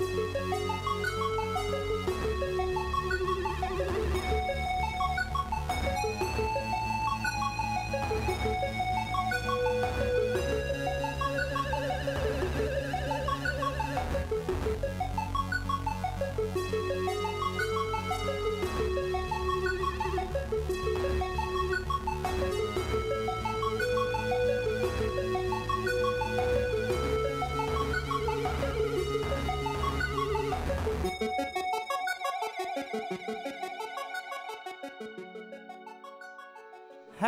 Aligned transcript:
Música 0.00 0.97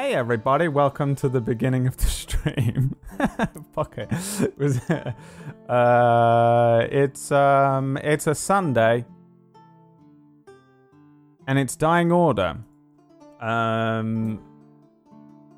Hey 0.00 0.14
everybody, 0.14 0.66
welcome 0.66 1.14
to 1.16 1.28
the 1.28 1.42
beginning 1.42 1.86
of 1.86 1.94
the 1.98 2.06
stream. 2.22 2.96
Fuck 3.74 3.98
it. 3.98 4.08
Was 4.56 4.78
uh 5.68 6.86
it's 6.90 7.30
um 7.30 7.98
it's 7.98 8.26
a 8.26 8.34
Sunday 8.34 9.04
and 11.46 11.58
it's 11.58 11.76
dying 11.76 12.10
order. 12.10 12.56
Um 13.42 14.40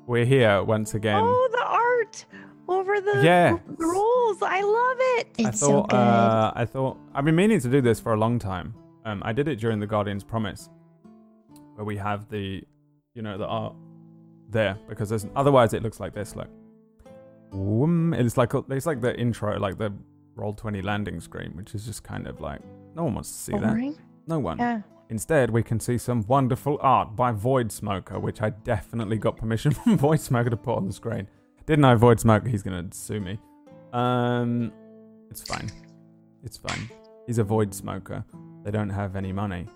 we're 0.07 0.25
here 0.25 0.61
once 0.61 0.93
again. 0.93 1.21
Oh, 1.23 1.49
the 1.53 1.63
art 1.63 2.25
over 2.67 2.99
the 2.99 3.21
Yeah. 3.23 3.57
rules. 3.77 4.41
I 4.41 4.59
love 4.61 4.97
it. 5.21 5.27
I 5.39 5.47
It's 5.47 5.61
so 5.61 5.67
thought 5.67 5.89
good. 5.89 5.95
uh 5.95 6.51
I 6.53 6.65
thought 6.65 6.97
I've 7.15 7.23
been 7.23 7.37
meaning 7.37 7.61
to 7.61 7.69
do 7.69 7.79
this 7.79 8.01
for 8.01 8.11
a 8.13 8.17
long 8.17 8.39
time. 8.39 8.75
Um 9.05 9.23
I 9.25 9.31
did 9.31 9.47
it 9.47 9.55
during 9.55 9.79
the 9.79 9.87
Guardian's 9.87 10.25
Promise 10.25 10.69
where 11.75 11.85
we 11.85 11.95
have 11.95 12.27
the 12.27 12.61
you 13.13 13.21
know 13.21 13.37
the 13.37 13.45
art 13.47 13.73
there 14.53 14.77
because 14.87 15.09
there's 15.09 15.25
otherwise 15.35 15.73
it 15.73 15.83
looks 15.83 15.99
like 15.99 16.13
this 16.13 16.35
look. 16.35 16.49
Whoom. 17.51 18.13
It's 18.13 18.37
like 18.37 18.51
it's 18.69 18.85
like 18.85 19.01
the 19.01 19.17
intro 19.19 19.59
like 19.59 19.77
the 19.77 19.93
Roll20 20.35 20.83
landing 20.83 21.19
screen 21.19 21.51
which 21.55 21.75
is 21.75 21.85
just 21.85 22.03
kind 22.03 22.25
of 22.27 22.41
like 22.41 22.61
no 22.95 23.03
one 23.03 23.15
wants 23.15 23.31
to 23.31 23.37
see 23.37 23.51
that. 23.53 23.95
No 24.27 24.39
one. 24.39 24.57
Yeah. 24.57 24.81
Instead, 25.09 25.49
we 25.49 25.61
can 25.61 25.79
see 25.79 25.97
some 25.97 26.25
wonderful 26.27 26.79
art 26.81 27.15
by 27.15 27.31
Void 27.31 27.71
Smoker, 27.71 28.19
which 28.19 28.41
I 28.41 28.49
definitely 28.49 29.17
got 29.17 29.37
permission 29.37 29.71
from 29.83 29.97
Void 29.97 30.19
Smoker 30.21 30.49
to 30.49 30.57
put 30.57 30.75
on 30.75 30.87
the 30.87 30.93
screen. 30.93 31.27
Didn't 31.65 31.85
I, 31.85 31.95
Void 31.95 32.19
Smoker? 32.19 32.47
He's 32.47 32.63
gonna 32.63 32.87
sue 32.91 33.19
me. 33.19 33.37
Um, 33.91 34.71
it's 35.29 35.43
fine. 35.43 35.69
It's 36.43 36.57
fine. 36.57 36.89
He's 37.27 37.37
a 37.37 37.43
Void 37.43 37.73
Smoker. 37.73 38.25
They 38.63 38.71
don't 38.71 38.89
have 38.89 39.15
any 39.15 39.31
money. 39.31 39.67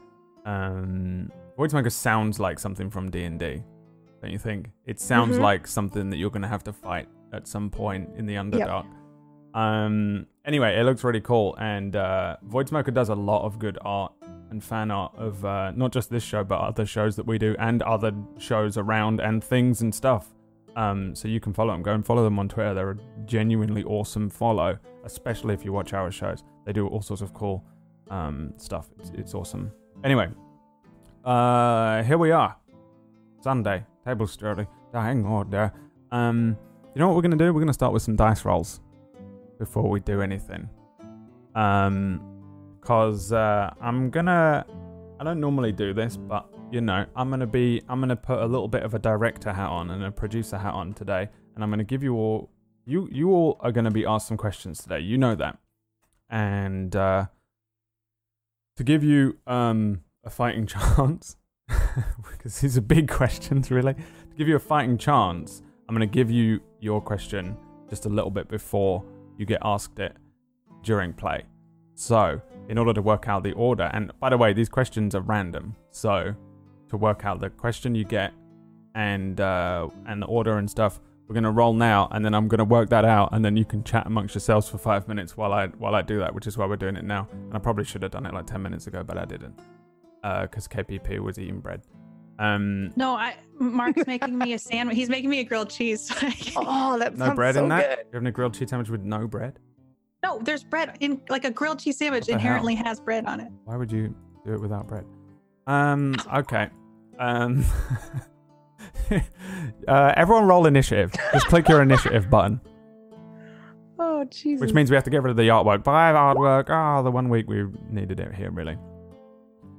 Um, 0.45 1.31
Void 1.55 1.71
Smoker 1.71 1.89
sounds 1.89 2.39
like 2.39 2.57
something 2.57 2.89
from 2.89 3.11
D 3.11 3.23
and 3.25 3.39
D, 3.39 3.61
don't 4.21 4.31
you 4.31 4.39
think? 4.39 4.69
It 4.85 4.99
sounds 4.99 5.37
Mhm. 5.37 5.41
like 5.41 5.67
something 5.67 6.09
that 6.09 6.17
you're 6.17 6.29
gonna 6.31 6.47
have 6.47 6.63
to 6.65 6.73
fight 6.73 7.07
at 7.33 7.47
some 7.47 7.69
point 7.69 8.09
in 8.17 8.25
the 8.25 8.35
Underdark. 8.35 8.85
Um. 9.53 10.27
Anyway, 10.45 10.79
it 10.79 10.83
looks 10.83 11.03
really 11.03 11.19
cool, 11.21 11.55
and 11.59 11.95
uh, 11.95 12.37
Void 12.43 12.69
Smoker 12.69 12.91
does 12.91 13.09
a 13.09 13.15
lot 13.15 13.43
of 13.43 13.59
good 13.59 13.77
art 13.81 14.13
and 14.49 14.63
fan 14.63 14.91
art 14.91 15.13
of 15.17 15.43
uh, 15.43 15.71
not 15.71 15.91
just 15.91 16.09
this 16.09 16.23
show, 16.23 16.43
but 16.43 16.59
other 16.61 16.85
shows 16.85 17.15
that 17.17 17.25
we 17.25 17.37
do 17.37 17.55
and 17.59 17.81
other 17.83 18.13
shows 18.37 18.77
around 18.77 19.19
and 19.19 19.43
things 19.43 19.81
and 19.81 19.93
stuff. 19.93 20.33
Um, 20.77 21.15
so 21.15 21.27
you 21.27 21.39
can 21.39 21.53
follow 21.53 21.73
them. 21.73 21.81
Go 21.81 21.93
and 21.93 22.05
follow 22.05 22.23
them 22.23 22.37
on 22.39 22.47
Twitter. 22.47 22.73
They're 22.73 22.91
a 22.91 22.97
genuinely 23.25 23.83
awesome 23.83 24.29
follow, 24.29 24.77
especially 25.03 25.53
if 25.53 25.65
you 25.65 25.73
watch 25.73 25.91
our 25.93 26.11
shows. 26.11 26.43
They 26.65 26.71
do 26.71 26.87
all 26.87 27.01
sorts 27.01 27.21
of 27.21 27.33
cool 27.33 27.63
um, 28.09 28.53
stuff. 28.57 28.87
It's, 28.99 29.09
it's 29.15 29.33
awesome. 29.33 29.71
Anyway, 30.03 30.29
uh, 31.25 32.03
here 32.03 32.17
we 32.17 32.31
are. 32.31 32.55
Sunday, 33.41 33.83
table 34.07 34.25
sturdy, 34.25 34.65
dying 34.93 35.25
order. 35.25 35.71
Um, 36.11 36.57
you 36.95 36.99
know 36.99 37.07
what 37.07 37.17
we're 37.17 37.23
gonna 37.23 37.35
do? 37.35 37.53
We're 37.53 37.59
gonna 37.59 37.73
start 37.73 37.91
with 37.91 38.01
some 38.01 38.15
dice 38.15 38.45
rolls 38.45 38.79
before 39.59 39.89
we 39.89 39.99
do 39.99 40.21
anything. 40.21 40.69
Um, 41.55 42.21
cause 42.79 43.33
uh, 43.33 43.73
I'm 43.81 44.09
gonna. 44.09 44.65
I 45.19 45.23
don't 45.23 45.41
normally 45.41 45.73
do 45.73 45.93
this, 45.93 46.15
but 46.15 46.47
you 46.71 46.79
know, 46.79 47.05
I'm 47.17 47.29
gonna 47.29 47.47
be. 47.47 47.81
I'm 47.89 47.99
gonna 47.99 48.15
put 48.15 48.39
a 48.39 48.45
little 48.45 48.69
bit 48.69 48.83
of 48.83 48.93
a 48.93 48.99
director 48.99 49.51
hat 49.51 49.69
on 49.69 49.91
and 49.91 50.03
a 50.05 50.11
producer 50.11 50.57
hat 50.57 50.73
on 50.73 50.93
today, 50.93 51.27
and 51.55 51.63
I'm 51.63 51.69
gonna 51.69 51.83
give 51.83 52.01
you 52.01 52.15
all. 52.15 52.49
You 52.85 53.09
you 53.11 53.31
all 53.31 53.57
are 53.59 53.73
gonna 53.73 53.91
be 53.91 54.05
asked 54.05 54.29
some 54.29 54.37
questions 54.37 54.81
today. 54.81 54.99
You 54.99 55.17
know 55.17 55.35
that, 55.35 55.57
and 56.29 56.95
uh, 56.95 57.25
to 58.77 58.83
give 58.85 59.03
you 59.03 59.37
um 59.45 60.03
a 60.23 60.29
fighting 60.29 60.65
chance, 60.73 61.35
because 62.31 62.59
these 62.61 62.77
are 62.77 62.81
big 62.81 63.07
questions, 63.21 63.71
really. 63.71 63.93
To 63.93 64.35
give 64.37 64.47
you 64.47 64.55
a 64.55 64.59
fighting 64.59 64.97
chance, 64.97 65.61
I'm 65.87 65.95
gonna 65.95 66.05
give 66.05 66.29
you 66.29 66.59
your 66.79 67.01
question 67.01 67.57
just 67.89 68.05
a 68.05 68.09
little 68.09 68.31
bit 68.31 68.47
before 68.47 69.03
you 69.37 69.45
get 69.45 69.59
asked 69.63 69.99
it 69.99 70.15
during 70.83 71.13
play. 71.13 71.43
So, 71.95 72.41
in 72.69 72.77
order 72.77 72.93
to 72.93 73.01
work 73.01 73.27
out 73.27 73.43
the 73.43 73.53
order, 73.53 73.89
and 73.93 74.11
by 74.19 74.29
the 74.29 74.37
way, 74.37 74.53
these 74.53 74.69
questions 74.69 75.15
are 75.15 75.21
random. 75.21 75.75
So, 75.91 76.35
to 76.89 76.97
work 76.97 77.25
out 77.25 77.39
the 77.39 77.49
question 77.49 77.95
you 77.95 78.03
get 78.03 78.33
and 78.95 79.39
uh, 79.41 79.87
and 80.05 80.21
the 80.21 80.27
order 80.27 80.57
and 80.57 80.69
stuff, 80.69 80.99
we're 81.27 81.35
gonna 81.35 81.51
roll 81.51 81.73
now, 81.73 82.07
and 82.11 82.23
then 82.23 82.33
I'm 82.33 82.47
gonna 82.47 82.63
work 82.63 82.89
that 82.89 83.05
out, 83.05 83.29
and 83.31 83.43
then 83.43 83.57
you 83.57 83.65
can 83.65 83.83
chat 83.83 84.05
amongst 84.05 84.35
yourselves 84.35 84.69
for 84.69 84.77
five 84.77 85.07
minutes 85.07 85.35
while 85.35 85.53
I 85.53 85.67
while 85.67 85.95
I 85.95 86.01
do 86.01 86.19
that, 86.19 86.33
which 86.33 86.47
is 86.47 86.57
why 86.57 86.65
we're 86.65 86.77
doing 86.77 86.95
it 86.95 87.03
now. 87.03 87.27
And 87.31 87.53
I 87.53 87.59
probably 87.59 87.83
should 87.83 88.03
have 88.03 88.11
done 88.11 88.25
it 88.25 88.33
like 88.33 88.45
ten 88.45 88.61
minutes 88.61 88.87
ago, 88.87 89.03
but 89.03 89.17
I 89.17 89.25
didn't, 89.25 89.59
because 90.43 90.67
KPP 90.67 91.19
was 91.19 91.37
eating 91.39 91.59
bread. 91.59 91.81
Um, 92.39 92.91
No, 92.95 93.15
I 93.15 93.35
Mark's 93.59 94.05
making 94.05 94.37
me 94.37 94.53
a 94.53 94.59
sandwich. 94.59 94.95
He's 94.95 95.09
making 95.09 95.29
me 95.29 95.39
a 95.39 95.43
grilled 95.43 95.69
cheese. 95.71 96.07
so 96.07 96.13
I 96.27 96.31
can- 96.31 96.53
Oh, 96.67 96.99
that 96.99 97.17
no 97.17 97.25
sounds 97.25 97.35
bread 97.35 97.55
so 97.55 97.63
in 97.63 97.69
that. 97.69 97.89
good. 97.89 97.97
You're 98.05 98.13
having 98.19 98.27
a 98.27 98.31
grilled 98.31 98.53
cheese 98.53 98.69
sandwich 98.69 98.89
with 98.89 99.01
no 99.01 99.27
bread. 99.27 99.57
no, 100.23 100.39
there's 100.43 100.63
bread 100.63 100.97
in 100.99 101.19
like 101.29 101.45
a 101.45 101.51
grilled 101.51 101.79
cheese 101.79 101.97
sandwich 101.97 102.21
What 102.21 102.27
the 102.27 102.33
hell? 102.33 102.39
inherently 102.39 102.75
has 102.75 102.99
bread 102.99 103.25
on 103.25 103.39
it. 103.39 103.51
Why 103.65 103.75
would 103.77 103.91
you 103.91 104.13
do 104.45 104.53
it 104.53 104.61
without 104.61 104.87
bread? 104.87 105.05
Um, 105.65 106.15
okay. 106.33 106.69
Um, 107.19 107.65
uh, 109.87 110.13
everyone 110.15 110.45
roll 110.45 110.65
initiative. 110.67 111.11
Just 111.33 111.47
click 111.47 111.67
your 111.69 111.81
initiative 111.81 112.29
button, 112.29 112.61
Oh 113.99 114.25
Jesus. 114.25 114.61
which 114.61 114.73
means 114.73 114.89
we 114.91 114.95
have 114.95 115.03
to 115.05 115.09
get 115.09 115.23
rid 115.23 115.31
of 115.31 115.37
the 115.37 115.47
artwork. 115.47 115.83
Five 115.83 116.15
artwork. 116.15 116.69
Ah, 116.69 117.01
the 117.01 117.09
one 117.11 117.29
week 117.29 117.47
we 117.49 117.65
needed 117.89 118.19
it 118.19 118.33
here, 118.35 118.51
really. 118.51 118.77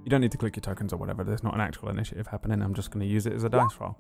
You 0.09 0.11
don't 0.11 0.23
need 0.23 0.33
to 0.33 0.39
click 0.39 0.57
your 0.57 0.63
tokens 0.63 0.95
or 0.95 0.97
whatever. 0.97 1.23
There's 1.23 1.43
not 1.43 1.53
an 1.53 1.61
actual 1.61 1.91
initiative 1.91 2.29
happening. 2.29 2.63
I'm 2.63 2.73
just 2.73 2.91
going 2.91 3.07
to 3.07 3.07
use 3.07 3.27
it 3.27 3.35
as 3.35 3.45
a 3.45 3.51
dice 3.51 3.77
roll. 3.79 3.95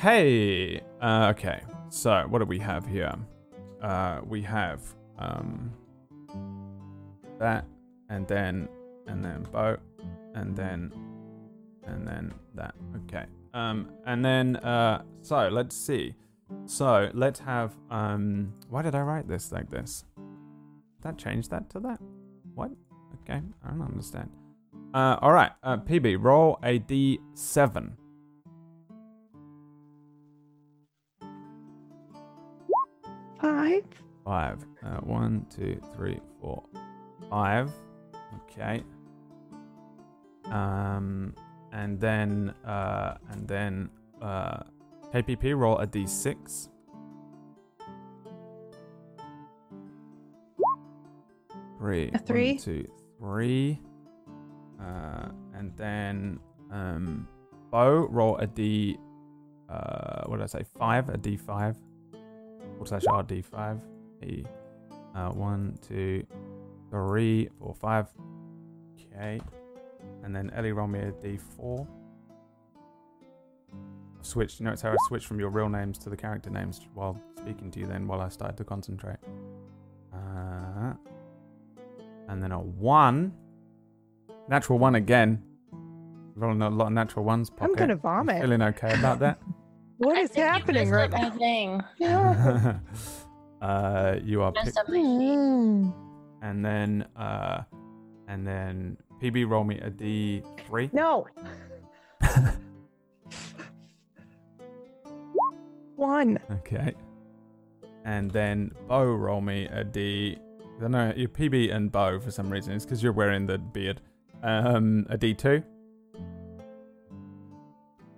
Hey. 0.00 0.80
Uh, 1.00 1.32
okay. 1.36 1.62
So, 1.90 2.24
what 2.28 2.40
do 2.40 2.44
we 2.44 2.58
have 2.58 2.84
here? 2.84 3.14
Uh, 3.80 4.18
we 4.26 4.42
have 4.42 4.80
um, 5.16 5.72
that, 7.38 7.66
and 8.10 8.26
then, 8.26 8.68
and 9.06 9.24
then 9.24 9.46
boat, 9.52 9.78
and 10.34 10.56
then, 10.56 10.92
and 11.86 12.04
then 12.04 12.34
that. 12.56 12.74
Okay. 13.04 13.26
Um, 13.54 13.92
and 14.06 14.24
then, 14.24 14.56
uh, 14.56 15.04
so 15.22 15.46
let's 15.52 15.76
see. 15.76 16.16
So 16.66 17.12
let's 17.14 17.38
have. 17.38 17.76
Um, 17.92 18.54
why 18.68 18.82
did 18.82 18.96
I 18.96 19.02
write 19.02 19.28
this 19.28 19.52
like 19.52 19.70
this? 19.70 20.04
That 21.02 21.16
changed 21.16 21.48
that 21.50 21.70
to 21.70 21.78
that. 21.78 22.00
What? 22.56 22.72
Okay, 23.22 23.40
I 23.64 23.68
don't 23.68 23.82
understand. 23.82 24.30
Uh, 24.94 25.16
all 25.20 25.32
right. 25.32 25.52
Uh, 25.62 25.76
PB, 25.76 26.16
roll 26.22 26.58
a 26.62 26.78
d7. 26.80 27.92
five. 33.40 33.84
Five. 34.24 34.66
Uh, 34.84 34.96
one, 34.98 35.46
two, 35.54 35.80
three, 35.94 36.20
four, 36.40 36.62
five. 37.30 37.70
Okay. 38.50 38.82
Um, 40.46 41.34
and 41.72 42.00
then, 42.00 42.54
uh, 42.64 43.18
and 43.30 43.46
then, 43.46 43.90
uh, 44.22 44.62
KPP 45.12 45.56
roll 45.56 45.78
a 45.78 45.86
d6. 45.86 46.68
Three. 51.78 52.10
A 52.12 52.18
three. 52.18 52.52
One, 52.52 52.58
two, 52.58 52.88
three. 53.18 53.80
Uh, 54.80 55.28
and 55.54 55.72
then, 55.76 56.38
um, 56.70 57.26
Bo 57.70 58.06
roll 58.10 58.36
a 58.36 58.46
d. 58.46 58.98
Uh, 59.68 60.22
what 60.26 60.36
did 60.36 60.44
I 60.44 60.46
say? 60.46 60.64
Five. 60.78 61.08
A 61.08 61.18
d5. 61.18 61.76
What 62.78 62.88
slash 62.88 63.04
R 63.06 63.22
d5. 63.22 63.80
E. 64.24 64.44
Uh, 65.14 65.30
one, 65.30 65.78
two, 65.86 66.24
three, 66.90 67.48
four, 67.58 67.74
five. 67.74 68.06
Okay. 68.94 69.40
And 70.24 70.34
then 70.34 70.50
Ellie 70.54 70.72
roll 70.72 70.86
me 70.86 71.00
a 71.00 71.12
d4. 71.12 71.86
I've 74.18 74.26
switched. 74.26 74.60
You 74.60 74.66
how 74.66 74.92
I 74.92 74.96
switched 75.08 75.26
from 75.26 75.38
your 75.38 75.50
real 75.50 75.68
names 75.68 75.98
to 75.98 76.10
the 76.10 76.16
character 76.16 76.50
names 76.50 76.80
while 76.94 77.20
speaking 77.36 77.70
to 77.72 77.80
you 77.80 77.86
then 77.86 78.06
while 78.06 78.20
I 78.20 78.28
started 78.28 78.56
to 78.56 78.64
concentrate. 78.64 79.18
Uh, 80.12 80.94
and 82.28 82.42
then 82.42 82.52
a 82.52 82.58
one. 82.58 83.32
Natural 84.48 84.78
one 84.78 84.94
again. 84.94 85.42
Rolling 86.34 86.62
a 86.62 86.70
lot 86.70 86.86
of 86.86 86.92
natural 86.92 87.24
ones. 87.24 87.50
I'm 87.60 87.74
gonna 87.74 87.96
vomit. 87.96 88.40
Feeling 88.40 88.62
okay 88.62 88.94
about 88.98 89.18
that? 89.20 89.38
What 89.98 90.16
I 90.16 90.20
is 90.20 90.34
happening 90.36 90.90
right 90.90 91.10
now? 91.10 91.30
thing. 91.30 91.82
Yeah. 91.98 92.78
uh, 93.60 94.14
you 94.22 94.42
are 94.42 94.52
pick- 94.52 94.76
up 94.76 94.88
my. 94.88 94.94
Mm. 94.96 95.92
and 96.40 96.64
then 96.64 97.04
uh, 97.16 97.62
and 98.28 98.46
then 98.46 98.96
PB 99.20 99.48
roll 99.50 99.64
me 99.64 99.80
a 99.80 99.90
D 99.90 100.42
three. 100.68 100.88
No. 100.92 101.26
One. 105.96 106.38
Okay. 106.52 106.94
And 108.04 108.30
then 108.30 108.70
Bo 108.86 109.02
roll 109.04 109.40
me 109.40 109.66
a 109.66 109.82
D. 109.82 110.38
I 110.76 110.80
don't 110.80 110.92
know, 110.92 111.12
your 111.16 111.28
PB 111.28 111.74
and 111.74 111.90
Bo 111.90 112.20
for 112.20 112.30
some 112.30 112.48
reason. 112.50 112.72
It's 112.74 112.84
because 112.84 113.02
you're 113.02 113.12
wearing 113.12 113.46
the 113.46 113.58
beard. 113.58 114.00
Um, 114.42 115.06
a 115.10 115.18
D2. 115.18 115.62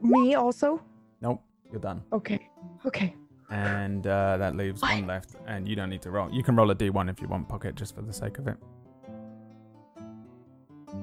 Me 0.03 0.35
also. 0.35 0.81
Nope, 1.21 1.43
you're 1.71 1.81
done. 1.81 2.03
Okay. 2.13 2.49
Okay. 2.87 3.15
And 3.51 4.07
uh, 4.07 4.37
that 4.37 4.57
leaves 4.57 4.81
one 4.81 5.07
left, 5.07 5.35
and 5.47 5.69
you 5.69 5.75
don't 5.77 5.91
need 5.91 6.03
to 6.03 6.11
roll. 6.11 6.31
You 6.31 6.43
can 6.43 6.57
roll 6.57 6.71
a 6.71 6.75
D1 6.75 7.11
if 7.11 7.21
you 7.21 7.29
want, 7.29 7.49
pocket, 7.49 7.75
just 7.75 7.95
for 7.97 8.03
the 8.03 8.13
sake 8.13 8.39
of 8.39 8.47
it. 8.49 8.57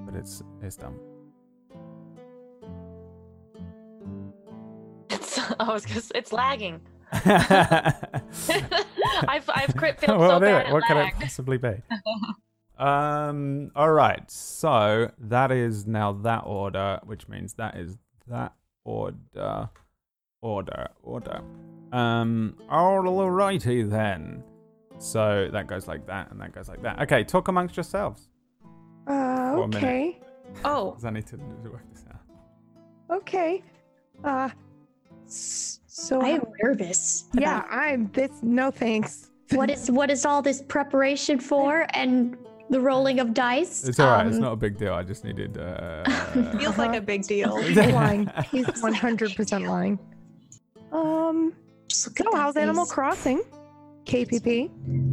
But 0.05 0.15
it's 0.15 0.41
it's 0.61 0.77
done. 0.77 0.97
It's, 5.09 5.39
I 5.59 5.73
was 5.73 5.85
gonna, 5.85 6.01
say- 6.01 6.11
it's 6.19 6.33
lagging. 6.33 6.81
I've 7.13 7.93
I've 9.49 9.75
crit 9.77 9.99
failed 9.99 10.19
so 10.19 10.39
there, 10.39 10.59
bad 10.63 10.69
it 10.69 10.73
what 10.73 10.83
could 10.83 10.97
it 10.97 11.01
lagged. 11.01 11.21
possibly 11.21 11.57
be? 11.57 11.69
Um. 12.79 13.71
All 13.75 13.91
right. 13.91 14.29
So 14.29 15.11
that 15.19 15.51
is 15.51 15.85
now 15.87 16.11
that 16.13 16.43
order, 16.45 16.99
which 17.05 17.27
means 17.27 17.53
that 17.53 17.75
is 17.77 17.97
that 18.27 18.53
order, 18.85 19.69
order, 20.41 20.87
order. 21.03 21.41
Um. 21.91 22.55
Alrighty 22.69 23.89
then. 23.89 24.43
So 24.99 25.49
that 25.51 25.67
goes 25.67 25.87
like 25.87 26.07
that, 26.07 26.31
and 26.31 26.41
that 26.41 26.51
goes 26.53 26.67
like 26.67 26.81
that. 26.81 26.99
Okay. 27.01 27.23
Talk 27.23 27.47
amongst 27.47 27.77
yourselves. 27.77 28.29
Uh, 29.07 29.53
For 29.55 29.63
a 29.63 29.67
minute. 29.67 29.83
okay. 29.83 30.19
Oh, 30.65 30.91
Because 30.91 31.05
I 31.05 31.09
need 31.11 31.27
to 31.27 31.37
work 31.69 31.83
this 31.93 32.03
out. 32.09 33.17
Okay. 33.17 33.63
Uh, 34.23 34.49
so 35.27 36.21
I 36.21 36.29
am 36.29 36.43
nervous. 36.63 37.25
yeah, 37.33 37.59
about 37.59 37.71
I'm 37.71 38.09
this. 38.13 38.31
No 38.41 38.71
thanks. 38.71 39.29
what 39.51 39.69
is 39.69 39.89
what 39.91 40.09
is 40.09 40.25
all 40.25 40.41
this 40.41 40.61
preparation 40.61 41.39
for 41.39 41.85
and 41.91 42.37
the 42.69 42.79
rolling 42.81 43.19
of 43.19 43.33
dice? 43.33 43.87
It's 43.87 43.99
all 43.99 44.11
right. 44.11 44.25
It's 44.27 44.35
Um, 44.37 44.41
not 44.41 44.53
a 44.53 44.57
big 44.57 44.77
deal. 44.77 44.93
I 44.93 45.03
just 45.03 45.23
needed. 45.23 45.57
Uh, 45.57 46.03
feels 46.57 46.77
like 46.77 46.95
a 46.95 47.01
big 47.01 47.23
deal. 47.23 47.55
He's 47.61 47.75
lying. 47.77 48.29
He's 48.51 48.65
100% 48.81 49.67
lying. 49.67 49.99
Um. 50.91 51.53
Just 51.87 52.07
look 52.07 52.17
So 52.17 52.25
at 52.27 52.31
that 52.31 52.37
how's 52.37 52.57
Animal. 52.57 52.85
Crossing? 52.85 53.41
KPP. 54.05 54.69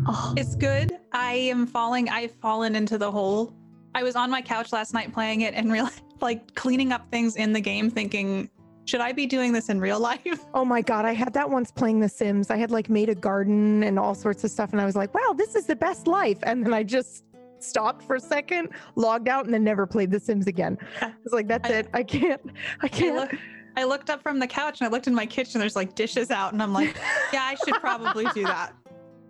Oh, 0.07 0.35
It's 0.37 0.55
good. 0.55 0.99
I 1.13 1.33
am 1.35 1.67
falling. 1.67 2.09
I've 2.09 2.33
fallen 2.33 2.75
into 2.77 2.99
the 2.99 3.11
hole. 3.11 3.53
I 3.95 4.03
was 4.03 4.17
on 4.17 4.31
my 4.31 4.43
couch 4.43 4.73
last 4.73 4.93
night 4.95 5.13
playing 5.13 5.43
it 5.43 5.55
and 5.55 5.71
real 5.73 5.89
like 6.21 6.55
cleaning 6.55 6.93
up 6.93 7.09
things 7.11 7.37
in 7.37 7.53
the 7.53 7.61
game, 7.61 7.91
thinking, 7.91 8.49
should 8.87 9.01
I 9.01 9.13
be 9.13 9.27
doing 9.27 9.53
this 9.53 9.69
in 9.69 9.81
real 9.81 9.99
life? 10.01 10.45
Oh 10.53 10.65
my 10.65 10.81
god, 10.81 11.05
I 11.05 11.13
had 11.13 11.33
that 11.35 11.49
once 11.49 11.71
playing 11.71 12.01
The 12.01 12.09
Sims. 12.09 12.51
I 12.51 12.57
had 12.57 12.71
like 12.71 12.89
made 12.89 13.09
a 13.09 13.15
garden 13.15 13.83
and 13.83 13.99
all 13.99 14.15
sorts 14.15 14.43
of 14.45 14.51
stuff, 14.51 14.73
and 14.73 14.81
I 14.81 14.85
was 14.85 14.97
like, 14.97 15.13
wow, 15.15 15.33
this 15.37 15.55
is 15.55 15.67
the 15.67 15.77
best 15.77 16.07
life. 16.07 16.39
And 16.43 16.65
then 16.65 16.73
I 16.75 16.83
just 16.83 17.25
stopped 17.65 18.05
for 18.05 18.17
a 18.17 18.21
second, 18.21 18.71
logged 18.97 19.29
out, 19.29 19.45
and 19.45 19.55
then 19.55 19.65
never 19.65 19.87
played 19.87 20.11
The 20.11 20.21
Sims 20.21 20.47
again. 20.47 20.79
I 21.01 21.13
was 21.23 21.33
like, 21.33 21.49
that's 21.49 21.69
I- 21.71 21.75
it. 21.75 21.89
I 21.95 22.03
can't. 22.03 22.41
I 22.47 22.87
I, 22.87 22.89
can't. 22.89 23.17
look, 23.17 23.35
I 23.77 23.85
looked 23.85 24.11
up 24.11 24.23
from 24.23 24.39
the 24.39 24.47
couch 24.47 24.81
and 24.81 24.89
I 24.89 24.91
looked 24.91 25.07
in 25.07 25.15
my 25.15 25.27
kitchen. 25.27 25.59
There's 25.59 25.77
like 25.77 25.95
dishes 25.95 26.31
out, 26.31 26.53
and 26.53 26.63
I'm 26.63 26.73
like, 26.73 26.97
yeah, 27.33 27.43
I 27.43 27.57
should 27.65 27.75
probably 27.81 28.27
do 28.35 28.45
that. 28.45 28.73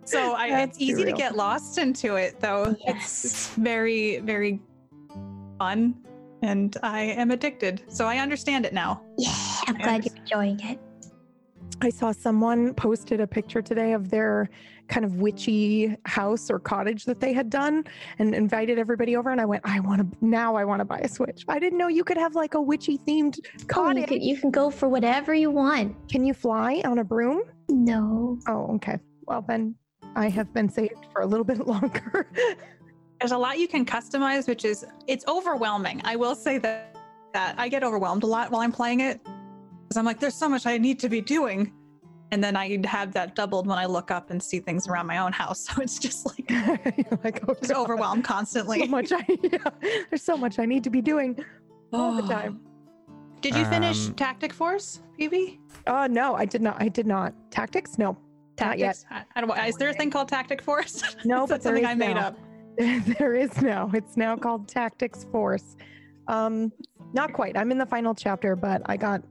So 0.05 0.33
I, 0.33 0.61
it's 0.61 0.79
easy 0.79 1.03
to 1.03 1.11
get 1.11 1.35
lost 1.35 1.79
into 1.79 2.15
it, 2.15 2.39
though. 2.39 2.75
It's, 2.85 3.25
it's 3.25 3.49
very, 3.55 4.19
very 4.19 4.61
fun, 5.57 5.95
and 6.43 6.77
I 6.83 7.01
am 7.01 7.31
addicted. 7.31 7.81
So 7.87 8.05
I 8.05 8.17
understand 8.19 8.65
it 8.67 8.73
now. 8.73 9.01
yeah, 9.17 9.33
I'm 9.67 9.77
glad 9.77 10.05
you're 10.05 10.15
enjoying 10.15 10.59
it. 10.59 10.79
I 11.81 11.89
saw 11.89 12.11
someone 12.11 12.73
posted 12.75 13.19
a 13.19 13.27
picture 13.27 13.61
today 13.61 13.93
of 13.93 14.09
their 14.09 14.49
kind 14.87 15.05
of 15.05 15.15
witchy 15.15 15.95
house 16.05 16.49
or 16.49 16.59
cottage 16.59 17.05
that 17.05 17.19
they 17.19 17.33
had 17.33 17.49
done 17.49 17.83
and 18.19 18.35
invited 18.35 18.77
everybody 18.79 19.15
over. 19.15 19.31
And 19.31 19.41
I 19.41 19.45
went, 19.45 19.63
I 19.65 19.79
want 19.79 20.01
to, 20.01 20.17
now 20.25 20.55
I 20.55 20.63
want 20.65 20.79
to 20.81 20.85
buy 20.85 20.99
a 20.99 21.07
Switch. 21.07 21.43
I 21.47 21.59
didn't 21.59 21.77
know 21.77 21.87
you 21.87 22.03
could 22.03 22.17
have 22.17 22.35
like 22.35 22.53
a 22.53 22.61
witchy 22.61 22.97
themed 22.97 23.39
Oh, 23.43 23.49
you 23.59 23.65
cottage. 23.65 24.07
can, 24.07 24.21
you 24.21 24.37
can 24.37 24.51
go 24.51 24.69
for 24.69 24.87
whatever 24.89 25.33
you 25.33 25.51
want. 25.51 25.95
Can 26.09 26.25
you 26.25 26.33
fly 26.33 26.81
on 26.85 26.99
a 26.99 27.03
broom? 27.03 27.43
No. 27.69 28.37
Oh, 28.47 28.75
okay. 28.75 28.99
Well, 29.27 29.43
then 29.47 29.75
I 30.15 30.29
have 30.29 30.53
been 30.53 30.69
saved 30.69 31.05
for 31.11 31.21
a 31.21 31.25
little 31.25 31.45
bit 31.45 31.65
longer. 31.67 32.27
There's 33.19 33.31
a 33.31 33.37
lot 33.37 33.57
you 33.57 33.67
can 33.67 33.85
customize, 33.85 34.47
which 34.47 34.65
is 34.65 34.85
it's 35.07 35.25
overwhelming. 35.27 36.01
I 36.03 36.15
will 36.15 36.35
say 36.35 36.57
that 36.59 36.95
that 37.33 37.55
I 37.57 37.67
get 37.67 37.83
overwhelmed 37.83 38.23
a 38.23 38.27
lot 38.27 38.49
while 38.51 38.61
I'm 38.61 38.71
playing 38.71 39.01
it 39.01 39.19
because 39.23 39.97
I'm 39.97 40.05
like, 40.05 40.19
there's 40.21 40.35
so 40.35 40.47
much 40.47 40.65
I 40.65 40.77
need 40.77 40.99
to 40.99 41.09
be 41.09 41.19
doing, 41.19 41.73
and 42.31 42.43
then 42.43 42.55
I'd 42.55 42.85
have 42.85 43.13
that 43.13 43.35
doubled 43.35 43.67
when 43.67 43.77
I 43.77 43.85
look 43.85 44.11
up 44.11 44.29
and 44.31 44.41
see 44.41 44.59
things 44.59 44.87
around 44.87 45.07
my 45.07 45.19
own 45.19 45.31
house. 45.31 45.67
So 45.75 45.81
it's 45.81 45.99
just 45.99 46.25
like 46.25 46.49
You're 46.49 47.19
like, 47.23 47.43
oh, 47.47 47.53
just 47.55 47.71
God. 47.73 47.83
overwhelmed 47.83 48.25
So 48.25 48.33
constantly. 48.33 48.87
much 48.87 49.11
I, 49.11 49.25
yeah, 49.43 49.57
there's 50.09 50.23
so 50.23 50.35
much 50.37 50.59
I 50.59 50.65
need 50.65 50.83
to 50.85 50.89
be 50.89 51.01
doing 51.01 51.37
all 51.93 52.15
the 52.15 52.23
time. 52.27 52.59
Did 53.41 53.55
you 53.55 53.65
finish 53.65 54.07
Um, 54.07 54.15
Tactic 54.15 54.51
Force, 54.53 55.01
PB? 55.19 55.59
Oh 55.87 56.07
no, 56.07 56.33
I 56.35 56.45
did 56.45 56.61
not. 56.63 56.81
I 56.81 56.87
did 56.87 57.05
not. 57.05 57.33
Tactics? 57.51 57.97
No, 57.99 58.17
not 58.59 58.79
yet. 58.79 58.95
Tactics? 58.97 59.05
I, 59.11 59.23
I 59.39 59.41
don't. 59.45 59.67
Is 59.69 59.75
there 59.75 59.89
a 59.89 59.93
thing 59.93 60.09
called 60.09 60.29
Tactic 60.29 60.61
Force? 60.63 61.03
No, 61.25 61.43
Is 61.43 61.49
but 61.51 61.61
something 61.61 61.85
I 61.85 61.93
made 61.93 62.15
now. 62.15 62.27
up. 62.29 62.37
there 63.19 63.35
is 63.35 63.61
now. 63.61 63.91
It's 63.93 64.17
now 64.17 64.35
called 64.35 64.67
Tactics 64.67 65.25
Force. 65.31 65.75
Um, 66.27 66.71
not 67.13 67.33
quite. 67.33 67.55
I'm 67.55 67.71
in 67.71 67.77
the 67.77 67.85
final 67.85 68.15
chapter, 68.15 68.55
but 68.55 68.81
I 68.87 68.97
got 68.97 69.21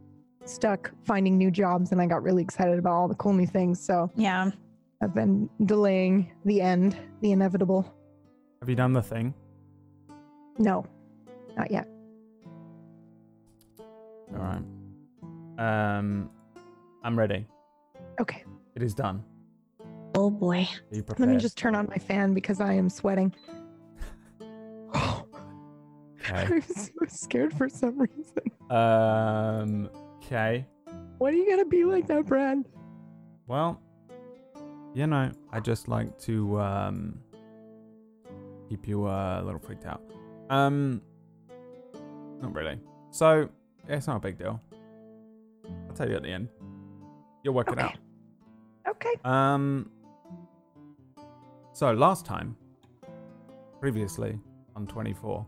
stuck 0.44 0.91
finding 1.05 1.37
new 1.38 1.50
jobs 1.50 1.93
and 1.93 2.00
I 2.00 2.06
got 2.06 2.23
really 2.23 2.43
excited 2.43 2.79
about 2.79 2.93
all 2.93 3.08
the 3.08 3.14
cool 3.14 3.32
new 3.32 3.46
things. 3.46 3.81
So 3.81 4.11
Yeah. 4.17 4.50
I've 5.02 5.14
been 5.14 5.49
delaying 5.64 6.31
the 6.44 6.61
end, 6.61 6.96
the 7.20 7.32
inevitable. 7.32 7.93
Have 8.61 8.69
you 8.69 8.76
done 8.76 8.93
the 8.93 9.02
thing? 9.02 9.35
No, 10.59 10.87
not 11.57 11.71
yet. 11.71 11.88
All 13.78 14.38
right. 14.38 14.62
Um, 15.59 16.30
I'm 17.02 17.18
ready. 17.18 17.47
Okay. 18.21 18.45
It 18.75 18.83
is 18.83 18.95
done. 18.95 19.23
Oh 20.14 20.30
boy. 20.30 20.68
Are 20.90 20.95
you 20.97 21.02
prepared? 21.02 21.28
Let 21.28 21.35
me 21.35 21.40
just 21.40 21.59
turn 21.59 21.75
on 21.75 21.87
my 21.88 21.97
fan 21.99 22.35
because 22.35 22.61
I 22.61 22.73
am 22.75 22.88
sweating. 22.88 23.35
Okay. 26.26 26.54
I'm 26.54 26.62
so 26.62 26.90
scared 27.07 27.52
for 27.52 27.68
some 27.68 27.99
reason. 27.99 28.71
Um. 28.71 29.90
Okay. 30.26 30.66
Why 31.19 31.28
are 31.31 31.33
you 31.33 31.49
gonna 31.49 31.64
be 31.66 31.85
like 31.85 32.07
that, 32.09 32.26
Brad? 32.26 32.64
Well, 33.47 33.81
you 34.95 35.07
know, 35.07 35.31
I 35.52 35.61
just 35.61 35.88
like 35.88 36.19
to 36.21 36.61
um 36.61 37.19
keep 38.69 38.88
you 38.88 39.07
uh, 39.07 39.40
a 39.40 39.45
little 39.45 39.61
freaked 39.61 39.87
out. 39.87 40.02
Um, 40.50 41.02
not 42.40 42.54
really. 42.54 42.78
So 43.11 43.49
yeah, 43.88 43.97
it's 43.97 44.07
not 44.07 44.16
a 44.16 44.21
big 44.21 44.38
deal. 44.38 44.61
I'll 45.88 45.95
tell 45.95 46.09
you 46.09 46.16
at 46.16 46.23
the 46.23 46.31
end. 46.31 46.49
You'll 47.43 47.54
work 47.54 47.69
it 47.69 47.73
Okay. 47.78 47.83
out. 47.83 47.97
Okay. 48.88 49.14
Um. 49.25 49.90
So 51.73 51.93
last 51.93 52.25
time, 52.25 52.57
previously 53.81 54.38
on 54.76 54.87
24, 54.87 55.45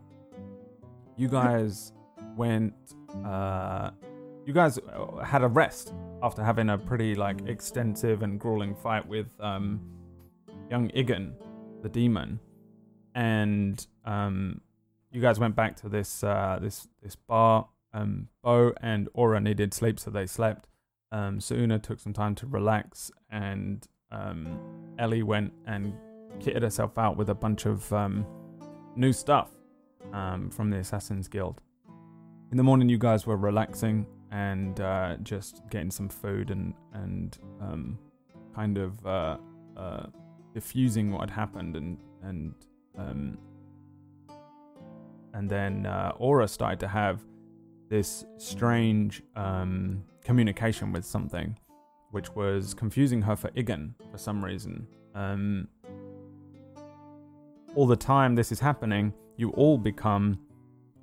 you 1.15 1.27
guys 1.27 1.93
went. 2.35 2.73
Uh, 3.25 3.91
you 4.47 4.53
guys 4.53 4.79
uh, 4.79 5.17
had 5.17 5.43
a 5.43 5.47
rest 5.47 5.93
after 6.23 6.41
having 6.41 6.69
a 6.69 6.77
pretty 6.77 7.15
like 7.15 7.45
extensive 7.47 8.23
and 8.23 8.39
grueling 8.39 8.73
fight 8.73 9.05
with 9.05 9.27
um, 9.41 9.81
young 10.71 10.89
Igan, 10.91 11.33
the 11.81 11.89
demon, 11.89 12.39
and 13.13 13.85
um, 14.05 14.61
you 15.11 15.19
guys 15.19 15.37
went 15.37 15.53
back 15.53 15.75
to 15.81 15.89
this 15.89 16.23
uh, 16.23 16.57
this 16.61 16.87
this 17.03 17.15
bar. 17.15 17.67
Um, 17.93 18.29
Bo 18.41 18.73
and 18.81 19.09
Aura 19.13 19.41
needed 19.41 19.73
sleep, 19.73 19.99
so 19.99 20.09
they 20.11 20.25
slept. 20.25 20.69
Um, 21.11 21.41
Suna 21.41 21.77
took 21.77 21.99
some 21.99 22.13
time 22.13 22.33
to 22.35 22.47
relax, 22.47 23.11
and 23.29 23.85
um, 24.11 24.59
Ellie 24.97 25.23
went 25.23 25.51
and 25.65 25.93
kitted 26.39 26.61
herself 26.61 26.97
out 26.97 27.17
with 27.17 27.29
a 27.29 27.35
bunch 27.35 27.65
of 27.65 27.91
um, 27.91 28.25
new 28.95 29.11
stuff 29.11 29.51
um, 30.13 30.49
from 30.49 30.69
the 30.69 30.77
Assassin's 30.77 31.27
Guild. 31.27 31.59
In 32.49 32.55
the 32.55 32.63
morning, 32.63 32.87
you 32.87 32.97
guys 32.97 33.27
were 33.27 33.35
relaxing 33.35 34.05
and 34.31 34.79
uh, 34.79 35.15
just 35.23 35.61
getting 35.69 35.91
some 35.91 36.09
food 36.09 36.51
and 36.51 36.73
and 36.93 37.37
um, 37.61 37.97
kind 38.55 38.77
of 38.77 39.05
uh, 39.05 39.37
uh, 39.75 40.07
diffusing 40.53 41.11
what 41.11 41.21
had 41.21 41.29
happened 41.29 41.75
and 41.75 41.97
and 42.23 42.53
um, 42.97 43.37
and 45.33 45.49
then 45.49 45.85
uh, 45.85 46.13
Aura 46.17 46.47
started 46.47 46.79
to 46.79 46.87
have 46.87 47.23
this 47.89 48.25
strange 48.37 49.21
um, 49.35 50.03
communication 50.23 50.91
with 50.91 51.05
something, 51.05 51.57
which 52.11 52.29
was 52.35 52.73
confusing 52.73 53.21
her 53.21 53.35
for 53.35 53.49
Igen 53.55 53.93
for 54.11 54.17
some 54.17 54.43
reason. 54.43 54.87
Um, 55.15 55.67
all 57.75 57.87
the 57.87 57.95
time 57.95 58.35
this 58.35 58.51
is 58.51 58.59
happening, 58.59 59.13
you 59.35 59.51
all 59.51 59.77
become, 59.77 60.39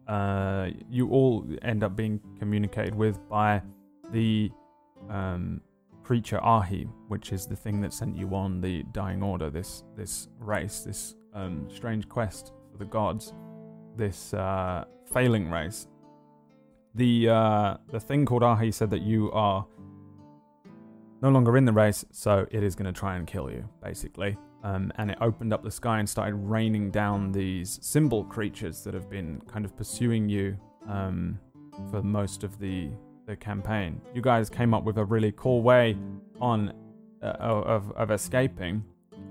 uh, 0.08 0.68
you 0.88 1.08
all 1.10 1.46
end 1.62 1.82
up 1.82 1.96
being 1.96 2.20
communicated 2.38 2.94
with 2.94 3.18
by 3.28 3.62
the 4.12 4.50
um, 5.08 5.60
creature 6.02 6.42
Ahi, 6.42 6.86
which 7.08 7.32
is 7.32 7.46
the 7.46 7.56
thing 7.56 7.80
that 7.80 7.92
sent 7.92 8.16
you 8.16 8.34
on 8.34 8.60
the 8.60 8.82
Dying 8.92 9.22
Order, 9.22 9.50
this 9.50 9.84
this 9.96 10.28
race, 10.38 10.80
this 10.80 11.14
um, 11.32 11.68
strange 11.74 12.08
quest 12.08 12.52
for 12.70 12.78
the 12.78 12.84
gods, 12.84 13.32
this 13.96 14.34
uh, 14.34 14.84
failing 15.12 15.50
race. 15.50 15.88
The 16.94 17.28
uh, 17.28 17.76
the 17.90 18.00
thing 18.00 18.26
called 18.26 18.42
Ahi 18.42 18.70
said 18.70 18.90
that 18.90 19.02
you 19.02 19.32
are 19.32 19.66
no 21.22 21.30
longer 21.30 21.56
in 21.56 21.64
the 21.64 21.72
race, 21.72 22.04
so 22.10 22.46
it 22.50 22.62
is 22.62 22.74
going 22.74 22.92
to 22.92 22.98
try 22.98 23.16
and 23.16 23.26
kill 23.26 23.50
you, 23.50 23.66
basically. 23.82 24.36
Um, 24.64 24.90
and 24.96 25.10
it 25.10 25.18
opened 25.20 25.52
up 25.52 25.62
the 25.62 25.70
sky 25.70 25.98
and 25.98 26.08
started 26.08 26.34
raining 26.34 26.90
down 26.90 27.30
these 27.30 27.78
symbol 27.82 28.24
creatures 28.24 28.82
that 28.84 28.94
have 28.94 29.08
been 29.08 29.40
kind 29.46 29.64
of 29.64 29.76
pursuing 29.76 30.28
you 30.28 30.56
um, 30.88 31.38
for 31.90 32.02
most 32.02 32.42
of 32.44 32.58
the 32.58 32.90
the 33.26 33.36
campaign. 33.36 34.00
You 34.14 34.20
guys 34.20 34.50
came 34.50 34.74
up 34.74 34.84
with 34.84 34.98
a 34.98 35.04
really 35.04 35.32
cool 35.32 35.62
way 35.62 35.96
on 36.40 36.72
uh, 37.22 37.36
of 37.38 37.92
of 37.92 38.10
escaping 38.10 38.82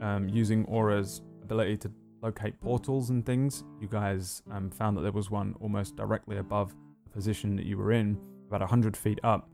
um, 0.02 0.30
using 0.30 0.66
Aura's 0.66 1.22
ability 1.42 1.78
to 1.78 1.92
locate 2.22 2.60
portals 2.62 3.10
and 3.10 3.26
things. 3.26 3.64
You 3.80 3.88
guys 3.88 4.42
um, 4.52 4.70
found 4.70 4.98
that 4.98 5.02
there 5.02 5.12
was 5.12 5.30
one 5.30 5.56
almost 5.60 5.96
directly 5.96 6.38
above 6.38 6.74
the 7.04 7.10
position 7.10 7.56
that 7.58 7.66
you 7.66 7.78
were 7.78 7.92
in, 7.92 8.18
about 8.48 8.62
100 8.62 8.96
feet 8.96 9.20
up. 9.24 9.50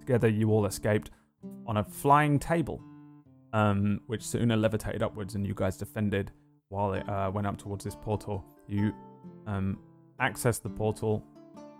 Together, 0.00 0.28
you 0.28 0.50
all 0.50 0.66
escaped 0.66 1.10
on 1.66 1.76
a 1.76 1.84
flying 1.84 2.38
table, 2.38 2.82
um, 3.54 4.00
which 4.08 4.22
Suna 4.22 4.56
levitated 4.56 5.02
upwards, 5.02 5.36
and 5.36 5.46
you 5.46 5.54
guys 5.54 5.76
defended 5.78 6.32
while 6.68 6.92
it 6.92 7.08
uh, 7.08 7.30
went 7.32 7.46
up 7.46 7.56
towards 7.56 7.84
this 7.84 7.94
portal. 7.94 8.44
You 8.66 8.92
um, 9.46 9.78
accessed 10.20 10.62
the 10.62 10.68
portal. 10.68 11.24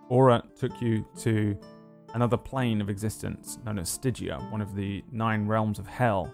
Aura 0.09 0.41
took 0.57 0.81
you 0.81 1.05
to 1.19 1.57
another 2.13 2.37
plane 2.37 2.79
of 2.79 2.89
existence 2.89 3.59
known 3.65 3.77
as 3.77 3.89
Stygia, 3.89 4.39
one 4.51 4.61
of 4.61 4.73
the 4.73 5.03
nine 5.11 5.45
realms 5.47 5.77
of 5.77 5.85
hell, 5.85 6.33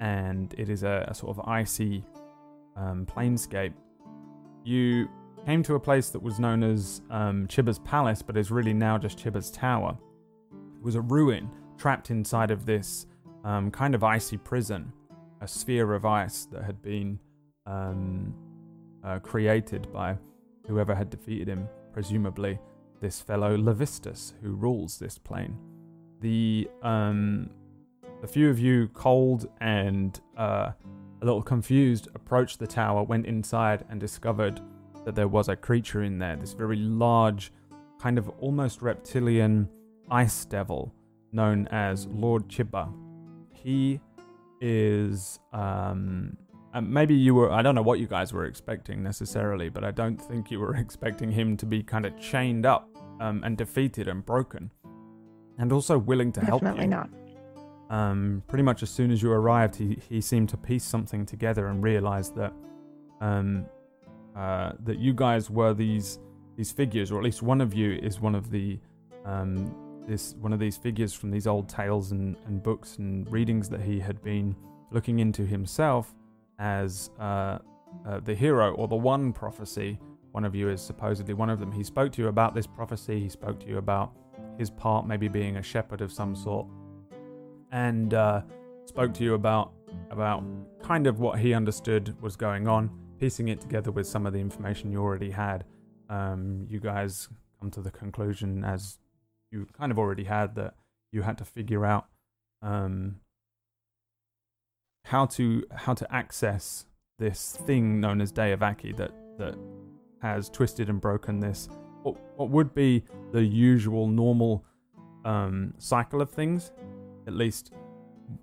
and 0.00 0.54
it 0.58 0.68
is 0.68 0.82
a, 0.82 1.06
a 1.08 1.14
sort 1.14 1.36
of 1.38 1.48
icy 1.48 2.04
um, 2.76 3.06
planescape. 3.06 3.72
You 4.62 5.08
came 5.46 5.62
to 5.62 5.74
a 5.74 5.80
place 5.80 6.10
that 6.10 6.22
was 6.22 6.38
known 6.38 6.62
as 6.62 7.00
um, 7.10 7.46
Chiba's 7.46 7.78
Palace, 7.78 8.20
but 8.20 8.36
is 8.36 8.50
really 8.50 8.74
now 8.74 8.98
just 8.98 9.18
Chiba's 9.18 9.50
Tower. 9.50 9.96
It 10.52 10.84
was 10.84 10.96
a 10.96 11.00
ruin 11.00 11.48
trapped 11.78 12.10
inside 12.10 12.50
of 12.50 12.66
this 12.66 13.06
um, 13.44 13.70
kind 13.70 13.94
of 13.94 14.04
icy 14.04 14.36
prison, 14.36 14.92
a 15.40 15.48
sphere 15.48 15.94
of 15.94 16.04
ice 16.04 16.46
that 16.46 16.62
had 16.62 16.82
been 16.82 17.18
um, 17.66 18.34
uh, 19.04 19.18
created 19.18 19.92
by 19.92 20.16
whoever 20.66 20.94
had 20.94 21.10
defeated 21.10 21.48
him, 21.48 21.68
presumably 21.92 22.58
this 23.00 23.20
fellow 23.20 23.56
Levistus 23.56 24.32
who 24.42 24.52
rules 24.52 24.98
this 24.98 25.18
plane. 25.18 25.58
The 26.20 26.68
um, 26.82 27.50
few 28.28 28.48
of 28.48 28.58
you, 28.58 28.88
cold 28.88 29.48
and 29.60 30.18
uh, 30.38 30.70
a 31.20 31.24
little 31.24 31.42
confused, 31.42 32.08
approached 32.14 32.58
the 32.58 32.66
tower, 32.66 33.02
went 33.02 33.26
inside, 33.26 33.84
and 33.90 34.00
discovered 34.00 34.60
that 35.04 35.14
there 35.14 35.28
was 35.28 35.48
a 35.48 35.56
creature 35.56 36.04
in 36.04 36.18
there. 36.18 36.36
This 36.36 36.52
very 36.52 36.76
large, 36.76 37.52
kind 38.00 38.18
of 38.18 38.28
almost 38.40 38.82
reptilian 38.82 39.68
ice 40.10 40.44
devil 40.44 40.94
known 41.32 41.66
as 41.68 42.06
Lord 42.06 42.48
Chiba. 42.48 42.92
He 43.62 44.00
is 44.60 45.40
um, 45.52 46.36
maybe 46.80 47.14
you 47.14 47.34
were 47.34 47.50
I 47.52 47.62
don't 47.62 47.74
know 47.74 47.82
what 47.82 47.98
you 47.98 48.06
guys 48.06 48.32
were 48.32 48.46
expecting 48.46 49.02
necessarily, 49.02 49.68
but 49.68 49.84
I 49.84 49.90
don't 49.90 50.20
think 50.20 50.50
you 50.50 50.60
were 50.60 50.76
expecting 50.86 51.30
him 51.30 51.56
to 51.58 51.66
be 51.66 51.82
kind 51.82 52.06
of 52.06 52.18
chained 52.20 52.66
up 52.66 52.88
um, 53.20 53.42
and 53.44 53.56
defeated 53.56 54.08
and 54.08 54.24
broken, 54.24 54.70
and 55.58 55.72
also 55.72 55.98
willing 55.98 56.32
to 56.32 56.40
Definitely 56.40 56.66
help 56.68 56.80
you. 56.82 56.86
not. 56.88 57.10
Um, 57.90 58.42
pretty 58.46 58.62
much 58.62 58.82
as 58.82 58.88
soon 58.88 59.10
as 59.10 59.22
you 59.22 59.30
arrived, 59.30 59.76
he, 59.76 59.98
he 60.08 60.22
seemed 60.22 60.48
to 60.48 60.56
piece 60.56 60.82
something 60.82 61.26
together 61.26 61.66
and 61.66 61.82
realized 61.82 62.34
that 62.36 62.54
um, 63.20 63.66
uh, 64.34 64.72
that 64.84 64.98
you 64.98 65.12
guys 65.12 65.50
were 65.50 65.74
these 65.74 66.18
these 66.56 66.72
figures, 66.72 67.10
or 67.10 67.18
at 67.18 67.24
least 67.24 67.42
one 67.42 67.60
of 67.60 67.74
you 67.74 67.92
is 68.02 68.20
one 68.20 68.34
of 68.34 68.50
the 68.50 68.78
um, 69.24 69.74
this 70.06 70.34
one 70.40 70.52
of 70.52 70.58
these 70.58 70.76
figures 70.76 71.12
from 71.12 71.30
these 71.30 71.46
old 71.46 71.68
tales 71.68 72.12
and, 72.12 72.36
and 72.46 72.62
books 72.62 72.96
and 72.98 73.30
readings 73.30 73.68
that 73.68 73.80
he 73.80 74.00
had 74.00 74.22
been 74.22 74.54
looking 74.90 75.20
into 75.20 75.44
himself 75.44 76.14
as 76.58 77.10
uh, 77.18 77.58
uh, 78.06 78.20
the 78.24 78.34
hero 78.34 78.74
or 78.74 78.88
the 78.88 78.96
one 78.96 79.32
prophecy. 79.32 79.98
One 80.32 80.44
of 80.44 80.54
you 80.54 80.68
is 80.70 80.80
supposedly 80.80 81.34
one 81.34 81.50
of 81.50 81.60
them. 81.60 81.70
He 81.70 81.84
spoke 81.84 82.12
to 82.12 82.22
you 82.22 82.28
about 82.28 82.54
this 82.54 82.66
prophecy. 82.66 83.20
He 83.20 83.28
spoke 83.28 83.60
to 83.60 83.66
you 83.66 83.78
about 83.78 84.12
his 84.58 84.70
part, 84.70 85.06
maybe 85.06 85.28
being 85.28 85.56
a 85.56 85.62
shepherd 85.62 86.00
of 86.00 86.12
some 86.12 86.34
sort, 86.34 86.66
and 87.70 88.14
uh, 88.14 88.42
spoke 88.84 89.12
to 89.14 89.24
you 89.24 89.34
about 89.34 89.72
about 90.10 90.42
kind 90.82 91.06
of 91.06 91.20
what 91.20 91.38
he 91.38 91.54
understood 91.54 92.14
was 92.20 92.36
going 92.36 92.68
on, 92.68 92.90
piecing 93.18 93.48
it 93.48 93.60
together 93.60 93.90
with 93.90 94.06
some 94.06 94.26
of 94.26 94.32
the 94.32 94.40
information 94.40 94.90
you 94.90 95.00
already 95.00 95.30
had. 95.30 95.64
Um, 96.08 96.66
you 96.68 96.80
guys 96.80 97.28
come 97.60 97.70
to 97.70 97.80
the 97.80 97.90
conclusion, 97.90 98.64
as 98.64 98.98
you 99.52 99.66
kind 99.76 99.92
of 99.92 99.98
already 99.98 100.24
had, 100.24 100.54
that 100.56 100.74
you 101.12 101.22
had 101.22 101.38
to 101.38 101.44
figure 101.44 101.84
out 101.84 102.06
um, 102.62 103.16
how 105.04 105.26
to 105.26 105.64
how 105.74 105.94
to 105.94 106.12
access 106.12 106.86
this 107.18 107.56
thing 107.66 108.00
known 108.00 108.20
as 108.20 108.32
Deavaki 108.32 108.96
that 108.96 109.12
that 109.38 109.56
has 110.20 110.48
twisted 110.48 110.88
and 110.88 111.00
broken 111.00 111.40
this 111.40 111.68
what, 112.02 112.16
what 112.36 112.50
would 112.50 112.74
be 112.74 113.04
the 113.32 113.42
usual 113.42 114.08
normal 114.08 114.64
um, 115.24 115.74
cycle 115.78 116.20
of 116.20 116.30
things, 116.30 116.72
at 117.26 117.34
least 117.34 117.72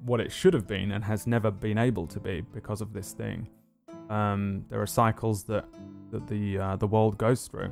what 0.06 0.20
it 0.20 0.32
should 0.32 0.54
have 0.54 0.68
been 0.68 0.92
and 0.92 1.04
has 1.04 1.26
never 1.26 1.52
been 1.52 1.78
able 1.78 2.08
to 2.08 2.20
be 2.20 2.42
because 2.54 2.82
of 2.82 2.94
this 2.94 3.14
thing. 3.14 3.48
Um, 4.10 4.66
there 4.70 4.82
are 4.82 4.88
cycles 4.88 5.44
that 5.44 5.66
that 6.12 6.28
the 6.28 6.58
uh, 6.58 6.76
the 6.78 6.88
world 6.88 7.18
goes 7.18 7.48
through, 7.48 7.72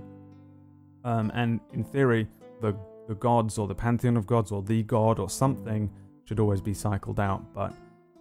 um, 1.03 1.31
and 1.33 1.59
in 1.73 1.83
theory, 1.83 2.27
the 2.61 2.75
the 3.07 3.15
gods 3.15 3.57
or 3.57 3.67
the 3.67 3.75
pantheon 3.75 4.17
of 4.17 4.27
gods 4.27 4.51
or 4.51 4.61
the 4.61 4.83
god 4.83 5.19
or 5.19 5.29
something 5.29 5.89
should 6.25 6.39
always 6.39 6.61
be 6.61 6.73
cycled 6.73 7.19
out, 7.19 7.53
but 7.53 7.73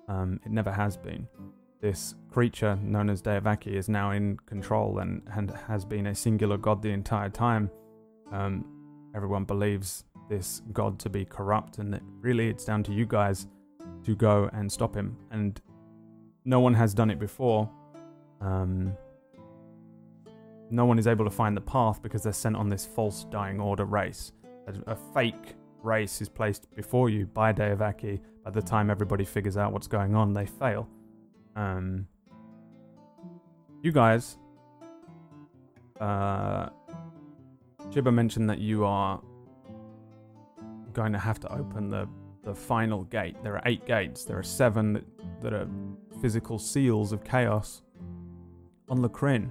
um, 0.08 0.40
it 0.44 0.52
never 0.52 0.70
has 0.70 0.96
been. 0.96 1.26
This 1.80 2.14
creature 2.30 2.78
known 2.82 3.10
as 3.10 3.20
Deavaki 3.20 3.74
is 3.74 3.88
now 3.88 4.12
in 4.12 4.38
control 4.46 5.00
and, 5.00 5.22
and 5.32 5.50
has 5.66 5.84
been 5.84 6.06
a 6.06 6.14
singular 6.14 6.56
god 6.56 6.82
the 6.82 6.90
entire 6.90 7.28
time. 7.28 7.70
Um, 8.32 8.64
everyone 9.14 9.44
believes 9.44 10.04
this 10.28 10.62
god 10.72 10.98
to 11.00 11.10
be 11.10 11.24
corrupt, 11.24 11.78
and 11.78 11.94
it, 11.94 12.02
really 12.20 12.48
it's 12.48 12.64
down 12.64 12.82
to 12.84 12.92
you 12.92 13.06
guys 13.06 13.46
to 14.04 14.14
go 14.14 14.48
and 14.52 14.70
stop 14.70 14.94
him. 14.94 15.16
And 15.30 15.60
no 16.44 16.60
one 16.60 16.74
has 16.74 16.94
done 16.94 17.10
it 17.10 17.18
before. 17.18 17.68
Um, 18.40 18.96
no 20.70 20.84
one 20.84 20.98
is 20.98 21.06
able 21.06 21.24
to 21.24 21.30
find 21.30 21.56
the 21.56 21.60
path 21.60 22.02
because 22.02 22.22
they're 22.22 22.32
sent 22.32 22.56
on 22.56 22.68
this 22.68 22.86
false 22.86 23.24
dying 23.30 23.60
order 23.60 23.84
race. 23.84 24.32
A, 24.66 24.92
a 24.92 24.96
fake 25.14 25.54
race 25.82 26.20
is 26.20 26.28
placed 26.28 26.74
before 26.74 27.08
you 27.08 27.26
by 27.26 27.52
Deavaki. 27.52 28.20
By 28.44 28.50
the 28.50 28.62
time 28.62 28.90
everybody 28.90 29.24
figures 29.24 29.56
out 29.56 29.72
what's 29.72 29.86
going 29.86 30.14
on, 30.14 30.32
they 30.32 30.46
fail. 30.46 30.88
Um, 31.54 32.06
you 33.82 33.92
guys, 33.92 34.38
uh, 36.00 36.68
Chiba 37.90 38.12
mentioned 38.12 38.50
that 38.50 38.58
you 38.58 38.84
are 38.84 39.20
going 40.92 41.12
to 41.12 41.18
have 41.18 41.38
to 41.40 41.52
open 41.52 41.88
the 41.88 42.08
the 42.46 42.54
final 42.54 43.02
gate. 43.04 43.36
There 43.42 43.54
are 43.54 43.62
eight 43.66 43.84
gates. 43.86 44.24
There 44.24 44.38
are 44.38 44.42
seven 44.42 44.92
that, 44.92 45.04
that 45.42 45.52
are 45.52 45.68
physical 46.22 46.58
seals 46.58 47.12
of 47.12 47.24
chaos 47.24 47.82
on 48.88 48.98
Lacrin, 48.98 49.50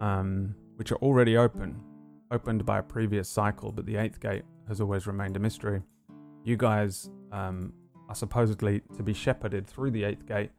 um, 0.00 0.54
which 0.76 0.92
are 0.92 0.98
already 0.98 1.36
open, 1.36 1.78
opened 2.30 2.64
by 2.64 2.78
a 2.78 2.82
previous 2.82 3.28
cycle, 3.28 3.72
but 3.72 3.86
the 3.86 3.96
eighth 3.96 4.20
gate 4.20 4.42
has 4.68 4.80
always 4.80 5.06
remained 5.06 5.36
a 5.36 5.40
mystery. 5.40 5.82
You 6.44 6.56
guys 6.56 7.10
um, 7.32 7.72
are 8.08 8.14
supposedly 8.14 8.82
to 8.96 9.02
be 9.02 9.12
shepherded 9.12 9.66
through 9.66 9.90
the 9.90 10.04
eighth 10.04 10.26
gate 10.26 10.50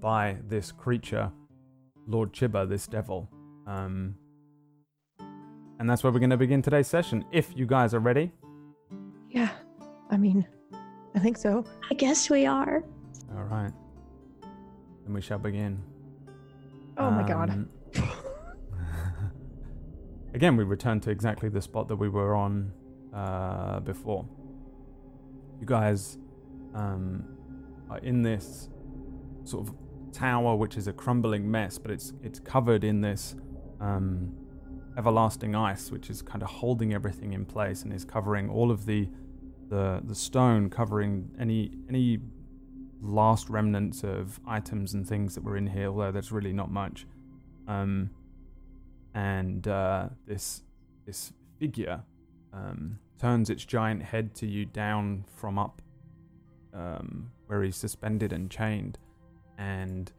by 0.00 0.36
this 0.46 0.70
creature, 0.70 1.30
Lord 2.06 2.32
Chiba, 2.32 2.68
this 2.68 2.86
devil. 2.86 3.28
Um, 3.66 4.16
and 5.78 5.88
that's 5.88 6.04
where 6.04 6.12
we're 6.12 6.18
going 6.20 6.30
to 6.30 6.36
begin 6.36 6.62
today's 6.62 6.86
session. 6.86 7.24
If 7.32 7.56
you 7.56 7.66
guys 7.66 7.94
are 7.94 8.00
ready, 8.00 8.32
Yeah. 9.30 9.50
I 10.10 10.16
mean, 10.18 10.46
I 11.14 11.18
think 11.18 11.36
so. 11.38 11.64
I 11.90 11.94
guess 11.94 12.28
we 12.30 12.44
are. 12.46 12.84
all 13.34 13.44
right, 13.44 13.72
then 15.04 15.14
we 15.14 15.20
shall 15.22 15.38
begin. 15.38 15.82
Oh 16.98 17.10
my 17.10 17.26
god. 17.26 17.66
Again, 20.34 20.56
we 20.56 20.64
return 20.64 20.98
to 21.00 21.10
exactly 21.10 21.48
the 21.48 21.62
spot 21.62 21.86
that 21.86 21.94
we 21.94 22.08
were 22.08 22.34
on 22.34 22.72
uh, 23.14 23.78
before. 23.78 24.26
You 25.60 25.66
guys 25.66 26.18
um, 26.74 27.24
are 27.88 27.98
in 27.98 28.22
this 28.22 28.68
sort 29.44 29.68
of 29.68 29.74
tower, 30.12 30.56
which 30.56 30.76
is 30.76 30.88
a 30.88 30.92
crumbling 30.92 31.48
mess, 31.48 31.78
but 31.78 31.92
it's 31.92 32.12
it's 32.20 32.40
covered 32.40 32.82
in 32.82 33.00
this 33.00 33.36
um, 33.80 34.34
everlasting 34.98 35.54
ice, 35.54 35.92
which 35.92 36.10
is 36.10 36.20
kind 36.20 36.42
of 36.42 36.50
holding 36.50 36.92
everything 36.92 37.32
in 37.32 37.44
place 37.44 37.84
and 37.84 37.92
is 37.92 38.04
covering 38.04 38.50
all 38.50 38.72
of 38.72 38.86
the 38.86 39.08
the 39.68 40.00
the 40.02 40.16
stone, 40.16 40.68
covering 40.68 41.30
any 41.38 41.70
any 41.88 42.18
last 43.00 43.48
remnants 43.48 44.02
of 44.02 44.40
items 44.48 44.94
and 44.94 45.06
things 45.06 45.36
that 45.36 45.44
were 45.44 45.56
in 45.56 45.68
here, 45.68 45.90
although 45.90 46.10
there's 46.10 46.32
really 46.32 46.52
not 46.52 46.72
much. 46.72 47.06
Um, 47.68 48.10
and 49.14 49.68
uh, 49.68 50.08
this 50.26 50.62
this 51.06 51.32
figure 51.58 52.02
um, 52.52 52.98
turns 53.18 53.50
its 53.50 53.64
giant 53.64 54.02
head 54.02 54.34
to 54.34 54.46
you 54.46 54.64
down 54.64 55.24
from 55.36 55.58
up 55.58 55.80
um, 56.72 57.30
where 57.46 57.62
he's 57.62 57.76
suspended 57.76 58.32
and 58.32 58.50
chained, 58.50 58.98
and 59.58 60.12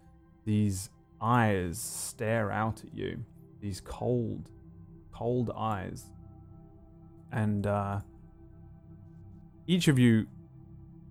these 0.45 0.89
eyes 1.21 1.79
stare 1.79 2.51
out 2.51 2.83
at 2.83 2.93
you, 2.95 3.23
these 3.61 3.81
cold, 3.81 4.49
cold 5.11 5.51
eyes, 5.55 6.09
and 7.31 7.67
uh, 7.67 7.99
each 9.67 9.87
of 9.87 9.99
you 9.99 10.25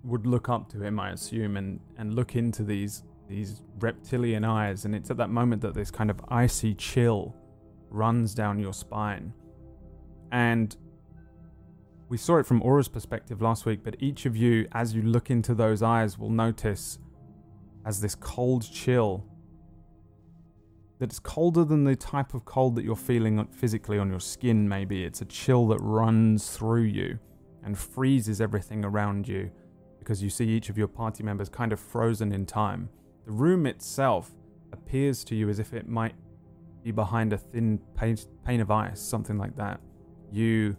would 0.04 0.26
look 0.26 0.48
up 0.48 0.68
to 0.70 0.82
him, 0.82 1.00
I 1.00 1.10
assume, 1.10 1.56
and, 1.56 1.80
and 1.98 2.14
look 2.14 2.36
into 2.36 2.62
these 2.62 3.02
these 3.26 3.62
reptilian 3.80 4.44
eyes, 4.44 4.84
and 4.84 4.94
it's 4.94 5.10
at 5.10 5.16
that 5.16 5.30
moment 5.30 5.62
that 5.62 5.74
this 5.74 5.90
kind 5.90 6.10
of 6.10 6.20
icy 6.28 6.74
chill 6.74 7.34
runs 7.94 8.34
down 8.34 8.58
your 8.58 8.72
spine. 8.72 9.32
And 10.32 10.76
we 12.08 12.18
saw 12.18 12.36
it 12.38 12.46
from 12.46 12.60
Aura's 12.62 12.88
perspective 12.88 13.40
last 13.40 13.64
week, 13.64 13.80
but 13.82 13.96
each 14.00 14.26
of 14.26 14.36
you, 14.36 14.68
as 14.72 14.94
you 14.94 15.02
look 15.02 15.30
into 15.30 15.54
those 15.54 15.82
eyes, 15.82 16.18
will 16.18 16.30
notice 16.30 16.98
as 17.86 18.00
this 18.00 18.14
cold 18.14 18.70
chill 18.70 19.24
that 20.98 21.06
it's 21.06 21.18
colder 21.18 21.64
than 21.64 21.84
the 21.84 21.96
type 21.96 22.34
of 22.34 22.44
cold 22.44 22.76
that 22.76 22.84
you're 22.84 22.96
feeling 22.96 23.46
physically 23.48 23.98
on 23.98 24.10
your 24.10 24.20
skin, 24.20 24.68
maybe. 24.68 25.04
It's 25.04 25.22
a 25.22 25.24
chill 25.24 25.66
that 25.68 25.78
runs 25.80 26.50
through 26.50 26.82
you 26.82 27.18
and 27.64 27.76
freezes 27.76 28.40
everything 28.40 28.84
around 28.84 29.26
you 29.26 29.50
because 29.98 30.22
you 30.22 30.30
see 30.30 30.46
each 30.46 30.68
of 30.68 30.78
your 30.78 30.88
party 30.88 31.22
members 31.22 31.48
kind 31.48 31.72
of 31.72 31.80
frozen 31.80 32.32
in 32.32 32.46
time. 32.46 32.90
The 33.24 33.32
room 33.32 33.66
itself 33.66 34.30
appears 34.72 35.24
to 35.24 35.34
you 35.34 35.48
as 35.48 35.58
if 35.58 35.72
it 35.72 35.88
might 35.88 36.14
be 36.84 36.92
behind 36.92 37.32
a 37.32 37.38
thin 37.38 37.80
pane 37.96 38.60
of 38.60 38.70
ice, 38.70 39.00
something 39.00 39.38
like 39.38 39.56
that. 39.56 39.80
You 40.30 40.76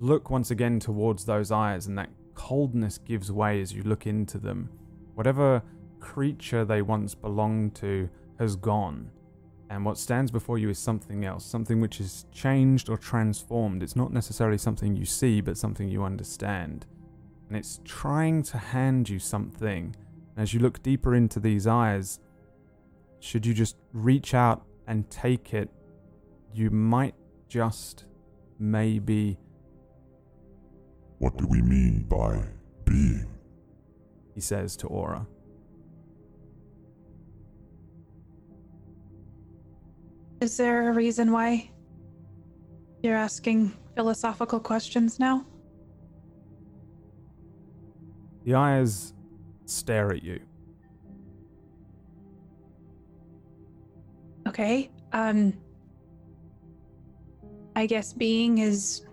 look 0.00 0.30
once 0.30 0.50
again 0.50 0.80
towards 0.80 1.24
those 1.24 1.50
eyes, 1.50 1.86
and 1.86 1.96
that 1.96 2.10
coldness 2.34 2.98
gives 2.98 3.32
way 3.32 3.60
as 3.62 3.72
you 3.72 3.82
look 3.82 4.06
into 4.06 4.38
them. 4.38 4.68
Whatever 5.14 5.62
creature 6.00 6.64
they 6.64 6.82
once 6.82 7.14
belonged 7.14 7.74
to 7.76 8.08
has 8.38 8.56
gone, 8.56 9.10
and 9.70 9.84
what 9.84 9.98
stands 9.98 10.30
before 10.30 10.58
you 10.58 10.68
is 10.68 10.78
something 10.78 11.24
else, 11.24 11.44
something 11.44 11.80
which 11.80 12.00
is 12.00 12.26
changed 12.32 12.88
or 12.88 12.96
transformed. 12.96 13.82
It's 13.82 13.96
not 13.96 14.12
necessarily 14.12 14.58
something 14.58 14.94
you 14.94 15.04
see, 15.04 15.40
but 15.40 15.56
something 15.56 15.88
you 15.88 16.04
understand 16.04 16.86
and 17.48 17.56
it's 17.56 17.80
trying 17.84 18.42
to 18.44 18.58
hand 18.58 19.08
you 19.08 19.18
something. 19.18 19.96
And 20.36 20.42
as 20.42 20.52
you 20.52 20.60
look 20.60 20.82
deeper 20.82 21.14
into 21.14 21.40
these 21.40 21.66
eyes, 21.66 22.20
should 23.20 23.44
you 23.44 23.54
just 23.54 23.76
reach 23.92 24.34
out 24.34 24.64
and 24.86 25.08
take 25.10 25.52
it, 25.54 25.70
you 26.52 26.70
might 26.70 27.14
just 27.48 28.04
maybe. 28.58 29.38
What 31.18 31.36
do 31.36 31.46
we 31.46 31.62
mean 31.62 32.04
by 32.08 32.44
being? 32.84 33.26
He 34.34 34.40
says 34.40 34.76
to 34.78 34.86
Aura. 34.86 35.26
Is 40.40 40.56
there 40.56 40.90
a 40.90 40.92
reason 40.92 41.32
why 41.32 41.70
you're 43.02 43.16
asking 43.16 43.72
philosophical 43.96 44.60
questions 44.60 45.18
now? 45.18 45.44
The 48.44 48.54
eyes 48.54 49.12
stare 49.66 50.12
at 50.12 50.22
you. 50.22 50.38
Okay. 54.58 54.90
Um 55.12 55.54
I 57.76 57.86
guess 57.86 58.12
being 58.12 58.58
is 58.58 59.06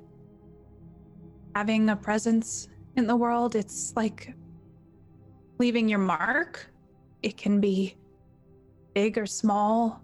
having 1.53 1.87
a 1.89 1.95
presence 1.95 2.67
in 2.95 3.05
the 3.05 3.15
world. 3.15 3.53
It's 3.53 3.93
like 3.95 4.33
leaving 5.59 5.87
your 5.87 5.99
mark. 5.99 6.67
It 7.21 7.37
can 7.37 7.61
be 7.61 7.95
big 8.95 9.19
or 9.19 9.27
small. 9.27 10.01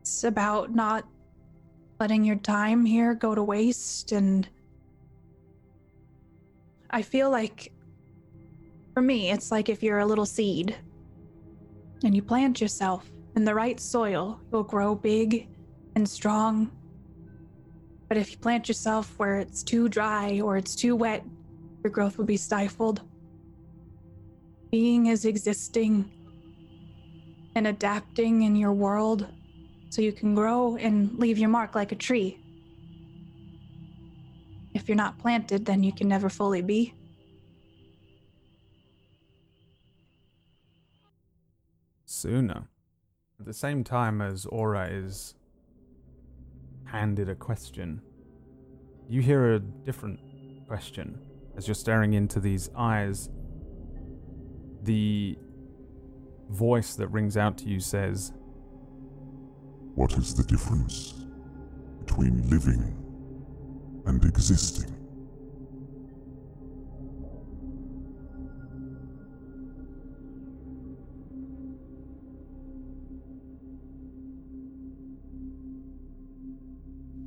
It's 0.00 0.24
about 0.24 0.74
not 0.74 1.04
letting 2.00 2.24
your 2.24 2.36
time 2.36 2.86
here 2.86 3.12
go 3.12 3.34
to 3.34 3.42
waste 3.42 4.12
and 4.12 4.48
I 6.88 7.02
feel 7.02 7.28
like 7.28 7.72
for 8.94 9.02
me, 9.02 9.30
it's 9.30 9.50
like 9.50 9.68
if 9.68 9.82
you're 9.82 9.98
a 9.98 10.06
little 10.06 10.24
seed 10.24 10.74
and 12.02 12.16
you 12.16 12.22
plant 12.22 12.58
yourself 12.58 13.04
in 13.40 13.46
the 13.46 13.54
right 13.54 13.80
soil, 13.80 14.38
you'll 14.52 14.62
grow 14.62 14.94
big 14.94 15.48
and 15.94 16.06
strong. 16.06 16.70
But 18.06 18.18
if 18.18 18.32
you 18.32 18.36
plant 18.36 18.68
yourself 18.68 19.14
where 19.16 19.38
it's 19.38 19.62
too 19.62 19.88
dry 19.88 20.42
or 20.42 20.58
it's 20.58 20.74
too 20.74 20.94
wet, 20.94 21.24
your 21.82 21.90
growth 21.90 22.18
will 22.18 22.26
be 22.26 22.36
stifled. 22.36 23.00
Being 24.70 25.06
is 25.06 25.24
existing 25.24 26.10
and 27.54 27.66
adapting 27.66 28.42
in 28.42 28.56
your 28.56 28.74
world 28.74 29.26
so 29.88 30.02
you 30.02 30.12
can 30.12 30.34
grow 30.34 30.76
and 30.76 31.18
leave 31.18 31.38
your 31.38 31.48
mark 31.48 31.74
like 31.74 31.92
a 31.92 31.96
tree. 31.96 32.38
If 34.74 34.86
you're 34.86 34.96
not 34.96 35.18
planted, 35.18 35.64
then 35.64 35.82
you 35.82 35.94
can 35.94 36.08
never 36.08 36.28
fully 36.28 36.60
be. 36.60 36.92
Suna. 42.04 42.68
At 43.40 43.46
the 43.46 43.54
same 43.54 43.84
time 43.84 44.20
as 44.20 44.44
Aura 44.44 44.88
is 44.90 45.34
handed 46.84 47.30
a 47.30 47.34
question, 47.34 48.02
you 49.08 49.22
hear 49.22 49.54
a 49.54 49.58
different 49.58 50.20
question 50.68 51.18
as 51.56 51.66
you're 51.66 51.74
staring 51.74 52.12
into 52.12 52.38
these 52.38 52.68
eyes. 52.76 53.30
The 54.82 55.38
voice 56.50 56.96
that 56.96 57.08
rings 57.08 57.38
out 57.38 57.56
to 57.58 57.64
you 57.64 57.80
says, 57.80 58.34
What 59.94 60.12
is 60.18 60.34
the 60.34 60.44
difference 60.44 61.24
between 62.04 62.46
living 62.50 62.94
and 64.04 64.22
existing? 64.22 64.99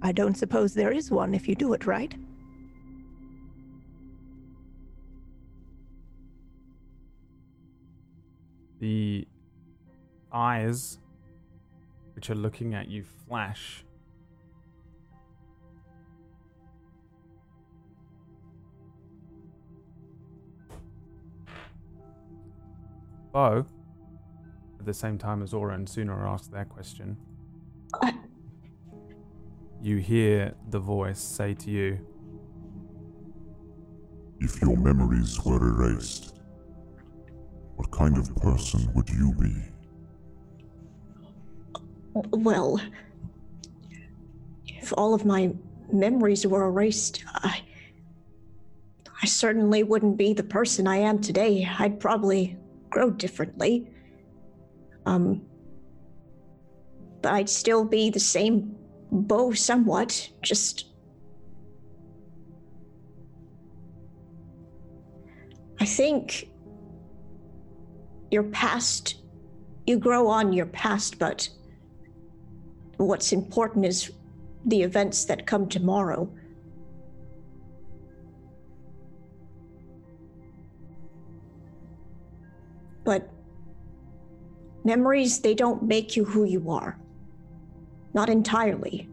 I 0.06 0.12
don't 0.12 0.36
suppose 0.36 0.74
there 0.74 0.92
is 0.92 1.10
one 1.10 1.34
if 1.34 1.48
you 1.48 1.56
do 1.56 1.72
it 1.72 1.86
right. 1.86 2.14
The 8.82 9.26
eyes, 10.34 11.00
which 12.16 12.30
are 12.30 12.36
looking 12.36 12.74
at 12.74 12.90
you, 12.90 13.06
flash. 13.30 13.86
Bo, 23.32 23.66
at 24.80 24.86
the 24.86 24.94
same 24.94 25.18
time 25.18 25.42
as 25.42 25.54
Aura 25.54 25.76
and 25.76 25.88
Suna 25.88 26.14
ask 26.14 26.52
their 26.52 26.66
question 26.66 27.18
you 29.84 29.98
hear 29.98 30.54
the 30.70 30.80
voice 30.80 31.20
say 31.20 31.54
to 31.54 31.70
you, 31.70 32.00
If 34.40 34.62
your 34.62 34.78
memories 34.78 35.44
were 35.44 35.58
erased, 35.58 36.40
what 37.76 37.92
kind 37.92 38.18
of 38.18 38.34
person 38.38 38.90
would 38.94 39.10
you 39.10 39.34
be? 39.34 39.54
Well, 42.14 42.80
if 44.68 44.94
all 44.98 45.14
of 45.14 45.26
my 45.26 45.54
memories 45.92 46.48
were 46.48 46.66
erased, 46.66 47.24
I. 47.28 47.62
I 49.22 49.26
certainly 49.26 49.84
wouldn't 49.84 50.18
be 50.18 50.34
the 50.34 50.44
person 50.44 50.86
I 50.86 50.98
am 50.98 51.22
today. 51.22 51.66
I'd 51.80 51.98
probably 51.98 52.58
grow 52.90 53.10
differently. 53.10 53.88
Um. 55.06 55.44
But 57.22 57.32
I'd 57.32 57.50
still 57.50 57.86
be 57.86 58.10
the 58.10 58.20
same 58.20 58.76
Bo 59.14 59.54
somewhat, 59.54 60.30
just. 60.42 60.88
I 65.80 65.86
think 65.86 66.50
your 68.32 68.44
past, 68.44 69.22
you 69.86 70.00
grow 70.00 70.28
on 70.28 70.52
your 70.52 70.66
past, 70.66 71.20
but 71.20 71.48
what's 72.98 73.32
important 73.32 73.86
is 73.86 74.12
the 74.66 74.82
events 74.82 75.26
that 75.26 75.46
come 75.46 75.70
tomorrow. 75.70 76.28
But 83.04 83.30
memories, 84.84 85.42
they 85.42 85.54
don't 85.54 85.84
make 85.84 86.16
you 86.16 86.26
who 86.26 86.46
you 86.46 86.72
are. 86.72 87.03
Not 88.14 88.30
entirely. 88.30 89.10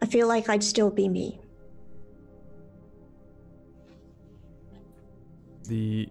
I 0.00 0.06
feel 0.06 0.28
like 0.28 0.48
I'd 0.48 0.62
still 0.62 0.90
be 0.90 1.08
me. 1.08 1.40
The 5.64 6.08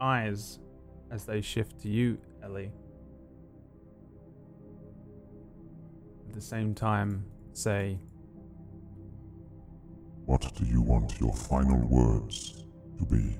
eyes, 0.00 0.58
as 1.12 1.24
they 1.24 1.40
shift 1.40 1.80
to 1.82 1.88
you, 1.88 2.18
Ellie, 2.42 2.72
at 6.26 6.32
the 6.34 6.40
same 6.40 6.74
time 6.74 7.24
say, 7.52 8.00
What 10.24 10.52
do 10.56 10.64
you 10.64 10.80
want 10.80 11.20
your 11.20 11.32
final 11.32 11.86
words 11.86 12.64
to 12.98 13.04
be? 13.04 13.38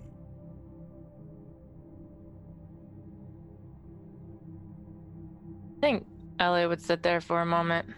Think 5.83 6.07
Ellie 6.39 6.69
would 6.69 6.81
sit 6.81 7.03
there 7.03 7.21
for 7.21 7.41
a 7.41 7.47
moment, 7.47 7.89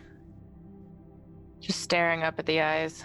just 1.61 1.81
staring 1.81 2.23
up 2.23 2.39
at 2.39 2.47
the 2.47 2.63
eyes. 2.63 3.05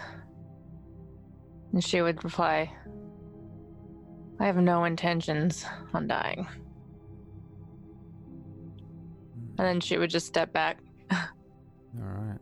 And 1.73 1.83
she 1.83 2.01
would 2.01 2.23
reply, 2.23 2.73
I 4.39 4.45
have 4.45 4.55
no 4.55 4.85
intentions 4.85 5.65
on 5.93 6.07
dying. 6.07 6.47
And 9.57 9.67
then 9.67 9.81
she 9.81 9.97
would 9.97 10.09
just 10.09 10.27
step 10.27 10.53
back. 10.53 10.79
All 11.11 11.27
right. 11.97 12.39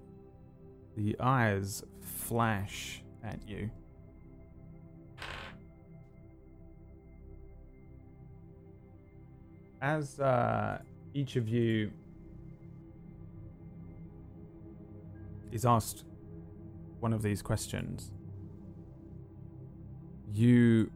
The 0.95 1.15
eyes 1.19 1.83
flash 2.01 3.01
at 3.23 3.39
you. 3.49 3.71
As 9.81 10.19
uh, 10.19 10.77
each 11.15 11.35
of 11.35 11.49
you 11.49 11.91
is 15.51 15.65
asked 15.65 16.03
one 16.99 17.13
of 17.13 17.21
these 17.21 17.41
questions, 17.41 18.11
you 20.33 20.91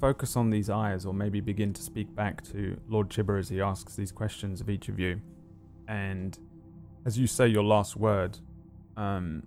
focus 0.00 0.36
on 0.36 0.50
these 0.50 0.68
eyes, 0.68 1.06
or 1.06 1.14
maybe 1.14 1.40
begin 1.40 1.72
to 1.72 1.82
speak 1.82 2.14
back 2.14 2.42
to 2.42 2.76
Lord 2.88 3.08
Chibber 3.08 3.38
as 3.38 3.48
he 3.48 3.60
asks 3.60 3.94
these 3.94 4.10
questions 4.10 4.60
of 4.60 4.68
each 4.68 4.88
of 4.88 4.98
you. 4.98 5.20
And 5.86 6.36
as 7.04 7.18
you 7.18 7.26
say 7.26 7.46
your 7.46 7.62
last 7.62 7.96
word, 7.96 8.38
um, 8.96 9.44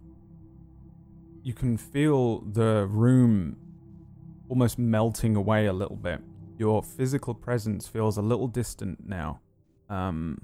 you 1.44 1.54
can 1.54 1.78
feel 1.78 2.40
the 2.40 2.88
room 2.90 3.58
almost 4.50 4.80
melting 4.80 5.36
away 5.36 5.66
a 5.66 5.74
little 5.74 5.96
bit. 5.96 6.22
Your 6.58 6.82
physical 6.82 7.34
presence 7.34 7.88
feels 7.88 8.18
a 8.18 8.22
little 8.22 8.48
distant 8.48 9.08
now. 9.08 9.42
Um, 9.90 10.40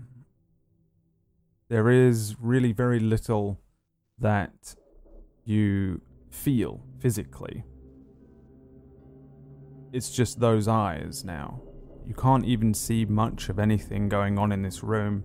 there 1.72 1.90
is 1.90 2.36
really 2.42 2.74
very 2.74 3.00
little 3.00 3.58
that 4.20 4.76
you 5.46 6.02
feel 6.30 6.84
physically. 7.00 7.64
It's 9.94 10.12
just 10.12 10.42
those 10.42 10.68
eyes 10.68 11.24
now. 11.24 11.62
You 12.06 12.14
can't 12.14 12.44
even 12.44 12.74
see 12.74 13.06
much 13.06 13.48
of 13.48 13.58
anything 13.58 14.10
going 14.10 14.38
on 14.38 14.52
in 14.52 14.64
this 14.64 14.84
room. 14.84 15.24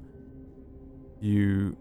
You 1.20 1.76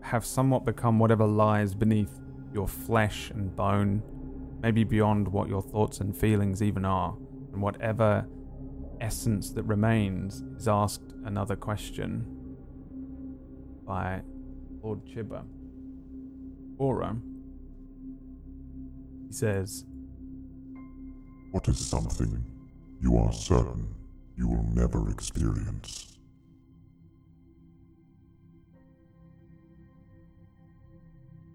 have 0.00 0.24
somewhat 0.24 0.64
become 0.64 0.98
whatever 0.98 1.26
lies 1.26 1.74
beneath 1.74 2.18
your 2.54 2.66
flesh 2.66 3.30
and 3.30 3.54
bone, 3.54 4.02
maybe 4.62 4.84
beyond 4.84 5.28
what 5.28 5.50
your 5.50 5.60
thoughts 5.60 6.00
and 6.00 6.16
feelings 6.16 6.62
even 6.62 6.86
are, 6.86 7.14
and 7.52 7.60
whatever 7.60 8.26
essence 9.02 9.50
that 9.50 9.64
remains 9.64 10.42
is 10.56 10.66
asked 10.66 11.12
another 11.26 11.56
question 11.56 12.37
by 13.88 14.20
Lord 14.82 15.00
Chibber. 15.06 15.42
Aura. 16.76 17.16
He 19.26 19.32
says, 19.32 19.86
What 21.52 21.66
is 21.68 21.78
something 21.78 22.44
you 23.00 23.16
are 23.16 23.32
certain 23.32 23.94
you 24.36 24.46
will 24.46 24.68
never 24.74 25.10
experience? 25.10 26.18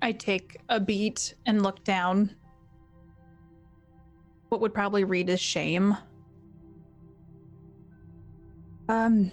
I 0.01 0.11
take 0.11 0.57
a 0.67 0.79
beat 0.79 1.35
and 1.45 1.61
look 1.61 1.83
down. 1.83 2.35
What 4.49 4.59
would 4.59 4.73
probably 4.73 5.03
read 5.03 5.29
as 5.29 5.39
shame. 5.39 5.95
Um, 8.89 9.31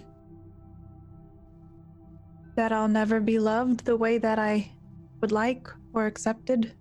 that 2.55 2.71
I'll 2.71 2.87
never 2.87 3.19
be 3.19 3.39
loved 3.39 3.85
the 3.85 3.95
way 3.95 4.17
that 4.17 4.39
I 4.39 4.71
would 5.21 5.31
like 5.31 5.67
or 5.93 6.05
accepted 6.05 6.73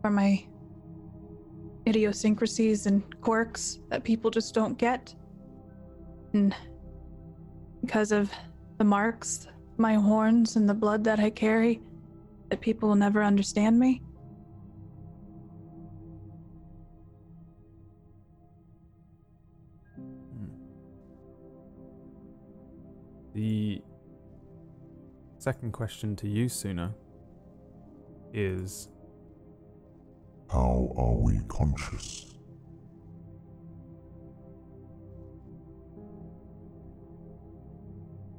for 0.00 0.10
my 0.10 0.44
idiosyncrasies 1.86 2.86
and 2.86 3.02
quirks 3.20 3.80
that 3.90 4.04
people 4.04 4.30
just 4.30 4.54
don't 4.54 4.78
get. 4.78 5.14
And 6.32 6.54
because 7.80 8.12
of 8.12 8.30
the 8.78 8.84
marks, 8.84 9.48
my 9.76 9.94
horns, 9.94 10.56
and 10.56 10.68
the 10.68 10.74
blood 10.74 11.04
that 11.04 11.18
I 11.18 11.30
carry, 11.30 11.80
that 12.50 12.60
people 12.60 12.88
will 12.88 12.96
never 12.96 13.22
understand 13.22 13.78
me. 13.78 14.02
The 23.42 23.82
second 25.38 25.72
question 25.72 26.14
to 26.14 26.28
you, 26.28 26.48
Suna, 26.48 26.94
is 28.32 28.88
How 30.48 30.92
are 30.96 31.14
we 31.14 31.40
conscious? 31.48 32.36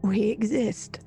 We 0.04 0.22
exist. 0.22 1.02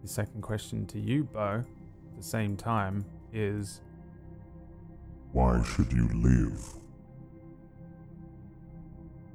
the 0.00 0.08
second 0.08 0.42
question 0.42 0.86
to 0.86 1.00
you, 1.00 1.24
Bo, 1.24 1.64
at 1.64 2.16
the 2.16 2.22
same 2.22 2.56
time, 2.56 3.04
is 3.32 3.80
Why 5.34 5.60
should 5.64 5.92
you 5.92 6.08
live? 6.14 6.64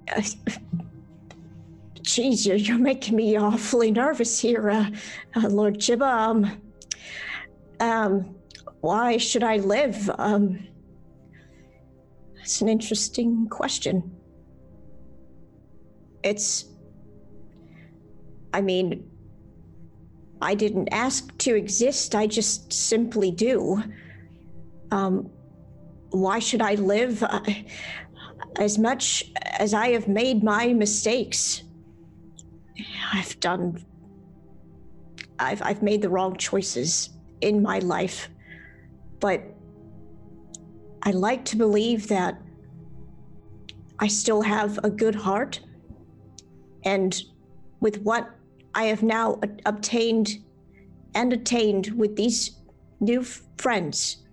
Jeez, 2.02 2.68
you're, 2.68 2.78
making 2.78 3.18
me 3.18 3.38
awfully 3.38 3.92
nervous 3.92 4.40
here, 4.40 4.70
uh, 4.70 4.90
uh, 5.36 5.50
Lord 5.50 5.78
Chibba. 5.78 6.10
Um, 6.10 6.62
um, 7.82 8.34
why 8.80 9.18
should 9.18 9.44
I 9.44 9.58
live? 9.58 10.10
Um, 10.18 10.66
it's 12.42 12.62
an 12.62 12.70
interesting 12.70 13.50
question. 13.50 14.10
It's, 16.24 16.64
I 18.54 18.62
mean, 18.62 19.12
I 20.42 20.56
didn't 20.56 20.88
ask 20.94 21.38
to 21.40 21.56
exist, 21.56 22.16
I 22.16 22.26
just 22.26 22.72
simply 22.72 23.32
do. 23.32 23.84
Um, 24.92 25.30
why 26.12 26.40
should 26.40 26.62
I 26.62 26.76
live? 26.76 27.24
Uh, 27.24 27.42
as 28.58 28.78
much 28.78 29.32
as 29.58 29.74
I 29.74 29.90
have 29.90 30.08
made 30.08 30.44
my 30.44 30.74
mistakes, 30.74 31.64
I've 33.14 33.40
done. 33.40 33.86
I've, 35.38 35.62
I've 35.62 35.82
made 35.82 36.02
the 36.02 36.10
wrong 36.10 36.36
choices 36.36 37.12
in 37.42 37.62
my 37.62 37.80
life. 37.80 38.30
But 39.20 39.44
I 41.04 41.12
like 41.12 41.46
to 41.46 41.56
believe 41.56 42.08
that 42.10 42.42
I 44.00 44.08
still 44.08 44.42
have 44.42 44.80
a 44.84 44.90
good 44.90 45.16
heart. 45.16 45.60
And 46.84 47.22
with 47.80 48.02
what 48.02 48.30
I 48.74 48.86
have 48.86 49.04
now 49.04 49.40
obtained 49.66 50.38
and 51.16 51.34
attained 51.34 51.88
with 51.98 52.16
these 52.16 52.58
new 53.00 53.24
friends, 53.58 54.24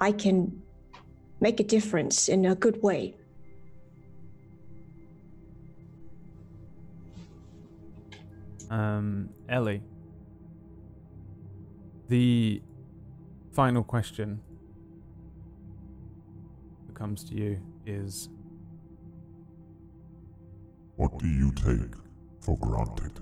I 0.00 0.12
can 0.12 0.62
make 1.40 1.60
a 1.60 1.64
difference 1.64 2.28
in 2.28 2.44
a 2.46 2.54
good 2.54 2.82
way. 2.82 3.14
Um, 8.70 9.28
Ellie, 9.48 9.82
the 12.08 12.62
final 13.52 13.82
question 13.82 14.40
that 16.86 16.94
comes 16.94 17.22
to 17.24 17.34
you 17.34 17.60
is 17.84 18.30
What 20.96 21.18
do 21.18 21.28
you 21.28 21.52
take 21.52 21.94
for 22.40 22.56
granted? 22.58 23.20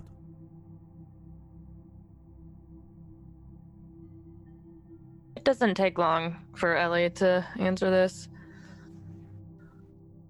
It 5.40 5.44
doesn't 5.44 5.74
take 5.74 5.96
long 5.96 6.36
for 6.54 6.76
Ellie 6.76 7.08
to 7.08 7.46
answer 7.58 7.90
this. 7.90 8.28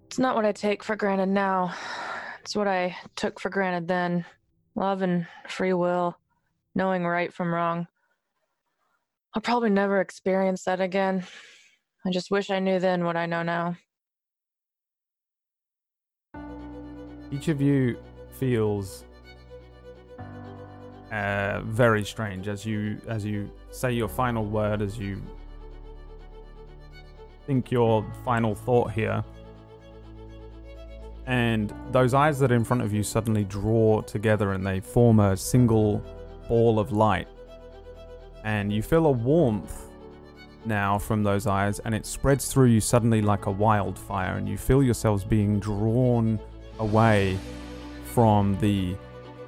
It's 0.07 0.21
not 0.21 0.37
what 0.37 0.45
I 0.45 0.53
take 0.53 0.85
for 0.85 0.95
granted 0.95 1.31
now. 1.31 1.75
It's 2.43 2.55
what 2.55 2.69
I 2.69 2.97
took 3.17 3.41
for 3.41 3.51
granted 3.51 3.89
then. 3.89 4.25
Love 4.77 5.03
and 5.03 5.27
free 5.49 5.73
will, 5.73 6.17
knowing 6.77 7.05
right 7.05 7.33
from 7.33 7.53
wrong. 7.53 7.89
I'll 9.35 9.43
probably 9.43 9.71
never 9.71 10.01
experience 10.01 10.63
that 10.63 10.81
again. 10.81 11.27
I 12.07 12.11
just 12.13 12.31
wish 12.31 12.49
I 12.49 12.61
knew 12.61 12.79
then 12.79 13.05
what 13.05 13.17
I 13.17 13.27
know 13.27 13.43
now. 13.43 13.77
each 17.33 17.49
of 17.49 17.61
you 17.61 17.97
feels 18.31 19.05
uh, 21.11 21.63
very 21.65 22.05
strange 22.05 22.47
as 22.47 22.65
you 22.65 23.01
as 23.09 23.25
you 23.25 23.51
say 23.71 23.93
your 23.93 24.09
final 24.09 24.45
word 24.45 24.83
as 24.83 24.99
you 24.99 25.23
think 27.47 27.71
your 27.71 28.05
final 28.25 28.55
thought 28.55 28.93
here. 28.93 29.25
And 31.27 31.73
those 31.91 32.15
eyes 32.15 32.39
that 32.41 32.51
are 32.51 32.55
in 32.55 32.65
front 32.65 32.83
of 32.83 32.93
you 32.93 33.03
suddenly 33.03 33.45
draw 33.45 34.03
together 34.03 34.53
and 34.53 34.67
they 34.67 34.81
form 34.81 35.21
a 35.21 35.37
single 35.37 36.03
ball 36.49 36.79
of 36.79 36.93
light. 36.93 37.29
And 38.45 38.73
you 38.73 38.83
feel 38.83 39.07
a 39.07 39.11
warmth 39.11 39.89
now 40.65 40.99
from 40.99 41.23
those 41.23 41.47
eyes 41.47 41.79
and 41.81 41.95
it 41.95 42.05
spreads 42.05 42.53
through 42.53 42.67
you 42.67 42.81
suddenly 42.81 43.23
like 43.23 43.47
a 43.47 43.51
wildfire 43.51 44.37
and 44.37 44.49
you 44.49 44.59
feel 44.59 44.83
yourselves 44.83 45.25
being 45.25 45.59
drawn 45.59 46.39
away 46.79 47.39
from 48.05 48.59
the 48.61 48.97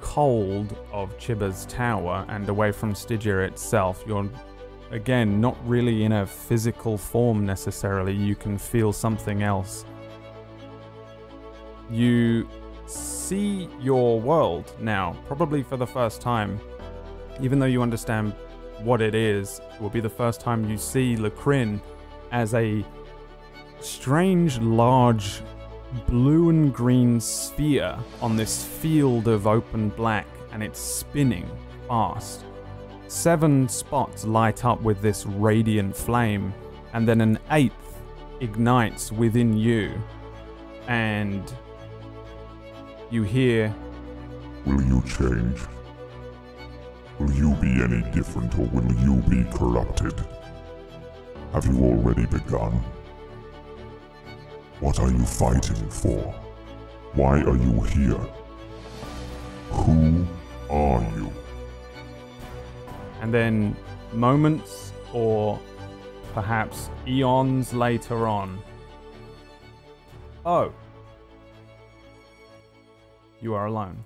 cold 0.03 0.75
of 0.91 1.17
Chiba's 1.17 1.65
tower 1.65 2.25
and 2.27 2.47
away 2.49 2.73
from 2.73 2.93
Stygia 2.93 3.39
itself. 3.39 4.03
You're 4.05 4.29
again 4.91 5.39
not 5.39 5.57
really 5.67 6.03
in 6.03 6.11
a 6.11 6.25
physical 6.25 6.97
form 6.97 7.45
necessarily. 7.45 8.13
You 8.13 8.35
can 8.35 8.57
feel 8.57 8.91
something 8.91 9.43
else. 9.43 9.85
You 11.89 12.47
see 12.85 13.69
your 13.79 14.19
world 14.19 14.75
now, 14.79 15.15
probably 15.25 15.63
for 15.63 15.77
the 15.77 15.87
first 15.87 16.21
time. 16.21 16.59
Even 17.41 17.57
though 17.57 17.65
you 17.65 17.81
understand 17.81 18.35
what 18.81 19.01
it 19.01 19.15
is, 19.15 19.61
it 19.73 19.81
will 19.81 19.89
be 19.89 20.01
the 20.01 20.09
first 20.09 20.41
time 20.41 20.69
you 20.69 20.77
see 20.77 21.15
Lacrin 21.15 21.81
as 22.31 22.53
a 22.53 22.85
strange, 23.79 24.59
large 24.59 25.41
blue 26.07 26.49
and 26.49 26.73
green 26.73 27.19
sphere 27.19 27.97
on 28.21 28.35
this 28.35 28.65
field 28.65 29.27
of 29.27 29.47
open 29.47 29.89
black, 29.89 30.27
and 30.51 30.63
it's 30.63 30.79
spinning 30.79 31.49
fast. 31.87 32.45
Seven 33.07 33.69
spots 33.69 34.25
light 34.25 34.65
up 34.65 34.81
with 34.81 35.01
this 35.01 35.25
radiant 35.25 35.95
flame, 35.95 36.53
and 36.93 37.07
then 37.07 37.21
an 37.21 37.39
eighth 37.51 38.01
ignites 38.39 39.11
within 39.11 39.55
you, 39.55 39.91
and 40.87 41.53
you 43.11 43.23
hear 43.23 43.73
Will 44.65 44.81
you 44.81 45.03
change? 45.03 45.59
Will 47.19 47.31
you 47.31 47.53
be 47.55 47.83
any 47.83 48.01
different 48.11 48.57
or 48.57 48.65
will 48.67 48.91
you 48.95 49.21
be 49.29 49.43
corrupted? 49.51 50.13
Have 51.51 51.65
you 51.65 51.83
already 51.83 52.25
begun? 52.25 52.81
What 54.83 54.99
are 54.99 55.09
you 55.09 55.25
fighting 55.25 55.89
for? 55.89 56.19
Why 57.13 57.39
are 57.39 57.55
you 57.55 57.83
here? 57.83 58.19
Who 59.71 60.27
are 60.69 61.01
you? 61.15 61.31
And 63.21 63.33
then 63.33 63.77
moments 64.11 64.91
or 65.13 65.57
perhaps 66.33 66.89
eons 67.07 67.73
later 67.73 68.27
on. 68.27 68.61
Oh. 70.45 70.73
You 73.39 73.53
are 73.53 73.67
alone. 73.67 74.03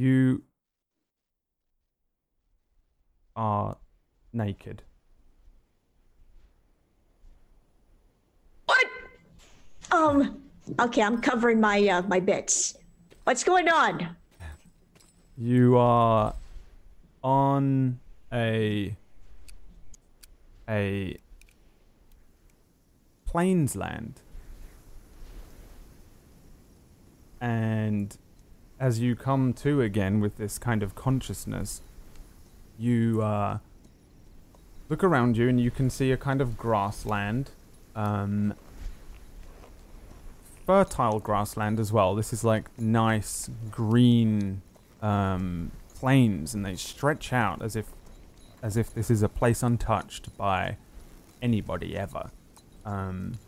You 0.00 0.42
are 3.36 3.76
naked. 4.32 4.82
What? 8.64 8.86
Um. 9.90 10.40
Okay, 10.80 11.02
I'm 11.02 11.20
covering 11.20 11.60
my 11.60 11.86
uh, 11.86 12.00
my 12.08 12.18
bits. 12.18 12.78
What's 13.24 13.44
going 13.44 13.68
on? 13.68 14.16
You 15.36 15.76
are 15.76 16.32
on 17.22 18.00
a 18.32 18.96
a 20.66 21.18
plains 23.26 23.76
land. 23.76 24.22
And 27.42 28.16
as 28.80 28.98
you 28.98 29.14
come 29.14 29.52
to 29.52 29.82
again 29.82 30.20
with 30.20 30.38
this 30.38 30.58
kind 30.58 30.82
of 30.82 30.94
consciousness, 30.94 31.82
you 32.78 33.20
uh, 33.22 33.58
look 34.88 35.04
around 35.04 35.36
you 35.36 35.48
and 35.48 35.60
you 35.60 35.70
can 35.70 35.90
see 35.90 36.10
a 36.10 36.16
kind 36.16 36.40
of 36.40 36.56
grassland. 36.56 37.50
Um, 37.94 38.54
fertile 40.64 41.20
grassland 41.20 41.78
as 41.78 41.92
well. 41.92 42.14
This 42.14 42.32
is 42.32 42.42
like 42.42 42.70
nice 42.78 43.50
green 43.70 44.62
um, 45.02 45.72
plains, 45.94 46.54
and 46.54 46.64
they 46.64 46.76
stretch 46.76 47.32
out 47.32 47.60
as 47.60 47.76
if 47.76 47.86
as 48.62 48.76
if 48.76 48.92
this 48.94 49.10
is 49.10 49.22
a 49.22 49.28
place 49.28 49.62
untouched 49.62 50.36
by 50.36 50.76
anybody 51.42 51.96
ever. 51.96 52.30
Um, 52.84 53.38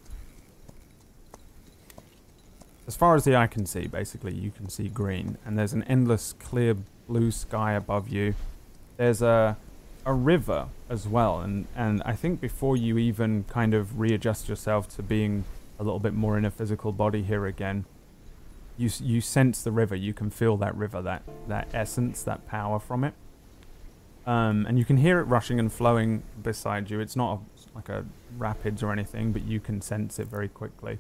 as 2.87 2.97
far 2.97 3.15
as 3.15 3.25
the 3.25 3.37
eye 3.37 3.47
can 3.47 3.67
see, 3.67 3.87
basically, 3.87 4.35
you 4.35 4.51
can 4.51 4.69
see 4.69 4.89
green, 4.89 5.39
and 5.45 5.59
there's 5.59 5.73
an 5.73 5.85
endless 5.85 6.33
clear 6.35 6.77
blue 7.07 7.31
sky 7.31 7.73
above 7.73 8.09
you. 8.09 8.35
There's 8.97 9.23
a 9.23 9.57
a 10.05 10.13
river 10.13 10.69
as 10.89 11.07
well, 11.07 11.41
and 11.41 11.67
and 11.77 12.03
I 12.05 12.15
think 12.15 12.41
before 12.41 12.77
you 12.77 12.99
even 12.99 13.45
kind 13.45 13.75
of 13.75 14.01
readjust 14.01 14.49
yourself 14.49 14.89
to 14.97 15.03
being 15.03 15.45
a 15.79 15.85
little 15.85 16.01
bit 16.01 16.15
more 16.15 16.37
in 16.37 16.45
a 16.45 16.51
physical 16.51 16.93
body 16.93 17.23
here 17.23 17.47
again, 17.47 17.85
you 18.77 18.91
you 19.01 19.21
sense 19.21 19.63
the 19.63 19.73
river. 19.73 19.95
You 19.95 20.13
can 20.13 20.31
feel 20.31 20.57
that 20.59 20.75
river, 20.75 21.01
that 21.03 21.23
that 21.49 21.69
essence, 21.73 22.23
that 22.25 22.47
power 22.49 22.79
from 22.81 23.05
it. 23.05 23.15
Um, 24.27 24.67
and 24.67 24.79
you 24.79 24.85
can 24.85 24.99
hear 24.99 25.19
it 25.19 25.25
rushing 25.25 25.59
and 25.59 25.73
flowing 25.73 26.23
beside 26.43 26.91
you. 26.91 27.01
It's 27.01 27.17
not 27.17 27.41
a, 27.41 27.77
like 27.77 27.89
a 27.89 28.05
rapids 28.39 28.83
or 28.83 28.93
anything, 28.93 29.33
but 29.33 29.43
you 29.43 29.59
can 29.59 29.81
sense 29.81 30.19
it 30.19 30.29
very 30.29 30.49
quickly. 30.49 30.99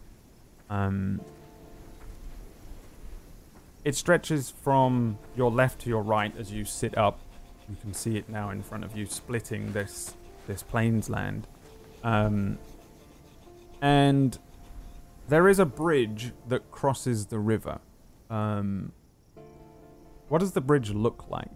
Um, 0.68 1.20
it 3.84 3.94
stretches 3.96 4.50
from 4.50 5.18
your 5.36 5.50
left 5.50 5.80
to 5.80 5.88
your 5.88 6.02
right 6.02 6.34
as 6.38 6.52
you 6.52 6.64
sit 6.64 6.96
up. 6.96 7.18
You 7.68 7.76
can 7.80 7.94
see 7.94 8.16
it 8.16 8.28
now 8.28 8.50
in 8.50 8.62
front 8.62 8.84
of 8.84 8.96
you, 8.96 9.06
splitting 9.06 9.72
this 9.72 10.14
this 10.46 10.62
plains 10.62 11.08
land. 11.08 11.46
Um, 12.02 12.58
and 13.80 14.38
there 15.28 15.48
is 15.48 15.58
a 15.58 15.66
bridge 15.66 16.32
that 16.48 16.70
crosses 16.70 17.26
the 17.26 17.38
river. 17.38 17.78
Um, 18.28 18.92
what 20.28 20.38
does 20.38 20.52
the 20.52 20.60
bridge 20.60 20.90
look 20.90 21.26
like? 21.28 21.50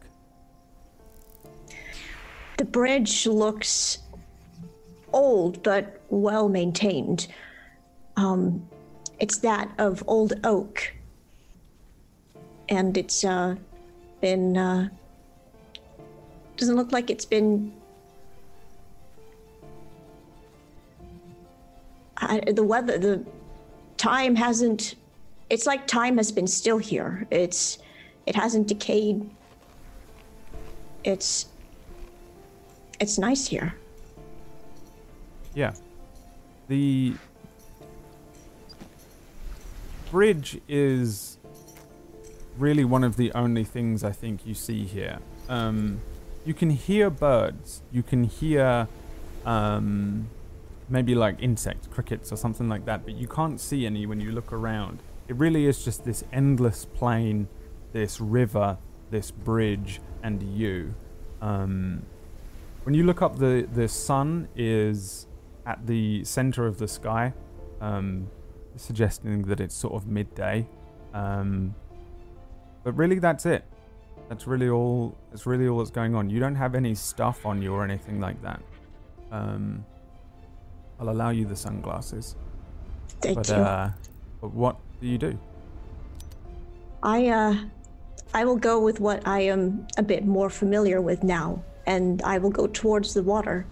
The 2.59 2.65
bridge 2.65 3.27
looks 3.27 3.99
old 5.13 5.63
but 5.63 6.01
well 6.09 6.49
maintained. 6.49 7.29
Um, 8.17 8.67
it's 9.19 9.39
that 9.39 9.71
of 9.79 10.03
old 10.07 10.35
oak, 10.45 10.93
and 12.69 12.97
it's 12.97 13.25
uh, 13.25 13.57
been 14.21 14.57
uh, 14.57 14.89
doesn't 16.57 16.77
look 16.77 16.93
like 16.93 17.11
it's 17.11 17.25
been. 17.25 17.73
I, 22.19 22.41
the 22.41 22.63
weather, 22.63 22.99
the 22.99 23.25
time 23.97 24.35
hasn't. 24.35 24.95
It's 25.51 25.67
like 25.67 25.87
time 25.87 26.17
has 26.17 26.33
been 26.33 26.47
still 26.47 26.79
here. 26.79 27.27
It's, 27.31 27.79
it 28.27 28.35
hasn't 28.35 28.67
decayed. 28.67 29.31
It's, 31.05 31.47
it's 32.99 33.17
nice 33.17 33.47
here. 33.47 33.75
Yeah. 35.55 35.73
The 36.67 37.15
bridge 40.11 40.61
is 40.69 41.36
really 42.59 42.85
one 42.85 43.05
of 43.05 43.17
the 43.17 43.33
only 43.33 43.65
things 43.65 44.05
I 44.05 44.13
think 44.13 44.47
you 44.47 44.55
see 44.55 44.85
here. 44.85 45.19
Um, 45.49 46.01
you 46.45 46.55
can 46.55 46.71
hear 46.71 47.11
birds. 47.11 47.83
You 47.91 48.03
can 48.03 48.25
hear 48.25 48.89
um, 49.45 50.29
maybe 50.89 51.15
like 51.15 51.37
insects, 51.41 51.87
crickets, 51.89 52.33
or 52.33 52.37
something 52.37 52.69
like 52.69 52.85
that, 52.87 53.05
but 53.05 53.15
you 53.15 53.27
can't 53.27 53.61
see 53.61 53.87
any 53.87 54.07
when 54.07 54.21
you 54.21 54.33
look 54.33 54.53
around. 54.53 55.01
It 55.29 55.37
really 55.37 55.67
is 55.67 55.85
just 55.85 56.05
this 56.05 56.25
endless 56.33 56.85
plain, 56.85 57.49
this 57.93 58.21
river, 58.21 58.79
this 59.11 59.31
bridge, 59.31 60.01
and 60.23 60.43
you. 60.43 60.95
Um, 61.41 62.03
when 62.85 62.95
you 62.95 63.03
look 63.05 63.23
up, 63.23 63.39
the 63.39 63.69
the 63.73 63.89
sun 63.89 64.49
is 64.55 65.27
at 65.65 65.87
the 65.87 66.25
center 66.25 66.67
of 66.67 66.79
the 66.79 66.87
sky, 66.87 67.33
um, 67.81 68.29
suggesting 68.77 69.43
that 69.43 69.61
it's 69.61 69.75
sort 69.75 69.95
of 69.95 70.07
midday. 70.07 70.67
Um, 71.13 71.75
but 72.87 72.97
really, 72.97 73.19
that's 73.19 73.47
it. 73.47 73.65
That's 74.29 74.47
really 74.47 74.69
all. 74.69 75.19
That's 75.31 75.45
really 75.45 75.67
all 75.67 75.79
that's 75.79 75.91
going 75.91 76.15
on. 76.15 76.31
You 76.31 76.39
don't 76.39 76.55
have 76.55 76.77
any 76.77 76.95
stuff 76.95 77.45
on 77.45 77.61
you 77.61 77.75
or 77.75 77.83
anything 77.83 78.21
like 78.21 78.41
that. 78.43 78.63
Um, 79.33 79.85
I'll 81.01 81.09
allow 81.09 81.31
you 81.31 81.47
the 81.47 81.57
sunglasses. 81.57 82.37
Thank 83.21 83.39
but 83.39 83.49
you. 83.49 83.55
uh, 83.57 83.91
but 84.41 84.55
what 84.55 84.77
do 85.01 85.09
you 85.09 85.19
do? 85.19 85.37
I 87.03 87.27
uh, 87.27 87.57
I 88.33 88.45
will 88.45 88.55
go 88.55 88.79
with 88.79 89.01
what 89.01 89.27
I 89.27 89.41
am 89.41 89.89
a 89.97 90.03
bit 90.05 90.25
more 90.25 90.49
familiar 90.49 91.01
with 91.01 91.25
now, 91.25 91.61
and 91.87 92.23
I 92.23 92.39
will 92.39 92.51
go 92.51 92.69
towards 92.69 93.15
the 93.15 93.23
water. 93.25 93.67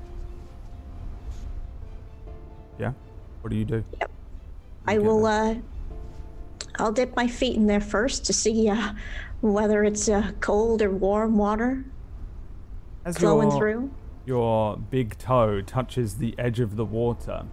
Yeah. 2.81 2.95
What 3.43 3.51
do 3.51 3.57
you 3.57 3.65
do? 3.65 3.85
Yep. 4.01 4.11
You 4.11 4.93
I 4.93 4.99
will. 4.99 5.25
Uh, 5.25 5.55
I'll 6.77 6.93
dip 6.93 7.15
my 7.17 7.27
feet 7.29 7.57
in 7.57 7.67
there 7.67 7.81
first 7.81 8.25
to 8.27 8.33
see 8.33 8.69
uh, 8.69 8.93
whether 9.41 9.85
it's 9.85 10.09
uh, 10.09 10.33
cold 10.41 10.83
or 10.83 10.91
warm 10.91 11.37
water 11.39 11.85
As 13.05 13.17
flowing 13.19 13.51
your- 13.51 13.59
through. 13.59 13.91
your 14.27 14.77
big 14.77 15.17
toe 15.19 15.61
touches 15.61 16.17
the 16.17 16.35
edge 16.39 16.61
of 16.61 16.77
the 16.77 16.85
water, 16.85 17.45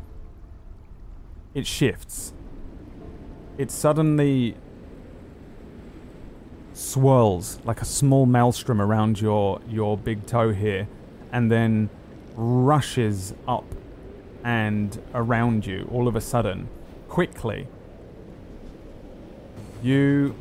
it 1.53 1.67
shifts. 1.67 2.33
It 3.57 3.69
suddenly 3.69 4.55
swirls 6.73 7.59
like 7.65 7.81
a 7.81 7.85
small 7.85 8.25
maelstrom 8.25 8.81
around 8.81 9.19
your 9.19 9.59
your 9.67 9.97
big 9.97 10.25
toe 10.25 10.51
here 10.53 10.87
and 11.31 11.51
then 11.51 11.89
rushes 12.35 13.33
up 13.47 13.65
and 14.43 15.01
around 15.13 15.65
you 15.65 15.87
all 15.91 16.07
of 16.07 16.15
a 16.15 16.21
sudden 16.21 16.67
quickly 17.09 17.67
you 19.83 20.35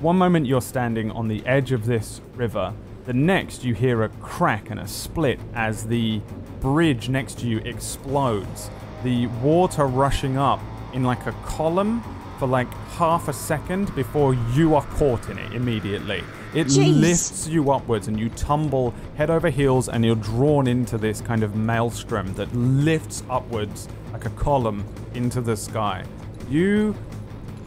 one 0.00 0.16
moment 0.16 0.46
you're 0.46 0.60
standing 0.60 1.10
on 1.10 1.28
the 1.28 1.44
edge 1.46 1.72
of 1.72 1.86
this 1.86 2.20
river, 2.34 2.74
the 3.06 3.12
next 3.12 3.64
you 3.64 3.74
hear 3.74 4.02
a 4.02 4.08
crack 4.08 4.70
and 4.70 4.78
a 4.78 4.86
split 4.86 5.40
as 5.54 5.86
the 5.86 6.20
bridge 6.60 7.08
next 7.08 7.38
to 7.38 7.46
you 7.46 7.58
explodes. 7.58 8.70
The 9.02 9.26
water 9.42 9.86
rushing 9.86 10.36
up 10.36 10.60
in 10.92 11.04
like 11.04 11.26
a 11.26 11.32
column 11.44 12.02
for 12.38 12.46
like 12.46 12.72
half 12.96 13.28
a 13.28 13.32
second 13.32 13.94
before 13.94 14.34
you 14.52 14.74
are 14.74 14.82
caught 14.82 15.28
in 15.28 15.38
it 15.38 15.52
immediately. 15.52 16.22
It 16.54 16.68
Jeez. 16.68 17.00
lifts 17.00 17.48
you 17.48 17.70
upwards 17.72 18.08
and 18.08 18.18
you 18.18 18.28
tumble 18.30 18.94
head 19.16 19.30
over 19.30 19.50
heels 19.50 19.88
and 19.88 20.04
you're 20.04 20.16
drawn 20.16 20.66
into 20.66 20.98
this 20.98 21.20
kind 21.20 21.42
of 21.42 21.56
maelstrom 21.56 22.34
that 22.34 22.54
lifts 22.54 23.22
upwards 23.28 23.88
like 24.12 24.26
a 24.26 24.30
column 24.30 24.84
into 25.14 25.40
the 25.40 25.56
sky. 25.56 26.04
You 26.48 26.94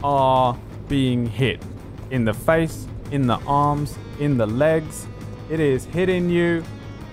are 0.02 0.56
being 0.88 1.26
hit 1.26 1.62
in 2.10 2.24
the 2.24 2.32
face, 2.32 2.86
in 3.10 3.26
the 3.26 3.38
arms, 3.46 3.96
in 4.18 4.38
the 4.38 4.46
legs. 4.46 5.06
It 5.50 5.60
is 5.60 5.84
hitting 5.86 6.30
you 6.30 6.64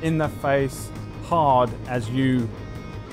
in 0.01 0.17
the 0.17 0.29
face 0.29 0.89
hard 1.23 1.69
as 1.87 2.09
you 2.09 2.47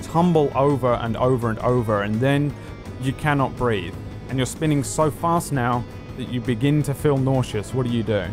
tumble 0.03 0.53
over 0.55 0.95
and 0.95 1.17
over 1.17 1.51
and 1.51 1.59
over, 1.61 2.03
and 2.03 2.21
then 2.21 2.55
you 3.01 3.13
cannot 3.13 3.57
breathe. 3.57 3.95
And 4.29 4.39
you're 4.39 4.47
spinning 4.47 4.85
so 4.85 5.11
fast 5.11 5.53
now 5.53 5.85
that 6.17 6.29
you 6.29 6.41
begin 6.41 6.83
to 6.85 6.95
feel 6.95 7.17
nauseous. 7.17 7.73
What 7.73 7.87
do 7.87 7.93
you 7.93 8.03
do? 8.03 8.25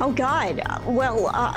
Oh 0.00 0.12
God! 0.12 0.62
Well, 0.86 1.26
uh, 1.28 1.52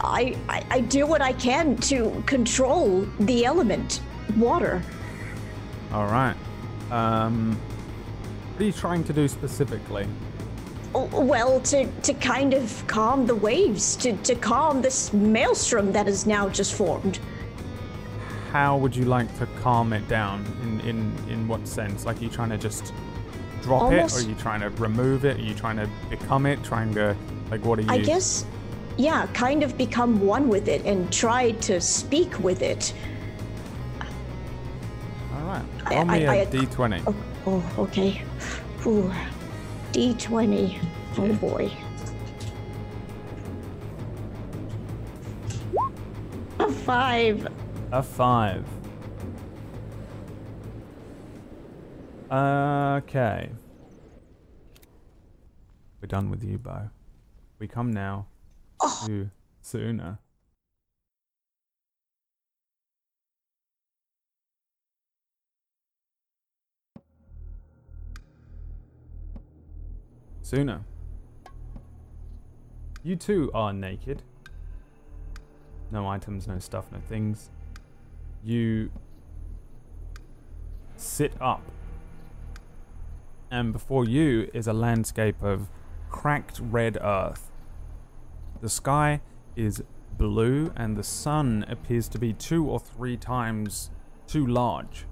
I, 0.00 0.36
I 0.48 0.64
I 0.70 0.80
do 0.80 1.06
what 1.06 1.22
I 1.22 1.32
can 1.32 1.76
to 1.76 2.22
control 2.26 3.06
the 3.20 3.46
element, 3.46 4.02
water. 4.36 4.82
All 5.92 6.06
right. 6.06 6.36
Um, 6.90 7.58
what 8.52 8.62
are 8.62 8.64
you 8.64 8.72
trying 8.72 9.04
to 9.04 9.12
do 9.12 9.28
specifically? 9.28 10.06
Oh, 10.94 11.08
Well, 11.12 11.60
to 11.60 11.86
to 12.02 12.14
kind 12.14 12.54
of 12.54 12.84
calm 12.86 13.26
the 13.26 13.34
waves, 13.34 13.94
to 13.96 14.16
to 14.18 14.34
calm 14.34 14.82
this 14.82 15.12
maelstrom 15.12 15.92
that 15.92 16.06
has 16.06 16.26
now 16.26 16.48
just 16.48 16.74
formed. 16.74 17.18
How 18.52 18.78
would 18.78 18.96
you 18.96 19.04
like 19.04 19.28
to 19.38 19.46
calm 19.62 19.92
it 19.92 20.08
down? 20.08 20.44
In 20.62 20.80
in 20.80 21.12
in 21.30 21.48
what 21.48 21.68
sense? 21.68 22.06
Like, 22.06 22.20
are 22.20 22.24
you 22.24 22.30
trying 22.30 22.48
to 22.50 22.58
just 22.58 22.92
drop 23.62 23.82
it, 23.82 23.96
or 23.96 23.96
Almost- 23.98 24.24
are 24.24 24.28
you 24.28 24.34
trying 24.36 24.60
to 24.60 24.70
remove 24.70 25.24
it? 25.26 25.36
Are 25.36 25.42
you 25.42 25.54
trying 25.54 25.76
to 25.76 25.88
become 26.08 26.46
it? 26.46 26.64
Trying 26.64 26.94
to 26.94 27.14
like, 27.50 27.64
what 27.64 27.78
are 27.78 27.82
you? 27.82 27.90
I 27.90 27.98
guess, 27.98 28.46
yeah, 28.96 29.26
kind 29.34 29.62
of 29.62 29.76
become 29.76 30.20
one 30.20 30.48
with 30.48 30.68
it 30.68 30.84
and 30.86 31.12
try 31.12 31.50
to 31.68 31.80
speak 31.80 32.38
with 32.40 32.62
it. 32.62 32.94
All 35.48 35.54
right. 35.54 35.64
I- 35.86 35.94
Roll 35.94 36.04
me 36.04 36.26
I- 36.26 36.34
a 36.34 36.42
I- 36.42 36.46
d20. 36.46 37.02
Oh, 37.06 37.14
oh 37.46 37.82
okay. 37.84 38.22
Ooh. 38.86 39.10
D20. 39.92 40.78
Oh 41.16 41.32
boy. 41.36 41.72
A 46.58 46.70
five. 46.70 47.48
A 47.92 48.02
five. 48.02 48.66
Okay. 52.30 53.50
We're 56.02 56.06
done 56.08 56.28
with 56.28 56.44
you, 56.44 56.58
Bo. 56.58 56.90
We 57.58 57.68
come 57.68 57.90
now 57.90 58.26
Oh. 58.80 59.04
to 59.06 59.30
Suna. 59.62 60.18
Suna. 70.48 70.82
You 73.02 73.16
too 73.16 73.50
are 73.52 73.70
naked. 73.70 74.22
No 75.90 76.08
items, 76.08 76.48
no 76.48 76.58
stuff, 76.58 76.86
no 76.90 77.00
things. 77.00 77.50
You 78.42 78.90
sit 80.96 81.34
up. 81.38 81.60
And 83.50 83.74
before 83.74 84.06
you 84.06 84.48
is 84.54 84.66
a 84.66 84.72
landscape 84.72 85.42
of 85.42 85.68
cracked 86.08 86.60
red 86.62 86.96
earth. 87.02 87.50
The 88.62 88.70
sky 88.70 89.20
is 89.54 89.82
blue, 90.16 90.72
and 90.74 90.96
the 90.96 91.02
sun 91.02 91.66
appears 91.68 92.08
to 92.08 92.18
be 92.18 92.32
two 92.32 92.64
or 92.64 92.80
three 92.80 93.18
times 93.18 93.90
too 94.26 94.46
large. 94.46 95.04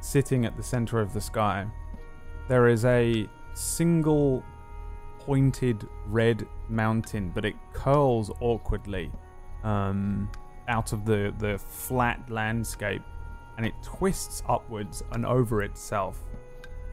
Sitting 0.00 0.44
at 0.44 0.56
the 0.56 0.64
center 0.64 1.00
of 1.00 1.14
the 1.14 1.20
sky, 1.20 1.68
there 2.48 2.66
is 2.66 2.84
a 2.84 3.28
single 3.56 4.44
pointed 5.18 5.88
red 6.06 6.46
mountain, 6.68 7.30
but 7.34 7.44
it 7.44 7.54
curls 7.72 8.30
awkwardly 8.40 9.10
um, 9.64 10.30
out 10.68 10.92
of 10.92 11.04
the, 11.04 11.34
the 11.38 11.58
flat 11.58 12.20
landscape 12.30 13.02
and 13.56 13.64
it 13.64 13.74
twists 13.82 14.42
upwards 14.48 15.02
and 15.12 15.24
over 15.24 15.62
itself, 15.62 16.18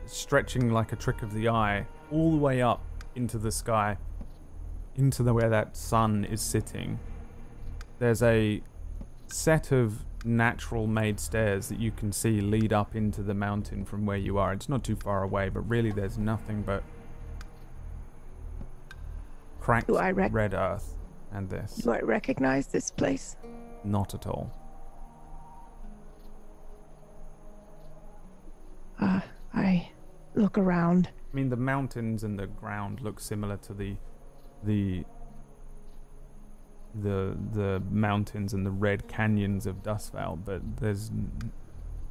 stretching 0.05 0.71
like 0.71 0.93
a 0.93 0.95
trick 0.95 1.21
of 1.21 1.33
the 1.33 1.49
eye 1.49 1.85
all 2.11 2.31
the 2.31 2.37
way 2.37 2.61
up 2.61 2.81
into 3.15 3.37
the 3.37 3.51
sky, 3.51 3.97
into 4.95 5.21
the 5.21 5.33
where 5.33 5.49
that 5.49 5.75
sun 5.75 6.23
is 6.25 6.41
sitting. 6.41 6.97
There's 7.99 8.23
a 8.23 8.61
set 9.27 9.71
of 9.71 10.05
natural 10.23 10.87
made 10.87 11.19
stairs 11.19 11.67
that 11.69 11.79
you 11.79 11.91
can 11.91 12.11
see 12.11 12.41
lead 12.41 12.71
up 12.71 12.95
into 12.95 13.21
the 13.21 13.33
mountain 13.33 13.85
from 13.85 14.05
where 14.05 14.17
you 14.17 14.37
are. 14.37 14.53
It's 14.53 14.69
not 14.69 14.83
too 14.83 14.95
far 14.95 15.23
away, 15.23 15.49
but 15.49 15.61
really 15.61 15.91
there's 15.91 16.17
nothing 16.17 16.61
but 16.61 16.83
cracked 19.59 19.89
rec- 19.89 20.33
red 20.33 20.53
earth 20.53 20.95
and 21.31 21.49
this. 21.49 21.75
Do 21.75 21.91
I 21.91 21.99
recognize 21.99 22.67
this 22.67 22.91
place? 22.91 23.35
Not 23.83 24.13
at 24.13 24.27
all. 24.27 24.51
Uh, 28.99 29.21
I 29.53 29.89
look 30.35 30.57
around. 30.57 31.09
I 31.31 31.35
mean, 31.35 31.49
the 31.49 31.55
mountains 31.57 32.23
and 32.23 32.37
the 32.37 32.47
ground 32.47 33.01
look 33.01 33.19
similar 33.19 33.57
to 33.57 33.73
the 33.73 33.95
the 34.63 35.03
the 37.01 37.35
the 37.53 37.81
mountains 37.89 38.53
and 38.53 38.65
the 38.65 38.71
red 38.71 39.07
canyons 39.07 39.65
of 39.65 39.81
Dustvale, 39.83 40.37
but 40.45 40.61
there's 40.77 41.09
n- 41.09 41.51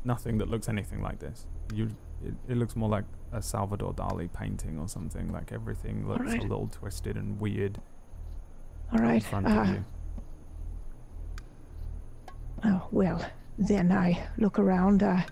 nothing 0.04 0.38
that 0.38 0.48
looks 0.50 0.68
anything 0.68 1.00
like 1.02 1.18
this. 1.20 1.46
You, 1.72 1.88
it, 2.24 2.34
it 2.48 2.56
looks 2.56 2.74
more 2.76 2.88
like 2.88 3.04
a 3.32 3.40
Salvador 3.42 3.92
Dali 3.94 4.32
painting 4.32 4.78
or 4.78 4.88
something. 4.88 5.32
Like 5.32 5.52
everything 5.52 6.06
looks 6.08 6.20
Alright. 6.20 6.40
a 6.40 6.42
little 6.42 6.68
twisted 6.68 7.16
and 7.16 7.38
weird 7.40 7.80
All 8.92 8.98
right. 8.98 9.14
in 9.14 9.20
front 9.20 9.46
Uh, 9.46 9.50
of 9.60 9.68
you. 9.68 9.84
oh, 12.64 12.86
well, 12.90 13.24
then 13.58 13.92
I 13.92 14.26
look 14.38 14.58
around, 14.58 15.02
uh, 15.02 15.22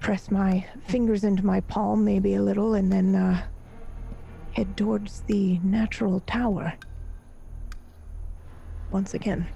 press 0.00 0.30
my 0.30 0.64
fingers 0.86 1.24
into 1.24 1.44
my 1.44 1.60
palm 1.60 2.04
maybe 2.04 2.34
a 2.34 2.42
little, 2.42 2.74
and 2.74 2.92
then 2.92 3.14
uh, 3.14 3.42
head 4.56 4.74
towards 4.74 5.20
the 5.26 5.58
natural 5.58 6.20
tower. 6.20 6.72
Once 8.90 9.12
again. 9.12 9.46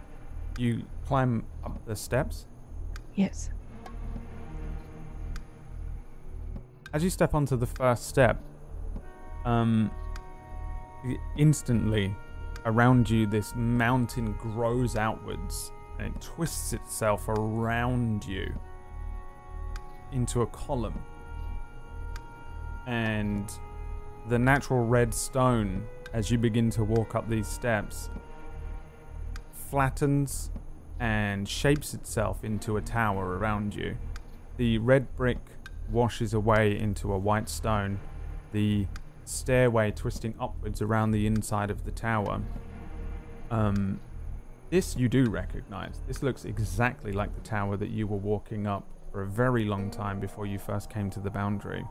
You 0.59 0.83
climb 1.07 1.47
up 1.65 1.83
the 1.87 1.97
steps. 1.97 2.45
Yes. 3.15 3.49
As 6.93 7.03
you 7.03 7.09
step 7.09 7.35
onto 7.35 7.57
the 7.57 7.67
first 7.67 8.09
step, 8.09 8.43
um, 9.47 9.91
instantly 11.39 12.15
around 12.67 13.09
you, 13.09 13.27
this 13.27 13.55
mountain 13.57 14.33
grows 14.33 14.97
outwards 14.97 15.73
and 15.99 16.15
it 16.15 16.21
twists 16.21 16.75
itself 16.75 17.27
around 17.27 18.27
you 18.27 18.53
into 20.13 20.43
a 20.43 20.47
column. 20.49 21.03
And 22.87 23.51
the 24.29 24.39
natural 24.39 24.85
red 24.85 25.15
stone, 25.15 25.87
as 26.13 26.31
you 26.31 26.39
begin 26.39 26.71
to 26.71 26.85
walk 26.85 27.15
up 27.15 27.29
these 27.29 27.47
steps, 27.47 28.11
flattens 29.53 30.51
and 30.99 31.49
shapes 31.49 31.95
itself 31.95 32.45
into 32.45 32.77
a 32.77 32.81
tower 32.81 33.39
around 33.39 33.75
you. 33.75 33.97
The 34.57 34.79
red 34.79 35.17
brick 35.17 35.39
washes 35.91 36.35
away 36.35 36.79
into 36.79 37.13
a 37.13 37.19
white 37.19 37.49
stone, 37.49 38.01
the 38.53 38.87
stairway 39.25 39.91
twisting 39.93 40.35
upwards 40.39 40.83
around 40.83 41.13
the 41.13 41.27
inside 41.27 41.71
of 41.71 41.85
the 41.85 41.91
tower. 41.91 42.43
Um, 43.51 44.01
this 44.69 44.97
you 44.97 45.09
do 45.09 45.31
recognize. 45.31 46.03
This 46.07 46.23
looks 46.23 46.45
exactly 46.45 47.13
like 47.13 47.35
the 47.35 47.41
tower 47.41 47.77
that 47.77 47.91
you 47.91 48.07
were 48.07 48.19
walking 48.19 48.67
up 48.67 48.85
for 49.11 49.23
a 49.23 49.27
very 49.27 49.65
long 49.65 49.91
time 49.91 50.21
before 50.21 50.47
you 50.47 50.59
first 50.59 50.91
came 50.91 51.11
to 51.11 51.21
the 51.21 51.31
boundary 51.31 51.85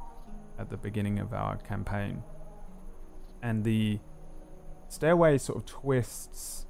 at 0.59 0.69
the 0.69 0.77
beginning 0.77 1.19
of 1.19 1.33
our 1.33 1.57
campaign. 1.57 2.23
And 3.41 3.63
the 3.63 3.99
stairway 4.89 5.37
sort 5.37 5.59
of 5.59 5.65
twists 5.65 6.65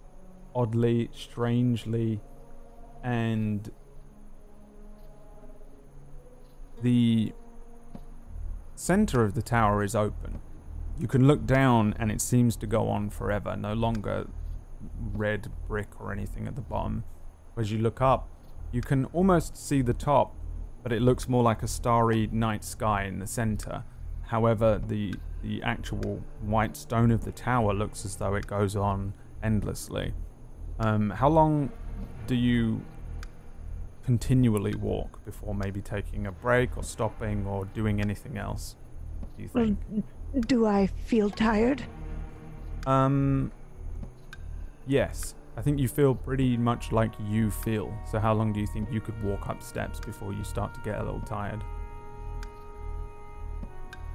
oddly, 0.54 1.10
strangely, 1.14 2.22
and 3.04 3.72
the 6.82 7.34
center 8.76 9.24
of 9.24 9.34
the 9.34 9.42
tower 9.42 9.84
is 9.84 9.96
open. 9.96 10.40
You 11.00 11.08
can 11.08 11.28
look 11.28 11.46
down 11.46 11.96
and 11.98 12.12
it 12.12 12.22
seems 12.22 12.56
to 12.58 12.68
go 12.68 12.88
on 12.90 13.10
forever, 13.10 13.56
no 13.56 13.74
longer 13.74 14.28
red 15.14 15.52
brick 15.68 16.00
or 16.00 16.12
anything 16.12 16.48
at 16.48 16.56
the 16.56 16.62
bottom. 16.62 17.04
As 17.58 17.72
you 17.72 17.80
look 17.80 18.02
up, 18.02 18.30
you 18.72 18.82
can 18.82 19.06
almost 19.06 19.58
see 19.58 19.82
the 19.82 19.94
top, 19.94 20.36
but 20.84 20.94
it 20.94 21.02
looks 21.02 21.28
more 21.28 21.44
like 21.44 21.64
a 21.64 21.68
starry 21.68 22.28
night 22.32 22.64
sky 22.64 23.04
in 23.04 23.20
the 23.20 23.28
center. 23.28 23.84
However, 24.28 24.82
the 24.86 25.14
the 25.42 25.64
actual 25.64 26.22
white 26.42 26.76
stone 26.76 27.12
of 27.12 27.24
the 27.24 27.32
tower 27.32 27.74
looks 27.74 28.04
as 28.04 28.18
though 28.18 28.36
it 28.36 28.46
goes 28.46 28.76
on 28.76 29.14
endlessly. 29.42 30.14
Um, 30.80 31.10
how 31.12 31.30
long 31.30 31.72
do 32.28 32.36
you 32.36 32.82
continually 34.06 34.76
walk 34.76 35.24
before 35.24 35.54
maybe 35.56 35.82
taking 35.82 36.28
a 36.28 36.32
break 36.32 36.78
or 36.78 36.84
stopping 36.84 37.46
or 37.48 37.66
doing 37.66 38.02
anything 38.02 38.38
else? 38.38 38.76
Do 39.38 39.44
you 39.44 39.50
think? 39.50 39.78
do 40.48 40.66
I 40.66 40.88
feel 40.88 41.30
tired? 41.30 41.84
Um, 42.86 43.52
yes. 44.88 45.36
I 45.60 45.62
think 45.62 45.78
you 45.78 45.90
feel 45.90 46.16
pretty 46.16 46.56
much 46.56 46.94
like 46.94 47.12
you 47.28 47.52
feel. 47.52 47.94
So 48.10 48.18
how 48.18 48.34
long 48.34 48.54
do 48.54 48.62
you 48.62 48.66
think 48.66 48.90
you 48.90 49.02
could 49.02 49.22
walk 49.22 49.50
up 49.50 49.62
steps 49.62 50.00
before 50.00 50.32
you 50.32 50.46
start 50.46 50.74
to 50.76 50.80
get 50.80 51.02
a 51.02 51.04
little 51.04 51.20
tired? 51.20 51.62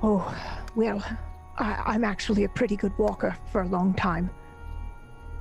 Oh, 0.03 0.35
well, 0.75 1.05
I, 1.59 1.83
I'm 1.85 2.03
actually 2.03 2.45
a 2.45 2.49
pretty 2.49 2.77
good 2.77 2.97
walker 2.97 3.37
for 3.53 3.61
a 3.61 3.69
long 3.69 3.93
time. 3.93 4.31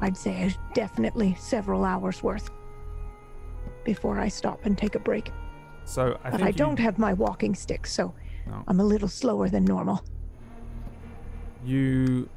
I'd 0.01 0.17
say 0.17 0.53
definitely 0.73 1.37
several 1.39 1.85
hours 1.85 2.21
worth 2.21 2.49
before 3.85 4.19
I 4.19 4.27
stop 4.27 4.65
and 4.65 4.77
take 4.77 4.95
a 4.95 4.99
break. 4.99 5.31
So 5.85 6.19
I 6.25 6.31
but 6.31 6.41
I 6.41 6.47
you- 6.47 6.53
don't 6.53 6.79
have 6.79 6.99
my 6.99 7.13
walking 7.13 7.55
stick, 7.55 7.87
so 7.87 8.13
No. 8.45 8.61
I'm 8.67 8.81
a 8.81 8.83
little 8.83 9.07
slower 9.07 9.47
than 9.47 9.63
normal. 9.63 10.03
you 11.63 12.27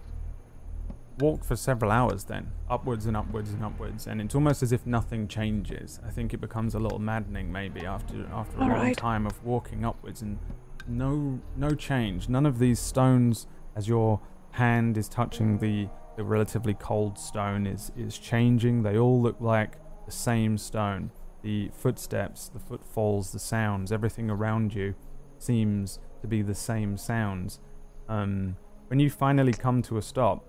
walk 1.19 1.45
for 1.45 1.57
several 1.57 1.91
hours 1.91 2.25
then 2.25 2.51
upwards 2.69 3.07
and 3.07 3.17
upwards 3.17 3.51
and 3.51 3.65
upwards 3.65 4.07
and 4.07 4.21
it's 4.21 4.35
almost 4.35 4.63
as 4.63 4.73
if 4.73 4.87
nothing 4.87 5.27
changes. 5.29 6.01
I 6.07 6.11
think 6.11 6.35
it 6.35 6.41
becomes 6.41 6.75
a 6.75 6.79
little 6.79 6.99
maddening 6.99 7.51
maybe 7.51 7.87
after 7.87 8.27
after 8.33 8.57
a 8.59 8.61
long 8.61 8.71
Alright. 8.73 8.97
time 8.97 9.27
of 9.27 9.43
walking 9.45 9.85
upwards 9.85 10.23
and 10.23 10.39
no 10.87 11.41
no 11.57 11.75
change. 11.75 12.29
None 12.29 12.47
of 12.47 12.59
these 12.59 12.79
stones 12.79 13.47
as 13.75 13.89
your 13.89 14.21
hand 14.53 14.97
is 14.97 15.09
touching 15.09 15.59
the 15.59 15.89
the 16.17 16.25
relatively 16.25 16.75
cold 16.75 17.19
stone 17.19 17.67
is 17.67 17.93
is 17.97 18.19
changing. 18.19 18.83
They 18.83 18.99
all 18.99 19.21
look 19.21 19.41
like 19.41 19.77
the 20.05 20.13
same 20.13 20.59
stone. 20.59 21.11
The 21.43 21.71
footsteps 21.73 22.49
the 22.49 22.59
footfalls 22.59 23.33
the 23.33 23.39
sounds 23.39 23.91
everything 23.91 24.31
around 24.31 24.75
you 24.75 24.95
seems 25.39 25.99
to 26.21 26.27
be 26.27 26.43
the 26.43 26.55
same 26.55 26.97
sounds. 26.97 27.61
Um 28.09 28.57
when 28.89 29.01
you 29.01 29.11
finally 29.11 29.53
come 29.53 29.83
to 29.83 29.97
a 29.99 30.03
stop, 30.03 30.45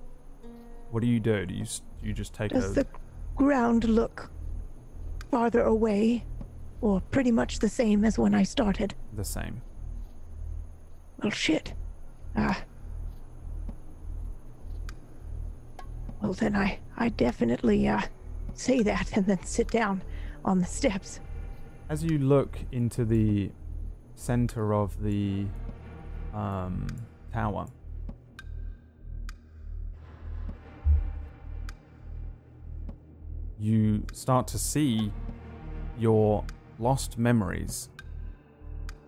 what 0.92 1.02
do 1.02 1.08
you 1.08 1.20
do? 1.20 1.46
Do 1.46 1.54
you 1.54 1.66
do 1.66 2.08
you 2.08 2.14
just 2.14 2.34
take 2.34 2.52
Does 2.52 2.72
a 2.72 2.84
the 2.84 2.88
ground 3.36 3.84
look 3.86 4.30
farther 5.32 5.62
away 5.62 6.26
or 6.82 7.02
pretty 7.02 7.32
much 7.32 7.60
the 7.60 7.70
same 7.70 8.06
as 8.06 8.18
when 8.18 8.34
I 8.34 8.44
started? 8.44 8.96
the 9.14 9.26
same? 9.26 9.62
Well, 11.22 11.32
shit. 11.32 11.74
Ah. 12.36 12.62
Well, 16.22 16.34
then 16.34 16.56
I, 16.56 16.80
I 16.96 17.10
definitely 17.10 17.88
uh, 17.88 18.02
say 18.54 18.84
that 18.84 19.16
and 19.18 19.26
then 19.26 19.44
sit 19.44 19.70
down 19.70 20.04
on 20.46 20.60
the 20.60 20.66
steps. 20.66 21.20
As 21.90 22.04
you 22.04 22.20
look 22.20 22.58
into 22.72 23.06
the 23.06 23.52
center 24.16 24.74
of 24.74 25.02
the 25.02 25.46
um, 26.34 26.88
tower, 27.34 27.68
you 33.60 34.04
start 34.14 34.48
to 34.48 34.58
see 34.58 35.12
your 35.98 36.44
lost 36.80 37.18
memories 37.18 37.90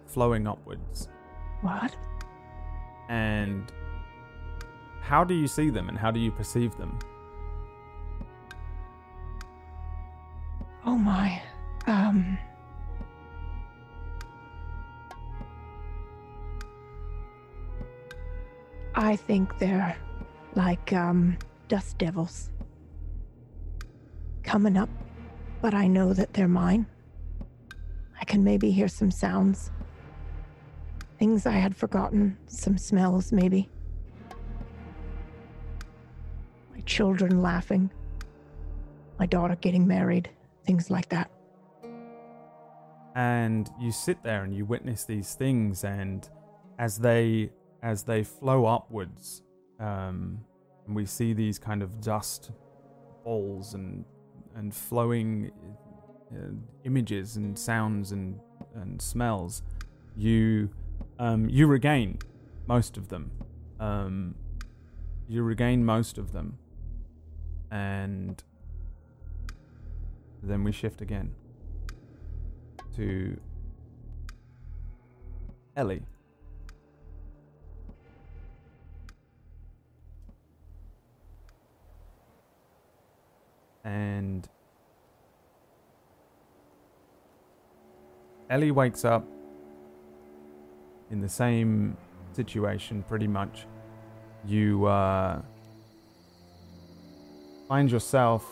flowing 0.08 0.48
upwards. 0.48 1.08
What? 1.62 1.96
And 3.10 3.72
how 5.02 5.24
do 5.24 5.34
you 5.34 5.48
see 5.48 5.70
them 5.70 5.90
and 5.90 5.98
how 5.98 6.12
do 6.12 6.20
you 6.20 6.32
perceive 6.32 6.76
them? 6.78 6.98
Oh 10.86 10.98
my. 10.98 11.42
Um. 11.88 12.38
I 18.96 19.16
think 19.16 19.58
they're 19.60 19.96
like 20.56 20.92
um 20.94 21.38
dust 21.68 21.98
devils 21.98 22.50
coming 24.50 24.78
up, 24.78 24.90
but 25.62 25.76
I 25.76 25.86
know 25.86 26.12
that 26.12 26.34
they're 26.34 26.48
mine. 26.48 26.88
I 28.20 28.26
can 28.26 28.44
maybe 28.44 28.72
hear 28.72 28.88
some 28.88 29.12
sounds. 29.12 29.70
Things 31.20 31.46
I 31.46 31.52
had 31.52 31.76
forgotten, 31.76 32.36
some 32.48 32.76
smells 32.76 33.32
maybe. 33.32 33.70
My 36.74 36.82
children 36.82 37.44
laughing. 37.44 37.92
My 39.20 39.28
daughter 39.28 39.56
getting 39.56 39.86
married, 39.86 40.32
things 40.66 40.90
like 40.90 41.10
that. 41.10 41.30
and 43.16 43.70
you 43.80 43.92
sit 43.92 44.22
there 44.24 44.44
and 44.44 44.56
you 44.56 44.66
witness 44.66 45.04
these 45.04 45.34
things 45.34 45.84
and 45.84 46.30
as 46.78 47.00
they 47.00 47.50
as 47.82 48.04
they 48.04 48.24
flow 48.24 48.66
upwards 48.68 49.42
um 49.80 50.40
and 50.86 50.96
we 50.96 51.06
see 51.08 51.34
these 51.34 51.58
kind 51.58 51.82
of 51.82 52.00
dust 52.02 52.52
balls 53.24 53.74
and 53.74 54.06
and 54.56 54.74
flowing 54.74 55.52
uh, 56.32 56.52
images 56.84 57.36
and 57.36 57.58
sounds 57.58 58.12
and 58.12 58.40
and 58.76 59.02
smells, 59.02 59.62
you 60.16 60.70
um, 61.18 61.50
you 61.50 61.68
regain 61.68 62.20
most 62.68 62.98
of 62.98 63.10
them. 63.10 63.32
Um, 63.80 64.36
you 65.28 65.44
regain 65.44 65.86
most 65.86 66.18
of 66.18 66.32
them, 66.32 66.58
and 67.72 68.44
then 70.42 70.64
we 70.64 70.72
shift 70.72 71.02
again 71.02 71.36
to 72.96 73.40
Ellie. 75.76 76.04
And 83.90 84.48
Ellie 88.52 88.70
wakes 88.70 89.04
up 89.04 89.26
in 91.10 91.22
the 91.22 91.30
same 91.30 91.98
situation, 92.34 93.04
pretty 93.08 93.26
much. 93.26 93.66
You 94.46 94.86
uh, 94.86 95.42
find 97.68 97.90
yourself 97.90 98.46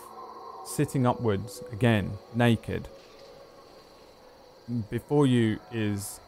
sitting 0.64 1.06
upwards 1.06 1.62
again, 1.70 2.10
naked. 2.34 2.88
Before 4.90 5.24
you 5.28 5.60
is 5.70 6.18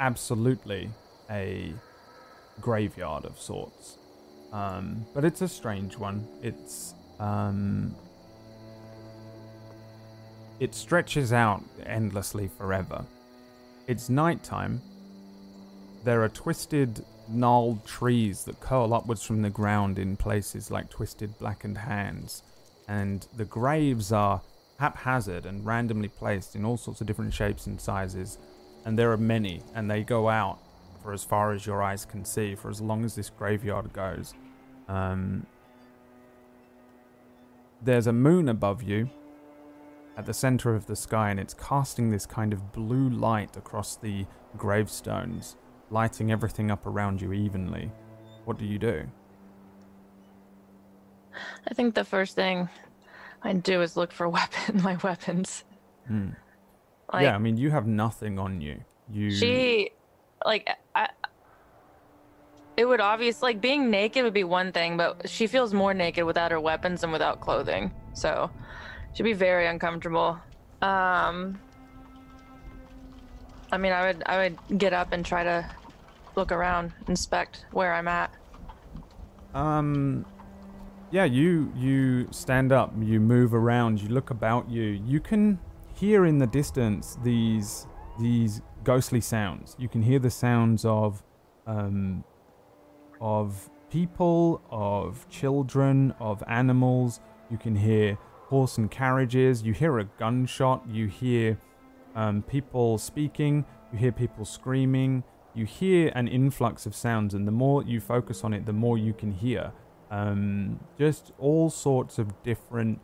absolutely 0.00 0.88
a 1.28 1.74
graveyard 2.62 3.26
of 3.26 3.38
sorts. 3.38 3.98
Um, 4.54 5.04
but 5.12 5.26
it's 5.26 5.42
a 5.42 5.48
strange 5.48 5.98
one. 5.98 6.26
It's 6.42 6.94
um, 7.20 7.94
it 10.60 10.74
stretches 10.74 11.32
out 11.32 11.62
endlessly 11.86 12.48
forever. 12.58 13.04
It's 13.86 14.08
nighttime. 14.08 14.80
There 16.04 16.22
are 16.22 16.28
twisted, 16.28 17.04
gnarled 17.28 17.86
trees 17.86 18.44
that 18.44 18.60
curl 18.60 18.92
upwards 18.94 19.22
from 19.22 19.42
the 19.42 19.50
ground 19.50 19.98
in 19.98 20.16
places 20.16 20.70
like 20.70 20.90
twisted, 20.90 21.38
blackened 21.38 21.78
hands. 21.78 22.42
And 22.88 23.26
the 23.36 23.44
graves 23.44 24.12
are 24.12 24.40
haphazard 24.78 25.46
and 25.46 25.64
randomly 25.64 26.08
placed 26.08 26.56
in 26.56 26.64
all 26.64 26.76
sorts 26.76 27.00
of 27.00 27.06
different 27.06 27.34
shapes 27.34 27.66
and 27.66 27.80
sizes. 27.80 28.38
And 28.84 28.98
there 28.98 29.12
are 29.12 29.18
many, 29.18 29.62
and 29.74 29.90
they 29.90 30.02
go 30.02 30.28
out 30.28 30.58
for 31.02 31.12
as 31.12 31.24
far 31.24 31.52
as 31.52 31.66
your 31.66 31.82
eyes 31.82 32.04
can 32.04 32.24
see, 32.24 32.54
for 32.54 32.70
as 32.70 32.80
long 32.80 33.04
as 33.04 33.14
this 33.14 33.30
graveyard 33.30 33.92
goes. 33.92 34.34
Um, 34.88 35.46
there's 37.82 38.06
a 38.06 38.12
moon 38.12 38.48
above 38.48 38.82
you, 38.82 39.10
at 40.18 40.26
the 40.26 40.34
center 40.34 40.74
of 40.74 40.86
the 40.86 40.96
sky, 40.96 41.30
and 41.30 41.38
it's 41.38 41.54
casting 41.54 42.10
this 42.10 42.26
kind 42.26 42.52
of 42.52 42.72
blue 42.72 43.08
light 43.08 43.56
across 43.56 43.94
the 43.94 44.26
gravestones, 44.56 45.56
lighting 45.90 46.32
everything 46.32 46.72
up 46.72 46.86
around 46.86 47.22
you 47.22 47.32
evenly. 47.32 47.92
What 48.44 48.58
do 48.58 48.66
you 48.66 48.80
do? 48.80 49.06
I 51.70 51.74
think 51.74 51.94
the 51.94 52.04
first 52.04 52.34
thing 52.34 52.68
I'd 53.42 53.62
do 53.62 53.80
is 53.80 53.96
look 53.96 54.10
for 54.10 54.28
weapon, 54.38 54.82
my 54.82 54.96
weapons. 55.04 55.62
Hmm. 56.08 56.30
Like, 57.12 57.22
yeah, 57.22 57.36
I 57.36 57.38
mean, 57.38 57.56
you 57.56 57.70
have 57.70 57.86
nothing 57.86 58.40
on 58.40 58.60
you. 58.60 58.82
You. 59.08 59.30
She, 59.30 59.90
like, 60.44 60.68
I. 60.96 61.10
It 62.76 62.86
would 62.86 63.00
obviously 63.00 63.52
like 63.54 63.60
being 63.60 63.90
naked 63.90 64.24
would 64.24 64.34
be 64.34 64.44
one 64.44 64.72
thing, 64.72 64.96
but 64.96 65.28
she 65.28 65.46
feels 65.46 65.72
more 65.72 65.94
naked 65.94 66.24
without 66.24 66.50
her 66.50 66.60
weapons 66.60 67.02
and 67.02 67.12
without 67.12 67.40
clothing. 67.40 67.92
So, 68.14 68.50
She'd 69.14 69.22
be 69.22 69.32
very 69.32 69.66
uncomfortable. 69.66 70.38
Um, 70.80 71.58
I 73.72 73.76
mean, 73.78 73.92
I 73.92 74.06
would 74.06 74.22
I 74.26 74.36
would 74.38 74.78
get 74.78 74.92
up 74.92 75.12
and 75.12 75.24
try 75.24 75.42
to 75.42 75.68
look 76.36 76.52
around, 76.52 76.92
inspect 77.08 77.64
where 77.72 77.94
I'm 77.94 78.08
at. 78.08 78.30
Um, 79.54 80.24
yeah, 81.10 81.24
you 81.24 81.72
you 81.76 82.28
stand 82.30 82.72
up, 82.72 82.92
you 83.00 83.20
move 83.20 83.54
around, 83.54 84.00
you 84.00 84.08
look 84.08 84.30
about 84.30 84.70
you. 84.70 84.82
You 84.82 85.20
can 85.20 85.58
hear 85.94 86.26
in 86.26 86.38
the 86.38 86.46
distance 86.46 87.18
these 87.22 87.86
these 88.20 88.62
ghostly 88.84 89.20
sounds. 89.20 89.74
You 89.78 89.88
can 89.88 90.02
hear 90.02 90.18
the 90.18 90.30
sounds 90.30 90.84
of 90.84 91.22
um, 91.66 92.24
of 93.20 93.68
people, 93.90 94.62
of 94.70 95.28
children, 95.28 96.14
of 96.20 96.42
animals. 96.46 97.20
You 97.50 97.58
can 97.58 97.74
hear 97.74 98.18
horse 98.48 98.78
and 98.78 98.90
carriages. 98.90 99.62
You 99.62 99.74
hear 99.74 99.98
a 99.98 100.04
gunshot. 100.04 100.82
You 100.88 101.06
hear 101.06 101.58
um, 102.14 102.42
people 102.42 102.96
speaking. 102.96 103.64
You 103.92 103.98
hear 103.98 104.12
people 104.12 104.44
screaming. 104.44 105.22
You 105.54 105.66
hear 105.66 106.10
an 106.14 106.28
influx 106.28 106.86
of 106.86 106.94
sounds, 106.94 107.34
and 107.34 107.46
the 107.46 107.52
more 107.52 107.82
you 107.82 108.00
focus 108.00 108.44
on 108.44 108.54
it, 108.54 108.64
the 108.64 108.72
more 108.72 108.96
you 108.96 109.12
can 109.12 109.32
hear. 109.32 109.72
Um, 110.10 110.80
just 110.98 111.32
all 111.38 111.68
sorts 111.68 112.18
of 112.18 112.42
different 112.42 113.00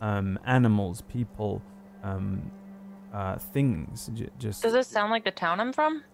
um, 0.00 0.38
animals, 0.46 1.02
people, 1.02 1.60
um, 2.02 2.50
uh, 3.12 3.36
things. 3.36 4.10
J- 4.14 4.30
just 4.38 4.62
does 4.62 4.74
it 4.74 4.86
sound 4.86 5.10
like 5.10 5.24
the 5.24 5.30
town 5.30 5.60
I'm 5.60 5.72
from? 5.72 6.04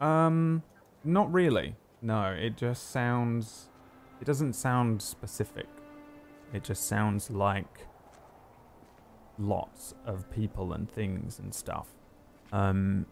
Um, 0.00 0.62
not 1.04 1.32
really. 1.32 1.76
No, 2.02 2.32
it 2.32 2.56
just 2.56 2.90
sounds. 2.90 3.70
It 4.20 4.26
doesn't 4.26 4.52
sound 4.54 5.00
specific. 5.00 5.66
It 6.52 6.64
just 6.64 6.86
sounds 6.86 7.30
like 7.30 7.86
lots 9.38 9.94
of 10.06 10.30
people 10.30 10.72
and 10.72 10.90
things 10.90 11.38
and 11.38 11.54
stuff. 11.54 11.88
Um, 12.52 13.06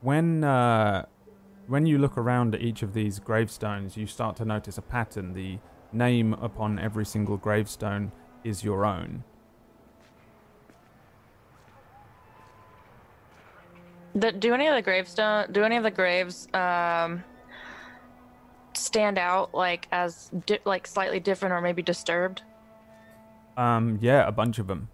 when 0.00 0.44
uh, 0.44 1.06
when 1.66 1.86
you 1.86 1.98
look 1.98 2.16
around 2.16 2.54
at 2.54 2.62
each 2.62 2.82
of 2.82 2.94
these 2.94 3.18
gravestones, 3.18 3.96
you 3.96 4.06
start 4.06 4.36
to 4.36 4.44
notice 4.44 4.78
a 4.78 4.82
pattern. 4.82 5.34
The 5.34 5.58
name 5.92 6.34
upon 6.34 6.78
every 6.78 7.04
single 7.04 7.36
gravestone 7.36 8.12
is 8.44 8.62
your 8.62 8.84
own. 8.84 9.24
The, 14.14 14.32
do 14.32 14.54
any 14.54 14.66
of 14.66 14.74
the 14.74 14.82
gravestone? 14.82 15.52
Do 15.52 15.62
any 15.62 15.76
of 15.76 15.82
the 15.82 15.90
graves 15.90 16.48
um, 16.54 17.22
stand 18.74 19.18
out 19.18 19.54
like 19.54 19.86
as 19.92 20.30
di- 20.46 20.60
like 20.64 20.86
slightly 20.86 21.20
different 21.20 21.52
or 21.52 21.60
maybe 21.60 21.82
disturbed? 21.82 22.42
Um, 23.56 23.98
yeah, 24.00 24.26
a 24.26 24.32
bunch 24.32 24.58
of 24.58 24.66
them. 24.66 24.88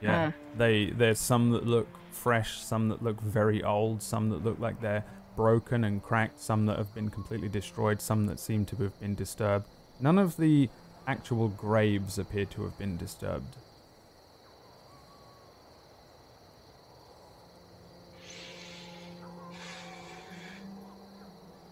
Yeah, 0.00 0.32
they 0.56 0.90
there's 0.90 1.18
some 1.18 1.50
that 1.50 1.66
look 1.66 1.88
fresh, 2.12 2.60
some 2.60 2.88
that 2.88 3.02
look 3.02 3.20
very 3.20 3.62
old, 3.62 4.02
some 4.02 4.30
that 4.30 4.44
look 4.44 4.58
like 4.58 4.80
they're 4.80 5.04
broken 5.36 5.84
and 5.84 6.02
cracked, 6.02 6.40
some 6.40 6.66
that 6.66 6.78
have 6.78 6.94
been 6.94 7.10
completely 7.10 7.48
destroyed, 7.48 8.00
some 8.00 8.26
that 8.26 8.40
seem 8.40 8.64
to 8.66 8.76
have 8.76 8.98
been 9.00 9.14
disturbed. 9.14 9.66
None 10.00 10.18
of 10.18 10.36
the 10.36 10.68
actual 11.06 11.48
graves 11.48 12.18
appear 12.18 12.44
to 12.44 12.62
have 12.64 12.78
been 12.78 12.96
disturbed. 12.96 13.56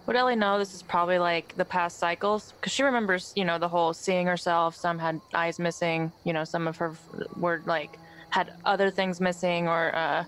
Would 0.06 0.14
Ellie 0.14 0.36
know 0.36 0.58
this 0.58 0.72
is 0.72 0.82
probably 0.82 1.18
like 1.18 1.56
the 1.56 1.64
past 1.64 1.98
cycles? 1.98 2.52
Because 2.52 2.72
she 2.72 2.84
remembers, 2.84 3.32
you 3.34 3.44
know, 3.44 3.58
the 3.58 3.68
whole 3.68 3.92
seeing 3.92 4.26
herself. 4.28 4.76
Some 4.76 5.00
had 5.00 5.20
eyes 5.34 5.58
missing. 5.58 6.12
You 6.22 6.32
know, 6.32 6.44
some 6.44 6.68
of 6.68 6.76
her 6.76 6.94
were 7.36 7.60
like 7.66 7.98
had 8.36 8.52
other 8.66 8.90
things 8.90 9.18
missing 9.18 9.66
or 9.66 9.96
uh, 9.96 10.22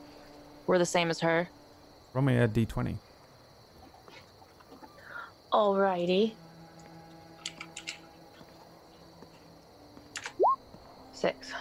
were 0.66 0.78
the 0.78 0.86
same 0.86 1.10
as 1.10 1.20
her. 1.20 1.46
Roll 2.14 2.24
me 2.24 2.38
a 2.38 2.48
d20. 2.48 2.96
Alrighty. 5.52 6.32
Six. 11.12 11.52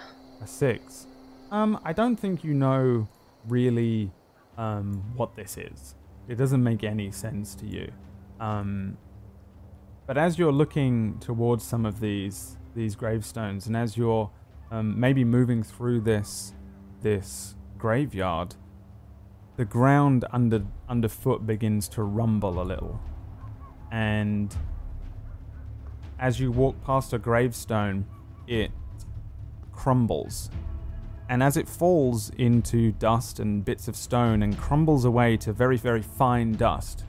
A 0.41 0.47
six. 0.47 1.07
Um, 1.51 1.81
I 1.83 1.91
don't 1.91 2.15
think 2.15 2.45
you 2.45 2.53
know 2.53 3.09
really 3.49 4.09
um, 4.57 5.03
what 5.17 5.35
this 5.35 5.57
is. 5.57 5.95
It 6.29 6.35
doesn't 6.35 6.63
make 6.63 6.81
any 6.85 7.11
sense 7.11 7.55
to 7.55 7.65
you. 7.65 7.91
Um, 8.39 8.97
but 10.05 10.17
as 10.17 10.39
you're 10.39 10.53
looking 10.53 11.19
towards 11.19 11.65
some 11.65 11.85
of 11.85 11.99
these 11.99 12.55
these 12.73 12.95
gravestones, 12.95 13.67
and 13.67 13.75
as 13.75 13.97
you're 13.97 14.29
um, 14.71 14.99
maybe 14.99 15.23
moving 15.23 15.63
through 15.63 16.01
this 16.01 16.53
this 17.01 17.55
graveyard, 17.77 18.55
the 19.55 19.65
ground 19.65 20.25
under 20.31 20.65
underfoot 20.89 21.45
begins 21.45 21.87
to 21.89 22.03
rumble 22.03 22.61
a 22.61 22.63
little, 22.63 22.99
and 23.91 24.55
as 26.19 26.39
you 26.39 26.51
walk 26.51 26.81
past 26.83 27.13
a 27.13 27.19
gravestone, 27.19 28.05
it 28.47 28.71
crumbles. 29.71 30.49
And 31.29 31.43
as 31.43 31.57
it 31.57 31.67
falls 31.67 32.31
into 32.37 32.93
dust 32.93 33.39
and 33.39 33.63
bits 33.63 33.87
of 33.87 33.95
stone 33.95 34.43
and 34.43 34.57
crumbles 34.57 35.05
away 35.05 35.37
to 35.37 35.51
very, 35.51 35.77
very 35.77 36.01
fine 36.01 36.53
dust, 36.53 37.03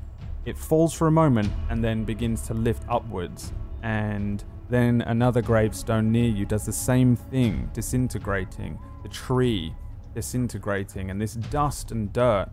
it 0.45 0.59
falls 0.59 0.93
for 0.93 1.07
a 1.07 1.11
moment 1.11 1.51
and 1.71 1.83
then 1.83 2.05
begins 2.05 2.47
to 2.49 2.55
lift 2.55 2.83
upwards. 2.89 3.53
And 3.83 4.43
then 4.69 5.03
another 5.03 5.41
gravestone 5.41 6.13
near 6.13 6.29
you 6.29 6.45
does 6.45 6.67
the 6.67 6.73
same 6.73 7.17
thing, 7.17 7.71
disintegrating. 7.73 8.79
The 9.03 9.09
tree 9.09 9.75
disintegrating, 10.15 11.11
and 11.11 11.21
this 11.21 11.35
dust 11.35 11.91
and 11.91 12.13
dirt 12.13 12.51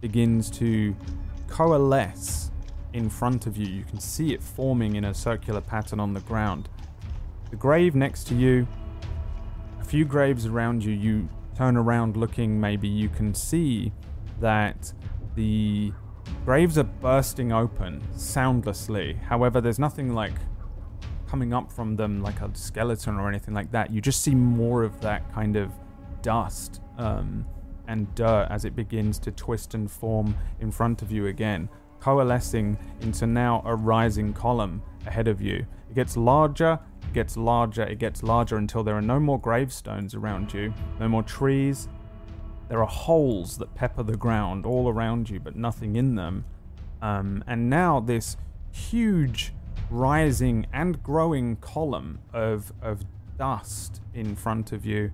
begins 0.00 0.50
to 0.50 0.96
coalesce 1.48 2.50
in 2.92 3.10
front 3.10 3.46
of 3.46 3.56
you. 3.56 3.66
You 3.66 3.84
can 3.84 4.00
see 4.00 4.32
it 4.32 4.42
forming 4.42 4.96
in 4.96 5.04
a 5.04 5.14
circular 5.14 5.60
pattern 5.60 6.00
on 6.00 6.14
the 6.14 6.20
ground. 6.20 6.68
The 7.50 7.56
grave 7.56 7.94
next 7.94 8.26
to 8.28 8.34
you, 8.34 8.66
a 9.80 9.84
few 9.84 10.04
graves 10.04 10.46
around 10.46 10.84
you, 10.84 10.92
you 10.92 11.28
turn 11.56 11.76
around 11.76 12.16
looking, 12.16 12.58
maybe 12.60 12.88
you 12.88 13.08
can 13.08 13.34
see 13.34 13.92
that 14.40 14.92
the 15.34 15.92
graves 16.44 16.78
are 16.78 16.84
bursting 16.84 17.52
open 17.52 18.02
soundlessly. 18.16 19.14
However, 19.14 19.60
there's 19.60 19.78
nothing 19.78 20.14
like 20.14 20.34
coming 21.32 21.54
up 21.54 21.72
from 21.72 21.96
them 21.96 22.22
like 22.22 22.42
a 22.42 22.50
skeleton 22.52 23.16
or 23.16 23.26
anything 23.26 23.54
like 23.54 23.70
that. 23.72 23.90
You 23.90 24.02
just 24.02 24.20
see 24.20 24.34
more 24.34 24.82
of 24.82 25.00
that 25.00 25.32
kind 25.32 25.56
of 25.56 25.72
dust 26.20 26.82
um, 26.98 27.46
and 27.88 28.14
dirt 28.14 28.48
as 28.50 28.66
it 28.66 28.76
begins 28.76 29.18
to 29.20 29.30
twist 29.30 29.72
and 29.72 29.90
form 29.90 30.36
in 30.60 30.70
front 30.70 31.00
of 31.00 31.10
you 31.10 31.28
again, 31.28 31.70
coalescing 32.00 32.76
into 33.00 33.26
now 33.26 33.62
a 33.64 33.74
rising 33.74 34.34
column 34.34 34.82
ahead 35.06 35.26
of 35.26 35.40
you. 35.40 35.64
It 35.88 35.94
gets 35.94 36.18
larger, 36.18 36.78
it 37.00 37.14
gets 37.14 37.38
larger, 37.38 37.84
it 37.84 37.98
gets 37.98 38.22
larger 38.22 38.58
until 38.58 38.84
there 38.84 38.98
are 38.98 39.00
no 39.00 39.18
more 39.18 39.40
gravestones 39.40 40.14
around 40.14 40.52
you, 40.52 40.74
no 41.00 41.08
more 41.08 41.22
trees. 41.22 41.88
There 42.68 42.82
are 42.82 42.86
holes 42.86 43.56
that 43.56 43.74
pepper 43.74 44.02
the 44.02 44.18
ground 44.18 44.66
all 44.66 44.86
around 44.86 45.30
you, 45.30 45.40
but 45.40 45.56
nothing 45.56 45.96
in 45.96 46.14
them. 46.14 46.44
Um, 47.00 47.42
and 47.46 47.70
now 47.70 48.00
this 48.00 48.36
huge, 48.70 49.54
rising 49.92 50.66
and 50.72 51.02
growing 51.02 51.56
column 51.56 52.18
of, 52.32 52.72
of 52.80 53.04
dust 53.38 54.00
in 54.14 54.34
front 54.34 54.72
of 54.72 54.86
you, 54.86 55.12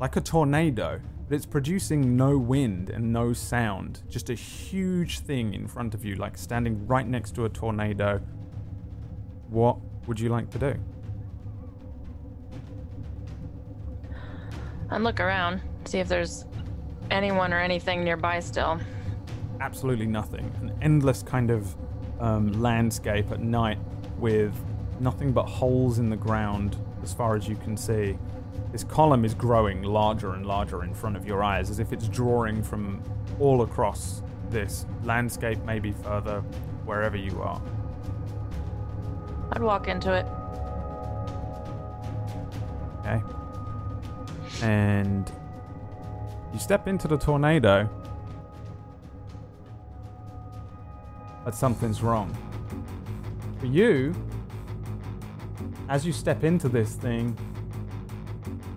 like 0.00 0.16
a 0.16 0.20
tornado, 0.20 1.00
but 1.28 1.36
it's 1.36 1.46
producing 1.46 2.16
no 2.16 2.36
wind 2.36 2.90
and 2.90 3.12
no 3.12 3.32
sound. 3.32 4.02
Just 4.08 4.28
a 4.28 4.34
huge 4.34 5.20
thing 5.20 5.54
in 5.54 5.68
front 5.68 5.94
of 5.94 6.04
you, 6.04 6.16
like 6.16 6.36
standing 6.36 6.86
right 6.86 7.06
next 7.06 7.34
to 7.36 7.44
a 7.44 7.48
tornado. 7.48 8.20
What 9.48 9.78
would 10.06 10.18
you 10.18 10.28
like 10.30 10.50
to 10.50 10.58
do? 10.58 10.74
And 14.90 15.04
look 15.04 15.20
around, 15.20 15.60
see 15.84 15.98
if 15.98 16.08
there's 16.08 16.44
anyone 17.10 17.52
or 17.52 17.60
anything 17.60 18.02
nearby 18.02 18.40
still. 18.40 18.80
Absolutely 19.60 20.06
nothing. 20.06 20.50
An 20.60 20.76
endless 20.82 21.22
kind 21.22 21.50
of 21.50 21.76
um, 22.20 22.60
landscape 22.60 23.30
at 23.30 23.40
night 23.40 23.78
with 24.18 24.54
nothing 25.00 25.32
but 25.32 25.44
holes 25.44 25.98
in 25.98 26.10
the 26.10 26.16
ground 26.16 26.76
as 27.02 27.14
far 27.14 27.36
as 27.36 27.48
you 27.48 27.56
can 27.56 27.76
see. 27.76 28.18
This 28.72 28.84
column 28.84 29.24
is 29.24 29.34
growing 29.34 29.82
larger 29.82 30.34
and 30.34 30.44
larger 30.44 30.84
in 30.84 30.92
front 30.92 31.16
of 31.16 31.26
your 31.26 31.42
eyes 31.42 31.70
as 31.70 31.78
if 31.78 31.92
it's 31.92 32.08
drawing 32.08 32.62
from 32.62 33.02
all 33.38 33.62
across 33.62 34.22
this 34.50 34.86
landscape, 35.04 35.58
maybe 35.64 35.92
further, 35.92 36.40
wherever 36.84 37.16
you 37.16 37.40
are. 37.40 37.60
I'd 39.52 39.62
walk 39.62 39.88
into 39.88 40.12
it. 40.12 40.26
Okay. 43.00 43.22
And 44.62 45.30
you 46.52 46.58
step 46.58 46.88
into 46.88 47.08
the 47.08 47.16
tornado, 47.16 47.88
but 51.44 51.54
something's 51.54 52.02
wrong. 52.02 52.36
For 53.58 53.66
you, 53.66 54.14
as 55.88 56.06
you 56.06 56.12
step 56.12 56.44
into 56.44 56.68
this 56.68 56.94
thing, 56.94 57.36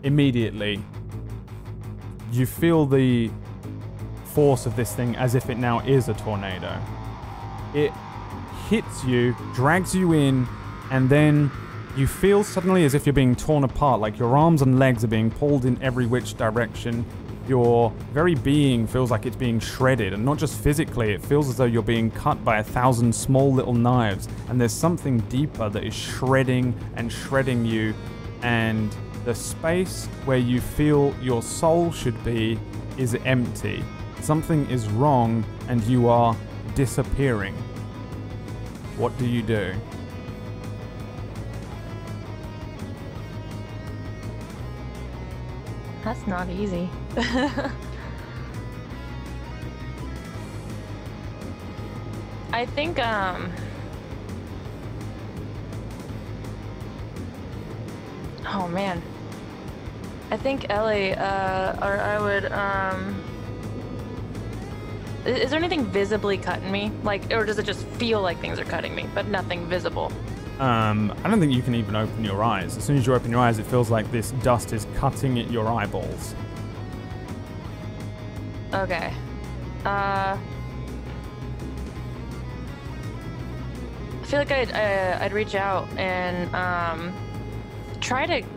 immediately 0.04 0.84
you 2.32 2.46
feel 2.46 2.86
the 2.86 3.30
force 4.24 4.66
of 4.66 4.76
this 4.76 4.96
thing 4.96 5.16
as 5.18 5.36
if 5.36 5.50
it 5.50 5.58
now 5.58 5.82
is 5.82 6.08
a 6.10 6.14
tornado. 6.14 6.80
It 7.76 7.92
hits 8.70 9.04
you, 9.04 9.36
drags 9.54 9.94
you 9.94 10.14
in, 10.14 10.48
and 10.90 11.10
then 11.10 11.52
you 11.96 12.08
feel 12.08 12.44
suddenly 12.44 12.86
as 12.86 12.94
if 12.94 13.06
you're 13.06 13.14
being 13.14 13.36
torn 13.36 13.64
apart, 13.64 14.00
like 14.00 14.18
your 14.18 14.38
arms 14.38 14.62
and 14.62 14.80
legs 14.80 15.04
are 15.04 15.08
being 15.08 15.30
pulled 15.30 15.66
in 15.66 15.82
every 15.84 16.06
which 16.06 16.38
direction. 16.38 17.06
Your 17.48 17.92
very 18.14 18.36
being 18.36 18.86
feels 18.86 19.12
like 19.12 19.26
it's 19.26 19.36
being 19.36 19.60
shredded, 19.60 20.14
and 20.14 20.24
not 20.24 20.38
just 20.38 20.60
physically, 20.60 21.12
it 21.12 21.22
feels 21.22 21.50
as 21.50 21.58
though 21.58 21.66
you're 21.66 21.82
being 21.82 22.12
cut 22.12 22.44
by 22.46 22.60
a 22.60 22.64
thousand 22.64 23.14
small 23.14 23.52
little 23.52 23.74
knives, 23.74 24.28
and 24.48 24.62
there's 24.62 24.74
something 24.74 25.20
deeper 25.22 25.68
that 25.70 25.84
is 25.84 25.94
shredding 25.94 26.74
and 26.96 27.12
shredding 27.12 27.66
you, 27.66 27.94
and 28.44 28.96
the 29.26 29.36
space 29.36 30.08
where 30.26 30.38
you 30.38 30.62
feel 30.62 31.16
your 31.22 31.42
soul 31.42 31.92
should 31.92 32.24
be 32.24 32.60
is 32.98 33.16
empty. 33.26 33.84
Something 34.22 34.70
is 34.70 34.88
wrong 34.90 35.44
and 35.68 35.82
you 35.84 36.10
are 36.10 36.36
disappearing. 36.76 37.56
What 38.98 39.18
do 39.18 39.26
you 39.26 39.42
do? 39.42 39.74
That's 46.04 46.26
not 46.28 46.50
easy. 46.50 46.90
I 52.54 52.66
think 52.66 53.00
um 53.00 53.52
Oh 58.54 58.68
man. 58.68 59.02
I 60.30 60.38
think 60.38 60.70
Ellie, 60.70 61.14
uh, 61.14 61.86
or 61.86 62.00
I 62.00 62.20
would, 62.20 62.52
um. 62.52 63.22
Is, 65.26 65.52
there 65.52 65.60
anything 65.60 65.86
visibly 65.86 66.38
cutting 66.38 66.72
me? 66.72 66.92
Like, 67.04 67.32
or 67.32 67.46
does 67.46 67.60
it 67.60 67.66
just 67.66 67.86
feel 67.86 68.22
like 68.22 68.40
things 68.40 68.58
are 68.60 68.66
cutting 68.66 68.96
me, 68.96 69.08
but 69.14 69.28
nothing 69.28 69.68
visible? 69.68 70.12
Um, 70.62 71.12
I 71.24 71.30
don't 71.30 71.40
think 71.40 71.54
you 71.54 71.64
can 71.64 71.74
even 71.74 71.96
open 71.96 72.24
your 72.24 72.44
eyes. 72.44 72.78
As 72.78 72.84
soon 72.84 72.96
as 72.96 73.08
you 73.08 73.16
open 73.16 73.32
your 73.32 73.40
eyes, 73.40 73.58
it 73.58 73.66
feels 73.66 73.90
like 73.90 74.10
this 74.12 74.30
dust 74.44 74.74
is 74.74 74.86
cutting 74.94 75.40
at 75.40 75.50
your 75.50 75.68
eyeballs. 75.68 76.36
Okay. 78.72 79.12
Uh. 79.84 80.38
I 84.22 84.26
feel 84.26 84.38
like 84.38 84.52
I'd 84.52 84.72
uh, 84.72 85.18
I'd 85.24 85.34
reach 85.34 85.56
out 85.56 85.90
and 85.98 86.54
um, 86.54 87.12
try 88.00 88.28
to 88.28 88.48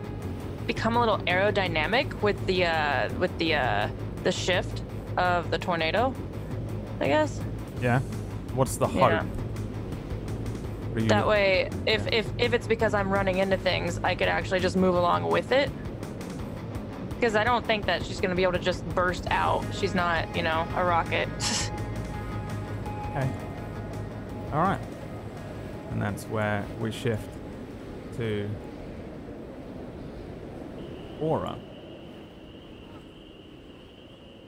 become 0.67 0.97
a 0.97 0.99
little 0.99 1.17
aerodynamic 1.25 2.21
with 2.21 2.45
the 2.45 2.65
uh, 2.65 3.11
with 3.15 3.35
the 3.39 3.55
uh, 3.55 3.89
the 4.23 4.31
shift 4.31 4.83
of 5.17 5.49
the 5.49 5.57
tornado. 5.57 6.13
I 6.99 7.07
guess. 7.07 7.41
Yeah. 7.81 7.99
What's 8.53 8.77
the 8.77 8.87
hope? 8.87 9.09
Yeah. 9.09 9.25
That 10.95 11.27
way, 11.27 11.69
if 11.85 12.07
if 12.07 12.27
if 12.37 12.53
it's 12.53 12.67
because 12.67 12.93
I'm 12.93 13.09
running 13.09 13.39
into 13.39 13.57
things, 13.57 13.99
I 14.03 14.15
could 14.15 14.29
actually 14.29 14.61
just 14.61 14.77
move 14.77 14.95
along 14.95 15.29
with 15.29 15.51
it. 15.51 15.69
Because 17.09 17.35
I 17.35 17.43
don't 17.43 17.65
think 17.65 17.85
that 17.85 18.05
she's 18.05 18.21
gonna 18.21 18.35
be 18.35 18.43
able 18.43 18.53
to 18.53 18.59
just 18.59 18.87
burst 18.89 19.27
out. 19.29 19.63
She's 19.73 19.93
not, 19.93 20.33
you 20.35 20.41
know, 20.41 20.67
a 20.75 20.83
rocket. 20.83 21.29
Okay. 23.15 23.31
All 24.51 24.61
right. 24.61 24.81
And 25.91 26.01
that's 26.01 26.25
where 26.25 26.65
we 26.81 26.91
shift 26.91 27.29
to 28.17 28.49
Aura. 31.21 31.57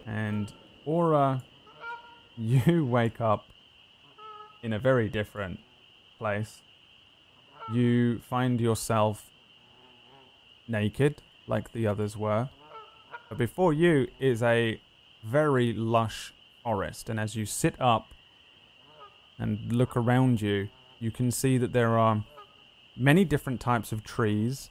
And 0.06 0.52
Aura, 0.84 1.42
you 2.38 2.86
wake 2.86 3.22
up 3.22 3.54
in 4.62 4.74
a 4.74 4.80
very 4.80 5.08
different 5.08 5.60
place. 6.18 6.62
You 7.72 8.20
find 8.20 8.60
yourself 8.62 9.30
naked, 10.68 11.22
like 11.48 11.72
the 11.72 11.88
others 11.88 12.16
were. 12.16 12.50
But 13.30 13.38
before 13.38 13.74
you 13.74 14.08
is 14.20 14.42
a 14.42 14.80
very 15.24 15.74
lush 15.74 16.34
forest, 16.64 17.10
and 17.10 17.20
as 17.20 17.36
you 17.36 17.46
sit 17.46 17.80
up 17.80 18.08
and 19.38 19.72
look 19.72 19.96
around 19.96 20.42
you, 20.42 20.70
you 21.00 21.12
can 21.12 21.32
see 21.32 21.58
that 21.58 21.74
there 21.74 21.98
are 21.98 22.24
many 22.96 23.24
different 23.24 23.60
types 23.60 23.92
of 23.92 24.04
trees. 24.04 24.70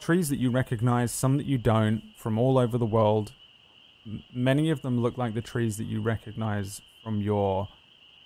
Trees 0.00 0.28
that 0.28 0.38
you 0.38 0.50
recognize, 0.50 1.10
some 1.10 1.36
that 1.38 1.46
you 1.46 1.58
don't, 1.58 2.02
from 2.16 2.38
all 2.38 2.58
over 2.58 2.76
the 2.78 2.86
world. 2.86 3.32
M- 4.06 4.22
many 4.32 4.70
of 4.70 4.82
them 4.82 5.00
look 5.00 5.16
like 5.16 5.34
the 5.34 5.40
trees 5.40 5.76
that 5.78 5.84
you 5.84 6.00
recognize 6.00 6.82
from 7.02 7.20
your 7.20 7.68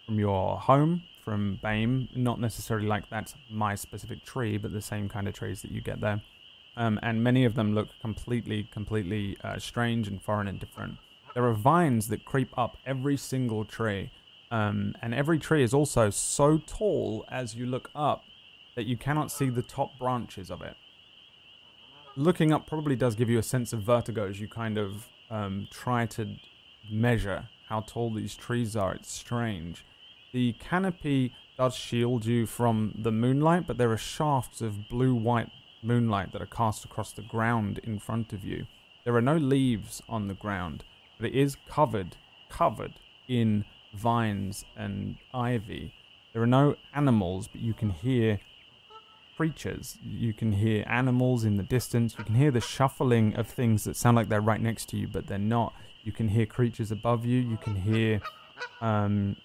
from 0.04 0.18
your 0.18 0.58
home, 0.58 1.02
from 1.26 1.58
Bame. 1.60 2.08
Not 2.14 2.40
necessarily 2.40 2.86
like 2.86 3.10
that's 3.10 3.34
my 3.50 3.74
specific 3.74 4.24
tree, 4.24 4.56
but 4.58 4.72
the 4.72 4.80
same 4.80 5.08
kind 5.08 5.26
of 5.26 5.34
trees 5.34 5.60
that 5.62 5.72
you 5.72 5.80
get 5.80 6.00
there. 6.00 6.22
Um, 6.76 7.00
and 7.02 7.24
many 7.24 7.44
of 7.44 7.54
them 7.56 7.74
look 7.74 7.88
completely, 8.00 8.68
completely 8.70 9.36
uh, 9.42 9.58
strange 9.58 10.06
and 10.06 10.22
foreign 10.22 10.46
and 10.46 10.60
different. 10.60 10.98
There 11.34 11.44
are 11.44 11.52
vines 11.52 12.08
that 12.08 12.24
creep 12.24 12.56
up 12.56 12.76
every 12.86 13.16
single 13.16 13.64
tree, 13.64 14.10
um, 14.52 14.94
and 15.02 15.12
every 15.12 15.38
tree 15.38 15.64
is 15.64 15.74
also 15.74 16.10
so 16.10 16.58
tall 16.64 17.24
as 17.28 17.56
you 17.56 17.66
look 17.66 17.90
up 17.94 18.22
that 18.76 18.86
you 18.86 18.96
cannot 18.96 19.32
see 19.32 19.48
the 19.48 19.62
top 19.62 19.98
branches 19.98 20.50
of 20.50 20.62
it. 20.62 20.76
looking 22.14 22.52
up 22.52 22.66
probably 22.66 22.96
does 22.96 23.14
give 23.14 23.28
you 23.28 23.38
a 23.38 23.42
sense 23.42 23.72
of 23.72 23.82
vertigo 23.82 24.28
as 24.28 24.40
you 24.40 24.48
kind 24.48 24.78
of 24.78 25.08
um, 25.30 25.66
try 25.70 26.06
to 26.06 26.36
measure 26.90 27.48
how 27.68 27.80
tall 27.80 28.10
these 28.12 28.34
trees 28.36 28.76
are. 28.76 28.94
It's 28.94 29.10
strange. 29.10 29.84
The 30.32 30.54
canopy 30.54 31.32
does 31.56 31.74
shield 31.74 32.26
you 32.26 32.46
from 32.46 32.94
the 32.98 33.12
moonlight, 33.12 33.66
but 33.66 33.78
there 33.78 33.90
are 33.90 33.96
shafts 33.96 34.60
of 34.60 34.88
blue 34.88 35.14
white 35.14 35.50
moonlight 35.82 36.32
that 36.32 36.42
are 36.42 36.46
cast 36.46 36.84
across 36.84 37.12
the 37.12 37.22
ground 37.22 37.80
in 37.84 37.98
front 37.98 38.32
of 38.32 38.44
you. 38.44 38.66
There 39.04 39.14
are 39.14 39.22
no 39.22 39.36
leaves 39.36 40.02
on 40.08 40.28
the 40.28 40.34
ground, 40.34 40.84
but 41.18 41.28
it 41.28 41.34
is 41.34 41.56
covered, 41.68 42.16
covered 42.50 42.94
in 43.28 43.64
vines 43.94 44.64
and 44.76 45.16
ivy. 45.32 45.94
There 46.32 46.42
are 46.42 46.46
no 46.46 46.76
animals, 46.94 47.48
but 47.48 47.60
you 47.60 47.72
can 47.72 47.90
hear 47.90 48.40
creatures. 49.36 49.98
You 50.02 50.32
can 50.32 50.52
hear 50.52 50.84
animals 50.86 51.44
in 51.44 51.56
the 51.56 51.62
distance. 51.62 52.16
You 52.18 52.24
can 52.24 52.34
hear 52.34 52.50
the 52.50 52.60
shuffling 52.60 53.34
of 53.36 53.46
things 53.46 53.84
that 53.84 53.96
sound 53.96 54.16
like 54.16 54.28
they're 54.28 54.40
right 54.40 54.60
next 54.60 54.88
to 54.90 54.96
you, 54.96 55.08
but 55.08 55.26
they're 55.26 55.38
not. 55.38 55.72
You 56.02 56.12
can 56.12 56.28
hear 56.28 56.46
creatures 56.46 56.90
above 56.90 57.24
you. 57.24 57.40
You 57.40 57.56
can 57.56 57.76
hear 57.76 58.20
um, 58.80 59.36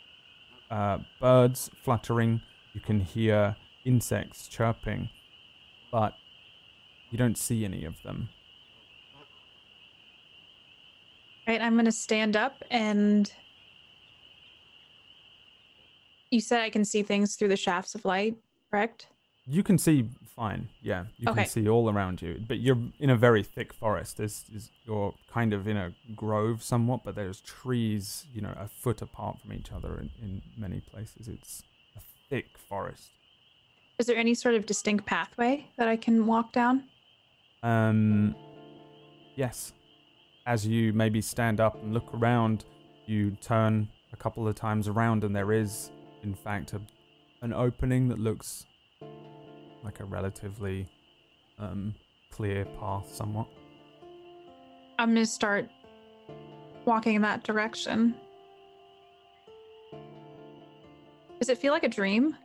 uh, 0.71 0.99
birds 1.19 1.69
fluttering. 1.83 2.41
You 2.73 2.81
can 2.81 3.01
hear 3.01 3.55
insects 3.85 4.47
chirping, 4.47 5.09
but 5.91 6.13
you 7.11 7.17
don't 7.17 7.37
see 7.37 7.65
any 7.65 7.85
of 7.85 8.01
them. 8.03 8.29
Right, 11.47 11.61
I'm 11.61 11.75
gonna 11.75 11.91
stand 11.91 12.37
up 12.37 12.63
and 12.71 13.31
you 16.29 16.39
said 16.39 16.61
I 16.61 16.69
can 16.69 16.85
see 16.85 17.03
things 17.03 17.35
through 17.35 17.49
the 17.49 17.57
shafts 17.57 17.93
of 17.93 18.05
light, 18.05 18.37
correct? 18.71 19.07
You 19.51 19.63
can 19.63 19.77
see 19.77 20.05
fine. 20.33 20.69
Yeah, 20.81 21.05
you 21.17 21.29
Okay. 21.29 21.41
can 21.41 21.49
see 21.49 21.67
all 21.67 21.89
around 21.89 22.21
you, 22.21 22.41
but 22.47 22.59
you're 22.59 22.79
in 22.99 23.09
a 23.09 23.17
very 23.17 23.43
thick 23.43 23.73
forest. 23.73 24.15
There's, 24.15 24.45
there's 24.49 24.71
you're 24.85 25.13
kind 25.29 25.51
of 25.53 25.67
in 25.67 25.75
a 25.75 25.93
grove 26.15 26.63
somewhat, 26.63 27.01
but 27.03 27.15
there's 27.15 27.41
trees, 27.41 28.25
you 28.33 28.41
know, 28.41 28.53
a 28.57 28.69
foot 28.69 29.01
apart 29.01 29.39
from 29.41 29.51
each 29.51 29.71
other 29.73 29.99
in, 29.99 30.09
in 30.21 30.41
many 30.57 30.79
places. 30.79 31.27
It's 31.27 31.63
a 31.97 32.01
thick 32.29 32.57
forest. 32.69 33.09
Is 33.99 34.07
there 34.07 34.15
any 34.15 34.33
sort 34.33 34.55
of 34.55 34.65
distinct 34.65 35.05
pathway 35.05 35.67
that 35.77 35.87
I 35.89 35.97
can 35.97 36.25
walk 36.25 36.53
down? 36.53 36.85
Um, 37.61 38.33
yes. 39.35 39.73
As 40.47 40.65
you 40.65 40.93
maybe 40.93 41.21
stand 41.21 41.59
up 41.59 41.75
and 41.83 41.93
look 41.93 42.09
around, 42.13 42.63
you 43.05 43.31
turn 43.41 43.89
a 44.13 44.15
couple 44.15 44.47
of 44.47 44.55
times 44.55 44.87
around, 44.87 45.25
and 45.25 45.35
there 45.35 45.51
is, 45.51 45.91
in 46.23 46.33
fact, 46.33 46.73
a, 46.73 46.81
an 47.41 47.51
opening 47.53 48.07
that 48.07 48.17
looks 48.17 48.65
like 49.83 49.99
a 49.99 50.05
relatively 50.05 50.87
um, 51.59 51.93
clear 52.31 52.65
path, 52.79 53.13
somewhat. 53.13 53.47
I'm 54.99 55.09
gonna 55.09 55.25
start 55.25 55.69
walking 56.85 57.15
in 57.15 57.21
that 57.23 57.43
direction. 57.43 58.15
Does 61.39 61.49
it 61.49 61.57
feel 61.57 61.73
like 61.73 61.83
a 61.83 61.89
dream? 61.89 62.35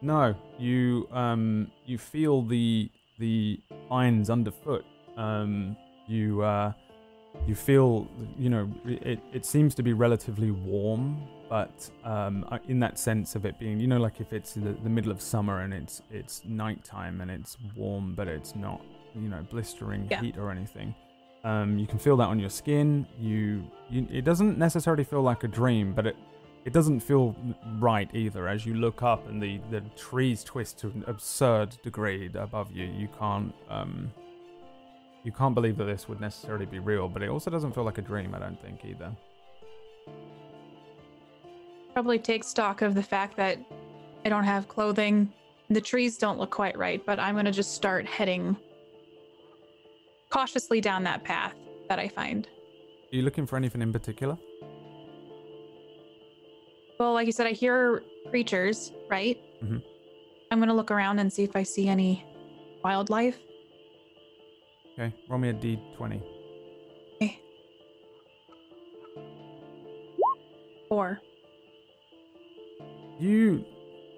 No, 0.00 0.34
you 0.58 1.08
um 1.12 1.70
you 1.86 1.98
feel 1.98 2.42
the 2.42 2.90
the 3.18 3.60
vines 3.88 4.30
underfoot. 4.30 4.84
Um, 5.16 5.76
you 6.06 6.42
uh, 6.42 6.72
you 7.46 7.54
feel 7.54 8.08
you 8.38 8.50
know 8.50 8.70
it, 8.84 9.20
it 9.32 9.44
seems 9.44 9.74
to 9.76 9.82
be 9.82 9.92
relatively 9.92 10.50
warm, 10.50 11.22
but 11.52 11.90
um, 12.04 12.46
in 12.66 12.80
that 12.80 12.98
sense 12.98 13.34
of 13.34 13.44
it 13.44 13.58
being 13.58 13.78
you 13.78 13.86
know 13.86 13.98
like 13.98 14.18
if 14.24 14.32
it's 14.32 14.54
the, 14.54 14.72
the 14.86 14.88
middle 14.96 15.12
of 15.12 15.20
summer 15.20 15.60
and 15.64 15.74
it's 15.74 16.00
it's 16.10 16.34
nighttime 16.46 17.20
and 17.20 17.30
it's 17.30 17.58
warm, 17.76 18.14
but 18.14 18.26
it's 18.26 18.56
not 18.56 18.80
you 19.14 19.28
know 19.28 19.42
blistering 19.50 20.06
Yeah. 20.10 20.22
heat 20.22 20.38
or 20.38 20.50
anything. 20.50 20.94
Um, 21.44 21.78
you 21.78 21.86
can 21.86 21.98
feel 21.98 22.16
that 22.20 22.28
on 22.28 22.38
your 22.38 22.48
skin. 22.48 23.06
You, 23.20 23.42
you 23.90 24.06
it 24.10 24.24
doesn't 24.24 24.56
necessarily 24.56 25.04
feel 25.04 25.20
like 25.20 25.44
a 25.44 25.48
dream, 25.60 25.92
but 25.92 26.06
it 26.06 26.16
it 26.64 26.72
doesn't 26.72 27.00
feel 27.00 27.36
right 27.88 28.08
either 28.14 28.48
as 28.48 28.64
you 28.64 28.72
look 28.86 29.02
up 29.02 29.28
and 29.28 29.42
the, 29.42 29.60
the 29.70 29.82
trees 29.94 30.42
twist 30.44 30.78
to 30.78 30.86
an 30.86 31.04
absurd 31.06 31.76
degree 31.82 32.30
above 32.34 32.68
you 32.72 32.84
you 33.00 33.08
can't 33.18 33.52
um 33.68 34.10
you 35.24 35.32
can't 35.32 35.54
believe 35.56 35.76
that 35.76 35.84
this 35.92 36.08
would 36.08 36.20
necessarily 36.20 36.66
be 36.66 36.78
real 36.78 37.08
but 37.08 37.20
it 37.20 37.28
also 37.28 37.50
doesn't 37.50 37.72
feel 37.74 37.82
like 37.90 37.98
a 37.98 38.06
dream 38.12 38.32
i 38.32 38.38
don't 38.38 38.60
think 38.62 38.78
either 38.84 39.10
Probably 41.92 42.18
take 42.18 42.42
stock 42.44 42.82
of 42.82 42.94
the 42.94 43.02
fact 43.02 43.36
that 43.36 43.58
I 44.24 44.28
don't 44.28 44.44
have 44.44 44.68
clothing. 44.68 45.32
The 45.68 45.80
trees 45.80 46.16
don't 46.18 46.38
look 46.38 46.50
quite 46.50 46.76
right, 46.76 47.04
but 47.04 47.18
I'm 47.18 47.34
gonna 47.34 47.52
just 47.52 47.74
start 47.74 48.06
heading 48.06 48.56
cautiously 50.30 50.80
down 50.80 51.04
that 51.04 51.22
path 51.24 51.54
that 51.88 51.98
I 51.98 52.08
find. 52.08 52.46
are 53.12 53.16
you 53.16 53.22
looking 53.22 53.46
for 53.46 53.56
anything 53.56 53.82
in 53.82 53.92
particular 53.92 54.38
Well, 56.98 57.12
like 57.12 57.26
you 57.26 57.32
said, 57.32 57.46
I 57.46 57.50
hear 57.52 58.02
creatures, 58.30 58.92
right? 59.10 59.36
Mhm. 59.62 59.82
I'm 60.50 60.58
gonna 60.60 60.74
look 60.74 60.90
around 60.90 61.18
and 61.18 61.30
see 61.32 61.42
if 61.42 61.54
I 61.56 61.62
see 61.64 61.88
any 61.88 62.24
wildlife. 62.84 63.38
okay 64.94 65.12
roll 65.28 65.38
me 65.38 65.48
a 65.50 65.52
d20 65.54 66.22
Or 70.90 71.20
you 73.22 73.64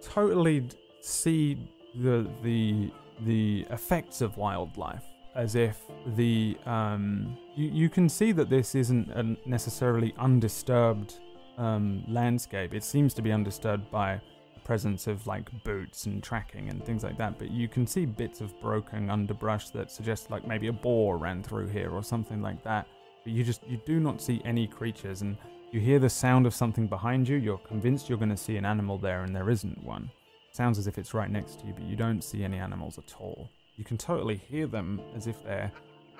totally 0.03 0.67
see 1.01 1.59
the 1.97 2.27
the 2.43 2.91
the 3.25 3.67
effects 3.71 4.21
of 4.21 4.37
wildlife 4.37 5.05
as 5.35 5.55
if 5.55 5.79
the 6.17 6.57
um 6.67 7.37
you, 7.55 7.69
you 7.71 7.89
can 7.89 8.09
see 8.09 8.33
that 8.33 8.49
this 8.49 8.75
isn't 8.75 9.11
a 9.11 9.37
necessarily 9.49 10.15
undisturbed 10.19 11.21
um 11.59 12.03
landscape. 12.09 12.75
It 12.75 12.83
seems 12.83 13.15
to 13.15 13.23
be 13.23 13.31
undisturbed 13.31 13.91
by 13.91 14.21
the 14.55 14.61
presence 14.61 15.07
of 15.07 15.27
like 15.27 15.47
boots 15.65 16.07
and 16.07 16.23
tracking 16.23 16.71
and 16.71 16.85
things 16.85 17.05
like 17.05 17.19
that 17.19 17.39
but 17.39 17.51
you 17.51 17.69
can 17.69 17.87
see 17.87 18.07
bits 18.07 18.41
of 18.41 18.59
broken 18.61 19.11
underbrush 19.11 19.69
that 19.71 19.91
suggest 19.91 20.31
like 20.31 20.47
maybe 20.47 20.69
a 20.69 20.73
boar 20.73 21.19
ran 21.19 21.43
through 21.43 21.69
here 21.69 21.91
or 21.91 22.03
something 22.03 22.41
like 22.41 22.63
that. 22.65 22.87
But 23.23 23.33
you 23.33 23.45
just 23.45 23.63
you 23.69 23.79
do 23.85 24.01
not 24.01 24.21
see 24.21 24.41
any 24.45 24.67
creatures 24.67 25.23
and 25.23 25.37
you 25.75 25.81
hear 25.81 25.99
the 25.99 26.09
sound 26.09 26.47
of 26.47 26.55
something 26.55 26.87
behind 26.87 27.29
you, 27.29 27.37
you're 27.37 27.59
convinced 27.59 28.09
you're 28.09 28.17
going 28.17 28.29
to 28.29 28.37
see 28.37 28.57
an 28.57 28.65
animal 28.65 28.97
there, 28.97 29.25
and 29.25 29.35
there 29.35 29.51
isn't 29.51 29.83
one. 29.83 30.09
sounds 30.53 30.79
as 30.79 30.87
if 30.87 30.99
it's 30.99 31.13
right 31.13 31.29
next 31.29 31.59
to 31.59 31.67
you, 31.67 31.73
but 31.73 31.83
you 31.83 31.97
don't 31.97 32.23
see 32.23 32.45
any 32.45 32.59
animals 32.59 32.97
at 32.97 33.13
all. 33.19 33.51
You 33.75 33.83
can 33.85 33.99
totally 33.99 34.37
hear 34.37 34.69
them 34.69 35.01
as 35.17 35.27
if 35.27 35.43
they're, 35.43 35.73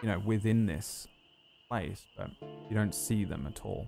you 0.03 0.09
know, 0.09 0.19
within 0.25 0.67
this 0.67 1.07
place, 1.69 2.05
but 2.17 2.31
you 2.69 2.75
don't 2.75 2.93
see 2.93 3.25
them 3.25 3.47
at 3.47 3.65
all. 3.65 3.87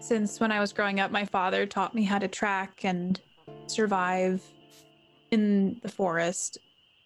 since 0.00 0.38
when 0.38 0.52
I 0.52 0.60
was 0.60 0.74
growing 0.74 1.00
up, 1.00 1.10
my 1.10 1.24
father 1.24 1.64
taught 1.64 1.94
me 1.94 2.02
how 2.02 2.18
to 2.18 2.28
track 2.28 2.84
and 2.84 3.18
survive 3.68 4.42
in 5.30 5.80
the 5.82 5.88
forest. 5.88 6.58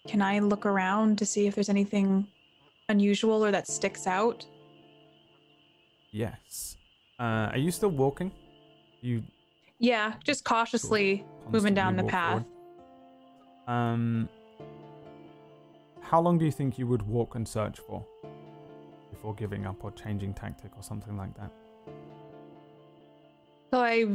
Can 0.08 0.20
I 0.20 0.40
look 0.40 0.66
around 0.66 1.18
to 1.18 1.26
see 1.26 1.46
if 1.46 1.54
there's 1.54 1.68
anything 1.68 2.26
unusual 2.88 3.44
or 3.44 3.52
that 3.52 3.68
sticks 3.68 4.08
out? 4.08 4.44
Yes. 6.10 6.76
Uh, 7.18 7.50
are 7.52 7.58
you 7.58 7.70
still 7.70 7.90
walking? 7.90 8.32
You 9.00 9.22
Yeah, 9.78 10.14
just 10.24 10.44
cautiously 10.44 11.24
moving 11.50 11.74
down 11.74 11.96
the 11.96 12.04
path. 12.04 12.44
forward? 12.44 12.46
Um, 13.66 14.28
how 16.00 16.20
long 16.20 16.38
do 16.38 16.44
you 16.44 16.52
think 16.52 16.78
you 16.78 16.86
would 16.86 17.02
walk 17.02 17.34
and 17.34 17.46
search 17.46 17.78
for 17.78 18.04
before 19.10 19.34
giving 19.34 19.66
up 19.66 19.84
or 19.84 19.90
changing 19.92 20.34
tactic 20.34 20.70
or 20.76 20.82
something 20.82 21.16
like 21.16 21.34
that? 21.36 21.50
So 23.70 23.80
I 23.80 24.06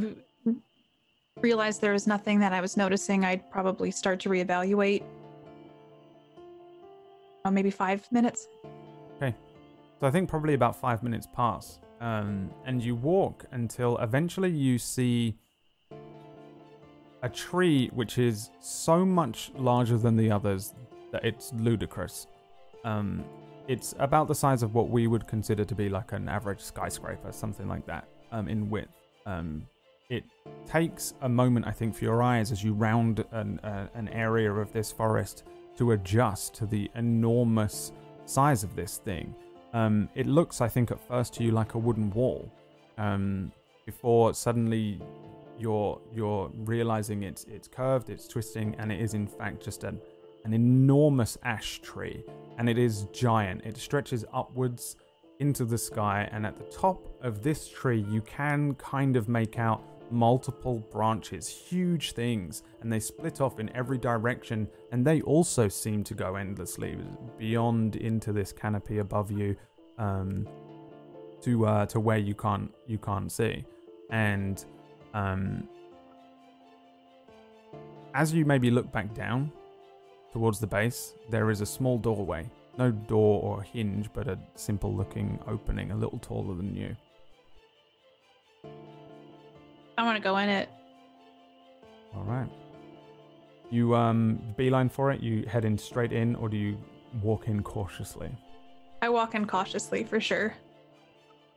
realized 1.40 1.80
there 1.80 1.92
was 1.92 2.06
nothing 2.06 2.40
that 2.40 2.52
I 2.52 2.60
was 2.60 2.76
noticing. 2.76 3.24
I'd 3.24 3.48
probably 3.50 3.90
start 3.90 4.18
to 4.20 4.28
reevaluate. 4.28 5.04
Uh, 7.44 7.50
maybe 7.50 7.70
five 7.70 8.10
minutes. 8.10 8.48
So 10.00 10.06
I 10.06 10.10
think 10.10 10.28
probably 10.28 10.54
about 10.54 10.76
five 10.76 11.02
minutes 11.02 11.26
pass, 11.32 11.78
um, 12.00 12.50
and 12.66 12.82
you 12.82 12.94
walk 12.94 13.44
until 13.52 13.96
eventually 13.98 14.50
you 14.50 14.78
see 14.78 15.36
a 17.22 17.28
tree 17.28 17.88
which 17.94 18.18
is 18.18 18.50
so 18.60 19.04
much 19.04 19.50
larger 19.56 19.96
than 19.96 20.16
the 20.16 20.30
others 20.30 20.74
that 21.10 21.24
it's 21.24 21.52
ludicrous. 21.54 22.26
Um, 22.84 23.24
it's 23.66 23.94
about 23.98 24.28
the 24.28 24.34
size 24.34 24.62
of 24.62 24.74
what 24.74 24.90
we 24.90 25.06
would 25.06 25.26
consider 25.26 25.64
to 25.64 25.74
be 25.74 25.88
like 25.88 26.12
an 26.12 26.28
average 26.28 26.60
skyscraper, 26.60 27.32
something 27.32 27.66
like 27.66 27.86
that, 27.86 28.06
um, 28.30 28.46
in 28.48 28.68
width. 28.68 28.90
Um, 29.24 29.66
it 30.10 30.24
takes 30.66 31.14
a 31.22 31.28
moment, 31.28 31.66
I 31.66 31.70
think, 31.70 31.94
for 31.94 32.04
your 32.04 32.22
eyes 32.22 32.52
as 32.52 32.62
you 32.62 32.74
round 32.74 33.24
an, 33.30 33.58
uh, 33.60 33.88
an 33.94 34.08
area 34.08 34.52
of 34.52 34.70
this 34.72 34.92
forest 34.92 35.44
to 35.78 35.92
adjust 35.92 36.54
to 36.56 36.66
the 36.66 36.90
enormous 36.94 37.92
size 38.26 38.64
of 38.64 38.76
this 38.76 38.98
thing. 38.98 39.34
Um, 39.74 40.08
it 40.14 40.26
looks, 40.26 40.60
I 40.60 40.68
think, 40.68 40.90
at 40.92 41.00
first 41.06 41.34
to 41.34 41.44
you 41.44 41.50
like 41.50 41.74
a 41.74 41.78
wooden 41.78 42.10
wall, 42.10 42.50
um, 42.96 43.52
before 43.84 44.32
suddenly 44.32 45.00
you're 45.58 46.00
you're 46.14 46.50
realizing 46.54 47.24
it's 47.24 47.44
it's 47.44 47.68
curved, 47.68 48.08
it's 48.08 48.26
twisting, 48.28 48.74
and 48.78 48.90
it 48.90 49.00
is 49.00 49.14
in 49.14 49.26
fact 49.26 49.62
just 49.62 49.84
a 49.84 49.94
an 50.44 50.52
enormous 50.52 51.36
ash 51.42 51.80
tree, 51.80 52.22
and 52.56 52.68
it 52.68 52.78
is 52.78 53.06
giant. 53.12 53.62
It 53.64 53.76
stretches 53.76 54.24
upwards 54.32 54.96
into 55.40 55.64
the 55.64 55.78
sky, 55.78 56.28
and 56.30 56.46
at 56.46 56.56
the 56.56 56.64
top 56.64 57.00
of 57.20 57.42
this 57.42 57.68
tree, 57.68 58.06
you 58.08 58.20
can 58.20 58.74
kind 58.74 59.16
of 59.16 59.28
make 59.28 59.58
out 59.58 59.82
multiple 60.14 60.78
branches, 60.90 61.48
huge 61.48 62.12
things, 62.12 62.62
and 62.80 62.92
they 62.92 63.00
split 63.00 63.40
off 63.40 63.60
in 63.60 63.74
every 63.76 63.98
direction, 63.98 64.68
and 64.92 65.04
they 65.04 65.20
also 65.22 65.68
seem 65.68 66.04
to 66.04 66.14
go 66.14 66.36
endlessly 66.36 66.96
beyond 67.38 67.96
into 67.96 68.32
this 68.32 68.52
canopy 68.52 68.98
above 68.98 69.30
you, 69.30 69.56
um, 69.98 70.48
to 71.42 71.66
uh, 71.66 71.86
to 71.86 72.00
where 72.00 72.18
you 72.18 72.34
can't 72.34 72.72
you 72.86 72.98
can't 72.98 73.30
see, 73.30 73.64
and 74.10 74.64
um, 75.12 75.68
as 78.14 78.32
you 78.32 78.44
maybe 78.44 78.70
look 78.70 78.90
back 78.92 79.12
down 79.14 79.52
towards 80.32 80.58
the 80.58 80.66
base, 80.66 81.14
there 81.30 81.50
is 81.50 81.60
a 81.60 81.66
small 81.66 81.98
doorway. 81.98 82.48
No 82.76 82.90
door 82.90 83.40
or 83.42 83.62
hinge, 83.62 84.08
but 84.12 84.26
a 84.26 84.36
simple 84.56 84.92
looking 84.92 85.38
opening, 85.46 85.92
a 85.92 85.96
little 85.96 86.18
taller 86.18 86.56
than 86.56 86.74
you. 86.74 86.96
I 89.96 90.02
want 90.02 90.16
to 90.16 90.22
go 90.22 90.36
in 90.38 90.48
it. 90.48 90.68
All 92.14 92.24
right. 92.24 92.48
You 93.70 93.94
um 93.94 94.40
beeline 94.56 94.88
for 94.88 95.10
it. 95.10 95.20
You 95.20 95.44
head 95.46 95.64
in 95.64 95.78
straight 95.78 96.12
in, 96.12 96.36
or 96.36 96.48
do 96.48 96.56
you 96.56 96.76
walk 97.22 97.48
in 97.48 97.62
cautiously? 97.62 98.30
I 99.02 99.08
walk 99.08 99.34
in 99.34 99.46
cautiously 99.46 100.04
for 100.04 100.20
sure. 100.20 100.54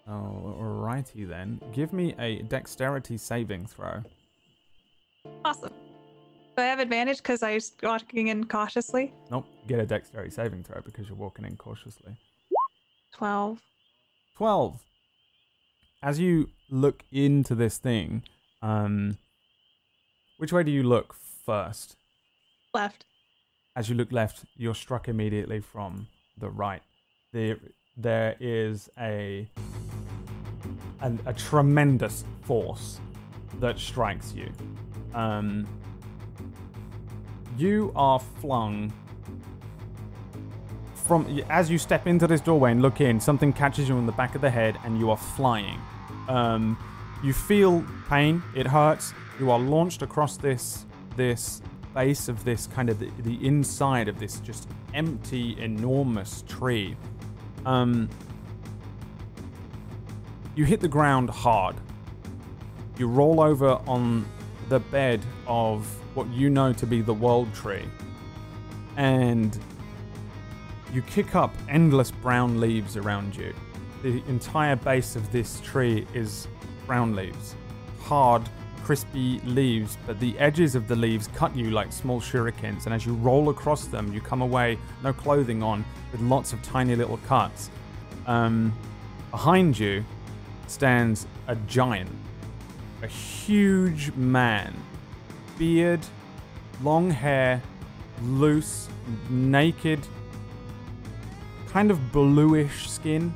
Oh, 0.07 0.55
alrighty 0.59 1.27
then. 1.27 1.59
Give 1.73 1.91
me 1.91 2.15
a 2.17 2.41
dexterity 2.43 3.17
saving 3.17 3.65
throw. 3.67 4.01
Awesome. 5.43 5.73
Do 6.55 6.63
I 6.63 6.65
have 6.65 6.79
advantage 6.79 7.17
because 7.17 7.43
I 7.43 7.55
was 7.55 7.73
walking 7.83 8.29
in 8.29 8.45
cautiously? 8.45 9.13
Nope. 9.29 9.45
Get 9.67 9.79
a 9.79 9.85
dexterity 9.85 10.31
saving 10.31 10.63
throw 10.63 10.81
because 10.81 11.07
you're 11.07 11.17
walking 11.17 11.45
in 11.45 11.55
cautiously. 11.57 12.15
12. 13.13 13.61
12. 14.37 14.79
As 16.03 16.19
you 16.19 16.49
look 16.69 17.03
into 17.11 17.55
this 17.55 17.79
thing, 17.79 18.23
um, 18.61 19.17
which 20.37 20.53
way 20.53 20.63
do 20.63 20.71
you 20.71 20.83
look 20.83 21.15
first? 21.45 21.95
Left. 22.73 23.05
As 23.75 23.89
you 23.89 23.95
look 23.95 24.11
left, 24.11 24.45
you're 24.55 24.75
struck 24.75 25.07
immediately 25.07 25.59
from 25.59 26.07
the 26.37 26.49
right. 26.49 26.83
There, 27.33 27.57
there 27.95 28.35
is 28.39 28.89
a, 28.99 29.47
a, 31.01 31.11
a 31.25 31.33
tremendous 31.33 32.23
force 32.41 32.99
that 33.59 33.79
strikes 33.79 34.33
you. 34.33 34.51
Um, 35.15 35.67
you 37.57 37.91
are 37.95 38.19
flung 38.19 38.93
from 41.07 41.41
as 41.49 41.69
you 41.69 41.77
step 41.77 42.05
into 42.05 42.27
this 42.27 42.41
doorway 42.41 42.71
and 42.71 42.81
look 42.81 43.01
in. 43.01 43.19
Something 43.19 43.53
catches 43.53 43.87
you 43.87 43.95
on 43.95 44.05
the 44.05 44.11
back 44.11 44.35
of 44.35 44.41
the 44.41 44.49
head, 44.49 44.77
and 44.83 44.99
you 44.99 45.09
are 45.09 45.17
flying. 45.17 45.79
Um, 46.27 46.77
you 47.23 47.33
feel 47.33 47.85
pain; 48.09 48.43
it 48.55 48.67
hurts. 48.67 49.13
You 49.39 49.51
are 49.51 49.59
launched 49.59 50.01
across 50.01 50.37
this 50.37 50.85
this 51.15 51.61
base 51.93 52.27
of 52.27 52.43
this 52.43 52.67
kind 52.67 52.89
of 52.89 52.99
the, 52.99 53.09
the 53.23 53.43
inside 53.45 54.07
of 54.07 54.19
this 54.19 54.39
just 54.41 54.69
empty, 54.93 55.59
enormous 55.59 56.43
tree. 56.47 56.95
Um, 57.65 58.09
you 60.55 60.65
hit 60.65 60.79
the 60.79 60.87
ground 60.87 61.29
hard. 61.29 61.75
You 62.97 63.07
roll 63.07 63.41
over 63.41 63.79
on 63.87 64.25
the 64.69 64.79
bed 64.79 65.23
of 65.47 65.85
what 66.15 66.27
you 66.29 66.49
know 66.49 66.73
to 66.73 66.85
be 66.85 67.01
the 67.01 67.13
world 67.13 67.53
tree. 67.53 67.85
And 68.95 69.57
you 70.93 71.01
kick 71.03 71.35
up 71.35 71.53
endless 71.69 72.11
brown 72.11 72.59
leaves 72.59 72.97
around 72.97 73.35
you. 73.35 73.53
The 74.03 74.23
entire 74.27 74.75
base 74.75 75.15
of 75.15 75.31
this 75.31 75.59
tree 75.61 76.05
is 76.13 76.47
brown 76.85 77.15
leaves. 77.15 77.55
Hard, 78.01 78.47
crispy 78.83 79.39
leaves, 79.39 79.97
but 80.07 80.17
the 80.19 80.37
edges 80.39 80.73
of 80.75 80.87
the 80.87 80.95
leaves 80.95 81.27
cut 81.35 81.53
you 81.55 81.71
like 81.71 81.91
small 81.91 82.21
shurikens, 82.21 82.85
and 82.85 82.93
as 82.93 83.05
you 83.05 83.13
roll 83.15 83.49
across 83.49 83.85
them, 83.85 84.13
you 84.13 84.21
come 84.21 84.41
away 84.41 84.77
no 85.03 85.11
clothing 85.11 85.61
on 85.61 85.83
with 86.11 86.21
lots 86.21 86.53
of 86.53 86.61
tiny 86.63 86.95
little 86.95 87.17
cuts. 87.27 87.69
Um, 88.27 88.73
behind 89.29 89.77
you 89.77 90.05
stands 90.67 91.27
a 91.47 91.55
giant, 91.67 92.09
a 93.03 93.07
huge 93.07 94.13
man, 94.13 94.73
beard, 95.57 95.99
long 96.81 97.09
hair, 97.11 97.61
loose, 98.23 98.87
naked, 99.29 99.99
kind 101.77 101.91
of 101.91 102.11
bluish 102.11 102.89
skin. 102.89 103.31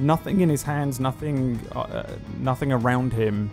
Nothing 0.00 0.40
in 0.40 0.48
his 0.48 0.64
hands, 0.64 0.98
nothing, 0.98 1.60
uh, 1.76 2.12
nothing 2.40 2.72
around 2.72 3.12
him, 3.12 3.48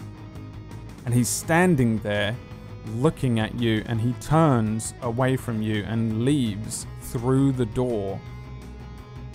and 1.05 1.13
he's 1.13 1.29
standing 1.29 1.99
there, 1.99 2.35
looking 2.95 3.39
at 3.39 3.53
you. 3.53 3.83
And 3.85 4.01
he 4.01 4.13
turns 4.13 4.95
away 5.03 5.37
from 5.37 5.61
you 5.61 5.83
and 5.83 6.25
leaves 6.25 6.87
through 7.01 7.51
the 7.51 7.67
door 7.67 8.19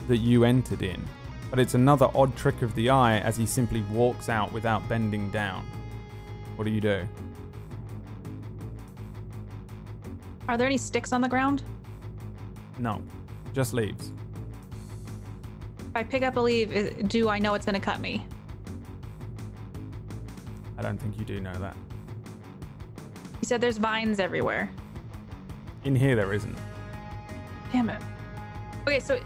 that 0.08 0.16
you 0.16 0.42
entered 0.42 0.82
in. 0.82 1.00
But 1.48 1.60
it's 1.60 1.74
another 1.74 2.08
odd 2.16 2.34
trick 2.36 2.62
of 2.62 2.74
the 2.74 2.90
eye 2.90 3.20
as 3.20 3.36
he 3.36 3.46
simply 3.46 3.82
walks 3.82 4.28
out 4.28 4.52
without 4.52 4.88
bending 4.88 5.30
down. 5.30 5.64
What 6.56 6.64
do 6.64 6.72
you 6.72 6.80
do? 6.80 7.06
Are 10.48 10.58
there 10.58 10.66
any 10.66 10.78
sticks 10.78 11.12
on 11.12 11.20
the 11.20 11.28
ground? 11.28 11.62
No, 12.80 13.00
just 13.56 13.72
leaves. 13.72 14.12
If 15.78 15.96
I 15.96 16.02
pick 16.02 16.22
up 16.22 16.36
a 16.36 16.40
leaf, 16.40 16.68
do 17.08 17.30
I 17.30 17.38
know 17.38 17.54
it's 17.54 17.64
going 17.64 17.74
to 17.74 17.80
cut 17.80 18.00
me? 18.00 18.26
I 20.76 20.82
don't 20.82 20.98
think 20.98 21.18
you 21.18 21.24
do 21.24 21.40
know 21.40 21.54
that. 21.54 21.74
You 23.40 23.46
said 23.46 23.62
there's 23.62 23.78
vines 23.78 24.20
everywhere. 24.20 24.70
In 25.84 25.96
here, 25.96 26.14
there 26.14 26.34
isn't. 26.34 26.54
Damn 27.72 27.88
it. 27.88 28.02
Okay, 28.82 29.00
so 29.00 29.18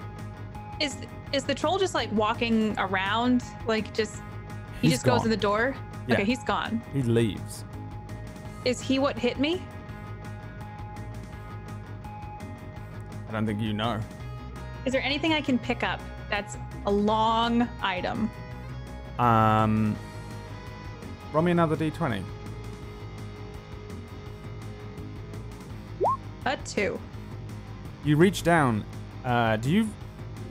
is 0.78 0.96
is 1.32 1.42
the 1.42 1.54
troll 1.54 1.76
just 1.76 1.94
like 1.94 2.10
walking 2.12 2.78
around, 2.78 3.42
like 3.66 3.92
just 3.92 4.22
he 4.80 4.88
He's 4.88 4.92
just 4.92 5.04
goes 5.04 5.24
in 5.24 5.30
the 5.30 5.36
door? 5.36 5.74
Yeah. 6.06 6.14
Okay, 6.14 6.24
he's 6.24 6.44
gone. 6.44 6.80
He 6.92 7.02
leaves. 7.02 7.64
Is 8.64 8.80
he 8.80 9.00
what 9.00 9.18
hit 9.18 9.40
me? 9.40 9.60
I 13.28 13.32
don't 13.32 13.44
think 13.44 13.60
you 13.60 13.72
know. 13.72 14.00
Is 14.86 14.92
there 14.92 15.02
anything 15.02 15.32
I 15.32 15.40
can 15.40 15.58
pick 15.58 15.82
up 15.82 16.00
that's 16.30 16.56
a 16.86 16.90
long 16.90 17.68
item? 17.82 18.30
Um, 19.18 19.96
roll 21.32 21.42
me 21.42 21.52
another 21.52 21.76
d20. 21.76 22.22
A 26.46 26.56
two. 26.64 26.98
You 28.04 28.16
reach 28.16 28.42
down. 28.42 28.84
Uh, 29.24 29.56
do 29.58 29.70
you 29.70 29.88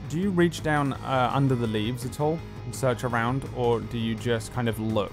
do 0.08 0.20
you 0.20 0.30
reach 0.30 0.62
down 0.62 0.92
uh, 0.92 1.30
under 1.34 1.56
the 1.56 1.66
leaves 1.66 2.06
at 2.06 2.20
all 2.20 2.38
and 2.64 2.74
search 2.74 3.02
around, 3.02 3.48
or 3.56 3.80
do 3.80 3.98
you 3.98 4.14
just 4.14 4.52
kind 4.52 4.68
of 4.68 4.78
look? 4.78 5.12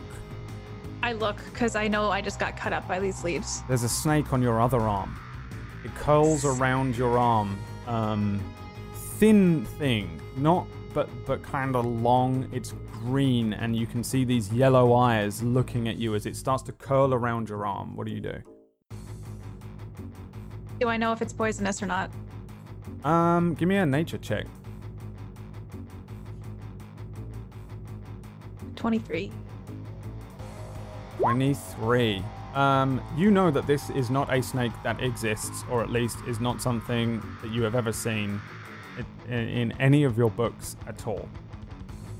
I 1.01 1.13
look 1.13 1.37
because 1.51 1.75
I 1.75 1.87
know 1.87 2.11
I 2.11 2.21
just 2.21 2.39
got 2.39 2.55
cut 2.55 2.73
up 2.73 2.87
by 2.87 2.99
these 2.99 3.23
leaves. 3.23 3.63
There's 3.67 3.83
a 3.83 3.89
snake 3.89 4.33
on 4.33 4.41
your 4.43 4.61
other 4.61 4.79
arm. 4.79 5.19
It 5.83 5.95
curls 5.95 6.45
around 6.45 6.95
your 6.95 7.17
arm. 7.17 7.57
Um, 7.87 8.39
thin 9.17 9.65
thing, 9.79 10.21
not 10.35 10.67
but 10.93 11.09
but 11.25 11.41
kind 11.43 11.75
of 11.75 11.85
long. 11.85 12.47
It's 12.51 12.73
green, 12.91 13.53
and 13.53 13.75
you 13.75 13.87
can 13.87 14.03
see 14.03 14.23
these 14.23 14.51
yellow 14.53 14.93
eyes 14.93 15.41
looking 15.41 15.87
at 15.87 15.97
you 15.97 16.15
as 16.15 16.25
it 16.25 16.35
starts 16.35 16.63
to 16.63 16.71
curl 16.71 17.13
around 17.13 17.49
your 17.49 17.65
arm. 17.65 17.95
What 17.95 18.07
do 18.07 18.13
you 18.13 18.21
do? 18.21 18.37
Do 20.79 20.87
I 20.87 20.97
know 20.97 21.11
if 21.11 21.21
it's 21.21 21.33
poisonous 21.33 21.81
or 21.81 21.87
not? 21.87 22.11
Um, 23.03 23.55
give 23.55 23.67
me 23.67 23.77
a 23.77 23.85
nature 23.85 24.17
check. 24.17 24.45
23. 28.75 29.31
23. 31.17 32.23
Um, 32.53 33.01
you 33.15 33.31
know 33.31 33.49
that 33.49 33.65
this 33.65 33.89
is 33.91 34.09
not 34.09 34.31
a 34.33 34.41
snake 34.41 34.71
that 34.83 35.01
exists, 35.01 35.63
or 35.71 35.81
at 35.81 35.89
least 35.89 36.17
is 36.27 36.39
not 36.39 36.61
something 36.61 37.21
that 37.41 37.51
you 37.51 37.63
have 37.63 37.75
ever 37.75 37.91
seen 37.91 38.39
in, 39.27 39.33
in 39.33 39.71
any 39.79 40.03
of 40.03 40.17
your 40.17 40.29
books 40.31 40.75
at 40.87 41.07
all. 41.07 41.27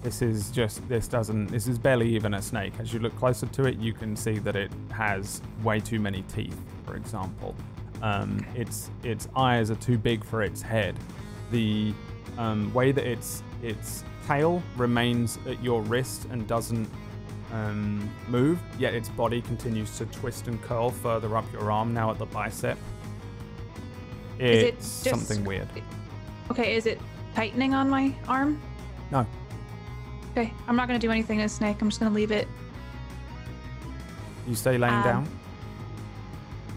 This 0.03 0.21
is 0.21 0.51
just, 0.51 0.88
this 0.88 1.07
doesn't, 1.07 1.47
this 1.47 1.67
is 1.67 1.78
barely 1.80 2.07
even 2.15 2.36
a 2.36 2.41
snake. 2.41 2.73
As 2.80 2.93
you 2.93 2.99
look 2.99 3.15
closer 3.17 3.47
to 3.47 3.63
it, 3.65 3.78
you 3.78 3.93
can 3.93 4.15
see 4.15 4.38
that 4.39 4.55
it 4.55 4.71
has 4.91 5.41
way 5.63 5.80
too 5.80 5.99
many 5.99 6.21
teeth, 6.23 6.57
for 6.86 6.95
example. 6.95 7.55
Um, 8.01 8.45
its, 8.55 8.91
its 9.03 9.28
eyes 9.36 9.71
are 9.71 9.75
too 9.75 9.97
big 9.97 10.23
for 10.23 10.43
its 10.43 10.61
head. 10.61 10.95
The 11.51 11.93
um, 12.38 12.71
way 12.73 12.91
that 12.91 13.05
its, 13.05 13.41
its 13.63 14.03
tail 14.28 14.61
remains 14.75 15.39
at 15.47 15.61
your 15.63 15.82
wrist 15.82 16.25
and 16.32 16.47
doesn't 16.47 16.88
um, 17.51 18.07
move, 18.28 18.59
yet 18.78 18.93
its 18.93 19.09
body 19.09 19.41
continues 19.41 19.97
to 19.97 20.05
twist 20.05 20.47
and 20.47 20.61
curl 20.61 20.91
further 20.91 21.36
up 21.36 21.51
your 21.51 21.71
arm, 21.71 21.93
now 21.93 22.11
at 22.11 22.19
the 22.19 22.25
bicep. 22.28 22.78
Is 24.38 24.63
it 24.63 24.73
It's 24.75 25.03
just- 25.03 25.28
something 25.28 25.43
weird. 25.43 25.67
Okay, 26.51 26.75
is 26.75 26.85
it 26.85 26.99
tightening 27.35 27.73
on 27.73 27.89
my 27.89 28.13
arm? 28.27 28.61
No. 29.11 29.25
Okay, 30.31 30.53
I'm 30.67 30.75
not 30.75 30.87
gonna 30.87 30.99
do 30.99 31.11
anything 31.11 31.37
to 31.39 31.43
the 31.43 31.49
snake. 31.49 31.81
I'm 31.81 31.89
just 31.89 31.99
gonna 31.99 32.13
leave 32.13 32.31
it. 32.31 32.47
You 34.47 34.55
stay 34.55 34.77
laying 34.77 34.93
Um, 34.93 35.03
down. 35.03 35.27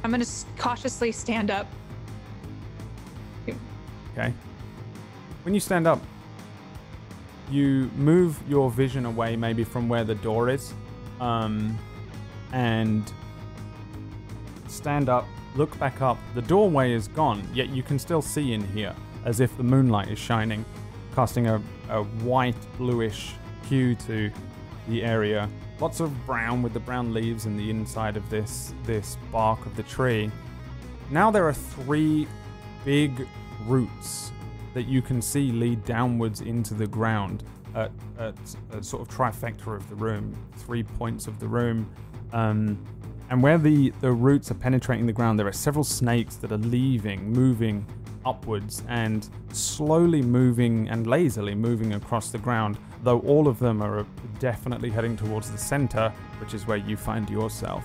I'm 0.02 0.10
gonna 0.10 0.24
cautiously 0.58 1.12
stand 1.12 1.50
up. 1.50 1.66
Okay. 4.12 4.34
When 5.44 5.54
you 5.54 5.60
stand 5.60 5.86
up, 5.86 6.00
you 7.50 7.90
move 7.96 8.40
your 8.48 8.70
vision 8.70 9.06
away 9.06 9.36
maybe 9.36 9.62
from 9.64 9.88
where 9.88 10.04
the 10.04 10.16
door 10.16 10.48
is, 10.48 10.74
um, 11.20 11.78
and 12.52 13.12
stand 14.68 15.08
up, 15.08 15.26
look 15.54 15.78
back 15.78 16.00
up. 16.02 16.18
The 16.34 16.42
doorway 16.42 16.92
is 16.92 17.08
gone, 17.08 17.42
yet 17.54 17.68
you 17.68 17.82
can 17.82 17.98
still 17.98 18.22
see 18.22 18.52
in 18.52 18.66
here, 18.68 18.94
as 19.24 19.40
if 19.40 19.56
the 19.56 19.62
moonlight 19.62 20.08
is 20.08 20.18
shining, 20.18 20.64
casting 21.14 21.46
a, 21.46 21.62
a 21.88 22.02
white 22.02 22.56
bluish 22.78 23.32
hue 23.68 23.94
to 23.94 24.30
the 24.88 25.04
area. 25.04 25.48
Lots 25.80 26.00
of 26.00 26.26
brown 26.26 26.62
with 26.62 26.72
the 26.72 26.80
brown 26.80 27.14
leaves 27.14 27.46
in 27.46 27.56
the 27.56 27.70
inside 27.70 28.16
of 28.16 28.28
this 28.28 28.74
this 28.84 29.16
bark 29.32 29.64
of 29.66 29.76
the 29.76 29.82
tree. 29.84 30.30
Now 31.10 31.30
there 31.30 31.46
are 31.46 31.54
three 31.54 32.26
big 32.84 33.26
roots 33.66 34.32
that 34.74 34.86
you 34.86 35.02
can 35.02 35.20
see 35.20 35.52
lead 35.52 35.84
downwards 35.84 36.40
into 36.40 36.74
the 36.74 36.86
ground 36.86 37.42
at, 37.74 37.90
at 38.18 38.34
a 38.72 38.82
sort 38.82 39.02
of 39.02 39.08
trifecta 39.08 39.74
of 39.74 39.88
the 39.88 39.94
room, 39.94 40.36
three 40.56 40.82
points 40.82 41.26
of 41.26 41.38
the 41.40 41.48
room. 41.48 41.88
Um, 42.32 42.78
and 43.30 43.42
where 43.42 43.58
the, 43.58 43.90
the 44.00 44.10
roots 44.10 44.50
are 44.50 44.54
penetrating 44.54 45.06
the 45.06 45.12
ground, 45.12 45.38
there 45.38 45.46
are 45.46 45.52
several 45.52 45.84
snakes 45.84 46.36
that 46.36 46.50
are 46.52 46.58
leaving, 46.58 47.32
moving 47.32 47.86
upwards, 48.24 48.82
and 48.88 49.28
slowly 49.52 50.22
moving 50.22 50.88
and 50.88 51.06
lazily 51.06 51.54
moving 51.54 51.94
across 51.94 52.30
the 52.30 52.38
ground, 52.38 52.78
though 53.02 53.20
all 53.20 53.48
of 53.48 53.58
them 53.58 53.82
are 53.82 54.06
definitely 54.38 54.90
heading 54.90 55.16
towards 55.16 55.50
the 55.50 55.58
center, 55.58 56.12
which 56.38 56.54
is 56.54 56.66
where 56.66 56.76
you 56.76 56.96
find 56.96 57.28
yourself. 57.30 57.84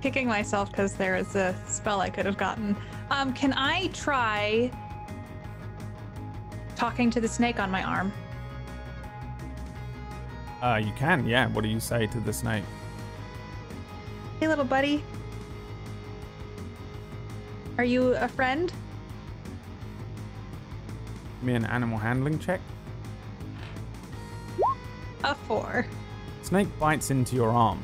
Kicking 0.00 0.28
myself 0.28 0.70
because 0.70 0.94
there 0.94 1.16
is 1.16 1.34
a 1.34 1.56
spell 1.66 2.00
I 2.00 2.10
could 2.10 2.26
have 2.26 2.36
gotten. 2.36 2.76
Um, 3.10 3.32
can 3.32 3.54
I 3.54 3.88
try 3.88 4.70
talking 6.76 7.10
to 7.10 7.20
the 7.20 7.28
snake 7.28 7.58
on 7.58 7.70
my 7.70 7.82
arm? 7.82 8.12
Uh, 10.62 10.76
you 10.76 10.92
can, 10.92 11.26
yeah. 11.26 11.46
What 11.48 11.62
do 11.62 11.68
you 11.68 11.80
say 11.80 12.06
to 12.06 12.20
the 12.20 12.32
snake? 12.32 12.64
Hey, 14.44 14.48
little 14.48 14.66
buddy. 14.66 15.02
Are 17.78 17.84
you 17.84 18.14
a 18.16 18.28
friend? 18.28 18.70
Give 21.40 21.46
me 21.46 21.54
an 21.54 21.64
animal 21.64 21.96
handling 21.96 22.38
check. 22.38 22.60
A 25.24 25.34
four. 25.34 25.86
Snake 26.42 26.68
bites 26.78 27.10
into 27.10 27.34
your 27.34 27.52
arm. 27.52 27.82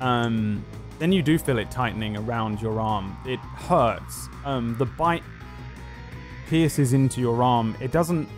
Um, 0.00 0.64
then 1.00 1.10
you 1.10 1.20
do 1.20 1.36
feel 1.36 1.58
it 1.58 1.68
tightening 1.72 2.16
around 2.16 2.62
your 2.62 2.78
arm. 2.78 3.16
It 3.26 3.40
hurts. 3.40 4.28
Um, 4.44 4.76
the 4.78 4.86
bite 4.86 5.24
pierces 6.48 6.92
into 6.92 7.20
your 7.20 7.42
arm. 7.42 7.76
It 7.80 7.90
doesn't. 7.90 8.28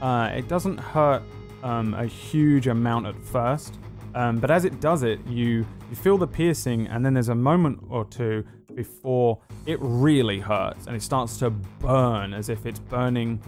Uh, 0.00 0.30
it 0.34 0.48
doesn't 0.48 0.78
hurt 0.78 1.22
um, 1.62 1.92
a 1.92 2.06
huge 2.06 2.66
amount 2.66 3.08
at 3.08 3.18
first, 3.22 3.78
um, 4.14 4.38
but 4.38 4.50
as 4.50 4.64
it 4.64 4.80
does 4.80 5.02
it, 5.02 5.24
you 5.26 5.66
you 5.90 5.96
feel 5.96 6.18
the 6.18 6.26
piercing, 6.26 6.86
and 6.88 7.04
then 7.04 7.14
there's 7.14 7.28
a 7.28 7.34
moment 7.34 7.80
or 7.88 8.04
two 8.04 8.44
before 8.74 9.38
it 9.66 9.78
really 9.80 10.40
hurts, 10.40 10.86
and 10.86 10.96
it 10.96 11.02
starts 11.02 11.38
to 11.38 11.50
burn 11.50 12.34
as 12.34 12.48
if 12.48 12.66
it's 12.66 12.78
burning 12.78 13.40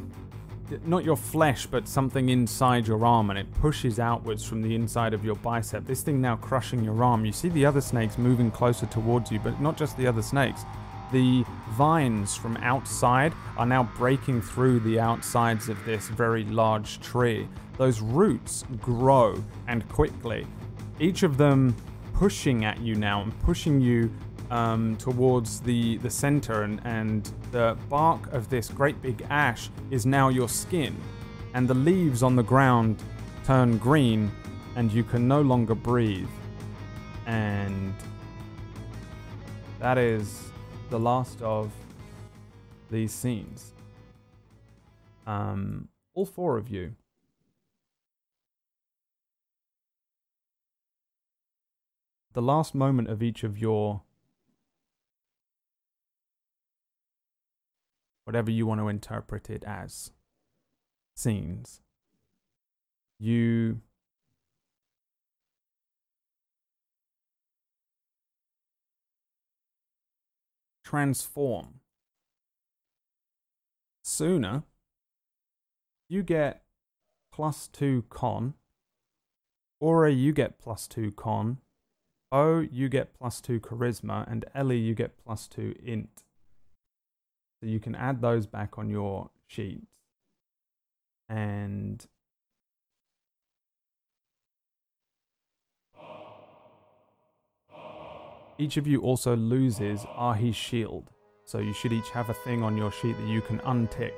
not 0.85 1.05
your 1.05 1.17
flesh, 1.17 1.67
but 1.67 1.87
something 1.87 2.31
inside 2.31 2.87
your 2.87 3.05
arm, 3.05 3.31
and 3.31 3.39
it 3.39 3.53
pushes 3.61 3.99
outwards 3.99 4.45
from 4.45 4.63
the 4.63 4.75
inside 4.75 5.13
of 5.13 5.25
your 5.25 5.37
bicep. 5.37 5.87
This 5.87 6.03
thing 6.03 6.21
now 6.21 6.37
crushing 6.37 6.83
your 6.83 7.03
arm. 7.05 7.25
You 7.25 7.33
see 7.33 7.49
the 7.49 7.67
other 7.67 7.81
snakes 7.81 8.19
moving 8.19 8.51
closer 8.51 8.87
towards 8.87 9.31
you, 9.31 9.39
but 9.39 9.61
not 9.61 9.77
just 9.77 9.97
the 9.97 10.07
other 10.07 10.23
snakes. 10.23 10.65
The 11.15 11.45
vines 11.69 12.35
from 12.35 12.57
outside 12.57 13.35
are 13.57 13.67
now 13.67 13.85
breaking 13.97 14.43
through 14.43 14.81
the 14.81 14.99
outsides 14.99 15.69
of 15.69 15.79
this 15.85 16.09
very 16.09 16.43
large 16.43 16.99
tree. 16.99 17.47
Those 17.79 18.01
roots 18.01 18.65
grow 18.81 19.37
and 19.69 19.89
quickly, 19.89 20.45
each 20.99 21.23
of 21.23 21.37
them 21.37 21.77
pushing 22.15 22.65
at 22.65 22.81
you 22.81 22.97
now 22.97 23.23
and 23.23 23.41
pushing 23.43 23.81
you 23.81 24.13
um, 24.51 24.97
towards 24.97 25.61
the, 25.61 25.99
the 25.99 26.11
center, 26.11 26.65
and, 26.65 26.81
and 26.85 27.31
the 27.53 27.79
bark 27.89 28.33
of 28.33 28.49
this 28.49 28.69
great 28.69 29.01
big 29.01 29.25
ash 29.31 29.71
is 29.93 30.05
now 30.05 30.31
your 30.31 30.49
skin, 30.49 30.97
and 31.55 31.69
the 31.69 31.75
leaves 31.75 32.25
on 32.25 32.35
the 32.35 32.43
ground 32.43 33.01
turn 33.45 33.79
green, 33.79 34.33
and 34.75 34.93
you 34.93 35.05
can 35.05 35.29
no 35.29 35.43
longer 35.43 35.77
breathe. 35.77 36.27
And 37.27 37.95
that 39.79 39.97
is 39.97 40.51
the 40.91 40.99
last 40.99 41.41
of 41.43 41.73
these 42.91 43.13
scenes. 43.13 43.73
Um, 45.27 45.89
all 46.15 46.27
four 46.27 46.57
of 46.59 46.69
you. 46.69 46.95
The 52.35 52.43
last 52.43 52.75
moment 52.75 53.09
of 53.09 53.23
each 53.23 53.45
of 53.45 53.59
your 53.59 54.03
whatever 58.25 58.51
you 58.51 58.67
want 58.67 58.81
to 58.81 58.89
interpret 58.89 59.49
it 59.49 59.65
as 59.65 60.11
scenes. 61.15 61.81
You 63.19 63.81
transform. 70.95 71.81
Suna, 74.05 74.63
you 76.09 76.23
get 76.23 76.63
plus 77.33 77.67
two 77.67 78.05
con. 78.09 78.55
Aura, 79.81 80.13
you 80.13 80.33
get 80.33 80.57
plus 80.57 80.87
two 80.87 81.11
con. 81.11 81.59
O, 82.31 82.61
you 82.61 82.89
get 82.89 83.13
plus 83.13 83.41
two 83.41 83.59
charisma. 83.59 84.31
And 84.31 84.45
Ellie, 84.55 84.79
you 84.79 84.95
get 84.95 85.19
plus 85.19 85.49
two 85.49 85.75
int. 85.85 86.23
So 87.61 87.69
you 87.69 87.81
can 87.81 87.97
add 87.97 88.21
those 88.21 88.47
back 88.47 88.79
on 88.79 88.89
your 88.89 89.31
sheets. 89.49 89.97
And 91.29 92.07
each 98.59 98.77
of 98.77 98.87
you 98.87 99.01
also 99.01 99.37
loses 99.37 100.05
Ahi's 100.17 100.57
shield. 100.57 101.11
So 101.45 101.59
you 101.59 101.73
should 101.73 101.93
each 101.93 102.11
have 102.11 102.31
a 102.31 102.35
thing 102.35 102.63
on 102.63 102.77
your 102.77 102.91
sheet 102.91 103.17
that 103.19 103.29
you 103.29 103.41
can 103.41 103.59
untick. 103.61 104.13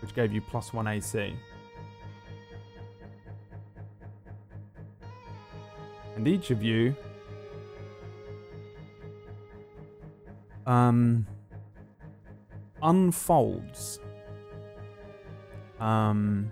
Which 0.00 0.14
gave 0.14 0.32
you 0.32 0.40
plus 0.40 0.72
one 0.72 0.86
AC. 0.86 1.34
And 6.16 6.26
each 6.26 6.50
of 6.50 6.62
you 6.62 6.94
um 10.66 11.24
unfolds 12.82 14.00
um 15.78 16.50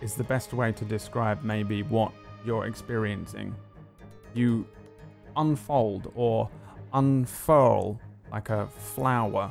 is 0.00 0.14
the 0.14 0.24
best 0.24 0.52
way 0.52 0.72
to 0.72 0.84
describe 0.84 1.42
maybe 1.42 1.82
what 1.82 2.12
you're 2.44 2.66
experiencing 2.66 3.54
you 4.34 4.66
unfold 5.36 6.10
or 6.14 6.48
unfurl 6.94 8.00
like 8.32 8.50
a 8.50 8.66
flower 8.66 9.50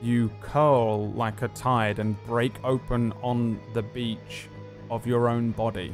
you 0.00 0.30
curl 0.40 1.10
like 1.12 1.42
a 1.42 1.48
tide 1.48 1.98
and 1.98 2.22
break 2.24 2.52
open 2.64 3.12
on 3.22 3.60
the 3.74 3.82
beach 3.82 4.48
of 4.90 5.06
your 5.06 5.28
own 5.28 5.50
body 5.52 5.92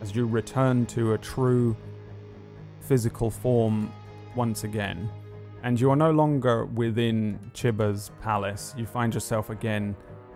as 0.00 0.14
you 0.14 0.26
return 0.26 0.86
to 0.86 1.12
a 1.12 1.18
true 1.18 1.76
physical 2.80 3.30
form 3.30 3.92
once 4.34 4.64
again. 4.64 5.08
And 5.62 5.80
you 5.80 5.90
are 5.90 5.96
no 5.96 6.10
longer 6.10 6.64
within 6.64 7.38
Chiba's 7.54 8.10
palace. 8.20 8.74
You 8.76 8.84
find 8.84 9.14
yourself 9.14 9.50
again 9.50 9.94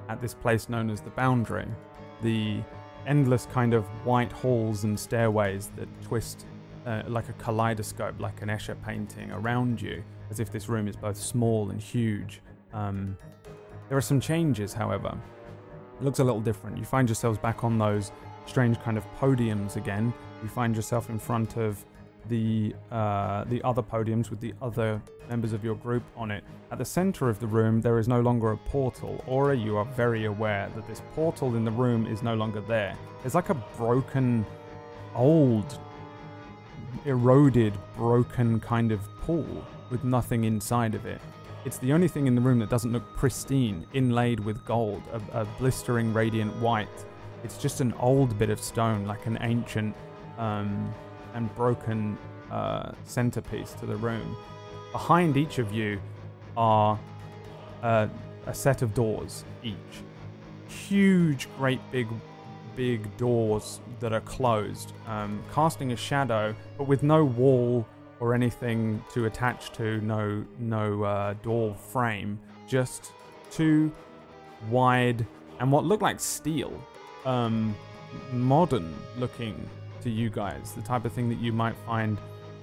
at 0.08 0.20
this 0.20 0.34
place 0.34 0.68
known 0.68 0.88
as 0.88 1.00
the 1.00 1.10
Boundary. 1.10 1.66
The 2.22 2.62
endless 3.06 3.46
kind 3.46 3.74
of 3.74 3.84
white 4.04 4.32
halls 4.32 4.84
and 4.84 4.98
stairways 4.98 5.70
that 5.76 5.88
twist 6.02 6.46
uh, 6.86 7.02
like 7.08 7.28
a 7.28 7.32
kaleidoscope, 7.34 8.20
like 8.20 8.42
an 8.42 8.48
Escher 8.48 8.76
painting 8.84 9.30
around 9.32 9.80
you, 9.80 10.02
as 10.30 10.40
if 10.40 10.50
this 10.50 10.68
room 10.68 10.86
is 10.88 10.96
both 10.96 11.16
small 11.16 11.70
and 11.70 11.80
huge. 11.80 12.40
Um, 12.72 13.16
there 13.88 13.98
are 13.98 14.02
some 14.02 14.20
changes, 14.20 14.72
however. 14.72 15.16
It 15.98 16.04
looks 16.04 16.18
a 16.18 16.24
little 16.24 16.40
different. 16.40 16.78
You 16.78 16.84
find 16.84 17.08
yourselves 17.08 17.38
back 17.38 17.64
on 17.64 17.78
those 17.78 18.12
strange 18.46 18.78
kind 18.80 18.96
of 18.96 19.04
podiums 19.18 19.76
again. 19.76 20.12
You 20.42 20.48
find 20.48 20.76
yourself 20.76 21.10
in 21.10 21.18
front 21.18 21.56
of 21.56 21.84
the 22.28 22.74
uh, 22.90 23.44
the 23.44 23.62
other 23.62 23.82
podiums 23.82 24.30
with 24.30 24.40
the 24.40 24.54
other 24.62 25.00
members 25.28 25.52
of 25.52 25.64
your 25.64 25.74
group 25.74 26.02
on 26.16 26.30
it. 26.30 26.44
At 26.70 26.78
the 26.78 26.84
center 26.84 27.28
of 27.28 27.38
the 27.40 27.46
room, 27.46 27.80
there 27.80 27.98
is 27.98 28.08
no 28.08 28.20
longer 28.20 28.52
a 28.52 28.56
portal. 28.56 29.22
Aura, 29.26 29.56
you 29.56 29.76
are 29.76 29.84
very 29.84 30.24
aware 30.26 30.70
that 30.74 30.86
this 30.86 31.02
portal 31.14 31.56
in 31.56 31.64
the 31.64 31.70
room 31.70 32.06
is 32.06 32.22
no 32.22 32.34
longer 32.34 32.60
there. 32.60 32.96
It's 33.24 33.34
like 33.34 33.50
a 33.50 33.54
broken, 33.76 34.46
old, 35.14 35.78
eroded, 37.04 37.74
broken 37.96 38.60
kind 38.60 38.92
of 38.92 39.00
pool 39.20 39.64
with 39.90 40.04
nothing 40.04 40.44
inside 40.44 40.94
of 40.94 41.06
it. 41.06 41.20
It's 41.64 41.78
the 41.78 41.92
only 41.92 42.08
thing 42.08 42.28
in 42.28 42.34
the 42.36 42.40
room 42.40 42.60
that 42.60 42.70
doesn't 42.70 42.92
look 42.92 43.16
pristine, 43.16 43.86
inlaid 43.92 44.38
with 44.38 44.64
gold, 44.64 45.02
a, 45.12 45.40
a 45.40 45.44
blistering 45.58 46.12
radiant 46.12 46.54
white. 46.56 47.04
It's 47.42 47.58
just 47.58 47.80
an 47.80 47.92
old 47.94 48.38
bit 48.38 48.50
of 48.50 48.60
stone, 48.60 49.04
like 49.04 49.26
an 49.26 49.38
ancient 49.40 49.96
um, 50.38 50.94
and 51.36 51.54
broken 51.54 52.18
uh, 52.50 52.90
centerpiece 53.04 53.74
to 53.74 53.86
the 53.86 53.94
room. 53.96 54.36
Behind 54.90 55.36
each 55.36 55.58
of 55.58 55.72
you 55.72 56.00
are 56.56 56.98
uh, 57.82 58.08
a 58.46 58.54
set 58.54 58.82
of 58.82 58.94
doors 58.94 59.44
each. 59.62 59.76
Huge, 60.68 61.46
great 61.58 61.80
big, 61.92 62.08
big 62.74 63.14
doors 63.18 63.80
that 64.00 64.12
are 64.12 64.22
closed, 64.22 64.94
um, 65.06 65.42
casting 65.52 65.92
a 65.92 65.96
shadow, 65.96 66.54
but 66.78 66.88
with 66.88 67.02
no 67.02 67.24
wall 67.24 67.86
or 68.18 68.34
anything 68.34 69.04
to 69.12 69.26
attach 69.26 69.72
to, 69.72 70.00
no 70.00 70.42
no 70.58 71.02
uh, 71.02 71.34
door 71.42 71.74
frame, 71.74 72.38
just 72.66 73.12
two 73.50 73.92
wide 74.70 75.24
and 75.60 75.70
what 75.70 75.84
look 75.84 76.00
like 76.00 76.18
steel, 76.18 76.72
um, 77.26 77.76
modern 78.32 78.94
looking 79.18 79.68
to 80.02 80.10
you 80.10 80.30
guys, 80.30 80.72
the 80.72 80.82
type 80.82 81.04
of 81.04 81.12
thing 81.12 81.28
that 81.28 81.40
you 81.40 81.52
might 81.52 81.76
find 81.86 82.18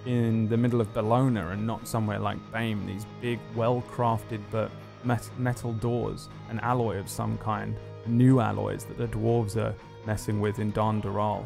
in 0.05 0.49
the 0.49 0.57
middle 0.57 0.81
of 0.81 0.93
Bologna 0.93 1.39
and 1.39 1.65
not 1.65 1.87
somewhere 1.87 2.19
like 2.19 2.37
Bame. 2.51 2.85
These 2.85 3.05
big, 3.21 3.39
well-crafted 3.55 4.41
but 4.51 4.71
met- 5.03 5.29
metal 5.37 5.73
doors, 5.73 6.29
an 6.49 6.59
alloy 6.59 6.97
of 6.97 7.09
some 7.09 7.37
kind, 7.37 7.75
new 8.05 8.39
alloys 8.39 8.85
that 8.85 8.97
the 8.97 9.07
dwarves 9.07 9.55
are 9.55 9.73
messing 10.05 10.41
with 10.41 10.59
in 10.59 10.71
Don 10.71 11.01
Doral. 11.01 11.45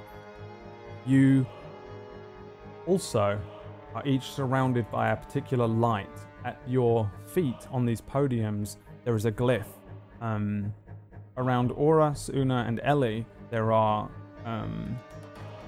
You 1.06 1.46
also 2.86 3.40
are 3.94 4.08
each 4.08 4.24
surrounded 4.24 4.90
by 4.92 5.10
a 5.10 5.16
particular 5.16 5.68
light. 5.68 6.10
At 6.46 6.60
your 6.68 7.12
feet 7.26 7.68
on 7.72 7.86
these 7.86 8.02
podiums, 8.02 8.78
there 9.04 9.16
is 9.16 9.26
a 9.26 9.32
glyph. 9.32 9.66
Um, 10.22 10.74
around 11.36 11.72
Aura, 11.72 12.16
Suna, 12.16 12.66
and 12.68 12.80
Ellie, 12.84 13.26
there 13.52 13.72
are 13.72 14.10
um, 14.46 14.98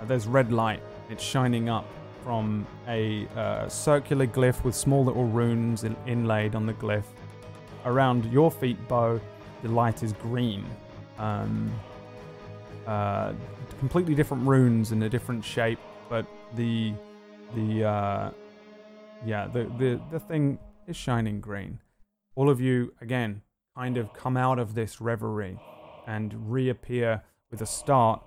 there's 0.07 0.27
red 0.27 0.51
light. 0.51 0.81
It's 1.09 1.23
shining 1.23 1.69
up 1.69 1.85
from 2.23 2.67
a 2.87 3.27
uh, 3.35 3.67
circular 3.69 4.27
glyph 4.27 4.63
with 4.63 4.75
small 4.75 5.03
little 5.03 5.25
runes 5.25 5.83
in- 5.83 5.95
inlaid 6.05 6.55
on 6.55 6.65
the 6.65 6.73
glyph. 6.73 7.05
Around 7.85 8.25
your 8.25 8.51
feet, 8.51 8.77
Bo, 8.87 9.19
the 9.63 9.69
light 9.69 10.03
is 10.03 10.13
green. 10.13 10.65
Um, 11.17 11.71
uh, 12.85 13.33
completely 13.79 14.15
different 14.15 14.47
runes 14.47 14.91
in 14.91 15.03
a 15.03 15.09
different 15.09 15.43
shape, 15.43 15.79
but 16.09 16.25
the 16.55 16.93
the 17.55 17.83
uh, 17.83 18.31
yeah 19.25 19.47
the, 19.47 19.63
the 19.77 20.01
the 20.11 20.19
thing 20.19 20.59
is 20.87 20.95
shining 20.95 21.39
green. 21.39 21.79
All 22.35 22.49
of 22.49 22.59
you 22.59 22.93
again 23.01 23.41
kind 23.75 23.97
of 23.97 24.13
come 24.13 24.37
out 24.37 24.59
of 24.59 24.73
this 24.73 24.99
reverie 24.99 25.59
and 26.07 26.51
reappear 26.51 27.21
with 27.51 27.61
a 27.61 27.65
start 27.65 28.21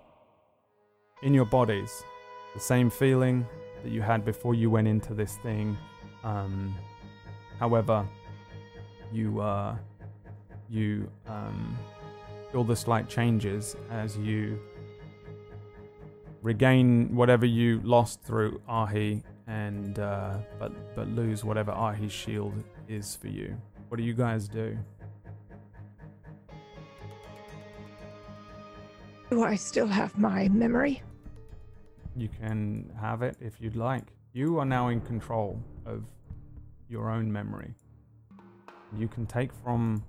in 1.22 1.32
your 1.32 1.44
bodies. 1.44 2.04
The 2.54 2.60
same 2.60 2.90
feeling 2.90 3.46
that 3.82 3.90
you 3.90 4.02
had 4.02 4.24
before 4.24 4.54
you 4.54 4.70
went 4.70 4.88
into 4.88 5.14
this 5.14 5.36
thing. 5.36 5.76
Um, 6.24 6.74
however, 7.58 8.06
you 9.12 9.40
uh, 9.40 9.76
you 10.68 11.08
um, 11.26 11.78
feel 12.50 12.64
the 12.64 12.76
slight 12.76 13.08
changes 13.08 13.76
as 13.90 14.16
you 14.18 14.58
regain 16.42 17.14
whatever 17.14 17.46
you 17.46 17.80
lost 17.84 18.22
through 18.22 18.60
Ahi, 18.68 19.22
and 19.46 19.98
uh, 19.98 20.38
but 20.58 20.72
but 20.94 21.08
lose 21.08 21.44
whatever 21.44 21.72
Ahi's 21.72 22.12
shield 22.12 22.54
is 22.88 23.16
for 23.16 23.28
you. 23.28 23.56
What 23.88 23.96
do 23.98 24.02
you 24.02 24.14
guys 24.14 24.48
do? 24.48 24.76
Do 29.30 29.42
I 29.42 29.54
still 29.54 29.86
have 29.86 30.18
my 30.18 30.48
memory? 30.48 31.02
You 32.16 32.28
can 32.28 32.92
have 33.00 33.22
it 33.22 33.36
if 33.40 33.60
you'd 33.60 33.76
like. 33.76 34.12
You 34.32 34.58
are 34.58 34.64
now 34.64 34.88
in 34.88 35.00
control 35.00 35.62
of 35.86 36.04
your 36.88 37.10
own 37.10 37.32
memory. 37.32 37.74
You 38.96 39.08
can 39.08 39.26
take 39.26 39.52
from, 39.52 40.04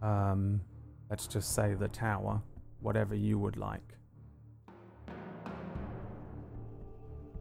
um, 0.00 0.60
let's 1.08 1.26
just 1.26 1.54
say 1.54 1.74
the 1.74 1.88
tower, 1.88 2.42
whatever 2.80 3.14
you 3.14 3.38
would 3.38 3.56
like. 3.56 3.96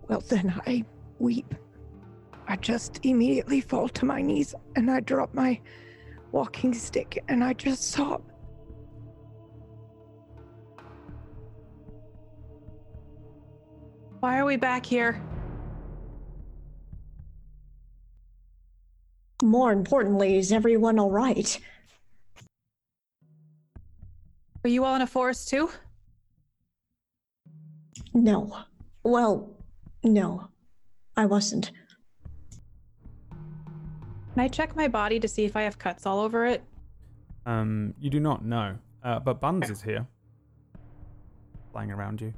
Well, 0.08 0.22
then 0.28 0.54
I 0.68 0.86
weep. 1.20 1.56
I 2.47 2.56
just 2.58 2.99
immediately 3.04 3.62
fall 3.62 3.89
to 3.89 4.06
my 4.06 4.22
knees 4.22 4.54
and 4.76 4.91
I 4.91 4.99
drop 4.99 5.34
my 5.34 5.60
walking 6.32 6.74
stick 6.74 7.24
and 7.28 7.43
I 7.43 7.54
just 7.54 7.84
sob. 7.84 8.22
Why 14.22 14.38
are 14.38 14.46
we 14.46 14.56
back 14.56 14.86
here? 14.86 15.20
More 19.42 19.72
importantly, 19.72 20.38
is 20.38 20.52
everyone 20.52 21.00
all 21.00 21.10
right? 21.10 21.60
Are 24.64 24.70
you 24.70 24.86
all 24.86 24.96
in 24.96 25.02
a 25.02 25.08
forest 25.08 25.50
too? 25.50 25.72
No. 28.14 28.60
Well, 29.02 29.58
no. 30.04 30.50
I 31.18 31.26
wasn't. 31.26 31.72
Can 33.32 34.39
I 34.39 34.48
check 34.48 34.76
my 34.76 34.88
body 34.88 35.20
to 35.20 35.28
see 35.28 35.46
if 35.46 35.56
I 35.56 35.64
have 35.64 35.80
cuts 35.80 36.06
all 36.06 36.20
over 36.20 36.46
it? 36.46 36.64
Um, 37.48 37.96
you 38.00 38.12
do 38.12 38.20
not 38.20 38.46
know, 38.46 38.78
uh, 39.04 39.18
but 39.20 39.42
Buns 39.42 39.72
is 39.72 39.82
here, 39.82 40.06
flying 41.72 41.89
around 41.89 42.22
you. 42.22 42.32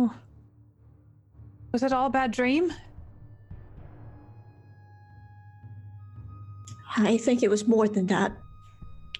Oh. 0.00 0.14
Was 1.72 1.82
it 1.82 1.92
all 1.92 2.06
a 2.06 2.10
bad 2.10 2.30
dream? 2.30 2.72
I 6.96 7.16
think 7.18 7.42
it 7.42 7.50
was 7.50 7.66
more 7.66 7.88
than 7.88 8.06
that. 8.06 8.32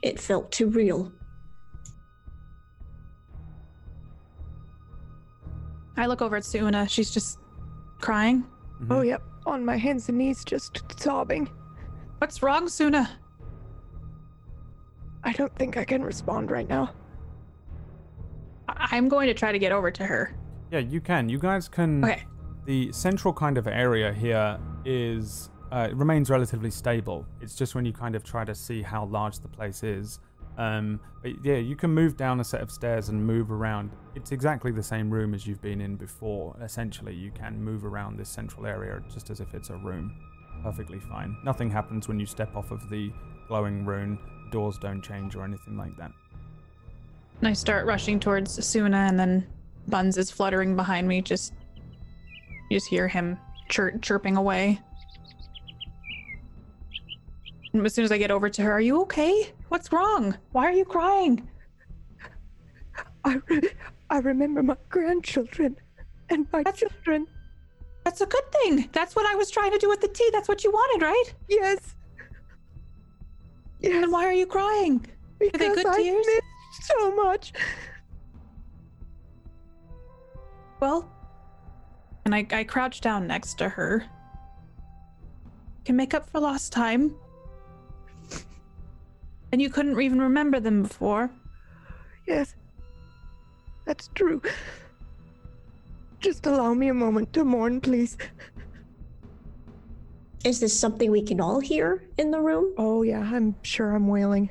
It 0.03 0.21
felt 0.21 0.53
too 0.53 0.69
real. 0.69 1.13
I 5.97 6.07
look 6.07 6.23
over 6.23 6.37
at 6.37 6.45
Suna. 6.45 6.89
She's 6.89 7.11
just 7.11 7.39
crying. 8.01 8.45
Mhm. 8.81 8.87
Oh, 8.91 9.01
yep. 9.03 9.23
On 9.47 9.65
my 9.65 9.77
hands 9.77 10.09
and 10.09 10.19
knees, 10.19 10.45
just 10.45 10.83
sobbing. 11.01 11.49
What's 12.19 12.41
wrong, 12.43 12.69
Suna? 12.69 13.11
I 15.25 15.33
don't 15.33 15.55
think 15.57 15.77
I 15.77 15.85
can 15.85 16.03
respond 16.05 16.51
right 16.53 16.69
now. 16.69 16.95
I- 18.69 18.91
I'm 18.93 19.09
going 19.09 19.27
to 19.27 19.35
try 19.35 19.51
to 19.51 19.59
get 19.59 19.73
over 19.73 19.91
to 19.91 20.07
her. 20.07 20.33
Yeah, 20.71 20.81
you 20.81 21.01
can. 21.01 21.29
You 21.29 21.39
guys 21.39 21.69
can. 21.69 22.05
Okay. 22.05 22.25
The 22.67 22.93
central 22.93 23.33
kind 23.33 23.57
of 23.57 23.67
area 23.67 24.13
here 24.13 24.59
is 24.85 25.49
uh, 25.73 25.89
it 25.91 25.97
remains 25.97 26.29
relatively 26.31 26.71
stable. 26.71 27.25
It's 27.41 27.55
just 27.55 27.75
when 27.75 27.85
you 27.85 27.93
kind 27.93 28.15
of 28.15 28.25
try 28.25 28.45
to 28.45 28.55
see 28.55 28.83
how 28.83 29.07
large 29.07 29.39
the 29.41 29.49
place 29.49 29.83
is. 29.83 30.21
Um, 30.59 31.01
but 31.23 31.33
yeah, 31.45 31.57
you 31.57 31.77
can 31.77 31.91
move 31.91 32.17
down 32.17 32.41
a 32.41 32.45
set 32.45 32.61
of 32.61 32.71
stairs 32.71 33.09
and 33.09 33.25
move 33.25 33.53
around. 33.53 33.93
It's 34.15 34.33
exactly 34.33 34.73
the 34.73 34.83
same 34.83 35.09
room 35.09 35.33
as 35.33 35.47
you've 35.47 35.63
been 35.63 35.81
in 35.81 35.97
before. 35.97 36.57
Essentially, 36.61 37.15
you 37.15 37.31
can 37.31 37.63
move 37.63 37.85
around 37.85 38.19
this 38.19 38.29
central 38.29 38.67
area 38.67 39.01
just 39.13 39.31
as 39.31 39.41
if 39.41 39.55
it's 39.55 39.71
a 39.71 39.77
room. 39.77 40.15
Perfectly 40.63 40.99
fine. 40.99 41.37
Nothing 41.45 41.71
happens 41.71 42.09
when 42.09 42.19
you 42.19 42.27
step 42.27 42.57
off 42.57 42.73
of 42.73 42.91
the 42.91 43.13
glowing 43.47 43.85
rune. 43.85 44.19
Doors 44.51 44.79
don't 44.79 45.01
change 45.01 45.37
or 45.37 45.45
anything 45.45 45.77
like 45.77 45.97
that. 45.97 46.11
And 47.41 47.49
I 47.49 47.53
start 47.53 47.87
rushing 47.87 48.19
towards 48.19 48.67
Suna, 48.67 48.97
and 48.97 49.19
then 49.19 49.47
Buns 49.89 50.19
is 50.19 50.31
fluttering 50.31 50.77
behind 50.77 51.09
me. 51.09 51.21
Just, 51.23 51.55
you 52.71 52.77
just 52.77 52.89
hear 52.89 53.09
him 53.09 53.39
chir- 53.71 54.01
chirping 54.03 54.37
away. 54.37 54.81
And 57.73 57.85
as 57.85 57.95
soon 57.95 58.05
as 58.05 58.13
I 58.13 58.19
get 58.19 58.31
over 58.31 58.49
to 58.49 58.63
her, 58.63 58.73
are 58.73 58.81
you 58.81 59.01
okay? 59.03 59.53
What's 59.69 59.93
wrong? 59.93 60.37
Why 60.53 60.65
are 60.65 60.73
you 60.73 60.85
crying? 60.85 61.49
I, 63.25 63.41
re- 63.49 63.71
I 64.11 64.19
remember 64.19 64.63
my 64.63 64.77
grandchildren 64.89 65.77
and 66.31 66.47
my 66.53 66.63
That's- 66.63 66.81
children. 66.81 67.27
That's 68.05 68.23
a 68.23 68.27
good 68.27 68.51
thing. 68.53 68.89
That's 68.93 69.15
what 69.15 69.27
I 69.27 69.35
was 69.35 69.51
trying 69.51 69.71
to 69.73 69.79
do 69.79 69.87
with 69.89 70.01
the 70.01 70.09
tea. 70.09 70.31
That's 70.33 70.49
what 70.49 70.65
you 70.65 70.71
wanted, 70.71 71.05
right? 71.05 71.25
Yes. 71.47 71.95
Yes, 73.81 74.01
Then 74.01 74.11
why 74.11 74.25
are 74.25 74.33
you 74.33 74.47
crying? 74.47 75.05
because 75.39 75.59
they 75.61 75.69
good 75.75 75.87
I 75.87 75.97
tears? 75.97 76.27
missed 76.27 76.89
so 76.99 77.15
much. 77.15 77.53
Well, 80.81 81.11
and 82.25 82.35
I, 82.35 82.47
I 82.51 82.65
crouch 82.65 83.01
down 83.01 83.27
next 83.27 83.55
to 83.59 83.69
her. 83.69 84.05
Can 85.85 85.97
make 85.97 86.15
up 86.15 86.29
for 86.29 86.41
lost 86.41 86.73
time. 86.73 87.15
And 89.51 89.63
you 89.63 89.71
couldn't 89.71 89.99
even 90.01 90.21
remember 90.21 90.61
them 90.61 90.83
before. 90.83 91.31
Yes, 92.27 92.55
that's 93.87 94.11
true. 94.15 94.43
Just 96.21 96.45
allow 96.47 96.75
me 96.75 96.89
a 96.89 96.95
moment 96.95 97.33
to 97.33 97.45
mourn, 97.45 97.81
please. 97.81 98.19
Is 100.45 100.61
this 100.61 100.79
something 100.79 101.11
we 101.11 101.23
can 101.23 101.41
all 101.41 101.61
hear 101.61 102.05
in 102.19 102.31
the 102.31 102.41
room? 102.41 102.75
Oh, 102.77 103.03
yeah, 103.03 103.21
I'm 103.21 103.55
sure 103.63 103.95
I'm 103.95 104.07
wailing. 104.07 104.51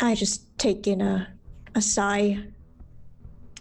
I 0.00 0.14
just 0.14 0.58
take 0.58 0.86
in 0.86 1.00
a, 1.00 1.28
a 1.74 1.82
sigh 1.82 2.38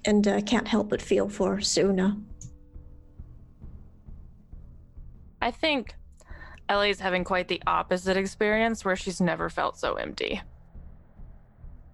and 0.05 0.27
uh, 0.27 0.41
can't 0.41 0.67
help 0.67 0.89
but 0.89 1.01
feel 1.01 1.29
for 1.29 1.61
Suna. 1.61 2.17
I 5.41 5.51
think 5.51 5.95
Ellie's 6.69 6.99
having 6.99 7.23
quite 7.23 7.47
the 7.47 7.61
opposite 7.67 8.17
experience 8.17 8.83
where 8.83 8.95
she's 8.95 9.21
never 9.21 9.49
felt 9.49 9.77
so 9.77 9.95
empty. 9.95 10.41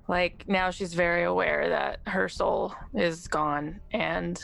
Like 0.07 0.45
now 0.47 0.71
she's 0.71 0.93
very 0.93 1.23
aware 1.23 1.69
that 1.69 1.99
her 2.07 2.27
soul 2.27 2.73
is 2.93 3.27
gone 3.27 3.79
and 3.91 4.43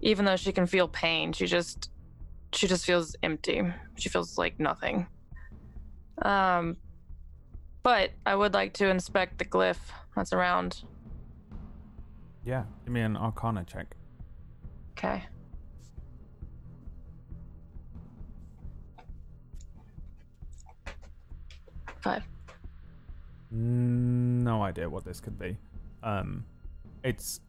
even 0.00 0.24
though 0.24 0.36
she 0.36 0.52
can 0.52 0.66
feel 0.66 0.88
pain, 0.88 1.32
she 1.32 1.46
just 1.46 1.90
she 2.52 2.66
just 2.66 2.84
feels 2.84 3.16
empty. 3.22 3.62
She 3.96 4.08
feels 4.08 4.36
like 4.36 4.58
nothing. 4.60 5.06
Um 6.22 6.76
but 7.82 8.10
I 8.24 8.34
would 8.34 8.54
like 8.54 8.72
to 8.74 8.88
inspect 8.88 9.38
the 9.38 9.44
glyph 9.44 9.76
that's 10.14 10.32
around. 10.32 10.82
Yeah, 12.44 12.64
give 12.84 12.92
me 12.92 13.00
an 13.00 13.16
Arcana 13.16 13.64
check. 13.64 13.94
Okay. 14.92 15.24
Five. 22.00 22.24
No 23.50 24.62
idea 24.62 24.88
what 24.88 25.04
this 25.04 25.20
could 25.20 25.38
be. 25.38 25.56
Um, 26.02 26.44
it's 27.04 27.40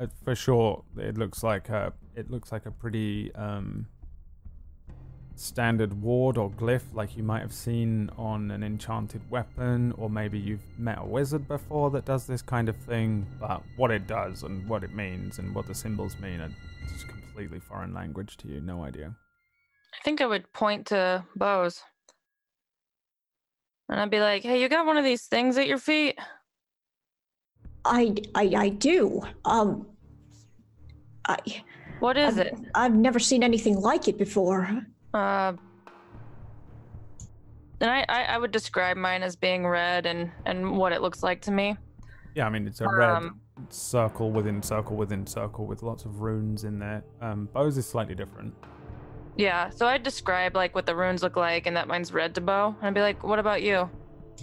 uh, 0.00 0.06
for 0.22 0.34
sure. 0.34 0.84
It 0.98 1.16
looks 1.16 1.42
like 1.42 1.68
a. 1.68 1.92
It 2.14 2.30
looks 2.30 2.52
like 2.52 2.66
a 2.66 2.70
pretty 2.70 3.34
um 3.34 3.86
standard 5.36 6.00
ward 6.00 6.38
or 6.38 6.50
glyph, 6.50 6.82
like 6.92 7.16
you 7.16 7.22
might 7.22 7.40
have 7.40 7.52
seen 7.52 8.10
on 8.16 8.50
an 8.50 8.62
enchanted 8.62 9.20
weapon, 9.30 9.92
or 9.98 10.08
maybe 10.08 10.38
you've 10.38 10.62
met 10.78 10.98
a 11.00 11.04
wizard 11.04 11.48
before 11.48 11.90
that 11.90 12.04
does 12.04 12.26
this 12.26 12.42
kind 12.42 12.68
of 12.68 12.76
thing. 12.76 13.26
But 13.40 13.62
what 13.76 13.90
it 13.90 14.06
does 14.06 14.42
and 14.42 14.68
what 14.68 14.84
it 14.84 14.94
means 14.94 15.38
and 15.38 15.54
what 15.54 15.66
the 15.66 15.74
symbols 15.74 16.16
mean 16.18 16.40
are 16.40 16.50
just 16.88 17.08
completely 17.08 17.60
foreign 17.60 17.92
language 17.92 18.36
to 18.38 18.48
you. 18.48 18.60
No 18.60 18.84
idea. 18.84 19.14
I 19.92 20.04
think 20.04 20.20
I 20.20 20.26
would 20.26 20.52
point 20.52 20.86
to 20.86 21.24
bows. 21.36 21.82
And 23.88 24.00
I'd 24.00 24.10
be 24.10 24.20
like, 24.20 24.42
hey, 24.42 24.60
you 24.60 24.68
got 24.68 24.86
one 24.86 24.96
of 24.96 25.04
these 25.04 25.26
things 25.26 25.58
at 25.58 25.66
your 25.66 25.78
feet? 25.78 26.18
I, 27.84 28.14
I, 28.34 28.52
I 28.56 28.68
do. 28.70 29.22
Um, 29.44 29.86
I, 31.28 31.36
What 32.00 32.16
is 32.16 32.38
I've, 32.38 32.46
it? 32.46 32.54
I've 32.74 32.94
never 32.94 33.18
seen 33.18 33.42
anything 33.42 33.80
like 33.80 34.08
it 34.08 34.16
before. 34.16 34.86
Uh, 35.14 35.52
and 37.80 37.90
I, 37.90 38.04
I, 38.08 38.22
I 38.24 38.38
would 38.38 38.50
describe 38.50 38.96
mine 38.96 39.22
as 39.22 39.36
being 39.36 39.66
red 39.66 40.06
and, 40.06 40.30
and 40.44 40.76
what 40.76 40.92
it 40.92 41.00
looks 41.02 41.22
like 41.22 41.40
to 41.42 41.50
me. 41.50 41.76
Yeah, 42.34 42.46
I 42.46 42.50
mean 42.50 42.66
it's 42.66 42.80
a 42.80 42.88
red 42.88 43.10
Um, 43.10 43.40
circle 43.68 44.32
within 44.32 44.60
circle 44.60 44.96
within 44.96 45.24
circle 45.26 45.66
with 45.66 45.82
lots 45.84 46.04
of 46.04 46.20
runes 46.20 46.64
in 46.64 46.78
there. 46.80 47.04
Um, 47.20 47.48
Bo's 47.52 47.78
is 47.78 47.86
slightly 47.86 48.16
different. 48.16 48.52
Yeah, 49.36 49.70
so 49.70 49.86
I'd 49.86 50.02
describe 50.02 50.56
like 50.56 50.74
what 50.74 50.86
the 50.86 50.96
runes 50.96 51.22
look 51.22 51.36
like 51.36 51.66
and 51.66 51.76
that 51.76 51.86
mine's 51.86 52.12
red 52.12 52.34
to 52.34 52.40
Bo. 52.40 52.74
And 52.78 52.88
I'd 52.88 52.94
be 52.94 53.00
like, 53.00 53.22
what 53.22 53.38
about 53.38 53.62
you? 53.62 53.88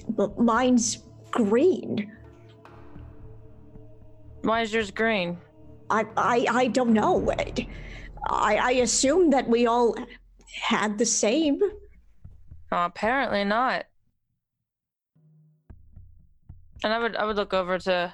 But 0.10 0.40
mine's 0.40 1.04
green. 1.32 2.12
Why 4.44 4.62
is 4.62 4.74
yours 4.74 4.92
green? 4.92 5.38
I, 5.90 6.06
I, 6.16 6.46
I 6.50 6.68
don't 6.68 6.94
know. 6.94 7.30
I, 8.30 8.56
I 8.58 8.72
assume 8.84 9.30
that 9.32 9.48
we 9.48 9.68
all 9.68 9.96
had 10.54 10.98
the 10.98 11.06
same. 11.06 11.60
Oh, 12.72 12.86
apparently 12.86 13.44
not. 13.44 13.86
And 16.84 16.94
I 16.94 17.00
would 17.00 17.16
I 17.16 17.26
would 17.26 17.36
look 17.36 17.54
over 17.54 17.78
to 17.80 18.14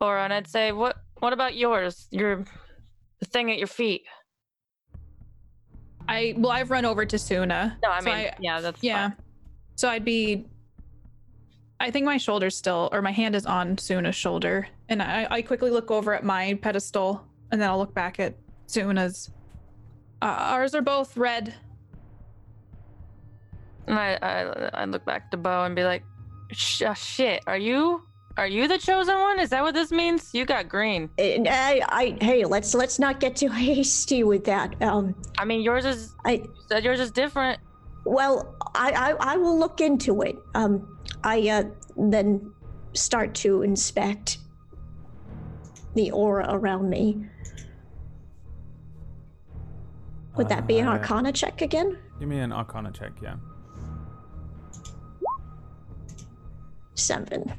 Aura 0.00 0.24
and 0.24 0.32
I'd 0.32 0.48
say, 0.48 0.72
What 0.72 0.96
what 1.18 1.32
about 1.32 1.56
yours? 1.56 2.06
Your 2.10 2.44
the 3.20 3.26
thing 3.26 3.50
at 3.50 3.58
your 3.58 3.66
feet. 3.66 4.02
I 6.08 6.34
well, 6.36 6.52
I've 6.52 6.70
run 6.70 6.84
over 6.84 7.04
to 7.04 7.18
Suna. 7.18 7.78
No, 7.82 7.90
I 7.90 8.00
so 8.00 8.04
mean 8.04 8.30
yeah, 8.40 8.60
that's 8.60 8.82
yeah. 8.82 9.08
fine. 9.10 9.16
So 9.76 9.88
I'd 9.88 10.04
be. 10.04 10.46
I 11.78 11.90
think 11.90 12.06
my 12.06 12.16
shoulder's 12.16 12.56
still, 12.56 12.88
or 12.90 13.02
my 13.02 13.12
hand 13.12 13.36
is 13.36 13.44
on 13.44 13.76
Suna's 13.76 14.16
shoulder, 14.16 14.66
and 14.88 15.02
I, 15.02 15.26
I 15.30 15.42
quickly 15.42 15.70
look 15.70 15.90
over 15.90 16.14
at 16.14 16.24
my 16.24 16.58
pedestal, 16.62 17.26
and 17.52 17.60
then 17.60 17.68
I'll 17.68 17.78
look 17.78 17.94
back 17.94 18.18
at 18.18 18.34
Suna's. 18.66 19.30
Uh, 20.22 20.26
ours 20.26 20.74
are 20.74 20.82
both 20.82 21.16
red. 21.16 21.54
And 23.86 23.98
I, 23.98 24.18
I 24.20 24.82
I 24.82 24.84
look 24.86 25.04
back 25.04 25.30
to 25.30 25.36
Bo 25.36 25.64
and 25.64 25.76
be 25.76 25.84
like, 25.84 26.02
Sh- 26.50 26.82
uh, 26.82 26.94
shit, 26.94 27.42
are 27.46 27.58
you 27.58 28.02
are 28.36 28.46
you 28.46 28.68
the 28.68 28.78
chosen 28.78 29.14
one? 29.18 29.38
Is 29.40 29.50
that 29.50 29.62
what 29.62 29.74
this 29.74 29.90
means? 29.90 30.30
You 30.34 30.44
got 30.44 30.68
green. 30.68 31.08
And 31.18 31.48
I, 31.48 31.80
I, 31.88 32.16
hey, 32.20 32.44
let's 32.44 32.74
let's 32.74 32.98
not 32.98 33.20
get 33.20 33.36
too 33.36 33.48
hasty 33.50 34.24
with 34.24 34.44
that. 34.44 34.80
Um, 34.82 35.14
I 35.38 35.44
mean 35.44 35.60
yours 35.62 35.84
is 35.84 36.14
I, 36.24 36.32
you 36.32 36.54
said 36.68 36.84
yours 36.84 37.00
is 37.00 37.10
different. 37.10 37.60
well, 38.04 38.54
I, 38.74 38.90
I, 39.18 39.34
I 39.34 39.36
will 39.36 39.58
look 39.58 39.80
into 39.80 40.22
it. 40.22 40.36
Um, 40.54 40.98
I 41.24 41.48
uh, 41.48 41.64
then 41.96 42.52
start 42.92 43.34
to 43.36 43.62
inspect 43.62 44.38
the 45.94 46.10
aura 46.10 46.46
around 46.50 46.90
me. 46.90 47.24
Would 50.36 50.48
that 50.48 50.66
be 50.66 50.78
an 50.78 50.88
Uh, 50.88 50.92
Arcana 50.92 51.32
check 51.32 51.62
again? 51.62 51.98
Give 52.18 52.28
me 52.28 52.38
an 52.38 52.52
Arcana 52.52 52.92
check, 52.92 53.12
yeah. 53.22 53.36
Seven. 56.94 57.52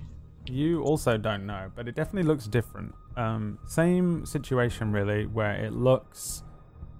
You 0.48 0.82
also 0.84 1.18
don't 1.18 1.45
know, 1.45 1.72
but 1.76 1.88
it 1.88 1.95
definitely 1.95 2.28
looks 2.28 2.45
different. 2.48 2.94
Um, 3.16 3.60
same 3.68 4.26
situation 4.26 4.91
really, 4.91 5.26
where 5.26 5.54
it 5.54 5.74
looks 5.74 6.44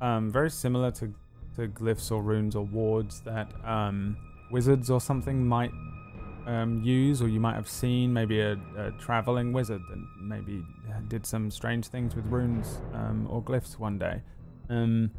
um, 0.02 0.32
very 0.32 0.50
similar 0.50 0.92
to 0.92 1.14
to 1.56 1.68
glyphs 1.68 2.12
or 2.12 2.22
runes 2.22 2.56
or 2.56 2.64
wards 2.66 3.22
that 3.22 3.52
um, 3.66 4.16
wizards 4.52 4.92
or 4.92 5.02
something 5.02 5.48
might 5.48 5.72
um, 6.46 6.82
use, 6.84 7.22
or 7.22 7.28
you 7.28 7.40
might 7.40 7.56
have 7.56 7.68
seen 7.68 8.14
maybe 8.14 8.40
a, 8.40 8.54
a 8.78 8.92
traveling 9.00 9.54
wizard 9.54 9.82
that 9.90 9.98
maybe 10.22 10.64
did 11.08 11.26
some 11.26 11.50
strange 11.50 11.88
things 11.88 12.16
with 12.16 12.26
runes 12.26 12.80
um, 12.94 13.28
or 13.30 13.42
glyphs 13.42 13.80
one 13.80 13.98
day. 13.98 14.22
Um, 14.70 15.12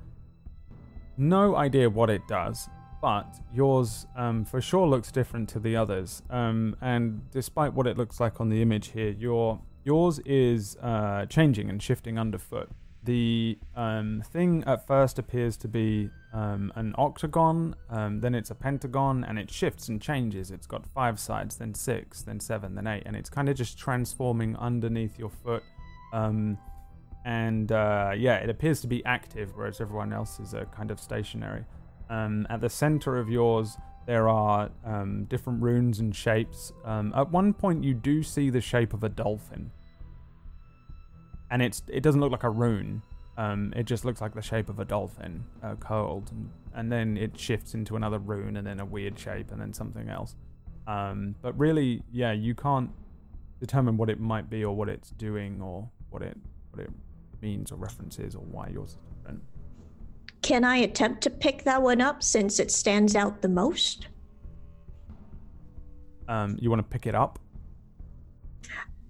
no 1.18 1.56
idea 1.56 1.90
what 1.90 2.10
it 2.10 2.26
does, 2.28 2.68
but 3.00 3.38
yours 3.52 4.06
um, 4.16 4.44
for 4.44 4.60
sure 4.60 4.86
looks 4.86 5.10
different 5.12 5.48
to 5.50 5.60
the 5.60 5.76
others. 5.76 6.22
Um, 6.30 6.76
and 6.80 7.30
despite 7.30 7.72
what 7.74 7.86
it 7.86 7.96
looks 7.96 8.20
like 8.20 8.40
on 8.40 8.48
the 8.48 8.62
image 8.62 8.88
here, 8.88 9.10
your 9.10 9.60
yours 9.84 10.18
is 10.20 10.76
uh, 10.82 11.26
changing 11.26 11.70
and 11.70 11.82
shifting 11.82 12.18
underfoot. 12.18 12.68
The 13.04 13.58
um, 13.74 14.22
thing 14.32 14.64
at 14.66 14.86
first 14.86 15.18
appears 15.18 15.56
to 15.58 15.68
be 15.68 16.10
um, 16.34 16.72
an 16.74 16.94
octagon, 16.98 17.74
um, 17.88 18.20
then 18.20 18.34
it's 18.34 18.50
a 18.50 18.54
pentagon, 18.54 19.24
and 19.24 19.38
it 19.38 19.50
shifts 19.50 19.88
and 19.88 20.02
changes. 20.02 20.50
It's 20.50 20.66
got 20.66 20.86
five 20.86 21.18
sides, 21.18 21.56
then 21.56 21.72
six, 21.72 22.22
then 22.22 22.40
seven, 22.40 22.74
then 22.74 22.86
eight, 22.86 23.04
and 23.06 23.16
it's 23.16 23.30
kind 23.30 23.48
of 23.48 23.56
just 23.56 23.78
transforming 23.78 24.56
underneath 24.56 25.18
your 25.18 25.30
foot. 25.30 25.62
And 27.24 27.72
uh, 27.72 28.12
yeah, 28.16 28.36
it 28.36 28.48
appears 28.48 28.80
to 28.82 28.86
be 28.86 29.04
active, 29.04 29.52
whereas 29.54 29.80
everyone 29.80 30.12
else 30.12 30.40
is 30.40 30.54
uh, 30.54 30.64
kind 30.66 30.90
of 30.90 30.98
stationary. 30.98 31.64
Um, 32.10 32.46
at 32.48 32.60
the 32.60 32.70
center 32.70 33.18
of 33.18 33.28
yours, 33.28 33.76
there 34.06 34.28
are 34.28 34.70
um, 34.86 35.24
different 35.24 35.62
runes 35.62 36.00
and 36.00 36.16
shapes. 36.16 36.72
Um, 36.84 37.12
at 37.14 37.30
one 37.30 37.52
point, 37.52 37.84
you 37.84 37.92
do 37.92 38.22
see 38.22 38.48
the 38.48 38.60
shape 38.60 38.94
of 38.94 39.04
a 39.04 39.08
dolphin, 39.10 39.70
and 41.50 41.60
it's 41.60 41.82
it 41.88 42.02
doesn't 42.02 42.20
look 42.20 42.32
like 42.32 42.44
a 42.44 42.50
rune. 42.50 43.02
Um, 43.36 43.72
it 43.76 43.84
just 43.84 44.04
looks 44.04 44.20
like 44.20 44.34
the 44.34 44.42
shape 44.42 44.70
of 44.70 44.78
a 44.80 44.84
dolphin 44.84 45.44
uh, 45.62 45.74
curled, 45.74 46.30
and, 46.32 46.50
and 46.74 46.90
then 46.90 47.18
it 47.18 47.38
shifts 47.38 47.74
into 47.74 47.96
another 47.96 48.18
rune, 48.18 48.56
and 48.56 48.66
then 48.66 48.80
a 48.80 48.84
weird 48.86 49.18
shape, 49.18 49.52
and 49.52 49.60
then 49.60 49.74
something 49.74 50.08
else. 50.08 50.34
Um, 50.86 51.34
but 51.42 51.56
really, 51.58 52.02
yeah, 52.10 52.32
you 52.32 52.54
can't 52.54 52.90
determine 53.60 53.98
what 53.98 54.08
it 54.08 54.18
might 54.18 54.48
be 54.48 54.64
or 54.64 54.74
what 54.74 54.88
it's 54.88 55.10
doing 55.10 55.60
or 55.60 55.88
what 56.08 56.22
it 56.22 56.36
what 56.70 56.82
it 56.82 56.90
means 57.42 57.72
or 57.72 57.76
references 57.76 58.34
or 58.34 58.42
why 58.42 58.68
yours 58.68 58.90
is 58.90 58.96
different. 59.16 59.42
can 60.42 60.64
I 60.64 60.76
attempt 60.78 61.22
to 61.22 61.30
pick 61.30 61.64
that 61.64 61.82
one 61.82 62.00
up 62.00 62.22
since 62.22 62.58
it 62.60 62.70
stands 62.70 63.14
out 63.16 63.42
the 63.42 63.48
most? 63.48 64.08
Um, 66.28 66.56
you 66.60 66.70
want 66.70 66.80
to 66.80 66.88
pick 66.88 67.06
it 67.06 67.14
up? 67.14 67.38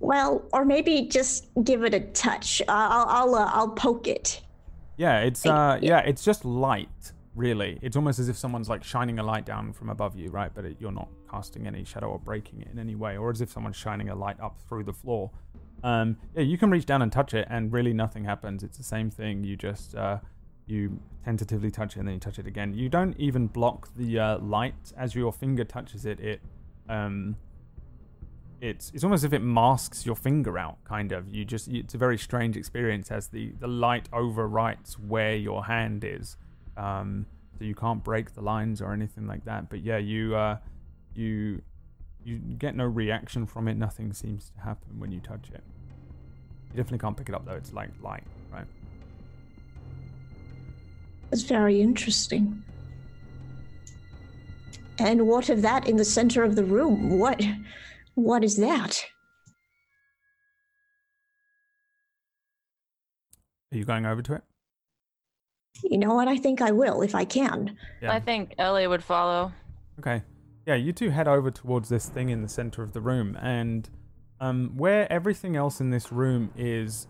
Well, 0.01 0.49
or 0.53 0.65
maybe 0.65 1.09
just 1.09 1.49
give 1.65 1.83
it 1.83 1.93
a 1.93 2.01
touch. 2.01 2.63
Uh, 2.63 2.65
I'll 2.69 3.07
I'll 3.09 3.35
uh, 3.35 3.51
I'll 3.53 3.71
poke 3.71 4.07
it. 4.07 4.43
Yeah, 4.97 5.21
it's 5.21 5.45
uh 5.45 5.79
yeah, 5.83 6.01
it's 6.01 6.25
just 6.25 6.45
light, 6.45 7.13
really. 7.35 7.79
It's 7.83 7.97
almost 7.97 8.21
as 8.21 8.29
if 8.29 8.37
someone's 8.37 8.69
like 8.69 8.85
shining 8.85 9.19
a 9.19 9.23
light 9.25 9.45
down 9.45 9.73
from 9.73 9.91
above 9.91 10.17
you, 10.17 10.31
right? 10.31 10.53
But 10.55 10.65
it, 10.67 10.77
you're 10.79 10.93
not 10.93 11.09
casting 11.29 11.67
any 11.67 11.83
shadow 11.85 12.11
or 12.11 12.19
breaking 12.21 12.63
it 12.63 12.69
in 12.73 12.79
any 12.79 12.95
way, 12.95 13.17
or 13.17 13.31
as 13.31 13.41
if 13.41 13.51
someone's 13.51 13.77
shining 13.77 14.09
a 14.11 14.15
light 14.15 14.39
up 14.41 14.61
through 14.69 14.85
the 14.85 14.93
floor. 14.93 15.31
Um, 15.83 16.17
yeah, 16.35 16.43
you 16.43 16.59
can 16.59 16.71
reach 16.71 16.87
down 16.87 17.03
and 17.03 17.13
touch 17.13 17.35
it, 17.35 17.47
and 17.51 17.73
really 17.73 17.93
nothing 17.93 18.25
happens. 18.25 18.63
It's 18.63 18.79
the 18.79 18.85
same 18.85 19.11
thing. 19.11 19.45
You 19.45 19.57
just 19.57 19.95
uh, 19.95 20.19
you 20.67 21.01
tentatively 21.25 21.71
touch 21.71 21.97
it, 21.97 22.01
and 22.01 22.09
then 22.09 22.15
you 22.15 22.21
touch 22.21 22.39
it 22.39 22.47
again. 22.47 22.75
You 22.75 22.89
don't 22.89 23.17
even 23.19 23.47
block 23.47 23.89
the 23.97 24.19
uh, 24.19 24.39
light 24.39 24.93
as 24.97 25.15
your 25.15 25.33
finger 25.33 25.65
touches 25.65 26.05
it. 26.05 26.21
It 26.21 26.41
um, 26.89 27.37
it's 28.61 28.91
it's 28.93 29.05
almost 29.05 29.21
as 29.21 29.25
if 29.25 29.33
it 29.33 29.43
masks 29.43 30.05
your 30.05 30.17
finger 30.17 30.59
out, 30.59 30.83
kind 30.85 31.13
of. 31.13 31.29
You 31.29 31.45
just 31.45 31.69
it's 31.69 31.95
a 31.95 31.99
very 31.99 32.19
strange 32.19 32.57
experience 32.57 33.11
as 33.11 33.29
the 33.29 33.53
the 33.61 33.69
light 33.69 34.11
overwrites 34.11 34.95
where 34.95 35.37
your 35.37 35.65
hand 35.65 36.05
is. 36.05 36.37
Um, 36.77 37.27
so 37.59 37.65
you 37.65 37.75
can't 37.75 38.03
break 38.03 38.35
the 38.35 38.41
lines 38.41 38.81
or 38.81 38.93
anything 38.93 39.27
like 39.27 39.45
that. 39.45 39.69
But 39.69 39.83
yeah, 39.83 39.99
you 39.99 40.35
uh, 40.35 40.59
you 41.15 41.63
you 42.29 42.55
get 42.55 42.77
no 42.77 42.85
reaction 42.85 43.47
from 43.47 43.69
it. 43.69 43.77
Nothing 43.77 44.13
seems 44.13 44.51
to 44.51 44.61
happen 44.61 44.99
when 44.99 45.11
you 45.11 45.21
touch 45.21 45.51
it. 45.53 45.65
You 46.71 46.77
definitely 46.77 46.99
can't 46.99 47.17
pick 47.17 47.29
it 47.29 47.35
up 47.35 47.47
though. 47.47 47.55
It's 47.55 47.73
like 47.73 47.91
light, 48.03 48.25
right? 48.53 48.67
That's 51.31 51.43
very 51.43 51.81
interesting. 51.81 52.63
And 54.99 55.27
what 55.27 55.49
of 55.49 55.63
that 55.63 55.89
in 55.89 55.97
the 55.97 56.05
center 56.05 56.43
of 56.43 56.57
the 56.57 56.65
room? 56.65 57.19
What 57.19 57.43
what 58.15 58.45
is 58.45 58.57
that? 58.57 59.05
Are 63.73 63.77
you 63.77 63.85
going 63.85 64.07
over 64.07 64.23
to 64.23 64.35
it? 64.35 64.43
You 65.85 65.99
know 65.99 66.15
what? 66.15 66.27
I 66.27 66.37
think 66.37 66.61
I 66.61 66.73
will 66.73 67.03
if 67.03 67.15
I 67.15 67.25
can. 67.25 67.77
Yeah. 68.03 68.13
I 68.13 68.21
think 68.21 68.55
Ellie 68.59 68.87
would 68.87 69.05
follow. 69.05 69.53
Okay. 70.01 70.23
Yeah, 70.69 70.75
you 70.75 70.93
two 70.93 71.09
head 71.09 71.27
over 71.27 71.51
towards 71.51 71.89
this 71.89 72.11
thing 72.11 72.29
in 72.29 72.43
the 72.43 72.49
center 72.49 72.83
of 72.83 72.93
the 72.93 73.01
room, 73.01 73.39
and 73.41 73.89
um, 74.39 74.73
where 74.77 75.11
everything 75.11 75.57
else 75.57 75.81
in 75.81 75.89
this 75.89 76.13
room 76.13 76.51
is 76.59 77.07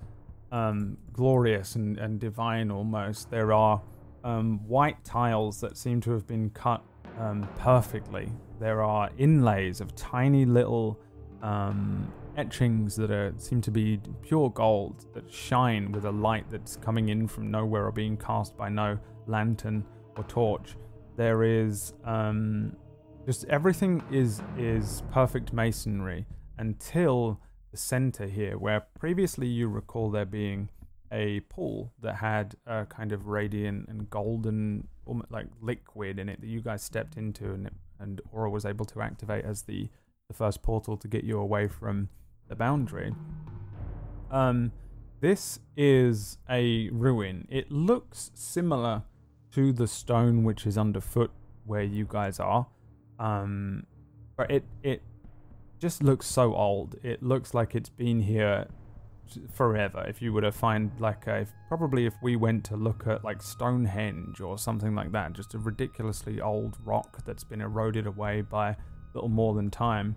um, 0.52 0.97
glorious 1.12 1.74
and, 1.74 1.98
and 1.98 2.20
divine 2.20 2.70
almost, 2.70 3.32
there 3.32 3.52
are 3.52 3.82
um, 4.22 4.60
white 4.68 5.02
tiles 5.02 5.60
that 5.60 5.76
seem 5.76 6.01
to 6.02 6.12
have 6.12 6.24
been 6.24 6.51
cut 6.51 6.85
um, 7.18 7.48
perfectly. 7.59 8.30
There 8.60 8.80
are 8.80 9.10
inlays 9.18 9.80
of 9.80 9.93
tiny 9.97 10.44
little 10.44 10.97
um, 11.43 12.12
etchings 12.36 12.94
that 12.94 13.10
are 13.10 13.35
seem 13.39 13.60
to 13.62 13.72
be 13.72 13.98
pure 14.22 14.51
gold 14.51 15.05
that 15.14 15.28
shine 15.32 15.90
with 15.90 16.05
a 16.05 16.12
light 16.12 16.48
that's 16.48 16.76
coming 16.76 17.09
in 17.09 17.26
from 17.26 17.51
nowhere 17.51 17.86
or 17.86 17.90
being 17.90 18.18
cast 18.18 18.56
by 18.56 18.68
no 18.68 18.97
lantern 19.26 19.85
or 20.16 20.22
torch. 20.22 20.76
There 21.16 21.43
is 21.43 21.93
um, 22.05 22.76
just 23.28 23.44
everything 23.44 24.02
is 24.10 24.40
is 24.56 25.02
perfect 25.12 25.52
masonry 25.52 26.24
until 26.56 27.38
the 27.70 27.76
center 27.76 28.26
here, 28.26 28.56
where 28.56 28.80
previously 28.98 29.46
you 29.46 29.68
recall 29.68 30.10
there 30.10 30.24
being 30.24 30.70
a 31.12 31.40
pool 31.40 31.92
that 32.00 32.14
had 32.14 32.55
a 32.66 32.86
kind 32.86 33.12
of 33.12 33.26
radiant 33.26 33.86
and 33.86 34.09
golden, 34.09 34.88
like 35.28 35.46
liquid 35.60 36.18
in 36.18 36.30
it 36.30 36.40
that 36.40 36.46
you 36.46 36.62
guys 36.62 36.82
stepped 36.82 37.18
into, 37.18 37.52
and 37.52 37.68
and 38.00 38.22
Aura 38.32 38.48
was 38.48 38.64
able 38.64 38.86
to 38.86 39.02
activate 39.02 39.44
as 39.44 39.60
the 39.60 39.90
the 40.28 40.32
first 40.32 40.62
portal 40.62 40.96
to 40.96 41.06
get 41.06 41.22
you 41.22 41.38
away 41.38 41.68
from 41.68 42.09
the 42.48 42.56
boundary. 42.56 43.12
Um, 44.30 44.72
this 45.20 45.60
is 45.76 46.38
a 46.48 46.88
ruin. 46.88 47.46
It 47.50 47.70
looks 47.70 48.30
similar 48.32 49.02
to 49.52 49.74
the 49.74 49.86
stone 49.86 50.44
which 50.44 50.66
is 50.66 50.78
underfoot 50.78 51.30
where 51.66 51.82
you 51.82 52.06
guys 52.09 52.40
are. 52.40 52.68
Um, 53.19 53.85
but 54.36 54.51
it 54.51 54.65
it 54.82 55.03
just 55.78 56.03
looks 56.03 56.27
so 56.27 56.55
old. 56.55 56.97
It 57.03 57.23
looks 57.23 57.55
like 57.55 57.74
it's 57.74 57.89
been 57.89 58.20
here 58.20 58.66
forever. 59.53 60.05
If 60.09 60.23
you 60.23 60.32
were 60.32 60.40
to 60.40 60.53
find 60.53 60.90
like 60.99 61.27
a 61.27 61.47
probably 61.69 62.07
if 62.07 62.15
we 62.23 62.36
went 62.36 62.65
to 62.66 62.77
look 62.77 63.07
at 63.07 63.24
like 63.24 63.43
Stonehenge 63.43 64.40
or 64.40 64.59
something 64.59 64.95
like 64.95 65.12
that, 65.12 65.32
just 65.32 65.55
a 65.55 65.59
ridiculously 65.59 66.40
old 66.40 66.77
rock 66.85 67.24
that's 67.24 67.45
been 67.45 67.61
eroded 67.61 68.07
away 68.07 68.43
by 68.43 68.70
a 68.70 68.77
little 69.15 69.28
more 69.28 69.55
than 69.55 69.70
time. 69.70 70.16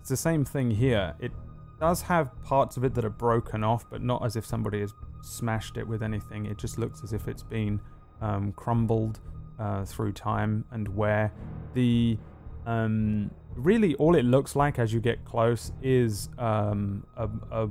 It's 0.00 0.08
the 0.08 0.16
same 0.16 0.44
thing 0.44 0.70
here. 0.70 1.14
It 1.20 1.32
does 1.80 2.02
have 2.02 2.30
parts 2.42 2.76
of 2.76 2.84
it 2.84 2.94
that 2.94 3.04
are 3.04 3.10
broken 3.10 3.64
off, 3.64 3.88
but 3.90 4.02
not 4.02 4.24
as 4.24 4.36
if 4.36 4.46
somebody 4.46 4.80
has 4.80 4.92
smashed 5.22 5.76
it 5.76 5.86
with 5.86 6.02
anything. 6.02 6.46
It 6.46 6.58
just 6.58 6.78
looks 6.78 7.02
as 7.02 7.12
if 7.12 7.28
it's 7.28 7.42
been 7.42 7.80
um, 8.20 8.52
crumbled 8.52 9.20
uh, 9.58 9.84
through 9.84 10.12
time 10.12 10.64
and 10.70 10.88
wear. 10.88 11.32
The 11.74 12.18
um, 12.66 13.30
really 13.54 13.94
all 13.96 14.14
it 14.14 14.24
looks 14.24 14.56
like 14.56 14.78
as 14.78 14.92
you 14.92 15.00
get 15.00 15.24
close 15.24 15.72
is 15.82 16.28
um, 16.38 17.04
a, 17.16 17.28
a, 17.50 17.68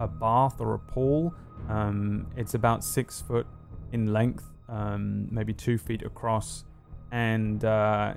a, 0.00 0.08
bath 0.08 0.60
or 0.60 0.74
a 0.74 0.78
pool. 0.78 1.34
Um, 1.68 2.26
it's 2.36 2.54
about 2.54 2.84
six 2.84 3.20
foot 3.20 3.46
in 3.92 4.12
length, 4.12 4.44
um, 4.68 5.28
maybe 5.30 5.52
two 5.52 5.78
feet 5.78 6.02
across, 6.02 6.64
and 7.12 7.64
uh, 7.64 8.14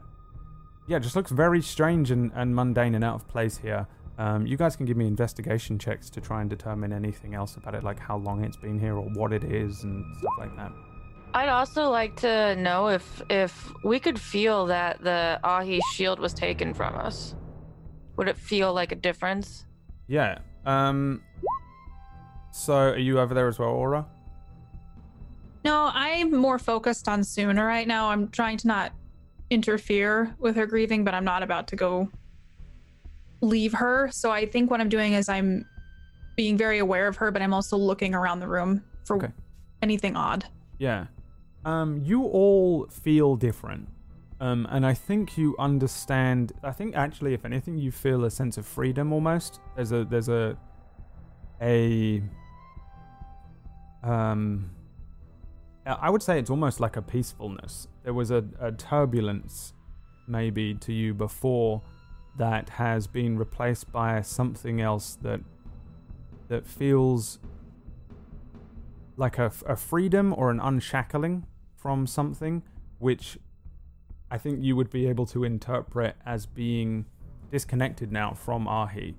yeah, 0.87 0.99
just 0.99 1.15
looks 1.15 1.31
very 1.31 1.61
strange 1.61 2.11
and, 2.11 2.31
and 2.33 2.55
mundane 2.55 2.95
and 2.95 3.03
out 3.03 3.15
of 3.15 3.27
place 3.27 3.57
here. 3.57 3.87
Um, 4.17 4.47
you 4.47 4.57
guys 4.57 4.75
can 4.75 4.87
give 4.87 4.97
me 4.97 5.05
investigation 5.05 5.77
checks 5.77 6.09
to 6.09 6.21
try 6.21 6.41
and 6.41 6.49
determine 6.49 6.91
anything 6.91 7.35
else 7.35 7.55
about 7.55 7.75
it, 7.75 7.83
like 7.83 7.99
how 7.99 8.17
long 8.17 8.43
it's 8.43 8.57
been 8.57 8.79
here 8.79 8.95
or 8.95 9.07
what 9.13 9.31
it 9.31 9.43
is 9.43 9.83
and 9.83 10.03
stuff 10.17 10.33
like 10.39 10.55
that. 10.55 10.71
I'd 11.33 11.49
also 11.49 11.89
like 11.89 12.15
to 12.17 12.55
know 12.55 12.87
if 12.87 13.21
if 13.29 13.71
we 13.83 13.99
could 13.99 14.19
feel 14.19 14.65
that 14.67 15.01
the 15.03 15.39
Ahi 15.43 15.79
shield 15.93 16.19
was 16.19 16.33
taken 16.33 16.73
from 16.73 16.95
us. 16.95 17.35
Would 18.15 18.27
it 18.27 18.37
feel 18.37 18.73
like 18.73 18.91
a 18.91 18.95
difference? 18.95 19.65
Yeah. 20.07 20.39
Um. 20.65 21.21
So, 22.51 22.73
are 22.73 22.97
you 22.97 23.19
over 23.19 23.33
there 23.35 23.47
as 23.47 23.59
well, 23.59 23.69
Aura? 23.69 24.07
No, 25.63 25.91
I'm 25.93 26.35
more 26.35 26.57
focused 26.57 27.07
on 27.07 27.23
Suna 27.23 27.63
right 27.63 27.87
now. 27.87 28.09
I'm 28.09 28.29
trying 28.29 28.57
to 28.57 28.67
not 28.67 28.93
interfere 29.49 30.35
with 30.39 30.55
her 30.55 30.65
grieving, 30.65 31.03
but 31.03 31.13
I'm 31.13 31.25
not 31.25 31.43
about 31.43 31.67
to 31.67 31.75
go 31.75 32.09
leave 33.41 33.73
her. 33.73 34.09
So 34.11 34.31
I 34.31 34.45
think 34.45 34.71
what 34.71 34.81
I'm 34.81 34.89
doing 34.89 35.13
is 35.13 35.29
I'm 35.29 35.65
being 36.35 36.57
very 36.57 36.79
aware 36.79 37.07
of 37.07 37.17
her, 37.17 37.31
but 37.31 37.41
I'm 37.41 37.53
also 37.53 37.77
looking 37.77 38.15
around 38.15 38.39
the 38.39 38.47
room 38.47 38.81
for 39.05 39.17
Okay. 39.17 39.31
anything 39.81 40.15
odd. 40.15 40.45
Yeah. 40.79 41.05
Um, 41.67 42.01
you 42.01 42.23
all 42.23 42.87
feel 42.87 43.35
different. 43.35 43.89
Um, 44.39 44.65
and 44.69 44.85
I 44.85 44.93
think 44.93 45.37
you 45.37 45.53
understand. 45.59 46.53
I 46.63 46.71
think 46.71 46.95
actually, 46.95 47.33
if 47.33 47.43
anything, 47.43 47.77
you 47.77 47.91
feel 47.91 48.23
a 48.23 48.31
sense 48.31 48.57
of 48.57 48.65
freedom 48.65 49.11
almost. 49.11 49.59
There's 49.75 49.91
a 49.91 50.05
there's 50.05 50.29
a 50.29 50.57
a 51.61 52.23
um. 54.01 54.71
I 55.85 56.09
would 56.09 56.23
say 56.23 56.39
it's 56.39 56.49
almost 56.49 56.79
like 56.79 56.95
a 56.95 57.01
peacefulness. 57.01 57.89
There 58.03 58.13
was 58.13 58.31
a, 58.31 58.45
a 58.61 58.71
turbulence, 58.71 59.73
maybe 60.27 60.73
to 60.75 60.93
you 60.93 61.13
before, 61.13 61.81
that 62.37 62.69
has 62.69 63.07
been 63.07 63.37
replaced 63.37 63.91
by 63.91 64.21
something 64.21 64.79
else 64.79 65.17
that 65.21 65.41
that 66.47 66.65
feels 66.65 67.39
like 69.17 69.37
a, 69.37 69.51
a 69.65 69.75
freedom 69.75 70.33
or 70.37 70.49
an 70.49 70.61
unshackling 70.61 71.45
from 71.77 72.07
something, 72.07 72.63
which 72.99 73.37
I 74.29 74.37
think 74.37 74.63
you 74.63 74.75
would 74.75 74.89
be 74.89 75.07
able 75.07 75.25
to 75.27 75.43
interpret 75.43 76.15
as 76.25 76.45
being 76.45 77.05
disconnected 77.51 78.11
now 78.11 78.33
from 78.33 78.67
Ahi. 78.67 79.15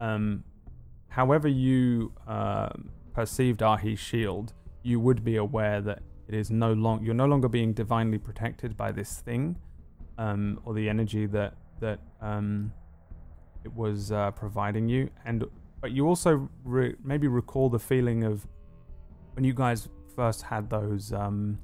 Um, 0.00 0.44
however, 1.08 1.48
you 1.48 2.12
uh, 2.28 2.68
perceived 3.12 3.60
Ahi's 3.62 3.98
shield, 3.98 4.52
you 4.82 5.00
would 5.00 5.24
be 5.24 5.36
aware 5.36 5.80
that 5.80 6.02
it 6.28 6.34
is 6.34 6.50
no 6.50 6.72
long 6.72 7.04
you're 7.04 7.14
no 7.14 7.26
longer 7.26 7.48
being 7.48 7.72
divinely 7.72 8.18
protected 8.18 8.76
by 8.76 8.92
this 8.92 9.20
thing, 9.20 9.56
um, 10.18 10.60
or 10.64 10.74
the 10.74 10.88
energy 10.88 11.26
that 11.26 11.54
that 11.80 11.98
um, 12.20 12.72
it 13.64 13.72
was 13.72 14.12
uh, 14.12 14.30
providing 14.32 14.88
you, 14.88 15.10
and 15.24 15.44
but 15.80 15.90
you 15.90 16.06
also 16.06 16.48
re- 16.64 16.94
maybe 17.04 17.26
recall 17.26 17.68
the 17.68 17.78
feeling 17.78 18.22
of 18.22 18.46
when 19.34 19.44
you 19.44 19.52
guys 19.52 19.88
first 20.14 20.42
had 20.42 20.70
those 20.70 21.12
um, 21.12 21.58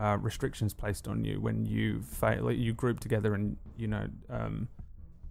uh, 0.00 0.16
restrictions 0.20 0.72
placed 0.74 1.08
on 1.08 1.24
you 1.24 1.40
when 1.40 1.64
you 1.66 2.00
fa- 2.02 2.38
like 2.40 2.56
you 2.58 2.72
grouped 2.72 3.02
together 3.02 3.34
and 3.34 3.56
you 3.76 3.86
know 3.88 4.06
um, 4.30 4.68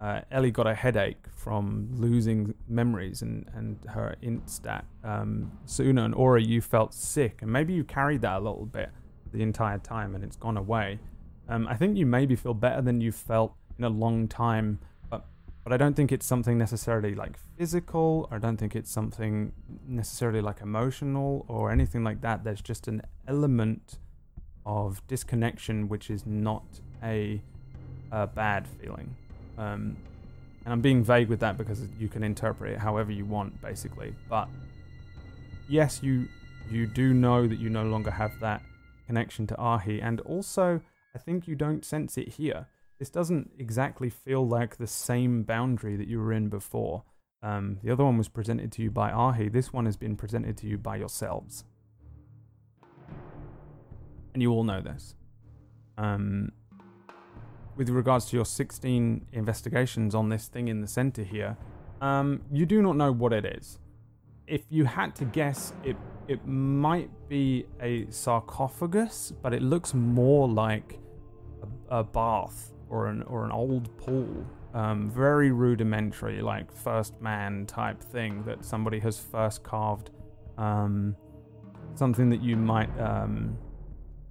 uh, 0.00 0.20
Ellie 0.30 0.50
got 0.50 0.66
a 0.66 0.74
headache 0.74 1.24
from 1.34 1.88
losing 1.94 2.54
memories 2.68 3.22
and, 3.22 3.46
and 3.54 3.78
her 3.88 4.14
int 4.22 4.48
stat. 4.48 4.84
Um, 5.02 5.50
Suna 5.64 6.04
and 6.04 6.14
Aura, 6.14 6.40
you 6.40 6.60
felt 6.60 6.94
sick, 6.94 7.42
and 7.42 7.50
maybe 7.52 7.72
you 7.72 7.82
carried 7.82 8.20
that 8.22 8.36
a 8.36 8.40
little 8.40 8.66
bit. 8.66 8.90
the 9.32 9.42
entire 9.42 9.78
time 9.78 10.14
and 10.14 10.24
it's 10.24 10.36
gone 10.36 10.56
away. 10.56 10.98
Um, 11.48 11.66
I 11.66 11.76
think 11.76 11.96
you 11.96 12.06
maybe 12.06 12.36
feel 12.36 12.54
better 12.54 12.82
than 12.82 13.00
you've 13.00 13.14
felt 13.14 13.54
in 13.78 13.84
a 13.84 13.88
long 13.88 14.28
time, 14.28 14.78
but 15.10 15.24
but 15.64 15.72
I 15.72 15.76
don't 15.76 15.94
think 15.94 16.12
it's 16.12 16.26
something 16.26 16.56
necessarily 16.58 17.14
like 17.14 17.36
physical. 17.56 18.28
I 18.30 18.38
don't 18.38 18.56
think 18.56 18.74
it's 18.76 18.90
something 18.90 19.52
necessarily 19.86 20.40
like 20.40 20.60
emotional 20.60 21.44
or 21.48 21.70
anything 21.70 22.04
like 22.04 22.20
that. 22.22 22.44
There's 22.44 22.60
just 22.62 22.88
an 22.88 23.02
element 23.26 23.98
of 24.68 25.04
disconnection 25.08 25.88
which 25.88 26.10
is 26.10 26.26
not 26.26 26.62
a, 27.02 27.40
a 28.12 28.26
bad 28.26 28.68
feeling. 28.68 29.16
Um, 29.56 29.96
and 30.64 30.72
I'm 30.74 30.82
being 30.82 31.02
vague 31.02 31.28
with 31.28 31.40
that 31.40 31.56
because 31.56 31.80
you 31.98 32.08
can 32.08 32.22
interpret 32.22 32.74
it 32.74 32.78
however 32.78 33.10
you 33.10 33.24
want, 33.24 33.60
basically. 33.62 34.14
But 34.28 34.48
yes, 35.68 36.02
you 36.02 36.28
you 36.70 36.86
do 36.86 37.14
know 37.14 37.46
that 37.46 37.58
you 37.58 37.70
no 37.70 37.84
longer 37.84 38.10
have 38.10 38.38
that 38.40 38.62
connection 39.06 39.46
to 39.46 39.58
Ahi, 39.58 40.02
and 40.02 40.20
also 40.20 40.82
I 41.14 41.18
think 41.18 41.48
you 41.48 41.56
don't 41.56 41.84
sense 41.84 42.18
it 42.18 42.28
here. 42.34 42.66
This 42.98 43.08
doesn't 43.08 43.52
exactly 43.58 44.10
feel 44.10 44.46
like 44.46 44.76
the 44.76 44.86
same 44.86 45.44
boundary 45.44 45.96
that 45.96 46.08
you 46.08 46.18
were 46.18 46.32
in 46.32 46.48
before. 46.48 47.04
Um, 47.42 47.78
the 47.82 47.90
other 47.90 48.04
one 48.04 48.18
was 48.18 48.28
presented 48.28 48.70
to 48.72 48.82
you 48.82 48.90
by 48.90 49.10
Ahi. 49.10 49.48
This 49.48 49.72
one 49.72 49.86
has 49.86 49.96
been 49.96 50.16
presented 50.16 50.58
to 50.58 50.66
you 50.66 50.76
by 50.76 50.96
yourselves, 50.96 51.64
and 54.38 54.42
you 54.44 54.52
all 54.52 54.62
know 54.62 54.80
this. 54.80 55.16
Um, 55.96 56.52
with 57.74 57.88
regards 57.88 58.26
to 58.26 58.36
your 58.36 58.44
16 58.44 59.26
investigations 59.32 60.14
on 60.14 60.28
this 60.28 60.46
thing 60.46 60.68
in 60.68 60.80
the 60.80 60.86
center 60.86 61.24
here, 61.24 61.56
um, 62.00 62.42
you 62.52 62.64
do 62.64 62.80
not 62.80 62.94
know 62.94 63.10
what 63.10 63.32
it 63.32 63.44
is. 63.44 63.80
If 64.46 64.62
you 64.70 64.84
had 64.84 65.16
to 65.16 65.24
guess, 65.24 65.72
it 65.82 65.96
it 66.28 66.46
might 66.46 67.10
be 67.28 67.66
a 67.80 68.06
sarcophagus, 68.10 69.32
but 69.42 69.52
it 69.52 69.60
looks 69.60 69.92
more 69.92 70.46
like 70.48 71.00
a, 71.90 71.98
a 71.98 72.04
bath 72.04 72.72
or 72.88 73.08
an 73.08 73.22
or 73.24 73.44
an 73.44 73.50
old 73.50 73.96
pool. 73.98 74.46
Um, 74.72 75.10
very 75.10 75.50
rudimentary, 75.50 76.42
like 76.42 76.70
first 76.70 77.20
man 77.20 77.66
type 77.66 78.00
thing 78.00 78.44
that 78.44 78.64
somebody 78.64 79.00
has 79.00 79.18
first 79.18 79.64
carved. 79.64 80.10
Um, 80.56 81.16
something 81.96 82.30
that 82.30 82.40
you 82.40 82.56
might 82.56 82.96
um, 83.00 83.58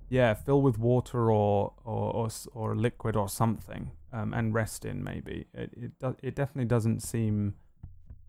yeah, 0.10 0.34
fill 0.34 0.62
with 0.62 0.78
water 0.78 1.32
or 1.32 1.74
or 1.84 2.14
or, 2.14 2.30
or 2.54 2.76
liquid 2.76 3.16
or 3.16 3.28
something, 3.28 3.92
um, 4.14 4.34
and 4.34 4.54
rest 4.54 4.86
in 4.86 5.04
maybe. 5.04 5.48
It 5.54 5.72
it 5.76 6.00
do, 6.00 6.16
it 6.22 6.36
definitely 6.36 6.68
doesn't 6.68 7.02
seem. 7.02 7.56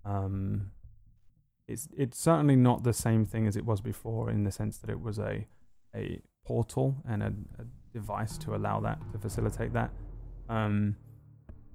Um, 0.05 0.73
it's 1.67 1.89
it's 1.97 2.19
certainly 2.19 2.57
not 2.57 2.83
the 2.83 2.93
same 2.93 3.25
thing 3.25 3.47
as 3.47 3.57
it 3.57 3.65
was 3.65 3.81
before 3.81 4.31
in 4.31 4.45
the 4.45 4.51
sense 4.51 4.79
that 4.79 4.91
it 4.91 5.01
was 5.01 5.19
a 5.19 5.47
a 5.95 6.21
portal 6.45 6.97
and 7.09 7.23
a, 7.23 7.33
a 7.59 7.65
device 7.93 8.39
to 8.39 8.55
allow 8.55 8.81
that 8.81 8.99
to 9.13 9.19
facilitate 9.19 9.73
that. 9.73 9.91
Um, 10.49 10.97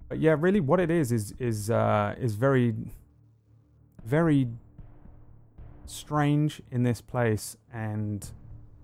but 0.10 0.20
yeah, 0.20 0.36
really, 0.38 0.60
what 0.60 0.80
it 0.80 0.92
is 0.92 1.12
is 1.12 1.34
is 1.40 1.70
uh, 1.70 2.16
is 2.20 2.36
very 2.36 2.76
very 4.06 4.48
strange 5.86 6.62
in 6.72 6.84
this 6.84 7.02
place 7.02 7.56
and 7.72 8.32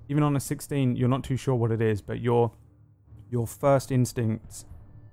even 0.10 0.23
on 0.23 0.36
a 0.36 0.40
16, 0.40 0.95
you're 0.95 1.07
not 1.07 1.23
too 1.23 1.38
sure 1.38 1.56
what 1.56 1.72
it 1.72 1.81
is, 1.81 2.02
but 2.02 2.19
your 2.19 2.52
your 3.31 3.45
first 3.45 3.91
instincts 3.91 4.65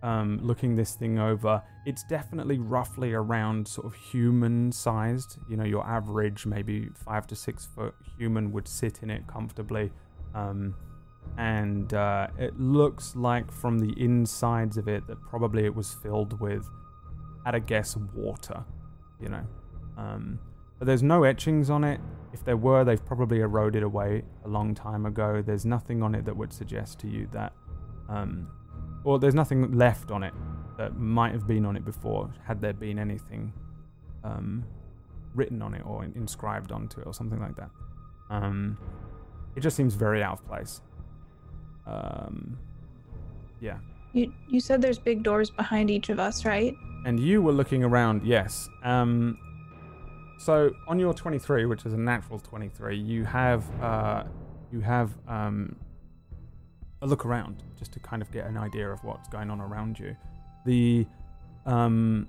um, 0.03 0.39
looking 0.43 0.75
this 0.75 0.95
thing 0.95 1.19
over, 1.19 1.63
it's 1.85 2.03
definitely 2.05 2.59
roughly 2.59 3.13
around 3.13 3.69
sort 3.69 3.87
of 3.87 3.95
human 3.95 4.73
sized. 4.73 5.39
You 5.51 5.59
know, 5.59 5.65
your 5.65 5.87
average, 5.87 6.47
maybe 6.47 6.89
five 6.95 7.27
to 7.27 7.37
six 7.37 7.67
foot 7.67 7.95
human 8.19 8.53
would 8.53 8.67
sit 8.67 9.03
in 9.03 9.11
it 9.11 9.27
comfortably. 9.27 9.93
Um, 10.35 10.75
and 11.37 11.93
uh, 11.93 12.29
it 12.39 12.59
looks 12.59 13.15
like 13.17 13.53
from 13.53 13.79
the 13.79 13.93
insides 14.03 14.79
of 14.79 14.89
it 14.89 15.07
that 15.09 15.21
probably 15.23 15.65
it 15.65 15.75
was 15.75 15.93
filled 15.93 16.41
with, 16.41 16.67
at 17.45 17.55
a 17.55 17.61
guess, 17.61 17.97
water. 18.15 18.65
You 19.21 19.29
know. 19.29 19.47
Um, 19.99 20.39
but 20.79 20.87
there's 20.87 21.03
no 21.03 21.25
etchings 21.25 21.71
on 21.71 21.85
it. 21.85 22.01
If 22.33 22.45
there 22.45 22.57
were, 22.57 22.85
they've 22.85 23.05
probably 23.05 23.41
eroded 23.41 23.83
away 23.83 24.23
a 24.45 24.49
long 24.49 24.75
time 24.75 25.07
ago. 25.07 25.43
There's 25.45 25.65
nothing 25.65 26.03
on 26.03 26.15
it 26.15 26.25
that 26.27 26.37
would 26.37 26.53
suggest 26.53 26.99
to 27.01 27.09
you 27.09 27.29
that, 27.33 27.53
um, 28.09 28.49
or 29.05 29.19
there's 29.19 29.35
nothing 29.35 29.73
left 29.73 30.11
on 30.11 30.23
it 30.23 30.35
that 30.77 30.99
might 30.99 31.33
have 31.33 31.47
been 31.47 31.65
on 31.65 31.77
it 31.77 31.85
before, 31.85 32.31
had 32.45 32.61
there 32.61 32.75
been 32.75 32.99
anything 32.99 33.53
um, 34.23 34.65
written 35.35 35.63
on 35.63 35.75
it 35.75 35.83
or 35.87 36.05
inscribed 36.05 36.73
onto 36.73 37.01
it 37.01 37.07
or 37.07 37.15
something 37.15 37.41
like 37.41 37.57
that. 37.57 37.71
Um, 38.29 38.77
it 39.55 39.61
just 39.61 39.77
seems 39.77 39.95
very 39.95 40.23
out 40.23 40.35
of 40.35 40.47
place. 40.47 40.83
Um, 41.87 42.59
yeah. 43.61 43.79
You 44.13 44.33
you 44.49 44.61
said 44.61 44.83
there's 44.83 44.99
big 44.99 45.23
doors 45.23 45.51
behind 45.51 45.91
each 45.91 46.09
of 46.09 46.19
us, 46.19 46.45
right? 46.45 46.75
And 47.05 47.21
you 47.21 47.41
were 47.41 47.53
looking 47.53 47.85
around, 47.85 48.27
yes. 48.27 48.69
Um, 48.83 49.39
so 50.39 50.71
on 50.87 50.99
your 50.99 51.15
23, 51.15 51.67
which 51.67 51.87
is 51.87 51.93
a 51.93 51.99
natural 51.99 52.39
23, 52.39 52.97
you 52.97 53.25
have 53.25 53.65
uh, 53.83 54.25
you 54.73 54.81
have 54.81 55.11
um, 55.29 55.77
a 57.03 57.07
look 57.07 57.25
around 57.25 57.63
just 57.79 57.93
to 57.93 58.01
kind 58.01 58.23
of 58.23 58.31
get 58.31 58.47
an 58.47 58.57
idea 58.57 58.91
of 58.91 59.03
what's 59.05 59.29
going 59.29 59.51
on 59.51 59.61
around 59.61 59.99
you. 59.99 60.17
The 60.65 61.07
um, 61.65 62.29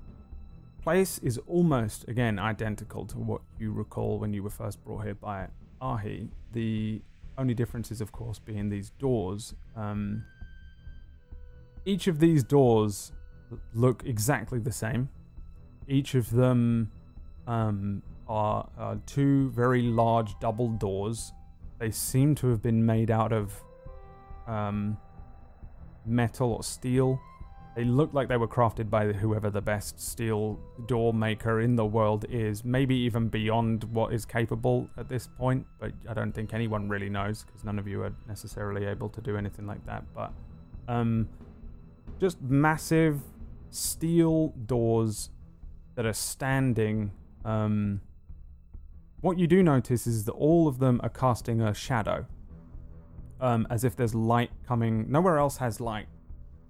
place 0.82 1.20
is 1.20 1.38
almost 1.48 2.08
again 2.08 2.40
identical 2.40 3.06
to 3.08 3.18
what 3.18 3.42
you 3.60 3.72
recall 3.72 4.20
when 4.20 4.34
you 4.34 4.44
were 4.44 4.50
first 4.50 4.84
brought 4.84 5.04
here 5.04 5.16
by 5.16 5.48
Ahi. 5.82 6.30
The 6.54 7.02
only 7.38 7.54
difference 7.54 7.92
is, 7.92 8.02
of 8.02 8.12
course, 8.12 8.40
being 8.40 8.70
these 8.70 8.90
doors. 8.92 9.54
Um, 9.76 10.24
each 11.86 12.08
of 12.08 12.20
these 12.20 12.44
doors 12.44 13.12
look 13.74 14.04
exactly 14.06 14.60
the 14.60 14.72
same. 14.72 15.10
Each 15.88 16.16
of 16.16 16.32
them 16.32 16.92
um, 17.48 18.04
are 18.28 18.70
uh, 18.78 18.96
two 19.06 19.50
very 19.52 19.82
large 19.82 20.38
double 20.40 20.70
doors. 20.70 21.32
They 21.80 21.92
seem 21.92 22.36
to 22.36 22.48
have 22.48 22.62
been 22.62 22.86
made 22.86 23.10
out 23.10 23.32
of 23.32 23.54
um, 24.48 24.98
metal 26.06 26.54
or 26.54 26.64
steel. 26.64 27.20
They 27.76 27.84
look 27.84 28.12
like 28.12 28.28
they 28.28 28.38
were 28.38 28.48
crafted 28.48 28.90
by 28.90 29.14
whoever 29.14 29.52
the 29.52 29.62
best 29.62 30.00
steel 30.00 30.60
door 30.88 31.14
maker 31.14 31.62
in 31.62 31.76
the 31.76 31.86
world 31.86 32.26
is, 32.28 32.66
maybe 32.66 32.96
even 32.96 33.28
beyond 33.28 33.84
what 33.84 34.14
is 34.14 34.26
capable 34.26 34.90
at 34.98 35.08
this 35.08 35.28
point, 35.28 35.66
but 35.80 35.92
I 36.10 36.16
don't 36.16 36.32
think 36.32 36.56
anyone 36.56 36.90
really 36.90 37.10
knows 37.10 37.44
because 37.44 37.64
none 37.64 37.78
of 37.78 37.88
you 37.88 38.02
are 38.02 38.14
necessarily 38.28 38.86
able 38.86 39.10
to 39.10 39.22
do 39.22 39.38
anything 39.38 39.68
like 39.68 39.86
that. 39.86 40.04
But 40.16 40.34
um, 40.88 41.30
just 42.20 42.42
massive 42.42 43.22
steel 43.70 44.56
doors 44.66 45.30
that 45.94 46.06
are 46.08 46.14
standing 46.14 47.12
um, 47.48 48.02
what 49.22 49.40
you 49.40 49.48
do 49.48 49.64
notice 49.64 50.06
is 50.06 50.26
that 50.26 50.34
all 50.34 50.68
of 50.68 50.80
them 50.80 51.00
are 51.02 51.10
casting 51.10 51.62
a 51.62 51.74
shadow, 51.74 52.26
um, 53.40 53.66
as 53.70 53.84
if 53.86 53.96
there's 53.96 54.14
light 54.14 54.52
coming. 54.68 55.10
Nowhere 55.10 55.38
else 55.38 55.58
has 55.58 55.80
light 55.80 56.08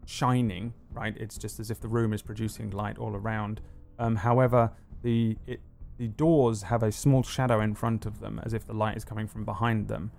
shining, 0.06 0.74
right? 0.94 1.18
It's 1.18 1.38
just 1.38 1.60
as 1.60 1.72
if 1.72 1.82
the 1.82 1.88
room 1.88 2.14
is 2.14 2.22
producing 2.22 2.70
light 2.70 3.00
all 3.00 3.16
around. 3.16 3.60
Um, 3.98 4.16
however, 4.16 4.72
the 5.02 5.36
it, 5.48 5.62
the 5.98 6.10
doors 6.10 6.62
have 6.62 6.84
a 6.84 6.92
small 6.92 7.24
shadow 7.24 7.60
in 7.62 7.74
front 7.74 8.06
of 8.06 8.20
them, 8.20 8.40
as 8.46 8.54
if 8.54 8.68
the 8.68 8.74
light 8.74 8.96
is 8.96 9.04
coming 9.04 9.28
from 9.28 9.46
behind 9.46 9.88
them. 9.88 10.12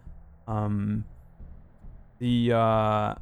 Um, 0.48 1.04
the 2.18 2.52
uh, 2.52 3.14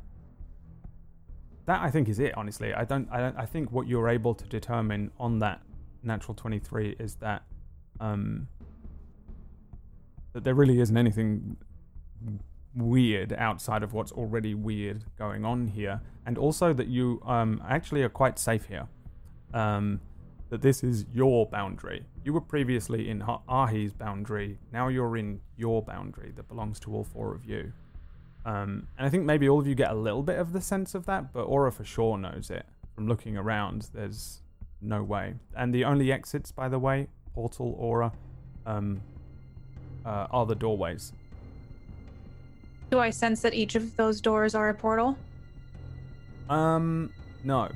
that 1.67 1.83
I 1.83 1.91
think 1.91 2.09
is 2.09 2.19
it. 2.19 2.35
Honestly, 2.35 2.73
I 2.73 2.85
don't. 2.85 3.09
I 3.13 3.19
don't. 3.19 3.37
I 3.37 3.45
think 3.45 3.73
what 3.73 3.87
you're 3.87 4.09
able 4.09 4.35
to 4.35 4.47
determine 4.47 5.11
on 5.21 5.39
that 5.41 5.61
natural 6.07 6.35
23 6.35 6.97
is 6.99 7.17
that 7.17 7.43
um, 8.01 8.49
that 10.33 10.45
there 10.45 10.55
really 10.55 10.81
isn't 10.81 10.97
anything 10.97 11.57
weird 12.75 13.33
outside 13.33 13.83
of 13.83 13.95
what's 13.95 14.13
already 14.13 14.55
weird 14.55 15.05
going 15.19 15.45
on 15.45 15.69
here, 15.69 16.01
and 16.27 16.37
also 16.37 16.73
that 16.73 16.89
you 16.89 17.23
um, 17.25 17.63
actually 17.67 18.03
are 18.03 18.09
quite 18.09 18.39
safe 18.39 18.67
here. 18.67 18.87
Um, 19.55 20.01
that 20.49 20.63
this 20.63 20.85
is 20.85 21.07
your 21.13 21.47
boundary. 21.47 22.05
You 22.25 22.33
were 22.33 22.41
previously 22.41 23.09
in 23.09 23.21
Ahi's 23.49 23.93
boundary. 23.93 24.59
Now 24.73 24.89
you're 24.89 25.17
in 25.17 25.41
your 25.57 25.83
boundary 25.83 26.33
that 26.37 26.49
belongs 26.49 26.79
to 26.81 26.95
all 26.95 27.05
four 27.05 27.35
of 27.35 27.45
you. 27.45 27.73
Um, 28.45 28.87
and 28.97 29.07
I 29.07 29.11
think 29.11 29.25
maybe 29.25 29.49
all 29.49 29.59
of 29.59 29.67
you 29.67 29.75
get 29.75 29.91
a 29.91 29.95
little 29.95 30.23
bit 30.23 30.39
of 30.39 30.53
the 30.53 30.61
sense 30.61 30.95
of 30.95 31.05
that, 31.07 31.33
but 31.33 31.43
Aura 31.45 31.73
for 31.73 31.85
sure 31.85 32.17
knows 32.17 32.49
it 32.49 32.65
from 32.95 33.09
looking 33.09 33.37
around. 33.37 33.89
There's 33.93 34.43
no 34.87 35.03
way. 35.03 35.35
And 35.57 35.75
the 35.75 35.85
only 35.85 36.13
exits, 36.13 36.53
by 36.53 36.69
the 36.69 36.79
way, 36.79 37.09
portal, 37.35 37.75
aura, 37.79 38.13
um, 38.65 39.01
uh, 40.05 40.27
are 40.31 40.47
the 40.47 40.55
doorways. 40.55 41.13
Do 42.91 42.99
I 42.99 43.11
sense 43.11 43.43
that 43.43 43.55
each 43.55 43.75
of 43.75 43.97
those 43.97 44.21
doors 44.21 44.55
are 44.55 44.69
a 44.69 44.75
portal? 44.75 45.19
Um, 46.49 47.13
no. 47.43 47.69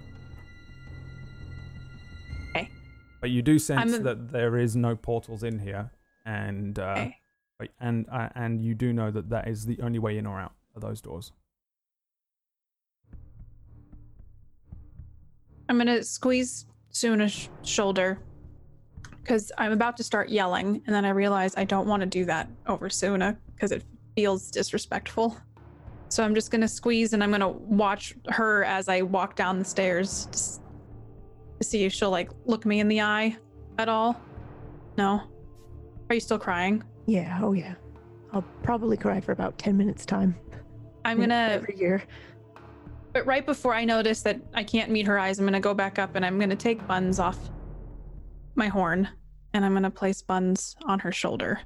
Okay. 2.51 2.70
But 3.20 3.31
you 3.31 3.43
do 3.43 3.59
sense 3.59 3.95
a... 3.95 3.99
that 3.99 4.31
there 4.31 4.57
is 4.57 4.77
no 4.77 4.95
portals 4.95 5.43
in 5.43 5.59
here, 5.59 5.91
and 6.24 6.78
uh, 6.78 7.09
okay. 7.61 7.70
and 7.81 8.07
uh, 8.11 8.28
and 8.37 8.61
you 8.61 8.74
do 8.74 8.93
know 8.93 9.11
that 9.11 9.31
that 9.31 9.49
is 9.49 9.66
the 9.66 9.81
only 9.82 9.99
way 9.99 10.16
in 10.16 10.27
or 10.27 10.39
out. 10.39 10.53
of 10.74 10.82
those 10.82 11.01
doors. 11.01 11.32
I'm 15.69 15.78
gonna 15.78 16.03
squeeze 16.03 16.66
Suna's 16.91 17.33
sh- 17.33 17.49
shoulder 17.62 18.19
because 19.23 19.53
I'm 19.59 19.73
about 19.73 19.97
to 19.99 20.05
start 20.05 20.29
yelling, 20.29 20.83
and 20.87 20.95
then 20.95 21.05
I 21.05 21.11
realize 21.11 21.55
I 21.57 21.65
don't 21.65 21.87
want 21.87 22.01
to 22.01 22.07
do 22.07 22.25
that 22.25 22.49
over 22.67 22.89
Suna 22.91 23.37
because 23.55 23.71
it 23.73 23.85
feels 24.17 24.51
disrespectful. 24.51 25.37
So 26.09 26.25
I'm 26.25 26.35
just 26.35 26.51
gonna 26.51 26.69
squeeze, 26.69 27.12
and 27.12 27.23
I'm 27.23 27.31
gonna 27.31 27.49
watch 27.49 28.15
her 28.29 28.65
as 28.65 28.89
I 28.89 29.03
walk 29.03 29.37
down 29.37 29.59
the 29.59 29.65
stairs 29.65 30.61
to 31.61 31.65
see 31.65 31.85
if 31.85 31.93
she'll 31.93 32.11
like 32.11 32.31
look 32.47 32.67
me 32.67 32.81
in 32.81 32.89
the 32.89 33.01
eye 33.01 33.37
at 33.79 33.89
all. 33.89 34.21
No. 34.99 35.23
Are 36.09 36.15
you 36.15 36.21
still 36.21 36.39
crying? 36.39 36.83
Yeah, 37.07 37.39
oh 37.43 37.53
yeah. 37.53 37.75
I'll 38.33 38.45
probably 38.62 38.97
cry 38.97 39.21
for 39.21 39.33
about 39.33 39.59
10 39.59 39.77
minutes 39.77 40.05
time. 40.05 40.35
I'm 41.05 41.19
gonna 41.21 41.51
every 41.53 41.77
year. 41.79 42.03
But 43.12 43.27
right 43.27 43.45
before 43.45 43.74
I 43.74 43.85
notice 43.85 44.23
that 44.23 44.41
I 44.55 44.62
can't 44.62 44.91
meet 44.91 45.07
her 45.07 45.19
eyes, 45.19 45.39
I'm 45.39 45.45
gonna 45.45 45.61
go 45.61 45.74
back 45.74 45.99
up 45.99 46.15
and 46.15 46.24
I'm 46.24 46.39
gonna 46.39 46.57
take 46.57 46.87
Buns 46.87 47.19
off 47.19 47.39
my 48.55 48.69
horn 48.69 49.09
and 49.53 49.65
I'm 49.65 49.74
gonna 49.74 49.91
place 49.91 50.23
Buns 50.23 50.77
on 50.85 51.01
her 51.01 51.11
shoulder. 51.11 51.61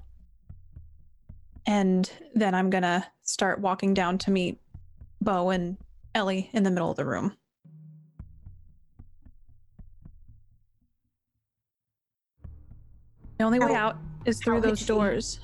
And 1.66 2.11
then 2.35 2.55
I'm 2.55 2.71
gonna 2.71 3.07
start 3.23 3.61
walking 3.61 3.95
down 3.95 4.19
to 4.19 4.31
meet 4.31 4.59
Bo 5.21 5.51
and 5.51 5.77
Ellie 6.15 6.51
in 6.53 6.62
the 6.62 6.71
middle 6.71 6.91
of 6.91 6.97
the 6.97 7.05
room. 7.05 7.37
The 13.39 13.45
only 13.45 13.59
way 13.59 13.75
out 13.75 13.99
is 14.25 14.39
through 14.39 14.61
how 14.62 14.69
those 14.69 14.79
she? 14.79 14.87
doors. 14.87 15.41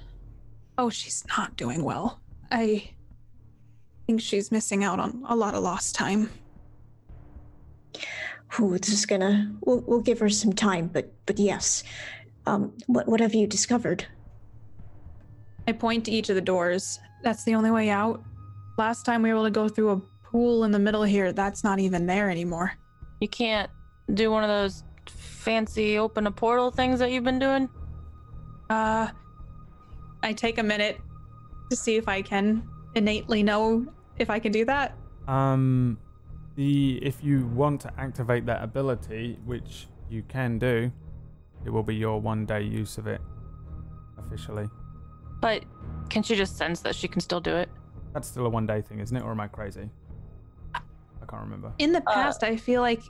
Oh, 0.79 0.89
she's 0.89 1.25
not 1.37 1.57
doing 1.57 1.83
well. 1.85 2.21
I 2.51 2.91
think 4.11 4.21
she's 4.21 4.51
missing 4.51 4.83
out 4.83 4.99
on 4.99 5.23
a 5.29 5.37
lot 5.37 5.55
of 5.55 5.63
lost 5.63 5.95
time. 5.95 6.29
Ooh, 8.59 8.77
this 8.77 8.93
is 8.93 9.07
gonna. 9.07 9.55
We'll, 9.61 9.85
we'll 9.87 10.01
give 10.01 10.19
her 10.19 10.29
some 10.29 10.53
time, 10.53 10.89
but 10.89 11.13
but 11.27 11.39
yes. 11.39 11.85
Um, 12.45 12.73
what 12.89 13.07
what 13.07 13.21
have 13.21 13.37
you 13.37 13.47
discovered? 13.47 14.05
I 15.69 15.73
point 15.73 16.07
to 16.07 16.11
each 16.11 16.29
of 16.29 16.35
the 16.35 16.41
doors. 16.41 16.99
That's 17.23 17.45
the 17.45 17.55
only 17.55 17.71
way 17.71 17.89
out. 17.89 18.21
Last 18.79 19.05
time 19.05 19.23
we 19.23 19.29
were 19.29 19.37
able 19.37 19.45
to 19.45 19.51
go 19.53 19.69
through 19.69 19.91
a 19.91 20.01
pool 20.25 20.65
in 20.65 20.73
the 20.73 20.81
middle 20.81 21.05
here, 21.05 21.33
that's 21.33 21.63
not 21.63 21.79
even 21.79 22.07
there 22.07 22.29
anymore. 22.31 22.73
You 23.21 23.29
can't 23.29 23.71
do 24.15 24.33
one 24.33 24.43
of 24.43 24.49
those 24.49 24.83
fancy 25.07 25.99
open 25.99 26.27
a 26.27 26.33
portal 26.33 26.73
things 26.73 26.99
that 26.99 27.13
you've 27.13 27.23
been 27.23 27.39
doing. 27.39 27.69
Uh, 28.71 29.09
I 30.25 30.33
take 30.33 30.59
a 30.59 30.65
minute 30.65 31.01
to 31.71 31.77
see 31.77 31.95
if 31.95 32.09
I 32.09 32.23
can 32.23 32.69
innately 32.95 33.43
know 33.43 33.87
if 34.21 34.31
I 34.31 34.39
can 34.39 34.53
do 34.53 34.65
that. 34.67 34.95
Um, 35.27 35.99
the 36.57 36.99
if 37.03 37.25
you 37.25 37.47
want 37.47 37.81
to 37.83 37.93
activate 37.99 38.47
that 38.47 38.63
ability, 38.63 39.39
which 39.45 39.87
you 40.09 40.23
can 40.29 40.59
do, 40.59 40.93
it 41.65 41.71
will 41.71 41.83
be 41.83 41.95
your 41.95 42.21
one 42.21 42.45
day 42.47 42.63
use 42.63 42.99
of 42.99 43.07
it 43.07 43.21
officially. 44.19 44.69
But 45.41 45.65
can 46.11 46.23
she 46.23 46.37
just 46.37 46.57
sense 46.57 46.81
that 46.81 46.95
she 46.95 47.09
can 47.09 47.21
still 47.21 47.41
do 47.41 47.57
it? 47.57 47.69
That's 48.13 48.29
still 48.29 48.47
a 48.47 48.49
one 48.49 48.67
day 48.67 48.83
thing, 48.83 49.01
isn't 49.01 49.17
it? 49.17 49.23
Or 49.23 49.31
am 49.31 49.41
I 49.41 49.49
crazy? 49.49 49.89
I 50.75 51.27
can't 51.27 51.43
remember. 51.43 51.73
In 51.79 51.93
the 51.93 52.03
Uh, 52.07 52.13
past, 52.15 52.43
I 52.43 52.57
feel 52.57 52.83
like 52.83 53.03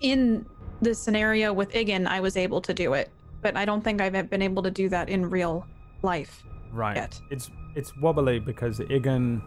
in 0.00 0.44
the 0.82 0.94
scenario 0.94 1.52
with 1.52 1.70
Igan, 1.72 2.06
I 2.06 2.20
was 2.20 2.36
able 2.36 2.60
to 2.60 2.74
do 2.74 2.92
it, 2.94 3.10
but 3.40 3.56
I 3.56 3.64
don't 3.64 3.82
think 3.82 4.00
I've 4.00 4.28
been 4.28 4.42
able 4.42 4.62
to 4.64 4.70
do 4.70 4.88
that 4.90 5.08
in 5.08 5.30
real 5.30 5.64
life. 6.02 6.42
Right. 6.72 6.96
yet. 6.96 7.20
It's 7.30 7.50
it's 7.76 7.96
wobbly 7.98 8.38
because 8.38 8.80
Igan, 8.80 9.42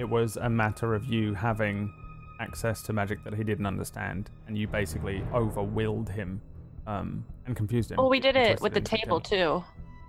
it 0.00 0.08
was 0.08 0.38
a 0.38 0.48
matter 0.48 0.94
of 0.94 1.04
you 1.04 1.34
having 1.34 1.92
access 2.40 2.80
to 2.80 2.92
magic 2.94 3.22
that 3.22 3.34
he 3.34 3.44
didn't 3.44 3.66
understand, 3.66 4.30
and 4.46 4.56
you 4.56 4.66
basically 4.66 5.22
overwilled 5.34 6.08
him, 6.08 6.40
um, 6.86 7.22
and 7.44 7.54
confused 7.54 7.90
him. 7.90 8.00
Oh, 8.00 8.08
we 8.08 8.18
did 8.18 8.34
it 8.34 8.62
with 8.62 8.72
the 8.72 8.80
table 8.80 9.20
too. 9.20 9.62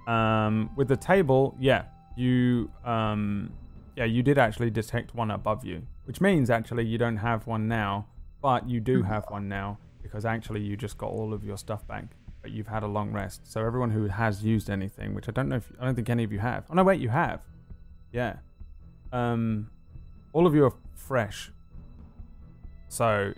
Um, 0.08 0.70
with 0.78 0.88
the 0.88 0.96
table, 0.96 1.58
yeah, 1.60 1.84
you 2.16 2.72
um, 2.86 3.52
yeah, 3.98 4.06
you 4.06 4.24
did 4.24 4.38
actually 4.38 4.70
detect 4.70 5.14
one 5.14 5.30
above 5.30 5.66
you, 5.66 5.82
which 6.06 6.22
means 6.22 6.50
actually 6.50 6.86
you 6.86 6.98
don't 6.98 7.18
have 7.18 7.46
one 7.46 7.68
now, 7.68 8.08
but 8.42 8.70
you 8.70 8.80
do 8.80 9.04
have 9.04 9.26
one 9.28 9.50
now 9.50 9.78
because 10.02 10.24
actually 10.24 10.62
you 10.62 10.78
just 10.78 10.98
got 10.98 11.10
all 11.10 11.34
of 11.34 11.44
your 11.44 11.58
stuff 11.58 11.86
back, 11.86 12.06
but 12.42 12.52
you've 12.52 12.68
had 12.68 12.84
a 12.84 12.88
long 12.88 13.12
rest. 13.12 13.42
So 13.44 13.60
everyone 13.66 13.92
who 13.92 14.08
has 14.08 14.42
used 14.42 14.70
anything, 14.70 15.14
which 15.14 15.28
I 15.28 15.34
don't 15.34 15.50
know 15.50 15.58
if 15.58 15.70
I 15.82 15.84
don't 15.84 15.96
think 15.96 16.10
any 16.10 16.24
of 16.24 16.32
you 16.32 16.40
have. 16.40 16.64
Oh 16.70 16.76
no, 16.76 16.84
wait, 16.86 17.02
you 17.02 17.10
have. 17.10 17.42
Yeah. 18.14 18.38
Um, 19.12 19.70
all 20.34 20.46
of 20.48 20.56
you 20.56 20.66
are 20.66 20.74
fresh. 20.96 21.52
So 22.90 23.34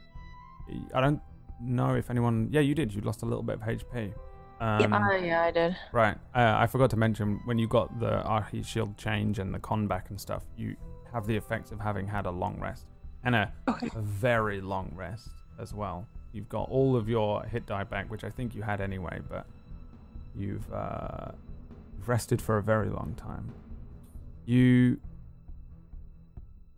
I 0.94 1.02
don't 1.02 1.22
know 1.62 1.96
if 1.96 2.10
anyone. 2.10 2.50
Yeah, 2.52 2.62
you 2.62 2.76
did. 2.76 2.94
You 2.94 3.02
lost 3.02 3.22
a 3.22 3.26
little 3.26 3.44
bit 3.44 3.56
of 3.56 3.62
HP. 3.62 4.14
Um, 4.60 4.94
Uh, 4.94 5.12
yeah, 5.18 5.44
I 5.44 5.52
did. 5.52 5.76
Right. 5.92 6.16
Uh, 6.34 6.56
I 6.58 6.68
forgot 6.68 6.90
to 6.92 6.98
mention 6.98 7.40
when 7.46 7.58
you 7.58 7.68
got 7.68 8.00
the 8.00 8.26
Ahi 8.26 8.64
shield 8.64 8.98
change 8.98 9.40
and 9.40 9.54
the 9.54 9.60
con 9.60 9.88
back 9.88 10.10
and 10.10 10.20
stuff, 10.20 10.44
you 10.58 10.76
have 11.12 11.28
the 11.28 11.36
effects 11.36 11.72
of 11.72 11.80
having 11.80 12.08
had 12.08 12.26
a 12.26 12.32
long 12.32 12.60
rest 12.60 12.86
and 13.24 13.36
a, 13.36 13.52
Okay. 13.68 13.90
a 13.96 14.00
very 14.02 14.62
long 14.62 14.92
rest 14.96 15.30
as 15.60 15.74
well. 15.74 16.08
You've 16.32 16.50
got 16.50 16.70
all 16.70 16.96
of 16.96 17.08
your 17.10 17.44
hit 17.44 17.66
die 17.66 17.84
back, 17.84 18.10
which 18.10 18.24
I 18.24 18.30
think 18.30 18.56
you 18.56 18.62
had 18.64 18.82
anyway, 18.82 19.20
but 19.30 19.46
you've 20.36 20.72
uh, 20.74 21.32
rested 22.08 22.42
for 22.42 22.58
a 22.58 22.64
very 22.64 22.90
long 22.90 23.14
time. 23.18 23.52
You. 24.46 25.00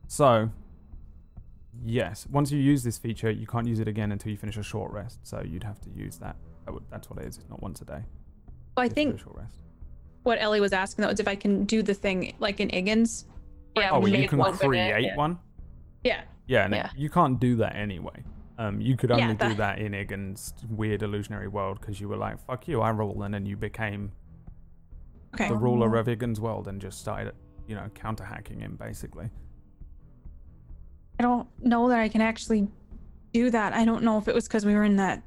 So, 0.07 0.49
yes, 1.83 2.27
once 2.31 2.51
you 2.51 2.59
use 2.59 2.83
this 2.83 2.97
feature, 2.97 3.29
you 3.31 3.47
can't 3.47 3.67
use 3.67 3.79
it 3.79 3.87
again 3.87 4.11
until 4.11 4.31
you 4.31 4.37
finish 4.37 4.57
a 4.57 4.63
short 4.63 4.91
rest. 4.91 5.19
So 5.23 5.41
you'd 5.45 5.63
have 5.63 5.79
to 5.81 5.89
use 5.89 6.17
that. 6.17 6.35
that 6.65 6.73
would, 6.73 6.83
that's 6.89 7.09
what 7.09 7.19
it 7.19 7.27
is. 7.27 7.37
It's 7.37 7.49
not 7.49 7.61
once 7.61 7.81
a 7.81 7.85
day. 7.85 8.03
Well, 8.77 8.85
I 8.85 8.89
think 8.89 9.15
a 9.15 9.17
short 9.17 9.37
rest. 9.37 9.57
what 10.23 10.37
Ellie 10.41 10.59
was 10.59 10.73
asking 10.73 11.03
though 11.03 11.09
is 11.11 11.19
if 11.19 11.27
I 11.27 11.35
can 11.35 11.65
do 11.65 11.81
the 11.83 11.93
thing 11.93 12.35
like 12.39 12.59
in 12.59 12.69
Igan's. 12.69 13.25
Yeah, 13.77 13.89
Oh, 13.91 13.99
well, 13.99 14.07
you 14.09 14.27
can 14.27 14.37
one 14.37 14.57
create 14.57 15.03
yeah. 15.03 15.15
one. 15.15 15.37
Yeah. 16.03 16.21
Yeah, 16.47 16.67
no, 16.67 16.77
Yeah. 16.77 16.89
you 16.95 17.09
can't 17.09 17.39
do 17.39 17.55
that 17.57 17.75
anyway. 17.75 18.23
Um, 18.57 18.79
you 18.79 18.95
could 18.95 19.09
Yeah, 19.09 19.17
only 19.17 19.33
do 19.35 19.49
that- 19.49 19.57
that 19.57 19.79
in 19.79 19.93
Igan's 19.93 20.53
weird 20.69 21.01
illusionary 21.03 21.47
world 21.49 21.79
because 21.81 21.99
you 21.99 22.07
were 22.07 22.15
like, 22.15 22.39
"Fuck 22.39 22.67
you, 22.69 22.79
I 22.81 22.89
rule," 22.91 23.23
and 23.23 23.33
then 23.33 23.45
you 23.45 23.57
became 23.57 24.11
Okay. 25.33 25.49
the 25.49 25.55
ruler 25.57 25.97
of 25.97 26.07
Igan's 26.07 26.39
world 26.39 26.67
and 26.69 26.79
just 26.79 26.99
started, 26.99 27.33
you 27.67 27.75
know, 27.75 27.89
counter 27.95 28.23
hacking 28.23 28.61
him 28.61 28.77
basically. 28.77 29.29
I 31.19 31.23
don't 31.23 31.47
know 31.63 31.89
that 31.89 31.99
I 31.99 32.09
can 32.09 32.21
actually 32.21 32.67
do 33.33 33.49
that. 33.49 33.73
I 33.73 33.85
don't 33.85 34.03
know 34.03 34.17
if 34.17 34.27
it 34.27 34.35
was 34.35 34.47
because 34.47 34.65
we 34.65 34.73
were 34.73 34.83
in 34.83 34.97
that 34.97 35.23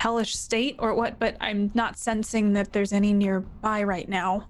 hellish 0.00 0.36
state 0.36 0.76
or 0.78 0.94
what, 0.94 1.18
but 1.18 1.36
I'm 1.40 1.70
not 1.74 1.98
sensing 1.98 2.52
that 2.52 2.72
there's 2.72 2.92
any 2.92 3.12
nearby 3.12 3.82
right 3.82 4.08
now. 4.08 4.48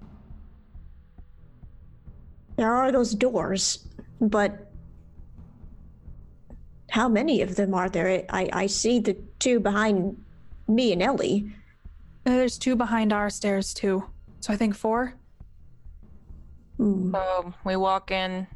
There 2.55 2.73
are 2.73 2.91
those 2.91 3.13
doors, 3.13 3.87
but 4.19 4.71
how 6.89 7.07
many 7.07 7.41
of 7.41 7.55
them 7.55 7.73
are 7.73 7.89
there? 7.89 8.25
I, 8.29 8.49
I 8.51 8.67
see 8.67 8.99
the 8.99 9.15
two 9.39 9.59
behind 9.59 10.23
me 10.67 10.91
and 10.91 11.01
Ellie. 11.01 11.51
There's 12.23 12.57
two 12.57 12.75
behind 12.75 13.13
our 13.13 13.29
stairs 13.29 13.73
too. 13.73 14.05
So 14.39 14.53
I 14.53 14.55
think 14.55 14.75
four. 14.75 15.15
Hmm. 16.77 17.13
So 17.13 17.53
we 17.65 17.75
walk 17.75 18.11
in 18.11 18.47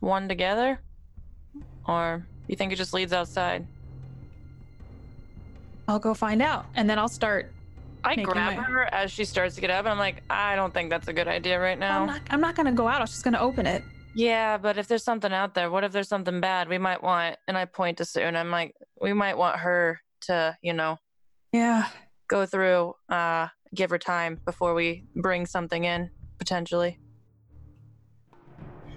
one 0.00 0.28
together, 0.28 0.80
or 1.90 2.24
you 2.46 2.56
think 2.56 2.72
it 2.72 2.76
just 2.76 2.94
leads 2.94 3.12
outside? 3.12 3.66
I'll 5.88 5.98
go 5.98 6.14
find 6.14 6.40
out, 6.40 6.66
and 6.76 6.88
then 6.88 6.98
I'll 6.98 7.08
start. 7.08 7.52
I 8.04 8.14
grab 8.16 8.56
my- 8.56 8.62
her 8.62 8.84
as 8.94 9.10
she 9.10 9.24
starts 9.24 9.56
to 9.56 9.60
get 9.60 9.70
up, 9.70 9.80
and 9.80 9.88
I'm 9.88 9.98
like, 9.98 10.22
I 10.30 10.54
don't 10.56 10.72
think 10.72 10.88
that's 10.88 11.08
a 11.08 11.12
good 11.12 11.28
idea 11.28 11.60
right 11.60 11.78
now. 11.78 12.00
I'm 12.02 12.06
not. 12.06 12.20
I'm 12.30 12.40
not 12.40 12.54
gonna 12.54 12.72
go 12.72 12.86
out. 12.88 13.00
I'm 13.00 13.06
just 13.06 13.24
gonna 13.24 13.40
open 13.40 13.66
it. 13.66 13.82
Yeah, 14.14 14.56
but 14.56 14.78
if 14.78 14.88
there's 14.88 15.04
something 15.04 15.32
out 15.32 15.54
there, 15.54 15.70
what 15.70 15.84
if 15.84 15.92
there's 15.92 16.08
something 16.08 16.40
bad? 16.40 16.68
We 16.68 16.78
might 16.78 17.02
want, 17.02 17.36
and 17.46 17.56
I 17.58 17.64
point 17.64 17.98
to 17.98 18.04
Sue, 18.04 18.20
and 18.20 18.36
I'm 18.38 18.50
like, 18.50 18.74
we 19.00 19.12
might 19.12 19.36
want 19.36 19.58
her 19.60 20.00
to, 20.22 20.56
you 20.62 20.72
know, 20.72 20.98
Yeah. 21.52 21.88
go 22.28 22.44
through, 22.46 22.94
uh, 23.08 23.48
give 23.74 23.90
her 23.90 23.98
time 23.98 24.40
before 24.44 24.74
we 24.74 25.04
bring 25.14 25.46
something 25.46 25.84
in 25.84 26.10
potentially. 26.38 26.98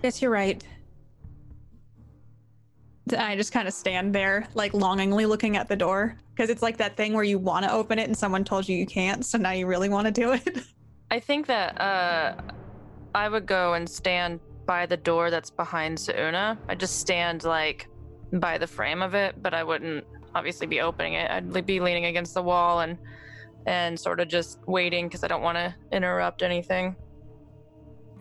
Yes, 0.02 0.22
you're 0.22 0.32
right. 0.32 0.66
I 3.18 3.36
just 3.36 3.52
kind 3.52 3.68
of 3.68 3.74
stand 3.74 4.16
there, 4.16 4.48
like 4.54 4.74
longingly 4.74 5.26
looking 5.26 5.58
at 5.58 5.68
the 5.68 5.76
door, 5.76 6.18
because 6.34 6.50
it's 6.50 6.62
like 6.62 6.78
that 6.78 6.96
thing 6.96 7.14
where 7.14 7.24
you 7.24 7.38
want 7.38 7.66
to 7.66 7.72
open 7.72 8.00
it 8.00 8.08
and 8.08 8.18
someone 8.18 8.44
told 8.44 8.68
you 8.68 8.78
you 8.78 8.86
can't, 8.86 9.26
so 9.26 9.38
now 9.38 9.52
you 9.52 9.68
really 9.68 9.90
want 9.90 10.06
to 10.06 10.12
do 10.12 10.32
it. 10.34 10.64
I 11.12 11.20
think 11.20 11.46
that 11.48 11.80
uh, 11.80 12.36
I 13.14 13.30
would 13.30 13.46
go 13.46 13.74
and 13.74 13.88
stand 13.88 14.40
by 14.66 14.86
the 14.86 14.98
door 14.98 15.30
that's 15.30 15.50
behind 15.50 16.00
Suna. 16.00 16.58
I'd 16.70 16.80
just 16.80 17.00
stand 17.00 17.44
like 17.44 17.88
by 18.32 18.58
the 18.58 18.68
frame 18.68 19.02
of 19.02 19.14
it, 19.14 19.42
but 19.42 19.54
I 19.54 19.64
wouldn't 19.64 20.06
obviously 20.34 20.68
be 20.68 20.82
opening 20.82 21.14
it. 21.14 21.30
I'd 21.30 21.66
be 21.66 21.80
leaning 21.80 22.06
against 22.06 22.34
the 22.34 22.42
wall 22.42 22.82
and 22.82 22.98
and 23.66 23.98
sort 23.98 24.20
of 24.20 24.28
just 24.28 24.60
waiting 24.68 25.08
because 25.08 25.24
I 25.24 25.28
don't 25.28 25.42
want 25.42 25.58
to 25.58 25.74
interrupt 25.92 26.42
anything. 26.42 26.96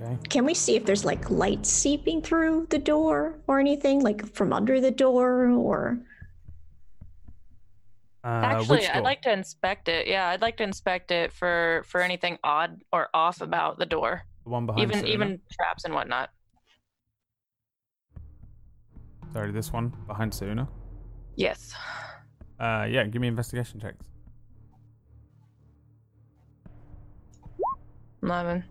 Okay. 0.03 0.19
Can 0.29 0.45
we 0.45 0.55
see 0.55 0.75
if 0.77 0.85
there's 0.85 1.05
like 1.05 1.31
light 1.31 1.65
seeping 1.65 2.23
through 2.23 2.67
the 2.71 2.79
door 2.79 3.39
or 3.47 3.61
anything, 3.61 4.01
like 4.01 4.27
from 4.35 4.53
under 4.53 4.81
the 4.81 4.91
door 4.91 5.49
or? 5.51 5.99
Uh, 8.25 8.29
Actually, 8.29 8.87
I'd 8.87 9.03
like 9.03 9.23
to 9.23 9.33
inspect 9.33 9.89
it. 9.89 10.07
Yeah, 10.07 10.29
I'd 10.29 10.41
like 10.41 10.57
to 10.59 10.63
inspect 10.63 11.11
it 11.11 11.33
for 11.33 11.85
for 11.87 12.01
anything 12.01 12.39
odd 12.45 12.83
or 12.93 13.09
off 13.15 13.41
about 13.41 13.79
the 13.79 13.87
door, 13.87 14.23
the 14.45 14.51
one 14.51 14.67
behind. 14.67 14.83
even 14.83 15.01
Suna? 15.01 15.13
even 15.13 15.41
traps 15.53 15.85
and 15.85 15.95
whatnot. 15.95 16.31
Sorry, 19.33 19.51
this 19.51 19.73
one 19.73 19.93
behind 20.07 20.33
Suna. 20.35 20.69
Yes. 21.37 21.75
Uh, 22.61 22.87
yeah, 22.89 23.05
give 23.05 23.21
me 23.21 23.29
investigation 23.29 23.81
checks. 23.81 24.07
Eleven. 28.23 28.65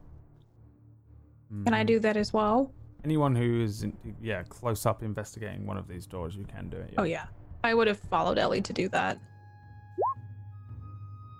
Can 1.65 1.73
I 1.73 1.83
Mhm. 1.83 1.87
do 1.87 1.99
that 1.99 2.15
as 2.17 2.31
well? 2.31 2.71
Anyone 3.03 3.35
who 3.35 3.61
is, 3.61 3.83
in, 3.83 3.97
yeah, 4.21 4.43
close 4.43 4.85
up 4.85 5.03
investigating 5.03 5.65
one 5.65 5.77
of 5.77 5.87
these 5.87 6.07
doors, 6.07 6.35
you 6.35 6.45
can 6.45 6.69
do 6.69 6.77
it. 6.77 6.93
Oh 6.97 7.03
yeah. 7.03 7.27
I 7.63 7.73
would 7.73 7.87
have 7.87 7.99
followed 7.99 8.37
Ellie 8.37 8.61
to 8.61 8.73
do 8.73 8.87
that. 8.89 9.19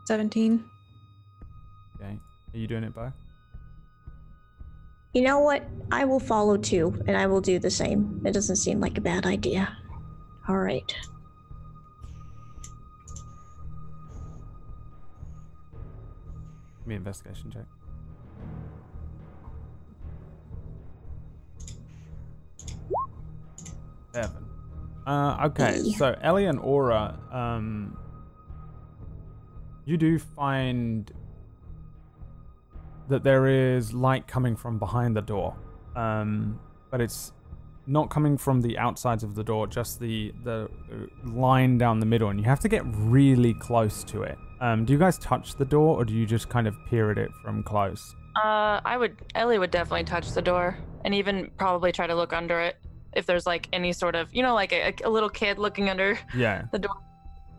17. 0.05 0.63
Okay. 1.95 2.19
Are 2.53 2.57
you 2.57 2.67
doing 2.67 2.83
it, 2.83 2.93
Bo? 2.93 3.13
You 5.13 5.21
know 5.21 5.39
what? 5.39 5.63
I 5.91 6.03
will 6.05 6.19
follow 6.19 6.57
too, 6.57 7.01
and 7.07 7.15
I 7.17 7.27
will 7.27 7.41
do 7.41 7.59
the 7.59 7.69
same. 7.71 8.21
It 8.25 8.31
doesn't 8.33 8.57
seem 8.57 8.79
like 8.79 8.97
a 8.97 9.01
bad 9.01 9.25
idea. 9.25 9.77
All 10.47 10.57
right. 10.57 10.93
Give 16.79 16.87
me 16.87 16.95
investigation 16.95 17.51
check. 17.51 17.65
Seven. 24.13 24.45
Uh, 25.05 25.37
okay, 25.45 25.79
E. 25.79 25.93
so 25.93 26.15
Ellie 26.21 26.45
and 26.45 26.59
Aura, 26.59 27.17
um, 27.31 27.97
you 29.85 29.97
do 29.97 30.19
find 30.19 31.11
that 33.09 33.23
there 33.23 33.47
is 33.47 33.93
light 33.93 34.27
coming 34.27 34.55
from 34.55 34.77
behind 34.77 35.15
the 35.15 35.21
door, 35.21 35.55
um, 35.95 36.59
but 36.91 37.01
it's 37.01 37.33
not 37.87 38.09
coming 38.09 38.37
from 38.37 38.61
the 38.61 38.77
outsides 38.77 39.23
of 39.23 39.33
the 39.33 39.43
door, 39.43 39.65
just 39.65 39.99
the 39.99 40.33
the 40.43 40.69
uh, 40.91 41.29
line 41.31 41.77
down 41.77 41.99
the 41.99 42.05
middle, 42.05 42.29
and 42.29 42.39
you 42.39 42.45
have 42.45 42.59
to 42.59 42.69
get 42.69 42.83
really 42.85 43.53
close 43.55 44.03
to 44.03 44.21
it. 44.21 44.37
Um, 44.59 44.85
do 44.85 44.93
you 44.93 44.99
guys 44.99 45.17
touch 45.17 45.55
the 45.55 45.65
door, 45.65 45.97
or 45.97 46.05
do 46.05 46.13
you 46.13 46.27
just 46.27 46.47
kind 46.47 46.67
of 46.67 46.75
peer 46.87 47.11
at 47.11 47.17
it 47.17 47.31
from 47.43 47.63
close? 47.63 48.15
Uh, 48.35 48.79
I 48.85 48.97
would. 48.97 49.17
Ellie 49.33 49.57
would 49.57 49.71
definitely 49.71 50.03
touch 50.03 50.31
the 50.31 50.41
door, 50.43 50.77
and 51.03 51.15
even 51.15 51.49
probably 51.57 51.91
try 51.91 52.05
to 52.05 52.15
look 52.15 52.33
under 52.33 52.61
it 52.61 52.77
if 53.13 53.25
there's 53.25 53.45
like 53.45 53.67
any 53.73 53.93
sort 53.93 54.15
of, 54.15 54.33
you 54.33 54.43
know, 54.43 54.53
like 54.53 54.71
a, 54.71 54.93
a 55.03 55.09
little 55.09 55.29
kid 55.29 55.59
looking 55.59 55.89
under 55.89 56.17
Yeah, 56.35 56.63
the 56.71 56.79
door. 56.79 56.95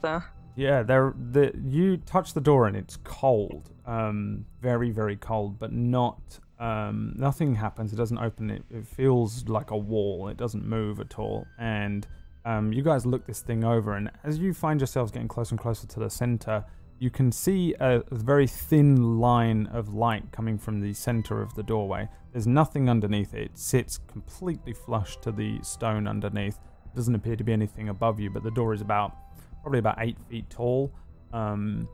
So 0.01 0.23
yeah. 0.57 0.83
There, 0.83 1.15
the 1.33 1.53
you 1.65 1.97
touch 1.99 2.35
the 2.35 2.41
door 2.41 2.67
and 2.67 2.77
it's 2.77 2.99
cold, 3.05 3.71
um, 3.87 4.45
very 4.61 4.91
very 4.91 5.17
cold, 5.17 5.59
but 5.59 5.73
not. 5.73 6.21
Um, 6.59 7.15
nothing 7.17 7.57
happens. 7.57 7.93
It 7.93 7.97
doesn't 7.97 8.19
open. 8.19 8.51
It, 8.51 8.63
it 8.71 8.87
feels 8.87 9.49
like 9.49 9.73
a 9.73 9.77
wall. 9.77 10.29
It 10.29 10.37
doesn't 10.37 10.65
move 10.65 11.01
at 11.01 11.19
all. 11.19 11.45
And 11.59 12.07
um, 12.45 12.73
you 12.73 12.83
guys 12.83 13.05
look 13.05 13.27
this 13.27 13.41
thing 13.41 13.65
over, 13.65 13.95
and 13.95 14.11
as 14.23 14.39
you 14.39 14.55
find 14.55 14.81
yourselves 14.81 15.11
getting 15.11 15.29
closer 15.29 15.55
and 15.55 15.61
closer 15.61 15.87
to 15.89 16.01
the 16.01 16.09
center, 16.09 16.65
you 17.03 17.11
can 17.11 17.33
see 17.33 17.75
a, 17.81 18.01
very 18.13 18.47
thin 18.47 19.19
line 19.19 19.67
of 19.73 19.93
light 19.93 20.31
coming 20.31 20.57
from 20.57 20.79
the 20.79 20.95
center 20.95 21.43
of 21.43 21.53
the 21.57 21.63
doorway. 21.65 22.09
There's 22.31 22.47
nothing 22.47 22.89
underneath 22.89 23.35
it. 23.35 23.41
It 23.41 23.59
sits 23.59 23.99
completely 24.07 24.73
flush 24.73 25.17
to 25.23 25.33
the 25.33 25.59
stone 25.63 26.07
underneath. 26.07 26.55
It 26.55 26.95
Doesn't 26.95 27.17
appear 27.17 27.35
to 27.35 27.43
be 27.43 27.53
anything 27.53 27.89
above 27.89 28.21
you, 28.21 28.31
but 28.31 28.45
the 28.45 28.53
door 28.53 28.73
is 28.73 28.81
about 28.81 29.17
probably 29.63 29.81
about 29.81 29.97
eight 29.99 30.17
feet 30.31 30.49
tall. 30.49 30.93
Um, 31.33 31.89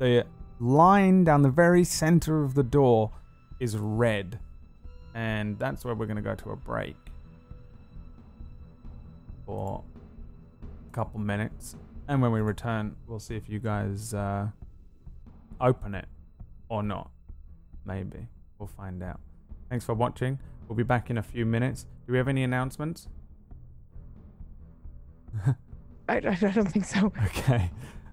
the 0.00 0.26
line 0.58 1.22
down 1.22 1.42
the 1.42 1.48
very 1.48 1.84
center 1.84 2.42
of 2.42 2.54
the 2.54 2.64
door 2.64 3.12
is 3.60 3.78
red, 3.78 4.40
and 5.14 5.56
that's 5.60 5.84
where 5.84 5.94
we're 5.94 6.06
going 6.06 6.16
to 6.16 6.22
go 6.22 6.34
to 6.34 6.50
a 6.50 6.56
break 6.56 6.96
for 9.46 9.84
a 10.62 10.92
couple 10.92 11.20
minutes. 11.20 11.76
And 12.08 12.20
when 12.20 12.32
we 12.32 12.40
return, 12.40 12.96
we'll 13.06 13.18
see 13.18 13.34
if 13.34 13.48
you 13.48 13.58
guys 13.58 14.12
uh, 14.12 14.48
open 15.60 15.94
it 15.94 16.06
or 16.68 16.82
not. 16.82 17.10
Maybe. 17.86 18.26
We'll 18.58 18.66
find 18.66 19.02
out. 19.02 19.20
Thanks 19.70 19.84
for 19.84 19.94
watching. 19.94 20.38
We'll 20.68 20.76
be 20.76 20.82
back 20.82 21.10
in 21.10 21.18
a 21.18 21.22
few 21.22 21.46
minutes. 21.46 21.86
Do 22.06 22.12
we 22.12 22.18
have 22.18 22.28
any 22.28 22.42
announcements? 22.42 23.08
I, 26.08 26.16
I 26.16 26.20
don't 26.20 26.70
think 26.70 26.84
so. 26.84 27.12
Okay. 27.24 27.70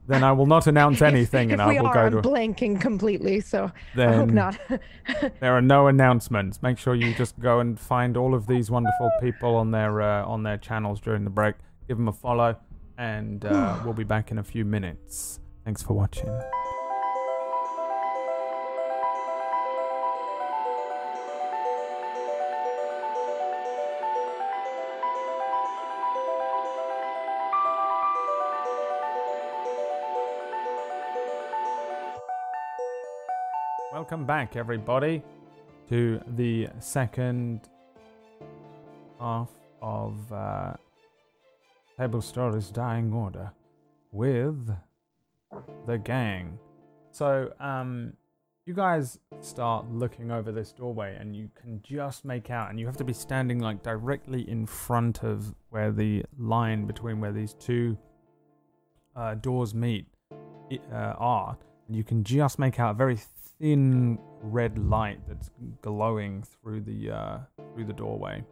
Then 0.08 0.24
I 0.24 0.32
will 0.32 0.46
not 0.46 0.68
announce 0.68 1.02
anything 1.02 1.50
if 1.50 1.54
and 1.54 1.62
I 1.62 1.80
will 1.80 1.88
are, 1.88 1.94
go 1.94 2.18
I'm 2.18 2.24
to. 2.24 2.30
blanking 2.30 2.82
completely, 2.82 3.40
so 3.40 3.72
I 3.96 4.14
hope 4.14 4.30
not. 4.30 4.58
there 5.40 5.56
are 5.56 5.62
no 5.62 5.88
announcements. 5.88 6.62
Make 6.62 6.78
sure 6.78 6.96
you 6.96 7.14
just 7.14 7.40
go 7.40 7.60
and 7.60 7.80
find 7.80 8.18
all 8.18 8.34
of 8.34 8.48
these 8.48 8.72
wonderful 8.72 9.12
people 9.22 9.56
on 9.56 9.72
their 9.72 10.02
uh, 10.02 10.26
on 10.26 10.44
their 10.44 10.58
channels 10.58 11.00
during 11.00 11.24
the 11.24 11.30
break. 11.30 11.56
Give 11.88 11.98
them 11.98 12.08
a 12.08 12.14
follow, 12.14 12.58
and 12.98 13.46
uh, 13.46 13.80
we'll 13.84 13.94
be 13.94 14.04
back 14.04 14.32
in 14.32 14.38
a 14.38 14.44
few 14.44 14.66
minutes. 14.66 15.40
Thanks 15.66 15.82
for 15.82 15.94
watching. 15.94 16.30
Welcome 33.94 34.26
back, 34.26 34.56
everybody, 34.56 35.22
to 35.90 36.22
the 36.36 36.70
second 36.80 37.70
half 39.20 39.50
of 39.82 40.16
uh, 40.32 40.74
Table 42.02 42.20
Stories 42.20 42.72
Dying 42.72 43.14
Order 43.14 43.52
with 44.12 44.76
the 45.86 46.00
gang. 46.00 46.58
So, 47.12 47.54
um, 47.60 48.14
you 48.66 48.74
guys 48.74 49.20
start 49.40 49.88
looking 49.92 50.32
over 50.32 50.52
this 50.52 50.72
doorway, 50.72 51.16
and 51.20 51.36
you 51.36 51.52
can 51.54 51.80
just 51.84 52.26
make 52.26 52.50
out, 52.50 52.72
and 52.72 52.80
you 52.80 52.88
have 52.88 52.98
to 52.98 53.04
be 53.04 53.14
standing 53.14 53.60
like 53.60 53.84
directly 53.84 54.50
in 54.50 54.66
front 54.66 55.24
of 55.24 55.54
where 55.70 55.92
the 55.92 56.26
line 56.40 56.88
between 56.88 57.22
where 57.22 57.32
these 57.32 57.54
two 57.54 57.96
uh, 59.16 59.36
doors 59.36 59.76
meet 59.76 60.08
uh, 60.92 61.14
are, 61.20 61.56
and 61.88 61.96
you 61.96 62.04
can 62.04 62.24
just 62.24 62.58
make 62.58 62.80
out 62.80 62.96
a 62.96 62.98
very 62.98 63.20
thin 63.60 64.18
red 64.42 64.80
light 64.80 65.20
that's 65.28 65.52
glowing 65.84 66.42
through 66.42 66.82
the 66.82 67.12
uh, 67.12 67.38
through 67.76 67.86
the 67.86 67.94
doorway. 67.94 68.44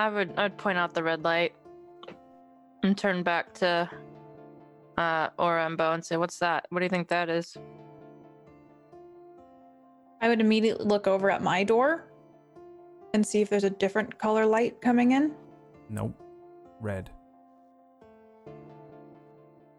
I 0.00 0.08
would. 0.08 0.32
I'd 0.38 0.56
point 0.56 0.78
out 0.78 0.94
the 0.94 1.02
red 1.02 1.24
light 1.24 1.52
and 2.82 2.96
turn 2.96 3.22
back 3.22 3.52
to 3.54 3.90
uh 4.96 5.28
Aura 5.38 5.66
and 5.66 5.76
Bo 5.76 5.92
and 5.92 6.02
say, 6.02 6.16
"What's 6.16 6.38
that? 6.38 6.64
What 6.70 6.78
do 6.78 6.86
you 6.86 6.88
think 6.88 7.08
that 7.08 7.28
is?" 7.28 7.54
I 10.22 10.28
would 10.28 10.40
immediately 10.40 10.86
look 10.86 11.06
over 11.06 11.30
at 11.30 11.42
my 11.42 11.64
door 11.64 12.10
and 13.12 13.26
see 13.26 13.42
if 13.42 13.50
there's 13.50 13.64
a 13.64 13.70
different 13.70 14.18
color 14.18 14.46
light 14.46 14.80
coming 14.80 15.12
in. 15.12 15.34
Nope, 15.90 16.14
red. 16.80 17.10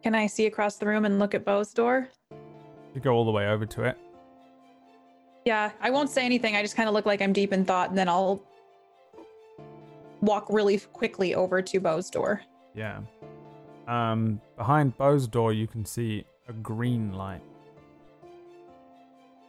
Can 0.03 0.13
I 0.13 0.27
see 0.27 0.45
across 0.45 0.75
the 0.75 0.85
room 0.85 1.05
and 1.05 1.17
look 1.17 1.33
at 1.33 1.45
Bo's 1.45 1.73
door? 1.73 2.09
You 2.93 3.01
go 3.01 3.11
all 3.11 3.25
the 3.25 3.31
way 3.31 3.47
over 3.47 3.65
to 3.65 3.83
it. 3.85 3.97
Yeah, 5.45 5.71
I 5.81 5.89
won't 5.89 6.11
say 6.11 6.25
anything. 6.25 6.55
I 6.55 6.61
just 6.61 6.75
kind 6.75 6.87
of 6.87 6.93
look 6.93 7.07
like 7.07 7.23
I'm 7.23 7.33
deep 7.33 7.53
in 7.53 7.65
thought, 7.65 7.89
and 7.89 7.97
then 7.97 8.07
I'll 8.07 8.43
walk 10.21 10.47
really 10.49 10.79
quickly 10.79 11.35
over 11.35 11.61
to 11.61 11.79
Bo's 11.79 12.09
door. 12.09 12.41
Yeah. 12.75 13.01
Um, 13.87 14.39
behind 14.57 14.97
Bo's 14.97 15.27
door, 15.27 15.53
you 15.53 15.67
can 15.67 15.85
see 15.85 16.25
a 16.47 16.53
green 16.53 17.13
light. 17.13 17.41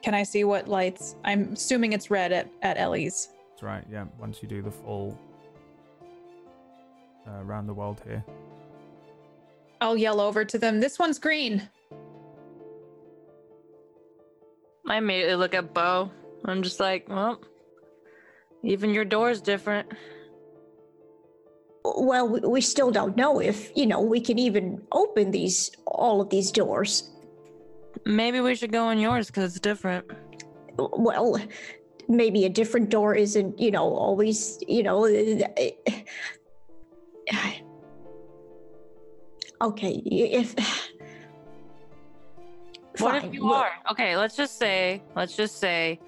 Can 0.03 0.15
I 0.15 0.25
see 0.25 0.45
what 0.45 0.67
lights? 0.67 1.15
I'm 1.25 1.53
assuming 1.53 1.93
it's 1.93 2.11
red 2.11 2.33
at, 2.33 2.49
at 2.63 2.77
Ellie's. 2.77 3.29
That's 3.51 3.63
right. 3.63 3.85
Yeah. 3.91 4.07
Once 4.19 4.43
you 4.43 4.49
do 4.49 4.63
the 4.63 4.71
full 4.71 5.17
uh, 7.27 7.41
around 7.43 7.67
the 7.67 7.75
world 7.75 8.01
here. 8.05 8.25
I'll 9.81 9.97
yell 9.97 10.21
over 10.21 10.45
to 10.45 10.59
them. 10.59 10.81
This 10.81 10.99
one's 10.99 11.19
green. 11.19 11.69
I 14.89 14.97
immediately 14.97 15.37
look 15.37 15.55
at 15.55 15.73
Bo. 15.73 16.11
I'm 16.45 16.63
just 16.63 16.81
like, 16.81 17.09
well, 17.09 17.41
even 18.63 18.93
your 18.93 19.05
door's 19.05 19.41
different. 19.41 19.89
Well, 21.85 22.29
we- 22.29 22.61
still 22.61 22.91
don't 22.91 23.17
know 23.17 23.41
if, 23.41 23.71
you 23.77 23.87
know, 23.87 24.01
we 24.01 24.21
can 24.21 24.39
even 24.39 24.81
open 24.93 25.31
these, 25.33 25.71
all 25.87 26.21
of 26.21 26.31
these 26.31 26.51
doors. 26.53 27.11
Maybe 28.05 28.41
we 28.41 28.55
should 28.55 28.73
go 28.73 28.91
in 28.91 28.99
yours 28.99 29.27
because 29.27 29.45
it's 29.53 29.61
different. 29.61 30.07
Well, 30.79 31.39
maybe 32.09 32.45
a 32.45 32.49
different 32.49 32.89
door 32.89 33.15
isn't, 33.15 33.59
you 33.59 33.71
know, 33.71 33.85
always, 33.85 34.59
you 34.67 34.83
know. 34.83 35.07
Uh, 35.07 35.71
uh, 37.33 37.53
okay, 39.63 39.95
if. 40.07 40.55
What 42.99 43.25
if 43.25 43.35
you 43.35 43.45
well- 43.45 43.55
are? 43.55 43.71
Okay, 43.91 44.17
let's 44.17 44.37
just 44.37 44.59
say, 44.59 45.03
let's 45.17 45.35
just 45.37 45.59
say 45.59 45.99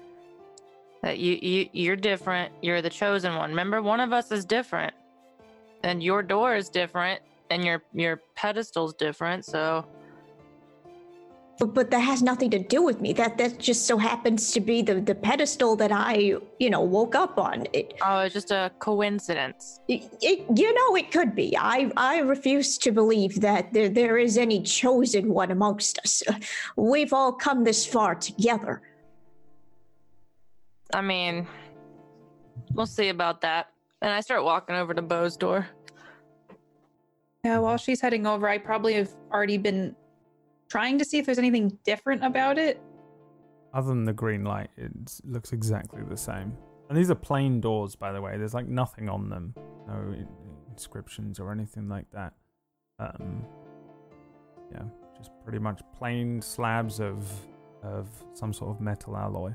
that 1.01 1.17
you, 1.19 1.37
you 1.41 1.69
you're 1.73 1.95
different. 1.95 2.53
You're 2.61 2.81
the 2.81 2.89
chosen 2.89 3.35
one. 3.35 3.49
Remember, 3.49 3.81
one 3.81 3.99
of 3.99 4.13
us 4.13 4.31
is 4.31 4.45
different, 4.45 4.93
and 5.85 6.03
your 6.03 6.23
door 6.23 6.55
is 6.55 6.69
different, 6.69 7.21
and 7.51 7.63
your 7.63 7.83
your 7.93 8.21
pedestal's 8.35 8.93
different. 8.95 9.45
So 9.45 9.85
But, 11.59 11.73
but 11.73 11.91
that 11.91 12.01
has 12.01 12.21
nothing 12.21 12.49
to 12.51 12.59
do 12.59 12.81
with 12.83 12.99
me. 13.01 13.13
That 13.13 13.37
that 13.37 13.59
just 13.59 13.87
so 13.87 13.97
happens 13.97 14.51
to 14.53 14.59
be 14.59 14.81
the, 14.81 14.95
the 15.01 15.15
pedestal 15.15 15.77
that 15.77 15.91
I, 15.91 16.35
you 16.59 16.69
know, 16.69 16.81
woke 16.81 17.15
up 17.15 17.39
on. 17.39 17.65
It, 17.73 17.93
oh, 18.03 18.19
it's 18.21 18.33
just 18.33 18.51
a 18.51 18.71
coincidence. 18.79 19.79
it, 19.87 20.09
it 20.21 20.45
you 20.57 20.73
know, 20.73 20.97
it 20.97 21.11
could 21.11 21.35
be. 21.35 21.55
I 21.57 21.91
I 21.97 22.19
refuse 22.19 22.77
to 22.79 22.91
believe 22.91 23.41
that 23.41 23.73
there 23.73 23.89
there 23.89 24.17
is 24.17 24.37
any 24.37 24.61
chosen 24.63 25.29
one 25.33 25.51
amongst 25.51 25.99
us. 25.99 26.23
We've 26.75 27.13
all 27.13 27.31
come 27.31 27.63
this 27.63 27.85
far 27.85 28.15
together. 28.15 28.81
I 30.93 31.01
mean, 31.01 31.47
we'll 32.73 32.87
see 32.87 33.09
about 33.09 33.41
that. 33.41 33.67
And 34.01 34.13
I 34.13 34.21
start 34.21 34.43
walking 34.43 34.75
over 34.75 34.93
to 34.93 35.01
Bo's 35.01 35.37
door. 35.37 35.67
Yeah, 37.45 37.59
while 37.59 37.77
she's 37.77 38.01
heading 38.01 38.25
over, 38.25 38.49
I 38.49 38.57
probably 38.57 38.95
have 38.95 39.11
already 39.31 39.59
been 39.59 39.95
trying 40.67 40.97
to 40.97 41.05
see 41.05 41.19
if 41.19 41.27
there's 41.27 41.37
anything 41.37 41.77
different 41.85 42.25
about 42.25 42.57
it. 42.57 42.81
Other 43.71 43.89
than 43.89 44.03
the 44.03 44.13
green 44.13 44.43
light, 44.43 44.71
it 44.77 44.91
looks 45.25 45.53
exactly 45.53 46.01
the 46.09 46.17
same. 46.17 46.57
And 46.89 46.97
these 46.97 47.11
are 47.11 47.15
plain 47.15 47.61
doors, 47.61 47.95
by 47.95 48.11
the 48.11 48.19
way. 48.19 48.35
There's 48.35 48.55
like 48.55 48.67
nothing 48.67 49.09
on 49.09 49.29
them, 49.29 49.53
no 49.87 50.15
inscriptions 50.71 51.39
or 51.39 51.51
anything 51.51 51.87
like 51.87 52.09
that. 52.13 52.33
Um, 52.97 53.45
yeah, 54.71 54.81
just 55.15 55.29
pretty 55.43 55.59
much 55.59 55.81
plain 55.95 56.41
slabs 56.41 56.99
of 56.99 57.31
of 57.83 58.09
some 58.33 58.53
sort 58.53 58.71
of 58.75 58.81
metal 58.81 59.15
alloy. 59.15 59.53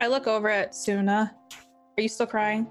I 0.00 0.06
look 0.06 0.26
over 0.26 0.48
at 0.48 0.74
Suna. 0.74 1.36
Are 1.98 2.02
you 2.02 2.08
still 2.08 2.26
crying? 2.26 2.66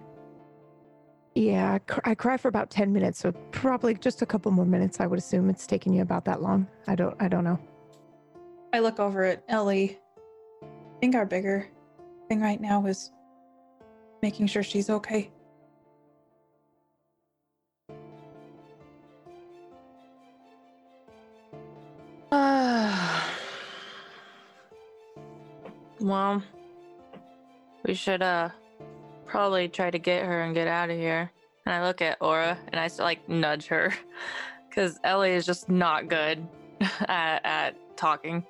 Yeah, 1.36 1.74
I, 1.74 1.80
cr- 1.80 2.00
I 2.06 2.16
cry 2.16 2.38
for 2.38 2.48
about 2.48 2.70
10 2.70 2.94
minutes, 2.94 3.20
so 3.20 3.34
probably 3.52 3.94
just 3.94 4.22
a 4.22 4.26
couple 4.26 4.54
more 4.54 4.66
minutes. 4.66 5.02
I 5.02 5.06
would 5.06 5.20
assume 5.20 5.50
it's 5.50 5.68
taking 5.68 5.94
you 5.94 6.02
about 6.02 6.24
that 6.26 6.42
long. 6.42 6.66
I 6.88 6.96
don't 6.96 7.22
I 7.22 7.28
don't 7.28 7.44
know. 7.44 7.60
I 8.74 8.80
look 8.80 9.02
over 9.02 9.26
at 9.26 9.44
Ellie. 9.50 10.00
I 10.64 11.00
think 11.02 11.14
our 11.14 11.26
bigger 11.26 11.68
thing 12.30 12.40
right 12.40 12.62
now 12.62 12.86
is 12.86 13.12
making 14.22 14.48
sure 14.48 14.64
she's 14.64 14.90
okay. 14.90 15.30
well, 26.00 26.42
we 27.86 27.94
should 27.94 28.22
uh 28.22 28.48
probably 29.36 29.68
try 29.68 29.92
to 29.92 30.00
get 30.00 30.26
her 30.26 30.44
and 30.44 30.56
get 30.56 30.66
out 30.66 30.90
of 30.90 30.98
here. 30.98 31.30
And 31.66 31.76
I 31.76 31.86
look 31.86 32.02
at 32.02 32.18
Aura 32.22 32.58
and 32.70 32.80
I 32.80 32.90
like 33.04 33.28
nudge 33.28 33.68
her 33.68 33.94
because 34.70 34.98
Ellie 35.04 35.32
is 35.32 35.46
just 35.46 35.68
not 35.68 36.08
good 36.08 36.48
at, 37.10 37.44
at 37.44 37.98
talking. 37.98 38.46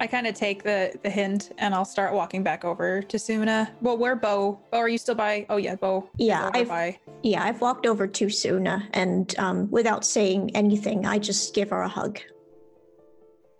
I 0.00 0.06
kind 0.06 0.26
of 0.26 0.34
take 0.34 0.62
the 0.62 0.98
the 1.02 1.10
hint 1.10 1.52
and 1.58 1.74
I'll 1.74 1.84
start 1.84 2.14
walking 2.14 2.42
back 2.42 2.64
over 2.64 3.02
to 3.02 3.18
Suna. 3.18 3.70
Well, 3.82 3.98
where 3.98 4.16
Bo? 4.16 4.58
Bo, 4.70 4.78
are 4.78 4.88
you 4.88 4.96
still 4.96 5.14
by? 5.14 5.44
Oh 5.50 5.58
yeah, 5.58 5.74
Bo. 5.74 6.08
Yeah, 6.16 6.50
I've- 6.54 6.68
by. 6.68 6.98
Yeah, 7.22 7.44
I've 7.44 7.60
walked 7.60 7.86
over 7.86 8.06
to 8.06 8.30
Suna, 8.30 8.88
and 8.92 9.34
um, 9.38 9.70
without 9.70 10.04
saying 10.04 10.54
anything, 10.54 11.06
I 11.06 11.18
just 11.18 11.54
give 11.54 11.70
her 11.70 11.82
a 11.82 11.88
hug. 11.88 12.18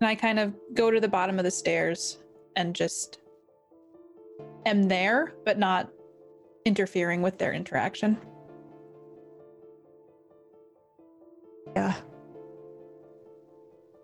And 0.01 0.07
I 0.07 0.15
kind 0.15 0.39
of 0.39 0.53
go 0.73 0.89
to 0.91 0.99
the 0.99 1.07
bottom 1.07 1.39
of 1.39 1.45
the 1.45 1.51
stairs 1.51 2.19
and 2.55 2.75
just 2.75 3.19
am 4.65 4.83
there, 4.83 5.33
but 5.45 5.57
not 5.57 5.89
interfering 6.65 7.21
with 7.21 7.37
their 7.37 7.53
interaction. 7.53 8.17
Yeah. 11.75 11.95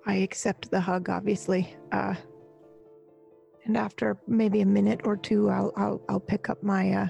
I 0.06 0.16
accept 0.16 0.72
the 0.72 0.80
hug, 0.80 1.10
obviously. 1.10 1.76
Uh, 1.92 2.16
and 3.66 3.78
after 3.78 4.18
maybe 4.28 4.62
a 4.62 4.66
minute 4.66 5.02
or 5.04 5.16
two, 5.16 5.50
I'll 5.50 5.72
I'll 5.78 6.02
I'll 6.10 6.20
pick 6.20 6.50
up 6.50 6.62
my 6.64 6.92
uh, 6.92 7.08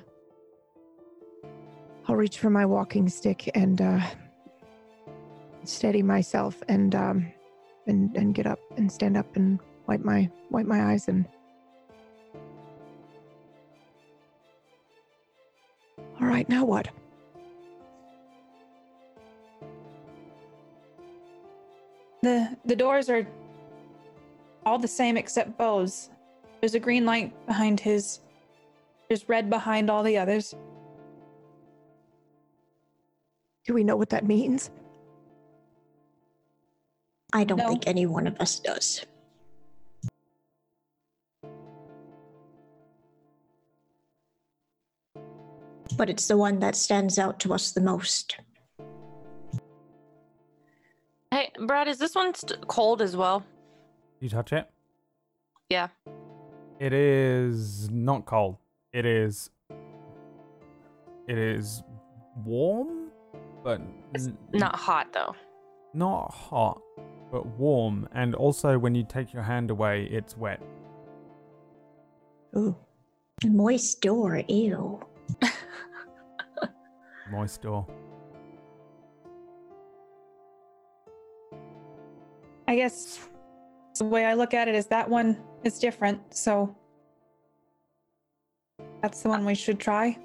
I'll 2.07 2.15
reach 2.15 2.39
for 2.39 2.49
my 2.49 2.65
walking 2.65 3.07
stick 3.07 3.49
and 3.55 3.81
uh, 3.81 4.01
steady 5.63 6.03
myself 6.03 6.61
and 6.67 6.93
um, 6.93 7.31
and 7.87 8.15
and 8.17 8.35
get 8.35 8.45
up 8.45 8.59
and 8.77 8.91
stand 8.91 9.15
up 9.15 9.35
and 9.35 9.59
wipe 9.87 10.01
my 10.01 10.29
wipe 10.49 10.65
my 10.65 10.91
eyes 10.91 11.07
and. 11.07 11.25
All 16.21 16.27
right, 16.27 16.47
now 16.47 16.63
what? 16.65 16.87
The 22.21 22.55
the 22.65 22.75
doors 22.75 23.09
are 23.09 23.25
all 24.65 24.77
the 24.77 24.87
same 24.87 25.17
except 25.17 25.57
Bo's. 25.57 26.09
There's 26.59 26.75
a 26.75 26.79
green 26.79 27.05
light 27.05 27.33
behind 27.47 27.79
his. 27.79 28.19
There's 29.07 29.27
red 29.27 29.49
behind 29.49 29.89
all 29.89 30.03
the 30.03 30.17
others. 30.17 30.53
Do 33.65 33.73
we 33.73 33.83
know 33.83 33.95
what 33.95 34.09
that 34.09 34.25
means? 34.25 34.69
I 37.33 37.43
don't 37.43 37.57
No. 37.57 37.67
think 37.69 37.87
any 37.87 38.05
one 38.05 38.27
of 38.27 38.39
us 38.39 38.59
does. 38.59 39.05
But 45.97 46.09
it's 46.09 46.27
the 46.27 46.37
one 46.37 46.59
that 46.59 46.75
stands 46.75 47.19
out 47.19 47.39
to 47.41 47.53
us 47.53 47.71
the 47.71 47.81
most. 47.81 48.37
Hey, 51.31 51.51
Brad, 51.65 51.87
is 51.87 51.97
this 51.97 52.15
one 52.15 52.33
st- 52.33 52.67
cold 52.67 53.01
as 53.01 53.15
well? 53.15 53.43
You 54.19 54.29
touch 54.29 54.53
it? 54.53 54.69
Yeah. 55.69 55.87
It 56.79 56.93
is 56.93 57.89
not 57.89 58.25
cold. 58.25 58.57
It 58.93 59.05
is. 59.05 59.49
It 61.27 61.37
is 61.37 61.83
warm, 62.43 63.11
but 63.63 63.79
n- 64.15 64.37
Not 64.53 64.75
hot 64.75 65.13
though. 65.13 65.35
not 65.93 66.33
hot, 66.33 66.81
but 67.31 67.45
warm. 67.45 68.07
And 68.13 68.35
also, 68.35 68.77
when 68.77 68.95
you 68.95 69.03
take 69.07 69.31
your 69.33 69.43
hand 69.43 69.69
away, 69.71 70.05
it's 70.11 70.35
wet. 70.35 70.61
Ooh. 72.57 72.75
Moist 73.45 74.01
door, 74.01 74.41
ew. 74.47 74.99
Moist 77.31 77.61
door. 77.61 77.87
I 82.67 82.75
guess 82.75 83.19
the 83.97 84.05
way 84.05 84.25
I 84.25 84.33
look 84.33 84.53
at 84.53 84.67
it 84.67 84.75
is 84.75 84.87
that 84.87 85.09
one 85.09 85.37
is 85.63 85.79
different, 85.79 86.19
so 86.33 86.75
that's 89.01 89.21
the 89.21 89.29
one 89.29 89.45
we 89.45 89.55
should 89.55 89.79
try. 89.79 90.17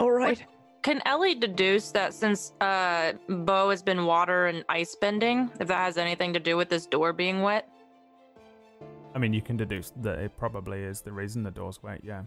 All 0.00 0.10
right. 0.10 0.44
Can 0.82 1.00
Ellie 1.06 1.36
deduce 1.36 1.92
that 1.92 2.12
since 2.12 2.52
uh 2.60 3.12
Bo 3.28 3.70
has 3.70 3.82
been 3.82 4.04
water 4.04 4.46
and 4.46 4.64
ice 4.68 4.96
bending, 4.96 5.48
if 5.60 5.68
that 5.68 5.84
has 5.84 5.96
anything 5.96 6.32
to 6.32 6.40
do 6.40 6.56
with 6.56 6.68
this 6.68 6.86
door 6.86 7.12
being 7.12 7.42
wet? 7.42 7.68
I 9.14 9.18
mean, 9.18 9.32
you 9.32 9.42
can 9.42 9.56
deduce 9.56 9.92
that 10.02 10.18
it 10.18 10.36
probably 10.36 10.82
is 10.82 11.02
the 11.02 11.12
reason 11.12 11.44
the 11.44 11.50
door's 11.52 11.82
wet. 11.82 12.00
Yeah. 12.02 12.22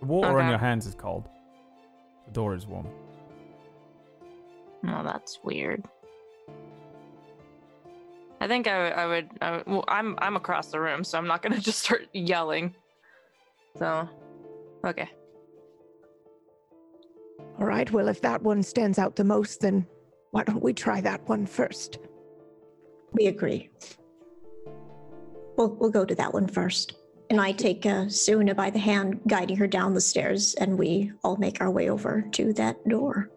The 0.00 0.06
water 0.06 0.38
on 0.38 0.48
your 0.48 0.58
hands 0.58 0.86
is 0.86 0.94
cold. 0.94 1.28
The 2.26 2.32
door 2.32 2.54
is 2.54 2.66
warm. 2.66 2.86
Oh, 4.86 5.02
that's 5.02 5.38
weird. 5.42 5.84
I 8.40 8.46
think 8.46 8.68
I, 8.68 8.82
would- 8.84 8.92
I 8.92 9.06
would. 9.06 9.28
I 9.40 9.50
would 9.56 9.66
well, 9.66 9.84
I'm 9.88 10.16
I'm 10.18 10.36
across 10.36 10.68
the 10.70 10.80
room, 10.80 11.02
so 11.04 11.18
I'm 11.18 11.26
not 11.26 11.42
gonna 11.42 11.58
just 11.70 11.80
start 11.80 12.06
yelling. 12.12 12.74
So, 13.78 14.08
okay. 14.84 15.08
All 17.58 17.66
right. 17.66 17.90
Well, 17.90 18.08
if 18.08 18.20
that 18.22 18.42
one 18.42 18.62
stands 18.62 18.98
out 18.98 19.16
the 19.16 19.24
most, 19.24 19.60
then 19.60 19.86
why 20.30 20.44
don't 20.44 20.62
we 20.62 20.72
try 20.72 21.00
that 21.00 21.28
one 21.28 21.46
first? 21.46 21.98
We 23.12 23.26
agree. 23.26 23.70
We'll, 25.56 25.74
we'll 25.74 25.90
go 25.90 26.04
to 26.04 26.14
that 26.14 26.32
one 26.32 26.46
first. 26.46 26.94
and 27.30 27.40
I 27.40 27.50
take 27.52 27.84
uh, 27.84 28.08
Suna 28.08 28.54
by 28.54 28.70
the 28.70 28.78
hand, 28.78 29.20
guiding 29.26 29.56
her 29.56 29.66
down 29.66 29.92
the 29.94 30.00
stairs, 30.00 30.54
and 30.54 30.78
we 30.78 31.10
all 31.24 31.36
make 31.36 31.60
our 31.60 31.70
way 31.70 31.90
over 31.90 32.22
to 32.32 32.52
that 32.54 32.76
door. 32.88 33.30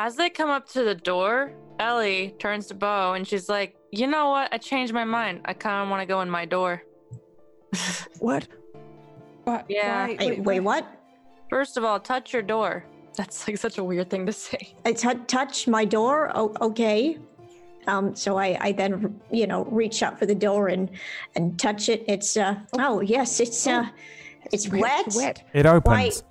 As 0.00 0.14
they 0.14 0.30
come 0.30 0.48
up 0.48 0.68
to 0.68 0.84
the 0.84 0.94
door, 0.94 1.50
Ellie 1.80 2.32
turns 2.38 2.68
to 2.68 2.74
Bo 2.74 3.14
and 3.14 3.26
she's 3.26 3.48
like, 3.48 3.74
"You 3.90 4.06
know 4.06 4.30
what? 4.30 4.48
I 4.52 4.58
changed 4.58 4.92
my 4.92 5.02
mind. 5.04 5.40
I 5.44 5.52
kind 5.54 5.82
of 5.82 5.90
want 5.90 6.00
to 6.02 6.06
go 6.06 6.20
in 6.20 6.30
my 6.30 6.44
door." 6.44 6.82
What? 8.20 8.46
What? 9.44 9.64
Yeah. 9.68 10.06
Why- 10.06 10.16
Wait, 10.20 10.38
wait, 10.44 10.60
what? 10.60 10.86
First 11.50 11.76
of 11.76 11.82
all, 11.84 11.98
touch 11.98 12.32
your 12.32 12.42
door. 12.42 12.84
That's 13.16 13.46
like 13.48 13.56
such 13.58 13.78
a 13.78 13.84
weird 13.84 14.08
thing 14.10 14.24
to 14.26 14.32
say. 14.32 14.74
I 14.84 14.92
tou- 14.92 15.24
touch 15.26 15.66
my 15.66 15.84
door. 15.84 16.30
Oh, 16.34 16.54
okay. 16.60 17.18
Um, 17.88 18.14
so 18.14 18.36
I, 18.38 18.56
I 18.60 18.72
then, 18.72 19.18
you 19.32 19.46
know, 19.48 19.64
reach 19.64 20.02
out 20.04 20.18
for 20.18 20.26
the 20.26 20.34
door 20.34 20.68
and 20.68 20.90
and 21.34 21.58
touch 21.58 21.88
it. 21.88 22.04
It's 22.06 22.36
uh, 22.36 22.54
oh 22.78 23.00
yes, 23.00 23.40
it's 23.40 23.66
uh, 23.66 23.86
it's 24.52 24.68
wet. 24.68 25.06
It's 25.08 25.16
wet. 25.16 25.42
It 25.54 25.66
opens. 25.66 26.22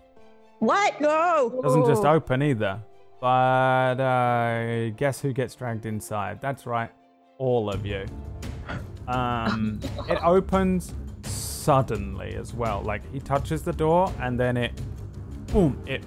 What? 0.59 1.01
No. 1.01 1.51
It 1.59 1.63
Doesn't 1.63 1.85
just 1.85 2.05
Oh. 2.05 2.13
open 2.15 2.41
either. 2.43 2.79
But 3.19 3.99
uh, 3.99 4.89
guess 4.91 5.19
who 5.19 5.33
gets 5.33 5.55
dragged 5.55 5.85
inside? 5.85 6.39
That's 6.39 6.65
right, 6.65 6.91
all 7.37 7.69
of 7.69 7.85
you. 7.85 8.05
Um, 9.07 9.79
it 10.09 10.19
opens 10.23 10.93
suddenly 11.23 12.35
as 12.35 12.53
well. 12.53 12.81
Like 12.81 13.01
he 13.11 13.19
touches 13.19 13.63
the 13.63 13.73
door 13.73 14.13
and 14.19 14.39
then 14.39 14.55
it, 14.55 14.79
boom! 15.47 15.81
It, 15.87 16.03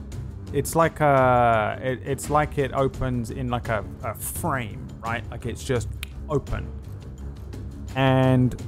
it's 0.53 0.75
like 0.75 1.01
a, 1.01 1.79
it, 1.83 2.01
it's 2.05 2.31
like 2.31 2.59
it 2.59 2.73
opens 2.73 3.31
in 3.31 3.49
like 3.49 3.69
a, 3.69 3.85
a 4.05 4.15
frame, 4.15 4.87
right? 5.01 5.29
Like 5.31 5.47
it's 5.47 5.65
just 5.65 5.89
open, 6.29 6.69
and 7.95 8.61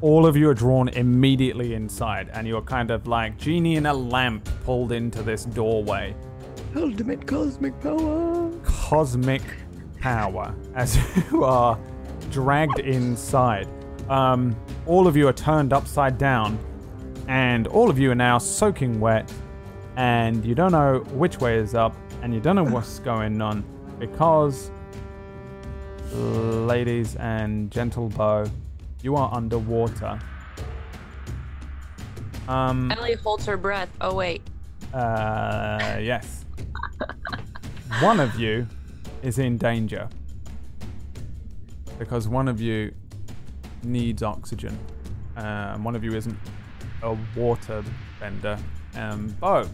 all 0.00 0.26
of 0.26 0.36
you 0.36 0.48
are 0.48 0.54
drawn 0.54 0.88
immediately 0.88 1.74
inside, 1.74 2.30
and 2.32 2.46
you're 2.46 2.62
kind 2.62 2.90
of 2.90 3.06
like 3.06 3.38
genie 3.38 3.76
in 3.76 3.86
a 3.86 3.94
lamp 3.94 4.48
pulled 4.64 4.92
into 4.92 5.22
this 5.22 5.44
doorway. 5.44 6.14
Ultimate 6.74 7.26
cosmic 7.26 7.78
power. 7.80 8.50
Cosmic 8.62 9.42
power 10.00 10.54
as 10.74 10.98
you 11.30 11.44
are 11.44 11.78
dragged 12.30 12.78
inside. 12.80 13.68
Um, 14.08 14.56
all 14.86 15.06
of 15.06 15.16
you 15.16 15.28
are 15.28 15.32
turned 15.32 15.72
upside 15.72 16.18
down, 16.18 16.58
and 17.28 17.66
all 17.68 17.90
of 17.90 17.98
you 17.98 18.10
are 18.10 18.16
now 18.16 18.38
soaking 18.38 19.00
wet, 19.00 19.32
and 19.96 20.44
you 20.44 20.54
don't 20.54 20.72
know 20.72 21.00
which 21.12 21.38
way 21.40 21.56
is 21.56 21.74
up, 21.74 21.94
and 22.22 22.32
you 22.34 22.40
don't 22.40 22.56
know 22.56 22.64
what's 22.64 22.98
going 23.10 23.40
on 23.40 23.64
because, 23.98 24.70
ladies 26.12 27.16
and 27.16 27.70
gentle 27.70 28.08
bow, 28.08 28.44
you 29.02 29.14
are 29.16 29.32
underwater. 29.32 30.18
Um, 32.48 32.90
Ellie 32.92 33.14
holds 33.14 33.46
her 33.46 33.56
breath. 33.56 33.88
Oh 34.00 34.14
wait. 34.14 34.42
uh, 34.92 35.98
yes. 36.00 36.41
One 38.00 38.20
of 38.20 38.38
you 38.38 38.66
is 39.22 39.38
in 39.38 39.58
danger 39.58 40.08
because 41.98 42.26
one 42.28 42.48
of 42.48 42.60
you 42.60 42.92
needs 43.84 44.22
oxygen. 44.22 44.78
Um, 45.36 45.84
one 45.84 45.94
of 45.94 46.02
you 46.02 46.14
isn't 46.14 46.36
a 47.02 47.16
water 47.36 47.84
bender. 48.18 48.58
Um, 48.96 49.28
Bo, 49.40 49.68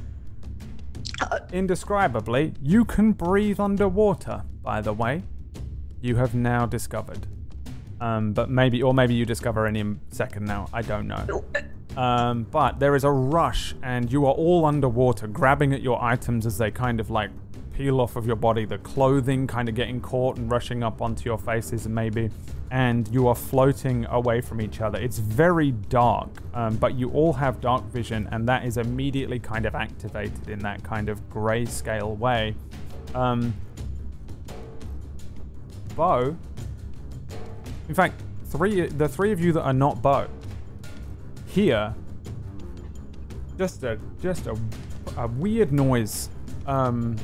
indescribably, 1.53 2.55
you 2.62 2.85
can 2.85 3.12
breathe 3.12 3.61
underwater. 3.61 4.43
By 4.62 4.81
the 4.81 4.93
way, 4.93 5.23
you 6.01 6.16
have 6.16 6.35
now 6.35 6.66
discovered. 6.66 7.27
Um, 8.01 8.32
but 8.32 8.49
maybe, 8.51 8.82
or 8.82 8.95
maybe 8.95 9.15
you 9.15 9.24
discover 9.24 9.66
any 9.66 9.85
second 10.11 10.45
now. 10.45 10.69
I 10.73 10.82
don't 10.82 11.09
know. 11.09 11.45
Um, 11.97 12.45
but 12.45 12.78
there 12.78 12.95
is 12.95 13.03
a 13.03 13.11
rush, 13.11 13.74
and 13.82 14.12
you 14.12 14.24
are 14.27 14.32
all 14.32 14.65
underwater, 14.66 15.27
grabbing 15.27 15.73
at 15.73 15.82
your 15.82 16.03
items 16.03 16.47
as 16.47 16.59
they 16.59 16.70
kind 16.70 17.01
of 17.01 17.11
like 17.11 17.31
peel 17.78 18.00
off 18.00 18.16
of 18.16 18.26
your 18.26 18.36
body. 18.36 18.64
The 18.64 18.78
clothing 18.78 19.46
kind 19.46 19.68
of 19.68 19.76
getting 19.76 20.00
caught 20.00 20.36
and 20.36 20.50
rushing 20.50 20.82
up 20.82 21.00
onto 21.00 21.24
your 21.24 21.38
faces, 21.38 21.86
maybe. 21.86 22.28
And 22.72 23.09
you 23.09 23.28
are 23.28 23.36
floating 23.36 24.05
away 24.06 24.40
from 24.40 24.60
each 24.60 24.80
other. 24.80 24.98
It's 24.98 25.18
very 25.18 25.70
dark, 25.70 26.28
um, 26.55 26.76
but 26.76 26.96
you 26.96 27.10
all 27.10 27.32
have 27.34 27.60
dark 27.60 27.84
vision, 27.84 28.28
and 28.32 28.48
that 28.48 28.64
is 28.64 28.76
immediately 28.76 29.38
kind 29.38 29.64
of 29.64 29.76
activated 29.76 30.48
in 30.48 30.59
that 30.59 30.82
kind 30.82 31.09
of 31.09 31.20
grayscale 31.30 32.18
way. 32.18 32.56
Um, 33.14 33.55
Bo, 35.94 36.36
in 37.88 37.94
fact, 37.94 38.20
three 38.46 38.86
the 38.86 39.09
three 39.09 39.30
of 39.30 39.40
you 39.40 39.52
that 39.52 39.62
are 39.62 39.72
not 39.72 40.02
Bo 40.02 40.26
here 41.46 41.94
just 43.56 43.82
a 43.82 43.98
just 44.22 44.46
a, 44.46 44.56
a 45.16 45.26
weird 45.26 45.72
noise 45.72 46.28
um 46.66 47.16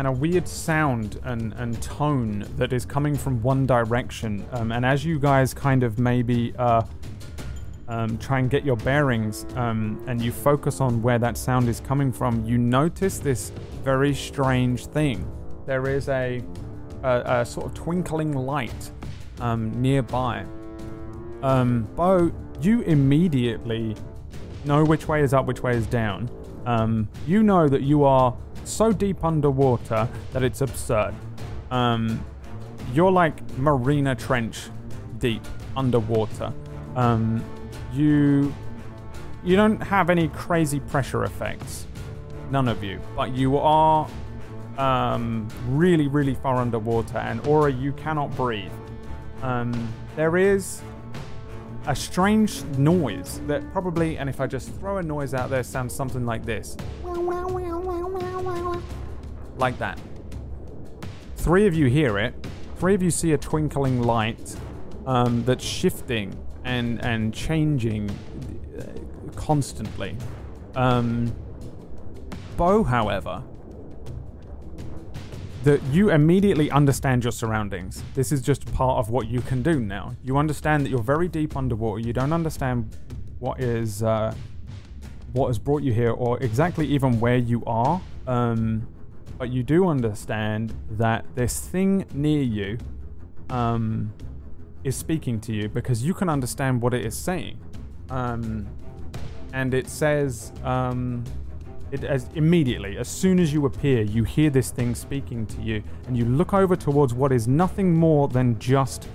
and 0.00 0.06
a 0.06 0.12
weird 0.12 0.48
sound 0.48 1.20
and, 1.24 1.52
and 1.58 1.82
tone 1.82 2.46
that 2.56 2.72
is 2.72 2.86
coming 2.86 3.14
from 3.14 3.42
one 3.42 3.66
direction. 3.66 4.42
Um, 4.52 4.72
and 4.72 4.82
as 4.82 5.04
you 5.04 5.18
guys 5.18 5.52
kind 5.52 5.82
of 5.82 5.98
maybe 5.98 6.54
uh, 6.56 6.84
um, 7.86 8.16
try 8.16 8.38
and 8.38 8.48
get 8.48 8.64
your 8.64 8.76
bearings 8.76 9.44
um, 9.56 10.02
and 10.08 10.22
you 10.22 10.32
focus 10.32 10.80
on 10.80 11.02
where 11.02 11.18
that 11.18 11.36
sound 11.36 11.68
is 11.68 11.80
coming 11.80 12.12
from 12.12 12.42
you 12.46 12.56
notice 12.56 13.18
this 13.18 13.52
very 13.84 14.14
strange 14.14 14.86
thing. 14.86 15.30
There 15.66 15.86
is 15.86 16.08
a, 16.08 16.42
a, 17.02 17.40
a 17.40 17.44
sort 17.44 17.66
of 17.66 17.74
twinkling 17.74 18.32
light 18.32 18.92
um, 19.38 19.82
nearby. 19.82 20.46
Um, 21.42 21.86
Bo, 21.94 22.32
you 22.62 22.80
immediately 22.80 23.94
know 24.64 24.82
which 24.82 25.08
way 25.08 25.20
is 25.20 25.34
up, 25.34 25.44
which 25.44 25.62
way 25.62 25.76
is 25.76 25.86
down. 25.86 26.30
Um, 26.64 27.06
you 27.26 27.42
know 27.42 27.68
that 27.68 27.82
you 27.82 28.04
are 28.04 28.34
so 28.70 28.92
deep 28.92 29.24
underwater 29.24 30.08
that 30.32 30.42
it's 30.42 30.60
absurd. 30.60 31.14
Um, 31.70 32.24
you're 32.92 33.12
like 33.12 33.40
Marina 33.58 34.14
Trench 34.14 34.68
deep 35.18 35.42
underwater. 35.76 36.52
Um, 36.96 37.44
you 37.92 38.54
you 39.42 39.56
don't 39.56 39.80
have 39.80 40.10
any 40.10 40.28
crazy 40.28 40.80
pressure 40.80 41.24
effects, 41.24 41.86
none 42.50 42.68
of 42.68 42.84
you, 42.84 43.00
but 43.16 43.34
you 43.34 43.56
are 43.56 44.06
um, 44.76 45.48
really, 45.68 46.08
really 46.08 46.34
far 46.34 46.56
underwater, 46.56 47.18
and 47.18 47.46
Aura, 47.46 47.72
you 47.72 47.92
cannot 47.92 48.34
breathe. 48.36 48.72
Um, 49.42 49.92
there 50.16 50.36
is 50.36 50.82
a 51.86 51.96
strange 51.96 52.62
noise 52.76 53.40
that 53.46 53.70
probably, 53.72 54.18
and 54.18 54.28
if 54.28 54.40
I 54.40 54.46
just 54.46 54.72
throw 54.74 54.98
a 54.98 55.02
noise 55.02 55.34
out 55.34 55.50
there, 55.50 55.62
sounds 55.62 55.94
something 55.94 56.26
like 56.26 56.44
this. 56.44 56.76
Like 59.56 59.78
that. 59.78 59.98
Three 61.36 61.66
of 61.66 61.74
you 61.74 61.86
hear 61.86 62.18
it. 62.18 62.34
Three 62.76 62.94
of 62.94 63.02
you 63.02 63.10
see 63.10 63.32
a 63.32 63.38
twinkling 63.38 64.02
light 64.02 64.56
um, 65.06 65.44
that's 65.44 65.64
shifting 65.64 66.36
and 66.64 67.02
and 67.04 67.32
changing 67.32 68.10
uh, 68.78 69.32
constantly. 69.36 70.16
Um, 70.74 71.34
Bo, 72.56 72.84
however, 72.84 73.42
that 75.64 75.82
you 75.84 76.10
immediately 76.10 76.70
understand 76.70 77.22
your 77.22 77.32
surroundings. 77.32 78.02
This 78.14 78.32
is 78.32 78.40
just 78.40 78.72
part 78.72 78.98
of 78.98 79.10
what 79.10 79.28
you 79.28 79.40
can 79.42 79.62
do 79.62 79.78
now. 79.78 80.14
You 80.22 80.38
understand 80.38 80.84
that 80.84 80.90
you're 80.90 81.02
very 81.02 81.28
deep 81.28 81.56
underwater. 81.56 82.00
You 82.00 82.12
don't 82.12 82.32
understand 82.32 82.96
what 83.38 83.60
is 83.60 84.02
uh, 84.02 84.34
what 85.32 85.48
has 85.48 85.58
brought 85.58 85.82
you 85.82 85.92
here, 85.92 86.12
or 86.12 86.38
exactly 86.42 86.86
even 86.86 87.20
where 87.20 87.36
you 87.36 87.62
are. 87.66 88.00
Um, 88.26 88.86
but 89.38 89.50
you 89.50 89.62
do 89.62 89.88
understand 89.88 90.74
that 90.90 91.24
this 91.34 91.60
thing 91.60 92.04
near 92.12 92.42
you 92.42 92.78
um, 93.48 94.12
is 94.84 94.96
speaking 94.96 95.40
to 95.40 95.52
you 95.52 95.68
because 95.68 96.02
you 96.04 96.14
can 96.14 96.28
understand 96.28 96.80
what 96.80 96.94
it 96.94 97.04
is 97.04 97.16
saying. 97.16 97.58
Um, 98.10 98.66
and 99.52 99.74
it 99.74 99.88
says 99.88 100.52
um, 100.62 101.24
it 101.92 102.04
as 102.04 102.28
immediately 102.34 102.96
as 102.98 103.08
soon 103.08 103.38
as 103.38 103.52
you 103.52 103.66
appear 103.66 104.02
you 104.02 104.24
hear 104.24 104.50
this 104.50 104.70
thing 104.70 104.94
speaking 104.94 105.46
to 105.46 105.60
you 105.60 105.82
and 106.06 106.16
you 106.16 106.24
look 106.24 106.54
over 106.54 106.76
towards 106.76 107.12
what 107.12 107.32
is 107.32 107.48
nothing 107.48 107.94
more 107.94 108.28
than 108.28 108.58
just 108.58 109.08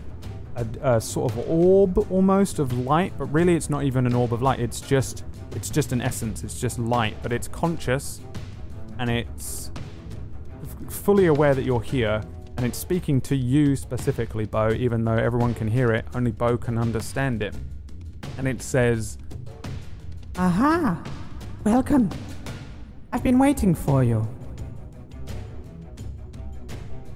a, 0.56 0.96
a 0.96 1.02
sort 1.02 1.32
of 1.32 1.50
orb 1.50 1.98
almost 2.12 2.60
of 2.60 2.74
light 2.74 3.14
but 3.18 3.26
really 3.26 3.56
it's 3.56 3.70
not 3.70 3.84
even 3.84 4.06
an 4.06 4.14
orb 4.14 4.34
of 4.34 4.42
light 4.42 4.60
it's 4.60 4.82
just 4.82 5.24
it's 5.56 5.70
just 5.70 5.92
an 5.92 6.02
essence 6.02 6.44
it's 6.44 6.60
just 6.60 6.80
light 6.80 7.16
but 7.24 7.32
it's 7.32 7.48
conscious 7.48 8.22
and 9.00 9.10
it's 9.10 9.72
fully 10.90 11.28
aware 11.28 11.54
that 11.54 11.64
you're 11.64 11.82
here 11.82 12.22
and 12.58 12.66
it's 12.66 12.78
speaking 12.78 13.20
to 13.20 13.36
you 13.36 13.76
specifically 13.76 14.46
bo 14.46 14.72
even 14.72 15.04
though 15.04 15.18
everyone 15.18 15.54
can 15.54 15.68
hear 15.68 15.92
it 15.92 16.06
only 16.14 16.32
bo 16.32 16.58
can 16.58 16.78
understand 16.78 17.42
it 17.44 17.56
and 18.38 18.48
it 18.48 18.62
says 18.62 19.18
Aha! 20.38 21.02
Welcome. 21.64 22.10
I've 23.16 23.24
been 23.24 23.40
waiting 23.40 23.74
for 23.74 24.04
you. 24.04 24.28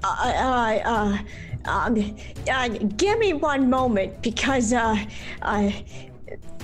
Uh, 0.02 0.16
uh, 0.24 0.80
uh, 0.86 1.18
um, 1.70 2.16
uh, 2.50 2.70
give 2.96 3.20
me 3.20 3.34
one 3.34 3.70
moment 3.70 4.22
because 4.22 4.72
uh, 4.72 4.96
uh, 5.42 5.70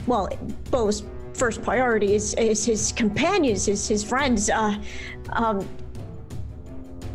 well, 0.07 0.29
Bo's 0.71 1.03
first 1.33 1.61
priority 1.63 2.15
is, 2.15 2.33
is 2.35 2.63
his 2.63 2.93
companions, 2.93 3.67
is 3.67 3.85
his 3.85 4.05
friends. 4.05 4.49
Uh, 4.49 4.79
um, 5.33 5.67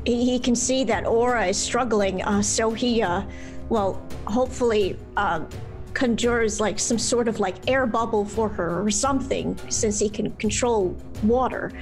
he, 0.04 0.32
he 0.32 0.38
can 0.38 0.54
see 0.54 0.84
that 0.84 1.06
Aura 1.06 1.46
is 1.46 1.56
struggling, 1.56 2.22
uh, 2.22 2.42
so 2.42 2.70
he, 2.70 3.02
uh, 3.02 3.22
well, 3.70 3.98
hopefully, 4.26 4.98
uh, 5.16 5.46
conjures 5.94 6.60
like 6.60 6.78
some 6.78 6.98
sort 6.98 7.28
of 7.28 7.40
like 7.40 7.56
air 7.66 7.86
bubble 7.86 8.26
for 8.26 8.48
her 8.50 8.82
or 8.82 8.90
something, 8.90 9.58
since 9.70 9.98
he 9.98 10.10
can 10.10 10.30
control 10.32 10.94
water. 11.22 11.72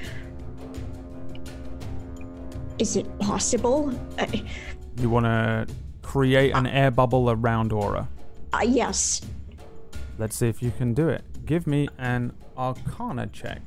Is 2.79 2.97
it 2.97 3.07
possible? 3.19 3.93
Uh, 4.19 4.27
You 5.01 5.11
want 5.11 5.27
to 5.27 5.67
create 6.03 6.55
an 6.55 6.67
air 6.67 6.91
bubble 6.91 7.31
around 7.31 7.73
Aura. 7.73 8.09
uh, 8.53 8.65
yes. 8.67 9.21
Let's 10.19 10.37
see 10.37 10.49
if 10.49 10.63
you 10.63 10.73
can 10.73 10.95
do 10.95 11.09
it. 11.09 11.23
Give 11.47 11.67
me 11.67 11.89
an 11.99 12.33
Arcana 12.57 13.29
check. 13.29 13.63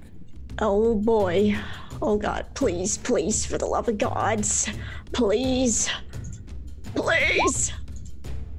Oh 0.60 0.96
boy. 0.96 1.56
Oh 2.02 2.18
god, 2.18 2.46
please, 2.56 2.98
please, 2.98 3.46
for 3.46 3.58
the 3.58 3.66
love 3.66 3.88
of 3.88 3.98
gods. 3.98 4.68
Please. 5.14 5.90
Please. 6.96 7.72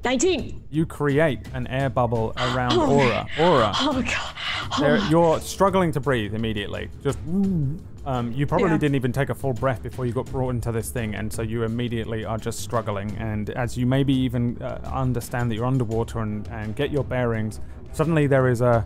19. 0.03 0.63
You 0.71 0.85
create 0.85 1.39
an 1.53 1.67
air 1.67 1.89
bubble 1.89 2.33
around 2.37 2.73
Aura. 2.77 3.27
Aura, 3.39 3.71
Oh 3.75 4.01
god. 4.03 4.79
there, 4.81 4.97
you're 5.09 5.39
struggling 5.39 5.91
to 5.93 5.99
breathe 5.99 6.33
immediately. 6.33 6.89
Just, 7.03 7.19
um, 8.05 8.31
you 8.31 8.45
probably 8.45 8.69
Yeah. 8.69 8.77
didn't 8.77 8.95
even 8.95 9.11
take 9.11 9.29
a 9.29 9.35
full 9.35 9.53
breath 9.53 9.81
before 9.83 10.05
you 10.05 10.11
got 10.13 10.25
brought 10.25 10.49
into 10.49 10.71
this 10.71 10.89
thing, 10.91 11.15
and 11.15 11.31
so 11.31 11.41
you 11.41 11.63
immediately 11.63 12.25
are 12.25 12.37
just 12.37 12.59
struggling. 12.59 13.15
And 13.17 13.49
as 13.51 13.77
you 13.77 13.85
maybe 13.85 14.13
even 14.13 14.61
uh, 14.61 14.79
understand 14.91 15.49
that 15.51 15.55
you're 15.55 15.65
underwater 15.65 16.19
and, 16.19 16.47
and 16.49 16.75
get 16.75 16.91
your 16.91 17.03
bearings, 17.03 17.59
suddenly 17.93 18.27
there 18.27 18.47
is 18.47 18.61
a, 18.61 18.85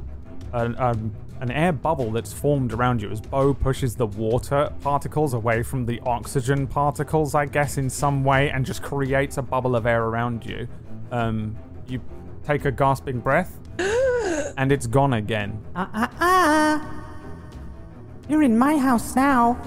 an 0.54 0.76
um, 0.80 1.12
an 1.40 1.52
air 1.52 1.72
bubble 1.72 2.10
that's 2.10 2.34
formed 2.34 2.74
around 2.74 3.00
you 3.00 3.12
as 3.12 3.22
Bo 3.22 3.54
pushes 3.54 3.96
the 3.96 4.08
water 4.08 4.74
particles 4.82 5.36
away 5.36 5.62
from 5.62 5.86
the 5.86 6.00
oxygen 6.04 6.66
particles, 6.66 7.36
I 7.36 7.46
guess, 7.46 7.78
in 7.78 7.92
some 7.92 8.24
way, 8.24 8.50
and 8.50 8.66
just 8.66 8.82
creates 8.82 9.38
a 9.38 9.44
bubble 9.44 9.76
of 9.76 9.86
air 9.86 10.04
around 10.04 10.44
you. 10.46 10.68
Um, 11.12 11.56
you 11.88 12.02
take 12.44 12.66
a 12.66 12.72
gasping 12.72 13.20
breath, 13.20 13.60
and 14.58 14.72
it's 14.72 14.88
gone 14.88 15.14
again. 15.14 15.64
Ah, 15.76 15.90
ah, 15.94 16.12
ah. 16.20 17.04
You're 18.30 18.44
in 18.44 18.58
my 18.58 18.78
house 18.78 19.16
now. 19.16 19.58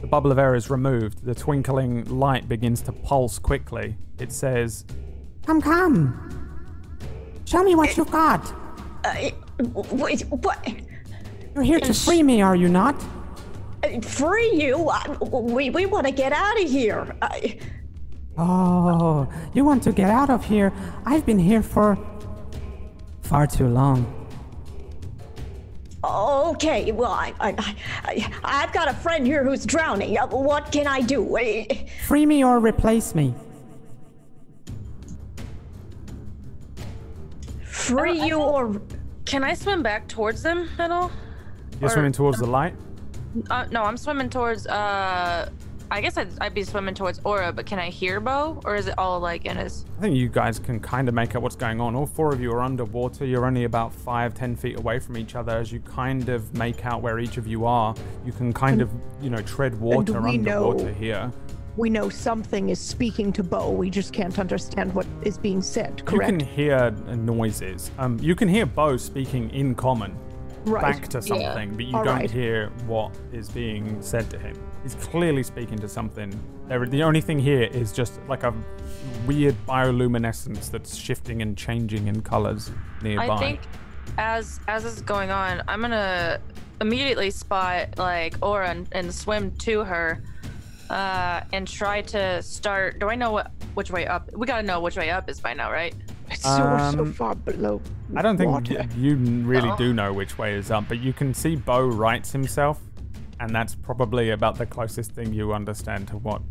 The 0.00 0.06
bubble 0.06 0.30
of 0.30 0.38
air 0.38 0.54
is 0.54 0.70
removed. 0.70 1.24
The 1.24 1.34
twinkling 1.34 2.04
light 2.04 2.48
begins 2.48 2.82
to 2.82 2.92
pulse 2.92 3.38
quickly. 3.38 3.96
It 4.18 4.30
says, 4.32 4.84
Come, 5.44 5.60
come. 5.60 6.22
Show 7.44 7.62
me 7.64 7.74
what 7.74 7.96
you've 7.96 8.10
got. 8.10 8.52
Uh, 9.04 9.30
wait, 9.92 10.22
what? 10.28 10.68
You're 11.54 11.64
here 11.64 11.80
to 11.80 11.94
free 11.94 12.22
me, 12.22 12.42
are 12.42 12.56
you 12.56 12.68
not? 12.68 12.94
Uh, 13.82 14.00
Free 14.00 14.52
you? 14.54 14.90
We 15.30 15.70
we 15.70 15.86
want 15.86 16.06
to 16.06 16.12
get 16.12 16.32
out 16.32 16.60
of 16.62 16.68
here. 16.70 17.16
Uh, 17.22 17.38
Oh, 18.38 19.26
you 19.54 19.64
want 19.64 19.82
to 19.84 19.92
get 19.92 20.10
out 20.10 20.28
of 20.28 20.44
here? 20.44 20.70
I've 21.06 21.24
been 21.24 21.38
here 21.38 21.62
for 21.62 21.96
far 23.22 23.46
too 23.46 23.66
long. 23.66 24.04
Okay, 26.04 26.92
well, 26.92 27.10
I, 27.10 27.32
I, 27.40 27.74
I, 28.04 28.32
I've 28.44 28.72
got 28.72 28.88
a 28.88 28.94
friend 28.94 29.26
here 29.26 29.44
who's 29.44 29.64
drowning. 29.66 30.16
Uh, 30.18 30.26
what 30.28 30.70
can 30.72 30.86
I 30.86 31.00
do? 31.00 31.36
Uh, 31.36 31.64
Free 32.06 32.26
me 32.26 32.44
or 32.44 32.60
replace 32.60 33.14
me. 33.14 33.34
Free 37.64 38.20
you 38.26 38.40
or 38.40 38.80
Can 39.26 39.44
I 39.44 39.54
swim 39.54 39.82
back 39.82 40.08
towards 40.08 40.42
them 40.42 40.68
at 40.78 40.90
all? 40.90 41.10
You're 41.80 41.88
Or- 41.88 41.92
swimming 41.92 42.12
towards 42.12 42.38
the 42.38 42.46
light? 42.46 42.74
Uh, 43.50 43.66
no, 43.70 43.82
I'm 43.82 43.96
swimming 43.96 44.30
towards. 44.30 44.66
Uh, 44.66 45.48
I 45.90 46.00
guess 46.00 46.16
I'd, 46.16 46.28
I'd 46.40 46.54
be 46.54 46.64
swimming 46.64 46.94
towards 46.94 47.20
Aura, 47.24 47.52
but 47.52 47.64
can 47.64 47.78
I 47.78 47.90
hear 47.90 48.18
Bo, 48.18 48.60
or 48.64 48.74
is 48.74 48.88
it 48.88 48.94
all 48.98 49.20
like 49.20 49.44
in 49.44 49.56
his? 49.56 49.84
I 49.98 50.00
think 50.00 50.16
you 50.16 50.28
guys 50.28 50.58
can 50.58 50.80
kind 50.80 51.08
of 51.08 51.14
make 51.14 51.36
out 51.36 51.42
what's 51.42 51.54
going 51.54 51.80
on. 51.80 51.94
All 51.94 52.06
four 52.06 52.32
of 52.32 52.40
you 52.40 52.50
are 52.52 52.60
underwater. 52.60 53.24
You're 53.24 53.46
only 53.46 53.64
about 53.64 53.92
five, 53.92 54.34
ten 54.34 54.56
feet 54.56 54.78
away 54.78 54.98
from 54.98 55.16
each 55.16 55.36
other. 55.36 55.56
As 55.56 55.70
you 55.70 55.78
kind 55.80 56.28
of 56.28 56.52
make 56.54 56.84
out 56.84 57.02
where 57.02 57.20
each 57.20 57.36
of 57.36 57.46
you 57.46 57.66
are, 57.66 57.94
you 58.24 58.32
can 58.32 58.52
kind 58.52 58.82
of, 58.82 58.90
you 59.22 59.30
know, 59.30 59.40
tread 59.42 59.78
water 59.78 60.20
we 60.20 60.30
underwater 60.38 60.86
know- 60.86 60.94
here. 60.94 61.32
We 61.76 61.90
know 61.90 62.08
something 62.08 62.70
is 62.70 62.80
speaking 62.80 63.34
to 63.34 63.42
Bo. 63.42 63.70
We 63.70 63.90
just 63.90 64.14
can't 64.14 64.38
understand 64.38 64.94
what 64.94 65.06
is 65.22 65.36
being 65.36 65.60
said, 65.60 66.02
Correct. 66.06 66.32
You 66.32 66.38
can 66.38 66.46
hear 66.46 66.90
noises. 67.16 67.90
Um, 67.98 68.18
you 68.18 68.34
can 68.34 68.48
hear 68.48 68.64
Bo 68.64 68.96
speaking 68.96 69.50
in 69.50 69.74
common 69.74 70.16
right. 70.64 70.80
back 70.80 71.08
to 71.08 71.20
something, 71.20 71.76
but 71.76 71.84
you 71.84 71.94
All 71.94 72.02
don't 72.02 72.20
right. 72.20 72.30
hear 72.30 72.70
what 72.86 73.12
is 73.30 73.50
being 73.50 74.00
said 74.00 74.30
to 74.30 74.38
him. 74.38 74.56
He's 74.86 74.94
clearly 74.94 75.42
speaking 75.42 75.80
to 75.80 75.88
something. 75.88 76.32
There, 76.68 76.86
the 76.86 77.02
only 77.02 77.20
thing 77.20 77.40
here 77.40 77.62
is 77.64 77.90
just 77.90 78.20
like 78.28 78.44
a 78.44 78.54
weird 79.26 79.56
bioluminescence 79.66 80.70
that's 80.70 80.94
shifting 80.94 81.42
and 81.42 81.58
changing 81.58 82.06
in 82.06 82.22
colors 82.22 82.70
nearby. 83.02 83.30
I 83.30 83.36
think 83.36 83.60
as 84.16 84.60
as 84.68 84.84
this 84.84 84.94
is 84.94 85.02
going 85.02 85.32
on, 85.32 85.60
I'm 85.66 85.80
gonna 85.80 86.38
immediately 86.80 87.32
spot 87.32 87.98
like 87.98 88.36
Aura 88.40 88.68
and, 88.70 88.86
and 88.92 89.12
swim 89.12 89.50
to 89.56 89.82
her, 89.82 90.22
uh, 90.88 91.40
and 91.52 91.66
try 91.66 92.02
to 92.02 92.40
start. 92.44 93.00
Do 93.00 93.08
I 93.08 93.16
know 93.16 93.32
what 93.32 93.50
which 93.74 93.90
way 93.90 94.06
up? 94.06 94.30
We 94.36 94.46
gotta 94.46 94.62
know 94.62 94.80
which 94.80 94.96
way 94.96 95.10
up 95.10 95.28
is 95.28 95.40
by 95.40 95.52
now, 95.54 95.72
right? 95.72 95.96
It's 96.30 96.42
so, 96.42 96.58
so 96.94 97.00
Um, 97.02 97.12
far 97.12 97.34
below. 97.34 97.80
I 98.16 98.22
don't 98.22 98.36
think 98.36 98.52
water. 98.52 98.86
you 98.96 99.16
really 99.16 99.68
Oh. 99.70 99.76
do 99.76 99.92
know 99.92 100.12
which 100.12 100.38
way 100.38 100.54
is 100.54 100.70
up, 100.70 100.84
but 100.88 101.00
you 101.00 101.12
can 101.12 101.34
see 101.34 101.56
Bo 101.56 101.86
writes 101.88 102.30
himself, 102.30 102.80
and 103.40 103.50
that's 103.54 103.74
probably 103.74 104.30
about 104.30 104.56
the 104.58 104.66
closest 104.66 105.12
thing 105.12 105.32
you 105.32 105.52
understand 105.52 106.08
to 106.08 106.16
what. 106.18 106.42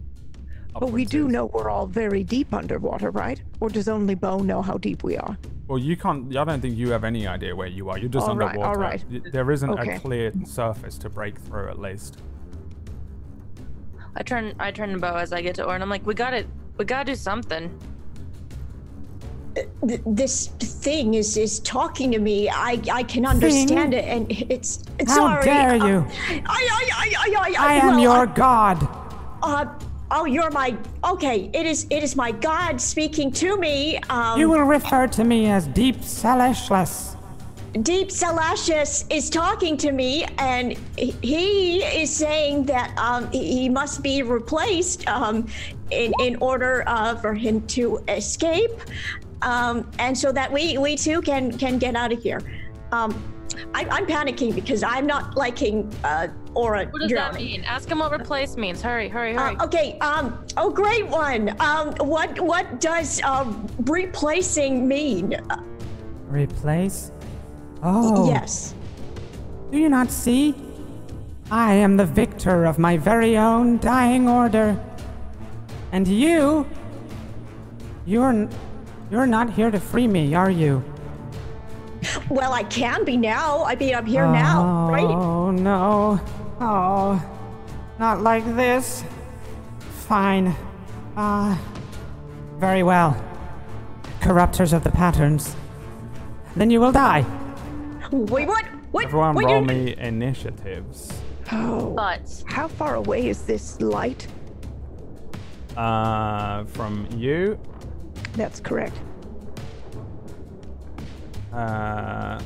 But 0.80 0.92
we 0.92 1.06
do 1.06 1.28
is. 1.28 1.34
know 1.34 1.46
we're 1.46 1.70
all 1.70 1.88
very 1.88 2.24
deep 2.24 2.54
underwater, 2.54 3.10
right? 3.10 3.42
Or 3.62 3.70
does 3.70 3.88
only 3.88 4.14
Bo 4.16 4.40
know 4.40 4.62
how 4.62 4.78
deep 4.78 5.04
we 5.04 5.16
are? 5.18 5.38
Well, 5.68 5.80
you 5.80 5.96
can't. 5.96 6.36
I 6.36 6.44
don't 6.44 6.60
think 6.62 6.76
you 6.78 6.92
have 6.92 7.04
any 7.06 7.26
idea 7.28 7.56
where 7.56 7.68
you 7.68 7.90
are. 7.90 7.98
You're 7.98 8.10
just 8.10 8.28
All 8.28 8.36
right, 8.36 8.50
underwater. 8.50 8.70
all 8.70 8.76
right. 8.82 9.04
Y- 9.10 9.22
There 9.32 9.50
isn't 9.52 9.70
Okay. 9.70 9.96
a 9.96 10.00
clear 10.00 10.32
surface 10.44 10.98
to 11.00 11.10
break 11.10 11.40
through, 11.40 11.70
at 11.70 11.80
least. 11.80 12.22
I 14.18 14.24
turn 14.24 14.54
I 14.60 14.72
turn 14.72 14.92
to 14.92 15.00
Bo 15.00 15.16
as 15.16 15.34
I 15.34 15.42
get 15.42 15.56
to 15.56 15.64
Aura, 15.64 15.76
and 15.76 15.84
I'm 15.84 15.90
like, 15.90 16.06
we 16.06 16.14
got 16.14 16.34
it. 16.34 16.48
we 16.78 16.84
gotta 16.86 17.06
do 17.12 17.16
something. 17.16 17.72
Th- 19.88 20.02
this 20.06 20.48
thing 20.48 21.14
is 21.14 21.38
is 21.38 21.60
talking 21.60 22.12
to 22.12 22.20
me. 22.20 22.50
I 22.50 22.82
I 22.92 23.04
can 23.04 23.26
understand 23.26 23.94
it, 23.94 24.06
and 24.06 24.32
it's. 24.32 24.84
it's 25.00 25.12
How 25.12 25.18
sorry. 25.18 25.46
dare 25.46 25.82
uh, 25.82 25.88
you. 25.88 26.06
I 26.46 26.62
I 26.80 26.90
I 26.94 27.14
I 27.18 27.56
I, 27.58 27.72
I 27.72 27.74
am 27.76 27.88
well, 27.88 28.00
your 28.00 28.26
god. 28.28 28.88
Uh, 29.42 29.66
oh, 30.12 30.26
you're 30.26 30.52
my. 30.52 30.76
Okay, 31.04 31.50
it 31.54 31.66
is. 31.66 31.88
It 31.90 32.04
is 32.04 32.16
my 32.16 32.32
God 32.32 32.82
speaking 32.82 33.32
to 33.34 33.58
me. 33.58 33.98
Um, 34.10 34.40
You 34.40 34.50
will 34.50 34.64
refer 34.64 35.08
to 35.08 35.24
me 35.24 35.48
as 35.48 35.68
Deep 35.68 35.98
Celestialus. 36.02 37.16
Deep 37.82 38.08
Celestius 38.08 39.04
is 39.10 39.30
talking 39.30 39.76
to 39.76 39.92
me, 39.92 40.24
and 40.38 40.78
he 40.98 41.84
is 41.84 42.10
saying 42.10 42.64
that 42.68 42.98
um, 42.98 43.30
he 43.32 43.60
he 43.60 43.70
must 43.70 44.02
be 44.02 44.24
replaced 44.24 45.06
um, 45.10 45.46
in 45.92 46.14
in 46.22 46.38
order 46.38 46.84
uh, 46.88 47.16
for 47.16 47.34
him 47.34 47.62
to 47.68 48.02
escape, 48.08 48.72
um, 49.46 49.90
and 50.00 50.18
so 50.18 50.32
that 50.34 50.52
we 50.52 50.78
we 50.78 50.96
too 50.98 51.22
can 51.22 51.58
can 51.58 51.78
get 51.78 51.96
out 51.96 52.12
of 52.12 52.22
here. 52.22 52.42
Um, 52.92 53.10
I, 53.74 53.88
I'm 53.90 54.06
panicking 54.06 54.54
because 54.54 54.84
I'm 54.84 55.08
not 55.08 55.38
liking 55.38 55.90
uh, 56.04 56.28
Aura 56.56 56.86
What 56.88 57.00
does 57.02 57.10
drowning. 57.10 57.34
that 57.34 57.52
mean? 57.52 57.64
Ask 57.64 57.90
him 57.90 58.00
what 58.00 58.12
replace 58.12 58.58
means. 58.58 58.82
Hurry, 58.82 59.08
hurry, 59.08 59.34
hurry. 59.34 59.56
Uh, 59.56 59.66
okay. 59.66 59.98
Um. 60.00 60.44
Oh, 60.58 60.70
great 60.70 61.08
one. 61.08 61.56
Um. 61.62 61.94
What 62.00 62.38
What 62.42 62.82
does 62.82 63.22
uh, 63.24 63.46
replacing 63.84 64.88
mean? 64.88 65.36
Uh, 65.50 65.62
Replace? 66.28 67.12
Oh. 67.84 68.28
Yes. 68.28 68.74
Do 69.72 69.78
you 69.78 69.90
not 69.90 70.10
see? 70.12 70.54
I 71.52 71.74
am 71.76 71.96
the 71.96 72.06
victor 72.06 72.66
of 72.66 72.80
my 72.80 72.98
very 72.98 73.38
own 73.38 73.78
dying 73.78 74.28
order. 74.28 74.78
And 75.92 76.08
you. 76.08 76.68
You're. 78.06 78.50
N- 79.06 79.12
You're 79.12 79.28
not 79.28 79.50
here 79.52 79.72
to 79.72 79.80
free 79.80 80.08
me, 80.08 80.34
are 80.36 80.50
you? 80.52 80.84
Well, 82.30 82.54
I 82.54 82.64
can 82.64 83.04
be 83.04 83.18
now. 83.18 83.64
I 83.66 83.76
mean, 83.76 83.96
I'm 83.96 84.06
here 84.06 84.26
now, 84.28 84.90
right? 84.92 85.04
Oh, 85.06 85.52
no. 85.52 86.20
Oh. 86.60 87.22
Not 88.00 88.22
like 88.22 88.46
this. 88.56 89.04
Fine. 90.08 90.56
Ah. 91.18 91.60
very 92.58 92.84
well. 92.84 93.16
Corruptors 94.22 94.72
of 94.74 94.84
the 94.84 94.92
patterns. 94.92 95.56
Then 96.56 96.70
you 96.70 96.80
will 96.80 96.92
die. 96.92 97.26
Wait, 98.12 98.48
what? 98.48 98.66
What? 98.92 99.06
Everyone, 99.06 99.36
what 99.36 99.46
roll 99.46 99.60
you- 99.62 99.66
me 99.68 99.96
initiatives. 99.98 101.12
Oh. 101.52 101.92
But 101.96 102.44
How 102.48 102.68
far 102.68 102.96
away 102.96 103.28
is 103.28 103.44
this 103.44 103.80
light? 103.82 104.28
Uh, 105.76 106.64
from 106.66 107.08
you, 107.16 107.60
That's 108.36 108.60
correct. 108.60 108.98
Uh, 111.54 112.40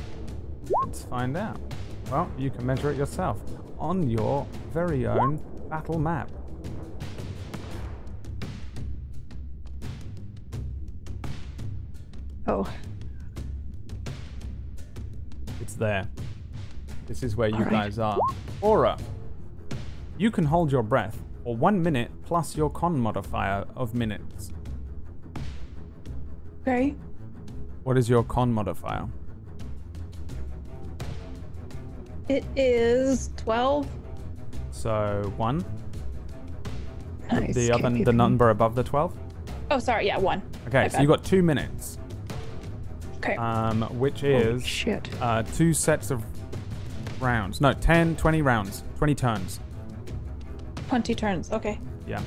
let's 0.84 1.02
find 1.04 1.36
out. 1.36 1.58
Well, 2.10 2.30
you 2.38 2.50
can 2.50 2.64
measure 2.64 2.90
it 2.90 2.96
yourself 2.96 3.40
on 3.78 4.08
your 4.08 4.46
very 4.72 5.06
own 5.06 5.40
battle 5.68 5.98
map. 5.98 6.30
Oh, 12.46 12.68
It's 15.60 15.74
there. 15.74 16.08
This 17.06 17.22
is 17.22 17.36
where 17.36 17.48
you 17.48 17.56
Alright. 17.56 17.70
guys 17.70 17.98
are. 17.98 18.18
Aura. 18.60 18.96
You 20.18 20.30
can 20.30 20.44
hold 20.44 20.72
your 20.72 20.82
breath 20.82 21.18
for 21.44 21.54
one 21.54 21.82
minute 21.82 22.10
plus 22.24 22.56
your 22.56 22.70
con 22.70 22.98
modifier 22.98 23.64
of 23.76 23.94
minutes. 23.94 24.52
Okay. 26.70 26.94
What 27.84 27.96
is 27.98 28.08
your 28.08 28.22
con 28.24 28.52
modifier? 28.52 29.06
It 32.28 32.44
is 32.54 33.30
12. 33.36 33.88
So 34.70 35.32
one. 35.36 35.64
Nice. 37.32 37.54
The 37.54 37.72
other, 37.72 37.90
the 37.90 38.12
number 38.12 38.50
above 38.50 38.74
the 38.74 38.82
twelve. 38.82 39.16
Oh, 39.70 39.78
sorry. 39.78 40.06
Yeah, 40.06 40.18
one. 40.18 40.42
Okay, 40.66 40.82
My 40.82 40.88
so 40.88 40.94
bad. 40.94 41.02
you 41.02 41.08
got 41.08 41.24
two 41.24 41.42
minutes, 41.42 41.96
Okay. 43.18 43.36
um, 43.36 43.82
which 44.00 44.24
is 44.24 44.66
shit. 44.66 45.08
uh, 45.20 45.42
two 45.54 45.72
sets 45.72 46.10
of 46.10 46.24
rounds. 47.20 47.60
No, 47.60 47.72
10, 47.72 48.16
20 48.16 48.42
rounds, 48.42 48.82
20 48.98 49.14
turns. 49.14 49.60
20 50.88 51.14
turns. 51.14 51.52
Okay. 51.52 51.78
Yeah. 52.06 52.20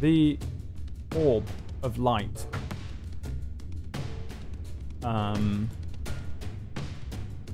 The 0.00 0.38
orb 1.16 1.46
of 1.82 1.98
light. 1.98 2.46
Um. 5.02 5.68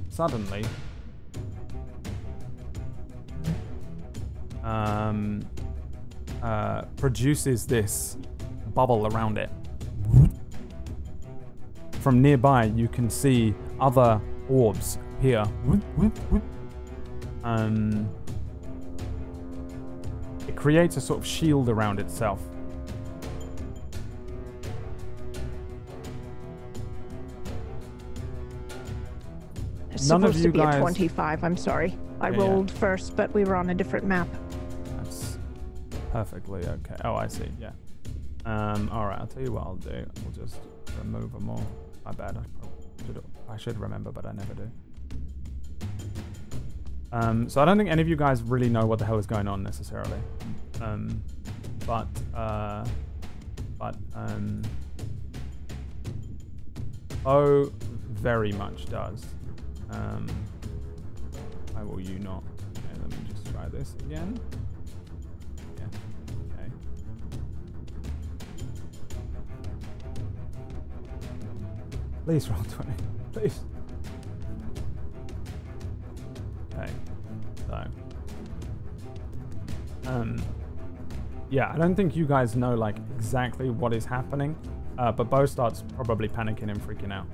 Suddenly. 0.09 0.65
Um. 4.63 5.45
Uh, 6.43 6.83
produces 6.97 7.67
this 7.67 8.19
bubble 8.75 9.07
around 9.09 9.39
it. 9.39 9.51
From 12.01 12.23
nearby, 12.23 12.67
you 12.67 12.87
can 12.87 13.11
see 13.11 13.55
other 13.81 14.21
orbs 14.49 14.99
here. 15.21 15.45
Um, 17.43 18.09
it 20.47 20.55
creates 20.55 20.97
a 20.97 21.01
sort 21.01 21.19
of 21.19 21.27
shield 21.27 21.69
around 21.69 21.99
itself. 21.99 22.41
It's 29.97 30.09
none 30.09 30.25
of 30.25 30.31
supposed 30.35 30.45
you 30.45 30.53
to 30.53 30.53
be 30.53 30.59
guys- 30.59 30.75
a 30.77 30.81
25. 30.81 31.43
I'm 31.45 31.57
sorry. 31.57 31.99
I 32.21 32.29
Yeah, 32.31 32.37
yeah. 32.37 32.43
rolled 32.43 32.71
first, 32.71 33.17
but 33.17 33.33
we 33.35 33.45
were 33.45 33.57
on 33.57 33.71
a 33.71 33.75
different 33.75 34.07
map. 34.07 34.29
That's 34.97 35.39
perfectly 36.13 36.67
okay. 36.67 36.97
Oh, 37.05 37.15
I 37.15 37.27
see. 37.29 37.49
Yeah. 37.61 37.71
Um. 38.45 38.89
All 38.93 39.07
right. 39.07 39.19
I'll 39.19 39.27
tell 39.27 39.43
you 39.43 39.53
what 39.53 39.63
I'll 39.65 39.77
do. 39.77 40.05
We'll 40.23 40.33
just 40.47 40.61
remove 41.03 41.33
them 41.33 41.49
all. 41.51 41.67
My 42.05 42.13
bad. 42.13 42.37
I 42.39 43.07
should. 43.07 43.25
I 43.49 43.57
should 43.57 43.79
remember, 43.81 44.13
but 44.13 44.25
I 44.27 44.33
never 44.33 44.55
do. 44.55 44.71
Um. 47.13 47.49
So 47.49 47.61
I 47.61 47.65
don't 47.65 47.77
think 47.79 47.91
any 47.91 48.03
of 48.03 48.09
you 48.09 48.17
guys 48.17 48.43
really 48.43 48.69
know 48.69 48.87
what 48.87 48.99
the 48.99 49.05
hell 49.05 49.19
is 49.19 49.27
going 49.27 49.49
on 49.49 49.63
necessarily. 49.63 50.19
Um. 50.81 51.23
But. 51.87 52.09
Uh. 52.35 52.85
But. 53.79 53.97
Um. 54.15 54.63
Oh, 57.25 57.73
very 58.11 58.53
much 58.53 58.87
does. 58.87 59.27
Um. 59.91 60.27
Why 61.73 61.83
will 61.83 62.01
you 62.01 62.19
not? 62.19 62.43
Okay, 62.79 63.01
let 63.01 63.11
me 63.11 63.17
just 63.31 63.47
try 63.53 63.69
this 63.69 63.95
again. 64.07 64.41
Yeah. 65.79 65.85
Okay. 66.55 66.71
Please 72.25 72.49
roll 72.49 72.63
20. 72.65 72.93
Please. 73.33 73.61
Okay. 76.75 76.91
So. 77.69 77.85
Um. 80.07 80.43
Yeah, 81.49 81.71
I 81.73 81.77
don't 81.79 81.95
think 81.95 82.17
you 82.17 82.27
guys 82.27 82.57
know 82.57 82.75
like 82.75 82.97
exactly 83.17 83.71
what 83.71 83.95
is 83.95 84.05
happening, 84.05 84.57
uh, 84.99 85.13
but 85.13 85.31
Bo 85.31 85.47
starts 85.47 85.85
probably 85.95 86.29
panicking 86.29 86.71
and 86.71 86.81
freaking 86.81 87.13
out. 87.13 87.27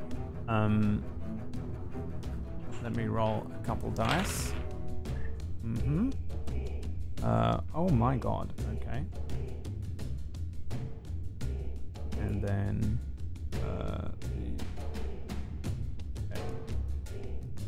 Um. 0.48 1.02
Let 2.82 2.96
me 2.96 3.04
roll 3.04 3.46
a 3.54 3.64
couple 3.64 3.90
dice. 3.90 4.52
Mm-hmm. 5.64 6.10
Uh, 7.22 7.60
oh 7.76 7.88
my 7.88 8.16
god. 8.16 8.52
Okay. 8.74 9.04
And 12.18 12.42
then 12.42 12.98
uh, 13.64 14.08
okay. 16.32 16.42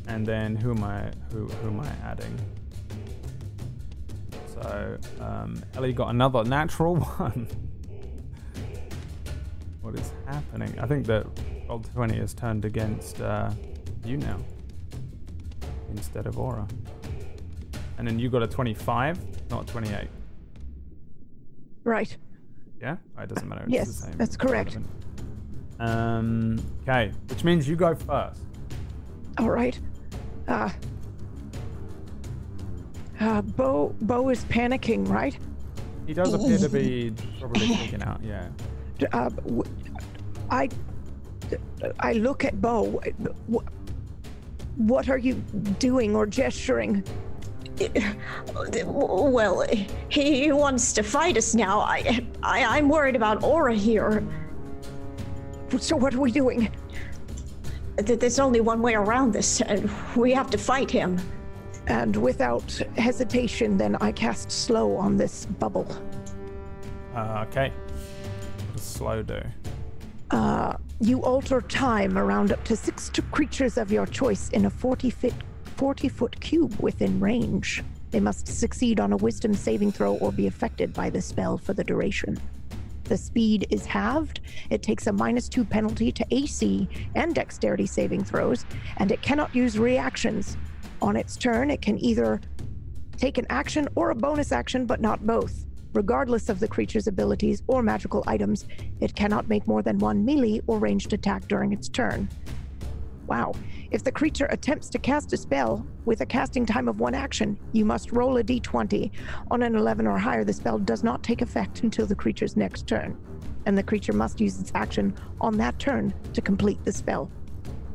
And 0.08 0.26
then 0.26 0.56
who 0.56 0.72
am 0.72 0.82
I 0.82 1.12
who 1.30 1.46
who 1.46 1.68
am 1.68 1.80
I 1.80 1.92
adding? 2.04 2.36
So 4.52 4.98
um, 5.20 5.62
Ellie 5.76 5.92
got 5.92 6.08
another 6.08 6.42
natural 6.42 6.96
one. 7.18 7.46
what 9.80 9.94
is 9.94 10.12
happening? 10.26 10.76
I 10.80 10.86
think 10.86 11.06
that 11.06 11.24
Roll20 11.68 12.18
has 12.18 12.34
turned 12.34 12.64
against 12.64 13.20
uh, 13.20 13.52
you 14.04 14.16
now 14.16 14.38
instead 15.96 16.26
of 16.26 16.38
Aura. 16.38 16.66
And 17.98 18.06
then 18.06 18.18
you 18.18 18.28
got 18.28 18.42
a 18.42 18.46
25, 18.46 19.50
not 19.50 19.66
28. 19.66 20.08
Right. 21.84 22.16
Yeah? 22.80 22.96
Oh, 23.16 23.22
it 23.22 23.28
doesn't 23.28 23.48
matter. 23.48 23.62
It's 23.64 23.72
Yes, 23.72 23.86
the 23.86 23.92
same. 23.92 24.12
that's 24.16 24.36
correct. 24.36 24.78
Um, 25.78 26.58
okay, 26.82 27.12
which 27.28 27.44
means 27.44 27.68
you 27.68 27.76
go 27.76 27.94
first. 27.94 28.40
All 29.38 29.50
right. 29.50 29.78
Uh, 30.48 30.70
uh, 33.20 33.42
Bo, 33.42 33.94
Bo 34.02 34.28
is 34.30 34.44
panicking, 34.46 35.08
right? 35.08 35.36
He 36.06 36.14
does 36.14 36.34
appear 36.34 36.58
to 36.58 36.68
be 36.68 37.12
probably 37.40 37.66
freaking 37.68 38.06
out, 38.06 38.20
yeah. 38.22 38.48
W- 39.10 39.64
I, 40.50 40.68
I 42.00 42.12
look 42.14 42.44
at 42.44 42.60
Bo. 42.60 43.00
Wh- 44.76 44.80
What 44.80 45.08
are 45.08 45.18
you 45.18 45.34
doing 45.78 46.14
or 46.16 46.26
gesturing? 46.26 47.02
Well, 48.84 49.64
he 50.08 50.52
wants 50.52 50.92
to 50.92 51.02
fight 51.02 51.36
us 51.36 51.54
now. 51.54 51.80
I, 51.80 52.24
I, 52.42 52.64
I'm 52.64 52.88
worried 52.88 53.16
about 53.16 53.42
Aura 53.42 53.74
here. 53.74 54.22
So 55.78 55.96
what 55.96 56.14
are 56.14 56.20
we 56.20 56.30
doing? 56.30 56.70
Th- 58.04 58.18
There's 58.18 58.38
only 58.38 58.60
one 58.60 58.80
way 58.80 58.94
around 58.94 59.32
this, 59.32 59.60
and 59.60 59.90
we 60.14 60.32
have 60.32 60.50
to 60.50 60.58
fight 60.58 60.90
him. 60.90 61.20
And 61.86 62.14
without 62.16 62.70
hesitation, 62.96 63.76
then 63.76 63.96
I 63.96 64.12
cast 64.12 64.50
slow 64.50 64.96
on 64.96 65.16
this 65.16 65.46
bubble. 65.46 65.86
Uh, 67.14 67.44
okay. 67.48 67.70
What 67.70 68.76
does 68.76 68.82
slow 68.82 69.22
do? 69.22 69.40
Uh, 70.30 70.74
you 71.04 71.22
alter 71.22 71.60
time 71.60 72.16
around 72.16 72.50
up 72.50 72.64
to 72.64 72.74
six 72.74 73.10
creatures 73.30 73.76
of 73.76 73.92
your 73.92 74.06
choice 74.06 74.48
in 74.50 74.64
a 74.64 74.70
40 74.70 75.10
foot, 75.10 75.34
40 75.76 76.08
foot 76.08 76.40
cube 76.40 76.74
within 76.80 77.20
range. 77.20 77.84
They 78.10 78.20
must 78.20 78.48
succeed 78.48 79.00
on 79.00 79.12
a 79.12 79.16
wisdom 79.18 79.52
saving 79.52 79.92
throw 79.92 80.14
or 80.14 80.32
be 80.32 80.46
affected 80.46 80.94
by 80.94 81.10
the 81.10 81.20
spell 81.20 81.58
for 81.58 81.74
the 81.74 81.84
duration. 81.84 82.40
The 83.04 83.18
speed 83.18 83.66
is 83.68 83.84
halved. 83.84 84.40
It 84.70 84.82
takes 84.82 85.06
a 85.06 85.12
minus 85.12 85.46
two 85.46 85.64
penalty 85.64 86.10
to 86.10 86.26
AC 86.30 86.88
and 87.14 87.34
dexterity 87.34 87.84
saving 87.84 88.24
throws, 88.24 88.64
and 88.96 89.12
it 89.12 89.20
cannot 89.20 89.54
use 89.54 89.78
reactions. 89.78 90.56
On 91.02 91.16
its 91.16 91.36
turn, 91.36 91.70
it 91.70 91.82
can 91.82 92.02
either 92.02 92.40
take 93.18 93.36
an 93.36 93.46
action 93.50 93.88
or 93.94 94.08
a 94.08 94.14
bonus 94.14 94.52
action, 94.52 94.86
but 94.86 95.02
not 95.02 95.26
both. 95.26 95.66
Regardless 95.94 96.48
of 96.48 96.58
the 96.58 96.66
creature's 96.66 97.06
abilities 97.06 97.62
or 97.68 97.80
magical 97.80 98.24
items, 98.26 98.66
it 99.00 99.14
cannot 99.14 99.48
make 99.48 99.68
more 99.68 99.80
than 99.80 99.98
one 99.98 100.24
melee 100.24 100.60
or 100.66 100.80
ranged 100.80 101.12
attack 101.12 101.46
during 101.46 101.72
its 101.72 101.88
turn. 101.88 102.28
Wow. 103.28 103.52
If 103.92 104.02
the 104.02 104.10
creature 104.10 104.46
attempts 104.46 104.88
to 104.90 104.98
cast 104.98 105.32
a 105.32 105.36
spell 105.36 105.86
with 106.04 106.20
a 106.20 106.26
casting 106.26 106.66
time 106.66 106.88
of 106.88 106.98
one 106.98 107.14
action, 107.14 107.56
you 107.72 107.84
must 107.84 108.10
roll 108.10 108.36
a 108.38 108.42
d20. 108.44 109.12
On 109.52 109.62
an 109.62 109.76
11 109.76 110.08
or 110.08 110.18
higher, 110.18 110.42
the 110.42 110.52
spell 110.52 110.78
does 110.80 111.04
not 111.04 111.22
take 111.22 111.42
effect 111.42 111.84
until 111.84 112.06
the 112.06 112.14
creature's 112.14 112.56
next 112.56 112.88
turn, 112.88 113.16
and 113.64 113.78
the 113.78 113.82
creature 113.82 114.12
must 114.12 114.40
use 114.40 114.60
its 114.60 114.72
action 114.74 115.14
on 115.40 115.56
that 115.58 115.78
turn 115.78 116.12
to 116.32 116.40
complete 116.40 116.84
the 116.84 116.92
spell. 116.92 117.30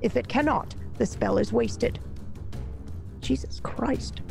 If 0.02 0.16
it 0.16 0.30
cannot, 0.30 0.74
the 0.98 1.06
spell 1.06 1.38
is 1.38 1.52
wasted. 1.52 2.00
Jesus 3.20 3.60
Christ. 3.60 4.22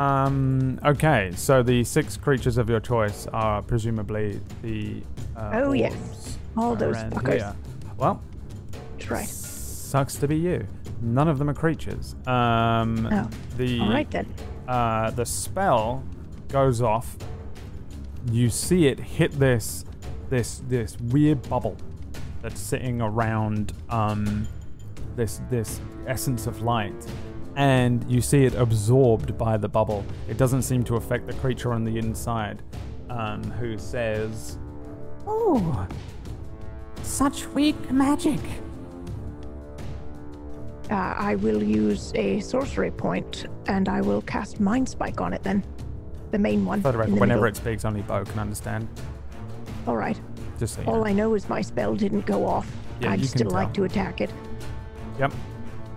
Um, 0.00 0.80
okay, 0.84 1.30
so 1.36 1.62
the 1.62 1.84
six 1.84 2.16
creatures 2.16 2.56
of 2.56 2.70
your 2.70 2.80
choice 2.80 3.26
are 3.32 3.60
presumably 3.62 4.40
the. 4.62 5.02
Uh, 5.36 5.50
Oh, 5.64 5.72
yes. 5.72 6.38
All 6.56 6.74
those 6.74 6.96
fuckers. 6.96 7.32
here. 7.34 7.54
Well, 7.98 8.22
That's 8.96 9.10
right. 9.10 9.28
sucks 9.28 10.16
to 10.16 10.26
be 10.28 10.36
you. 10.36 10.66
None 11.02 11.28
of 11.28 11.38
them 11.38 11.50
are 11.50 11.54
creatures. 11.54 12.14
Um, 12.26 13.06
Oh. 13.12 13.28
the 13.56 13.80
All 13.80 13.90
right 13.90 14.10
then. 14.10 14.26
uh, 14.68 15.10
the 15.10 15.26
spell 15.26 16.02
goes 16.48 16.80
off. 16.82 17.16
You 18.30 18.48
see 18.50 18.86
it 18.86 18.98
hit 19.00 19.32
this 19.32 19.84
this 20.28 20.62
this 20.68 20.98
weird 21.00 21.42
bubble 21.48 21.76
that's 22.42 22.60
sitting 22.60 23.00
around 23.02 23.72
um, 23.90 24.46
this 25.16 25.40
this 25.50 25.80
essence 26.06 26.46
of 26.46 26.62
light, 26.62 26.94
and 27.56 28.04
you 28.10 28.20
see 28.20 28.44
it 28.44 28.54
absorbed 28.54 29.36
by 29.36 29.56
the 29.56 29.68
bubble. 29.68 30.04
It 30.28 30.36
doesn't 30.38 30.62
seem 30.62 30.84
to 30.84 30.96
affect 30.96 31.26
the 31.26 31.32
creature 31.34 31.72
on 31.72 31.84
the 31.84 31.98
inside, 31.98 32.62
um, 33.08 33.42
who 33.42 33.78
says, 33.78 34.58
Oh, 35.26 35.86
such 37.02 37.46
weak 37.48 37.90
magic. 37.90 38.40
Uh, 40.90 40.94
I 40.94 41.36
will 41.36 41.62
use 41.62 42.12
a 42.16 42.40
sorcery 42.40 42.90
point 42.90 43.46
and 43.66 43.88
I 43.88 44.00
will 44.00 44.22
cast 44.22 44.58
Mind 44.58 44.88
Spike 44.88 45.20
on 45.20 45.32
it 45.32 45.42
then. 45.42 45.62
The 46.32 46.38
main 46.38 46.64
one. 46.64 46.80
"For 46.80 46.92
the 46.92 46.98
record, 46.98 47.12
whenever 47.14 47.42
middle. 47.42 47.44
it 47.46 47.56
speaks, 47.56 47.84
only 47.84 48.02
Bo 48.02 48.24
can 48.24 48.38
understand." 48.38 48.88
All 49.86 49.96
right. 49.96 50.20
Just 50.58 50.76
so 50.76 50.82
All 50.86 50.96
know. 50.96 51.06
I 51.06 51.12
know 51.12 51.34
is 51.34 51.48
my 51.48 51.60
spell 51.60 51.94
didn't 51.94 52.26
go 52.26 52.46
off. 52.46 52.70
Yeah, 53.00 53.12
I'd 53.12 53.24
still 53.24 53.50
like 53.50 53.72
to 53.74 53.84
attack 53.84 54.20
it. 54.20 54.30
Yep. 55.18 55.32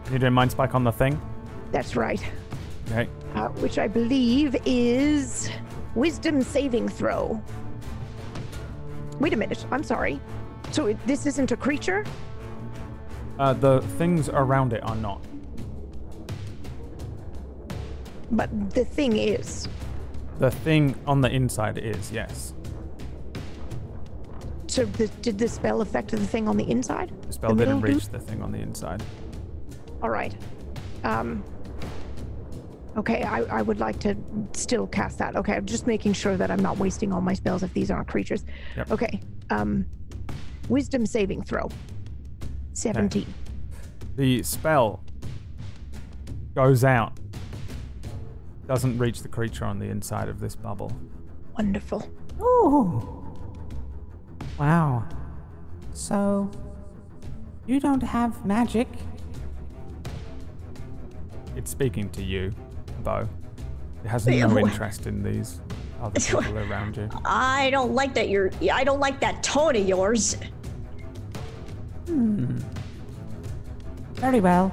You're 0.09 0.19
doing 0.19 0.33
mind 0.33 0.51
spike 0.51 0.73
on 0.73 0.83
the 0.83 0.91
thing. 0.91 1.19
That's 1.73 1.97
right. 1.97 2.23
Okay. 2.91 3.09
Uh, 3.35 3.49
which 3.59 3.79
I 3.79 3.87
believe 3.87 4.55
is 4.65 5.49
Wisdom 5.95 6.41
saving 6.43 6.87
throw. 6.87 7.41
Wait 9.19 9.33
a 9.33 9.37
minute. 9.37 9.65
I'm 9.71 9.83
sorry. 9.83 10.21
So 10.71 10.85
it, 10.85 11.07
this 11.07 11.25
isn't 11.25 11.51
a 11.51 11.57
creature? 11.57 12.05
Uh, 13.39 13.53
the 13.53 13.81
things 13.97 14.29
around 14.29 14.73
it 14.73 14.83
are 14.83 14.95
not. 14.95 15.21
But 18.31 18.49
the 18.71 18.85
thing 18.85 19.17
is. 19.17 19.67
The 20.37 20.51
thing 20.51 20.95
on 21.07 21.21
the 21.21 21.29
inside 21.29 21.79
is, 21.79 22.11
yes. 22.11 22.53
So 24.67 24.85
the, 24.85 25.07
did 25.21 25.39
the 25.39 25.47
spell 25.47 25.81
affect 25.81 26.11
the 26.11 26.17
thing 26.17 26.47
on 26.47 26.57
the 26.57 26.69
inside? 26.69 27.11
The 27.27 27.33
spell 27.33 27.55
The 27.55 27.65
didn't 27.65 27.81
reach 27.81 28.03
dude? 28.03 28.11
the 28.11 28.19
thing 28.19 28.43
on 28.43 28.51
the 28.51 28.59
inside. 28.59 29.01
All 30.03 30.09
right. 30.11 30.35
Um. 31.03 31.43
Okay, 32.95 33.23
I, 33.23 33.39
I 33.43 33.61
would 33.61 33.79
like 33.79 33.99
to 34.01 34.15
still 34.53 34.85
cast 34.87 35.17
that. 35.17 35.35
Okay, 35.35 35.53
I'm 35.53 35.65
just 35.65 35.87
making 35.87 36.13
sure 36.13 36.37
that 36.37 36.51
I'm 36.51 36.61
not 36.61 36.77
wasting 36.77 37.11
all 37.11 37.21
my 37.21 37.33
spells 37.33 37.63
if 37.63 37.73
these 37.73 37.89
aren't 37.89 38.07
creatures. 38.07 38.45
Yep. 38.77 38.91
Okay. 38.91 39.21
Um. 39.49 39.85
Wisdom 40.69 41.05
saving 41.05 41.43
throw. 41.43 41.69
17. 42.73 43.25
The 44.15 44.43
spell 44.43 45.03
goes 46.55 46.83
out, 46.83 47.19
doesn't 48.67 48.97
reach 48.97 49.21
the 49.21 49.27
creature 49.27 49.65
on 49.65 49.79
the 49.79 49.85
inside 49.85 50.29
of 50.29 50.39
this 50.39 50.55
bubble. 50.55 50.91
Wonderful. 51.57 52.07
Ooh. 52.39 53.23
Wow. 54.59 55.07
So, 55.93 56.49
you 57.65 57.79
don't 57.79 58.03
have 58.03 58.45
magic? 58.45 58.87
It's 61.55 61.71
speaking 61.71 62.09
to 62.11 62.23
you, 62.23 62.51
Bo. 63.03 63.27
It 64.03 64.07
has 64.07 64.27
no 64.27 64.57
interest 64.57 65.07
in 65.07 65.23
these 65.23 65.59
other 66.01 66.19
people 66.19 66.57
around 66.57 66.97
you. 66.97 67.09
I 67.25 67.69
don't 67.69 67.93
like 67.93 68.13
that 68.15 68.29
you're. 68.29 68.51
I 68.71 68.83
don't 68.83 68.99
like 68.99 69.19
that 69.19 69.43
tone 69.43 69.75
of 69.75 69.87
yours. 69.87 70.37
Hmm. 72.07 72.57
Very 74.15 74.39
well. 74.39 74.71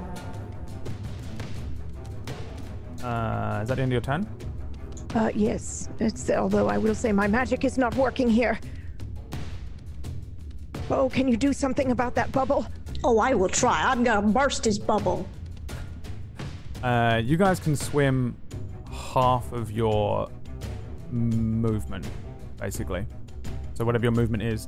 Uh, 3.03 3.59
is 3.61 3.67
that 3.67 3.75
the 3.75 3.81
end 3.81 3.91
of 3.91 3.91
your 3.91 4.01
turn? 4.01 4.27
Uh, 5.15 5.31
yes. 5.35 5.89
It's 5.99 6.29
although 6.29 6.67
I 6.67 6.77
will 6.77 6.95
say 6.95 7.11
my 7.11 7.27
magic 7.27 7.65
is 7.65 7.77
not 7.77 7.95
working 7.95 8.29
here. 8.29 8.59
Oh, 10.89 11.09
can 11.09 11.27
you 11.27 11.37
do 11.37 11.53
something 11.53 11.91
about 11.91 12.15
that 12.15 12.31
bubble? 12.31 12.65
Oh, 13.03 13.19
I 13.19 13.33
will 13.33 13.49
try. 13.49 13.81
I'm 13.83 14.03
gonna 14.03 14.27
burst 14.27 14.63
his 14.65 14.77
bubble. 14.77 15.27
Uh, 16.83 17.21
you 17.23 17.37
guys 17.37 17.59
can 17.59 17.75
swim 17.75 18.35
half 19.13 19.51
of 19.51 19.71
your 19.71 20.29
movement, 21.11 22.07
basically. 22.59 23.05
So 23.73 23.85
whatever 23.85 24.03
your 24.03 24.11
movement 24.11 24.43
is, 24.43 24.67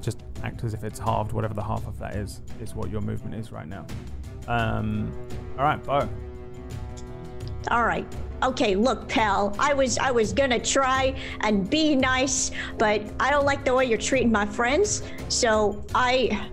just 0.00 0.22
act 0.42 0.64
as 0.64 0.74
if 0.74 0.84
it's 0.84 0.98
halved. 0.98 1.32
Whatever 1.32 1.54
the 1.54 1.62
half 1.62 1.86
of 1.86 1.98
that 1.98 2.16
is, 2.16 2.40
is 2.60 2.74
what 2.74 2.90
your 2.90 3.00
movement 3.00 3.34
is 3.34 3.52
right 3.52 3.68
now. 3.68 3.86
Um, 4.48 5.12
all 5.58 5.64
right, 5.64 5.82
Bo. 5.82 6.08
All 7.70 7.84
right. 7.84 8.06
Okay, 8.42 8.74
look, 8.74 9.06
pal. 9.06 9.54
I 9.58 9.74
was 9.74 9.98
I 9.98 10.10
was 10.10 10.32
gonna 10.32 10.58
try 10.58 11.14
and 11.40 11.68
be 11.68 11.94
nice, 11.94 12.50
but 12.78 13.02
I 13.20 13.30
don't 13.30 13.44
like 13.44 13.66
the 13.66 13.74
way 13.74 13.84
you're 13.84 13.98
treating 13.98 14.32
my 14.32 14.46
friends. 14.46 15.02
So 15.28 15.84
I 15.94 16.48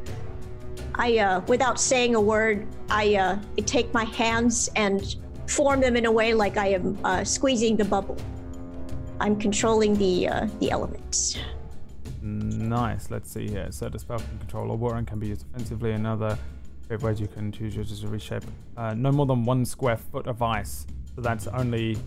I 0.98 1.18
uh 1.20 1.42
without 1.48 1.80
saying 1.80 2.16
a 2.16 2.22
word, 2.22 2.68
I 2.90 3.16
uh 3.16 3.40
take 3.66 3.94
my 3.94 4.06
hands 4.06 4.70
and 4.76 5.16
form 5.48 5.80
them 5.80 5.96
in 5.96 6.06
a 6.06 6.12
way 6.12 6.34
like 6.34 6.58
I 6.58 6.68
am 6.68 6.98
uh, 7.04 7.24
squeezing 7.24 7.78
the 7.78 7.86
bubble. 7.86 8.18
I'm 9.20 9.40
controlling 9.40 9.96
the 9.96 10.28
uh, 10.28 10.48
the 10.60 10.72
elements. 10.72 11.38
Nice. 12.22 13.10
Let's 13.10 13.32
see 13.32 13.48
here. 13.48 13.68
So 13.72 13.90
the 13.90 14.00
spell 14.00 14.20
can 14.20 14.38
control 14.40 14.72
all 14.72 14.78
water 14.78 14.98
and 14.98 15.08
can 15.08 15.20
be 15.20 15.28
used 15.28 15.46
offensively. 15.50 15.94
Another 15.94 16.38
great 16.88 17.02
ways 17.02 17.20
you 17.20 17.28
can 17.28 17.52
choose 17.52 17.76
yours 17.76 18.00
to 18.02 18.08
reshape. 18.08 18.44
Uh, 18.76 18.94
no 18.94 19.12
more 19.12 19.26
than 19.26 19.46
one 19.46 19.66
square 19.66 19.98
foot 19.98 20.28
of 20.28 20.42
ice. 20.42 20.86
So 21.16 21.22
that's 21.22 21.48
only 21.48 21.98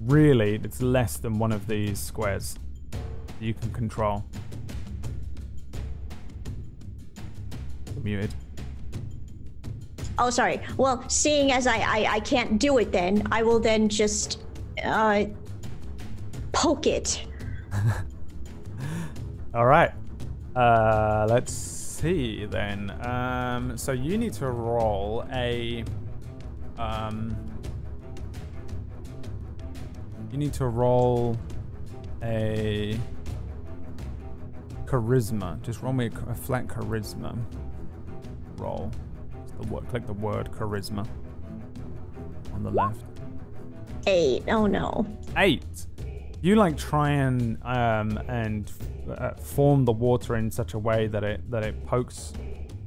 really 0.00 0.60
it's 0.62 0.82
less 0.82 1.16
than 1.16 1.38
one 1.38 1.52
of 1.52 1.66
these 1.66 1.98
squares 1.98 2.58
you 3.40 3.54
can 3.54 3.72
control. 3.72 4.24
Muted. 8.04 8.34
Oh, 10.18 10.30
sorry. 10.30 10.60
Well, 10.76 11.04
seeing 11.08 11.52
as 11.52 11.66
I, 11.66 11.78
I, 11.78 12.06
I 12.14 12.20
can't 12.20 12.58
do 12.58 12.78
it 12.78 12.92
then, 12.92 13.26
I 13.32 13.42
will 13.42 13.58
then 13.58 13.88
just 13.88 14.42
uh, 14.84 15.24
poke 16.52 16.86
it. 16.86 17.24
All 19.54 19.66
right. 19.66 19.92
Uh, 20.54 21.26
let's 21.28 21.52
see 21.52 22.44
then. 22.46 22.90
Um, 23.06 23.76
so 23.76 23.92
you 23.92 24.18
need 24.18 24.34
to 24.34 24.48
roll 24.48 25.24
a. 25.32 25.84
Um, 26.78 27.36
you 30.30 30.38
need 30.38 30.52
to 30.54 30.66
roll 30.66 31.36
a 32.22 32.98
charisma. 34.84 35.60
Just 35.62 35.82
roll 35.82 35.92
me 35.92 36.06
a, 36.06 36.30
a 36.30 36.34
flat 36.34 36.66
charisma 36.66 37.36
roll. 38.58 38.90
The 39.60 39.66
word, 39.68 39.88
click 39.88 40.06
the 40.06 40.12
word 40.12 40.50
charisma 40.50 41.06
on 42.54 42.62
the 42.62 42.70
left. 42.70 43.04
Eight. 44.06 44.44
Oh 44.48 44.66
no. 44.66 45.06
eight. 45.36 45.86
You 46.40 46.56
like 46.56 46.76
try 46.76 47.10
and 47.10 47.62
um, 47.62 48.18
and 48.28 48.70
uh, 49.08 49.34
form 49.34 49.84
the 49.84 49.92
water 49.92 50.36
in 50.36 50.50
such 50.50 50.74
a 50.74 50.78
way 50.78 51.06
that 51.06 51.22
it 51.22 51.50
that 51.50 51.62
it 51.62 51.86
pokes 51.86 52.32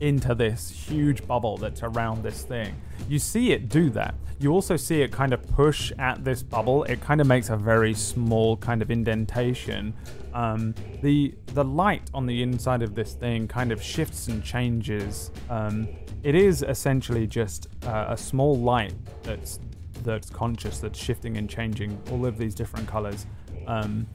into 0.01 0.35
this 0.35 0.69
huge 0.69 1.25
bubble 1.25 1.57
that's 1.57 1.81
around 1.81 2.21
this 2.21 2.43
thing. 2.43 2.75
You 3.07 3.19
see 3.19 3.53
it 3.53 3.69
do 3.69 3.89
that. 3.91 4.15
You 4.37 4.51
also 4.51 4.75
see 4.75 5.01
it 5.01 5.11
kind 5.11 5.33
of 5.33 5.41
push 5.47 5.91
at 5.97 6.23
this 6.23 6.43
bubble. 6.43 6.83
It 6.83 6.99
kind 7.01 7.21
of 7.21 7.27
makes 7.27 7.49
a 7.49 7.55
very 7.55 7.93
small 7.93 8.57
kind 8.57 8.81
of 8.81 8.91
indentation. 8.91 9.93
Um, 10.33 10.75
the 11.01 11.33
the 11.53 11.63
light 11.63 12.09
on 12.13 12.25
the 12.25 12.43
inside 12.43 12.81
of 12.81 12.95
this 12.95 13.13
thing 13.13 13.47
kind 13.47 13.71
of 13.71 13.81
shifts 13.81 14.27
and 14.27 14.43
changes. 14.43 15.31
Um, 15.49 15.87
it 16.23 16.35
is 16.35 16.63
essentially 16.63 17.27
just 17.27 17.69
uh, 17.85 18.07
a 18.09 18.17
small 18.17 18.57
light 18.57 18.93
that's 19.23 19.59
that's 20.03 20.29
conscious, 20.29 20.79
that's 20.79 20.99
shifting 20.99 21.37
and 21.37 21.49
changing 21.49 21.97
all 22.11 22.25
of 22.25 22.37
these 22.37 22.53
different 22.53 22.87
colors. 22.87 23.25
Um, 23.67 24.05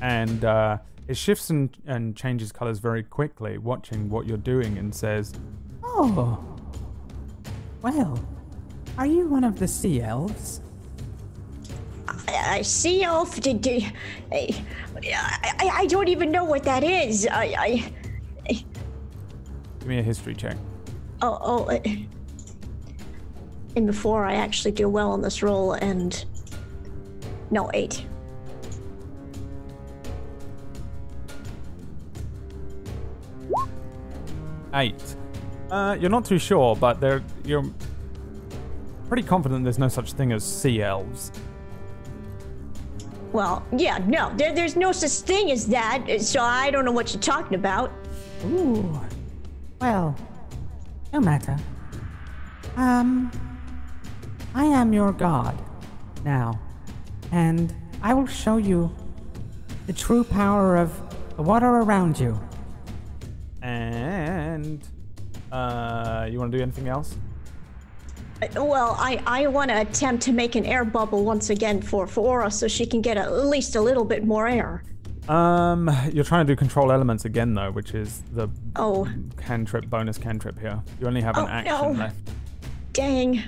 and 0.00 0.44
uh, 0.44 0.78
it 1.08 1.16
shifts 1.16 1.50
and, 1.50 1.76
and 1.86 2.16
changes 2.16 2.50
colors 2.52 2.78
very 2.78 3.02
quickly, 3.02 3.58
watching 3.58 4.08
what 4.08 4.26
you're 4.26 4.36
doing, 4.36 4.78
and 4.78 4.94
says, 4.94 5.32
Oh. 5.82 6.42
Well, 7.82 8.18
are 8.98 9.06
you 9.06 9.26
one 9.28 9.44
of 9.44 9.58
the 9.58 9.66
sea 9.68 10.00
elves? 10.00 10.60
I, 12.06 12.58
I 12.58 12.62
see 12.62 13.02
elf. 13.02 13.40
Did, 13.40 13.60
did, 13.60 13.92
I, 14.32 14.64
I, 15.12 15.70
I 15.74 15.86
don't 15.86 16.08
even 16.08 16.30
know 16.30 16.44
what 16.44 16.62
that 16.64 16.84
is. 16.84 17.26
I, 17.30 17.54
I 17.58 17.92
Give 19.80 19.88
me 19.88 19.98
a 19.98 20.02
history 20.02 20.34
check. 20.34 20.56
oh 21.22 21.38
oh. 21.40 21.64
uh, 21.64 21.78
And 23.76 23.86
before 23.86 24.24
I 24.24 24.34
actually 24.34 24.72
do 24.72 24.88
well 24.88 25.10
on 25.10 25.20
this 25.20 25.42
roll, 25.42 25.72
and 25.72 26.24
no 27.50 27.70
eight. 27.74 28.06
Eight. 34.72 35.16
Uh, 35.70 35.96
you're 36.00 36.10
not 36.10 36.24
too 36.24 36.38
sure, 36.38 36.76
but 36.76 37.00
there 37.00 37.22
you're 37.44 37.64
pretty 39.08 39.22
confident 39.22 39.64
there's 39.64 39.78
no 39.78 39.88
such 39.88 40.12
thing 40.12 40.32
as 40.32 40.44
sea 40.44 40.82
elves. 40.82 41.32
Well, 43.32 43.64
yeah, 43.76 43.98
no, 44.06 44.32
there, 44.36 44.54
there's 44.54 44.76
no 44.76 44.92
such 44.92 45.26
thing 45.26 45.50
as 45.50 45.66
that, 45.66 46.20
so 46.20 46.40
I 46.40 46.70
don't 46.70 46.84
know 46.84 46.92
what 46.92 47.12
you're 47.12 47.20
talking 47.20 47.56
about. 47.56 47.90
Ooh. 48.46 49.00
Well, 49.80 50.16
no 51.12 51.20
matter. 51.20 51.56
Um, 52.76 53.30
I 54.54 54.64
am 54.66 54.92
your 54.92 55.12
god 55.12 55.60
now, 56.24 56.60
and 57.32 57.74
I 58.02 58.14
will 58.14 58.26
show 58.26 58.56
you 58.56 58.94
the 59.86 59.92
true 59.92 60.24
power 60.24 60.76
of 60.76 60.92
the 61.36 61.42
water 61.42 61.66
around 61.66 62.18
you. 62.18 62.38
And 63.62 64.86
uh, 65.50 66.28
you 66.30 66.38
want 66.38 66.52
to 66.52 66.58
do 66.58 66.62
anything 66.62 66.88
else? 66.88 67.16
Well, 68.56 68.96
I, 68.98 69.22
I 69.26 69.46
want 69.46 69.70
to 69.70 69.80
attempt 69.80 70.22
to 70.24 70.32
make 70.32 70.54
an 70.54 70.66
air 70.66 70.84
bubble 70.84 71.24
once 71.24 71.50
again 71.50 71.80
for, 71.80 72.06
for 72.06 72.20
Aura 72.26 72.50
so 72.50 72.68
she 72.68 72.84
can 72.84 73.00
get 73.00 73.16
at 73.16 73.32
least 73.46 73.76
a 73.76 73.80
little 73.80 74.04
bit 74.04 74.24
more 74.24 74.46
air. 74.48 74.82
Um, 75.28 75.90
you're 76.12 76.24
trying 76.24 76.46
to 76.46 76.52
do 76.52 76.56
control 76.56 76.92
elements 76.92 77.24
again 77.24 77.54
though, 77.54 77.70
which 77.70 77.94
is 77.94 78.22
the 78.32 78.48
Oh, 78.76 79.08
cantrip 79.38 79.88
bonus 79.88 80.18
cantrip 80.18 80.58
here. 80.58 80.82
You 81.00 81.06
only 81.06 81.22
have 81.22 81.38
an 81.38 81.44
Oh, 81.44 81.48
action 81.48 81.92
no. 81.94 81.98
left. 81.98 82.16
dang. 82.92 83.42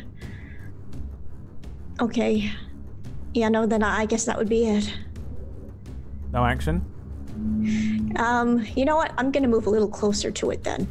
Okay. 2.00 2.50
Yeah, 3.34 3.48
no, 3.50 3.66
then 3.66 3.82
I 3.82 4.00
I 4.02 4.06
guess 4.06 4.24
that 4.24 4.38
would 4.38 4.48
be 4.48 4.66
it. 4.66 4.90
No 6.32 6.44
action. 6.46 6.84
Um, 8.16 8.64
you 8.74 8.86
know 8.86 8.96
what? 8.96 9.12
I'm 9.18 9.30
gonna 9.30 9.48
move 9.48 9.66
a 9.66 9.70
little 9.70 9.88
closer 9.88 10.30
to 10.30 10.50
it 10.50 10.64
then. 10.64 10.88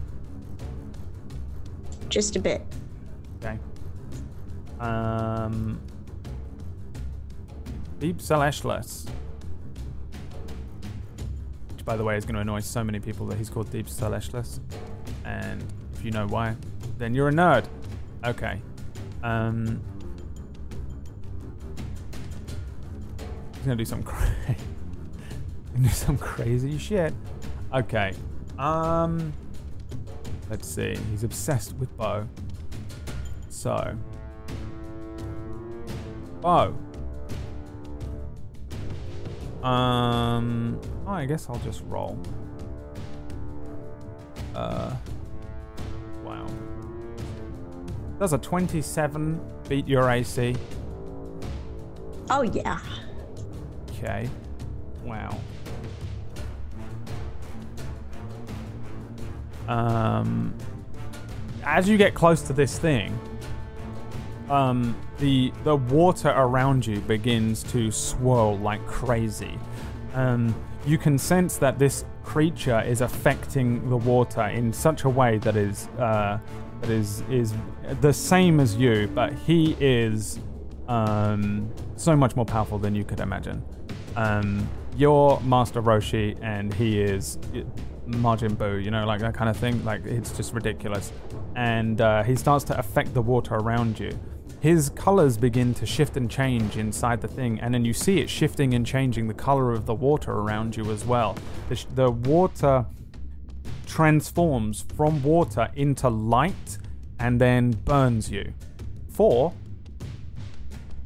Just 2.09 2.35
a 2.35 2.39
bit. 2.39 2.61
Okay. 3.43 3.57
Um. 4.80 5.80
Deep 7.99 8.18
Celestless. 8.18 9.10
Which, 11.72 11.85
by 11.85 11.95
the 11.95 12.03
way, 12.03 12.18
is 12.18 12.26
going 12.26 12.35
to 12.35 12.41
annoy 12.41 12.60
so 12.60 12.84
many 12.84 12.99
people 12.99 13.26
that 13.27 13.38
he's 13.38 13.49
called 13.49 13.72
Deep 13.72 13.88
Celestless. 13.88 14.60
And 15.23 15.64
if 15.93 16.03
you 16.03 16.11
know 16.11 16.27
why, 16.27 16.56
then 16.97 17.15
you're 17.15 17.30
a 17.30 17.34
nerd. 17.34 17.65
Okay. 18.26 18.61
Um. 19.23 19.81
He's 23.56 23.65
going 23.65 23.77
to 23.77 23.84
do 23.84 23.85
some 23.85 24.03
crazy. 24.11 24.57
do 25.81 25.89
some 25.89 26.18
crazy 26.18 26.77
shit. 26.77 27.14
Okay. 27.73 28.14
Um. 28.60 29.34
Let's 30.49 30.68
see. 30.68 30.95
He's 31.11 31.23
obsessed 31.23 31.76
with 31.77 31.95
Bo. 31.97 32.27
So. 33.49 33.97
Bo. 36.45 36.77
Um. 39.67 40.80
Oh, 41.07 41.11
I 41.11 41.26
guess 41.26 41.49
I'll 41.49 41.59
just 41.61 41.81
roll. 41.88 42.19
Uh. 44.53 44.95
Wow. 46.23 46.45
Does 48.19 48.34
a 48.34 48.38
27 48.38 49.41
beat 49.67 49.88
your 49.88 50.07
AC? 50.11 50.55
Oh 52.30 52.43
yeah. 52.43 52.80
Okay. 53.89 54.30
Wow. 55.03 55.35
Um, 59.67 60.53
as 61.63 61.89
you 61.89 61.97
get 61.97 62.13
close 62.13 62.43
to 62.43 62.53
this 62.53 62.77
thing, 62.77 63.17
um, 64.49 64.95
the 65.17 65.51
the 65.63 65.76
water 65.76 66.30
around 66.30 66.85
you 66.85 66.99
begins 67.01 67.63
to 67.63 67.91
swirl 67.91 68.57
like 68.57 68.85
crazy. 68.85 69.57
Um, 70.13 70.55
you 70.85 70.97
can 70.97 71.17
sense 71.17 71.57
that 71.57 71.80
this 71.80 72.05
creature 72.23 72.81
is 72.81 73.01
affecting 73.01 73.89
the 73.89 73.97
water 73.97 74.43
in 74.43 74.72
such 74.72 75.03
a 75.03 75.09
way 75.09 75.38
that 75.39 75.55
is 75.55 75.88
uh, 75.99 76.39
that 76.81 76.89
is 76.89 77.22
is 77.30 77.53
the 78.01 78.13
same 78.13 78.59
as 78.59 78.76
you, 78.76 79.09
but 79.13 79.34
he 79.34 79.76
is 79.80 80.39
um, 80.88 81.72
so 81.95 82.15
much 82.15 82.35
more 82.35 82.45
powerful 82.45 82.77
than 82.77 82.95
you 82.95 83.03
could 83.03 83.19
imagine. 83.19 83.63
Um, 84.15 84.67
you're 84.95 85.39
Master 85.41 85.81
Roshi, 85.81 86.38
and 86.41 86.73
he 86.73 87.01
is 87.01 87.38
Majin 88.07 88.55
Buu, 88.55 88.84
you 88.84 88.91
know, 88.91 89.05
like 89.05 89.19
that 89.22 89.34
kind 89.34 89.49
of 89.49 89.57
thing. 89.57 89.84
Like 89.84 90.05
it's 90.05 90.35
just 90.35 90.53
ridiculous. 90.53 91.11
And 91.55 91.99
uh, 92.01 92.23
he 92.23 92.35
starts 92.35 92.63
to 92.65 92.77
affect 92.77 93.13
the 93.13 93.22
water 93.22 93.55
around 93.55 93.99
you. 93.99 94.17
His 94.66 94.90
colors 94.90 95.38
begin 95.38 95.76
to 95.76 95.86
shift 95.86 96.18
and 96.18 96.28
change 96.28 96.76
inside 96.76 97.22
the 97.22 97.28
thing, 97.28 97.60
and 97.60 97.72
then 97.72 97.86
you 97.86 97.94
see 97.94 98.20
it 98.20 98.32
shifting 98.32 98.74
and 98.74 98.84
changing 98.84 99.28
the 99.28 99.34
color 99.36 99.72
of 99.72 99.86
the 99.86 99.94
water 99.94 100.32
around 100.32 100.76
you 100.76 100.90
as 100.92 101.06
well. 101.06 101.38
The, 101.70 101.76
sh- 101.76 101.86
the 101.94 102.10
water 102.10 102.88
transforms 103.86 104.84
from 104.98 105.22
water 105.22 105.70
into 105.76 106.10
light 106.10 106.80
and 107.20 107.40
then 107.40 107.74
burns 107.74 108.32
you. 108.32 108.56
For 109.10 109.54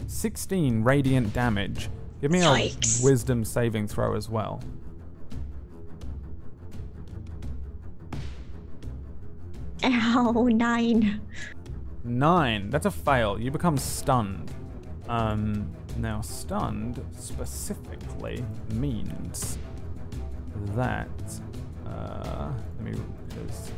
16 0.08 0.82
radiant 0.82 1.34
damage. 1.34 1.90
Give 2.22 2.32
me 2.32 2.40
Yikes. 2.40 3.02
a 3.02 3.04
wisdom 3.04 3.44
saving 3.44 3.90
throw 3.90 4.16
as 4.16 4.30
well. 4.30 4.64
Ow, 9.84 10.48
nine. 10.50 11.20
Nine. 12.04 12.70
That's 12.70 12.86
a 12.86 12.92
fail. 12.92 13.40
You 13.40 13.52
become 13.52 13.78
stunned. 13.78 14.52
Um, 15.08 15.70
now, 15.98 16.22
stunned 16.22 17.04
specifically 17.18 18.46
means 18.74 19.58
that. 20.76 21.10
Uh, 21.86 22.52
let 22.78 22.86
me. 22.86 23.00
Because 23.30 23.72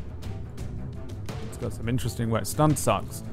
it's 1.48 1.58
got 1.58 1.74
some 1.74 1.90
interesting 1.90 2.30
words. 2.30 2.50
Stunned 2.50 2.78
sucks. 2.78 3.24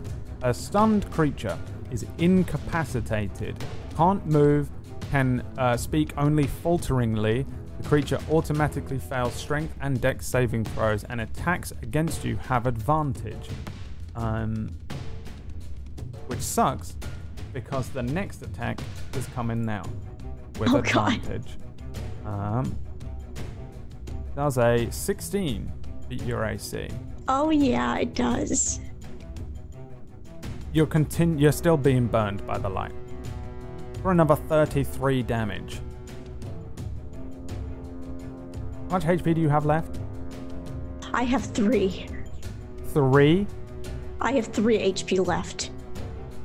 A 0.43 0.55
stunned 0.55 1.11
creature 1.11 1.59
is 1.91 2.07
incapacitated, 2.19 3.57
can't 3.97 4.25
move, 4.27 4.71
can 5.11 5.43
uh, 5.57 5.77
speak 5.77 6.13
only 6.17 6.47
falteringly. 6.47 7.45
The 7.81 7.89
creature 7.89 8.19
automatically 8.31 8.99
fails 8.99 9.35
strength 9.35 9.75
and 9.81 10.01
dex 10.01 10.27
saving 10.27 10.65
throws, 10.65 11.05
and 11.05 11.21
attacks 11.21 11.73
against 11.83 12.25
you 12.25 12.37
have 12.37 12.67
advantage. 12.67 13.49
Um, 14.17 14.71
which 16.27 16.41
sucks 16.41 16.95
because 17.53 17.89
the 17.91 18.03
next 18.03 18.43
attack 18.43 18.79
is 19.15 19.27
coming 19.29 19.65
now 19.65 19.83
with 20.59 20.71
Oh, 20.71 20.79
advantage. 20.79 21.57
Um, 22.27 22.77
does 24.37 24.59
a 24.59 24.89
16 24.91 25.73
beat 26.09 26.23
your 26.25 26.45
AC? 26.45 26.89
Oh 27.29 27.51
yeah, 27.51 27.99
it 27.99 28.15
does. 28.15 28.81
You're 30.73 30.87
continu- 30.87 31.41
You're 31.41 31.53
still 31.53 31.77
being 31.77 32.07
burned 32.07 32.47
by 32.47 32.59
the 32.59 32.69
light 32.69 32.93
for 34.03 34.11
another 34.13 34.37
33 34.37 35.23
damage. 35.23 35.81
How 38.89 38.95
much 38.97 39.05
HP 39.05 39.35
do 39.35 39.41
you 39.41 39.49
have 39.49 39.67
left? 39.67 39.99
I 41.13 41.23
have 41.25 41.43
three. 41.45 42.07
Three. 42.93 43.47
I 44.21 44.33
have 44.33 44.47
three 44.47 44.79
HP 44.79 45.27
left. 45.27 45.71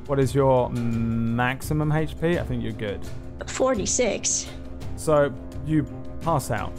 What 0.06 0.20
is 0.20 0.34
your 0.34 0.70
maximum 0.70 1.90
HP? 1.90 2.38
I 2.40 2.44
think 2.44 2.62
you're 2.62 2.72
good. 2.72 3.00
46. 3.46 4.48
So 4.96 5.32
you 5.66 5.86
pass 6.20 6.50
out. 6.50 6.72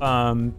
Um, 0.00 0.54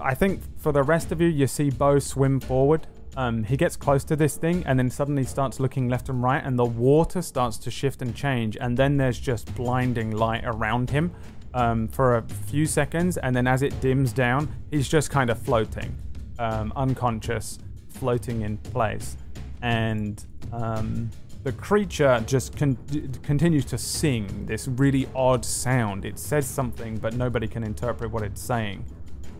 I 0.00 0.14
think 0.14 0.40
for 0.58 0.72
the 0.72 0.82
rest 0.82 1.10
of 1.10 1.20
you, 1.20 1.28
you 1.28 1.46
see 1.46 1.70
Bo 1.70 1.98
swim 1.98 2.38
forward. 2.40 2.86
Um, 3.16 3.44
he 3.44 3.56
gets 3.56 3.76
close 3.76 4.04
to 4.04 4.16
this 4.16 4.36
thing 4.36 4.64
and 4.66 4.78
then 4.78 4.90
suddenly 4.90 5.24
starts 5.24 5.60
looking 5.60 5.88
left 5.88 6.08
and 6.08 6.22
right, 6.22 6.44
and 6.44 6.58
the 6.58 6.64
water 6.64 7.22
starts 7.22 7.58
to 7.58 7.70
shift 7.70 8.02
and 8.02 8.14
change. 8.14 8.56
And 8.60 8.76
then 8.76 8.96
there's 8.96 9.18
just 9.18 9.54
blinding 9.54 10.10
light 10.10 10.44
around 10.44 10.90
him 10.90 11.12
um, 11.54 11.88
for 11.88 12.16
a 12.16 12.22
few 12.22 12.66
seconds. 12.66 13.16
And 13.16 13.34
then 13.34 13.46
as 13.46 13.62
it 13.62 13.80
dims 13.80 14.12
down, 14.12 14.54
he's 14.70 14.88
just 14.88 15.10
kind 15.10 15.30
of 15.30 15.38
floating, 15.38 15.96
um, 16.38 16.72
unconscious, 16.76 17.58
floating 17.88 18.42
in 18.42 18.58
place. 18.58 19.16
And 19.64 20.22
um, 20.52 21.10
the 21.42 21.50
creature 21.52 22.22
just 22.26 22.54
con- 22.54 22.76
continues 23.22 23.64
to 23.64 23.78
sing 23.78 24.44
this 24.44 24.68
really 24.68 25.08
odd 25.14 25.42
sound. 25.42 26.04
It 26.04 26.18
says 26.18 26.46
something, 26.46 26.98
but 26.98 27.14
nobody 27.14 27.48
can 27.48 27.64
interpret 27.64 28.10
what 28.10 28.22
it's 28.22 28.42
saying. 28.42 28.84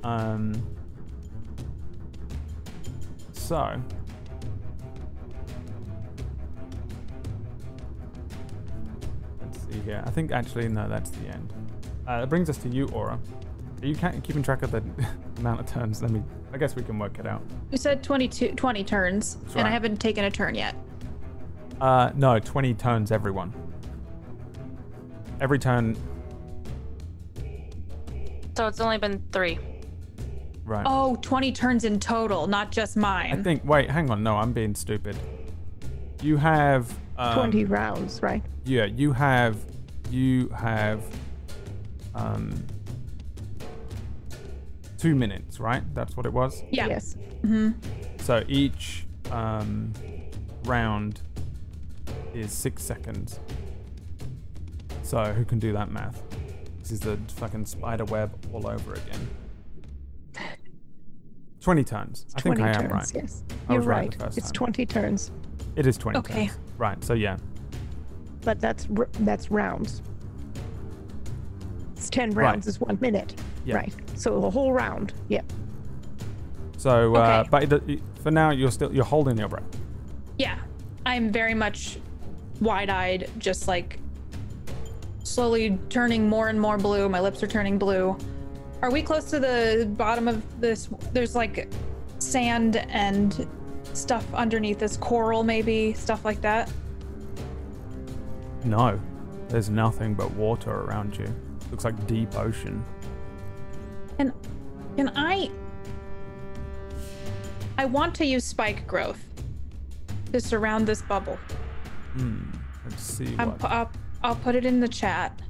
Um, 0.02 0.66
so. 3.32 3.78
Let's 9.42 9.58
see 9.58 9.80
here. 9.80 10.02
I 10.06 10.10
think 10.10 10.32
actually, 10.32 10.68
no, 10.68 10.88
that's 10.88 11.10
the 11.10 11.26
end. 11.28 11.52
Uh, 12.08 12.20
that 12.20 12.30
brings 12.30 12.48
us 12.48 12.56
to 12.58 12.70
you, 12.70 12.86
Aura. 12.88 13.18
Are 13.84 13.86
you 13.86 13.94
ca- 13.94 14.12
keeping 14.22 14.42
track 14.42 14.62
of 14.62 14.70
the 14.70 14.82
amount 15.38 15.60
of 15.60 15.66
turns? 15.66 16.00
Let 16.00 16.10
me. 16.10 16.22
I 16.54 16.56
guess 16.56 16.74
we 16.74 16.82
can 16.82 16.98
work 16.98 17.18
it 17.18 17.26
out. 17.26 17.42
You 17.70 17.76
said 17.76 18.02
22, 18.02 18.52
20 18.52 18.82
turns, 18.82 19.36
and. 19.54 19.68
I 19.68 19.70
haven't 19.70 19.98
taken 19.98 20.24
a 20.24 20.30
turn 20.30 20.54
yet. 20.54 20.74
Uh, 21.82 22.10
no, 22.14 22.38
20 22.38 22.72
turns 22.74 23.12
everyone. 23.12 23.52
Every 25.38 25.58
turn, 25.58 25.96
So 28.56 28.66
it's 28.68 28.80
only 28.80 28.96
been 28.96 29.22
three. 29.32 29.58
right. 30.64 30.86
Oh, 30.88 31.16
20 31.20 31.52
turns 31.52 31.84
in 31.84 32.00
total, 32.00 32.46
not 32.46 32.72
just 32.72 32.96
mine. 32.96 33.38
I 33.38 33.42
think. 33.42 33.66
Wait, 33.66 33.90
hang 33.90 34.08
on. 34.10 34.22
No, 34.22 34.36
I'm 34.36 34.54
being 34.54 34.74
stupid. 34.74 35.14
You 36.22 36.38
have. 36.38 36.90
Um, 37.18 37.34
20 37.34 37.66
rounds, 37.66 38.22
right? 38.22 38.42
Yeah, 38.64 38.86
you 38.86 39.12
have. 39.12 39.58
You 40.10 40.48
have. 40.56 41.02
Um. 42.14 42.64
Two 45.04 45.14
minutes, 45.14 45.60
right? 45.60 45.82
That's 45.94 46.16
what 46.16 46.24
it 46.24 46.32
was. 46.32 46.62
yeah. 46.70 46.86
Yes. 46.86 47.14
So 48.20 48.42
each 48.48 49.04
um, 49.30 49.92
round 50.64 51.20
is 52.32 52.50
six 52.50 52.82
seconds. 52.82 53.38
So 55.02 55.22
who 55.34 55.44
can 55.44 55.58
do 55.58 55.74
that 55.74 55.90
math? 55.90 56.22
This 56.78 56.90
is 56.90 57.00
the 57.00 57.18
fucking 57.36 57.66
spider 57.66 58.06
web 58.06 58.32
all 58.50 58.66
over 58.66 58.94
again. 58.94 59.28
20 61.60 61.84
turns. 61.84 62.24
I 62.34 62.40
think 62.40 62.56
20 62.56 62.62
I 62.62 62.68
am 62.74 62.88
turns, 62.88 62.92
right. 62.92 63.12
yes. 63.14 63.42
I 63.68 63.72
You're 63.74 63.80
was 63.80 63.86
right 63.86 63.96
right. 63.98 64.10
the 64.12 64.24
first 64.24 64.38
it's 64.38 64.46
time. 64.52 64.72
20 64.72 64.86
turns, 64.86 65.30
It 65.76 65.86
is 65.86 65.98
20 65.98 66.18
Okay. 66.20 66.46
turns. 66.46 66.58
Right, 66.78 67.04
so 67.04 67.12
yeah. 67.12 67.36
but 68.40 68.58
that's 68.58 68.88
r- 68.96 69.10
that's 69.20 69.50
rounds. 69.50 70.00
It's 71.94 72.08
10 72.08 72.30
Right. 72.30 72.44
rounds 72.44 72.66
is 72.66 72.80
one 72.80 72.96
minute. 73.02 73.38
Yeah. 73.64 73.76
Right. 73.76 73.92
So 74.16 74.40
the 74.40 74.50
whole 74.50 74.72
round. 74.72 75.12
Yeah. 75.28 75.42
So, 76.76 77.14
uh, 77.16 77.44
Okay. 77.46 77.48
but 77.68 77.88
it, 77.90 78.00
for 78.22 78.30
now, 78.30 78.50
you're 78.50 78.70
still 78.70 78.92
you're 78.92 79.04
holding 79.04 79.38
your 79.38 79.48
breath. 79.48 79.64
Yeah. 80.38 80.58
I'm 81.06 81.30
very 81.32 81.54
much 81.54 81.98
wide 82.60 82.90
eyed, 82.90 83.30
just 83.38 83.68
like 83.68 83.98
slowly 85.22 85.78
turning 85.88 86.28
more 86.28 86.48
and 86.48 86.60
more 86.60 86.76
blue. 86.78 87.08
My 87.08 87.20
lips 87.20 87.42
are 87.42 87.46
turning 87.46 87.78
blue. 87.78 88.16
Are 88.82 88.90
we 88.90 89.02
close 89.02 89.24
to 89.30 89.40
the 89.40 89.86
bottom 89.96 90.28
of 90.28 90.42
this? 90.60 90.88
There's 91.12 91.34
like 91.34 91.72
sand 92.18 92.76
and 92.76 93.46
stuff 93.94 94.26
underneath 94.34 94.78
this 94.78 94.96
coral, 94.98 95.42
maybe 95.42 95.94
stuff 95.94 96.24
like 96.24 96.40
that. 96.42 96.70
No, 98.64 98.98
there's 99.48 99.70
nothing 99.70 100.14
but 100.14 100.30
water 100.32 100.70
around 100.70 101.16
you. 101.18 101.34
Looks 101.70 101.84
like 101.84 102.06
deep 102.06 102.34
ocean. 102.36 102.82
And 104.18 104.32
can 104.96 105.12
I? 105.16 105.50
I 107.76 107.84
want 107.86 108.14
to 108.16 108.24
use 108.24 108.44
spike 108.44 108.86
growth 108.86 109.22
to 110.32 110.40
surround 110.40 110.86
this 110.86 111.02
bubble. 111.02 111.38
Hmm. 112.12 112.42
Let's 112.84 113.02
see 113.02 113.34
I'll, 113.38 113.56
I'll, 113.62 113.90
I'll 114.22 114.36
put 114.36 114.54
it 114.54 114.64
in 114.64 114.80
the 114.80 114.88
chat. 114.88 115.40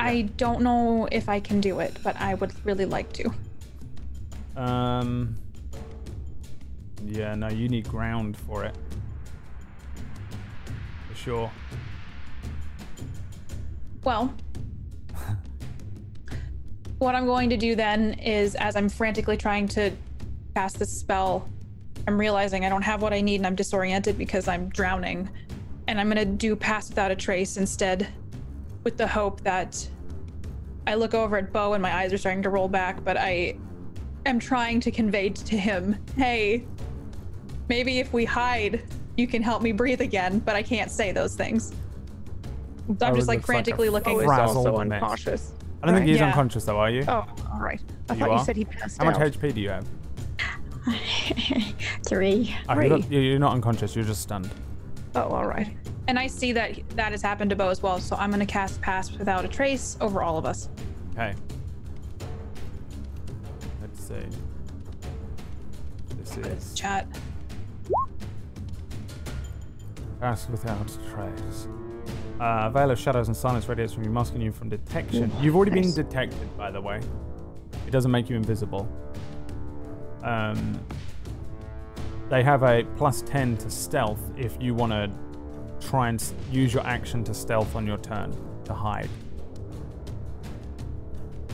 I 0.00 0.22
don't 0.36 0.62
know 0.62 1.08
if 1.10 1.28
I 1.28 1.40
can 1.40 1.60
do 1.60 1.80
it, 1.80 1.96
but 2.02 2.16
I 2.16 2.34
would 2.34 2.52
really 2.64 2.84
like 2.84 3.12
to. 3.14 3.32
Um. 4.56 5.36
Yeah, 7.04 7.34
no, 7.34 7.48
you 7.48 7.68
need 7.68 7.88
ground 7.88 8.36
for 8.36 8.64
it. 8.64 8.74
For 11.08 11.14
sure. 11.14 11.50
Well, 14.04 14.34
what 16.98 17.14
I'm 17.14 17.26
going 17.26 17.50
to 17.50 17.56
do 17.56 17.74
then 17.74 18.14
is, 18.14 18.54
as 18.56 18.76
I'm 18.76 18.88
frantically 18.88 19.36
trying 19.36 19.68
to 19.68 19.90
cast 20.54 20.78
this 20.78 20.92
spell, 20.92 21.48
I'm 22.06 22.18
realizing 22.18 22.64
I 22.64 22.68
don't 22.68 22.82
have 22.82 23.02
what 23.02 23.12
I 23.12 23.20
need 23.20 23.36
and 23.36 23.46
I'm 23.46 23.54
disoriented 23.54 24.18
because 24.18 24.48
I'm 24.48 24.68
drowning. 24.70 25.28
And 25.86 26.00
I'm 26.00 26.08
going 26.08 26.18
to 26.18 26.24
do 26.24 26.56
Pass 26.56 26.88
Without 26.88 27.10
a 27.10 27.16
Trace 27.16 27.56
instead, 27.56 28.08
with 28.84 28.96
the 28.96 29.06
hope 29.06 29.40
that 29.42 29.88
I 30.86 30.94
look 30.94 31.14
over 31.14 31.36
at 31.36 31.52
Bo 31.52 31.74
and 31.74 31.82
my 31.82 31.94
eyes 31.94 32.12
are 32.12 32.18
starting 32.18 32.42
to 32.42 32.50
roll 32.50 32.68
back, 32.68 33.04
but 33.04 33.16
I 33.16 33.56
am 34.26 34.38
trying 34.38 34.80
to 34.80 34.90
convey 34.90 35.30
to 35.30 35.56
him, 35.56 35.96
hey, 36.16 36.66
maybe 37.68 38.00
if 38.00 38.12
we 38.12 38.24
hide, 38.24 38.82
you 39.16 39.26
can 39.26 39.42
help 39.42 39.62
me 39.62 39.72
breathe 39.72 40.00
again, 40.00 40.38
but 40.40 40.56
I 40.56 40.62
can't 40.62 40.90
say 40.90 41.12
those 41.12 41.34
things. 41.34 41.74
So 42.98 43.06
I'm 43.06 43.14
just 43.14 43.14
like 43.14 43.16
looks 43.16 43.28
like 43.28 43.44
frantically 43.44 43.90
looking. 43.90 44.16
Oh, 44.16 44.20
is 44.20 44.26
Frazzled 44.26 44.66
also 44.66 44.84
mess. 44.84 45.02
unconscious. 45.02 45.52
I 45.82 45.86
don't 45.86 45.94
think 45.94 46.06
he's 46.08 46.18
Yeah. 46.18 46.26
unconscious 46.28 46.64
though, 46.64 46.78
are 46.78 46.90
you? 46.90 47.04
Oh, 47.06 47.24
all 47.52 47.60
right. 47.60 47.80
I 48.08 48.14
You 48.14 48.20
thought 48.20 48.28
are? 48.30 48.38
you 48.38 48.44
said 48.44 48.56
he 48.56 48.64
passed 48.64 48.98
How 48.98 49.04
much. 49.04 49.16
HP 49.16 49.54
do 49.54 49.60
you 49.60 49.70
have? 49.70 49.86
Three. 52.06 52.56
Oh, 52.68 52.74
Three. 52.74 52.88
you're, 52.88 52.98
not, 52.98 53.10
you're 53.10 53.38
not 53.38 53.52
unconscious. 53.54 53.94
You're 53.94 54.04
just 54.04 54.22
stunned. 54.22 54.50
Oh, 55.14 55.22
all 55.22 55.46
right. 55.46 55.68
And 56.08 56.18
I 56.18 56.26
see 56.26 56.52
that 56.52 56.80
that 56.96 57.12
has 57.12 57.20
happened 57.22 57.50
to 57.50 57.56
Bo 57.56 57.68
as 57.68 57.82
well, 57.82 58.00
so 58.00 58.16
I'm 58.16 58.30
going 58.30 58.40
to 58.40 58.46
cast 58.46 58.80
Pass 58.80 59.10
Without 59.12 59.44
a 59.44 59.48
Trace 59.48 59.96
over 60.00 60.22
all 60.22 60.38
of 60.38 60.46
us. 60.46 60.68
Okay. 61.12 61.34
Let's 63.82 64.02
see. 64.08 64.14
This 66.18 66.36
is 66.38 66.74
Chat. 66.74 67.06
Pass 70.20 70.48
without 70.48 70.88
trace. 71.12 71.68
Uh, 72.40 72.70
veil 72.70 72.90
of 72.90 72.98
shadows 72.98 73.26
and 73.28 73.36
silence 73.36 73.68
radiates 73.68 73.92
from 73.92 74.04
you, 74.04 74.10
masking 74.10 74.40
you 74.40 74.52
from 74.52 74.68
detection. 74.68 75.30
You've 75.40 75.56
already 75.56 75.72
nice. 75.72 75.94
been 75.94 76.04
detected, 76.06 76.56
by 76.56 76.70
the 76.70 76.80
way. 76.80 77.00
It 77.86 77.90
doesn't 77.90 78.10
make 78.10 78.30
you 78.30 78.36
invisible. 78.36 78.88
Um, 80.22 80.78
they 82.28 82.42
have 82.42 82.62
a 82.62 82.84
plus 82.96 83.22
10 83.22 83.56
to 83.58 83.70
stealth 83.70 84.20
if 84.36 84.56
you 84.60 84.74
want 84.74 84.92
to 84.92 85.10
try 85.88 86.08
and 86.10 86.22
use 86.52 86.72
your 86.74 86.84
action 86.86 87.24
to 87.24 87.34
stealth 87.34 87.74
on 87.74 87.86
your 87.86 87.98
turn 87.98 88.34
to 88.64 88.74
hide, 88.74 89.08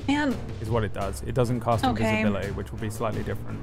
Man, 0.09 0.37
is 0.61 0.69
what 0.69 0.85
it 0.85 0.93
does. 0.93 1.23
It 1.23 1.35
doesn't 1.35 1.61
cast 1.61 1.85
Okay. 1.85 2.19
invisibility, 2.21 2.51
which 2.53 2.71
will 2.73 2.79
be 2.79 2.91
slightly 2.91 3.23
different. 3.23 3.59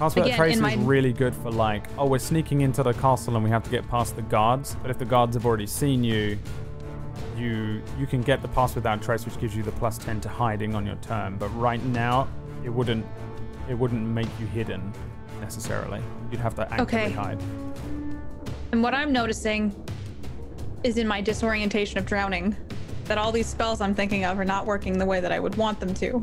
Pass 0.00 0.14
without 0.14 0.28
Again, 0.28 0.36
trace 0.38 0.56
in 0.58 0.64
is 0.64 0.76
my- 0.78 0.82
really 0.82 1.12
good 1.12 1.34
for 1.34 1.50
like, 1.50 1.84
oh, 1.98 2.06
we're 2.06 2.18
sneaking 2.18 2.62
into 2.62 2.82
the 2.82 2.94
castle 2.94 3.34
and 3.34 3.44
we 3.44 3.50
have 3.50 3.62
to 3.64 3.70
get 3.70 3.86
past 3.90 4.16
the 4.16 4.22
guards. 4.22 4.74
But 4.80 4.90
if 4.90 4.96
the 4.98 5.04
guards 5.04 5.36
have 5.36 5.44
already 5.44 5.66
seen 5.66 6.02
you, 6.02 6.38
you 7.36 7.82
you 7.98 8.06
can 8.06 8.22
get 8.22 8.40
the 8.40 8.48
pass 8.48 8.74
without 8.74 9.02
trace, 9.02 9.26
which 9.26 9.38
gives 9.38 9.54
you 9.54 9.62
the 9.62 9.72
plus 9.72 9.98
ten 9.98 10.18
to 10.22 10.28
hiding 10.30 10.74
on 10.74 10.86
your 10.86 10.94
turn. 10.96 11.36
But 11.36 11.48
right 11.48 11.84
now, 11.84 12.28
it 12.64 12.70
wouldn't 12.70 13.04
it 13.68 13.74
wouldn't 13.74 14.06
make 14.06 14.28
you 14.40 14.46
hidden 14.46 14.90
necessarily. 15.42 16.00
You'd 16.32 16.40
have 16.40 16.54
to 16.54 16.62
actively 16.72 16.82
Okay. 17.00 17.10
hide. 17.10 17.38
and 18.72 18.82
what 18.82 18.94
I'm 18.94 19.12
noticing 19.12 19.74
is 20.82 20.96
in 20.96 21.06
my 21.06 21.20
disorientation 21.20 21.98
of 21.98 22.06
drowning 22.06 22.56
that 23.04 23.18
all 23.18 23.32
these 23.32 23.46
spells 23.48 23.82
I'm 23.82 23.94
thinking 23.94 24.24
of 24.24 24.38
are 24.38 24.44
not 24.46 24.64
working 24.64 24.96
the 24.96 25.04
way 25.04 25.20
that 25.20 25.30
I 25.30 25.40
would 25.40 25.56
want 25.56 25.78
them 25.78 25.92
to. 25.94 26.22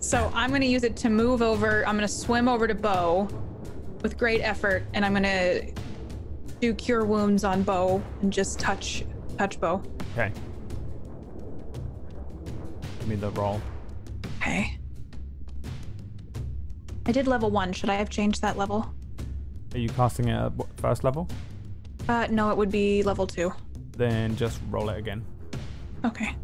So 0.00 0.30
I'm 0.34 0.50
going 0.50 0.60
to 0.62 0.66
use 0.66 0.84
it 0.84 0.96
to 0.96 1.10
move 1.10 1.42
over. 1.42 1.86
I'm 1.86 1.96
going 1.96 2.06
to 2.06 2.12
swim 2.12 2.48
over 2.48 2.66
to 2.66 2.74
Bo 2.74 3.28
with 4.02 4.16
great 4.16 4.40
effort, 4.40 4.84
and 4.94 5.04
I'm 5.04 5.12
going 5.12 5.24
to 5.24 5.72
do 6.60 6.74
Cure 6.74 7.04
Wounds 7.04 7.44
on 7.44 7.62
Bo 7.62 8.02
and 8.22 8.32
just 8.32 8.58
touch 8.58 9.04
touch 9.36 9.60
Bo. 9.60 9.82
Okay. 10.12 10.32
Give 12.98 13.08
me 13.08 13.16
the 13.16 13.30
roll. 13.30 13.60
Okay. 14.40 14.78
I 17.06 17.12
did 17.12 17.26
level 17.26 17.50
one. 17.50 17.72
Should 17.72 17.90
I 17.90 17.94
have 17.94 18.10
changed 18.10 18.42
that 18.42 18.56
level? 18.56 18.92
Are 19.74 19.78
you 19.78 19.88
casting 19.90 20.28
it 20.28 20.34
at 20.34 20.52
first 20.76 21.04
level? 21.04 21.28
Uh, 22.08 22.26
no, 22.30 22.50
it 22.50 22.56
would 22.56 22.70
be 22.70 23.02
level 23.02 23.26
two. 23.26 23.52
Then 23.96 24.36
just 24.36 24.60
roll 24.70 24.90
it 24.90 24.98
again 24.98 25.24
Okay. 26.04 26.34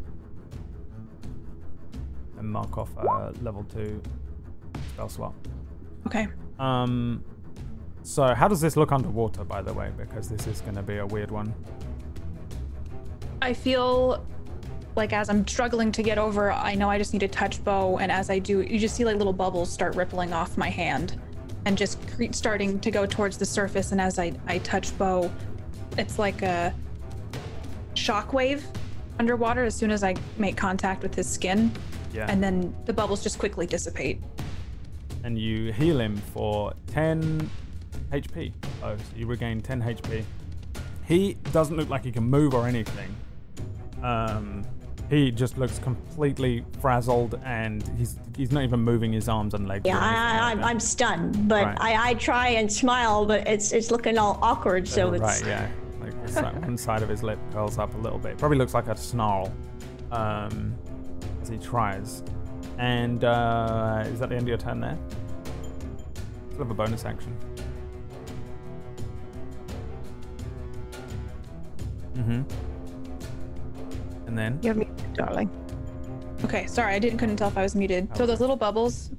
And 2.37 2.47
mark 2.47 2.77
off 2.77 2.89
uh, 2.97 3.31
level 3.41 3.63
two 3.63 4.01
spell 4.93 5.09
slot. 5.09 5.33
Okay. 6.07 6.27
Um, 6.59 7.23
so 8.03 8.33
how 8.35 8.47
does 8.47 8.61
this 8.61 8.77
look 8.77 8.91
underwater, 8.91 9.43
by 9.43 9.61
the 9.61 9.73
way? 9.73 9.91
Because 9.97 10.29
this 10.29 10.45
is 10.47 10.61
going 10.61 10.75
to 10.75 10.83
be 10.83 10.97
a 10.97 11.05
weird 11.05 11.31
one. 11.31 11.53
I 13.41 13.53
feel 13.53 14.25
like 14.95 15.11
as 15.11 15.29
I'm 15.29 15.45
struggling 15.47 15.91
to 15.91 16.03
get 16.03 16.17
over, 16.17 16.51
I 16.51 16.75
know 16.75 16.89
I 16.89 16.97
just 16.97 17.13
need 17.13 17.19
to 17.19 17.27
touch 17.27 17.63
Bo, 17.63 17.97
and 17.97 18.11
as 18.11 18.29
I 18.29 18.39
do, 18.39 18.61
you 18.61 18.79
just 18.79 18.95
see 18.95 19.03
like 19.05 19.17
little 19.17 19.33
bubbles 19.33 19.71
start 19.71 19.95
rippling 19.95 20.33
off 20.33 20.57
my 20.57 20.69
hand, 20.69 21.19
and 21.65 21.77
just 21.77 21.99
cre- 22.15 22.31
starting 22.31 22.79
to 22.79 22.91
go 22.91 23.05
towards 23.05 23.37
the 23.37 23.45
surface. 23.45 23.91
And 23.91 23.99
as 23.99 24.19
I 24.19 24.33
I 24.47 24.59
touch 24.59 24.97
Bo, 24.97 25.31
it's 25.97 26.17
like 26.17 26.43
a 26.43 26.73
shockwave 27.95 28.61
underwater 29.19 29.63
as 29.63 29.75
soon 29.75 29.91
as 29.91 30.03
I 30.03 30.15
make 30.37 30.55
contact 30.57 31.01
with 31.03 31.15
his 31.15 31.29
skin, 31.29 31.71
Yeah. 32.15 32.27
and 32.31 32.41
then 32.43 32.73
the 32.85 32.93
bubbles 32.93 33.21
just 33.21 33.37
quickly 33.39 33.65
dissipate. 33.67 34.21
and 35.23 35.37
you 35.39 35.73
heal 35.73 35.99
him 35.99 36.17
for 36.33 36.73
10 36.87 37.49
HP. 38.11 38.51
Oh, 38.83 38.95
so 38.95 39.03
you 39.15 39.25
regain 39.25 39.59
10 39.61 39.81
HP. 39.81 40.23
He 41.07 41.35
doesn't 41.51 41.75
look 41.77 41.89
like 41.89 42.03
he 42.05 42.11
can 42.11 42.23
move 42.23 42.53
or 42.53 42.67
anything. 42.67 43.09
Um, 44.03 44.63
he 45.09 45.31
just 45.31 45.57
looks 45.57 45.77
completely 45.79 46.63
frazzled, 46.81 47.39
and 47.43 47.83
he's 47.97 48.17
he's 48.35 48.51
not 48.51 48.63
even 48.63 48.79
moving 48.79 49.13
his 49.13 49.27
arms 49.29 49.53
and 49.53 49.67
legs. 49.67 49.83
Yeah, 49.85 49.99
I, 49.99 50.13
I, 50.13 50.51
I'm, 50.51 50.63
I'm 50.63 50.79
stunned, 50.79 51.47
but 51.47 51.65
Right. 51.65 51.77
I, 51.79 52.09
I 52.09 52.13
try 52.15 52.47
and 52.49 52.71
smile, 52.71 53.25
but 53.25 53.47
it's 53.47 53.71
it's 53.71 53.91
looking 53.91 54.17
all 54.17 54.39
awkward. 54.41 54.87
So 54.87 55.13
it's 55.13 55.21
right, 55.21 55.45
yeah. 55.45 55.69
Like 56.41 56.61
one 56.61 56.77
side 56.77 57.01
of 57.03 57.09
his 57.09 57.21
lip 57.23 57.39
curls 57.53 57.77
up 57.77 57.93
a 57.95 57.97
little 57.97 58.19
bit. 58.19 58.37
Probably 58.37 58.57
looks 58.57 58.73
like 58.73 58.87
a 58.87 58.97
snarl 58.97 59.51
um, 60.11 60.73
as 61.45 61.49
he 61.49 61.57
tries. 61.57 62.23
And 62.77 63.23
uh, 63.23 64.03
is 64.07 64.19
that 64.19 64.29
the 64.29 64.35
end 64.35 64.43
of 64.43 64.47
your 64.47 64.57
turn 64.57 64.79
there? 64.79 64.97
Sort 66.51 66.61
of 66.61 66.71
a 66.71 66.73
bonus 66.73 67.05
action. 67.05 67.37
Mm-hmm. 72.15 72.41
And 74.27 74.37
then 74.37 74.59
You 74.63 74.69
have 74.69 74.77
me, 74.77 74.87
darling. 75.13 75.49
Okay, 76.43 76.65
sorry, 76.67 76.95
I 76.95 76.99
didn't 76.99 77.19
couldn't 77.19 77.37
tell 77.37 77.49
if 77.49 77.57
I 77.57 77.63
was 77.63 77.75
muted. 77.75 78.09
So 78.15 78.25
those 78.25 78.39
little 78.39 78.55
bubbles, 78.55 79.11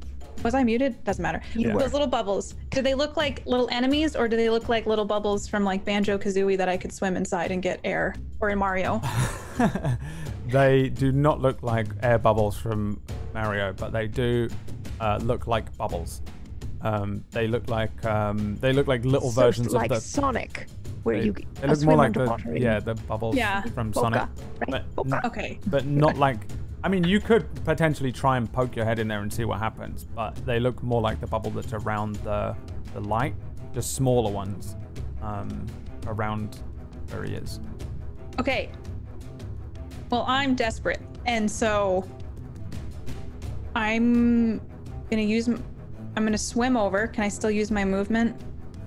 was 0.43 0.55
I 0.55 0.65
muted? 0.65 1.03
Doesn't 1.05 1.23
matter. 1.23 1.41
You 1.55 1.73
were. 1.73 1.81
Those 1.81 1.93
little 1.93 2.09
bubbles, 2.09 2.55
do 2.71 2.83
they 2.83 2.95
look 2.95 3.17
like 3.17 3.45
little 3.47 3.69
enemies 3.71 4.17
or 4.17 4.29
do 4.29 4.37
they 4.37 4.51
look 4.51 4.69
like 4.69 4.87
little 4.87 5.05
bubbles 5.05 5.47
from 5.47 5.65
like 5.65 5.85
Banjo 5.85 6.19
Kazooie 6.19 6.57
that 6.59 6.69
I 6.69 6.77
could 6.77 6.93
swim 6.93 7.17
inside 7.17 7.53
and 7.53 7.63
get 7.63 7.81
air? 7.85 8.15
Or 8.41 8.51
in 8.51 8.59
Mario? 8.59 9.01
they 10.49 10.89
do 10.89 11.13
not 11.13 11.41
look 11.41 11.63
like 11.63 11.87
air 12.03 12.19
bubbles 12.19 12.57
from 12.57 13.01
Mario, 13.35 13.73
but 13.73 13.93
they 13.93 14.07
do 14.07 14.49
uh, 15.01 15.19
look 15.23 15.47
like 15.47 15.75
bubbles. 15.77 16.23
Um, 16.83 17.25
they 17.31 17.47
look 17.49 17.69
like 17.69 18.05
um, 18.05 18.57
they 18.57 18.73
look 18.73 18.87
like 18.87 19.05
little 19.05 19.31
So 19.31 19.41
versions 19.43 19.73
like 19.73 19.91
of 19.91 19.97
the. 19.97 20.01
Sonic, 20.01 20.67
where 21.03 21.19
they, 21.19 21.25
you 21.27 21.33
they 21.33 21.63
uh, 21.69 21.71
look 21.73 21.83
more 21.83 21.97
like 21.97 22.07
underwater. 22.09 22.45
the 22.45 22.51
and 22.51 22.59
yeah 22.63 22.81
the 22.81 22.95
bubbles 22.95 23.37
Yeah. 23.37 23.63
from 23.63 23.91
Boca, 23.91 24.05
Sonic, 24.05 24.21
right? 24.21 24.29
but, 24.69 24.95
Boca. 24.95 25.27
Okay. 25.27 25.59
but 25.67 25.87
not 25.87 26.17
like. 26.17 26.39
I 26.85 26.89
mean, 26.89 27.03
you 27.03 27.19
could 27.21 27.53
potentially 27.65 28.13
try 28.13 28.37
and 28.37 28.53
poke 28.53 28.77
your 28.77 28.85
head 28.85 29.01
in 29.01 29.09
there 29.09 29.21
and 29.23 29.33
see 29.33 29.45
what 29.45 29.59
happens, 29.59 30.05
but 30.05 30.37
they 30.47 30.61
look 30.61 30.83
more 30.85 31.01
like 31.01 31.21
the 31.21 31.27
bubble 31.27 31.51
that's 31.51 31.73
around 31.73 32.17
the 32.17 32.55
the 32.95 33.01
light, 33.01 33.35
just 33.75 33.95
smaller 33.95 34.31
ones 34.31 34.77
um, 35.23 35.67
around 36.07 36.61
where 37.11 37.25
he 37.25 37.35
is. 37.35 37.59
Okay. 38.39 38.71
Well, 40.11 40.25
I'm 40.29 40.55
desperate. 40.55 41.01
And 41.27 41.51
so 41.51 42.09
I'm 43.75 44.59
going 44.59 45.17
to 45.17 45.23
use 45.23 45.49
m- 45.49 45.63
I'm 46.17 46.23
going 46.23 46.33
to 46.33 46.39
swim 46.39 46.77
over. 46.77 47.07
Can 47.09 47.25
I 47.25 47.29
still 47.29 47.51
use 47.51 47.71
my 47.71 47.85
movement? 47.85 48.41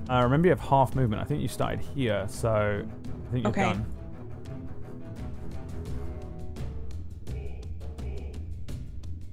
Uh, 0.09 0.23
remember, 0.23 0.47
you 0.47 0.51
have 0.51 0.59
half 0.59 0.95
movement. 0.95 1.21
I 1.21 1.25
think 1.25 1.41
you 1.41 1.47
started 1.47 1.79
here, 1.81 2.25
so 2.27 2.83
I 2.87 3.31
think 3.31 3.43
you're 3.43 3.51
Okay. 3.51 3.61
done. 3.73 3.85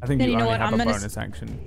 I 0.02 0.06
think 0.06 0.18
Then 0.20 0.28
you, 0.28 0.32
you 0.34 0.38
know 0.38 0.44
only 0.44 0.52
what, 0.52 0.60
have 0.60 0.68
I'm 0.68 0.74
a 0.74 0.78
gonna 0.78 0.90
s- 0.90 1.00
bonus 1.00 1.16
action. 1.16 1.58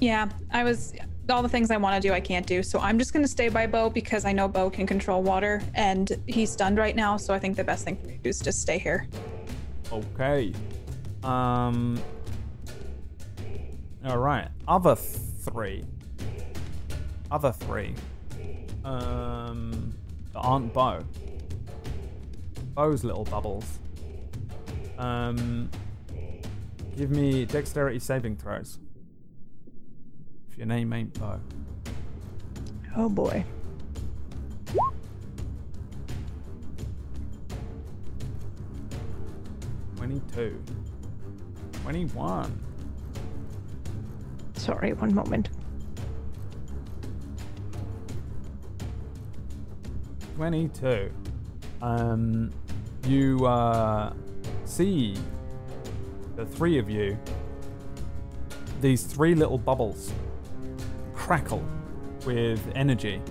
Yeah, 0.00 0.28
I 0.52 0.64
was 0.64 0.94
all 1.30 1.42
the 1.42 1.48
things 1.48 1.70
I 1.70 1.76
want 1.78 2.00
to 2.00 2.06
do 2.08 2.12
I 2.12 2.20
can't 2.20 2.46
do. 2.46 2.62
So 2.62 2.78
I'm 2.80 2.98
just 2.98 3.12
going 3.14 3.24
to 3.24 3.28
stay 3.28 3.48
by 3.48 3.66
Bo 3.66 3.88
because 3.88 4.24
I 4.26 4.32
know 4.32 4.46
Bo 4.46 4.68
can 4.68 4.86
control 4.86 5.22
water 5.22 5.62
and 5.74 6.12
he's 6.26 6.50
stunned 6.50 6.76
right 6.76 6.94
now, 6.94 7.16
so 7.16 7.32
I 7.32 7.38
think 7.38 7.56
the 7.56 7.64
best 7.64 7.84
thing 7.84 7.96
for 7.96 8.06
me 8.06 8.16
to 8.16 8.22
do 8.22 8.28
is 8.28 8.40
just 8.40 8.60
stay 8.60 8.78
here. 8.78 9.08
Okay. 9.92 10.52
Um. 11.22 11.98
All 14.04 14.18
right. 14.18 14.48
Other 14.68 14.94
three. 14.96 15.84
Other 17.30 17.52
three. 17.52 17.94
Um. 18.84 19.94
That 20.32 20.40
aren't 20.40 20.72
Bo. 20.72 21.04
Bo's 22.74 23.04
little 23.04 23.24
bubbles. 23.24 23.78
Um. 24.98 25.70
Give 26.96 27.10
me 27.10 27.44
dexterity 27.44 27.98
saving 27.98 28.36
throws. 28.36 28.78
If 30.50 30.58
your 30.58 30.66
name 30.66 30.92
ain't 30.92 31.18
Bo. 31.18 31.40
Oh 32.96 33.08
boy. 33.08 33.44
Twenty-two. 40.04 40.62
Twenty-one. 41.80 42.60
Sorry, 44.52 44.92
one 44.92 45.14
moment. 45.14 45.48
22. 50.36 51.10
Um, 51.80 52.50
you 53.06 53.46
uh, 53.46 54.12
see 54.66 55.16
the 56.36 56.44
three 56.44 56.76
of 56.76 56.90
you, 56.90 57.18
these 58.82 59.04
three 59.04 59.34
little 59.34 59.56
bubbles 59.56 60.12
crackle 61.14 61.64
with 62.26 62.60
energy, 62.74 63.22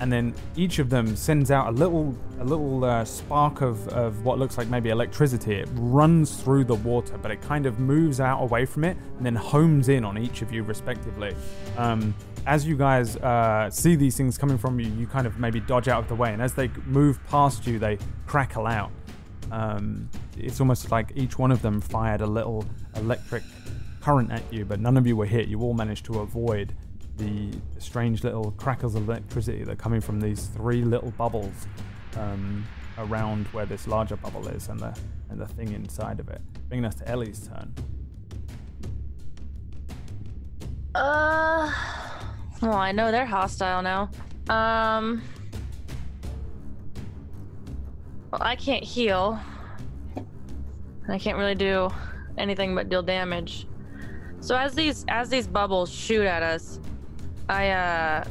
and 0.00 0.12
then 0.12 0.34
each 0.56 0.78
of 0.78 0.90
them 0.90 1.16
sends 1.16 1.50
out 1.50 1.68
a 1.68 1.70
little, 1.70 2.16
a 2.40 2.44
little 2.44 2.84
uh, 2.84 3.04
spark 3.04 3.60
of, 3.62 3.86
of 3.88 4.24
what 4.24 4.38
looks 4.38 4.56
like 4.56 4.68
maybe 4.68 4.90
electricity. 4.90 5.54
It 5.54 5.68
runs 5.72 6.40
through 6.40 6.64
the 6.64 6.74
water, 6.74 7.18
but 7.18 7.30
it 7.30 7.42
kind 7.42 7.66
of 7.66 7.80
moves 7.80 8.20
out 8.20 8.42
away 8.42 8.64
from 8.64 8.84
it 8.84 8.96
and 9.16 9.26
then 9.26 9.34
homes 9.34 9.88
in 9.88 10.04
on 10.04 10.16
each 10.16 10.42
of 10.42 10.52
you 10.52 10.62
respectively. 10.62 11.34
Um, 11.76 12.14
as 12.46 12.66
you 12.66 12.76
guys 12.76 13.16
uh, 13.16 13.68
see 13.70 13.96
these 13.96 14.16
things 14.16 14.38
coming 14.38 14.56
from 14.56 14.78
you, 14.80 14.88
you 14.92 15.06
kind 15.06 15.26
of 15.26 15.38
maybe 15.38 15.60
dodge 15.60 15.88
out 15.88 16.02
of 16.02 16.08
the 16.08 16.14
way, 16.14 16.32
and 16.32 16.40
as 16.40 16.54
they 16.54 16.68
move 16.86 17.18
past 17.26 17.66
you, 17.66 17.78
they 17.78 17.98
crackle 18.26 18.66
out. 18.66 18.90
Um, 19.50 20.08
it's 20.36 20.60
almost 20.60 20.90
like 20.90 21.12
each 21.14 21.38
one 21.38 21.50
of 21.50 21.60
them 21.60 21.80
fired 21.80 22.20
a 22.20 22.26
little 22.26 22.64
electric 22.96 23.42
current 24.00 24.30
at 24.30 24.42
you, 24.52 24.64
but 24.64 24.80
none 24.80 24.96
of 24.96 25.06
you 25.06 25.16
were 25.16 25.26
hit. 25.26 25.48
You 25.48 25.60
all 25.60 25.74
managed 25.74 26.04
to 26.06 26.20
avoid 26.20 26.74
the 27.18 27.50
strange 27.78 28.24
little 28.24 28.52
crackles 28.52 28.94
of 28.94 29.08
electricity 29.08 29.64
that 29.64 29.72
are 29.72 29.76
coming 29.76 30.00
from 30.00 30.20
these 30.20 30.46
three 30.46 30.82
little 30.82 31.10
bubbles 31.12 31.66
um, 32.16 32.66
around 32.96 33.46
where 33.48 33.66
this 33.66 33.86
larger 33.86 34.16
bubble 34.16 34.46
is 34.48 34.68
and 34.68 34.80
the 34.80 34.96
and 35.30 35.38
the 35.38 35.46
thing 35.46 35.72
inside 35.72 36.20
of 36.20 36.28
it. 36.28 36.40
Bringing 36.68 36.84
us 36.84 36.94
to 36.96 37.08
Ellie's 37.08 37.46
turn. 37.46 37.74
Uh, 40.94 41.70
well, 42.62 42.74
I 42.74 42.92
know 42.92 43.10
they're 43.10 43.26
hostile 43.26 43.82
now. 43.82 44.10
Um, 44.48 45.22
well, 48.30 48.42
I 48.42 48.56
can't 48.56 48.82
heal. 48.82 49.38
I 51.08 51.18
can't 51.18 51.36
really 51.36 51.54
do 51.54 51.90
anything 52.36 52.74
but 52.74 52.88
deal 52.88 53.02
damage. 53.02 53.66
So 54.40 54.56
as 54.56 54.74
these 54.74 55.04
as 55.08 55.28
these 55.28 55.46
bubbles 55.46 55.90
shoot 55.90 56.24
at 56.24 56.42
us, 56.42 56.80
I 57.48 57.70
uh, 57.70 58.24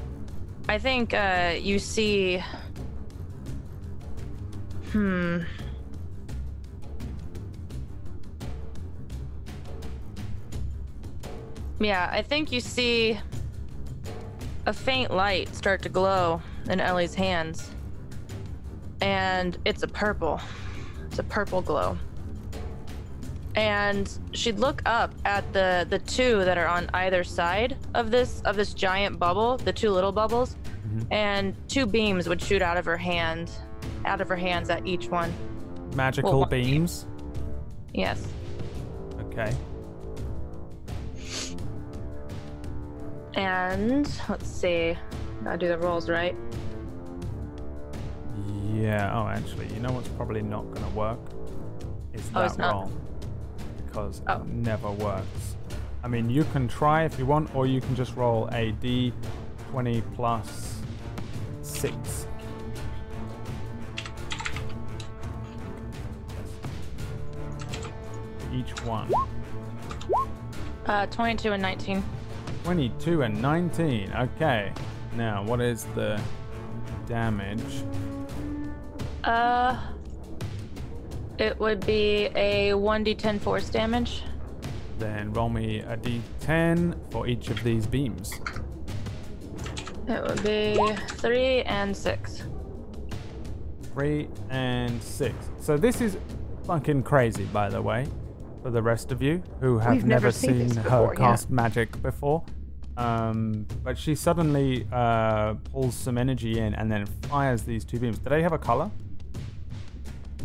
I 0.69 0.77
think 0.77 1.14
uh, 1.14 1.56
you 1.60 1.80
see. 1.80 2.44
Hmm. 4.91 5.39
Yeah, 11.80 12.10
I 12.11 12.22
think 12.22 12.52
you 12.52 12.60
see 12.60 13.19
a 14.65 14.73
faint 14.73 15.11
light 15.11 15.53
start 15.56 15.81
to 15.84 15.89
glow 15.89 16.41
in 16.69 16.80
Ellie's 16.80 17.15
hands. 17.15 17.69
And 18.99 19.57
it's 19.64 19.84
a 19.84 19.88
purple. 19.88 20.41
It's 21.06 21.19
a 21.19 21.23
purple 21.23 21.61
glow. 21.61 21.98
And 23.57 24.07
she'd 24.34 24.59
look 24.59 24.84
up 24.85 25.15
at 25.25 25.51
the 25.51 25.88
the 25.89 25.97
two 25.97 26.45
that 26.45 26.59
are 26.59 26.67
on 26.67 26.91
either 26.93 27.23
side 27.23 27.75
of 27.95 28.11
this 28.11 28.41
of 28.45 28.55
this 28.55 28.71
giant 28.73 29.17
bubble, 29.17 29.57
the 29.57 29.73
two 29.73 29.89
little 29.89 30.11
bubbles, 30.11 30.55
mm-hmm. 30.88 31.11
and 31.11 31.55
two 31.67 31.88
beams 31.88 32.29
would 32.29 32.39
shoot 32.39 32.61
out 32.61 32.77
of 32.77 32.85
her 32.85 32.97
hand, 32.97 33.49
out 34.05 34.21
of 34.21 34.29
her 34.29 34.35
hands 34.35 34.69
at 34.69 34.85
each 34.85 35.07
one. 35.09 35.34
Magical 35.95 36.41
Well, 36.41 36.47
beams. 36.47 37.07
Yes. 37.95 38.27
Okay. 39.21 39.51
And 43.34 44.07
let's 44.29 44.47
see. 44.47 44.95
Gotta 45.43 45.57
do 45.57 45.67
the 45.67 45.79
rolls 45.79 46.09
right. 46.09 46.35
Yeah. 48.71 49.11
Oh, 49.15 49.27
actually, 49.27 49.67
you 49.73 49.79
know 49.79 49.91
what's 49.91 50.09
probably 50.09 50.43
not 50.43 50.69
going 50.71 50.84
to 50.88 50.95
work 50.95 51.19
is 52.13 52.29
Oh, 52.35 52.39
that 52.39 52.45
it's 52.45 52.57
not? 52.59 52.89
Because 53.97 54.21
Oh. 54.27 54.41
it 54.41 54.47
never 54.47 54.91
works. 54.91 55.55
I 56.03 56.07
mean, 56.07 56.29
you 56.29 56.43
can 56.53 56.67
try 56.67 57.03
if 57.03 57.17
you 57.17 57.25
want, 57.25 57.53
or 57.55 57.65
you 57.65 57.81
can 57.81 57.95
just 57.95 58.15
roll 58.15 58.47
a 58.51 58.71
d20 58.73 60.03
plus 60.15 60.79
six. 61.63 62.27
Each 68.53 68.71
one. 68.83 69.11
Uh, 70.85 71.05
22 71.07 71.51
and 71.53 71.61
19. 71.61 72.03
22 72.63 73.23
and 73.23 73.41
19. 73.41 74.13
Okay. 74.13 74.71
Now, 75.15 75.43
what 75.43 75.59
is 75.59 75.85
the 75.95 76.19
damage? 77.07 77.83
Uh, 79.23 79.77
It 81.39 81.59
would 81.59 81.85
be 81.85 82.26
a 82.35 82.72
1d10 82.72 83.39
force 83.39 83.69
damage. 83.69 84.23
Then 84.97 85.31
roll 85.34 85.49
me 85.49 85.80
a 85.81 85.95
d10 85.97 87.11
for 87.11 87.27
each 87.27 87.49
of 87.49 87.64
these 87.64 87.85
beams. 87.85 88.31
It 90.07 90.23
would 90.23 90.43
be 90.43 90.76
3 91.18 91.61
and 91.64 91.95
6. 91.95 92.43
Three 93.93 94.27
and 94.51 95.01
six. 95.01 95.34
So 95.59 95.76
this 95.76 96.01
is 96.01 96.18
fucking 96.68 97.01
crazy, 97.01 97.45
by 97.45 97.68
the 97.68 97.81
way, 97.81 98.05
for 98.61 98.69
the 98.69 98.81
rest 98.81 99.11
of 99.11 99.23
you 99.23 99.41
who 99.59 99.80
have 99.80 99.95
We've 99.95 100.05
never 100.05 100.31
seen 100.31 100.51
seen 100.51 100.68
this 100.68 100.77
her 100.77 100.84
before, 100.84 101.14
yeah. 101.14 101.19
cast 101.19 101.49
magic 101.49 101.99
before. 102.03 102.43
Um, 102.95 103.65
but 103.84 103.97
she 103.97 104.14
suddenly 104.14 104.88
uh, 104.91 105.55
pulls 105.72 105.95
some 105.95 106.18
energy 106.18 106.59
in 106.59 106.76
and 106.76 106.91
then 106.91 107.07
fires 107.23 107.64
these 107.64 107.84
two 107.84 107.99
beams. 107.99 108.19
Do 108.19 108.30
they 108.30 108.43
have 108.43 108.53
a 108.53 108.59
color? 108.59 108.91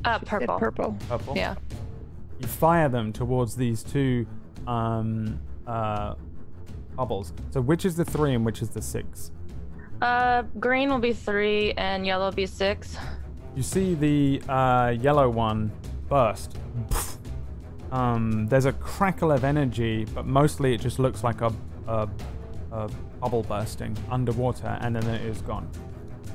Uh, 0.04 0.18
Said 0.18 0.28
purple. 0.28 0.58
purple. 0.58 0.98
Purple. 1.08 1.36
Yeah. 1.36 1.54
You 2.40 2.48
fire 2.48 2.88
them 2.88 3.12
towards 3.12 3.54
these 3.54 3.82
two 3.82 4.26
um, 4.66 5.40
uh, 5.66 6.14
bubbles. 6.96 7.32
So 7.50 7.60
which 7.60 7.84
is 7.84 7.96
the 7.96 8.04
three 8.04 8.34
and 8.34 8.44
which 8.44 8.62
is 8.62 8.70
the 8.70 8.82
six? 8.82 9.30
Uh, 10.02 10.42
green 10.58 10.90
will 10.90 10.98
be 10.98 11.12
3 11.12 11.74
and 11.74 12.04
yellow 12.04 12.24
will 12.24 12.32
be 12.32 12.44
6. 12.44 12.96
You 13.54 13.62
see 13.62 13.94
the 13.94 14.42
uh, 14.48 14.96
yellow 15.00 15.28
one 15.28 15.70
burst. 16.08 16.56
Um, 17.92 18.48
there's 18.48 18.64
a 18.64 18.72
crackle 18.72 19.30
of 19.30 19.44
energy, 19.44 20.06
but 20.12 20.26
mostly 20.26 20.74
it 20.74 20.80
just 20.80 20.98
looks 20.98 21.22
like 21.22 21.40
a, 21.42 21.52
a, 21.86 22.08
a 22.72 22.88
bubble 23.20 23.42
bursting 23.44 23.96
underwater, 24.10 24.76
and 24.80 24.96
then 24.96 25.04
it 25.08 25.20
is 25.24 25.40
gone. 25.42 25.70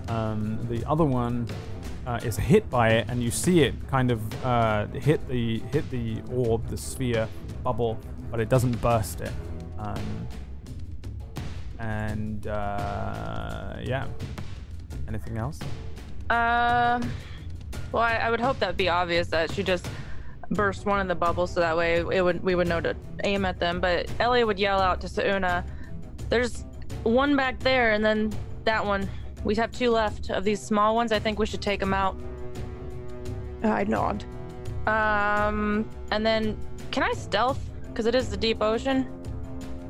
Um, 0.08 0.60
the 0.70 0.88
other 0.88 1.04
one 1.04 1.48
uh, 2.08 2.20
is 2.24 2.38
hit 2.38 2.68
by 2.70 2.90
it, 2.90 3.06
and 3.10 3.22
you 3.22 3.30
see 3.30 3.62
it 3.62 3.76
kind 3.90 4.12
of 4.12 4.46
uh, 4.46 4.88
hit 4.88 5.28
the 5.28 5.60
hit 5.72 5.88
the 5.92 6.22
orb, 6.32 6.66
the 6.70 6.78
sphere 6.78 7.28
bubble, 7.64 8.00
but 8.32 8.40
it 8.40 8.48
doesn't 8.48 8.82
burst 8.82 9.20
it. 9.20 9.34
Um, 9.78 10.28
and 11.80 12.48
uh, 12.48 13.76
yeah, 13.84 14.08
anything 15.08 15.38
else? 15.38 15.60
Um, 16.30 17.12
well, 17.92 18.04
I, 18.04 18.20
I 18.24 18.30
would 18.32 18.40
hope 18.40 18.58
that'd 18.60 18.78
be 18.78 18.90
obvious 18.90 19.28
that 19.28 19.52
she 19.52 19.62
just 19.62 19.88
burst 20.50 20.86
one 20.86 21.02
of 21.02 21.10
the 21.10 21.16
bubbles, 21.16 21.52
so 21.54 21.60
that 21.60 21.76
way 21.76 21.98
it 22.00 22.24
would 22.24 22.42
we 22.42 22.56
would 22.56 22.70
know 22.70 22.80
to 22.80 22.96
aim 23.26 23.44
at 23.44 23.60
them. 23.60 23.82
But 23.82 24.10
Ellie 24.20 24.46
would 24.46 24.60
yell 24.60 24.80
out 24.80 25.02
to 25.02 25.10
Suna, 25.10 25.66
"There's 26.30 26.64
one 27.04 27.36
back 27.36 27.60
there, 27.60 27.92
and 27.92 28.04
then 28.04 28.32
that 28.64 28.86
one. 28.86 29.10
We 29.44 29.56
have 29.56 29.72
two 29.72 29.92
left 29.92 30.30
of 30.30 30.44
these 30.44 30.62
small 30.62 30.96
ones. 30.96 31.12
I 31.12 31.20
think 31.20 31.40
we 31.40 31.46
should 31.46 31.62
take 31.62 31.80
them 31.80 31.94
out." 31.94 32.20
I 33.64 33.84
nod. 33.84 34.24
Um, 34.86 35.90
and 36.12 36.26
then 36.26 36.58
can 36.92 37.04
I 37.04 37.14
stealth? 37.14 37.60
Because 37.88 38.06
it 38.06 38.16
is 38.16 38.30
the 38.30 38.38
deep 38.38 38.62
ocean. 38.62 39.08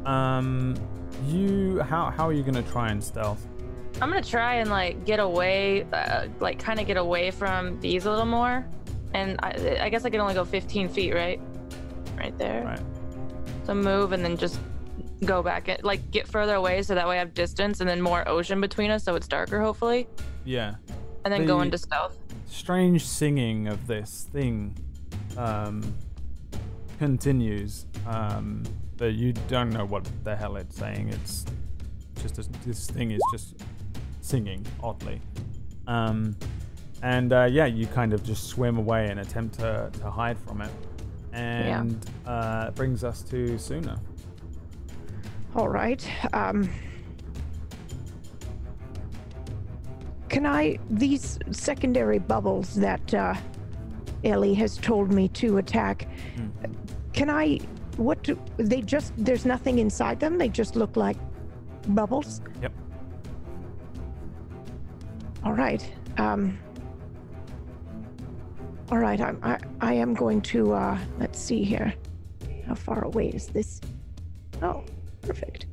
Um, 0.06 0.76
you 1.28 1.80
how 1.82 2.10
how 2.10 2.28
are 2.28 2.34
you 2.34 2.44
gonna 2.44 2.64
try 2.64 2.90
and 2.90 3.04
stealth? 3.04 3.46
I'm 4.02 4.10
gonna 4.10 4.22
try 4.22 4.56
and 4.56 4.70
like 4.70 5.06
get 5.06 5.20
away, 5.20 5.84
uh, 5.92 6.28
like 6.40 6.60
kind 6.60 6.80
of 6.80 6.88
get 6.88 6.98
away 6.98 7.32
from 7.32 7.80
these 7.80 8.06
a 8.06 8.10
little 8.10 8.26
more. 8.26 8.66
And 9.14 9.40
I, 9.42 9.80
I 9.82 9.90
guess 9.90 10.06
I 10.06 10.10
can 10.10 10.22
only 10.22 10.34
go 10.34 10.46
15 10.46 10.90
feet, 10.90 11.14
right? 11.14 11.40
Right 12.18 12.38
there. 12.38 12.64
Right. 12.64 12.80
So 13.66 13.74
move 13.74 14.12
and 14.12 14.24
then 14.24 14.38
just 14.38 14.60
go 15.26 15.42
back, 15.44 15.68
and 15.68 15.84
like 15.84 16.12
get 16.12 16.28
further 16.28 16.56
away, 16.56 16.82
so 16.84 16.96
that 16.96 17.08
way 17.08 17.16
I 17.16 17.20
have 17.20 17.34
distance 17.34 17.80
and 17.80 17.90
then 17.90 18.02
more 18.02 18.28
ocean 18.28 18.62
between 18.62 18.92
us, 18.92 19.04
so 19.04 19.16
it's 19.16 19.28
darker, 19.28 19.62
hopefully. 19.62 20.08
Yeah. 20.46 20.76
And 21.26 21.34
then 21.34 21.46
go 21.46 21.62
into 21.62 21.78
stealth. 21.78 22.18
Strange 22.46 23.06
singing 23.06 23.68
of 23.68 23.88
this 23.88 24.28
thing 24.32 24.76
um 25.36 25.82
continues. 26.98 27.86
Um, 28.08 28.64
but 28.98 29.14
you 29.14 29.34
don't 29.48 29.70
know 29.70 29.86
what 29.86 30.10
the 30.24 30.36
hell 30.36 30.56
it's 30.56 30.76
saying. 30.76 31.10
It's 31.10 31.46
just 32.22 32.40
a, 32.40 32.44
this 32.66 32.90
thing 32.90 33.12
is 33.12 33.22
just 33.32 33.56
singing 34.22 34.66
oddly. 34.82 35.22
Um, 35.86 36.36
and 37.04 37.32
uh, 37.32 37.44
yeah, 37.44 37.66
you 37.66 37.86
kind 37.86 38.14
of 38.14 38.24
just 38.24 38.48
swim 38.48 38.78
away 38.78 39.08
and 39.10 39.20
attempt 39.20 39.60
to, 39.60 39.92
to 40.00 40.10
hide 40.10 40.40
from 40.40 40.62
it. 40.62 40.72
And 41.34 42.04
uh, 42.26 42.72
brings 42.72 43.04
us 43.04 43.22
to 43.24 43.60
Suna. 43.60 44.00
All 45.56 45.70
right. 45.70 46.08
Um, 46.34 46.70
can 50.30 50.46
I 50.46 50.78
these 50.90 51.40
secondary 51.52 52.20
bubbles 52.20 52.76
that 52.76 53.14
uh, 53.14 53.34
Ellie 54.24 54.54
has 54.56 54.78
told 54.78 55.12
me 55.12 55.30
to 55.30 55.58
attack? 55.58 56.08
Can 57.14 57.30
I? 57.30 57.60
What 57.96 58.22
do 58.24 58.40
they 58.58 58.82
just? 58.82 59.14
There's 59.18 59.46
nothing 59.46 59.80
inside 59.80 60.20
them. 60.20 60.38
They 60.38 60.50
just 60.50 60.76
look 60.76 60.96
like 60.96 61.18
bubbles. 61.88 62.42
Yep. 62.62 62.74
All 65.44 65.54
right. 65.54 65.84
Um, 66.18 66.60
all 68.92 69.00
right. 69.00 69.20
I'm, 69.20 69.40
I 69.42 69.60
I 69.82 69.94
am 69.94 70.14
going 70.14 70.42
to. 70.42 70.74
Uh, 70.74 71.00
let's 71.20 71.40
see 71.40 71.64
here. 71.64 71.94
How 72.68 72.76
far 72.76 73.04
away 73.06 73.30
is 73.30 73.48
this? 73.48 73.82
Oh, 74.62 74.84
perfect. 75.28 75.66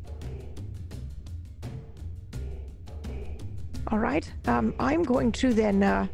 All 3.89 3.99
right. 3.99 4.31
Um, 4.47 4.74
I'm 4.78 5.02
going 5.02 5.31
to 5.33 5.55
then. 5.55 5.83
Uh, 5.83 6.08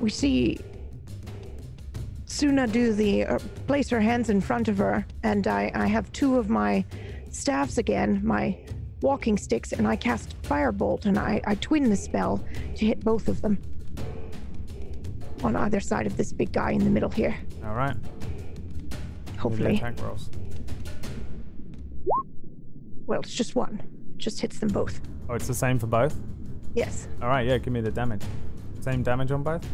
we 0.00 0.10
see 0.10 0.58
Suna 2.26 2.66
do 2.66 2.92
the 2.92 3.24
uh, 3.24 3.38
place 3.66 3.88
her 3.90 4.00
hands 4.00 4.28
in 4.28 4.40
front 4.40 4.68
of 4.68 4.78
her, 4.78 5.06
and 5.22 5.46
I, 5.46 5.70
I 5.74 5.86
have 5.86 6.10
two 6.12 6.36
of 6.36 6.50
my 6.50 6.84
staffs 7.30 7.78
again, 7.78 8.20
my 8.24 8.58
walking 9.00 9.38
sticks, 9.38 9.72
and 9.72 9.86
I 9.86 9.96
cast 9.96 10.40
Firebolt, 10.42 11.06
and 11.06 11.18
I, 11.18 11.40
I 11.46 11.54
twin 11.56 11.88
the 11.88 11.96
spell 11.96 12.44
to 12.76 12.84
hit 12.84 13.00
both 13.00 13.28
of 13.28 13.40
them 13.42 13.58
on 15.44 15.56
either 15.56 15.80
side 15.80 16.06
of 16.06 16.16
this 16.16 16.32
big 16.32 16.52
guy 16.52 16.72
in 16.72 16.84
the 16.84 16.90
middle 16.90 17.10
here. 17.10 17.36
All 17.64 17.74
right. 17.74 17.96
Give 18.00 18.10
me 18.10 18.88
the 18.88 19.38
Hopefully. 19.38 19.76
Attack 19.76 20.02
rolls. 20.02 20.30
Well, 23.06 23.20
it's 23.20 23.34
just 23.34 23.54
one. 23.54 23.80
It 24.14 24.18
just 24.18 24.40
hits 24.40 24.58
them 24.58 24.68
both. 24.68 25.00
Oh, 25.28 25.34
it's 25.34 25.46
the 25.46 25.54
same 25.54 25.78
for 25.78 25.86
both. 25.86 26.16
Yes. 26.74 27.08
All 27.20 27.28
right. 27.28 27.46
Yeah. 27.46 27.58
Give 27.58 27.72
me 27.72 27.80
the 27.80 27.90
damage. 27.90 28.22
Same 28.80 29.02
damage 29.02 29.30
on 29.30 29.42
both. 29.42 29.66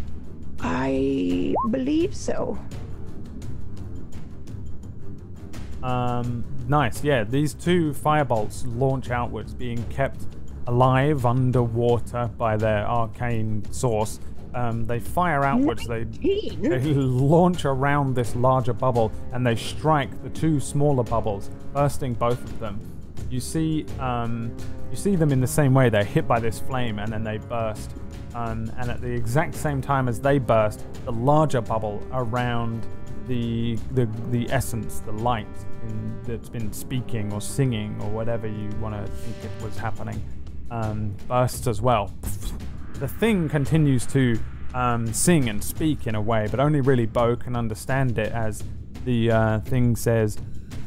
I 0.60 1.54
believe 1.70 2.14
so. 2.14 2.58
Um, 5.82 6.44
nice. 6.66 7.04
Yeah, 7.04 7.24
these 7.24 7.54
two 7.54 7.92
firebolts 7.92 8.64
launch 8.78 9.10
outwards, 9.10 9.54
being 9.54 9.82
kept 9.84 10.26
alive 10.66 11.24
underwater 11.24 12.28
by 12.36 12.56
their 12.56 12.86
arcane 12.86 13.64
source. 13.72 14.20
Um, 14.54 14.86
they 14.86 14.98
fire 14.98 15.44
outwards. 15.44 15.86
They, 15.86 16.04
they 16.04 16.80
launch 16.94 17.64
around 17.64 18.14
this 18.14 18.34
larger 18.34 18.72
bubble 18.72 19.12
and 19.32 19.46
they 19.46 19.54
strike 19.54 20.22
the 20.22 20.30
two 20.30 20.58
smaller 20.58 21.04
bubbles, 21.04 21.50
bursting 21.72 22.14
both 22.14 22.42
of 22.42 22.58
them. 22.58 22.80
You 23.30 23.40
see, 23.40 23.84
um, 23.98 24.56
you 24.90 24.96
see 24.96 25.16
them 25.16 25.32
in 25.32 25.40
the 25.40 25.46
same 25.46 25.74
way. 25.74 25.88
They're 25.88 26.04
hit 26.04 26.26
by 26.26 26.40
this 26.40 26.58
flame 26.58 26.98
and 26.98 27.12
then 27.12 27.24
they 27.24 27.38
burst. 27.38 27.92
Um, 28.34 28.70
and 28.78 28.90
at 28.90 29.00
the 29.00 29.10
exact 29.10 29.54
same 29.54 29.80
time 29.80 30.08
as 30.08 30.20
they 30.20 30.38
burst, 30.38 30.84
the 31.04 31.12
larger 31.12 31.60
bubble 31.60 32.06
around 32.12 32.86
the 33.26 33.76
the 33.92 34.06
the 34.30 34.50
essence, 34.50 35.00
the 35.00 35.12
light 35.12 35.46
in, 35.82 36.22
that's 36.24 36.48
been 36.48 36.72
speaking 36.72 37.32
or 37.32 37.40
singing 37.40 37.96
or 38.02 38.10
whatever 38.10 38.46
you 38.46 38.68
want 38.80 38.94
to 38.94 39.12
think 39.12 39.36
it 39.44 39.62
was 39.62 39.76
happening, 39.76 40.22
um, 40.70 41.14
bursts 41.26 41.66
as 41.66 41.80
well. 41.80 42.12
The 42.94 43.08
thing 43.08 43.48
continues 43.48 44.06
to 44.06 44.38
um, 44.74 45.12
sing 45.12 45.48
and 45.48 45.62
speak 45.62 46.06
in 46.06 46.14
a 46.14 46.20
way, 46.20 46.48
but 46.50 46.60
only 46.60 46.80
really 46.80 47.06
Bo 47.06 47.36
can 47.36 47.56
understand 47.56 48.18
it 48.18 48.32
as 48.32 48.64
the 49.04 49.30
uh, 49.30 49.60
thing 49.60 49.96
says, 49.96 50.38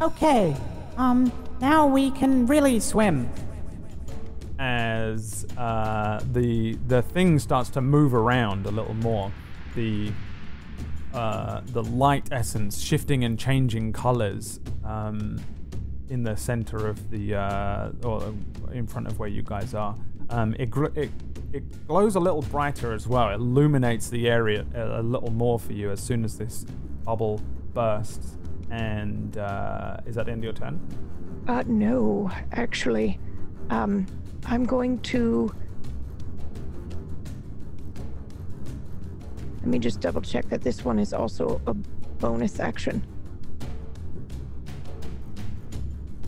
Okay, 0.02 0.56
um, 0.98 1.32
now 1.62 1.88
we 1.88 2.12
can 2.12 2.46
really 2.48 2.80
swim. 2.80 3.30
as 4.60 5.46
uh, 5.58 6.22
the 6.34 6.78
the 6.88 7.02
thing 7.02 7.40
starts 7.40 7.70
to 7.72 7.82
move 7.82 8.14
around 8.14 8.66
a 8.66 8.72
little 8.72 8.94
more. 8.96 9.32
The 9.76 10.12
uh, 11.14 11.62
the 11.68 11.84
light 11.84 12.30
essence 12.32 12.80
shifting 12.82 13.24
and 13.24 13.38
changing 13.40 13.94
colors 13.94 14.60
um, 14.86 15.40
in 16.10 16.24
the 16.24 16.36
center 16.38 16.88
of 16.88 17.10
the 17.10 17.36
uh, 17.36 17.92
or 18.04 18.34
in 18.72 18.88
front 18.88 19.08
of 19.08 19.20
where 19.20 19.30
you 19.30 19.42
guys 19.42 19.74
are. 19.74 19.96
Um, 20.30 20.56
it, 20.60 20.70
it 20.96 21.10
it 21.54 21.88
glows 21.88 22.16
a 22.16 22.20
little 22.20 22.44
brighter 22.44 22.94
as 22.94 23.08
well. 23.08 23.30
It 23.30 23.36
illuminates 23.36 24.10
the 24.10 24.30
area 24.30 24.66
a, 24.76 25.02
a 25.02 25.04
little 25.04 25.32
more 25.32 25.60
for 25.60 25.74
you 25.74 25.92
as 25.92 26.00
soon 26.00 26.24
as 26.24 26.38
this 26.38 26.66
bubble 27.04 27.42
bursts. 27.74 28.38
And 28.70 29.38
uh, 29.38 29.98
is 30.06 30.16
that 30.16 30.28
the 30.28 30.32
end 30.32 30.42
of 30.42 30.44
your 30.46 30.54
turn? 30.54 30.80
Uh, 31.48 31.64
no, 31.66 32.32
actually. 32.52 33.20
Um, 33.70 34.06
I'm 34.46 34.66
going 34.66 35.00
to. 35.00 35.54
Let 39.60 39.68
me 39.68 39.80
just 39.80 40.00
double 40.00 40.22
check 40.22 40.50
that 40.50 40.62
this 40.62 40.84
one 40.84 40.98
is 40.98 41.14
also 41.14 41.62
a 41.68 41.74
bonus 41.74 42.60
action. 42.60 43.06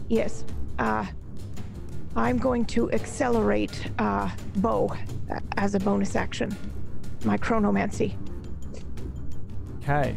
Yes. 0.08 0.44
Uh, 0.78 1.06
I'm 2.16 2.38
going 2.38 2.66
to 2.66 2.92
accelerate 2.92 3.90
uh, 3.98 4.30
Bo 4.58 4.94
as 5.58 5.74
a 5.74 5.80
bonus 5.80 6.16
action. 6.16 6.56
My 7.26 7.38
chronomancy. 7.38 8.16
Okay. 9.78 10.16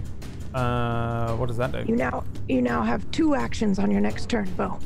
Uh, 0.57 1.37
what 1.37 1.49
does 1.49 1.59
that 1.59 1.71
do? 1.71 1.85
You 1.87 1.97
now 1.97 2.25
you 2.49 2.63
now 2.63 2.83
have 2.83 3.09
two 3.11 3.35
actions 3.35 3.79
on 3.79 3.91
your 3.91 4.01
next 4.01 4.31
turn, 4.31 4.49
Bo. 4.57 4.79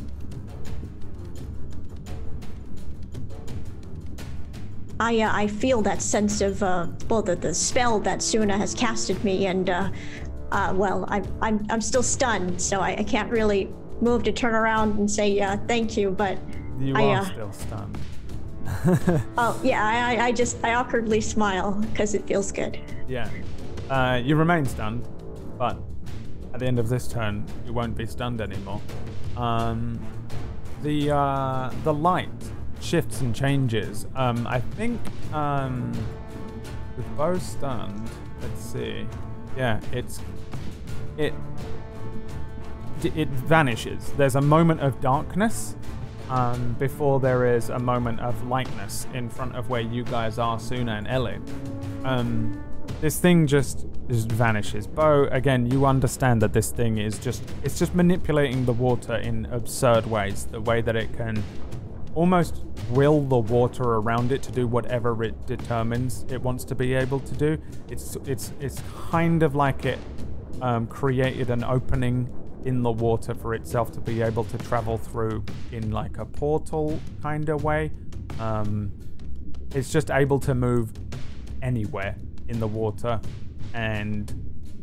I 4.99 5.20
uh, 5.20 5.31
I 5.32 5.47
feel 5.47 5.81
that 5.82 6.02
sense 6.02 6.40
of 6.40 6.60
uh, 6.62 6.89
well 7.08 7.23
the, 7.23 7.36
the 7.36 7.55
spell 7.55 8.00
that 8.00 8.20
Suna 8.20 8.58
has 8.58 8.74
casted 8.74 9.23
me, 9.23 9.47
and 9.47 9.70
uh, 9.70 9.90
uh, 10.50 10.73
well 10.76 11.05
I'm 11.08 11.24
I'm 11.40 11.65
I'm 11.70 11.81
still 11.81 12.02
stunned, 12.02 12.60
so 12.60 12.81
I, 12.81 12.97
I 12.97 13.05
can't 13.05 13.31
really 13.31 13.73
move 14.00 14.24
to 14.24 14.32
turn 14.32 14.55
around 14.55 14.99
and 14.99 15.08
say 15.08 15.39
uh, 15.39 15.57
thank 15.68 15.97
you. 15.97 16.10
But 16.10 16.36
You 16.81 16.97
I, 16.97 17.05
are 17.05 17.16
uh, 17.18 17.24
still 17.24 17.52
stunned. 17.52 17.99
oh 19.39 19.60
yeah, 19.62 19.84
I 19.84 20.15
I- 20.16 20.24
I 20.26 20.32
just 20.32 20.58
I 20.65 20.74
awkwardly 20.74 21.20
smile 21.20 21.73
because 21.92 22.15
it 22.15 22.26
feels 22.26 22.50
good. 22.50 22.76
Yeah. 23.08 23.31
Uh, 23.89 24.20
you 24.23 24.36
remain 24.36 24.65
stunned, 24.65 25.05
but 25.60 25.76
at 26.55 26.60
the 26.60 26.66
end 26.66 26.78
of 26.78 26.89
this 26.89 27.06
turn, 27.06 27.44
you 27.66 27.74
won't 27.74 27.94
be 27.94 28.06
stunned 28.06 28.40
anymore. 28.40 28.80
Um, 29.36 30.00
the 30.82 31.14
uh, 31.14 31.70
the 31.84 31.92
light 31.92 32.30
shifts 32.80 33.20
and 33.20 33.36
changes. 33.36 34.06
Um, 34.16 34.47
I 34.47 34.60
think 34.60 34.98
um, 35.34 35.92
with 36.97 37.06
Bo 37.14 37.39
stunned, 37.39 38.10
let's 38.40 38.62
see. 38.62 39.06
Yeah, 39.55 39.80
it's 39.92 40.20
it 41.18 41.34
it 43.05 43.28
vanishes. 43.28 44.12
There's 44.16 44.36
a 44.36 44.40
moment 44.40 44.80
of 44.80 44.98
darkness 45.02 45.76
um, 46.30 46.74
before 46.78 47.20
there 47.20 47.55
is 47.55 47.68
a 47.68 47.78
moment 47.78 48.20
of 48.20 48.48
lightness 48.48 49.06
in 49.12 49.28
front 49.28 49.55
of 49.55 49.68
where 49.68 49.82
you 49.82 50.05
guys 50.05 50.39
are, 50.39 50.58
Suna 50.58 50.92
and 50.92 51.06
Ellie. 51.06 51.39
Um, 52.05 52.58
this 53.01 53.19
thing 53.19 53.47
just 53.47 53.87
just 54.09 54.31
vanishes. 54.33 54.87
Bo, 54.87 55.29
again, 55.31 55.70
you 55.70 55.87
understand 55.87 56.43
that 56.43 56.53
this 56.53 56.70
thing 56.70 56.99
is 56.99 57.19
just 57.19 57.43
it's 57.62 57.79
just 57.79 57.95
manipulating 57.95 58.65
the 58.65 58.73
water 58.73 59.17
in 59.17 59.47
absurd 59.47 60.07
ways. 60.07 60.47
The 60.47 60.61
way 60.61 60.81
that 60.83 60.97
it 60.97 61.12
can 61.17 61.43
almost 62.15 62.65
will 62.91 63.23
the 63.23 63.39
water 63.39 63.85
around 63.85 64.33
it 64.33 64.43
to 64.43 64.53
do 64.53 64.67
whatever 64.67 65.23
it 65.23 65.47
determines 65.47 66.25
it 66.29 66.43
wants 66.43 66.65
to 66.65 66.75
be 66.75 66.95
able 66.95 67.20
to 67.20 67.35
do. 67.35 67.59
It's 67.89 68.17
it's 68.27 68.53
it's 68.61 68.83
kind 69.11 69.43
of 69.43 69.55
like 69.55 69.85
it 69.85 69.99
um, 70.61 70.87
created 70.87 71.51
an 71.51 71.65
opening 71.65 72.29
in 72.67 72.83
the 72.83 72.91
water 72.91 73.35
for 73.35 73.55
itself 73.55 73.91
to 73.93 74.01
be 74.01 74.20
able 74.20 74.45
to 74.45 74.59
travel 74.59 74.99
through 74.99 75.43
in 75.73 75.91
like 75.93 76.19
a 76.19 76.27
portal 76.27 77.01
kind 77.23 77.49
of 77.49 77.65
way. 77.65 77.91
Um, 78.39 78.93
it's 79.75 79.91
just 79.91 80.11
able 80.11 80.41
to 80.41 80.55
move 80.55 80.93
anywhere 81.62 82.17
in 82.51 82.61
the 82.61 82.67
water 82.67 83.20
and 83.73 84.35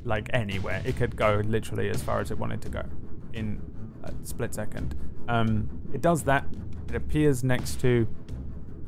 like 0.03 0.29
anywhere. 0.33 0.81
It 0.85 0.95
could 0.95 1.15
go 1.15 1.41
literally 1.45 1.89
as 1.89 2.01
far 2.01 2.19
as 2.21 2.31
it 2.31 2.39
wanted 2.39 2.61
to 2.63 2.69
go 2.69 2.83
in 3.33 3.61
a 4.03 4.11
split 4.23 4.55
second. 4.55 4.95
Um, 5.27 5.69
it 5.93 6.01
does 6.01 6.23
that. 6.23 6.45
It 6.89 6.95
appears 6.95 7.43
next 7.43 7.81
to 7.81 8.07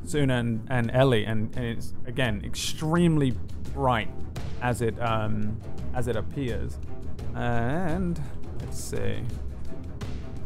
Suna 0.04 0.38
and, 0.38 0.66
and 0.70 0.90
Ellie, 0.92 1.26
and, 1.26 1.54
and 1.54 1.64
it's 1.66 1.92
again 2.06 2.42
extremely 2.44 3.32
bright 3.74 4.08
as 4.62 4.80
it 4.80 4.98
um, 5.00 5.60
as 5.94 6.08
it 6.08 6.16
appears. 6.16 6.78
And 7.34 8.20
let's 8.60 8.82
see. 8.82 9.22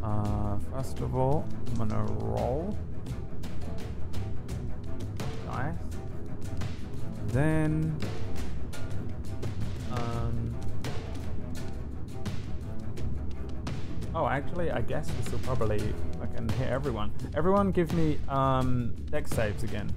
Uh, 0.03 0.59
first 0.73 1.01
of 1.01 1.15
all, 1.15 1.47
I'm 1.69 1.89
gonna 1.89 2.05
roll. 2.05 2.77
Nice. 5.47 5.75
Then, 7.29 7.97
oh, 14.15 14.27
actually, 14.27 14.71
I 14.71 14.81
guess 14.81 15.11
this 15.21 15.33
will 15.33 15.41
probably 15.41 15.81
can 16.35 16.49
hit 16.51 16.69
everyone. 16.69 17.13
Everyone, 17.35 17.71
give 17.71 17.93
me 17.93 18.19
um 18.29 18.95
dex 19.11 19.31
saves 19.31 19.63
again. 19.63 19.93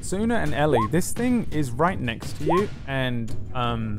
Suna 0.00 0.36
and 0.36 0.54
Ellie, 0.54 0.86
this 0.90 1.12
thing 1.12 1.46
is 1.50 1.70
right 1.70 1.98
next 1.98 2.36
to 2.38 2.44
you, 2.44 2.68
and 2.86 3.34
um, 3.54 3.98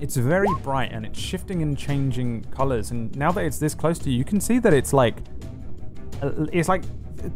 it's 0.00 0.16
very 0.16 0.48
bright 0.62 0.90
and 0.90 1.04
it's 1.04 1.18
shifting 1.18 1.60
and 1.62 1.76
changing 1.76 2.44
colors. 2.44 2.90
And 2.90 3.14
now 3.14 3.30
that 3.32 3.44
it's 3.44 3.58
this 3.58 3.74
close 3.74 3.98
to 4.00 4.10
you, 4.10 4.16
you 4.16 4.24
can 4.24 4.40
see 4.40 4.58
that 4.58 4.72
it's 4.72 4.94
like 4.94 5.18
uh, 6.22 6.46
it's 6.52 6.68
like 6.68 6.82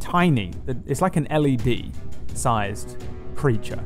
tiny. 0.01 0.53
It's 0.87 1.03
like 1.03 1.17
an 1.17 1.29
LED 1.31 1.93
sized 2.35 3.05
creature, 3.35 3.83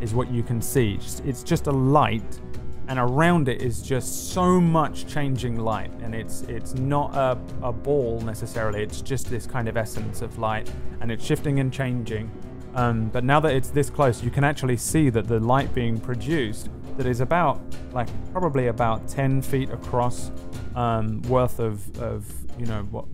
is 0.00 0.14
what 0.14 0.30
you 0.30 0.42
can 0.42 0.62
see. 0.62 0.98
It's 1.24 1.42
just 1.42 1.66
a 1.66 1.72
light, 1.72 2.40
and 2.88 2.98
around 2.98 3.48
it 3.48 3.62
is 3.62 3.82
just 3.82 4.32
so 4.32 4.60
much 4.60 5.06
changing 5.06 5.58
light. 5.58 5.90
And 6.02 6.14
it's 6.14 6.42
it's 6.42 6.74
not 6.74 7.14
a, 7.14 7.38
a 7.62 7.72
ball 7.72 8.20
necessarily. 8.20 8.82
It's 8.82 9.00
just 9.00 9.30
this 9.30 9.46
kind 9.46 9.68
of 9.68 9.76
essence 9.76 10.22
of 10.22 10.38
light, 10.38 10.70
and 11.00 11.10
it's 11.10 11.24
shifting 11.24 11.60
and 11.60 11.72
changing. 11.72 12.30
Um, 12.74 13.08
but 13.08 13.24
now 13.24 13.38
that 13.40 13.52
it's 13.52 13.68
this 13.68 13.90
close, 13.90 14.22
you 14.22 14.30
can 14.30 14.44
actually 14.44 14.76
see 14.78 15.10
that 15.10 15.28
the 15.28 15.38
light 15.38 15.74
being 15.74 16.00
produced 16.00 16.70
that 16.96 17.06
is 17.06 17.20
about 17.20 17.60
like 17.92 18.08
probably 18.32 18.68
about 18.68 19.08
10 19.08 19.42
feet 19.42 19.70
across 19.70 20.30
um, 20.74 21.22
worth 21.22 21.58
of, 21.58 22.00
of 22.00 22.26
you 22.58 22.66
know 22.66 22.82
what 22.90 23.06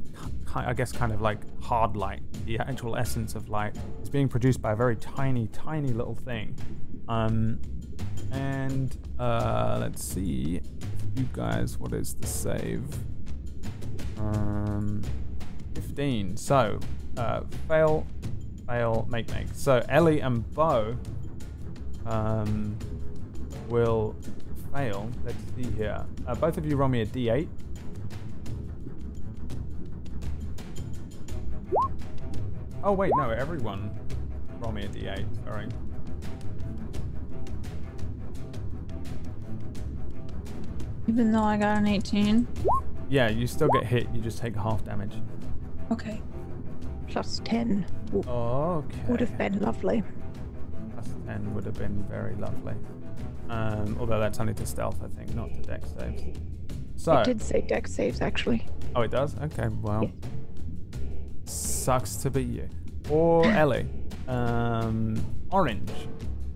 I 0.55 0.73
guess 0.73 0.93
kind 0.93 1.13
of 1.13 1.21
like 1.21 1.39
hard 1.63 1.97
light, 1.97 2.23
the 2.47 2.59
actual 2.59 2.97
essence 2.97 3.35
of 3.35 3.49
light, 3.49 3.77
is 4.03 4.09
being 4.09 4.29
produced 4.29 4.63
by 4.63 4.73
a 4.73 4.77
very 4.77 4.97
tiny, 4.97 5.49
tiny 5.49 5.89
little 5.89 6.15
thing. 6.15 6.57
Um, 7.09 7.61
and 8.31 8.97
uh, 9.19 9.79
let's 9.81 10.05
see, 10.05 10.61
you 11.17 11.29
guys, 11.33 11.79
what 11.79 11.93
is 11.93 12.15
the 12.15 12.27
save? 12.27 12.85
Um, 14.19 15.03
15. 15.75 16.37
So, 16.37 16.79
uh, 17.17 17.43
fail, 17.69 18.07
fail, 18.67 19.07
make, 19.11 19.31
make. 19.33 19.49
So, 19.53 19.85
Ellie 19.89 20.21
and 20.21 20.49
Bo 20.55 20.97
um, 22.07 22.77
will 23.69 24.15
fail. 24.75 25.11
Let's 25.25 25.39
see 25.57 25.71
here. 25.77 26.05
Uh, 26.27 26.35
both 26.35 26.59
of 26.59 26.67
you 26.67 26.77
roll 26.77 26.89
me 26.89 27.03
a 27.03 27.07
d8. 27.07 27.49
Oh 32.85 32.93
wait, 32.93 33.11
no, 33.17 33.31
everyone 33.31 33.91
roll 34.61 34.73
me 34.73 34.85
a 34.85 34.89
d8. 34.89 35.45
Sorry. 35.45 35.67
Even 41.09 41.33
though 41.33 41.43
I 41.43 41.57
got 41.57 41.79
an 41.79 41.87
18. 41.87 42.47
Yeah, 43.09 43.29
you 43.31 43.47
still 43.47 43.69
get 43.69 43.85
hit. 43.85 44.07
You 44.15 44.21
just 44.21 44.39
take 44.39 44.55
half 44.55 44.85
damage. 44.85 45.15
Okay. 45.91 46.21
Plus 47.09 47.41
10 47.45 47.87
w- 48.13 48.29
Okay. 48.31 48.99
would 49.09 49.21
have 49.21 49.37
been 49.39 49.59
lovely. 49.61 50.03
Plus 50.93 51.09
10 51.27 51.55
would 51.55 51.65
have 51.65 51.75
been 51.75 52.05
very 52.05 52.35
lovely. 52.35 52.75
Um, 53.49 53.97
although 53.99 54.19
that's 54.21 54.39
only 54.41 54.53
to 54.55 54.67
stealth, 54.67 55.03
I 55.03 55.09
think, 55.09 55.35
not 55.35 55.49
to 55.55 55.61
dex 55.63 55.89
saves. 55.99 56.23
So, 56.97 57.17
It 57.19 57.25
did 57.25 57.41
say 57.41 57.63
dex 57.63 57.91
saves, 57.93 58.21
actually. 58.21 58.67
oh, 58.95 59.01
it 59.03 59.11
does. 59.11 59.35
Okay, 59.39 59.69
well, 59.81 60.11
sucks 61.47 62.17
to 62.17 62.31
be 62.31 62.45
you. 62.45 62.69
Or 63.09 63.47
Ellie, 63.53 63.87
um, 64.27 65.17
orange. 65.51 65.91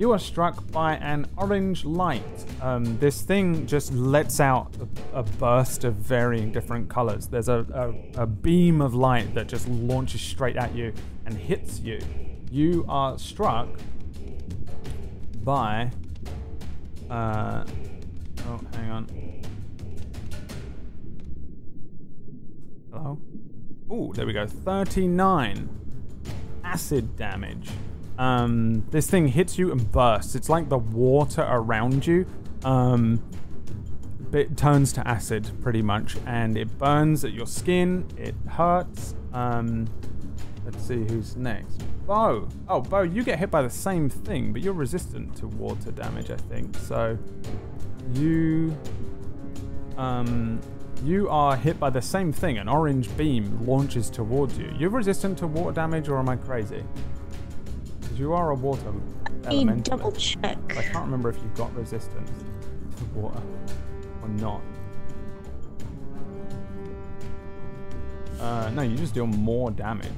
You 0.02 0.10
are 0.10 0.18
struck 0.18 0.68
by 0.72 0.97
an 0.97 1.28
orange 1.36 1.84
light. 1.84 2.24
Um, 2.60 2.98
this 2.98 3.22
thing 3.22 3.68
just 3.68 3.92
lets 3.92 4.40
out 4.40 4.74
a, 5.12 5.20
a 5.20 5.22
burst 5.22 5.84
of 5.84 5.94
varying 5.94 6.50
different 6.50 6.89
colors. 6.89 7.28
There's 7.28 7.48
a, 7.48 7.64
a, 8.16 8.22
a 8.22 8.26
beam 8.26 8.81
of 8.81 8.97
light 8.97 9.32
that 9.36 9.47
just 9.47 9.68
launches 9.68 10.20
straight 10.20 10.56
at 10.56 10.74
you 10.74 10.92
and 11.24 11.39
hits 11.39 11.78
you. 11.78 12.00
You 12.50 12.84
are 12.89 13.16
struck 13.16 13.68
by. 15.44 15.92
Uh, 17.08 17.64
oh, 18.48 18.60
hang 18.74 18.90
on. 18.90 19.06
Hello? 22.92 23.20
Oh, 23.89 24.12
there 24.14 24.26
we 24.26 24.32
go. 24.32 24.48
39 24.48 25.68
acid 26.64 27.14
damage. 27.14 27.70
Um, 28.23 28.86
this 28.92 29.10
thing 29.10 29.26
hits 29.26 29.59
you 29.59 29.73
and 29.73 29.91
bursts. 29.91 30.36
It's 30.36 30.49
like 30.49 30.68
the 30.68 30.78
water 30.78 31.44
around 31.49 32.07
you. 32.07 32.25
Um, 32.62 33.20
it 34.33 34.57
turns 34.57 34.92
to 34.92 35.07
acid 35.07 35.51
pretty 35.60 35.83
much, 35.83 36.17
and 36.25 36.57
it 36.57 36.78
burns 36.78 37.25
at 37.25 37.33
your 37.33 37.47
skin. 37.47 38.07
It 38.17 38.36
hurts. 38.49 39.17
Um, 39.33 39.89
let's 40.65 40.81
see 40.86 41.05
who's 41.05 41.34
next. 41.34 41.83
Bo. 42.07 42.49
Oh, 42.68 42.81
Bo, 42.81 43.02
you 43.02 43.25
get 43.25 43.41
hit 43.41 43.51
by 43.51 43.60
the 43.60 43.70
same 43.70 44.09
thing, 44.09 44.52
but 44.52 44.62
you're 44.62 44.73
resistant 44.73 45.34
to 45.39 45.49
water 45.49 45.91
damage, 45.91 46.31
I 46.31 46.36
think. 46.36 46.76
So 46.76 47.18
you 48.15 48.76
um 49.97 50.60
you 51.05 51.28
are 51.28 51.57
hit 51.57 51.81
by 51.81 51.91
the 51.91 52.01
same 52.01 52.33
thing. 52.33 52.59
An 52.59 52.68
orange 52.68 53.15
beam 53.17 53.67
launches 53.67 54.09
towards 54.09 54.57
you. 54.57 54.73
You're 54.78 54.91
resistant 54.91 55.39
to 55.39 55.49
water 55.49 55.75
damage, 55.75 56.09
or 56.09 56.18
am 56.18 56.28
I 56.28 56.36
crazy? 56.36 56.84
Because 58.12 58.20
you 58.20 58.34
are 58.34 58.50
a 58.50 58.55
water 58.55 58.92
elementalist. 59.44 59.84
double 59.84 60.12
check. 60.12 60.58
I 60.76 60.82
can't 60.82 61.07
remember 61.07 61.31
if 61.31 61.36
you've 61.36 61.55
got 61.55 61.74
resistance 61.74 62.31
to 62.99 63.05
water 63.18 63.41
or 64.20 64.28
not. 64.28 64.60
Uh, 68.39 68.68
no, 68.74 68.82
you 68.82 68.99
just 68.99 69.15
deal 69.15 69.26
more 69.26 69.70
damage. 69.70 70.12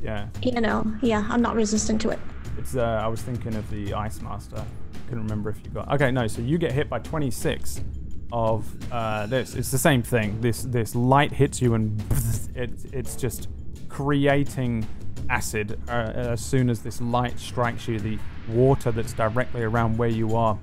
Yeah, 0.00 0.28
You 0.42 0.60
know, 0.60 0.86
yeah, 1.02 1.26
I'm 1.28 1.42
not 1.42 1.56
resistant 1.56 2.00
to 2.02 2.10
it. 2.10 2.20
it's. 2.56 2.76
Uh, 2.76 3.00
I 3.02 3.08
was 3.08 3.20
thinking 3.20 3.56
of 3.56 3.68
the 3.68 3.94
Ice 3.94 4.20
Master. 4.20 4.64
Couldn't 5.06 5.24
remember 5.24 5.50
if 5.50 5.56
you 5.64 5.70
got. 5.70 5.92
Okay, 5.94 6.12
no. 6.12 6.28
So 6.28 6.40
you 6.40 6.56
get 6.56 6.70
hit 6.70 6.88
by 6.88 7.00
26 7.00 7.82
of 8.30 8.64
uh, 8.92 9.26
this. 9.26 9.56
It's 9.56 9.72
the 9.72 9.78
same 9.78 10.02
thing. 10.04 10.40
This 10.40 10.62
this 10.62 10.94
light 10.94 11.32
hits 11.32 11.60
you 11.60 11.74
and 11.74 12.00
it, 12.54 12.70
it's 12.92 13.16
just 13.16 13.48
creating 13.88 14.86
acid. 15.32 15.80
Uh, 15.88 16.12
as 16.14 16.44
soon 16.44 16.68
as 16.68 16.82
this 16.82 17.00
light 17.00 17.38
strikes 17.38 17.88
you, 17.88 17.98
the 17.98 18.18
water 18.48 18.92
that's 18.92 19.14
directly 19.14 19.62
around 19.62 19.96
where 19.96 20.10
you 20.10 20.36
are 20.36 20.58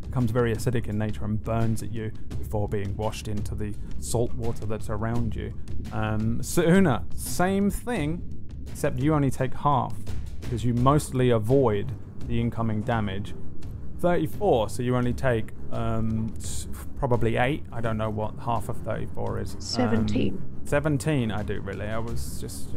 becomes 0.00 0.30
very 0.32 0.52
acidic 0.52 0.88
in 0.88 0.98
nature 0.98 1.24
and 1.24 1.44
burns 1.44 1.82
at 1.82 1.92
you 1.92 2.10
before 2.38 2.68
being 2.68 2.96
washed 2.96 3.28
into 3.28 3.54
the 3.54 3.72
salt 4.00 4.32
water 4.34 4.66
that's 4.66 4.90
around 4.90 5.36
you. 5.36 5.52
Um, 5.92 6.42
Suna, 6.42 7.04
same 7.14 7.70
thing, 7.70 8.22
except 8.68 8.98
you 8.98 9.14
only 9.14 9.30
take 9.30 9.54
half 9.54 9.94
because 10.40 10.64
you 10.64 10.74
mostly 10.74 11.30
avoid 11.30 11.92
the 12.26 12.40
incoming 12.40 12.80
damage. 12.82 13.34
34, 14.00 14.70
so 14.70 14.82
you 14.82 14.96
only 14.96 15.12
take 15.12 15.50
um, 15.70 16.34
probably 16.98 17.36
8. 17.36 17.64
I 17.70 17.80
don't 17.82 17.98
know 17.98 18.10
what 18.10 18.34
half 18.42 18.70
of 18.70 18.78
34 18.78 19.40
is. 19.40 19.56
Um, 20.00 20.06
17. 20.64 21.30
17, 21.30 21.32
I 21.32 21.42
do 21.42 21.60
really. 21.60 21.86
I 21.86 21.98
was 21.98 22.40
just 22.40 22.70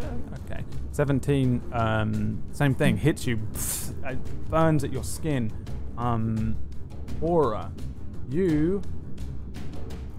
okay. 0.46 0.64
17, 0.92 1.62
um, 1.74 2.44
same 2.52 2.74
thing. 2.74 2.98
Hits 2.98 3.28
you, 3.28 3.40
it 4.06 4.50
burns 4.50 4.84
at 4.84 4.92
your 4.92 5.04
skin. 5.04 5.52
Um, 5.98 6.58
aura, 7.22 7.72
you. 8.30 8.82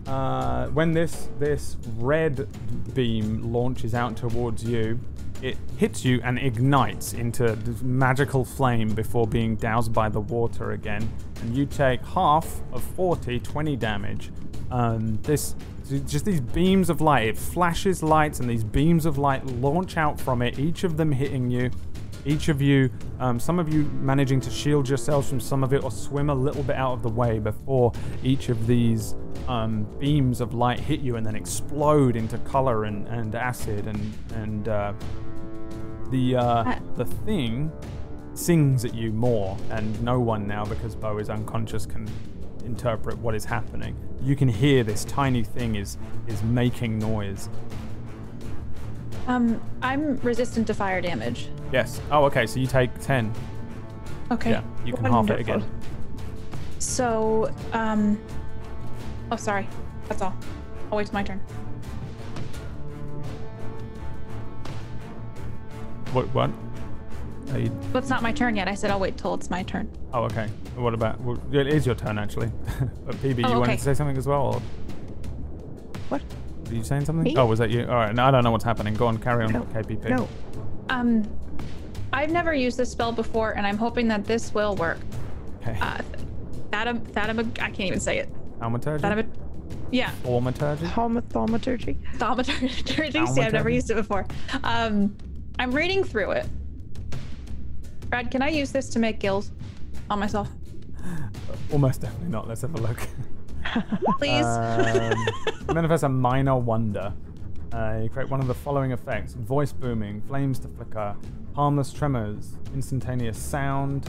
Uh, 0.06 0.66
when 0.68 0.92
this 0.92 1.30
this 1.38 1.76
red 1.96 2.46
beam 2.94 3.52
launches 3.52 3.94
out 3.94 4.16
towards 4.16 4.62
you, 4.62 5.00
it 5.42 5.56
hits 5.78 6.04
you 6.04 6.20
and 6.22 6.38
ignites 6.38 7.12
into 7.12 7.56
magical 7.82 8.44
flame 8.44 8.94
before 8.94 9.26
being 9.26 9.56
doused 9.56 9.92
by 9.92 10.08
the 10.08 10.20
water 10.20 10.72
again. 10.72 11.08
And 11.42 11.56
you 11.56 11.66
take 11.66 12.04
half 12.04 12.60
of 12.72 12.82
40, 12.82 13.40
20 13.40 13.76
damage. 13.76 14.30
Um, 14.70 15.16
this 15.22 15.54
just 15.90 16.24
these 16.24 16.40
beams 16.40 16.90
of 16.90 17.00
light. 17.00 17.28
It 17.28 17.38
flashes 17.38 18.02
lights, 18.02 18.40
and 18.40 18.48
these 18.48 18.64
beams 18.64 19.06
of 19.06 19.18
light 19.18 19.44
launch 19.46 19.96
out 19.96 20.20
from 20.20 20.42
it. 20.42 20.58
Each 20.58 20.84
of 20.84 20.96
them 20.96 21.12
hitting 21.12 21.50
you. 21.50 21.70
Each 22.26 22.48
of 22.48 22.62
you, 22.62 22.90
um, 23.20 23.38
some 23.38 23.58
of 23.58 23.72
you 23.72 23.84
managing 24.00 24.40
to 24.40 24.50
shield 24.50 24.88
yourselves 24.88 25.28
from 25.28 25.40
some 25.40 25.62
of 25.62 25.74
it 25.74 25.84
or 25.84 25.90
swim 25.90 26.30
a 26.30 26.34
little 26.34 26.62
bit 26.62 26.76
out 26.76 26.94
of 26.94 27.02
the 27.02 27.10
way 27.10 27.38
before 27.38 27.92
each 28.22 28.48
of 28.48 28.66
these 28.66 29.14
um, 29.46 29.86
beams 29.98 30.40
of 30.40 30.54
light 30.54 30.80
hit 30.80 31.00
you 31.00 31.16
and 31.16 31.26
then 31.26 31.36
explode 31.36 32.16
into 32.16 32.38
color 32.38 32.84
and, 32.84 33.06
and 33.08 33.34
acid 33.34 33.86
and 33.86 34.14
and 34.34 34.68
uh, 34.68 34.94
the 36.10 36.36
uh, 36.36 36.78
the 36.96 37.04
thing 37.04 37.70
sings 38.32 38.84
at 38.84 38.94
you 38.94 39.12
more 39.12 39.56
and 39.70 40.02
no 40.02 40.18
one 40.18 40.46
now 40.46 40.64
because 40.64 40.96
Bo 40.96 41.18
is 41.18 41.28
unconscious 41.28 41.84
can 41.84 42.08
interpret 42.64 43.18
what 43.18 43.34
is 43.34 43.44
happening. 43.44 43.96
You 44.24 44.34
can 44.34 44.48
hear 44.48 44.82
this 44.82 45.04
tiny 45.04 45.44
thing 45.44 45.76
is 45.76 45.98
is 46.26 46.42
making 46.42 46.98
noise. 46.98 47.50
Um, 49.26 49.60
I'm 49.82 50.16
resistant 50.20 50.66
to 50.68 50.74
fire 50.74 51.00
damage. 51.02 51.48
Yes. 51.72 52.00
Oh, 52.10 52.24
okay. 52.24 52.46
So 52.46 52.58
you 52.58 52.66
take 52.66 52.98
ten. 53.00 53.32
Okay. 54.30 54.50
Yeah. 54.50 54.62
You 54.86 54.94
can 54.94 55.04
half 55.04 55.28
it 55.28 55.40
again. 55.40 55.62
So, 56.78 57.52
um, 57.72 58.18
oh, 59.30 59.36
sorry. 59.36 59.68
That's 60.08 60.22
all. 60.22 60.34
I'll 60.90 60.98
wait 60.98 61.06
till 61.06 61.14
my 61.14 61.22
turn. 61.22 61.38
What? 66.12 66.26
What? 66.34 66.50
You- 67.58 67.70
But 67.92 67.98
it's 68.00 68.10
not 68.10 68.22
my 68.22 68.32
turn 68.32 68.56
yet. 68.56 68.68
I 68.68 68.74
said 68.74 68.90
I'll 68.90 69.00
wait 69.00 69.16
till 69.18 69.34
it's 69.34 69.50
my 69.50 69.62
turn. 69.62 69.90
Oh, 70.14 70.22
okay. 70.26 70.46
What 70.76 70.94
about? 70.94 71.20
Well, 71.22 71.40
it 71.52 71.66
is 71.66 71.84
your 71.84 71.96
turn 71.96 72.18
actually. 72.18 72.46
but 73.04 73.16
PB, 73.16 73.38
you 73.38 73.44
Oh, 73.46 73.58
wanted 73.58 73.78
to 73.78 73.82
say 73.84 73.94
something 73.94 74.16
as 74.16 74.28
well? 74.28 74.42
Or 74.54 74.60
What? 76.08 76.22
were 76.68 76.74
you 76.74 76.84
saying 76.84 77.04
something? 77.04 77.24
Me? 77.24 77.36
Oh, 77.36 77.46
was 77.46 77.58
that 77.58 77.70
you? 77.70 77.82
All 77.82 77.96
right. 77.96 78.14
No, 78.14 78.24
I 78.24 78.30
don't 78.30 78.44
know 78.44 78.52
what's 78.52 78.62
happening. 78.62 78.94
Go 78.94 79.08
on. 79.08 79.18
Carry 79.18 79.44
on. 79.44 79.52
No. 79.52 79.62
KPP. 79.62 80.08
No. 80.08 80.28
Um, 80.88 81.28
I've 82.12 82.30
never 82.30 82.54
used 82.54 82.76
this 82.78 82.92
spell 82.92 83.10
before, 83.10 83.56
and 83.56 83.66
I'm 83.66 83.76
hoping 83.76 84.06
that 84.06 84.24
this 84.24 84.54
will 84.54 84.76
work. 84.76 84.98
Okay. 85.62 85.76
Uh, 85.80 85.98
Thatam, 86.70 87.00
Thatam, 87.10 87.40
I 87.60 87.70
can't 87.70 87.80
even 87.80 87.98
say 87.98 88.18
it. 88.18 88.32
Thaumaturgy. 88.60 89.02
Thatam, 89.02 89.26
yeah, 89.90 90.12
Thaumaturgy. 90.22 90.86
Thaumaturgy. 90.86 91.28
thaumaturgy. 91.32 91.96
thaumaturgy. 92.18 93.26
See, 93.34 93.40
I've 93.40 93.52
never 93.52 93.68
used 93.68 93.90
it 93.90 93.94
before. 93.94 94.26
Um, 94.62 95.16
I'm 95.58 95.72
reading 95.72 96.04
through 96.04 96.32
it. 96.32 96.46
Brad, 98.10 98.30
can 98.30 98.42
I 98.42 98.48
use 98.48 98.70
this 98.70 98.88
to 98.90 99.00
make 99.00 99.18
gills 99.18 99.50
on 100.10 100.18
myself, 100.18 100.48
Almost 101.72 102.02
definitely 102.02 102.28
not. 102.28 102.48
Let's 102.48 102.62
have 102.62 102.74
a 102.74 102.80
look. 102.80 103.08
please? 104.18 104.44
Um, 104.44 105.74
manifest 105.74 106.04
a 106.04 106.08
minor 106.08 106.56
wonder. 106.56 107.12
Uh, 107.72 108.00
you 108.02 108.08
create 108.08 108.28
one 108.30 108.40
of 108.40 108.46
the 108.46 108.54
following 108.54 108.92
effects 108.92 109.34
voice 109.34 109.72
booming, 109.72 110.22
flames 110.22 110.58
to 110.60 110.68
flicker, 110.68 111.16
harmless 111.54 111.92
tremors, 111.92 112.52
instantaneous 112.72 113.38
sound. 113.38 114.08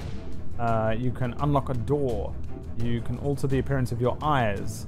Uh, 0.59 0.95
you 0.98 1.11
can 1.11 1.33
unlock 1.40 1.69
a 1.69 1.74
door. 1.74 2.33
You 2.77 3.01
can 3.01 3.17
alter 3.19 3.48
the 3.48 3.59
appearance 3.59 3.91
of 3.91 3.99
your 3.99 4.17
eyes. 4.22 4.85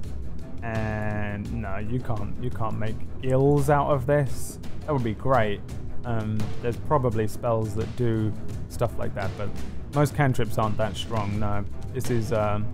And 0.62 1.52
no, 1.52 1.78
you 1.78 2.00
can't. 2.00 2.34
You 2.42 2.50
can't 2.50 2.78
make 2.78 2.96
ills 3.22 3.70
out 3.70 3.90
of 3.90 4.06
this. 4.06 4.58
That 4.86 4.92
would 4.92 5.04
be 5.04 5.14
great. 5.14 5.60
Um, 6.04 6.38
there's 6.62 6.76
probably 6.76 7.26
spells 7.26 7.74
that 7.74 7.94
do 7.96 8.32
stuff 8.68 8.96
like 8.98 9.14
that, 9.14 9.30
but 9.36 9.48
most 9.94 10.14
cantrips 10.14 10.58
aren't 10.58 10.76
that 10.76 10.96
strong. 10.96 11.38
No, 11.38 11.64
this 11.92 12.10
is. 12.10 12.32
Um, 12.32 12.66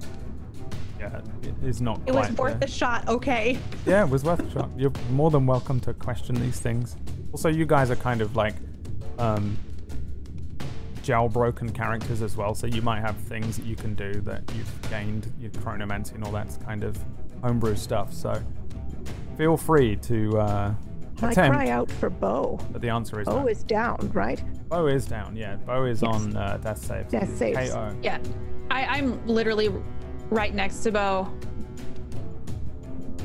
yeah, 0.99 1.21
it 1.43 1.55
is 1.63 1.81
not. 1.81 2.01
it 2.07 2.15
was 2.15 2.31
worth 2.33 2.61
the- 2.61 2.67
a 2.67 2.69
shot. 2.69 3.07
Okay. 3.09 3.59
yeah, 3.85 4.05
it 4.05 4.09
was 4.09 4.25
worth 4.25 4.41
a 4.41 4.51
shot. 4.51 4.71
You're 4.77 4.93
more 5.11 5.31
than 5.31 5.47
welcome 5.47 5.81
to 5.81 5.93
question 5.95 6.35
these 6.37 6.61
things. 6.61 6.97
Also, 7.33 7.49
you 7.49 7.67
guys 7.67 7.91
are 7.91 7.97
kind 7.97 8.21
of 8.23 8.37
like 8.37 8.55
um, 9.19 9.57
jailbroken 11.03 11.75
characters 11.75 12.23
as 12.23 12.37
well, 12.37 12.55
so 12.55 12.67
you 12.67 12.81
might 12.81 13.01
have 13.01 13.17
things 13.17 13.57
that 13.57 13.67
you 13.67 13.77
can 13.77 13.95
do 13.95 14.13
that 14.23 14.43
you've 14.57 14.91
gained, 14.91 15.33
your 15.39 15.51
chronomancy 15.51 16.15
and 16.15 16.25
all 16.25 16.33
that 16.33 16.57
kind 16.65 16.85
of 16.85 16.97
homebrew 17.43 17.77
stuff. 17.77 18.13
So 18.13 18.41
feel 19.37 19.57
free 19.57 19.97
to 19.97 20.39
uh, 20.39 20.75
I 21.23 21.33
cry 21.35 21.69
out 21.69 21.91
for 21.91 22.11
Bo. 22.11 22.59
But 22.71 22.83
the 22.83 22.89
answer 22.91 23.21
is 23.21 23.27
Bo 23.27 23.43
no. 23.43 23.49
is 23.49 23.63
down, 23.63 24.11
right? 24.13 24.43
Bo 24.69 24.87
is 24.87 25.07
down. 25.07 25.37
Yeah, 25.37 25.57
Bo 25.57 25.85
is 25.85 26.03
Yes. 26.03 26.15
on 26.15 26.37
uh, 26.37 26.59
death 26.59 26.79
saves. 26.79 27.11
Death 27.11 27.29
He's 27.29 27.39
saves. 27.39 27.73
KO. 27.73 27.97
Yeah, 28.03 28.19
I, 28.71 28.85
I'm 28.85 29.25
literally 29.27 29.71
right 30.31 30.55
next 30.55 30.81
to 30.81 30.93
Bo. 30.93 31.33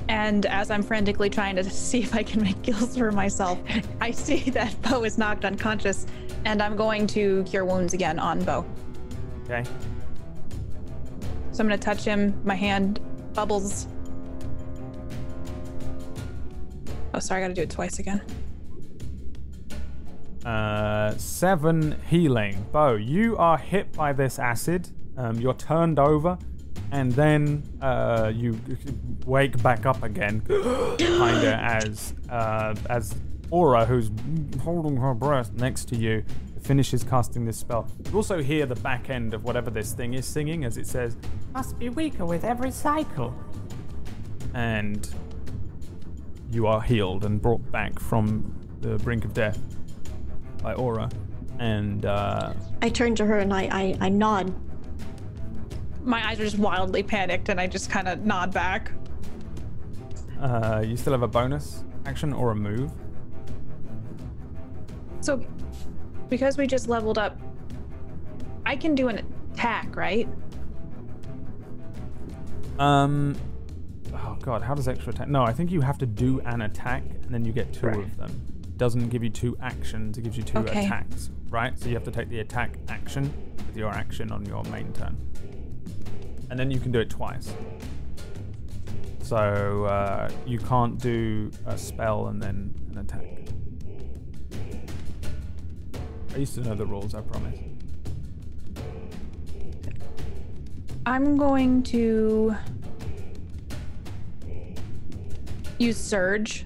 And 0.07 0.45
as 0.47 0.71
I'm 0.71 0.81
frantically 0.81 1.29
trying 1.29 1.55
to 1.57 1.63
see 1.69 1.99
if 2.01 2.15
I 2.15 2.23
can 2.23 2.41
make 2.41 2.61
gills 2.61 2.97
for 2.97 3.11
myself, 3.11 3.59
I 4.01 4.11
see 4.11 4.49
that 4.51 4.79
Bo 4.81 5.03
is 5.03 5.17
knocked 5.17 5.45
unconscious, 5.45 6.05
and 6.45 6.61
I'm 6.61 6.75
going 6.75 7.07
to 7.07 7.43
cure 7.43 7.65
wounds 7.65 7.93
again 7.93 8.19
on 8.19 8.43
Bo. 8.43 8.65
Okay. 9.45 9.63
So 11.51 11.63
I'm 11.63 11.67
gonna 11.67 11.77
touch 11.77 12.03
him. 12.05 12.39
My 12.45 12.55
hand 12.55 12.99
bubbles. 13.33 13.87
Oh, 17.19 17.21
sorry, 17.21 17.43
I 17.43 17.47
gotta 17.49 17.53
do 17.53 17.63
it 17.63 17.69
twice 17.69 17.99
again. 17.99 18.21
Uh, 20.45 21.11
seven 21.17 21.99
healing. 22.09 22.65
Bo, 22.71 22.95
you 22.95 23.35
are 23.35 23.57
hit 23.57 23.91
by 23.91 24.13
this 24.13 24.39
acid. 24.39 24.87
Um, 25.17 25.37
you're 25.37 25.53
turned 25.53 25.99
over, 25.99 26.37
and 26.93 27.11
then 27.11 27.61
uh, 27.81 28.31
you 28.33 28.57
wake 29.25 29.61
back 29.61 29.85
up 29.85 30.01
again, 30.01 30.39
kind 30.47 31.37
of 31.43 31.43
as 31.43 32.13
uh, 32.29 32.73
as 32.89 33.13
Aura, 33.51 33.83
who's 33.83 34.11
holding 34.63 34.95
her 34.95 35.13
breath 35.13 35.51
next 35.51 35.89
to 35.89 35.97
you, 35.97 36.23
finishes 36.61 37.03
casting 37.03 37.43
this 37.43 37.57
spell. 37.57 37.91
You 38.09 38.15
also 38.15 38.41
hear 38.41 38.65
the 38.65 38.75
back 38.75 39.09
end 39.09 39.33
of 39.33 39.43
whatever 39.43 39.69
this 39.69 39.91
thing 39.91 40.13
is 40.13 40.25
singing, 40.25 40.63
as 40.63 40.77
it 40.77 40.87
says, 40.87 41.17
Must 41.53 41.77
be 41.77 41.89
weaker 41.89 42.25
with 42.25 42.45
every 42.45 42.71
cycle. 42.71 43.35
and 44.53 45.13
you 46.51 46.67
are 46.67 46.81
healed 46.81 47.25
and 47.25 47.41
brought 47.41 47.71
back 47.71 47.99
from 47.99 48.53
the 48.81 48.97
brink 48.97 49.25
of 49.25 49.33
death. 49.33 49.59
by 50.63 50.73
Aura, 50.73 51.09
and 51.59 52.05
uh, 52.05 52.53
I 52.81 52.89
turn 52.89 53.15
to 53.15 53.25
her 53.25 53.39
and 53.39 53.53
I, 53.53 53.61
I, 53.71 53.97
I 54.01 54.09
nod. 54.09 54.53
My 56.03 56.25
eyes 56.27 56.39
are 56.39 56.43
just 56.45 56.57
wildly 56.57 57.03
panicked, 57.03 57.49
and 57.49 57.59
I 57.59 57.67
just 57.67 57.89
kind 57.89 58.07
of 58.07 58.25
nod 58.25 58.53
back. 58.53 58.91
uh, 60.41 60.83
you 60.85 60.95
still 60.97 61.13
have 61.13 61.23
a 61.23 61.27
bonus 61.27 61.83
action 62.05 62.33
or 62.33 62.51
a 62.51 62.55
move. 62.55 62.91
So, 65.21 65.45
because 66.29 66.57
we 66.57 66.65
just 66.65 66.87
leveled 66.87 67.17
up, 67.17 67.37
I 68.65 68.75
can 68.75 68.95
do 68.95 69.09
an 69.09 69.25
attack, 69.53 69.95
right? 69.95 70.27
Um. 72.79 73.35
God, 74.41 74.61
how 74.61 74.73
does 74.73 74.87
extra 74.87 75.11
attack? 75.13 75.27
No, 75.27 75.43
I 75.43 75.53
think 75.53 75.71
you 75.71 75.81
have 75.81 75.97
to 75.99 76.05
do 76.05 76.39
an 76.45 76.61
attack 76.61 77.03
and 77.23 77.33
then 77.33 77.43
you 77.45 77.51
get 77.51 77.73
two 77.73 77.87
Right. 77.87 77.99
of 77.99 78.17
them. 78.17 78.41
Doesn't 78.77 79.09
give 79.09 79.23
you 79.23 79.29
two 79.29 79.57
actions; 79.61 80.17
it 80.17 80.21
gives 80.23 80.37
you 80.37 80.43
two 80.43 80.59
Okay. 80.59 80.85
attacks, 80.85 81.29
right? 81.49 81.77
So 81.77 81.89
you 81.89 81.95
have 81.95 82.05
to 82.05 82.11
take 82.11 82.29
the 82.29 82.39
attack 82.39 82.77
action 82.87 83.31
with 83.67 83.75
your 83.75 83.89
action 83.89 84.31
on 84.31 84.45
your 84.45 84.63
main 84.65 84.93
turn, 84.93 85.17
and 86.49 86.57
then 86.57 86.71
you 86.71 86.79
can 86.79 86.91
do 86.91 86.99
it 86.99 87.09
twice. 87.09 87.53
So 89.21 89.83
uh, 89.83 90.29
you 90.47 90.57
can't 90.59 90.97
do 90.97 91.51
a 91.65 91.77
spell 91.77 92.27
and 92.27 92.41
then 92.41 92.73
an 92.91 92.99
attack. 92.99 93.25
I 96.33 96.37
used 96.37 96.55
to 96.55 96.61
know 96.61 96.73
the 96.73 96.85
rules. 96.85 97.13
I 97.13 97.21
promise. 97.21 97.59
I'm 101.05 101.37
going 101.37 101.83
to 101.83 102.55
use 105.79 105.97
Surge. 105.97 106.65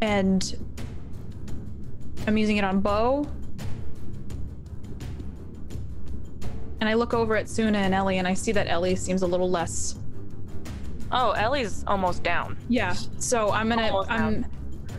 And 0.00 0.56
I'm 2.26 2.36
using 2.36 2.56
it 2.56 2.64
on 2.64 2.80
Bo. 2.80 3.28
And 6.80 6.88
I 6.88 6.94
look 6.94 7.12
over 7.12 7.36
at 7.36 7.48
Suna 7.48 7.78
and 7.78 7.92
Ellie, 7.92 8.18
and 8.18 8.28
I 8.28 8.34
see 8.34 8.52
that 8.52 8.68
Ellie 8.68 8.94
seems 8.94 9.22
a 9.22 9.26
little 9.26 9.50
less. 9.50 9.96
Oh, 11.10 11.32
Ellie's 11.32 11.82
almost 11.86 12.22
down. 12.22 12.56
Yeah. 12.68 12.92
So 13.18 13.50
I'm 13.50 13.68
gonna. 13.68 13.88
Almost 13.88 14.10
I'm 14.10 14.46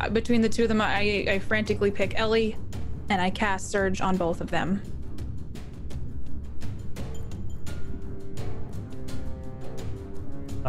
uh, 0.02 0.10
between 0.10 0.42
the 0.42 0.50
two 0.50 0.64
of 0.64 0.70
them. 0.70 0.82
I 0.82 1.26
I 1.30 1.40
frantically 1.40 1.92
pick 1.92 2.20
Ellie, 2.20 2.58
and 3.10 3.22
I 3.22 3.30
cast 3.30 3.70
Surge 3.70 4.02
on 4.02 4.18
both 4.18 4.42
of 4.42 4.52
them. 4.52 4.82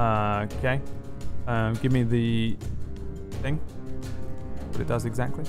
Uh, 0.01 0.47
okay. 0.59 0.81
Um, 1.47 1.75
give 1.75 1.93
me 1.93 2.05
the 2.05 2.57
thing. 3.43 3.57
What 4.71 4.81
it 4.81 4.87
does 4.87 5.05
exactly. 5.05 5.45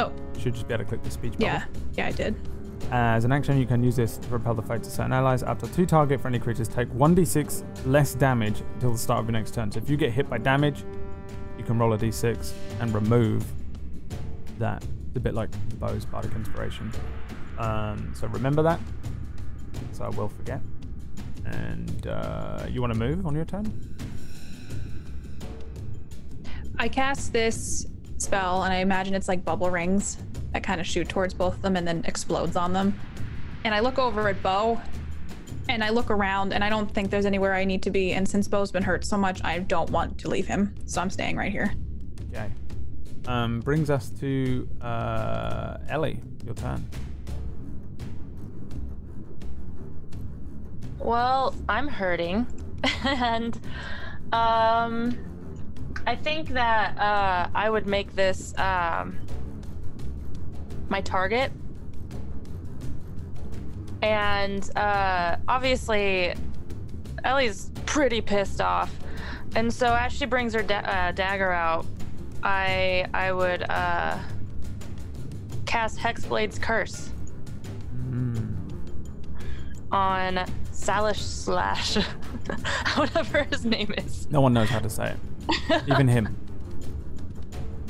Oh. 0.00 0.10
Should 0.38 0.54
just 0.54 0.66
be 0.66 0.72
able 0.72 0.84
to 0.84 0.88
click 0.88 1.02
the 1.02 1.10
speech 1.10 1.32
bubble. 1.32 1.44
Yeah. 1.44 1.64
Yeah, 1.92 2.06
I 2.06 2.12
did. 2.12 2.34
As 2.90 3.26
an 3.26 3.32
action, 3.32 3.58
you 3.58 3.66
can 3.66 3.82
use 3.84 3.96
this 3.96 4.16
to 4.16 4.28
repel 4.28 4.54
the 4.54 4.62
fate 4.62 4.82
to 4.84 4.90
certain 4.90 5.12
allies. 5.12 5.42
Up 5.42 5.58
to 5.58 5.66
two 5.68 5.84
target 5.84 6.18
friendly 6.20 6.38
creatures 6.38 6.66
take 6.66 6.88
1d6 6.90 7.62
less 7.84 8.14
damage 8.14 8.62
until 8.74 8.92
the 8.92 8.98
start 8.98 9.20
of 9.20 9.26
your 9.26 9.32
next 9.32 9.52
turn. 9.52 9.70
So 9.70 9.80
if 9.80 9.90
you 9.90 9.98
get 9.98 10.12
hit 10.12 10.30
by 10.30 10.38
damage, 10.38 10.82
you 11.58 11.64
can 11.64 11.78
roll 11.78 11.92
a 11.92 11.98
d6 11.98 12.52
and 12.80 12.94
remove 12.94 13.44
that. 14.58 14.82
It's 15.08 15.16
a 15.16 15.20
bit 15.20 15.34
like 15.34 15.50
the 15.68 15.76
bow's 15.76 16.06
bardic 16.06 16.34
inspiration. 16.34 16.90
Um, 17.58 18.14
so 18.14 18.28
remember 18.28 18.62
that. 18.62 18.80
So 19.92 20.04
I 20.04 20.08
will 20.08 20.28
forget. 20.28 20.60
And 21.44 22.06
uh, 22.06 22.66
you 22.70 22.80
want 22.80 22.92
to 22.92 22.98
move 22.98 23.26
on 23.26 23.34
your 23.34 23.44
turn? 23.44 23.72
I 26.78 26.88
cast 26.88 27.32
this 27.32 27.86
spell, 28.18 28.64
and 28.64 28.72
I 28.72 28.78
imagine 28.78 29.14
it's 29.14 29.28
like 29.28 29.44
bubble 29.44 29.70
rings 29.70 30.18
that 30.52 30.62
kind 30.62 30.80
of 30.80 30.86
shoot 30.86 31.08
towards 31.08 31.34
both 31.34 31.54
of 31.54 31.62
them 31.62 31.76
and 31.76 31.86
then 31.86 32.02
explodes 32.06 32.56
on 32.56 32.72
them. 32.72 32.98
And 33.64 33.74
I 33.74 33.80
look 33.80 33.98
over 33.98 34.28
at 34.28 34.42
Bo, 34.42 34.80
and 35.68 35.82
I 35.82 35.90
look 35.90 36.10
around, 36.10 36.52
and 36.52 36.62
I 36.62 36.68
don't 36.68 36.92
think 36.92 37.10
there's 37.10 37.26
anywhere 37.26 37.54
I 37.54 37.64
need 37.64 37.82
to 37.84 37.90
be. 37.90 38.12
And 38.12 38.28
since 38.28 38.48
Bo's 38.48 38.70
been 38.70 38.82
hurt 38.82 39.04
so 39.04 39.16
much, 39.16 39.42
I 39.44 39.60
don't 39.60 39.90
want 39.90 40.18
to 40.18 40.28
leave 40.28 40.46
him, 40.46 40.74
so 40.84 41.00
I'm 41.00 41.10
staying 41.10 41.36
right 41.36 41.50
here. 41.50 41.74
Okay. 42.30 42.50
Um, 43.26 43.60
brings 43.60 43.88
us 43.88 44.10
to 44.20 44.68
uh, 44.82 45.78
Ellie. 45.88 46.20
Your 46.44 46.54
turn. 46.54 46.86
Well, 51.04 51.54
I'm 51.68 51.86
hurting, 51.86 52.46
and 53.04 53.54
um, 54.32 55.18
I 56.06 56.16
think 56.16 56.48
that 56.54 56.98
uh, 56.98 57.50
I 57.54 57.68
would 57.68 57.86
make 57.86 58.14
this 58.14 58.54
um, 58.58 59.18
my 60.88 61.02
target, 61.02 61.52
and 64.00 64.74
uh, 64.78 65.36
obviously, 65.46 66.32
Ellie's 67.22 67.70
pretty 67.84 68.22
pissed 68.22 68.62
off, 68.62 68.90
and 69.54 69.70
so 69.70 69.94
as 69.94 70.10
she 70.10 70.24
brings 70.24 70.54
her 70.54 70.62
da- 70.62 70.78
uh, 70.78 71.12
dagger 71.12 71.52
out, 71.52 71.84
I 72.42 73.04
I 73.12 73.30
would 73.30 73.62
uh, 73.68 74.16
cast 75.66 75.98
Hexblade's 75.98 76.58
Curse 76.58 77.10
Mm. 78.10 78.56
on 79.92 80.46
Salish 80.74 81.18
Slash, 81.18 81.96
whatever 82.96 83.44
his 83.44 83.64
name 83.64 83.92
is. 83.96 84.28
No 84.30 84.40
one 84.40 84.52
knows 84.52 84.68
how 84.68 84.80
to 84.80 84.90
say 84.90 85.14
it. 85.14 85.82
Even 85.88 86.08
him. 86.08 86.36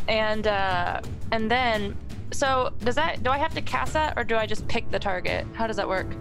And 0.06 0.46
uh, 0.46 1.00
and 1.32 1.50
then, 1.50 1.96
so 2.30 2.74
does 2.84 2.94
that? 2.96 3.22
Do 3.22 3.30
I 3.30 3.38
have 3.38 3.54
to 3.54 3.62
cast 3.62 3.94
that, 3.94 4.18
or 4.18 4.22
do 4.22 4.36
I 4.36 4.44
just 4.44 4.68
pick 4.68 4.90
the 4.90 4.98
target? 4.98 5.46
How 5.54 5.66
does 5.66 5.76
that 5.76 5.88
work? 5.88 6.14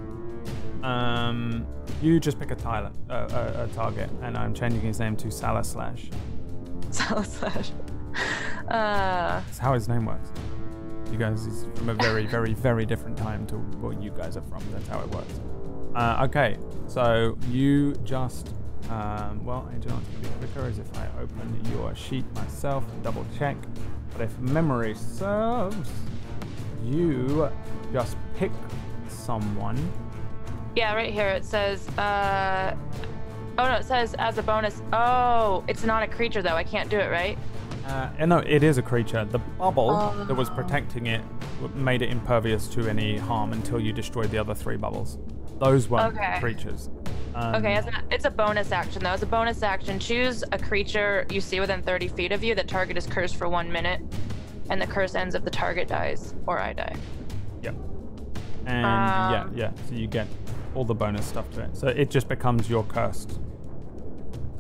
Um, 0.84 1.68
you 2.02 2.18
just 2.18 2.40
pick 2.40 2.52
a, 2.52 2.56
tile, 2.56 2.94
uh, 3.10 3.28
a, 3.30 3.64
a 3.66 3.68
target, 3.76 4.10
and 4.22 4.38
I'm 4.38 4.54
changing 4.54 4.80
his 4.80 5.00
name 5.02 5.18
to 5.18 5.30
Salah 5.30 5.66
Slash. 5.66 6.06
Salish 6.92 7.26
Slash. 7.26 7.72
Uh, 8.70 9.42
That's 9.42 9.58
how 9.58 9.74
his 9.74 9.90
name 9.90 10.06
works. 10.06 10.30
You 11.12 11.18
guys 11.18 11.46
is 11.46 11.68
from 11.76 11.90
a 11.90 11.94
very, 11.94 12.26
very, 12.26 12.54
very 12.54 12.86
different 12.86 13.18
time 13.18 13.46
to 13.48 13.56
what 13.58 14.02
you 14.02 14.12
guys 14.12 14.38
are 14.38 14.44
from. 14.44 14.64
That's 14.72 14.88
how 14.88 15.02
it 15.02 15.10
works. 15.10 15.42
Uh, 15.96 16.26
okay, 16.28 16.58
so 16.88 17.38
you 17.50 17.94
just, 18.04 18.50
um, 18.90 19.44
well, 19.46 19.70
I 19.72 19.76
do 19.78 19.90
what's 19.90 20.08
going 20.08 20.24
to 20.24 20.30
be 20.30 20.48
quicker 20.48 20.68
is 20.70 20.80
if 20.80 20.98
I 20.98 21.08
open 21.22 21.62
your 21.72 21.94
sheet 21.96 22.26
myself 22.34 22.84
and 22.92 23.04
double 23.04 23.26
check. 23.38 23.56
But 24.12 24.22
if 24.22 24.38
memory 24.40 24.96
serves, 24.96 25.90
you 26.84 27.50
just 27.92 28.18
pick 28.38 28.52
someone. 29.08 29.78
yeah, 30.76 30.94
right 30.96 31.14
here 31.14 31.28
it 31.30 31.46
says. 31.46 31.88
Uh, 31.90 32.76
oh 33.60 33.64
no, 33.64 33.76
it 33.76 33.86
says 33.86 34.16
as 34.20 34.38
a 34.40 34.44
bonus. 34.44 34.82
Oh, 34.92 35.64
it's 35.68 35.84
not 35.84 36.02
a 36.04 36.08
creature 36.08 36.42
though. 36.42 36.56
I 36.56 36.64
can't 36.64 36.90
do 36.90 36.98
it, 36.98 37.10
right? 37.10 37.38
Uh, 37.88 38.10
and 38.18 38.30
no, 38.30 38.40
it 38.40 38.64
is 38.64 38.78
a 38.78 38.82
creature. 38.82 39.26
The 39.26 39.40
bubble 39.40 39.92
that 40.28 40.34
was 40.36 40.50
Oh. 40.50 40.54
protecting 40.56 41.08
it 41.08 41.22
made 41.76 42.02
it 42.02 42.10
impervious 42.10 42.68
to 42.70 42.88
any 42.90 43.18
harm 43.18 43.54
until 43.54 43.80
you 43.80 43.94
destroyed 43.94 44.32
the 44.32 44.38
other 44.38 44.54
three 44.56 44.78
bubbles. 44.78 45.18
Those 45.64 45.90
weren't 45.90 46.16
Okay. 46.16 46.40
creatures. 46.40 46.90
Um, 47.36 47.56
Okay, 47.56 47.74
as 47.76 47.86
a, 47.88 47.92
it's 48.12 48.26
a 48.26 48.30
bonus 48.30 48.72
action 48.72 49.04
though. 49.04 49.10
As 49.10 49.24
a 49.24 49.26
bonus 49.26 49.64
action, 49.64 49.98
choose 50.00 50.44
a 50.52 50.58
creature 50.60 51.26
you 51.32 51.42
see 51.42 51.60
within 51.60 51.82
30 51.82 52.08
feet 52.10 52.32
of 52.32 52.44
you. 52.44 52.54
The 52.56 52.64
target 52.64 52.98
is 52.98 53.08
cursed 53.08 53.38
for 53.38 53.50
one 53.50 53.72
minute, 53.72 54.02
and 54.70 54.80
the 54.82 54.88
curse 54.88 55.16
ends 55.16 55.34
if 55.36 55.44
the 55.44 55.50
target 55.50 55.88
dies 55.88 56.36
or 56.48 56.60
I 56.60 56.74
die. 56.74 56.96
Yep. 57.64 57.76
And 58.66 59.32
yeah, 59.32 59.42
Um, 59.46 59.54
yeah. 59.58 59.72
So 59.90 59.96
you 59.96 60.08
get 60.08 60.28
all 60.76 60.86
the 60.86 60.94
bonus 60.96 61.26
stuff 61.26 61.50
to 61.52 61.62
it. 61.64 61.76
So 61.76 61.88
it 61.88 62.10
just 62.12 62.28
becomes 62.28 62.70
your 62.70 62.84
cursed 62.84 63.40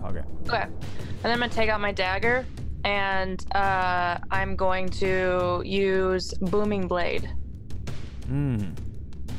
target. 0.01 0.25
Okay, 0.48 0.64
and 0.64 0.73
then 1.22 1.32
I'm 1.32 1.40
gonna 1.40 1.49
take 1.49 1.69
out 1.69 1.80
my 1.80 1.91
dagger, 1.91 2.45
and 2.85 3.45
uh, 3.56 4.17
I'm 4.32 4.56
going 4.56 4.90
to 4.90 5.61
use 5.64 6.33
booming 6.35 6.88
blade. 6.88 7.30
Hmm. 8.27 8.69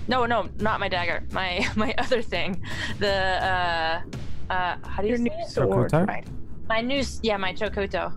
No, 0.09 0.27
no, 0.27 0.49
not 0.61 0.81
my 0.81 0.89
dagger. 0.89 1.23
My 1.33 1.67
my 1.77 1.95
other 1.99 2.23
thing. 2.23 2.63
The 2.99 3.13
uh, 3.45 4.03
uh, 4.51 4.77
how 4.85 5.03
do 5.03 5.09
you 5.09 5.17
Your 5.17 5.17
say 5.19 5.23
new 5.25 5.31
it? 5.45 5.49
sword, 5.51 5.93
right? 5.93 6.27
My 6.69 6.81
new, 6.81 6.99
s- 7.01 7.21
yeah, 7.23 7.37
my 7.37 7.53
chokuto. 7.53 8.13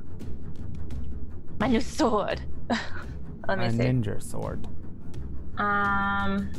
My 1.59 1.67
new 1.67 1.81
sword. 1.81 2.41
Let 3.47 3.59
me 3.59 3.65
A 3.65 3.71
see. 3.71 3.77
ninja 3.77 4.21
sword. 4.21 4.67
Um, 5.57 6.49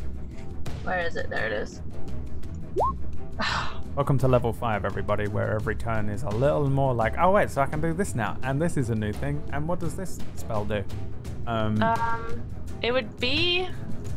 where 0.83 1.01
is 1.07 1.17
it? 1.17 1.29
There 1.31 1.47
it 1.47 1.53
is. 1.53 1.83
Welcome 3.95 4.19
to 4.19 4.29
level 4.29 4.53
five, 4.53 4.85
everybody, 4.85 5.29
where 5.29 5.55
every 5.55 5.75
turn 5.77 6.09
is 6.09 6.23
a 6.23 6.29
little 6.31 6.69
more 6.69 6.95
like, 6.95 7.19
oh 7.19 7.31
wait, 7.33 7.51
so 7.51 7.61
I 7.63 7.67
can 7.67 7.81
do 7.81 7.93
this 7.93 8.15
now, 8.15 8.37
and 8.43 8.61
this 8.61 8.77
is 8.77 8.91
a 8.91 8.95
new 8.95 9.13
thing, 9.13 9.43
and 9.53 9.67
what 9.69 9.81
does 9.81 9.95
this 9.95 10.19
spell 10.37 10.65
do? 10.65 10.83
Um, 11.47 11.83
Um, 11.83 12.43
it 12.83 12.93
would 12.93 13.17
be 13.19 13.69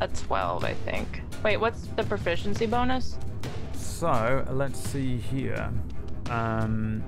a 0.01 0.07
12, 0.07 0.63
I 0.65 0.73
think. 0.73 1.21
Wait, 1.43 1.57
what's 1.57 1.87
the 1.95 2.03
proficiency 2.03 2.65
bonus? 2.65 3.17
So 3.73 4.43
let's 4.51 4.79
see 4.79 5.17
here. 5.17 5.71
Um, 6.29 7.03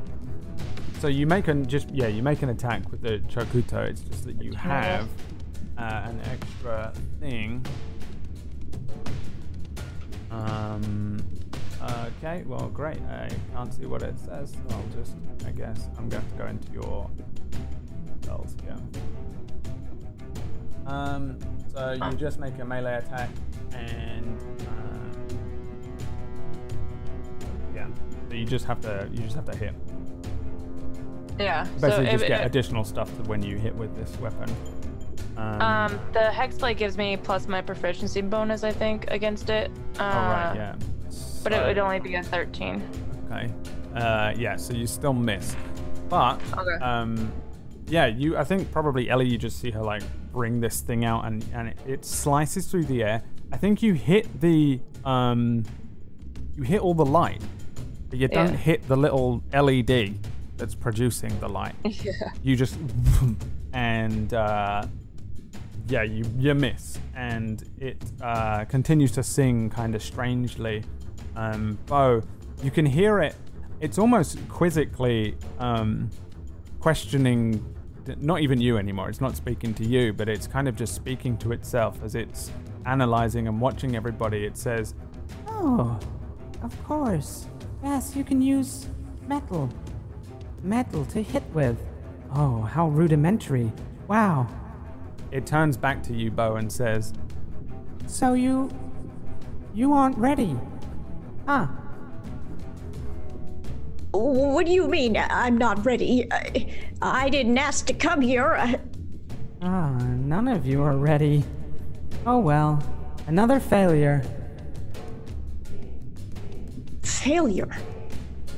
So 1.00 1.08
you 1.10 1.28
make 1.28 1.50
an 1.50 1.68
just 1.68 1.90
yeah 1.90 2.08
you 2.08 2.24
make 2.24 2.44
an 2.44 2.50
attack 2.50 2.90
with 2.90 3.02
the 3.02 3.20
Chokuto. 3.28 3.84
It's 3.86 4.02
just 4.02 4.24
that 4.26 4.42
you 4.42 4.54
have 4.54 5.10
uh, 5.78 5.82
an 6.06 6.22
extra 6.32 6.94
thing. 7.20 7.66
Um. 10.32 11.22
Okay. 12.18 12.44
Well, 12.46 12.70
great. 12.70 13.02
I 13.02 13.30
can't 13.54 13.74
see 13.74 13.86
what 13.86 14.02
it 14.04 14.18
says. 14.18 14.54
So 14.54 14.76
I'll 14.76 14.98
just 14.98 15.16
I 15.46 15.52
guess 15.52 15.90
I'm 15.98 16.08
going 16.08 16.26
to 16.26 16.36
go 16.36 16.46
into 16.48 16.72
your 16.72 17.10
spells 18.22 18.56
here. 18.64 18.78
Um. 20.86 21.38
So 21.74 21.92
you 21.92 22.18
just 22.18 22.40
make 22.40 22.58
a 22.60 22.66
melee 22.66 22.98
attack 22.98 23.30
and. 23.74 24.40
Uh, 24.62 25.34
yeah. 27.76 27.88
So 28.30 28.36
you 28.36 28.46
just 28.46 28.66
have 28.66 28.80
to 28.82 29.10
you 29.12 29.24
just 29.24 29.36
have 29.36 29.46
to 29.46 29.58
hit. 29.58 29.74
Yeah. 31.40 31.64
Basically, 31.64 31.90
so 31.90 32.04
just 32.04 32.14
if, 32.24 32.28
get 32.28 32.42
if- 32.42 32.48
additional 32.48 32.84
stuff 32.84 33.16
to 33.18 33.24
when 33.24 33.42
you 33.42 33.58
hit 33.58 33.76
with 33.76 33.96
this 33.96 34.18
weapon. 34.20 34.56
Um, 35.36 35.62
um, 35.62 36.00
the 36.14 36.20
hexblade 36.32 36.78
gives 36.78 36.96
me 36.96 37.18
plus 37.18 37.48
my 37.48 37.60
proficiency 37.60 38.22
bonus, 38.22 38.64
I 38.64 38.72
think, 38.72 39.06
against 39.10 39.50
it. 39.50 39.72
Uh, 39.98 40.04
oh 40.04 40.04
right, 40.04 40.54
yeah. 40.56 40.76
But 41.44 41.54
it 41.54 41.66
would 41.66 41.80
only 41.80 42.00
be 42.00 42.14
a 42.16 42.24
13. 42.24 42.88
Okay. 43.32 43.52
Uh, 43.96 44.34
yeah, 44.38 44.56
so 44.56 44.74
you 44.74 44.86
still 44.86 45.14
miss, 45.14 45.56
but 46.08 46.40
Okay. 46.56 46.84
um, 46.84 47.32
yeah, 47.88 48.06
you. 48.06 48.38
I 48.38 48.44
think 48.44 48.72
probably 48.72 49.10
Ellie. 49.10 49.28
You 49.28 49.38
just 49.38 49.60
see 49.60 49.72
her 49.72 49.82
like 49.82 50.04
bring 50.34 50.60
this 50.60 50.82
thing 50.82 51.06
out, 51.06 51.26
and 51.26 51.46
and 51.54 51.70
it, 51.70 51.78
it 51.88 52.06
slices 52.06 52.68
through 52.68 52.86
the 52.86 53.04
air. 53.04 53.24
I 53.54 53.58
think 53.58 53.82
you 53.82 53.94
hit 53.94 54.42
the 54.42 54.82
um, 55.06 55.64
you 56.58 56.64
hit 56.64 56.82
all 56.82 56.94
the 56.96 57.06
light, 57.06 57.42
but 58.10 58.20
you 58.20 58.28
don't 58.28 58.52
Yeah. 58.52 58.58
hit 58.58 58.88
the 58.90 58.98
little 58.98 59.42
LED 59.54 60.16
that's 60.58 60.76
producing 60.76 61.40
the 61.40 61.48
light. 61.48 61.76
yeah. 61.86 62.12
you 62.42 62.56
just 62.56 62.78
and 63.74 64.34
uh, 64.34 64.86
yeah 65.88 66.04
you 66.04 66.26
you 66.38 66.54
miss 66.54 66.98
and 67.16 67.64
it 67.80 67.98
uh, 68.22 68.64
continues 68.66 69.12
to 69.12 69.22
sing 69.24 69.70
kind 69.70 69.96
of 69.96 70.02
strangely 70.02 70.84
um, 71.36 71.78
bo 71.88 72.22
you 72.64 72.72
can 72.72 72.86
hear 72.86 73.20
it 73.20 73.36
it's 73.82 73.98
almost 73.98 74.38
quizzically 74.48 75.36
um, 75.60 76.10
questioning 76.80 77.64
not 78.18 78.42
even 78.42 78.60
you 78.60 78.78
anymore 78.78 79.10
it's 79.10 79.22
not 79.22 79.36
speaking 79.36 79.74
to 79.74 79.86
you 79.86 80.12
but 80.14 80.28
it's 80.28 80.48
kind 80.48 80.68
of 80.68 80.76
just 80.76 80.94
speaking 80.94 81.38
to 81.38 81.52
itself 81.52 82.00
as 82.04 82.16
it's 82.16 82.52
analyzing 82.86 83.48
and 83.48 83.60
watching 83.62 83.96
everybody 83.96 84.46
it 84.46 84.58
says 84.58 84.94
Oh, 85.48 85.98
of 86.62 86.84
course. 86.84 87.48
Yes, 87.82 88.16
you 88.16 88.24
can 88.26 88.42
use 88.42 88.88
metal. 89.28 89.70
Metal 90.62 91.06
to 91.06 91.22
hit 91.24 91.44
with. 91.54 91.78
Oh, 92.36 92.62
how 92.62 92.90
rudimentary. 92.90 93.72
Wow. 94.10 94.48
it 95.32 95.46
turns 95.46 95.78
back 95.78 96.04
to 96.04 96.14
you 96.14 96.30
bo 96.30 96.58
and 96.58 96.70
says 96.72 97.14
So 98.08 98.34
you. 98.34 98.70
You 99.74 99.94
aren't 99.94 100.18
ready. 100.18 100.58
Huh. 101.48 101.68
What 104.14 104.68
do 104.68 104.72
you 104.72 104.88
mean 104.88 105.18
I'm 105.18 105.58
not 105.58 105.84
ready? 105.86 106.28
I, 106.32 106.68
I 107.02 107.30
didn't 107.30 107.58
ask 107.58 107.86
to 107.88 107.94
come 107.94 108.22
here. 108.22 108.54
I, 108.54 108.80
Ah, 109.62 109.98
none 109.98 110.48
of 110.48 110.66
you 110.66 110.84
are 110.84 110.98
ready. 110.98 111.44
Oh 112.26 112.40
well. 112.40 112.84
Another 113.28 113.60
failure. 113.60 114.22
failure. 117.02 117.70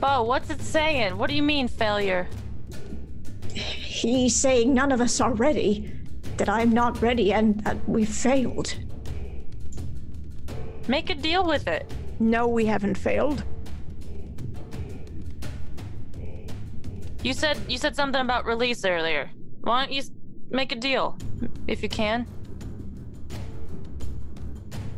Bo, 0.01 0.23
what's 0.23 0.49
it 0.49 0.61
saying? 0.61 1.17
What 1.17 1.29
do 1.29 1.35
you 1.35 1.43
mean, 1.43 1.67
failure? 1.67 2.27
He's 3.53 4.35
saying 4.35 4.73
none 4.73 4.91
of 4.91 4.99
us 4.99 5.21
are 5.21 5.33
ready, 5.33 5.91
that 6.37 6.49
I'm 6.49 6.71
not 6.71 6.99
ready, 7.01 7.31
and 7.31 7.59
that 7.63 7.77
we 7.87 8.05
failed. 8.05 8.75
Make 10.87 11.11
a 11.11 11.15
deal 11.15 11.45
with 11.45 11.67
it. 11.67 11.89
No, 12.19 12.47
we 12.47 12.65
haven't 12.65 12.97
failed. 12.97 13.43
You 17.25 17.33
said 17.33 17.57
you 17.67 17.79
said 17.79 17.95
something 17.95 18.21
about 18.21 18.45
release 18.45 18.85
earlier. 18.85 19.31
Why 19.61 19.83
don't 19.83 19.91
you 19.91 20.03
make 20.51 20.71
a 20.71 20.75
deal, 20.75 21.17
if 21.65 21.81
you 21.81 21.89
can? 21.89 22.27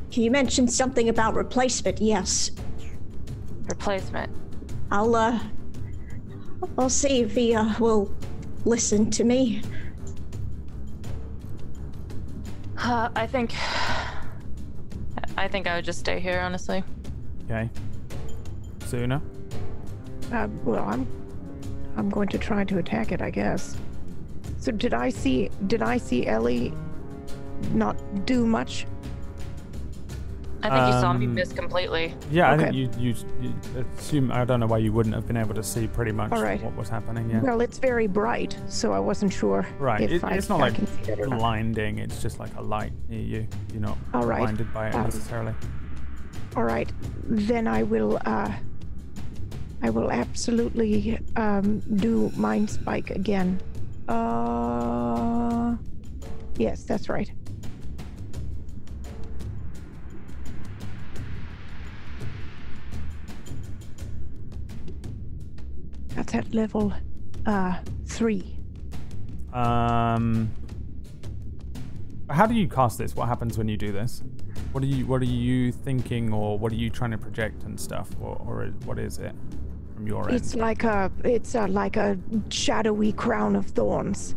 He 0.09 0.27
mentioned 0.27 0.69
something 0.69 1.07
about 1.07 1.35
replacement, 1.35 2.01
yes. 2.01 2.51
Replacement. 3.69 4.30
I'll, 4.91 5.15
uh, 5.15 5.39
I'll 6.77 6.89
see 6.89 7.22
if 7.22 7.33
he, 7.33 7.56
uh, 7.56 7.73
will 7.80 8.14
listen 8.65 9.09
to 9.11 9.23
me. 9.23 9.61
Uh, 12.77 13.07
I 13.15 13.25
think. 13.25 13.56
I 15.38 15.47
think 15.47 15.65
I 15.65 15.77
would 15.77 15.85
just 15.85 15.99
stay 15.99 16.19
here, 16.19 16.41
honestly. 16.41 16.83
okay 17.45 17.69
Suna 18.85 19.22
Uh, 20.33 20.47
well, 20.65 20.83
I'm 20.83 21.07
I'm 21.98 22.09
going 22.09 22.30
to 22.30 22.38
try 22.38 22.64
to 22.64 22.77
attack 22.77 23.11
it, 23.11 23.22
I 23.22 23.30
guess. 23.32 23.76
So 24.59 24.72
did 24.72 24.93
I 24.93 25.09
see 25.09 25.50
did 25.67 25.82
I 25.82 25.98
see 25.98 26.26
Ellie 26.27 26.74
not 27.74 27.98
do 28.26 28.45
much? 28.45 28.85
I 30.64 30.69
think 30.69 30.88
you 30.95 31.00
saw 31.01 31.14
me 31.14 31.26
Um, 31.27 31.35
miss 31.35 31.53
completely. 31.53 32.14
Yeah, 32.32 32.51
I 32.51 32.58
think 32.58 32.74
you, 32.74 32.90
you 32.98 33.14
you 33.40 33.53
assume. 33.98 34.32
I 34.32 34.43
don't 34.43 34.59
know 34.59 34.66
why 34.66 34.80
you 34.80 34.92
wouldn't 34.92 35.14
have 35.16 35.27
been 35.27 35.38
able 35.38 35.53
to 35.53 35.64
see 35.64 35.88
pretty 35.88 36.11
much 36.11 36.32
All 36.32 36.42
right. 36.42 36.61
what 36.61 36.76
was 36.76 36.90
happening. 36.90 37.30
Yeah, 37.30 37.42
Well, 37.42 37.61
it's 37.61 37.77
very 37.77 38.08
bright, 38.08 38.58
so 38.67 38.92
I 38.92 39.00
wasn't 39.00 39.32
sure. 39.32 39.66
right. 39.80 40.01
If 40.01 40.11
It, 40.11 40.24
I, 40.24 40.34
it's 40.34 40.50
not 40.50 40.58
I 40.59 40.64
like 40.64 40.74
can 40.76 40.88
see 40.88 41.11
it 41.11 41.19
or 41.19 41.27
blinding. 41.27 42.00
It's 42.00 42.22
just 42.22 42.40
like 42.40 42.53
a 42.58 42.61
light 42.61 42.92
near 43.08 43.22
you. 43.22 43.48
You're 43.72 43.82
not 43.84 43.98
All 44.16 44.26
right. 44.26 44.40
blinded 44.40 44.74
by 44.74 44.90
it 44.90 44.95
Um, 44.95 45.03
necessarily. 45.03 45.53
All 46.56 46.64
right, 46.64 46.92
then 47.24 47.67
I 47.67 47.84
will. 47.84 48.19
Uh, 48.26 48.51
I 49.81 49.89
will 49.89 50.11
absolutely 50.11 51.19
um, 51.35 51.80
do 51.80 52.31
mind 52.35 52.69
spike 52.69 53.11
again. 53.11 53.61
Uh, 54.07 55.75
yes, 56.57 56.83
that's 56.83 57.09
right. 57.09 57.31
That's 66.15 66.33
at 66.33 66.53
level 66.53 66.91
uh, 67.45 67.77
three. 68.07 68.57
Um, 69.53 70.49
how 72.30 72.47
do 72.47 72.56
you 72.56 72.67
cast 72.67 72.97
this? 72.97 73.15
What 73.15 73.27
happens 73.27 73.57
when 73.57 73.67
you 73.67 73.77
do 73.77 73.91
this? 73.91 74.23
What 74.72 74.83
are 74.83 74.88
you 74.88 75.06
What 75.06 75.22
are 75.22 75.25
you 75.25 75.72
thinking, 75.72 76.33
or 76.33 76.57
what 76.57 76.72
are 76.72 76.75
you 76.75 76.89
trying 76.89 77.11
to 77.11 77.17
project 77.17 77.64
and 77.64 77.80
stuff, 77.80 78.09
or, 78.19 78.41
or 78.45 78.65
what 78.85 78.97
is 78.99 79.19
it 79.19 79.35
from 79.98 80.08
your 80.08 80.30
end? 80.30 80.38
It's 80.38 80.56
like 80.56 80.84
a 80.84 81.11
it's 81.24 81.56
a, 81.56 81.67
like 81.67 81.98
a 81.98 82.17
shadowy 82.50 83.11
crown 83.11 83.56
of 83.56 83.66
thorns 83.66 84.35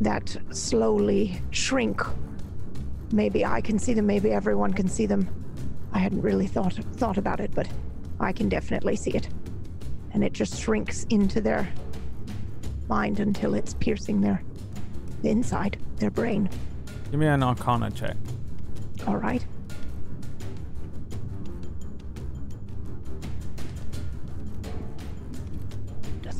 that 0.00 0.36
slowly 0.50 1.40
shrink. 1.50 2.02
Maybe 3.12 3.44
I 3.44 3.60
can 3.60 3.78
see 3.78 3.94
them. 3.94 4.06
Maybe 4.06 4.32
everyone 4.32 4.72
can 4.72 4.88
see 4.88 5.06
them. 5.06 5.28
I 5.92 5.98
hadn't 5.98 6.22
really 6.22 6.48
thought 6.48 6.74
thought 6.96 7.16
about 7.18 7.40
it, 7.40 7.52
but 7.54 7.68
I 8.18 8.32
can 8.32 8.48
definitely 8.48 8.96
see 8.96 9.12
it. 9.12 9.28
And 10.12 10.24
it 10.24 10.32
just 10.32 10.60
shrinks 10.60 11.04
into 11.04 11.40
their 11.40 11.68
mind 12.88 13.20
until 13.20 13.54
it's 13.54 13.74
piercing 13.74 14.20
their 14.20 14.42
the 15.22 15.30
inside, 15.30 15.78
their 15.96 16.10
brain. 16.10 16.50
Give 17.10 17.20
me 17.20 17.26
an 17.26 17.42
Arcana 17.42 17.90
check. 17.92 18.16
All 19.06 19.16
right. 19.16 19.44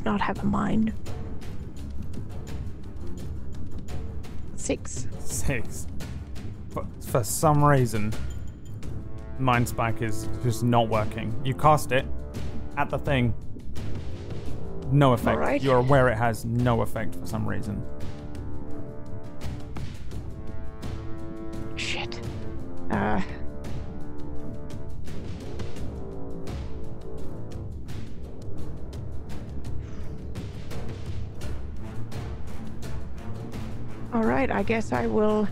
Does 0.05 0.13
not 0.13 0.21
have 0.21 0.39
a 0.43 0.47
mind. 0.47 0.93
Six. 4.55 5.07
Six. 5.19 5.87
But 6.75 6.85
for 7.01 7.25
some 7.25 7.65
reason, 7.65 8.13
Mind 9.39 9.67
Spike 9.67 10.03
is 10.03 10.29
just 10.43 10.63
not 10.63 10.91
working. 10.91 11.35
You 11.43 11.55
cast 11.55 11.91
it 11.93 12.05
at 12.77 12.91
the 12.91 12.99
thing, 12.99 13.33
no 14.93 15.15
effect. 15.15 15.39
Alright. 15.39 15.63
You're 15.63 15.79
aware 15.79 16.09
it 16.09 16.17
has 16.17 16.45
no 16.45 16.83
effect 16.83 17.15
for 17.15 17.27
some 17.27 17.49
reason. 17.49 17.83
Shit. 21.77 22.21
Uh. 22.91 23.23
Right, 34.25 34.51
I 34.51 34.63
guess 34.63 34.93
I 34.93 35.07
will. 35.07 35.49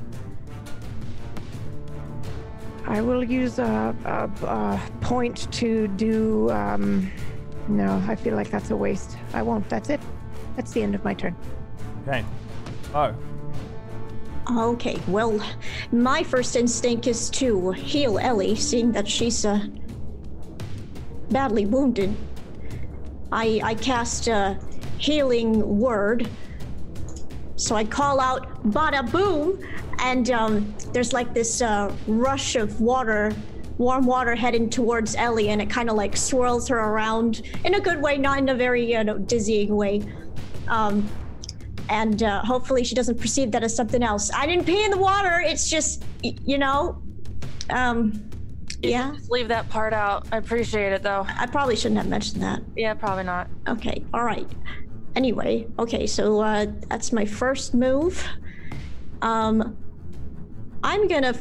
I 2.86 3.00
will 3.00 3.22
use 3.22 3.58
a, 3.58 3.94
a, 4.04 4.46
a 4.46 4.80
point 5.00 5.50
to 5.52 5.88
do. 5.88 6.50
Um, 6.50 7.10
no, 7.68 8.02
I 8.08 8.16
feel 8.16 8.34
like 8.34 8.50
that's 8.50 8.70
a 8.70 8.76
waste. 8.76 9.16
I 9.32 9.42
won't. 9.42 9.68
That's 9.68 9.88
it. 9.88 10.00
That's 10.56 10.72
the 10.72 10.82
end 10.82 10.94
of 10.94 11.04
my 11.04 11.14
turn. 11.14 11.36
Okay. 12.02 12.24
Oh, 12.94 13.14
Okay, 14.50 14.98
well, 15.06 15.40
my 15.92 16.22
first 16.24 16.56
instinct 16.56 17.06
is 17.06 17.30
to 17.30 17.70
heal 17.70 18.18
Ellie, 18.18 18.56
seeing 18.56 18.90
that 18.92 19.06
she's 19.08 19.46
uh, 19.46 19.64
badly 21.30 21.64
wounded. 21.64 22.14
I 23.30 23.60
I 23.62 23.74
cast 23.74 24.26
a 24.28 24.58
healing 24.98 25.78
word, 25.78 26.28
so 27.62 27.76
I 27.76 27.84
call 27.84 28.20
out 28.20 28.62
"Bada 28.64 29.10
boom," 29.10 29.58
and 29.98 30.30
um, 30.30 30.74
there's 30.92 31.12
like 31.12 31.32
this 31.32 31.62
uh, 31.62 31.94
rush 32.06 32.56
of 32.56 32.80
water, 32.80 33.32
warm 33.78 34.04
water 34.06 34.34
heading 34.34 34.68
towards 34.68 35.14
Ellie, 35.14 35.50
and 35.50 35.62
it 35.62 35.70
kind 35.70 35.88
of 35.88 35.96
like 35.96 36.16
swirls 36.16 36.68
her 36.68 36.78
around 36.78 37.42
in 37.64 37.74
a 37.74 37.80
good 37.80 38.02
way, 38.02 38.18
not 38.18 38.38
in 38.38 38.48
a 38.48 38.54
very 38.54 38.92
you 38.92 39.04
know 39.04 39.18
dizzying 39.18 39.76
way. 39.76 40.02
Um, 40.68 41.08
and 41.88 42.22
uh, 42.22 42.42
hopefully 42.42 42.84
she 42.84 42.94
doesn't 42.94 43.20
perceive 43.20 43.50
that 43.52 43.62
as 43.62 43.74
something 43.74 44.02
else. 44.02 44.30
I 44.32 44.46
didn't 44.46 44.64
pee 44.64 44.84
in 44.84 44.90
the 44.90 44.96
water. 44.96 45.42
It's 45.44 45.68
just, 45.68 46.04
you 46.22 46.56
know, 46.56 47.02
um, 47.70 48.30
yeah. 48.82 49.12
Just 49.14 49.30
leave 49.30 49.48
that 49.48 49.68
part 49.68 49.92
out. 49.92 50.26
I 50.32 50.38
appreciate 50.38 50.92
it 50.92 51.02
though. 51.02 51.26
I 51.28 51.46
probably 51.46 51.76
shouldn't 51.76 51.98
have 51.98 52.08
mentioned 52.08 52.42
that. 52.42 52.62
Yeah, 52.76 52.94
probably 52.94 53.24
not. 53.24 53.48
Okay, 53.68 54.04
all 54.12 54.24
right. 54.24 54.48
Anyway, 55.14 55.66
okay, 55.78 56.06
so 56.06 56.40
uh, 56.40 56.66
that's 56.88 57.12
my 57.12 57.24
first 57.24 57.74
move. 57.74 58.26
Um, 59.20 59.76
I'm 60.82 61.06
gonna. 61.06 61.34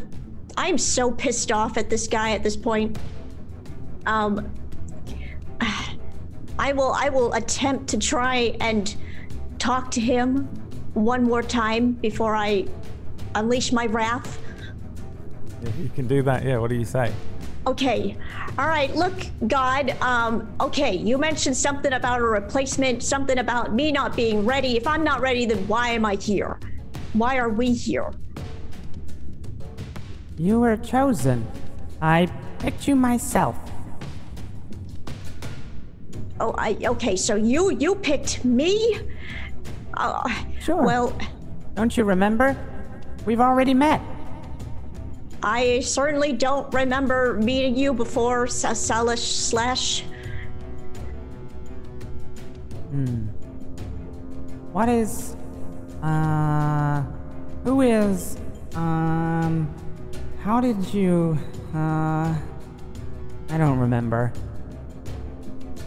I'm 0.57 0.77
so 0.77 1.11
pissed 1.11 1.51
off 1.51 1.77
at 1.77 1.89
this 1.89 2.07
guy 2.07 2.31
at 2.31 2.43
this 2.43 2.57
point. 2.57 2.97
Um, 4.05 4.53
I 6.59 6.73
will. 6.73 6.91
I 6.91 7.09
will 7.09 7.33
attempt 7.33 7.87
to 7.89 7.97
try 7.97 8.55
and 8.59 8.93
talk 9.57 9.89
to 9.91 10.01
him 10.01 10.49
one 10.93 11.23
more 11.23 11.41
time 11.41 11.93
before 11.93 12.35
I 12.35 12.65
unleash 13.35 13.71
my 13.71 13.85
wrath. 13.85 14.37
you 15.79 15.89
can 15.95 16.07
do 16.07 16.21
that. 16.23 16.43
Yeah. 16.43 16.57
What 16.57 16.69
do 16.69 16.75
you 16.75 16.85
say? 16.85 17.13
Okay. 17.67 18.17
All 18.57 18.67
right. 18.67 18.93
Look, 18.95 19.13
God. 19.47 19.91
Um. 20.01 20.51
Okay. 20.59 20.95
You 20.95 21.17
mentioned 21.17 21.55
something 21.55 21.93
about 21.93 22.19
a 22.19 22.23
replacement. 22.25 23.03
Something 23.03 23.37
about 23.37 23.73
me 23.73 23.91
not 23.91 24.15
being 24.15 24.45
ready. 24.45 24.77
If 24.77 24.87
I'm 24.87 25.03
not 25.03 25.21
ready, 25.21 25.45
then 25.45 25.67
why 25.67 25.89
am 25.89 26.03
I 26.05 26.15
here? 26.15 26.59
Why 27.13 27.37
are 27.37 27.49
we 27.49 27.71
here? 27.71 28.11
You 30.37 30.59
were 30.59 30.77
chosen. 30.77 31.45
I 32.01 32.27
picked 32.57 32.87
you 32.87 32.95
myself. 32.95 33.55
Oh, 36.39 36.55
I. 36.57 36.77
Okay. 36.83 37.15
So 37.15 37.35
you 37.35 37.71
you 37.77 37.93
picked 37.95 38.43
me. 38.43 38.99
Uh, 39.93 40.27
Sure. 40.61 40.81
Well, 40.83 41.17
Don't 41.75 41.95
you 41.95 42.03
remember? 42.03 42.55
We've 43.25 43.39
already 43.39 43.73
met. 43.73 44.01
I 45.43 45.79
certainly 45.79 46.33
don't 46.33 46.71
remember 46.73 47.35
meeting 47.35 47.75
you 47.75 47.93
before. 47.93 48.45
Salish 48.45 49.19
slash. 49.19 50.03
Hmm. 52.91 53.25
What 54.71 54.87
is. 54.89 55.35
Uh. 56.03 57.03
Who 57.63 57.81
is. 57.81 58.37
Um. 58.75 59.73
How 60.43 60.61
did 60.61 60.93
you. 60.93 61.37
Uh. 61.73 62.35
I 63.49 63.57
don't 63.57 63.79
remember. 63.79 64.31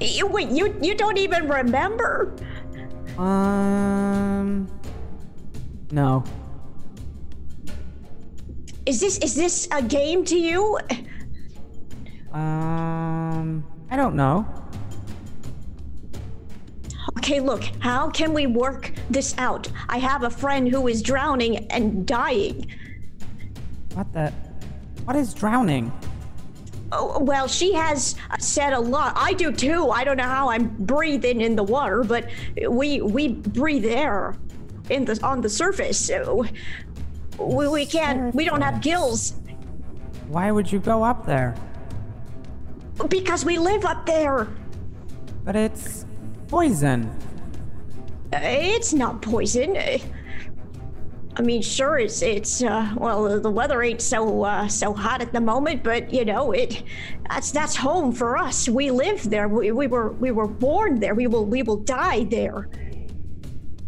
You, 0.00 0.26
wait. 0.26 0.50
You 0.50 0.76
you 0.82 0.94
don't 0.96 1.18
even 1.18 1.48
remember? 1.48 2.34
Um. 3.16 4.68
No. 5.92 6.24
Is 8.86 9.00
this 9.00 9.18
is 9.18 9.34
this 9.34 9.68
a 9.70 9.82
game 9.82 10.24
to 10.26 10.36
you? 10.36 10.78
Um. 12.32 13.64
I 13.90 13.96
don't 13.96 14.16
know. 14.16 14.46
Okay, 17.18 17.38
look, 17.38 17.62
how 17.78 18.10
can 18.10 18.32
we 18.34 18.46
work 18.46 18.92
this 19.08 19.36
out? 19.38 19.68
I 19.88 19.98
have 19.98 20.24
a 20.24 20.30
friend 20.30 20.68
who 20.68 20.88
is 20.88 21.00
drowning 21.00 21.66
and 21.70 22.04
dying. 22.06 22.66
What 23.94 24.12
the. 24.12 24.32
What 25.04 25.16
is 25.16 25.32
drowning? 25.32 25.92
Oh, 26.90 27.20
well, 27.20 27.46
she 27.46 27.72
has 27.74 28.16
said 28.38 28.72
a 28.72 28.80
lot. 28.80 29.12
I 29.16 29.32
do 29.32 29.52
too. 29.52 29.90
I 29.90 30.02
don't 30.02 30.16
know 30.16 30.24
how 30.24 30.48
I'm 30.48 30.68
breathing 30.84 31.40
in 31.40 31.56
the 31.56 31.62
water, 31.62 32.02
but 32.02 32.28
we 32.68 33.00
we 33.00 33.28
breathe 33.28 33.84
air 33.84 34.36
in 34.90 35.04
the 35.04 35.18
on 35.22 35.40
the 35.40 35.48
surface. 35.48 35.98
So 35.98 36.46
we, 37.38 37.68
we 37.68 37.86
can't. 37.86 38.34
We 38.34 38.44
don't 38.44 38.62
have 38.62 38.80
gills 38.80 39.34
Why 40.28 40.50
would 40.50 40.70
you 40.70 40.78
go 40.78 41.02
up 41.02 41.26
there? 41.26 41.54
because 43.08 43.44
we 43.44 43.58
live 43.58 43.84
up 43.84 44.06
there. 44.06 44.48
But 45.44 45.56
it's 45.56 46.06
poison. 46.48 47.10
It's 48.32 48.92
not 48.92 49.20
poison. 49.20 49.76
I 51.36 51.42
mean, 51.42 51.62
sure, 51.62 51.98
it's 51.98 52.22
it's 52.22 52.62
uh, 52.62 52.94
well, 52.96 53.40
the 53.40 53.50
weather 53.50 53.82
ain't 53.82 54.00
so 54.00 54.44
uh, 54.44 54.68
so 54.68 54.94
hot 54.94 55.20
at 55.20 55.32
the 55.32 55.40
moment, 55.40 55.82
but 55.82 56.12
you 56.12 56.24
know, 56.24 56.52
it 56.52 56.84
that's 57.28 57.50
that's 57.50 57.74
home 57.74 58.12
for 58.12 58.36
us. 58.36 58.68
We 58.68 58.90
live 58.90 59.28
there. 59.28 59.48
We, 59.48 59.72
we 59.72 59.88
were 59.88 60.12
we 60.12 60.30
were 60.30 60.46
born 60.46 61.00
there. 61.00 61.14
We 61.14 61.26
will 61.26 61.44
we 61.44 61.62
will 61.62 61.78
die 61.78 62.24
there. 62.24 62.68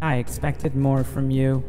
I 0.01 0.17
expected 0.17 0.75
more 0.75 1.03
from 1.03 1.31
you. 1.31 1.63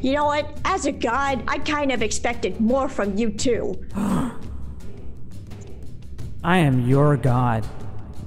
You 0.00 0.12
know 0.14 0.26
what? 0.26 0.58
As 0.64 0.86
a 0.86 0.92
god, 0.92 1.42
I 1.48 1.58
kind 1.58 1.92
of 1.92 2.02
expected 2.02 2.60
more 2.60 2.88
from 2.88 3.16
you 3.16 3.30
too. 3.30 3.74
I 6.44 6.58
am 6.58 6.88
your 6.88 7.16
god. 7.16 7.66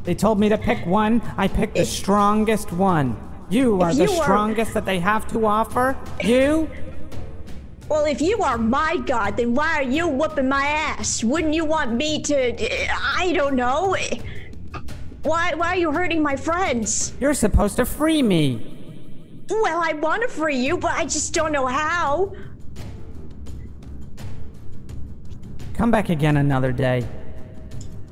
They 0.04 0.16
told 0.16 0.40
me 0.40 0.50
to 0.50 0.58
pick 0.58 0.86
one. 0.86 1.22
I 1.38 1.48
picked 1.48 1.76
the 1.76 1.86
strongest 1.86 2.72
one. 2.72 3.18
You 3.50 3.82
are 3.82 3.90
If 3.92 3.98
the 3.98 4.04
you 4.06 4.12
are- 4.12 4.24
strongest 4.24 4.74
that 4.74 4.86
they 4.86 5.00
have 5.00 5.28
to 5.30 5.46
offer. 5.46 5.98
You? 6.24 6.70
Well, 7.90 8.06
if 8.06 8.20
you 8.22 8.42
are 8.42 8.58
my 8.58 8.98
god, 9.06 9.38
then 9.38 9.54
why 9.54 9.76
are 9.80 9.84
you 9.84 10.08
whooping 10.08 10.50
my 10.50 10.66
ass? 10.66 11.24
Wouldn't 11.24 11.54
you 11.54 11.66
want 11.66 11.94
me 11.94 12.22
to? 12.24 12.90
Uh, 12.90 12.96
I 13.18 13.32
don't 13.34 13.56
know. 13.56 13.96
Why 15.22 15.54
why 15.56 15.68
are 15.70 15.78
you 15.78 15.92
hurting 15.92 16.22
my 16.24 16.36
friends? 16.36 17.14
You're 17.20 17.34
supposed 17.36 17.76
to 17.78 17.86
free 17.86 18.24
me. 18.24 18.75
Well, 19.50 19.82
I 19.84 19.94
want 19.94 20.24
to 20.24 20.28
free 20.28 20.58
you, 20.58 20.78
but 20.78 20.92
I 20.92 21.04
just 21.04 21.34
don't 21.34 21.52
know 21.52 21.68
how. 21.68 22.34
Come 25.74 25.92
back 25.92 26.10
again 26.10 26.38
another 26.38 26.72
day. 26.72 27.08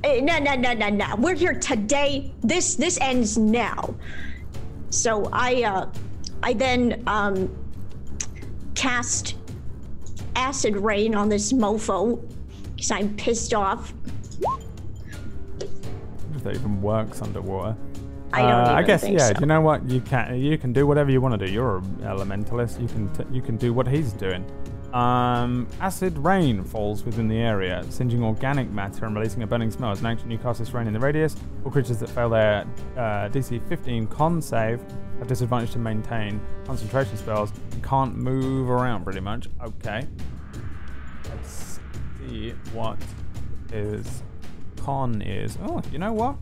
Eh, 0.03 0.19
No, 0.21 0.37
no, 0.37 0.53
no, 0.55 0.73
no, 0.73 0.89
no. 0.89 1.15
We're 1.17 1.35
here 1.35 1.53
today. 1.53 2.31
This 2.41 2.75
this 2.75 2.99
ends 2.99 3.37
now. 3.37 3.95
So 4.89 5.29
I 5.31 5.63
uh 5.63 5.89
I 6.43 6.53
then 6.53 7.03
um 7.07 7.49
cast 8.75 9.35
acid 10.35 10.75
rain 10.75 11.15
on 11.15 11.29
this 11.29 11.53
mofo 11.53 12.21
because 12.75 12.91
I'm 12.91 13.15
pissed 13.15 13.53
off. 13.53 13.93
If 16.35 16.43
that 16.43 16.55
even 16.55 16.81
works 16.81 17.21
underwater. 17.21 17.75
I 18.33 18.41
don't 18.41 18.51
Uh, 18.51 18.73
I 18.73 18.83
guess 18.83 19.07
yeah. 19.07 19.31
so. 19.33 19.39
You 19.39 19.45
know 19.45 19.61
what? 19.61 19.87
You 19.89 20.01
can 20.01 20.37
you 20.39 20.57
can 20.57 20.73
do 20.73 20.85
whatever 20.87 21.11
you 21.11 21.21
want 21.21 21.39
to 21.39 21.45
do. 21.45 21.51
You're 21.51 21.77
an 21.77 21.97
elementalist. 22.01 22.81
You 22.81 22.87
can 22.87 23.09
t- 23.13 23.25
you 23.31 23.41
can 23.41 23.57
do 23.57 23.73
what 23.73 23.87
he's 23.87 24.11
doing. 24.13 24.43
Um, 24.93 25.67
acid 25.81 26.15
rain 26.19 26.63
falls 26.63 27.03
within 27.03 27.27
the 27.27 27.37
area, 27.37 27.83
singeing 27.89 28.23
organic 28.23 28.69
matter 28.69 29.05
and 29.05 29.15
releasing 29.15 29.41
a 29.41 29.47
burning 29.47 29.71
smell. 29.71 29.89
As 29.91 30.01
an 30.01 30.05
action, 30.05 30.29
you 30.29 30.37
cast 30.37 30.59
this 30.59 30.71
rain 30.71 30.85
in 30.85 30.93
the 30.93 30.99
radius. 30.99 31.35
All 31.65 31.71
creatures 31.71 31.97
that 31.99 32.09
fail 32.11 32.29
their 32.29 32.65
uh, 32.95 33.27
DC 33.29 33.67
15 33.69 34.05
con 34.07 34.39
save 34.39 34.79
have 35.17 35.27
disadvantage 35.27 35.71
to 35.71 35.79
maintain 35.79 36.39
concentration 36.65 37.17
spells 37.17 37.51
and 37.71 37.83
can't 37.83 38.15
move 38.15 38.69
around 38.69 39.03
pretty 39.03 39.19
much. 39.19 39.47
Okay. 39.63 40.05
Let's 41.29 41.79
see 42.19 42.51
what 42.71 42.99
is 43.71 44.21
con 44.77 45.23
is. 45.23 45.57
Oh, 45.63 45.81
you 45.91 45.97
know 45.97 46.13
what? 46.13 46.35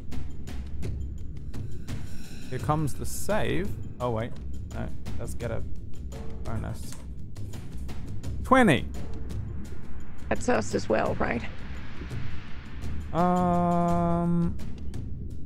Here 2.51 2.59
comes 2.59 2.93
the 2.93 3.05
save. 3.05 3.69
Oh 4.01 4.09
wait, 4.11 4.33
no, 4.73 4.85
let's 5.17 5.35
get 5.35 5.51
a 5.51 5.63
bonus. 6.43 6.91
Twenty. 8.43 8.85
That's 10.27 10.49
us 10.49 10.75
as 10.75 10.89
well, 10.89 11.15
right? 11.15 11.41
Um. 13.13 14.57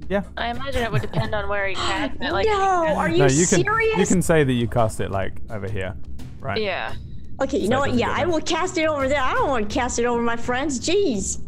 Yeah. 0.09 0.23
I 0.35 0.49
imagine 0.49 0.81
it 0.81 0.91
would 0.91 1.03
depend 1.03 1.35
on 1.35 1.47
where 1.47 1.67
he 1.67 1.75
cast 1.75 2.15
it. 2.19 2.31
Like, 2.31 2.47
no, 2.47 2.95
are 2.97 3.07
you, 3.07 3.19
no, 3.19 3.25
you 3.25 3.45
can 3.45 3.63
serious? 3.63 3.99
you 3.99 4.05
can 4.07 4.23
say 4.23 4.43
that 4.43 4.53
you 4.53 4.67
cast 4.67 4.99
it 4.99 5.11
like 5.11 5.41
over 5.51 5.69
here, 5.69 5.95
right? 6.39 6.59
yeah. 6.59 6.95
Okay, 7.39 7.59
you 7.59 7.65
So 7.67 7.73
know 7.73 7.79
what? 7.81 7.93
Yeah, 7.93 8.09
I 8.09 8.25
will 8.25 8.41
cast 8.41 8.79
it 8.79 8.87
over 8.87 9.07
there. 9.07 9.21
I 9.21 9.33
don't 9.33 9.49
want 9.49 9.69
to 9.69 9.73
cast 9.73 9.99
it 9.99 10.05
over 10.05 10.23
my 10.23 10.37
friends. 10.37 10.79
Jeez. 10.79 11.39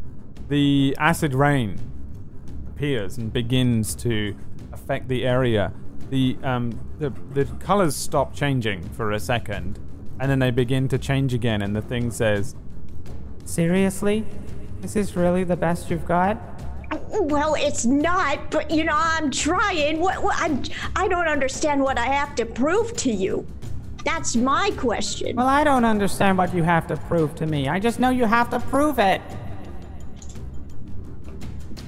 The 0.50 0.96
acid 1.00 1.34
rain 1.34 1.80
appears 2.68 3.18
and 3.18 3.34
begins 3.34 3.96
to 3.96 4.36
affect 4.88 5.10
the 5.10 5.26
area, 5.28 5.74
the 6.10 6.38
um 6.44 6.80
the 7.00 7.10
the 7.34 7.44
colors 7.60 7.94
stop 7.94 8.34
changing 8.34 8.82
for 8.92 9.12
a 9.12 9.20
second, 9.20 9.78
and 10.18 10.32
then 10.32 10.40
they 10.40 10.50
begin 10.50 10.88
to 10.88 10.98
change 10.98 11.34
again, 11.34 11.62
and 11.62 11.76
the 11.76 11.82
thing 11.82 12.10
says, 12.10 12.56
Seriously? 13.44 14.26
Is 14.84 14.94
this 14.94 15.16
really 15.18 15.44
the 15.44 15.58
best 15.58 15.90
you've 15.90 16.06
got? 16.06 16.38
Well, 17.10 17.56
it's 17.58 17.86
not, 17.86 18.50
but 18.50 18.72
you 18.72 18.86
know, 18.86 18.96
I'm 18.96 19.30
trying. 19.30 20.00
What, 20.00 20.24
what 20.24 20.36
I'm, 20.40 20.64
I 20.96 21.10
don't 21.10 21.28
understand 21.28 21.84
what 21.84 21.98
I 21.98 22.06
have 22.06 22.34
to 22.36 22.46
prove 22.46 22.96
to 22.98 23.12
you. 23.12 23.46
That's 24.06 24.38
my 24.38 24.72
question. 24.78 25.36
Well, 25.36 25.48
I 25.48 25.66
don't 25.66 25.84
understand 25.84 26.38
what 26.38 26.54
you 26.54 26.64
have 26.64 26.88
to 26.88 26.96
prove 26.96 27.36
to 27.36 27.46
me. 27.46 27.68
I 27.68 27.80
just 27.80 28.00
know 28.00 28.10
you 28.10 28.24
have 28.24 28.50
to 28.52 28.60
prove 28.62 29.00
it. 29.00 29.22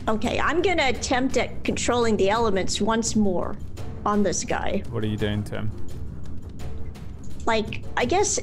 Okay, 0.10 0.40
I'm 0.40 0.64
gonna 0.64 0.88
attempt 0.88 1.38
at 1.38 1.64
controlling 1.64 2.18
the 2.18 2.32
elements 2.32 2.82
once 2.82 3.16
more 3.16 3.56
on 4.08 4.24
this 4.24 4.44
guy. 4.44 4.82
"What 4.90 5.04
are 5.04 5.08
you 5.08 5.18
doing 5.18 5.44
Tim? 5.44 5.70
Like, 7.46 7.84
I 7.96 8.06
guess 8.06 8.40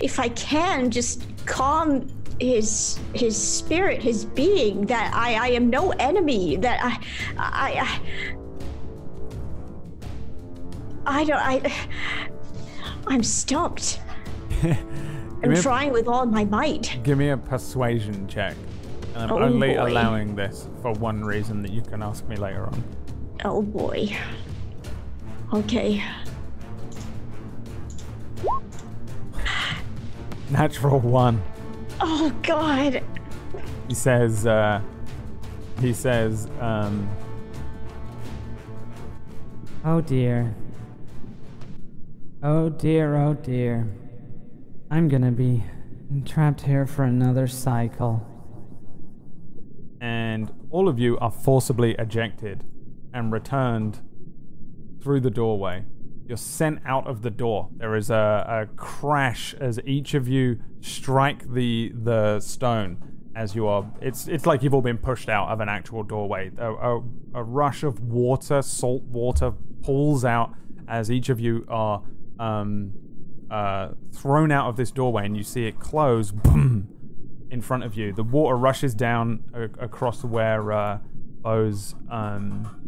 if 0.00 0.18
I 0.18 0.30
can 0.30 0.90
just 0.90 1.24
calm 1.44 2.08
his 2.40 2.98
his 3.12 3.36
spirit, 3.36 4.02
his 4.02 4.24
being, 4.24 4.86
that 4.86 5.12
I, 5.14 5.34
I 5.34 5.48
am 5.48 5.68
no 5.68 5.90
enemy, 5.90 6.56
that 6.56 6.80
I 6.82 6.98
I 7.36 8.00
I, 11.04 11.20
I 11.20 11.24
don't 11.24 11.36
I 11.36 11.72
I'm 13.08 13.22
stumped. 13.22 14.00
I'm 14.62 15.50
me 15.50 15.58
a- 15.58 15.62
trying 15.62 15.92
with 15.92 16.08
all 16.08 16.24
my 16.24 16.46
might. 16.46 16.98
Give 17.02 17.18
me 17.18 17.28
a 17.28 17.36
persuasion 17.36 18.26
check. 18.26 18.56
And 19.18 19.32
I'm 19.32 19.36
Oh, 19.36 19.42
only 19.42 19.74
boy. 19.74 19.88
allowing 19.88 20.36
this 20.36 20.68
for 20.80 20.92
one 20.92 21.24
reason 21.24 21.60
that 21.62 21.72
you 21.72 21.82
can 21.82 22.02
ask 22.02 22.26
me 22.28 22.36
later 22.36 22.66
on. 22.66 22.84
Oh 23.44 23.62
boy. 23.62 24.16
Okay. 25.52 26.02
Natural 30.50 31.00
one. 31.00 31.42
Oh 32.00 32.32
god. 32.42 33.02
He 33.88 33.94
says, 33.94 34.46
uh, 34.46 34.80
he 35.80 35.92
says, 35.92 36.48
um, 36.60 37.08
Oh 39.84 40.00
dear. 40.00 40.54
Oh 42.42 42.68
dear, 42.68 43.16
oh 43.16 43.34
dear. 43.34 43.88
I'm 44.90 45.08
gonna 45.08 45.32
be 45.32 45.64
trapped 46.24 46.60
here 46.60 46.86
for 46.86 47.02
another 47.04 47.46
cycle. 47.48 48.24
And 50.08 50.50
all 50.70 50.88
of 50.88 50.98
you 50.98 51.18
are 51.18 51.30
forcibly 51.30 51.94
ejected 51.98 52.64
and 53.12 53.30
returned 53.30 54.00
through 55.02 55.20
the 55.20 55.30
doorway. 55.30 55.84
You're 56.26 56.38
sent 56.38 56.80
out 56.86 57.06
of 57.06 57.20
the 57.20 57.30
door. 57.30 57.68
There 57.76 57.94
is 57.94 58.08
a, 58.08 58.68
a 58.70 58.76
crash 58.76 59.54
as 59.60 59.78
each 59.84 60.14
of 60.14 60.26
you 60.26 60.60
strike 60.80 61.52
the 61.52 61.92
the 61.94 62.40
stone. 62.40 62.96
As 63.36 63.54
you 63.54 63.66
are, 63.66 63.84
it's 64.00 64.26
it's 64.28 64.46
like 64.46 64.62
you've 64.62 64.74
all 64.74 64.82
been 64.82 64.98
pushed 64.98 65.28
out 65.28 65.48
of 65.48 65.60
an 65.60 65.68
actual 65.68 66.02
doorway. 66.02 66.50
A, 66.58 66.72
a, 66.72 67.02
a 67.34 67.44
rush 67.44 67.82
of 67.82 68.00
water, 68.00 68.62
salt 68.62 69.02
water, 69.02 69.52
pulls 69.82 70.24
out 70.24 70.54
as 70.88 71.10
each 71.10 71.28
of 71.28 71.38
you 71.38 71.66
are 71.68 72.02
um, 72.40 72.92
uh, 73.50 73.90
thrown 74.12 74.50
out 74.50 74.68
of 74.68 74.76
this 74.76 74.90
doorway, 74.90 75.26
and 75.26 75.36
you 75.36 75.42
see 75.42 75.66
it 75.66 75.78
close. 75.78 76.32
Boom! 76.32 76.88
in 77.50 77.60
front 77.60 77.84
of 77.84 77.94
you. 77.94 78.12
The 78.12 78.22
water 78.22 78.56
rushes 78.56 78.94
down 78.94 79.44
a- 79.54 79.84
across 79.84 80.24
where 80.24 80.72
uh, 80.72 80.98
Bo's 81.42 81.94
um, 82.10 82.80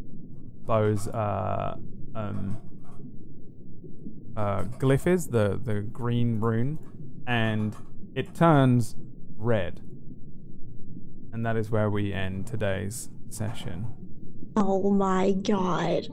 Bo's 0.66 1.08
uh, 1.08 1.76
um, 2.14 2.58
uh, 4.36 4.62
glyph 4.78 5.06
is 5.06 5.28
the 5.28 5.60
the 5.62 5.80
green 5.80 6.40
rune, 6.40 6.78
and 7.26 7.74
it 8.14 8.34
turns 8.34 8.96
red. 9.36 9.80
And 11.32 11.46
that 11.46 11.56
is 11.56 11.70
where 11.70 11.88
we 11.90 12.12
end 12.12 12.46
today's 12.46 13.08
session. 13.28 13.86
Oh 14.56 14.90
my 14.90 15.32
god. 15.32 16.08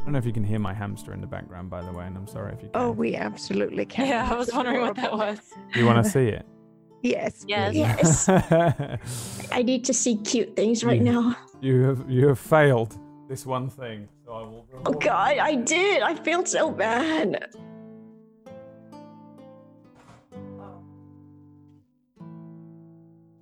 I 0.00 0.04
don't 0.08 0.12
know 0.12 0.18
if 0.18 0.24
you 0.24 0.32
can 0.32 0.44
hear 0.44 0.58
my 0.58 0.72
hamster 0.72 1.12
in 1.12 1.20
the 1.20 1.26
background, 1.26 1.68
by 1.68 1.82
the 1.82 1.92
way, 1.92 2.06
and 2.06 2.16
I'm 2.16 2.26
sorry 2.28 2.54
if 2.54 2.62
you 2.62 2.68
can. 2.68 2.80
Oh, 2.80 2.90
we 2.92 3.16
absolutely 3.16 3.84
can. 3.84 4.06
Yeah, 4.06 4.28
I 4.30 4.36
was 4.36 4.52
wondering 4.52 4.80
what 4.80 4.94
that 4.96 5.12
was. 5.12 5.38
you 5.74 5.84
want 5.84 6.02
to 6.04 6.10
see 6.10 6.28
it? 6.28 6.46
Yes. 7.02 7.44
Yes. 7.46 7.74
Yes. 7.74 8.28
I 9.52 9.62
need 9.62 9.84
to 9.84 9.92
see 9.94 10.16
cute 10.18 10.56
things 10.56 10.82
right 10.84 11.00
Yeah. 11.02 11.12
now. 11.12 11.36
you 11.60 11.82
have 11.82 12.04
you 12.10 12.28
have 12.28 12.38
failed 12.38 12.98
this 13.28 13.46
one 13.46 13.68
thing, 13.68 14.08
so 14.24 14.32
I 14.32 14.42
will. 14.42 14.66
Oh 14.86 14.92
god, 14.92 15.38
I 15.38 15.54
did. 15.56 16.02
I 16.02 16.14
feel 16.14 16.44
so 16.46 16.70
bad. 16.70 17.48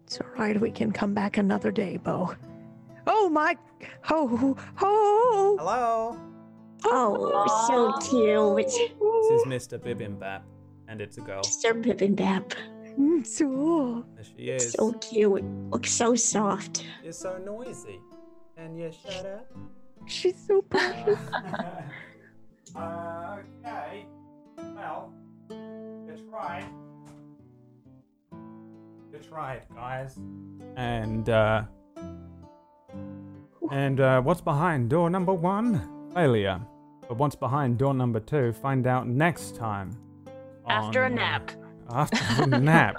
It's 0.05 0.20
all 0.20 0.28
right. 0.39 0.60
We 0.60 0.70
can 0.70 0.92
come 0.92 1.15
back 1.15 1.39
another 1.39 1.70
day, 1.70 1.97
Bo. 1.97 2.34
Oh 3.07 3.28
my! 3.28 3.57
Oh, 4.10 4.57
oh! 4.81 5.57
Hello. 5.58 6.18
Oh, 6.86 7.66
so 7.68 7.92
cute. 8.10 8.66
This 8.66 8.76
is 9.41 9.47
Mr. 9.47 9.78
Bibimbap, 9.78 10.42
and 10.89 11.00
it's 11.00 11.18
a 11.18 11.20
girl. 11.20 11.42
Mr. 11.42 11.73
Bibimbap. 11.83 12.52
Mm, 12.98 13.26
so, 13.26 14.05
There 14.14 14.24
she 14.24 14.44
is. 14.50 14.73
So 14.73 14.92
cute. 14.92 15.44
Looks 15.70 15.90
so 15.92 16.14
soft. 16.14 16.84
You're 17.02 17.12
so 17.12 17.39
noisy. 17.39 18.00
Can 18.56 18.76
you 18.76 18.90
shut 18.92 19.26
up? 19.26 19.47
she's 20.06 20.36
so 20.47 20.62
precious. 20.62 21.18
uh, 22.76 23.36
okay. 23.64 24.06
Well, 24.58 25.12
you 25.50 26.16
tried. 26.31 26.66
You 29.12 29.18
tried, 29.28 29.62
guys. 29.74 30.18
And, 30.76 31.28
uh. 31.28 31.62
And, 33.73 33.98
uh, 34.00 34.20
what's 34.23 34.40
behind 34.40 34.90
door 34.90 35.10
number 35.10 35.32
one? 35.32 36.10
Failure. 36.14 36.60
But 37.08 37.16
what's 37.18 37.34
behind 37.34 37.78
door 37.78 37.94
number 37.94 38.20
two? 38.20 38.52
Find 38.52 38.86
out 38.86 39.08
next 39.08 39.56
time. 39.56 39.90
After 40.68 41.02
a 41.02 41.06
on, 41.06 41.12
uh, 41.12 41.16
nap. 41.16 41.50
After 41.90 42.42
a 42.42 42.46
nap. 42.60 42.96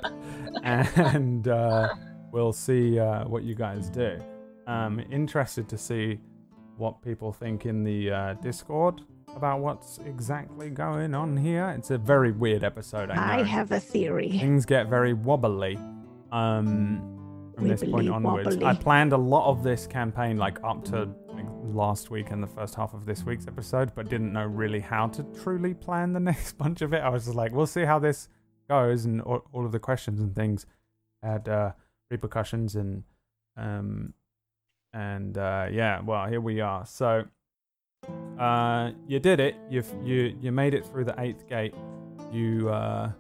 and 0.63 1.47
uh, 1.47 1.93
we'll 2.31 2.53
see 2.53 2.99
uh, 2.99 3.25
what 3.25 3.43
you 3.43 3.55
guys 3.55 3.89
do. 3.89 4.19
I'm 4.67 4.99
interested 5.11 5.69
to 5.69 5.77
see 5.77 6.19
what 6.77 7.01
people 7.01 7.31
think 7.31 7.65
in 7.65 7.83
the 7.83 8.11
uh, 8.11 8.33
Discord 8.35 9.01
about 9.35 9.59
what's 9.59 9.99
exactly 10.05 10.69
going 10.69 11.13
on 11.13 11.35
here. 11.35 11.73
It's 11.77 11.91
a 11.91 11.97
very 11.97 12.31
weird 12.31 12.63
episode. 12.63 13.09
I, 13.09 13.15
know. 13.15 13.43
I 13.43 13.43
have 13.43 13.71
a 13.71 13.79
theory. 13.79 14.29
Things 14.29 14.65
get 14.65 14.87
very 14.87 15.13
wobbly 15.13 15.77
um, 16.31 17.51
from 17.55 17.67
this 17.67 17.83
point 17.83 18.09
onwards. 18.09 18.57
I 18.57 18.73
planned 18.73 19.13
a 19.13 19.17
lot 19.17 19.49
of 19.49 19.63
this 19.63 19.87
campaign 19.87 20.37
like 20.37 20.63
up 20.63 20.83
to 20.85 21.09
like, 21.29 21.45
last 21.63 22.09
week 22.09 22.31
and 22.31 22.41
the 22.41 22.47
first 22.47 22.75
half 22.75 22.93
of 22.93 23.05
this 23.05 23.23
week's 23.23 23.47
episode, 23.47 23.93
but 23.93 24.09
didn't 24.09 24.31
know 24.31 24.45
really 24.45 24.79
how 24.79 25.07
to 25.07 25.23
truly 25.43 25.73
plan 25.73 26.13
the 26.13 26.19
next 26.31 26.57
bunch 26.57 26.81
of 26.81 26.93
it. 26.93 27.01
I 27.01 27.09
was 27.09 27.25
just 27.25 27.35
like, 27.35 27.51
we'll 27.51 27.67
see 27.67 27.83
how 27.83 27.99
this 27.99 28.29
goes, 28.67 29.05
and 29.05 29.21
all, 29.21 29.43
all 29.53 29.65
of 29.65 29.71
the 29.71 29.79
questions 29.79 30.19
and 30.19 30.35
things 30.35 30.65
had 31.21 31.47
uh, 31.47 31.71
repercussions 32.09 32.75
and 32.75 33.03
um 33.57 34.13
and 34.93 35.37
uh, 35.37 35.67
yeah, 35.69 35.99
well, 36.01 36.25
here 36.27 36.39
we 36.39 36.61
are. 36.61 36.85
So 36.85 37.25
uh, 38.39 38.91
you 39.07 39.19
did 39.19 39.39
it. 39.39 39.55
You 39.69 39.83
you 40.03 40.37
you 40.41 40.51
made 40.51 40.73
it 40.73 40.85
through 40.85 41.03
the 41.03 41.19
eighth 41.19 41.47
gate. 41.49 41.73
You 42.31 42.69
uh, 42.69 43.11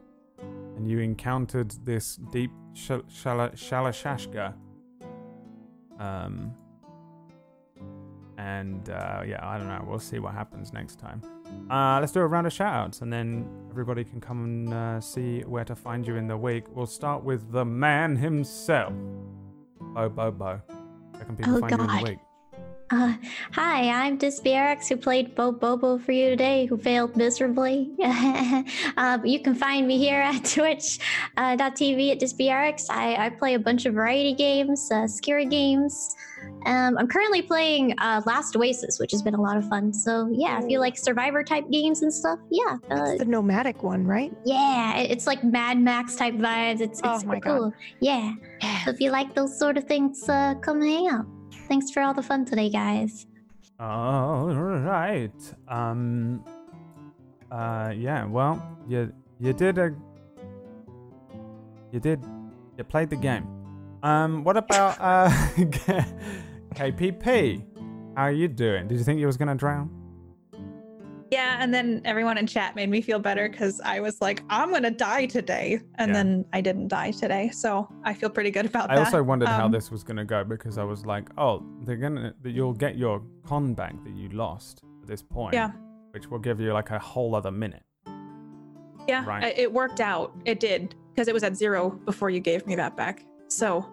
and 0.77 0.89
you 0.89 0.99
encountered 0.99 1.71
this 1.83 2.15
deep 2.31 2.51
shal- 2.73 3.03
shala- 3.03 3.55
shalashashka. 3.55 4.53
Um, 5.99 6.53
and 8.37 8.89
uh, 8.89 9.23
yeah, 9.25 9.39
I 9.41 9.57
don't 9.57 9.67
know. 9.67 9.85
We'll 9.87 9.99
see 9.99 10.19
what 10.19 10.33
happens 10.33 10.71
next 10.73 10.99
time. 10.99 11.21
Uh, 11.69 11.99
let's 11.99 12.11
do 12.11 12.19
a 12.19 12.27
round 12.27 12.45
of 12.45 12.53
shoutouts, 12.53 13.01
and 13.01 13.11
then 13.11 13.47
everybody 13.71 14.03
can 14.03 14.21
come 14.21 14.43
and 14.43 14.73
uh, 14.73 15.01
see 15.01 15.41
where 15.41 15.65
to 15.65 15.75
find 15.75 16.05
you 16.05 16.15
in 16.15 16.27
the 16.27 16.37
week. 16.37 16.65
We'll 16.75 16.85
start 16.85 17.23
with 17.23 17.51
the 17.51 17.65
man 17.65 18.15
himself, 18.15 18.93
Bo 19.79 20.09
Bo 20.09 20.31
Bo. 20.31 20.61
Where 21.11 21.25
can 21.25 21.35
people 21.35 21.55
Oh, 21.57 21.59
find 21.59 21.71
you 21.71 21.81
in 21.83 21.87
the 21.87 22.03
week? 22.03 22.19
Uh, 22.91 23.15
hi, 23.51 23.89
I'm 23.89 24.15
DisBRX 24.19 24.87
who 24.89 24.95
played 24.97 25.33
Bo 25.33 25.51
Bobo 25.51 25.97
for 25.97 26.11
you 26.11 26.29
today, 26.29 26.67
who 26.67 26.77
failed 26.77 27.17
miserably. 27.17 27.89
uh, 28.03 29.17
you 29.23 29.39
can 29.39 29.55
find 29.55 29.87
me 29.87 29.97
here 29.97 30.21
at 30.21 30.45
Twitch 30.53 30.99
uh, 31.35 31.57
.tv 31.57 32.11
at 32.11 32.19
DisBRX. 32.19 32.85
I, 32.91 33.25
I 33.25 33.29
play 33.31 33.55
a 33.55 33.59
bunch 33.59 33.87
of 33.87 33.95
variety 33.95 34.33
games, 34.35 34.87
uh, 34.91 35.07
scary 35.07 35.47
games. 35.47 36.15
Um, 36.67 36.95
I'm 36.99 37.07
currently 37.07 37.41
playing 37.41 37.95
uh, 37.97 38.21
Last 38.27 38.55
Oasis, 38.55 38.99
which 38.99 39.11
has 39.13 39.23
been 39.23 39.33
a 39.33 39.41
lot 39.41 39.57
of 39.57 39.67
fun. 39.67 39.91
So 39.91 40.29
yeah, 40.31 40.61
if 40.63 40.69
you 40.69 40.79
like 40.79 40.95
Survivor 40.95 41.43
type 41.43 41.67
games 41.71 42.03
and 42.03 42.13
stuff, 42.13 42.37
yeah, 42.51 42.75
uh, 42.91 43.03
It's 43.13 43.19
the 43.19 43.25
nomadic 43.25 43.81
one, 43.81 44.05
right? 44.05 44.31
yeah, 44.45 44.97
it- 44.97 45.09
it's 45.09 45.25
like 45.25 45.43
Mad 45.43 45.79
Max 45.79 46.15
type 46.15 46.35
vibes. 46.35 46.81
It's, 46.81 46.99
it's 46.99 47.23
Oh 47.23 47.25
my 47.25 47.39
God. 47.39 47.57
cool. 47.57 47.73
Yeah. 47.99 48.33
So 48.83 48.91
if 48.91 48.99
you 49.01 49.09
like 49.09 49.33
those 49.33 49.57
sort 49.57 49.75
of 49.77 49.85
things, 49.85 50.29
uh, 50.29 50.53
come 50.61 50.81
hang 50.81 51.07
out. 51.07 51.25
Thanks 51.67 51.91
for 51.91 52.01
all 52.01 52.13
the 52.13 52.23
fun 52.23 52.45
today, 52.45 52.69
guys. 52.69 53.25
All 53.79 54.53
right. 54.55 55.33
Um. 55.67 56.43
Uh. 57.51 57.93
Yeah. 57.95 58.25
Well, 58.25 58.61
you 58.87 59.11
you 59.39 59.53
did 59.53 59.77
a. 59.77 59.93
You 61.91 61.99
did. 61.99 62.23
You 62.77 62.83
played 62.83 63.09
the 63.09 63.15
game. 63.15 63.47
Um. 64.03 64.43
What 64.43 64.57
about 64.57 64.97
uh? 64.99 65.29
KPP? 66.75 67.63
How 68.15 68.23
are 68.23 68.31
you 68.31 68.47
doing? 68.47 68.87
Did 68.87 68.97
you 68.97 69.03
think 69.03 69.19
you 69.19 69.27
was 69.27 69.37
gonna 69.37 69.55
drown? 69.55 69.89
Yeah, 71.31 71.57
and 71.59 71.73
then 71.73 72.01
everyone 72.05 72.37
in 72.37 72.45
chat 72.45 72.75
made 72.75 72.89
me 72.89 73.01
feel 73.01 73.17
better 73.19 73.49
because 73.49 73.81
I 73.81 73.99
was 73.99 74.21
like, 74.21 74.43
I'm 74.49 74.71
gonna 74.71 74.91
die 74.91 75.25
today. 75.25 75.79
And 75.95 76.09
Yeah. 76.09 76.13
then 76.13 76.45
I 76.53 76.61
didn't 76.61 76.87
die 76.89 77.11
today. 77.11 77.49
So 77.49 77.87
I 78.03 78.13
feel 78.13 78.29
pretty 78.29 78.51
good 78.51 78.65
about 78.67 78.91
I 78.91 78.95
that. 78.95 79.01
I 79.01 79.05
also 79.05 79.23
wondered 79.23 79.49
how 79.49 79.65
Um, 79.65 79.71
this 79.71 79.89
was 79.91 80.03
gonna 80.03 80.23
go 80.25 80.43
because 80.43 80.77
I 80.77 80.83
was 80.83 81.05
like, 81.05 81.29
oh, 81.37 81.63
they're 81.83 81.97
gonna 81.97 82.33
you'll 82.43 82.73
get 82.73 82.95
your 82.97 83.21
con 83.43 83.73
back 83.73 83.95
that 84.03 84.13
you 84.13 84.29
lost 84.29 84.83
at 85.01 85.07
this 85.07 85.21
point. 85.23 85.53
Yeah. 85.55 85.71
Which 86.11 86.29
will 86.29 86.39
give 86.39 86.59
you 86.59 86.73
like 86.73 86.91
a 86.91 86.99
whole 86.99 87.33
other 87.35 87.51
minute. 87.51 87.83
Yeah, 89.07 89.25
Right. 89.25 89.57
It 89.57 89.71
worked 89.71 89.99
out. 90.01 90.31
It 90.45 90.59
did 90.59 90.95
because 91.13 91.27
it 91.27 91.33
was 91.33 91.43
at 91.43 91.55
zero 91.55 91.89
before 92.05 92.29
you 92.29 92.39
gave 92.39 92.65
me 92.67 92.75
that 92.75 92.95
back. 92.95 93.25
So 93.47 93.85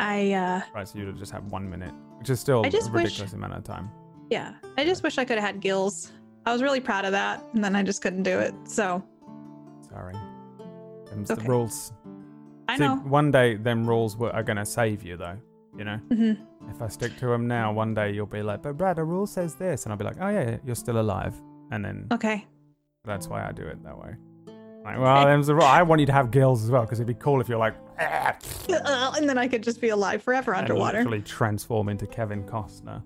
I, 0.00 0.32
uh, 0.32 0.60
Right. 0.74 0.86
So 0.88 0.98
you'd 0.98 1.16
just 1.16 1.32
have 1.32 1.44
one 1.46 1.68
minute, 1.70 1.92
which 2.18 2.30
is 2.30 2.40
still 2.40 2.62
a 2.64 2.70
just 2.70 2.92
wish- 2.92 3.04
ridiculous 3.04 3.32
amount 3.32 3.54
of 3.54 3.62
time. 3.64 3.90
yeah, 4.30 4.54
I 4.76 4.84
just 4.84 5.02
wish 5.04 5.18
I 5.18 5.24
could 5.24 5.38
have 5.38 5.46
had 5.46 5.60
gills. 5.60 6.10
I 6.46 6.52
was 6.52 6.62
really 6.62 6.80
proud 6.80 7.04
of 7.04 7.12
that, 7.12 7.44
and 7.54 7.64
then 7.64 7.74
I 7.74 7.82
just 7.82 8.02
couldn't 8.02 8.22
do 8.24 8.38
it. 8.38 8.54
So 8.66 9.02
Sorry. 9.90 10.14
Them's 11.10 11.28
the 11.28 11.36
rules. 11.36 11.92
I 12.68 12.76
See, 12.78 12.84
know. 12.84 12.96
one 12.96 13.30
day 13.30 13.54
them 13.56 13.86
rules 13.86 14.16
were, 14.16 14.30
are 14.34 14.42
gonna 14.42 14.64
save 14.66 15.02
you 15.02 15.16
though. 15.16 15.36
You 15.76 15.84
know. 15.84 15.98
Mhm. 16.08 16.38
If 16.70 16.80
I 16.82 16.88
stick 16.88 17.16
to 17.18 17.26
them 17.26 17.46
now, 17.46 17.72
one 17.72 17.94
day 17.94 18.12
you'll 18.12 18.26
be 18.26 18.42
like, 18.42 18.62
but 18.62 18.76
Brad, 18.76 18.96
the 18.96 19.04
rule 19.04 19.26
says 19.26 19.54
this, 19.54 19.84
and 19.84 19.92
I'll 19.92 19.98
be 19.98 20.04
like, 20.04 20.16
oh 20.20 20.28
yeah, 20.28 20.56
you're 20.64 20.74
still 20.74 20.98
alive, 21.00 21.34
and 21.70 21.84
then 21.84 22.06
Okay. 22.12 22.46
that's 23.04 23.28
why 23.28 23.46
I 23.46 23.52
do 23.52 23.62
it 23.62 23.82
that 23.84 23.98
way. 23.98 24.14
Like, 24.84 24.98
well, 24.98 25.24
them's 25.26 25.46
the 25.46 25.54
rule. 25.54 25.64
I 25.64 25.82
want 25.82 26.00
you 26.00 26.06
to 26.06 26.12
have 26.12 26.30
gills 26.30 26.62
as 26.62 26.70
well 26.70 26.82
because 26.82 27.00
it'd 27.00 27.06
be 27.06 27.14
cool 27.22 27.40
if 27.40 27.48
you're 27.48 27.58
like, 27.58 27.74
"Ah," 27.98 28.36
and 29.16 29.28
then 29.28 29.38
I 29.38 29.48
could 29.48 29.62
just 29.62 29.80
be 29.80 29.88
alive 29.90 30.22
forever 30.22 30.52
and 30.52 30.62
underwater. 30.62 30.98
literally 30.98 31.22
transform 31.22 31.88
into 31.88 32.06
Kevin 32.06 32.44
Costner. 32.44 33.02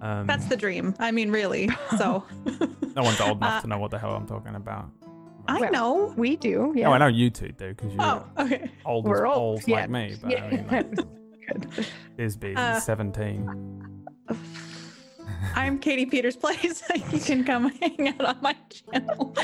Um, 0.00 0.26
That's 0.26 0.46
the 0.46 0.56
dream. 0.56 0.94
I 0.98 1.10
mean, 1.10 1.30
really. 1.30 1.68
So 1.98 2.24
no 2.96 3.02
one's 3.02 3.20
old 3.20 3.38
enough 3.38 3.58
Uh, 3.58 3.60
to 3.62 3.66
know 3.66 3.78
what 3.78 3.90
the 3.90 3.98
hell 3.98 4.14
I'm 4.14 4.26
talking 4.26 4.54
about. 4.54 4.90
I 5.48 5.60
Well, 5.60 5.72
know. 5.72 6.14
We 6.16 6.36
do. 6.36 6.72
Yeah. 6.76 6.84
No, 6.88 6.92
I 6.92 6.98
know 6.98 7.06
you 7.06 7.30
two 7.30 7.48
do 7.52 7.68
because 7.74 7.92
you're 7.92 8.02
Oh, 8.02 8.24
okay. 8.38 8.70
old 8.84 9.06
We're 9.06 9.26
old. 9.26 9.36
balls 9.36 9.68
yeah. 9.68 9.80
like 9.80 9.90
me. 9.90 10.14
But 10.20 10.30
yeah. 10.30 10.44
I 10.44 10.50
mean, 10.50 10.66
like, 10.70 10.94
Good. 11.48 11.86
Bisbee, 12.16 12.54
Uh, 12.54 12.74
he's 12.74 12.84
17. 12.84 13.94
I'm 15.54 15.78
Katie 15.78 16.06
Peters 16.06 16.36
Plays. 16.36 16.82
you 17.12 17.20
can 17.20 17.44
come 17.44 17.70
hang 17.80 18.08
out 18.08 18.24
on 18.24 18.36
my 18.40 18.56
channel. 18.70 19.34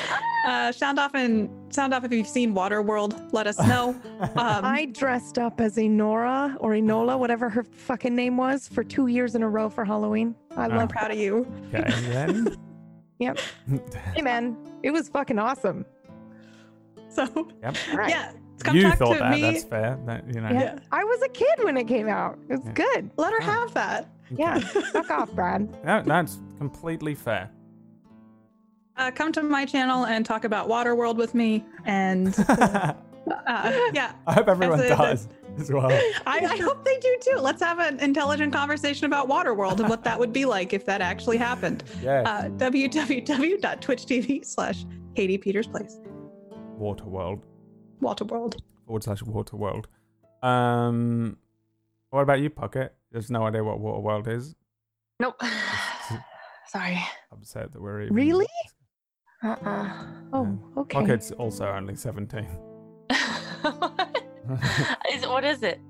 Uh, 0.47 0.73
sound 0.73 0.99
off 0.99 1.15
and 1.15 1.49
sound 1.73 1.95
off 1.95 2.05
if 2.05 2.13
you've 2.13 2.27
seen 2.27 2.55
Waterworld. 2.55 3.33
Let 3.33 3.47
us 3.47 3.59
know. 3.59 3.91
Um, 4.21 4.31
I 4.37 4.87
dressed 4.93 5.39
up 5.39 5.61
as 5.61 5.77
Enora 5.77 6.57
or 6.61 6.73
Enola, 6.73 7.19
whatever 7.19 7.49
her 7.49 7.63
fucking 7.65 8.15
name 8.15 8.37
was, 8.37 8.69
for 8.69 8.83
two 8.85 9.07
years 9.07 9.35
in 9.35 9.43
a 9.43 9.49
row 9.49 9.69
for 9.71 9.85
Halloween. 9.85 10.35
I 10.57 10.67
Oh. 10.67 10.77
love 10.77 10.89
proud 10.89 11.11
of 11.11 11.19
you. 11.19 11.47
okay, 11.75 11.85
then. 12.11 12.57
Yep. 13.21 13.39
Hey 14.15 14.23
man, 14.23 14.57
it 14.83 14.91
was 14.91 15.09
fucking 15.09 15.39
awesome. 15.39 15.85
So 17.09 17.23
Yep. 17.63 17.77
All 17.93 17.97
right. 17.97 18.11
yeah, 18.11 18.33
come 18.65 18.77
you 18.77 18.83
talk 18.83 18.99
thought 18.99 19.13
to 19.15 19.19
that. 19.21 19.31
me. 19.31 19.41
That's 19.43 19.63
fair. 19.65 19.97
That, 20.05 20.27
you 20.35 20.41
know. 20.41 20.49
Yeah. 20.51 20.61
Yeah. 20.61 20.79
I 20.91 21.05
was 21.05 21.23
a 21.23 21.29
kid 21.29 21.63
when 21.63 21.77
it 21.77 21.85
came 21.87 22.09
out. 22.09 22.39
It 22.49 22.57
was 22.57 22.67
Yeah. 22.67 22.73
good. 22.73 23.11
Let 23.17 23.33
her 23.33 23.41
have 23.41 23.73
that. 23.75 24.09
Yeah. 24.37 24.59
Fuck 24.59 25.11
off, 25.13 25.31
Brad. 25.33 25.69
No, 25.85 26.03
that's 26.03 26.41
completely 26.59 27.15
fair. 27.15 27.51
Uh, 28.97 29.13
come 29.13 29.31
to 29.33 29.43
my 29.45 29.65
channel 29.65 30.07
and 30.07 30.27
talk 30.27 30.45
about 30.45 30.69
Waterworld 30.69 31.17
with 31.17 31.35
me. 31.35 31.65
And 31.85 32.35
I 32.49 32.95
uh, 33.31 33.81
yeah, 33.93 34.13
I 34.27 34.33
hope 34.33 34.49
everyone 34.49 34.81
As 34.81 34.87
a- 34.91 34.97
does 34.97 35.29
as 35.59 35.71
well. 35.71 35.87
I, 36.27 36.39
I 36.41 36.57
hope 36.57 36.85
they 36.85 36.99
do 36.99 37.17
too. 37.21 37.37
Let's 37.39 37.63
have 37.63 37.79
an 37.79 38.01
intelligent 38.01 38.53
conversation 38.53 39.07
about 39.07 39.29
Waterworld 39.29 39.79
and 39.81 39.89
what 39.89 40.05
that 40.05 40.19
would 40.19 40.33
be 40.33 40.45
like 40.45 40.73
if 40.73 40.85
that 40.87 41.01
actually 41.01 41.37
happened. 41.37 41.85
Yeah. 42.03 42.23
Uh, 42.23 42.49
www.twitch.tv 42.51 44.45
slash 44.45 44.85
Katie 45.15 45.39
Peters 45.39 45.67
Plays. 45.67 46.01
Waterworld. 46.79 47.43
Waterworld. 48.03 48.61
Forward 48.87 49.05
slash 49.05 49.23
Waterworld. 49.23 49.87
Um, 50.43 51.39
what 52.11 52.21
about 52.23 52.41
you, 52.41 52.51
Pocket? 52.51 52.95
There's 53.11 53.31
no 53.31 53.45
idea 53.47 53.65
what 53.65 53.79
Waterworld 53.81 54.29
is. 54.29 54.55
Nope. 55.19 55.41
Sorry. 56.67 57.03
Upset 57.33 57.73
that 57.73 57.81
we're 57.81 58.03
even. 58.03 58.15
Really? 58.15 58.47
Uh-uh. 59.43 60.07
Oh, 60.33 60.59
okay. 60.79 60.99
Pocket's 60.99 61.31
also 61.33 61.67
only 61.69 61.95
17. 61.95 62.47
is, 65.13 65.27
what 65.27 65.45
is 65.45 65.63
it? 65.63 65.81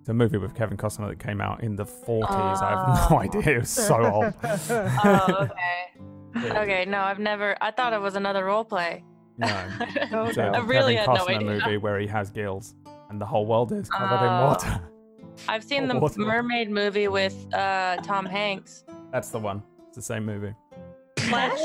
It's 0.00 0.08
a 0.08 0.14
movie 0.14 0.38
with 0.38 0.54
Kevin 0.54 0.76
Costner 0.76 1.08
that 1.10 1.18
came 1.18 1.40
out 1.40 1.62
in 1.62 1.76
the 1.76 1.84
40s. 1.84 2.62
I 2.62 2.70
have 2.70 3.10
no 3.10 3.16
Oh. 3.16 3.20
idea. 3.20 3.56
It 3.56 3.60
was 3.60 3.70
so 3.70 4.04
old. 4.04 4.34
Oh, 4.72 5.48
okay. 6.36 6.58
okay, 6.58 6.84
no, 6.86 6.98
I've 7.00 7.18
never. 7.18 7.56
I 7.60 7.70
thought 7.72 7.92
it 7.92 8.00
was 8.00 8.14
another 8.14 8.44
role 8.44 8.64
play. 8.64 9.04
No. 9.36 9.48
Oh, 10.12 10.24
It's 10.26 10.38
a 10.38 10.44
I 10.44 10.58
really 10.60 10.94
Kevin 10.94 10.96
had 10.96 11.06
no 11.18 11.24
Costner 11.26 11.36
idea. 11.36 11.60
movie 11.64 11.76
where 11.78 11.98
he 11.98 12.06
has 12.06 12.30
gills 12.30 12.74
and 13.10 13.20
the 13.20 13.26
whole 13.26 13.46
world 13.46 13.72
is 13.72 13.88
covered 13.90 14.24
in 14.24 14.32
Oh. 14.32 14.46
water. 14.46 14.80
I've 15.48 15.64
seen 15.64 15.84
Oh, 15.84 15.94
the 15.94 15.98
water. 15.98 16.20
mermaid 16.20 16.70
movie 16.70 17.08
with 17.08 17.34
uh, 17.54 17.96
Tom 18.02 18.24
Hanks. 18.26 18.84
That's 19.12 19.30
the 19.30 19.38
one. 19.38 19.62
It's 19.88 19.96
the 19.96 20.02
same 20.02 20.24
movie. 20.24 20.54
Splash? 21.18 21.58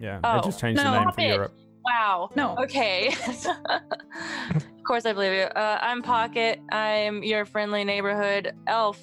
Yeah. 0.00 0.18
they 0.22 0.28
Oh, 0.28 0.40
just 0.42 0.60
changed 0.60 0.82
no. 0.82 0.92
the 0.92 1.00
name 1.00 1.12
for 1.12 1.20
Europe. 1.22 1.52
Wow. 1.84 2.30
No. 2.36 2.56
Okay. 2.58 3.14
of 3.28 4.84
course, 4.86 5.06
I 5.06 5.12
believe 5.12 5.32
you. 5.32 5.44
Uh, 5.44 5.78
I'm 5.80 6.02
Pocket. 6.02 6.60
I'm 6.70 7.22
your 7.22 7.44
friendly 7.44 7.84
neighborhood 7.84 8.54
elf, 8.66 8.98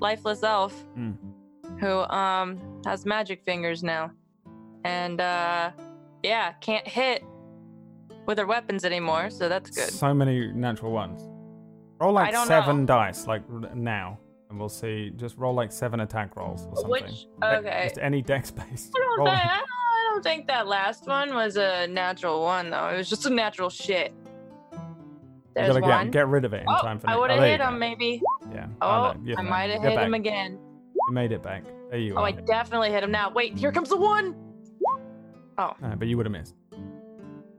lifeless 0.00 0.42
elf, 0.42 0.72
Hmm. 0.94 1.12
who 1.80 2.00
um 2.04 2.58
has 2.86 3.04
magic 3.06 3.42
fingers 3.44 3.82
now, 3.82 4.10
and 4.84 5.20
uh, 5.20 5.70
yeah, 6.22 6.52
can't 6.60 6.86
hit 6.86 7.24
with 8.26 8.38
her 8.38 8.46
weapons 8.46 8.84
anymore. 8.84 9.30
So 9.30 9.48
that's 9.48 9.70
good. 9.70 9.90
So 9.90 10.14
many 10.14 10.52
natural 10.52 10.92
ones. 10.92 11.22
Roll 12.00 12.12
like 12.12 12.34
seven 12.46 12.80
know. 12.80 12.86
dice, 12.86 13.26
like 13.26 13.42
now, 13.74 14.18
and 14.48 14.58
we'll 14.58 14.68
see. 14.70 15.10
Just 15.16 15.36
roll 15.36 15.54
like 15.54 15.70
seven 15.72 16.00
attack 16.00 16.36
rolls 16.36 16.66
or 16.66 16.76
something. 16.76 16.90
Which 16.90 17.26
okay. 17.44 17.86
Just 17.88 17.98
any 18.00 18.22
dex 18.32 18.50
based. 18.50 18.92
I 18.96 19.00
don't, 19.00 19.18
Roll. 19.18 19.28
Think, 20.10 20.12
I, 20.12 20.14
don't, 20.14 20.22
think 20.24 20.46
that 20.48 20.66
last 20.66 21.06
one 21.06 21.34
was 21.34 21.56
a 21.56 21.86
natural 21.86 22.42
one 22.42 22.70
though. 22.70 22.88
It 22.88 22.96
was 22.96 23.08
just 23.08 23.26
a 23.26 23.30
natural 23.30 23.70
shit. 23.70 24.12
You 24.72 24.78
There's 25.54 25.68
gotta 25.68 25.80
one. 25.80 26.06
get, 26.06 26.12
get 26.12 26.28
rid 26.28 26.44
of 26.44 26.52
it 26.54 26.62
in 26.62 26.66
oh, 26.68 26.80
time 26.80 26.98
for 26.98 27.08
I 27.10 27.16
would 27.16 27.30
oh, 27.30 27.34
have 27.34 27.40
there 27.40 27.48
you 27.48 27.52
hit 27.52 27.60
go. 27.60 27.68
him 27.68 27.78
maybe. 27.78 28.22
Yeah. 28.52 28.66
Oh, 28.80 29.14
no, 29.20 29.34
I 29.36 29.42
might 29.42 29.70
have 29.70 29.82
hit 29.82 29.96
back. 29.96 30.06
him 30.06 30.14
again. 30.14 30.58
You 31.08 31.14
made 31.14 31.32
it 31.32 31.42
back. 31.42 31.64
There 31.90 31.98
you 31.98 32.14
Oh, 32.14 32.18
are. 32.18 32.26
I 32.26 32.32
definitely 32.32 32.90
hit 32.90 33.02
him 33.02 33.10
now. 33.10 33.30
Wait, 33.30 33.58
here 33.58 33.72
comes 33.72 33.88
the 33.88 33.96
one. 33.96 34.36
Oh, 35.58 35.72
No, 35.82 35.94
but 35.96 36.06
you 36.08 36.16
would 36.16 36.26
have 36.26 36.32
missed. 36.32 36.54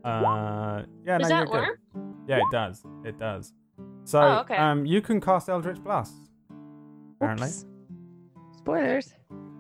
Uh, 0.03 0.83
yeah, 1.05 1.17
does 1.17 1.29
no, 1.29 1.35
that 1.35 1.37
you're 1.37 1.45
good. 1.45 1.53
work? 1.53 1.79
Yeah, 2.27 2.37
it 2.37 2.51
does. 2.51 2.83
It 3.05 3.17
does. 3.19 3.53
So, 4.05 4.19
Oh, 4.21 4.39
okay. 4.39 4.55
um, 4.55 4.85
you 4.85 5.01
can 5.01 5.19
cast 5.21 5.49
Eldritch 5.49 5.83
Blast. 5.83 6.13
Apparently. 7.17 7.47
Oops. 7.47 7.65
Spoilers. 8.57 9.13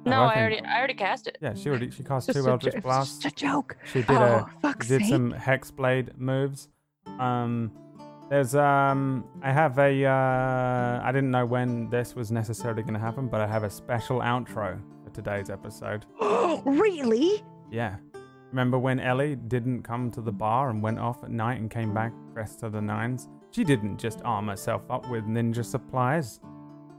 No, 0.05 0.23
I 0.23 0.33
I, 0.33 0.39
already, 0.39 0.59
I 0.61 0.77
already 0.77 0.93
cast 0.95 1.27
it. 1.27 1.37
Yeah, 1.41 1.53
she 1.53 1.69
already 1.69 1.91
she 1.91 2.03
cast 2.03 2.31
two 2.31 2.43
a, 2.45 2.49
Eldritch 2.49 2.73
jo- 2.73 2.77
it's 2.77 2.83
Blasts. 2.83 3.19
just 3.19 3.35
a 3.41 3.45
joke. 3.45 3.77
She 3.91 3.99
did 4.01 4.11
oh, 4.11 4.47
a 4.47 4.51
fuck's 4.61 4.87
did 4.87 5.01
sake. 5.01 5.09
some 5.09 5.33
Hexblade 5.33 6.17
moves. 6.17 6.69
Um, 7.19 7.71
there's 8.29 8.55
um, 8.55 9.25
I 9.43 9.51
have 9.51 9.77
a 9.77 10.05
uh, 10.05 11.01
I 11.03 11.11
didn't 11.11 11.31
know 11.31 11.45
when 11.45 11.89
this 11.89 12.15
was 12.15 12.31
necessarily 12.31 12.81
going 12.81 12.93
to 12.93 12.99
happen, 12.99 13.27
but 13.27 13.41
I 13.41 13.47
have 13.47 13.63
a 13.63 13.69
special 13.69 14.19
outro 14.19 14.79
for 15.03 15.09
today's 15.13 15.49
episode. 15.49 16.05
really? 16.65 17.43
Yeah. 17.69 17.97
Remember 18.51 18.77
when 18.77 18.99
Ellie 18.99 19.35
didn't 19.35 19.83
come 19.83 20.11
to 20.11 20.21
the 20.21 20.31
bar 20.31 20.69
and 20.69 20.81
went 20.81 20.99
off 20.99 21.23
at 21.23 21.31
night 21.31 21.59
and 21.59 21.69
came 21.69 21.93
back 21.93 22.11
dressed 22.33 22.59
to 22.61 22.69
the 22.69 22.81
nines? 22.81 23.29
She 23.51 23.63
didn't 23.63 23.97
just 23.97 24.21
arm 24.23 24.47
herself 24.47 24.81
up 24.89 25.09
with 25.09 25.25
ninja 25.25 25.63
supplies. 25.63 26.39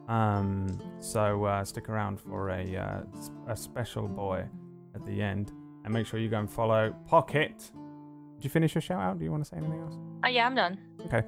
Um, 0.08 0.78
so 1.00 1.44
uh, 1.44 1.64
stick 1.64 1.88
around 1.88 2.20
for 2.20 2.50
a 2.50 2.76
uh, 2.76 3.00
s- 3.16 3.30
a 3.48 3.56
special 3.56 4.08
boy 4.08 4.44
at 4.94 5.04
the 5.06 5.22
end, 5.22 5.52
and 5.84 5.92
make 5.94 6.06
sure 6.06 6.18
you 6.20 6.28
go 6.28 6.38
and 6.38 6.50
follow 6.50 6.94
Pocket. 7.06 7.70
Did 8.36 8.44
you 8.44 8.50
finish 8.50 8.74
your 8.74 8.82
shout 8.82 9.00
out? 9.00 9.18
Do 9.18 9.24
you 9.24 9.30
want 9.30 9.44
to 9.44 9.48
say 9.48 9.56
anything 9.58 9.80
else? 9.80 9.94
Oh, 10.24 10.28
yeah, 10.28 10.46
I'm 10.46 10.54
done. 10.54 10.78
Okay. 11.06 11.22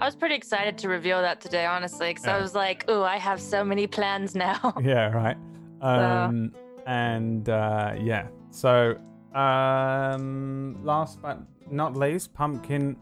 I 0.00 0.04
was 0.04 0.14
pretty 0.16 0.34
excited 0.34 0.76
to 0.78 0.88
reveal 0.88 1.20
that 1.22 1.40
today, 1.40 1.66
honestly, 1.66 2.08
because 2.10 2.26
I 2.26 2.40
was 2.40 2.54
like, 2.54 2.88
"Ooh, 2.90 3.02
I 3.02 3.16
have 3.18 3.40
so 3.40 3.64
many 3.64 3.86
plans 3.86 4.34
now." 4.34 4.74
yeah, 4.82 5.10
right. 5.12 5.36
Um, 5.80 6.52
and 6.86 7.48
uh, 7.48 7.94
yeah. 8.00 8.26
So, 8.50 8.96
um, 9.34 10.76
last 10.84 11.20
but 11.22 11.38
not 11.70 11.96
least, 11.96 12.32
Pumpkin 12.34 12.96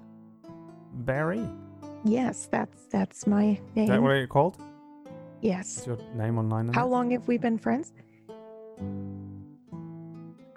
Berry. 0.93 1.47
Yes, 2.05 2.49
that's 2.51 2.87
that's 2.87 3.27
my 3.27 3.59
name. 3.75 3.85
Is 3.85 3.89
that 3.89 4.03
what 4.03 4.13
it's 4.13 4.31
called? 4.31 4.59
Yes. 5.47 5.79
Is 5.79 5.87
your 5.87 5.99
name 6.15 6.39
online? 6.39 6.73
How 6.73 6.87
long 6.87 7.11
have 7.13 7.27
we 7.29 7.39
been 7.39 7.59
friends? 7.59 7.93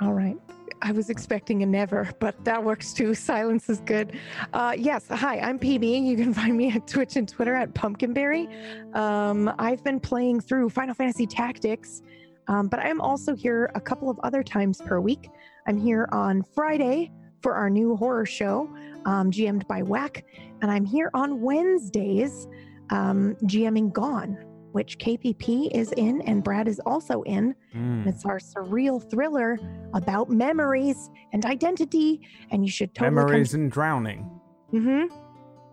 All 0.01 0.13
right. 0.13 0.37
I 0.81 0.91
was 0.91 1.09
expecting 1.09 1.61
a 1.61 1.65
never, 1.65 2.09
but 2.19 2.43
that 2.45 2.63
works 2.63 2.93
too. 2.93 3.13
Silence 3.31 3.69
is 3.69 3.81
good. 3.81 4.17
Uh, 4.53 4.73
yes. 4.77 5.05
Hi, 5.09 5.39
I'm 5.39 5.59
PB. 5.59 6.05
You 6.05 6.15
can 6.15 6.33
find 6.41 6.57
me 6.57 6.71
at 6.71 6.87
Twitch 6.87 7.15
and 7.15 7.27
Twitter 7.27 7.53
at 7.53 7.73
Pumpkinberry. 7.73 8.47
Um, 8.93 9.53
I've 9.59 9.83
been 9.83 9.99
playing 9.99 10.41
through 10.41 10.69
Final 10.69 10.95
Fantasy 10.95 11.27
Tactics, 11.27 12.01
um, 12.47 12.67
but 12.67 12.79
I'm 12.79 13.01
also 13.01 13.35
here 13.35 13.71
a 13.75 13.81
couple 13.81 14.09
of 14.09 14.19
other 14.23 14.41
times 14.41 14.81
per 14.81 14.99
week. 14.99 15.29
I'm 15.67 15.77
here 15.77 16.07
on 16.11 16.41
Friday 16.41 17.11
for 17.41 17.53
our 17.53 17.69
new 17.69 17.95
horror 17.95 18.25
show, 18.25 18.69
um, 19.05 19.31
GM'd 19.31 19.67
by 19.67 19.81
Whack, 19.81 20.25
and 20.61 20.71
I'm 20.71 20.85
here 20.85 21.09
on 21.13 21.41
Wednesdays, 21.41 22.47
um, 22.89 23.35
GMing 23.43 23.93
Gone, 23.93 24.37
which 24.71 24.97
KPP 24.99 25.71
is 25.71 25.91
in 25.93 26.21
and 26.21 26.43
Brad 26.43 26.67
is 26.67 26.79
also 26.85 27.21
in. 27.23 27.55
Mm. 27.75 28.05
It's 28.07 28.25
our 28.25 28.37
surreal 28.39 29.07
thriller 29.09 29.57
about 29.93 30.29
memories 30.29 31.09
and 31.33 31.45
identity, 31.45 32.21
and 32.51 32.63
you 32.63 32.71
should 32.71 32.93
totally 32.93 33.15
Memories 33.15 33.53
and 33.53 33.71
drowning. 33.71 34.29
Mm-hmm. 34.73 35.13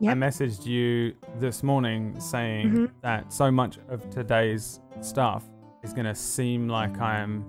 I 0.08 0.12
messaged 0.15 0.66
you 0.66 1.15
this 1.39 1.62
morning 1.62 2.18
saying 2.20 2.70
Mhm. 2.70 2.91
that 3.02 3.33
so 3.33 3.50
much 3.50 3.78
of 3.89 4.08
today's 4.10 4.81
stuff 5.00 5.44
is 5.83 5.92
going 5.94 6.05
to 6.07 6.15
seem 6.15 6.68
like 6.68 6.99
I'm 7.00 7.44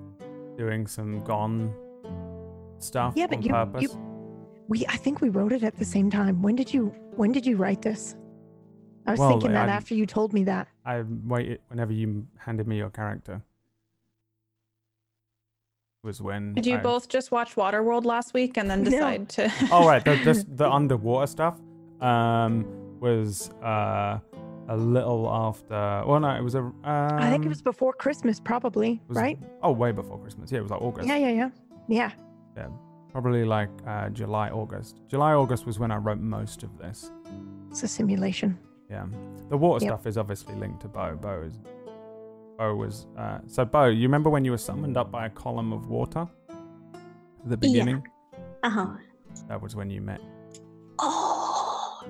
doing 0.57 0.87
some 0.87 1.23
gone 1.23 1.73
stuff 2.79 3.13
Yeah, 3.15 3.27
but 3.27 3.37
on 3.37 3.43
you- 3.43 3.49
purpose. 3.49 3.81
you- 3.83 4.03
We, 4.69 4.85
I 4.87 4.97
think 4.97 5.21
we 5.21 5.29
wrote 5.29 5.53
it 5.53 5.63
at 5.63 5.75
the 5.77 5.85
same 5.85 6.09
time. 6.09 6.41
When 6.41 6.55
did 6.55 6.73
you? 6.73 6.87
When 7.15 7.31
did 7.31 7.45
you 7.45 7.55
write 7.55 7.81
this? 7.81 8.17
I 9.05 9.11
was 9.11 9.19
Well, 9.19 9.29
thinking 9.29 9.53
that 9.53 9.69
I- 9.69 9.71
after 9.71 9.95
you 9.95 10.05
told 10.05 10.33
me 10.33 10.43
that. 10.43 10.67
I 10.87 11.03
waited 11.25 11.59
whenever 11.67 11.91
you 11.91 12.25
handed 12.37 12.65
me 12.67 12.77
your 12.77 12.89
character. 12.89 13.41
Was 16.03 16.21
when 16.21 16.53
Did 16.53 16.65
you 16.65 16.77
I- 16.77 16.81
both 16.81 17.09
just 17.09 17.31
watch 17.31 17.55
Waterworld 17.55 18.05
last 18.05 18.33
week 18.33 18.57
and 18.57 18.69
then 18.69 18.83
No. 18.83 18.89
decide 18.89 19.29
to? 19.29 19.51
Oh 19.71 19.85
right, 19.85 20.03
the 20.03 20.15
the, 20.23 20.45
the 20.55 20.69
underwater 20.71 21.27
stuff 21.27 21.59
um 22.01 22.65
was 22.99 23.49
uh 23.63 24.19
a 24.69 24.75
little 24.77 25.29
after. 25.29 26.03
Well, 26.05 26.19
no, 26.19 26.29
it 26.35 26.43
was 26.43 26.55
a. 26.55 26.59
Um, 26.59 26.75
I 26.83 27.29
think 27.29 27.45
it 27.45 27.49
was 27.49 27.61
before 27.61 27.93
Christmas, 27.93 28.39
probably. 28.39 29.01
was- 29.07 29.15
right? 29.17 29.39
Oh, 29.63 29.71
way 29.71 29.91
before 29.93 30.19
Christmas. 30.19 30.51
Yeah, 30.51 30.59
it 30.59 30.63
was 30.63 30.71
like 30.71 30.81
August. 30.81 31.07
Yeah, 31.07 31.15
yeah, 31.17 31.29
yeah, 31.29 31.49
yeah. 31.87 32.11
Yeah, 32.57 32.67
probably 33.09 33.45
like 33.45 33.69
uh, 33.87 34.09
July, 34.09 34.49
August. 34.49 34.99
July, 35.07 35.33
August 35.33 35.65
was 35.65 35.79
when 35.79 35.89
I 35.91 35.95
wrote 35.97 36.19
most 36.19 36.63
of 36.63 36.77
this. 36.77 37.11
It's 37.71 37.83
a 37.83 37.87
simulation. 37.87 38.59
Yeah, 38.89 39.05
the 39.49 39.57
water 39.57 39.83
Yep. 39.83 39.91
stuff 39.91 40.07
is 40.07 40.17
obviously 40.17 40.55
linked 40.55 40.81
to 40.81 40.87
Bo. 40.87 41.15
Bo 41.19 41.41
is. 41.41 41.59
Bo 42.57 42.75
was. 42.75 43.05
Uh, 43.17 43.39
so 43.45 43.65
Bo, 43.65 43.85
you 43.85 44.03
remember 44.03 44.29
when 44.29 44.45
you 44.45 44.51
were 44.51 44.57
summoned 44.57 44.97
up 44.97 45.11
by 45.11 45.25
a 45.25 45.29
column 45.29 45.73
of 45.73 45.87
water? 45.89 46.27
At 46.49 47.49
the 47.49 47.57
beginning. 47.57 48.03
Uh 48.63 48.69
huh. 48.69 48.87
That 49.47 49.61
was 49.61 49.75
when 49.75 49.89
you 49.89 50.01
met 50.01 50.21
Oh. 50.99 52.01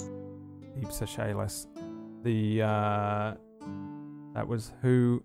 Deep 0.80 0.92
Seychelles. 0.92 1.68
The 2.24 2.62
uh, 2.62 3.34
that 4.34 4.48
was 4.48 4.72
who 4.82 5.24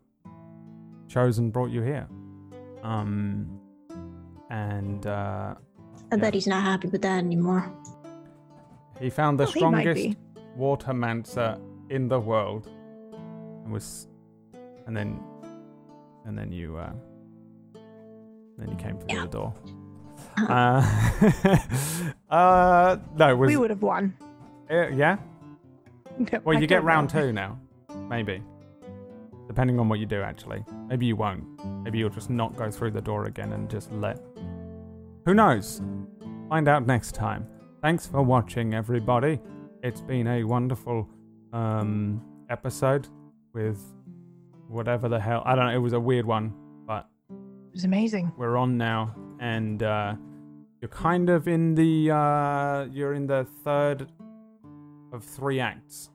chose 1.08 1.38
and 1.38 1.52
brought 1.52 1.70
you 1.70 1.82
here. 1.82 2.08
Um, 2.82 3.60
and 4.50 5.06
uh, 5.06 5.54
I 6.10 6.16
Yeah. 6.16 6.16
bet 6.16 6.34
he's 6.34 6.46
not 6.46 6.62
happy 6.62 6.88
with 6.88 7.02
that 7.02 7.18
anymore. 7.18 7.70
he 9.00 9.10
found 9.10 9.38
the 9.38 9.44
Well, 9.44 9.52
strongest 9.52 10.16
be. 10.54 10.60
water 10.60 10.92
mancer 10.94 11.58
in 11.90 12.08
the 12.08 12.18
world, 12.20 12.68
and 13.64 13.72
was, 13.72 14.08
and 14.86 14.96
then, 14.96 15.20
and 16.24 16.36
then 16.38 16.52
you, 16.52 16.76
uh, 16.76 16.92
then 18.58 18.68
you 18.68 18.76
came 18.76 18.96
through 18.98 19.08
Yeah. 19.16 19.22
the 19.22 19.28
door. 19.28 19.54
Uh, 20.48 20.82
uh, 22.30 22.96
no, 23.16 23.36
was 23.36 23.48
we 23.48 23.56
would 23.56 23.70
have 23.70 23.82
won. 23.82 24.14
uh, 24.70 24.88
yeah. 24.88 25.16
No, 26.18 26.40
Well, 26.44 26.56
I 26.56 26.60
you 26.60 26.66
get 26.66 26.84
round 26.84 27.12
know. 27.14 27.20
two 27.22 27.32
now, 27.32 27.58
maybe. 28.08 28.42
Depending 29.48 29.78
on 29.78 29.88
what 29.88 29.98
you 29.98 30.06
do, 30.06 30.22
actually. 30.22 30.64
Maybe 30.88 31.04
you 31.06 31.16
won't. 31.16 31.44
Maybe 31.82 31.98
you'll 31.98 32.08
just 32.10 32.30
not 32.30 32.56
go 32.56 32.70
through 32.70 32.92
the 32.92 33.00
door 33.02 33.24
again 33.26 33.52
and 33.52 33.68
just 33.68 33.90
let. 33.92 34.18
Who 35.26 35.34
knows? 35.34 35.82
Find 36.48 36.68
out 36.68 36.86
next 36.86 37.14
time. 37.14 37.46
Thanks 37.82 38.06
for 38.06 38.22
watching, 38.22 38.72
everybody. 38.74 39.40
It's 39.82 40.00
been 40.00 40.26
a 40.28 40.44
wonderful 40.44 41.08
um, 41.52 42.22
episode 42.48 43.08
with 43.52 43.80
whatever 44.68 45.08
the 45.08 45.18
hell. 45.18 45.42
I 45.44 45.54
don't 45.56 45.66
know. 45.66 45.74
It 45.74 45.78
was 45.78 45.92
a 45.92 46.00
weird 46.00 46.24
one, 46.24 46.54
but 46.86 47.08
It 47.30 47.72
was 47.74 47.84
amazing. 47.84 48.32
we're 48.36 48.56
on 48.56 48.76
now, 48.78 49.14
and 49.40 49.82
uh, 49.82 50.14
you're 50.80 50.88
kind 50.88 51.28
of 51.30 51.48
in 51.48 51.74
the 51.74 52.10
uh, 52.12 52.84
you're 52.92 53.14
in 53.14 53.26
the 53.26 53.44
third 53.64 54.08
of 55.12 55.24
three 55.24 55.58
acts 55.60 56.10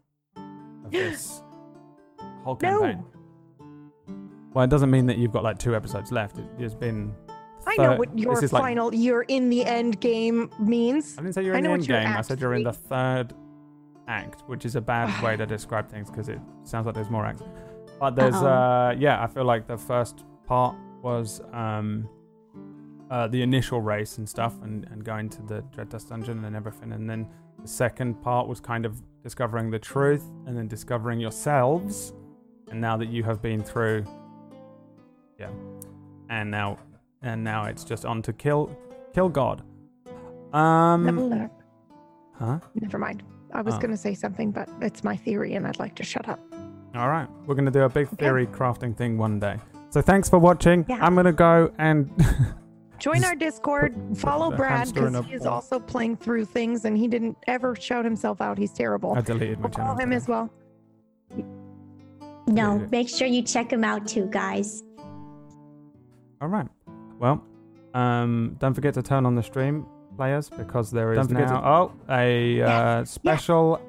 of 0.86 0.92
this 0.92 1.44
whole 2.44 2.56
campaign. 2.56 3.04
No. 3.60 4.16
Well, 4.54 4.64
it 4.64 4.70
doesn't 4.70 4.90
mean 4.90 5.06
that 5.08 5.18
you've 5.18 5.34
got 5.34 5.44
like 5.44 5.60
two 5.60 5.76
episodes 5.76 6.12
left. 6.12 6.38
It, 6.38 6.46
it's 6.58 6.74
been. 6.74 7.14
I 7.68 7.76
know 7.76 7.98
what 7.98 8.18
your 8.18 8.42
is 8.42 8.54
like- 8.54 8.64
final, 8.64 8.96
you're 8.96 9.24
in 9.24 9.50
the 9.50 9.66
end 9.66 10.00
game 10.00 10.50
means. 10.58 11.18
I 11.18 11.22
didn't 11.22 11.34
say 11.36 11.44
you're 11.44 11.56
in 11.56 11.66
the 11.66 11.70
end 11.72 11.86
game. 11.86 12.08
I 12.08 12.22
said 12.22 12.40
you're 12.40 12.54
in 12.54 12.64
the 12.64 12.72
third 12.72 13.34
act, 14.08 14.44
which 14.48 14.66
is 14.66 14.76
a 14.76 14.82
bad 14.82 15.22
way 15.24 15.36
to 15.38 15.46
describe 15.56 15.90
things 15.90 16.10
because 16.10 16.30
it 16.30 16.40
sounds 16.64 16.86
like 16.86 16.96
there's 16.96 17.10
more 17.10 17.26
acts. 17.26 17.44
But 18.00 18.16
there's, 18.16 18.36
Uh-oh. 18.36 18.48
uh, 18.48 18.96
yeah, 18.98 19.22
I 19.24 19.28
feel 19.28 19.44
like 19.46 19.68
the 19.68 19.78
first 19.78 20.24
part 20.46 20.76
was 21.02 21.42
um, 21.52 22.08
uh, 23.10 23.28
the 23.28 23.42
initial 23.42 23.82
race 23.82 24.18
and 24.18 24.28
stuff, 24.28 24.54
and, 24.62 24.86
and 24.92 25.04
going 25.04 25.30
to 25.30 25.42
the 25.44 25.62
Dread 25.74 25.90
Dust 25.90 26.10
Dungeon 26.10 26.44
and 26.46 26.56
everything, 26.56 26.92
and 26.92 27.10
then 27.10 27.28
the 27.62 27.68
second 27.68 28.22
part 28.22 28.48
was 28.48 28.60
kind 28.60 28.86
of 28.86 29.02
discovering 29.24 29.72
the 29.72 29.80
truth, 29.80 30.24
and 30.46 30.56
then 30.56 30.68
discovering 30.68 31.20
yourselves. 31.20 32.14
And 32.70 32.80
now 32.82 32.98
that 32.98 33.08
you 33.08 33.24
have 33.24 33.42
been 33.42 33.64
through, 33.64 34.06
yeah, 35.40 35.50
and 36.30 36.52
now, 36.52 36.78
and 37.22 37.44
now 37.44 37.66
it's 37.66 37.84
just 37.84 38.06
on 38.06 38.22
to 38.24 38.34
kill, 38.34 38.78
kill 39.14 39.30
God. 39.30 39.64
Um, 40.54 41.06
Level 41.06 41.34
up. 41.34 41.62
huh? 42.34 42.60
Never 42.76 43.00
mind. 43.00 43.24
I 43.54 43.62
was 43.62 43.76
Oh. 43.76 43.80
going 43.80 43.92
to 43.92 43.98
say 43.98 44.14
something, 44.14 44.52
but 44.52 44.70
it's 44.82 45.04
my 45.04 45.16
theory 45.16 45.54
and 45.56 45.66
I'd 45.68 45.80
like 45.80 45.96
to 45.96 46.04
shut 46.04 46.28
up. 46.28 46.40
All 46.96 47.10
right, 47.10 47.28
we're 47.46 47.54
gonna 47.56 47.70
do 47.70 47.82
a 47.84 47.90
big 47.90 48.08
Okay. 48.08 48.16
theory 48.16 48.48
crafting 48.48 48.96
thing 48.96 49.18
one 49.20 49.40
day. 49.40 49.58
So 49.92 50.02
thanks 50.02 50.30
for 50.30 50.40
watching. 50.40 50.84
Yeah. 50.90 50.98
I'm 51.06 51.14
gonna 51.16 51.32
go 51.34 51.72
and 51.78 52.10
Join 53.00 53.24
our 53.24 53.36
Discord, 53.36 53.96
follow 54.16 54.50
Brad 54.50 54.92
because 54.92 55.24
he 55.28 55.34
is 55.34 55.44
ball. 55.44 55.54
also 55.54 55.80
playing 55.80 56.18
through 56.18 56.46
things 56.46 56.86
and 56.86 56.98
he 56.98 57.08
didn't 57.08 57.38
ever 57.46 57.76
shout 57.76 58.04
himself 58.04 58.42
out. 58.42 58.58
He's 58.58 58.74
terrible. 58.74 59.14
I 59.16 59.22
deleted 59.22 59.60
my 59.60 59.64
We'll 59.66 59.70
channel. 59.70 59.88
follow 59.96 60.00
him 60.00 60.10
today. 60.10 60.16
as 60.16 60.28
well. 60.28 60.50
No, 62.48 62.80
Yeah. 62.80 62.88
make 62.92 63.10
sure 63.10 63.28
you 63.28 63.44
check 63.44 63.72
him 63.72 63.84
out 63.84 64.08
too, 64.08 64.26
guys. 64.32 64.84
All 66.42 66.48
right. 66.48 66.68
Well, 67.20 67.44
um, 67.94 68.56
don't 68.60 68.74
forget 68.74 68.94
to 68.96 69.04
turn 69.04 69.26
on 69.28 69.36
the 69.36 69.44
stream 69.44 69.86
players 70.18 70.50
because 70.50 70.92
there 70.92 71.14
is 71.14 71.30
now 71.30 71.62
to- 71.62 71.68
oh 71.68 71.94
a 72.10 72.62
uh, 72.62 73.06
special 73.06 73.80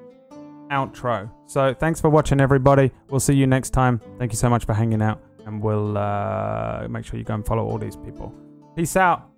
outro. 0.70 1.30
So 1.46 1.74
thanks 1.74 2.00
for 2.00 2.10
watching, 2.10 2.40
everybody. 2.40 2.92
We'll 3.10 3.20
see 3.20 3.34
you 3.34 3.46
next 3.46 3.70
time. 3.70 4.00
Thank 4.18 4.32
you 4.32 4.36
so 4.36 4.48
much 4.50 4.64
for 4.66 4.74
hanging 4.74 5.02
out, 5.02 5.20
and 5.46 5.62
we'll 5.62 5.96
uh, 5.96 6.86
make 6.88 7.04
sure 7.06 7.18
you 7.18 7.24
go 7.24 7.34
and 7.34 7.44
follow 7.46 7.64
all 7.64 7.78
these 7.78 7.96
people. 7.96 8.32
Peace 8.76 8.96
out. 8.96 9.30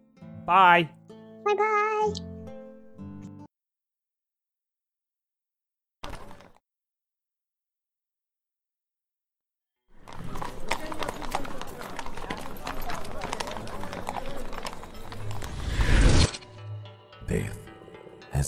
Bye. 0.45 0.89
Bye 1.45 1.55
bye. 1.55 2.30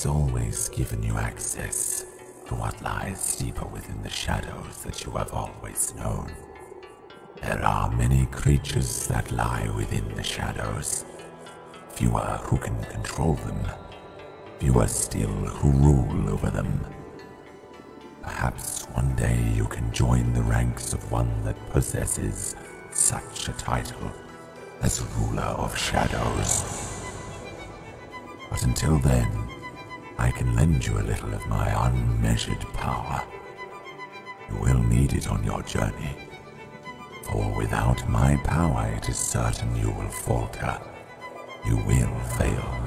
Has 0.02 0.10
always 0.10 0.68
given 0.70 1.00
you 1.00 1.16
access 1.16 2.06
to 2.44 2.56
what 2.56 2.82
lies 2.82 3.36
deeper 3.36 3.64
within 3.66 4.02
the 4.02 4.10
shadows 4.10 4.82
that 4.82 5.04
you 5.04 5.12
have 5.12 5.32
always 5.32 5.94
known. 5.94 6.28
There 7.40 7.64
are 7.64 7.88
many 7.88 8.26
creatures 8.26 9.06
that 9.06 9.30
lie 9.30 9.70
within 9.76 10.12
the 10.16 10.22
shadows. 10.24 11.04
Fewer 11.90 12.40
who 12.42 12.58
can 12.58 12.82
control 12.86 13.34
them. 13.34 13.60
Fewer 14.58 14.88
still 14.88 15.28
who 15.28 15.70
rule 15.70 16.30
over 16.30 16.50
them. 16.50 16.84
Perhaps 18.22 18.86
one 18.94 19.14
day 19.14 19.40
you 19.54 19.66
can 19.66 19.92
join 19.92 20.32
the 20.32 20.42
ranks 20.42 20.94
of 20.94 21.12
one 21.12 21.44
that 21.44 21.70
possesses 21.70 22.56
such 22.92 23.48
a 23.48 23.52
title 23.52 24.10
as 24.80 25.00
Ruler 25.16 25.54
of 25.62 25.78
Shadows. 25.78 27.04
But 28.50 28.64
until 28.64 28.98
then, 28.98 29.51
I 30.18 30.30
can 30.30 30.54
lend 30.54 30.86
you 30.86 30.98
a 30.98 31.02
little 31.02 31.32
of 31.34 31.46
my 31.46 31.88
unmeasured 31.88 32.60
power. 32.74 33.22
You 34.50 34.56
will 34.56 34.82
need 34.82 35.12
it 35.12 35.28
on 35.28 35.42
your 35.44 35.62
journey. 35.62 36.28
For 37.24 37.54
without 37.56 38.08
my 38.08 38.36
power, 38.44 38.92
it 38.96 39.08
is 39.08 39.16
certain 39.16 39.74
you 39.76 39.90
will 39.90 40.08
falter. 40.08 40.78
You 41.64 41.76
will 41.76 42.14
fail. 42.38 42.82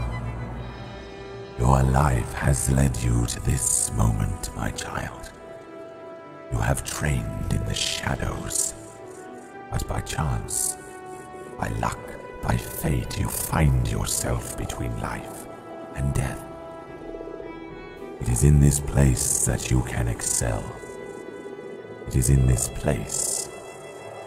Your 1.57 1.81
life 1.83 2.33
has 2.33 2.69
led 2.69 2.95
you 2.97 3.25
to 3.25 3.39
this 3.41 3.91
moment, 3.93 4.55
my 4.55 4.71
child. 4.71 5.31
You 6.51 6.59
have 6.59 6.83
trained 6.83 7.53
in 7.53 7.65
the 7.65 7.73
shadows. 7.73 8.73
But 9.71 9.87
by 9.87 10.01
chance, 10.01 10.77
by 11.57 11.69
luck, 11.79 11.99
by 12.43 12.57
fate, 12.57 13.19
you 13.19 13.27
find 13.27 13.87
yourself 13.87 14.57
between 14.57 14.99
life 15.01 15.47
and 15.95 16.13
death. 16.13 16.54
It 18.21 18.29
is 18.29 18.43
in 18.43 18.59
this 18.59 18.79
place 18.79 19.45
that 19.45 19.69
you 19.69 19.81
can 19.83 20.07
excel. 20.07 20.63
It 22.07 22.15
is 22.15 22.29
in 22.29 22.47
this 22.47 22.69
place 22.69 23.49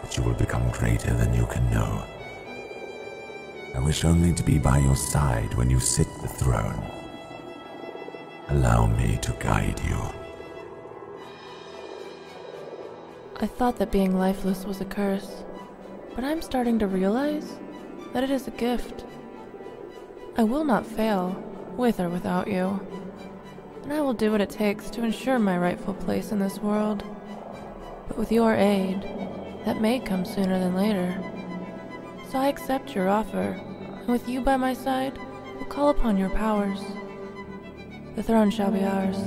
that 0.01 0.15
you 0.15 0.23
will 0.23 0.33
become 0.33 0.69
greater 0.71 1.13
than 1.13 1.33
you 1.33 1.45
can 1.47 1.69
know. 1.71 2.05
I 3.75 3.79
wish 3.79 4.05
only 4.05 4.33
to 4.33 4.43
be 4.43 4.57
by 4.57 4.79
your 4.79 4.95
side 4.95 5.53
when 5.53 5.69
you 5.69 5.79
sit 5.79 6.07
the 6.21 6.27
throne. 6.27 6.83
Allow 8.49 8.87
me 8.87 9.17
to 9.21 9.31
guide 9.39 9.79
you. 9.87 9.99
I 13.41 13.47
thought 13.47 13.77
that 13.77 13.91
being 13.91 14.17
lifeless 14.17 14.65
was 14.65 14.81
a 14.81 14.85
curse, 14.85 15.43
but 16.15 16.23
I'm 16.23 16.41
starting 16.41 16.77
to 16.79 16.87
realize 16.87 17.57
that 18.13 18.23
it 18.23 18.31
is 18.31 18.47
a 18.47 18.51
gift. 18.51 19.05
I 20.37 20.43
will 20.43 20.63
not 20.63 20.85
fail, 20.85 21.41
with 21.77 21.99
or 21.99 22.09
without 22.09 22.47
you, 22.47 22.79
and 23.83 23.93
I 23.93 24.01
will 24.01 24.13
do 24.13 24.31
what 24.31 24.41
it 24.41 24.49
takes 24.49 24.89
to 24.91 25.03
ensure 25.03 25.39
my 25.39 25.57
rightful 25.57 25.93
place 25.93 26.31
in 26.31 26.39
this 26.39 26.59
world. 26.59 27.03
But 28.07 28.17
with 28.17 28.31
your 28.31 28.53
aid, 28.55 29.01
that 29.65 29.81
may 29.81 29.99
come 29.99 30.25
sooner 30.25 30.59
than 30.59 30.75
later. 30.75 31.21
So 32.31 32.37
I 32.37 32.47
accept 32.47 32.95
your 32.95 33.09
offer, 33.09 33.59
and 33.99 34.07
with 34.07 34.27
you 34.27 34.41
by 34.41 34.57
my 34.57 34.73
side, 34.73 35.17
will 35.57 35.65
call 35.65 35.89
upon 35.89 36.17
your 36.17 36.29
powers. 36.29 36.79
The 38.15 38.23
throne 38.23 38.51
shall 38.51 38.71
be 38.71 38.83
ours. 38.83 39.17